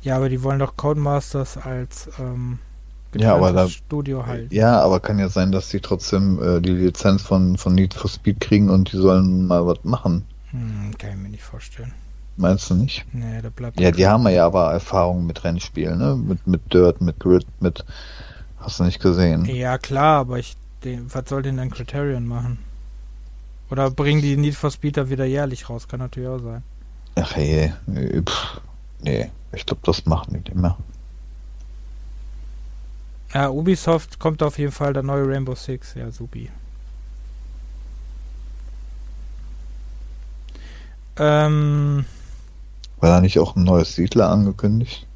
ja, 0.00 0.16
aber 0.16 0.28
die 0.28 0.42
wollen 0.42 0.58
doch 0.58 0.76
Codemasters 0.76 1.56
als 1.56 2.10
ähm, 2.18 2.58
ja, 3.14 3.34
aber 3.34 3.52
da, 3.52 3.68
Studio 3.68 4.26
halten. 4.26 4.54
Ja, 4.54 4.80
aber 4.80 5.00
kann 5.00 5.18
ja 5.18 5.28
sein, 5.28 5.52
dass 5.52 5.70
sie 5.70 5.80
trotzdem 5.80 6.42
äh, 6.42 6.60
die 6.60 6.72
Lizenz 6.72 7.22
von, 7.22 7.56
von 7.56 7.74
Need 7.74 7.94
for 7.94 8.10
Speed 8.10 8.40
kriegen 8.40 8.70
und 8.70 8.92
die 8.92 8.96
sollen 8.96 9.46
mal 9.46 9.66
was 9.66 9.84
machen. 9.84 10.24
Hm, 10.50 10.92
kann 10.98 11.10
ich 11.10 11.16
mir 11.16 11.28
nicht 11.28 11.42
vorstellen. 11.42 11.92
Meinst 12.36 12.68
du 12.68 12.74
nicht? 12.74 13.04
Nee, 13.12 13.40
da 13.42 13.48
bleibt. 13.48 13.78
Ja, 13.78 13.90
die 13.90 14.06
haben 14.06 14.26
ja 14.28 14.46
aber 14.46 14.72
Erfahrung 14.72 15.26
mit 15.26 15.44
Rennspielen, 15.44 15.98
ne? 15.98 16.16
Mit, 16.16 16.46
mit 16.46 16.72
Dirt, 16.72 17.00
mit 17.00 17.20
Grid, 17.20 17.46
mit. 17.60 17.84
Hast 18.58 18.80
du 18.80 18.84
nicht 18.84 19.00
gesehen? 19.00 19.44
Ja, 19.44 19.78
klar, 19.78 20.20
aber 20.20 20.38
ich. 20.38 20.56
Den, 20.82 21.12
was 21.14 21.28
soll 21.28 21.42
denn 21.42 21.58
ein 21.58 21.70
Criterion 21.70 22.26
machen? 22.26 22.58
Oder 23.70 23.90
bringen 23.90 24.20
die 24.20 24.36
Need 24.36 24.54
for 24.54 24.70
Speed 24.70 24.98
da 24.98 25.08
wieder 25.08 25.24
jährlich 25.24 25.70
raus? 25.70 25.88
Kann 25.88 26.00
natürlich 26.00 26.28
auch 26.28 26.40
sein. 26.40 26.62
Ach 27.14 27.36
je, 27.36 27.72
pff, 27.86 28.60
nee. 29.00 29.30
Ich 29.52 29.64
glaube, 29.64 29.80
das 29.84 30.04
machen 30.04 30.34
die 30.34 30.40
nicht 30.40 30.54
mehr. 30.54 30.76
Ja, 33.32 33.48
Ubisoft 33.48 34.18
kommt 34.18 34.42
auf 34.42 34.58
jeden 34.58 34.72
Fall 34.72 34.92
der 34.92 35.02
neue 35.02 35.26
Rainbow 35.26 35.54
Six. 35.54 35.94
Ja, 35.94 36.10
supi. 36.10 36.50
Ähm, 41.16 42.04
War 43.04 43.10
da 43.10 43.20
nicht 43.20 43.38
auch 43.38 43.54
ein 43.54 43.64
neues 43.64 43.94
Siedler 43.94 44.30
angekündigt? 44.30 45.06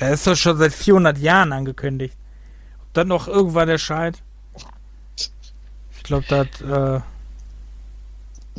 Der 0.00 0.12
ist 0.12 0.26
doch 0.26 0.34
schon 0.34 0.56
seit 0.56 0.72
400 0.72 1.18
Jahren 1.18 1.52
angekündigt. 1.52 2.16
Ob 2.80 2.94
dann 2.94 3.08
noch 3.08 3.28
irgendwann 3.28 3.68
erscheint? 3.68 4.22
Ich 5.94 6.02
glaube, 6.04 6.24
das. 6.26 6.60
Äh, 6.62 7.00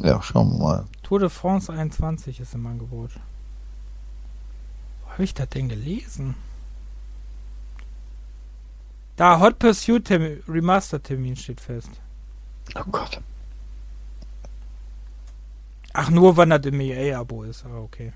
ja, 0.07 0.21
schauen 0.21 0.51
wir 0.51 0.59
mal. 0.59 0.85
Tour 1.01 1.17
de 1.17 1.29
France 1.29 1.73
21 1.73 2.39
ist 2.39 2.53
im 2.53 2.67
Angebot 2.67 3.11
habe 5.19 5.25
ich 5.25 5.33
das 5.33 5.49
denn 5.49 5.67
gelesen? 5.67 6.35
Da, 9.17 9.41
Hot 9.41 9.59
Pursuit 9.59 10.05
Termin, 10.05 10.41
Remaster 10.47 11.03
Termin 11.03 11.35
steht 11.35 11.59
fest. 11.59 11.89
Oh 12.75 12.83
Gott. 12.89 13.19
Ach, 15.91 16.09
nur 16.09 16.37
wann 16.37 16.51
das 16.51 16.61
im 16.61 16.79
EA-Abo 16.79 17.43
ist. 17.43 17.65
Ah, 17.65 17.79
okay. 17.79 18.13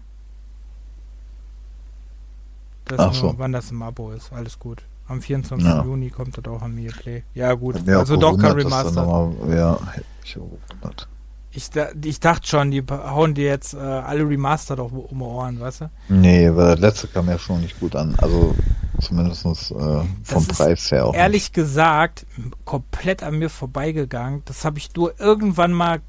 Das 2.85 2.99
Ach 2.99 3.13
so. 3.13 3.33
wann 3.37 3.51
das 3.51 3.71
im 3.71 3.81
Abo 3.81 4.11
ist. 4.11 4.31
Alles 4.33 4.59
gut. 4.59 4.83
Am 5.07 5.21
24. 5.21 5.67
Ja. 5.67 5.83
Juni 5.83 6.09
kommt 6.09 6.37
das 6.37 6.45
auch 6.45 6.61
am 6.61 6.77
EA 6.77 6.91
Play. 6.91 7.23
Ja, 7.33 7.53
gut. 7.53 7.87
Also 7.87 8.17
doch 8.17 8.37
kein 8.37 8.53
Remaster. 8.53 9.31
Ja, 9.49 9.79
ich 10.23 10.33
gewundert. 10.33 11.07
Ich, 11.55 11.69
ich 12.03 12.19
dachte 12.19 12.47
schon, 12.47 12.71
die 12.71 12.83
hauen 12.89 13.35
dir 13.35 13.45
jetzt 13.45 13.75
äh, 13.75 13.77
alle 13.77 14.27
Remastered 14.27 14.79
auf 14.79 14.91
um 14.91 15.21
Ohren, 15.21 15.59
weißt 15.59 15.81
du? 15.81 15.89
Nee, 16.09 16.49
weil 16.55 16.71
das 16.71 16.79
letzte 16.79 17.07
kam 17.07 17.27
ja 17.29 17.37
schon 17.37 17.61
nicht 17.61 17.79
gut 17.79 17.95
an. 17.95 18.15
Also 18.17 18.55
zumindest 18.99 19.45
äh, 19.45 20.01
vom 20.23 20.47
Preis 20.47 20.91
her 20.91 21.05
auch. 21.05 21.13
Ehrlich 21.13 21.43
nicht. 21.43 21.53
gesagt, 21.53 22.25
komplett 22.65 23.21
an 23.21 23.37
mir 23.37 23.51
vorbeigegangen. 23.51 24.41
Das 24.45 24.65
habe 24.65 24.79
ich 24.79 24.95
nur 24.95 25.19
irgendwann 25.19 25.73
mal 25.73 26.01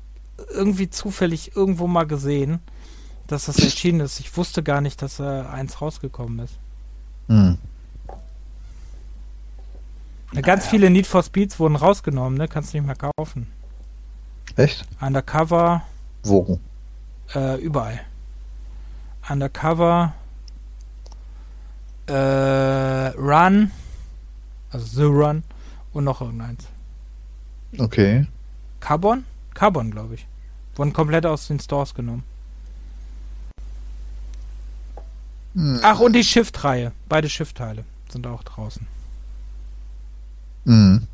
irgendwie 0.51 0.89
zufällig 0.89 1.55
irgendwo 1.55 1.87
mal 1.89 2.07
gesehen, 2.07 2.61
dass 3.27 3.45
das 3.45 3.59
erschienen 3.59 4.01
ist. 4.01 4.21
Ich 4.21 4.35
wusste 4.39 4.63
gar 4.63 4.81
nicht, 4.81 5.03
dass 5.03 5.21
äh, 5.21 5.25
eins 5.25 5.83
rausgekommen 5.83 6.39
ist. 6.39 6.59
Hm. 7.29 7.59
Ganz 10.43 10.67
viele 10.67 10.91
Need 10.91 11.07
for 11.07 11.23
Speeds 11.23 11.59
wurden 11.61 11.77
rausgenommen, 11.77 12.37
ne? 12.37 12.49
Kannst 12.49 12.73
du 12.75 12.79
nicht 12.79 12.87
mehr 12.87 12.97
kaufen. 12.97 13.47
Echt? 14.57 14.85
Undercover. 15.01 15.83
Wo? 16.25 16.59
Äh, 17.35 17.61
überall. 17.61 18.01
Undercover. 19.29 20.15
Äh, 22.07 22.13
Run. 22.13 23.71
Also 24.71 24.87
The 24.87 25.05
Run. 25.05 25.45
Und 25.93 26.05
noch 26.05 26.21
irgendeins. 26.21 26.67
Okay. 27.79 28.27
Carbon? 28.81 29.25
Carbon, 29.55 29.91
glaube 29.91 30.17
ich. 30.17 30.27
Wurden 30.75 30.93
komplett 30.93 31.25
aus 31.27 31.47
den 31.47 31.61
Stores 31.61 31.95
genommen. 31.95 32.25
Hm. 35.55 35.81
Ach, 35.83 36.01
und 36.01 36.15
die 36.15 36.25
Shift-Reihe. 36.25 36.93
Beide 37.09 37.29
Shift-Teile 37.29 37.85
sind 38.09 38.27
auch 38.27 38.43
draußen. 38.43 38.87
Mhm. 40.65 41.07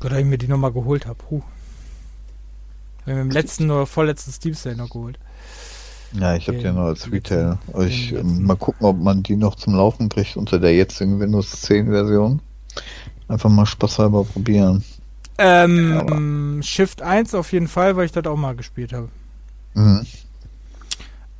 Gott, 0.00 0.12
ich 0.12 0.24
mir 0.24 0.38
die 0.38 0.48
nochmal 0.48 0.72
geholt 0.72 1.06
habe. 1.06 1.18
Huh. 1.30 1.42
Wir 3.04 3.14
haben 3.14 3.22
im 3.22 3.30
letzten 3.30 3.70
oder 3.70 3.86
vorletzten 3.86 4.32
Steam 4.32 4.54
Sale 4.54 4.76
noch 4.76 4.90
geholt. 4.90 5.18
Ja, 6.12 6.34
ich 6.36 6.46
habe 6.48 6.58
die 6.58 6.70
noch 6.70 6.86
als 6.86 7.10
Retail. 7.10 7.58
Also 7.72 7.88
ich, 7.88 8.12
ähm, 8.12 8.44
mal 8.44 8.56
gucken, 8.56 8.86
ob 8.86 8.98
man 8.98 9.22
die 9.22 9.36
noch 9.36 9.54
zum 9.54 9.74
Laufen 9.74 10.08
kriegt 10.08 10.36
unter 10.36 10.58
der 10.58 10.74
jetzigen 10.74 11.20
Windows 11.20 11.62
10 11.62 11.86
Version. 11.86 12.40
Einfach 13.28 13.48
mal 13.48 13.64
spaßhalber 13.64 14.24
probieren. 14.24 14.84
Ähm, 15.38 16.60
Shift 16.62 17.00
1 17.00 17.34
auf 17.34 17.52
jeden 17.52 17.68
Fall, 17.68 17.96
weil 17.96 18.04
ich 18.04 18.12
das 18.12 18.26
auch 18.26 18.36
mal 18.36 18.54
gespielt 18.54 18.92
habe. 18.92 19.08
Mhm. 19.74 20.06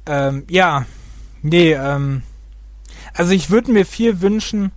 Ähm, 0.06 0.44
ja, 0.48 0.86
nee, 1.42 1.72
ähm, 1.72 2.22
also 3.14 3.32
ich 3.32 3.50
würde 3.50 3.72
mir 3.72 3.86
viel 3.86 4.20
wünschen, 4.20 4.72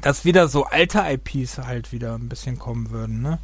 dass 0.00 0.24
wieder 0.24 0.48
so 0.48 0.64
alte 0.64 1.00
IPs 1.00 1.58
halt 1.58 1.92
wieder 1.92 2.14
ein 2.14 2.28
bisschen 2.28 2.58
kommen 2.58 2.90
würden, 2.90 3.22
ne? 3.22 3.38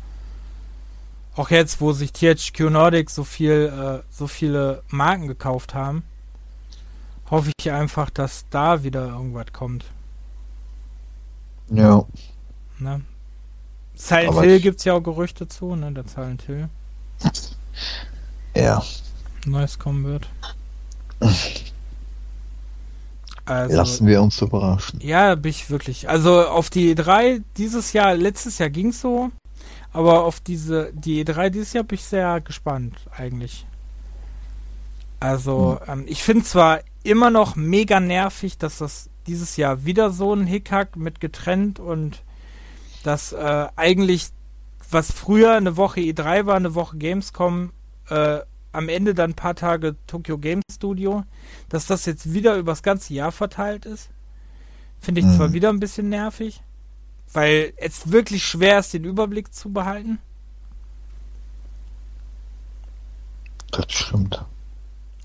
Auch 1.35 1.51
jetzt, 1.51 1.81
wo 1.81 1.93
sich 1.93 2.13
THQ 2.13 2.71
Nordic 2.71 3.09
so 3.09 3.25
viel, 3.25 3.73
äh, 3.75 4.07
so 4.11 4.27
viele 4.27 4.83
Marken 4.89 5.29
gekauft 5.29 5.75
haben, 5.75 6.03
hoffe 7.31 7.51
ich 7.59 7.71
einfach, 7.73 8.11
dass 8.11 8.45
da 8.51 8.83
wieder 8.85 9.09
irgendwas 9.09 9.47
kommt. 9.53 9.87
Ja. 11.71 12.05
Ne? 12.79 13.01
Silent 13.95 14.29
Aber 14.29 14.43
Hill 14.43 14.61
gibt 14.61 14.79
es 14.79 14.85
ja 14.85 14.93
auch 14.93 15.01
Gerüchte 15.01 15.49
zu, 15.49 15.75
ne? 15.75 15.91
Der 15.93 16.05
Silent 16.05 16.43
Hill. 16.43 16.69
Ja. 18.55 18.83
Neues 19.47 19.79
kommen 19.79 20.05
wird. 20.05 20.29
Also, 23.45 23.77
Lassen 23.77 24.07
wir 24.07 24.23
uns 24.23 24.41
überraschen. 24.41 25.01
Ja, 25.03 25.35
bin 25.35 25.51
ich 25.51 25.69
wirklich. 25.69 26.09
Also 26.09 26.47
auf 26.47 26.71
die 26.71 26.95
E3 26.95 27.43
dieses 27.57 27.93
Jahr, 27.93 28.15
letztes 28.15 28.59
Jahr 28.59 28.71
ging 28.71 28.89
es 28.89 29.01
so, 29.01 29.31
aber 29.93 30.25
auf 30.25 30.41
diese, 30.41 30.93
die 30.95 31.25
E3 31.25 31.51
dieses 31.51 31.73
Jahr 31.73 31.85
bin 31.85 31.97
ich 31.97 32.05
sehr 32.05 32.41
gespannt, 32.41 32.95
eigentlich. 33.17 33.67
Also, 35.19 35.81
hm. 35.87 36.01
ähm, 36.01 36.05
ich 36.07 36.23
finde 36.23 36.45
zwar 36.45 36.81
immer 37.03 37.31
noch 37.31 37.57
mega 37.57 38.01
nervig, 38.01 38.59
dass 38.59 38.79
das 38.79 39.11
dieses 39.27 39.57
Jahr 39.57 39.85
wieder 39.85 40.11
so 40.11 40.35
ein 40.35 40.47
Hickhack 40.47 40.97
mit 40.97 41.21
getrennt 41.21 41.79
und 41.79 42.23
dass 43.03 43.33
äh, 43.33 43.67
eigentlich, 43.77 44.29
was 44.91 45.13
früher 45.13 45.53
eine 45.53 45.77
Woche 45.77 46.01
E3 46.01 46.47
war, 46.47 46.57
eine 46.57 46.75
Woche 46.75 46.97
Gamescom, 46.97 47.73
äh, 48.09 48.41
am 48.73 48.89
Ende 48.89 49.15
dann 49.15 49.31
ein 49.31 49.35
paar 49.35 49.55
Tage 49.55 49.97
Tokyo 50.07 50.39
Game 50.39 50.63
Studio, 50.71 51.25
dass 51.69 51.87
das 51.87 52.07
jetzt 52.07 52.33
wieder 52.33 52.57
übers 52.57 52.83
ganze 52.83 53.15
Jahr 53.15 53.33
verteilt 53.33 53.87
ist. 53.87 54.11
Finde 55.01 55.21
ich 55.21 55.27
mhm. 55.27 55.37
zwar 55.37 55.53
wieder 55.53 55.69
ein 55.69 55.81
bisschen 55.81 56.09
nervig, 56.09 56.63
weil 57.33 57.73
es 57.77 58.11
wirklich 58.11 58.45
schwer 58.45 58.79
ist, 58.79 58.95
den 58.95 59.05
Überblick 59.05 59.53
zu 59.53 59.73
behalten. 59.73 60.19
Das 63.71 63.87
stimmt. 63.89 64.45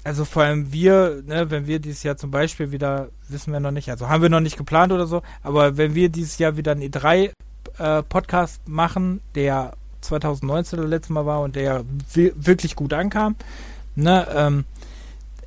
Also 0.03 0.23
vor 0.23 0.43
allem 0.43 0.71
wir, 0.71 1.21
ne, 1.25 1.51
wenn 1.51 1.67
wir 1.67 1.79
dieses 1.79 2.03
Jahr 2.03 2.15
zum 2.15 2.31
Beispiel 2.31 2.71
wieder, 2.71 3.09
wissen 3.27 3.51
wir 3.51 3.59
noch 3.59 3.71
nicht, 3.71 3.89
also 3.89 4.07
haben 4.07 4.21
wir 4.21 4.29
noch 4.29 4.39
nicht 4.39 4.57
geplant 4.57 4.93
oder 4.93 5.05
so, 5.05 5.21
aber 5.43 5.75
wenn 5.75 5.95
wir 5.95 6.07
dieses 6.07 6.37
Jahr 6.37 6.55
wieder 6.55 6.71
einen 6.71 6.83
E3-Podcast 6.83 8.61
äh, 8.65 8.69
machen, 8.69 9.19
der 9.35 9.73
2019 10.01 10.79
das 10.79 10.89
letzte 10.89 11.13
Mal 11.13 11.25
war 11.25 11.41
und 11.41 11.55
der 11.55 11.83
wirklich 12.13 12.75
gut 12.75 12.93
ankam. 12.93 13.35
Ne, 13.95 14.27
ähm, 14.33 14.65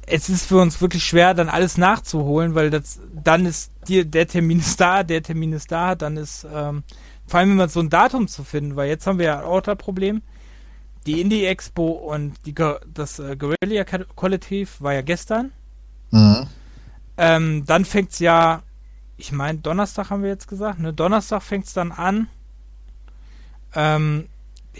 es 0.06 0.28
ist 0.28 0.46
für 0.46 0.58
uns 0.58 0.80
wirklich 0.80 1.04
schwer, 1.04 1.34
dann 1.34 1.48
alles 1.48 1.78
nachzuholen, 1.78 2.54
weil 2.54 2.70
das 2.70 3.00
dann 3.12 3.46
ist 3.46 3.70
die, 3.88 4.04
der 4.04 4.26
Termin 4.26 4.58
ist 4.58 4.80
da, 4.80 5.02
der 5.02 5.22
Termin 5.22 5.52
ist 5.52 5.70
da, 5.70 5.94
dann 5.94 6.16
ist 6.16 6.46
ähm, 6.52 6.82
vor 7.26 7.40
allem 7.40 7.52
immer 7.52 7.68
so 7.68 7.80
ein 7.80 7.90
Datum 7.90 8.26
zu 8.26 8.42
finden, 8.42 8.76
weil 8.76 8.88
jetzt 8.88 9.06
haben 9.06 9.18
wir 9.18 9.26
ja 9.26 9.42
auch 9.44 9.60
das 9.60 9.78
Problem. 9.78 10.22
Die 11.06 11.20
Indie 11.20 11.46
Expo 11.46 11.88
und 11.92 12.34
die, 12.44 12.54
das 12.54 13.18
äh, 13.20 13.36
Guerilla 13.36 13.84
Kollektiv 14.16 14.80
war 14.80 14.92
ja 14.92 15.02
gestern. 15.02 15.52
Mhm. 16.10 16.46
Ähm, 17.16 17.64
dann 17.66 17.84
fängt 17.84 18.12
es 18.12 18.18
ja, 18.18 18.62
ich 19.16 19.32
meine, 19.32 19.58
Donnerstag 19.58 20.10
haben 20.10 20.22
wir 20.22 20.30
jetzt 20.30 20.48
gesagt, 20.48 20.80
ne? 20.80 20.92
Donnerstag 20.92 21.42
fängt 21.42 21.66
es 21.66 21.72
dann 21.72 21.92
an. 21.92 22.28
Ähm, 23.74 24.26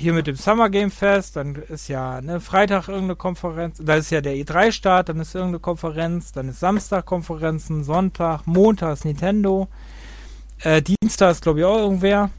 hier 0.01 0.13
mit 0.13 0.27
dem 0.27 0.37
Summer 0.37 0.71
Game 0.71 0.91
Fest, 0.91 1.37
dann 1.37 1.55
ist 1.55 1.89
ja 1.89 2.21
ne, 2.21 2.41
Freitag 2.41 2.89
irgendeine 2.89 3.17
Konferenz, 3.17 3.81
da 3.83 3.95
ist 3.95 4.11
ja 4.11 4.21
der 4.21 4.35
E3-Start, 4.35 5.09
dann 5.09 5.21
ist 5.21 5.35
irgendeine 5.35 5.61
Konferenz, 5.61 6.33
dann 6.33 6.49
ist 6.49 6.61
Samstag 6.61 7.07
Konferenzen, 7.07 7.85
Sonntag, 7.85 8.47
Montag 8.47 8.95
ist 8.95 9.05
Nintendo, 9.05 9.69
äh, 10.61 10.83
Dienstag 10.83 11.33
ist 11.33 11.43
glaube 11.43 11.61
ich 11.61 11.65
auch 11.65 11.79
irgendwer, 11.79 12.31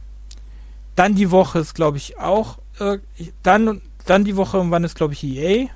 dann 0.95 1.15
die 1.15 1.31
Woche 1.31 1.59
ist 1.59 1.75
glaube 1.75 1.97
ich 1.97 2.17
auch, 2.19 2.57
äh, 2.79 2.97
dann, 3.43 3.81
dann 4.05 4.25
die 4.25 4.35
Woche 4.35 4.57
irgendwann 4.57 4.83
ist 4.83 4.95
glaube 4.95 5.13
ich 5.13 5.23
EA, 5.23 5.69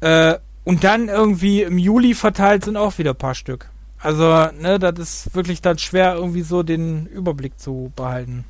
äh, 0.00 0.38
und 0.64 0.84
dann 0.84 1.08
irgendwie 1.08 1.62
im 1.62 1.78
Juli 1.78 2.14
verteilt 2.14 2.64
sind 2.64 2.76
auch 2.76 2.98
wieder 2.98 3.10
ein 3.10 3.16
paar 3.16 3.34
Stück. 3.34 3.70
Also, 3.98 4.46
ne, 4.58 4.78
das 4.78 4.98
ist 4.98 5.34
wirklich 5.34 5.60
dann 5.60 5.78
schwer, 5.78 6.14
irgendwie 6.14 6.42
so 6.42 6.62
den 6.62 7.06
Überblick 7.06 7.58
zu 7.58 7.92
behalten. 7.96 8.44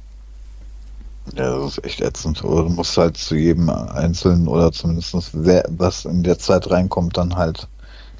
Ja, 1.34 1.58
das 1.58 1.78
ist 1.78 1.84
echt 1.84 2.00
ätzend. 2.00 2.42
Oder 2.44 2.64
du 2.64 2.70
musst 2.70 2.96
halt 2.96 3.16
zu 3.16 3.36
jedem 3.36 3.70
Einzelnen 3.70 4.48
oder 4.48 4.72
zumindest 4.72 5.30
wer, 5.32 5.64
was 5.68 6.04
in 6.04 6.22
der 6.22 6.38
Zeit 6.38 6.70
reinkommt, 6.70 7.16
dann 7.16 7.36
halt 7.36 7.68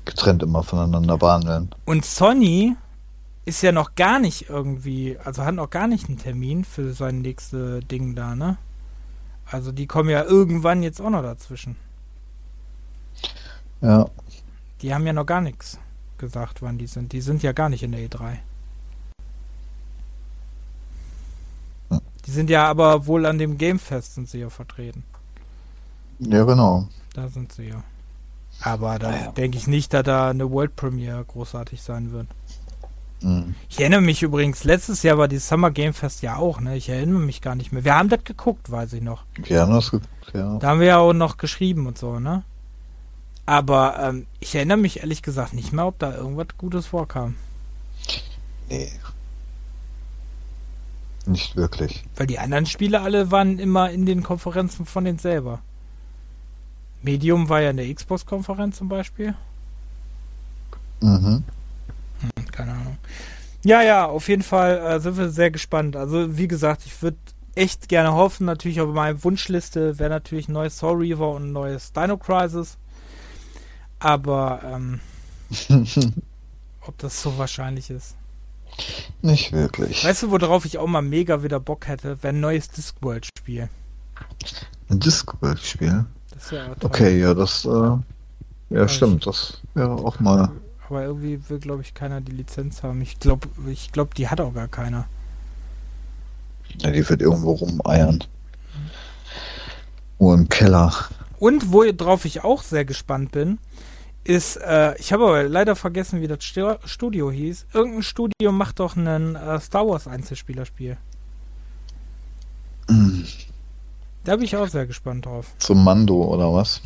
getrennt 0.05 0.42
immer 0.42 0.62
voneinander 0.62 1.18
behandeln. 1.18 1.70
Und 1.84 2.05
Sony 2.05 2.76
ist 3.44 3.62
ja 3.62 3.72
noch 3.72 3.94
gar 3.94 4.18
nicht 4.18 4.48
irgendwie, 4.48 5.18
also 5.24 5.44
hat 5.44 5.55
noch 5.55 5.70
gar 5.70 5.86
nicht 5.86 6.08
einen 6.08 6.18
Termin 6.18 6.64
für 6.64 6.92
sein 6.92 7.20
nächstes 7.20 7.86
Ding 7.89 8.14
da, 8.14 8.34
ne? 8.34 8.58
Also 9.47 9.72
die 9.72 9.86
kommen 9.86 10.10
ja 10.10 10.22
irgendwann 10.22 10.82
jetzt 10.82 11.00
auch 11.00 11.10
noch 11.10 11.22
dazwischen. 11.22 11.76
Ja. 13.80 14.08
Die 14.82 14.94
haben 14.94 15.06
ja 15.06 15.12
noch 15.12 15.26
gar 15.26 15.40
nichts 15.40 15.78
gesagt, 16.18 16.62
wann 16.62 16.78
die 16.78 16.86
sind. 16.86 17.12
Die 17.12 17.20
sind 17.20 17.42
ja 17.42 17.52
gar 17.52 17.68
nicht 17.68 17.82
in 17.82 17.92
der 17.92 18.00
E3. 18.00 18.39
Die 22.26 22.31
sind 22.31 22.50
ja 22.50 22.66
aber 22.66 23.07
wohl 23.07 23.26
an 23.26 23.39
dem 23.39 23.58
Gamefest 23.58 24.15
sind 24.15 24.28
sie 24.28 24.39
ja 24.39 24.50
vertreten. 24.50 25.05
Ja, 26.18 26.44
genau. 26.44 26.86
Da 27.15 27.28
sind 27.28 27.52
sie 27.52 27.68
ja. 27.68 27.82
Aber 28.62 28.99
da 28.99 29.10
ja. 29.10 29.32
denke 29.32 29.57
ich 29.57 29.66
nicht, 29.66 29.94
dass 29.94 30.05
da 30.05 30.31
eine 30.31 30.50
World 30.50 30.76
Premiere 30.76 31.24
großartig 31.24 31.82
sein 31.82 32.12
wird. 32.12 32.26
Mhm. 33.23 33.55
Ich 33.68 33.81
erinnere 33.81 34.00
mich 34.00 34.23
übrigens, 34.23 34.65
letztes 34.65 35.02
Jahr 35.02 35.18
war 35.18 35.28
die 35.28 35.39
Summer 35.39 35.70
Game 35.70 35.94
Fest 35.94 36.23
ja 36.23 36.36
auch, 36.36 36.60
ne? 36.60 36.76
Ich 36.76 36.89
erinnere 36.89 37.20
mich 37.20 37.40
gar 37.40 37.55
nicht 37.55 37.73
mehr. 37.73 37.84
Wir 37.84 37.94
haben 37.94 38.08
das 38.08 38.24
geguckt, 38.24 38.70
weiß 38.70 38.92
ich 38.94 39.02
noch. 39.02 39.24
Wir 39.36 39.62
haben 39.62 39.73
das 39.73 39.90
geguckt, 39.90 40.34
ja. 40.34 40.58
Da 40.58 40.68
haben 40.68 40.81
wir 40.81 40.86
ja 40.86 40.99
auch 40.99 41.12
noch 41.12 41.36
geschrieben 41.36 41.86
und 41.86 41.99
so, 41.99 42.18
ne? 42.18 42.42
Aber 43.47 43.99
ähm, 43.99 44.26
ich 44.39 44.55
erinnere 44.55 44.78
mich 44.78 45.00
ehrlich 45.00 45.23
gesagt 45.23 45.55
nicht 45.55 45.73
mehr, 45.73 45.86
ob 45.86 45.99
da 45.99 46.15
irgendwas 46.15 46.49
Gutes 46.57 46.86
vorkam. 46.86 47.34
Nee, 48.68 48.90
nicht 51.26 51.57
wirklich. 51.57 52.05
Weil 52.16 52.26
die 52.26 52.39
anderen 52.39 52.66
Spiele 52.66 53.00
alle 53.00 53.31
waren 53.31 53.58
immer 53.58 53.90
in 53.90 54.07
den 54.07 54.23
Konferenzen 54.23 54.86
von 54.86 55.05
denen 55.05 55.18
selber. 55.18 55.60
Medium 57.02 57.49
war 57.49 57.60
ja 57.60 57.70
in 57.70 57.76
der 57.76 57.92
Xbox-Konferenz 57.92 58.76
zum 58.76 58.89
Beispiel. 58.89 59.34
Mhm. 61.00 61.44
Hm, 62.20 62.52
keine 62.52 62.73
Ahnung. 62.73 62.99
Ja, 63.65 63.82
ja, 63.82 64.07
auf 64.07 64.28
jeden 64.28 64.42
Fall 64.42 64.78
äh, 64.78 65.00
sind 65.00 65.16
wir 65.16 65.31
sehr 65.31 65.50
gespannt. 65.50 65.97
Also, 65.97 66.36
wie 66.36 66.49
gesagt, 66.49 66.84
ich 66.86 67.02
würde 67.02 67.18
echt 67.55 67.89
gerne 67.89 68.15
hoffen, 68.15 68.47
natürlich 68.47 68.81
auf 68.81 68.92
meiner 68.92 69.23
Wunschliste 69.23 69.99
wäre 69.99 70.10
natürlich 70.10 70.49
ein 70.49 70.52
neues 70.52 70.78
Soul 70.78 70.99
Reaver 70.99 71.32
und 71.32 71.49
ein 71.49 71.52
neues 71.52 71.92
Dino 71.92 72.16
Crisis. 72.16 72.78
Aber, 73.99 74.60
ähm, 74.65 75.00
ob 76.86 76.97
das 76.99 77.20
so 77.20 77.36
wahrscheinlich 77.36 77.90
ist. 77.90 78.16
Nicht 79.23 79.52
wirklich. 79.52 80.05
Weißt 80.05 80.23
du, 80.23 80.31
worauf 80.31 80.65
ich 80.65 80.78
auch 80.78 80.86
mal 80.86 81.02
mega 81.02 81.42
wieder 81.42 81.60
Bock 81.60 81.89
hätte? 81.89 82.23
Wäre 82.23 82.34
ein 82.34 82.41
neues 82.41 82.68
Discworld-Spiel. 82.70 83.68
Ein 84.89 85.00
Discworld-Spiel? 85.00 86.07
Das 86.34 86.52
wäre. 86.52 86.76
Okay, 86.83 87.20
ja, 87.20 87.34
das, 87.34 87.65
äh, 87.65 87.68
ja, 87.68 88.02
Aber 88.70 88.89
stimmt, 88.89 89.26
das 89.26 89.60
wäre 89.75 89.91
auch 89.91 90.20
mal. 90.20 90.50
Aber 90.89 91.05
irgendwie 91.05 91.41
will, 91.49 91.59
glaube 91.59 91.83
ich, 91.83 91.94
keiner 91.94 92.20
die 92.20 92.33
Lizenz 92.33 92.83
haben. 92.83 93.00
Ich 93.02 93.20
glaube, 93.20 93.49
ich 93.68 93.92
glaube, 93.92 94.15
die 94.17 94.28
hat 94.28 94.41
auch 94.41 94.55
gar 94.55 94.68
keiner. 94.68 95.07
Ja, 96.78 96.91
die 96.91 97.09
wird 97.09 97.20
irgendwo 97.20 97.52
rumeiern. 97.52 98.25
Nur 100.18 100.34
im 100.34 100.49
Keller. 100.49 100.92
Und 101.39 101.73
worauf 101.73 102.25
ich 102.25 102.44
auch 102.44 102.62
sehr 102.62 102.84
gespannt 102.84 103.33
bin, 103.33 103.59
ist, 104.24 104.57
äh, 104.57 104.97
ich 104.99 105.12
habe 105.12 105.24
aber 105.24 105.44
leider 105.44 105.76
vergessen, 105.76 106.20
wie 106.20 106.28
das 106.28 106.44
Studio 106.44 107.31
hieß. 107.31 107.66
Irgendein 107.73 108.02
Studio 108.02 108.52
macht 108.52 108.81
doch 108.81 108.97
ein 108.97 109.36
äh, 109.36 109.60
Star 109.60 109.86
Wars 109.86 110.07
Einzelspielerspiel. 110.07 110.97
Mm. 112.89 113.23
Da 114.24 114.36
bin 114.36 114.44
ich 114.44 114.57
auch 114.57 114.68
sehr 114.68 114.86
gespannt 114.86 115.26
drauf. 115.26 115.52
Zum 115.58 115.82
Mando 115.82 116.23
oder 116.23 116.52
was? 116.52 116.82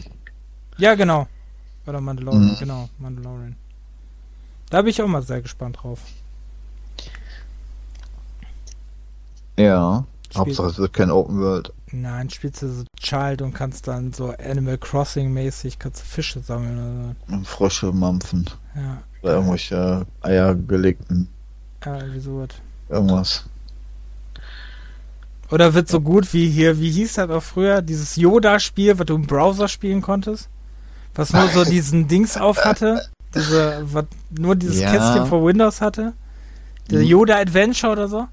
Ja, 0.78 0.94
genau. 0.94 1.26
Oder 1.86 2.00
Mandalorian, 2.00 2.52
mm. 2.52 2.56
genau, 2.58 2.88
Mandalorian. 2.98 3.56
Da 4.70 4.82
bin 4.82 4.90
ich 4.90 5.02
auch 5.02 5.08
mal 5.08 5.22
sehr 5.22 5.42
gespannt 5.42 5.78
drauf. 5.82 6.00
Ja, 9.56 10.04
Spiel 10.26 10.40
Hauptsache 10.40 10.66
es 10.68 10.78
wird 10.78 10.92
kein 10.92 11.10
Open 11.10 11.38
World. 11.40 11.72
Nein, 11.94 12.28
spielst 12.28 12.62
du 12.62 12.68
so 12.68 12.84
Child 12.98 13.42
und 13.42 13.54
kannst 13.54 13.86
dann 13.86 14.12
so 14.12 14.34
Animal 14.44 14.78
Crossing 14.78 15.32
mäßig 15.32 15.78
kannst 15.78 16.02
du 16.02 16.04
Fische 16.04 16.40
sammeln 16.40 16.74
oder 16.76 17.14
so. 17.28 17.34
Und 17.36 17.46
Frosche 17.46 17.92
mampfen. 17.92 18.50
Ja. 18.74 19.02
Oder 19.22 19.34
irgendwelche 19.34 20.06
Eier 20.20 20.56
gelegten. 20.56 21.28
Ja, 21.84 21.98
wieso 22.10 22.40
was? 22.40 22.48
Irgendwas. 22.88 23.44
Oder 25.52 25.74
wird 25.74 25.88
so 25.88 26.00
gut 26.00 26.32
wie 26.34 26.50
hier, 26.50 26.80
wie 26.80 26.90
hieß 26.90 27.14
das 27.14 27.30
auch 27.30 27.42
früher, 27.42 27.80
dieses 27.80 28.16
Yoda-Spiel, 28.16 28.98
was 28.98 29.06
du 29.06 29.14
im 29.14 29.26
Browser 29.26 29.68
spielen 29.68 30.02
konntest? 30.02 30.48
Was 31.14 31.32
nur 31.32 31.48
so 31.48 31.64
diesen 31.70 32.08
Dings 32.08 32.36
auf 32.36 32.64
hatte? 32.64 33.08
Diese, 33.36 33.82
was 33.84 34.06
nur 34.36 34.56
dieses 34.56 34.80
ja. 34.80 34.90
Kästchen 34.90 35.26
vor 35.26 35.46
Windows 35.46 35.80
hatte? 35.80 36.12
Der 36.90 37.00
hm. 37.00 37.06
Yoda 37.06 37.36
Adventure 37.36 37.92
oder 37.92 38.08
so? 38.08 38.26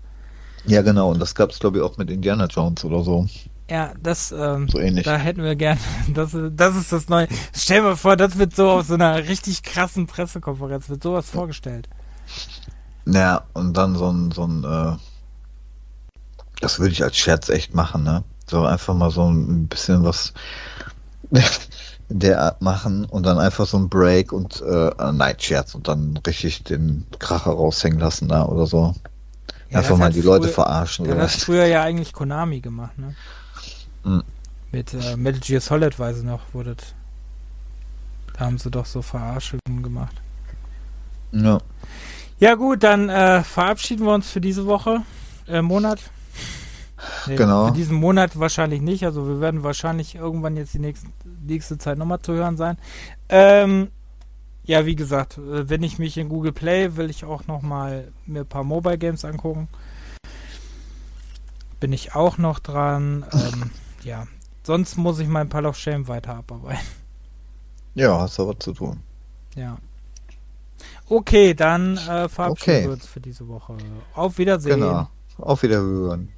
Ja, 0.65 0.81
genau. 0.81 1.11
Und 1.11 1.19
das 1.19 1.35
gab 1.35 1.51
es, 1.51 1.59
glaube 1.59 1.77
ich, 1.77 1.83
auch 1.83 1.98
mit 1.98 2.09
Indiana 2.09 2.45
Jones 2.45 2.83
oder 2.85 3.03
so. 3.03 3.27
Ja, 3.72 3.93
das, 3.98 4.33
ähm, 4.33 4.67
so 4.67 4.80
ähnlich. 4.80 5.06
da 5.06 5.16
hätten 5.16 5.43
wir 5.43 5.56
gern, 5.56 5.77
das, 6.14 6.35
das 6.51 6.75
ist 6.75 6.91
das 6.91 7.08
Neue. 7.08 7.30
Stell 7.56 7.77
dir 7.77 7.83
mal 7.83 7.95
vor, 7.95 8.17
das 8.17 8.38
wird 8.38 8.53
so 8.53 8.69
auf 8.69 8.88
so 8.88 8.95
einer 8.95 9.30
richtig 9.30 9.64
krassen 9.64 10.08
Pressekonferenz, 10.08 10.90
wird 10.90 11.01
sowas 11.01 11.30
vorgestellt. 11.30 11.88
Naja, 13.06 13.45
und 13.53 13.77
dann 13.77 13.95
so 13.95 14.11
ein, 14.11 14.32
so 14.32 14.45
ein, 14.45 14.66
äh, 14.66 14.98
das 16.59 16.80
würde 16.80 16.91
ich 16.91 17.01
als 17.01 17.16
Scherz 17.16 17.48
echt 17.48 17.74
machen, 17.74 18.03
ne? 18.03 18.25
So 18.45 18.66
einfach 18.66 18.93
mal 18.93 19.09
so 19.09 19.32
ein 19.32 19.67
bisschen 19.69 20.03
was 20.03 20.33
der 22.09 22.41
Art 22.41 22.61
machen 22.61 23.06
und 23.06 23.25
dann 23.25 23.40
einfach 23.40 23.66
so 23.66 23.77
ein 23.77 23.88
Break 23.88 24.33
und 24.33 24.61
äh, 24.61 25.11
Night 25.14 25.43
Scherz 25.43 25.75
und 25.75 25.88
dann 25.88 26.19
richtig 26.27 26.66
den 26.66 27.06
Kracher 27.19 27.51
raushängen 27.51 28.00
lassen 28.00 28.27
da 28.27 28.43
oder 28.43 28.67
so. 28.67 28.95
Ja, 29.69 29.77
einfach 29.77 29.95
mal 29.95 30.11
die 30.11 30.22
früher, 30.22 30.40
Leute 30.40 30.50
verarschen. 30.50 31.08
Das 31.08 31.35
hat 31.35 31.41
früher 31.41 31.66
ja 31.67 31.83
eigentlich 31.83 32.11
Konami 32.11 32.59
gemacht, 32.59 33.00
ne? 33.00 33.16
Mhm. 34.03 34.23
Mit 34.71 34.93
äh, 34.93 35.17
Metal 35.17 35.41
Gear 35.41 35.61
Solid 35.61 35.97
weiß 35.99 36.19
ich 36.19 36.23
noch, 36.23 36.41
wurde 36.53 36.75
da 38.33 38.45
haben 38.45 38.57
sie 38.57 38.71
doch 38.71 38.85
so 38.85 39.01
Verarschungen 39.01 39.83
gemacht. 39.83 40.21
Ja. 41.31 41.59
Ja 42.39 42.55
gut, 42.55 42.83
dann 42.83 43.09
äh, 43.09 43.43
verabschieden 43.43 44.05
wir 44.05 44.13
uns 44.13 44.30
für 44.30 44.41
diese 44.41 44.65
Woche, 44.65 45.03
äh, 45.47 45.61
Monat. 45.61 45.99
Nee, 47.27 47.35
genau. 47.35 47.67
Für 47.67 47.73
diesen 47.73 47.97
Monat 47.97 48.39
wahrscheinlich 48.39 48.81
nicht. 48.81 49.05
Also 49.05 49.27
wir 49.27 49.41
werden 49.41 49.63
wahrscheinlich 49.63 50.15
irgendwann 50.15 50.55
jetzt 50.55 50.73
die 50.73 50.80
nächste, 50.80 51.07
nächste 51.45 51.77
Zeit 51.77 51.97
nochmal 51.97 52.19
zu 52.19 52.33
hören 52.33 52.57
sein. 52.57 52.77
Ähm, 53.30 53.89
ja, 54.63 54.85
wie 54.85 54.95
gesagt, 54.95 55.38
äh, 55.38 55.69
wenn 55.69 55.83
ich 55.83 55.99
mich 55.99 56.17
in 56.17 56.30
Google 56.30 56.51
Play, 56.51 56.95
will 56.95 57.09
ich 57.09 57.25
auch 57.25 57.47
nochmal 57.47 58.11
mir 58.25 58.41
ein 58.41 58.47
paar 58.47 58.63
Mobile 58.63 58.97
Games 58.97 59.25
angucken. 59.25 59.67
Bin 61.80 61.93
ich 61.93 62.15
auch 62.15 62.38
noch 62.38 62.59
dran. 62.59 63.25
Ähm, 63.33 63.71
ja, 64.03 64.27
sonst 64.63 64.97
muss 64.97 65.19
ich 65.19 65.27
mein 65.27 65.49
Pile 65.49 65.67
of 65.67 65.77
Shame 65.77 66.07
weiter 66.07 66.35
abarbeiten. 66.35 66.85
Ja, 67.95 68.19
hast 68.19 68.39
du 68.39 68.47
was 68.47 68.59
zu 68.59 68.73
tun. 68.73 69.01
Ja. 69.55 69.77
Okay, 71.07 71.53
dann 71.53 71.97
äh, 71.97 72.30
verabschieden 72.30 72.77
okay. 72.77 72.83
wir 72.85 72.91
uns 72.93 73.05
für 73.05 73.19
diese 73.19 73.47
Woche. 73.47 73.75
Auf 74.13 74.38
Wiedersehen. 74.38 74.80
Genau. 74.80 75.09
Auf 75.38 75.63
Wiederhören. 75.63 76.30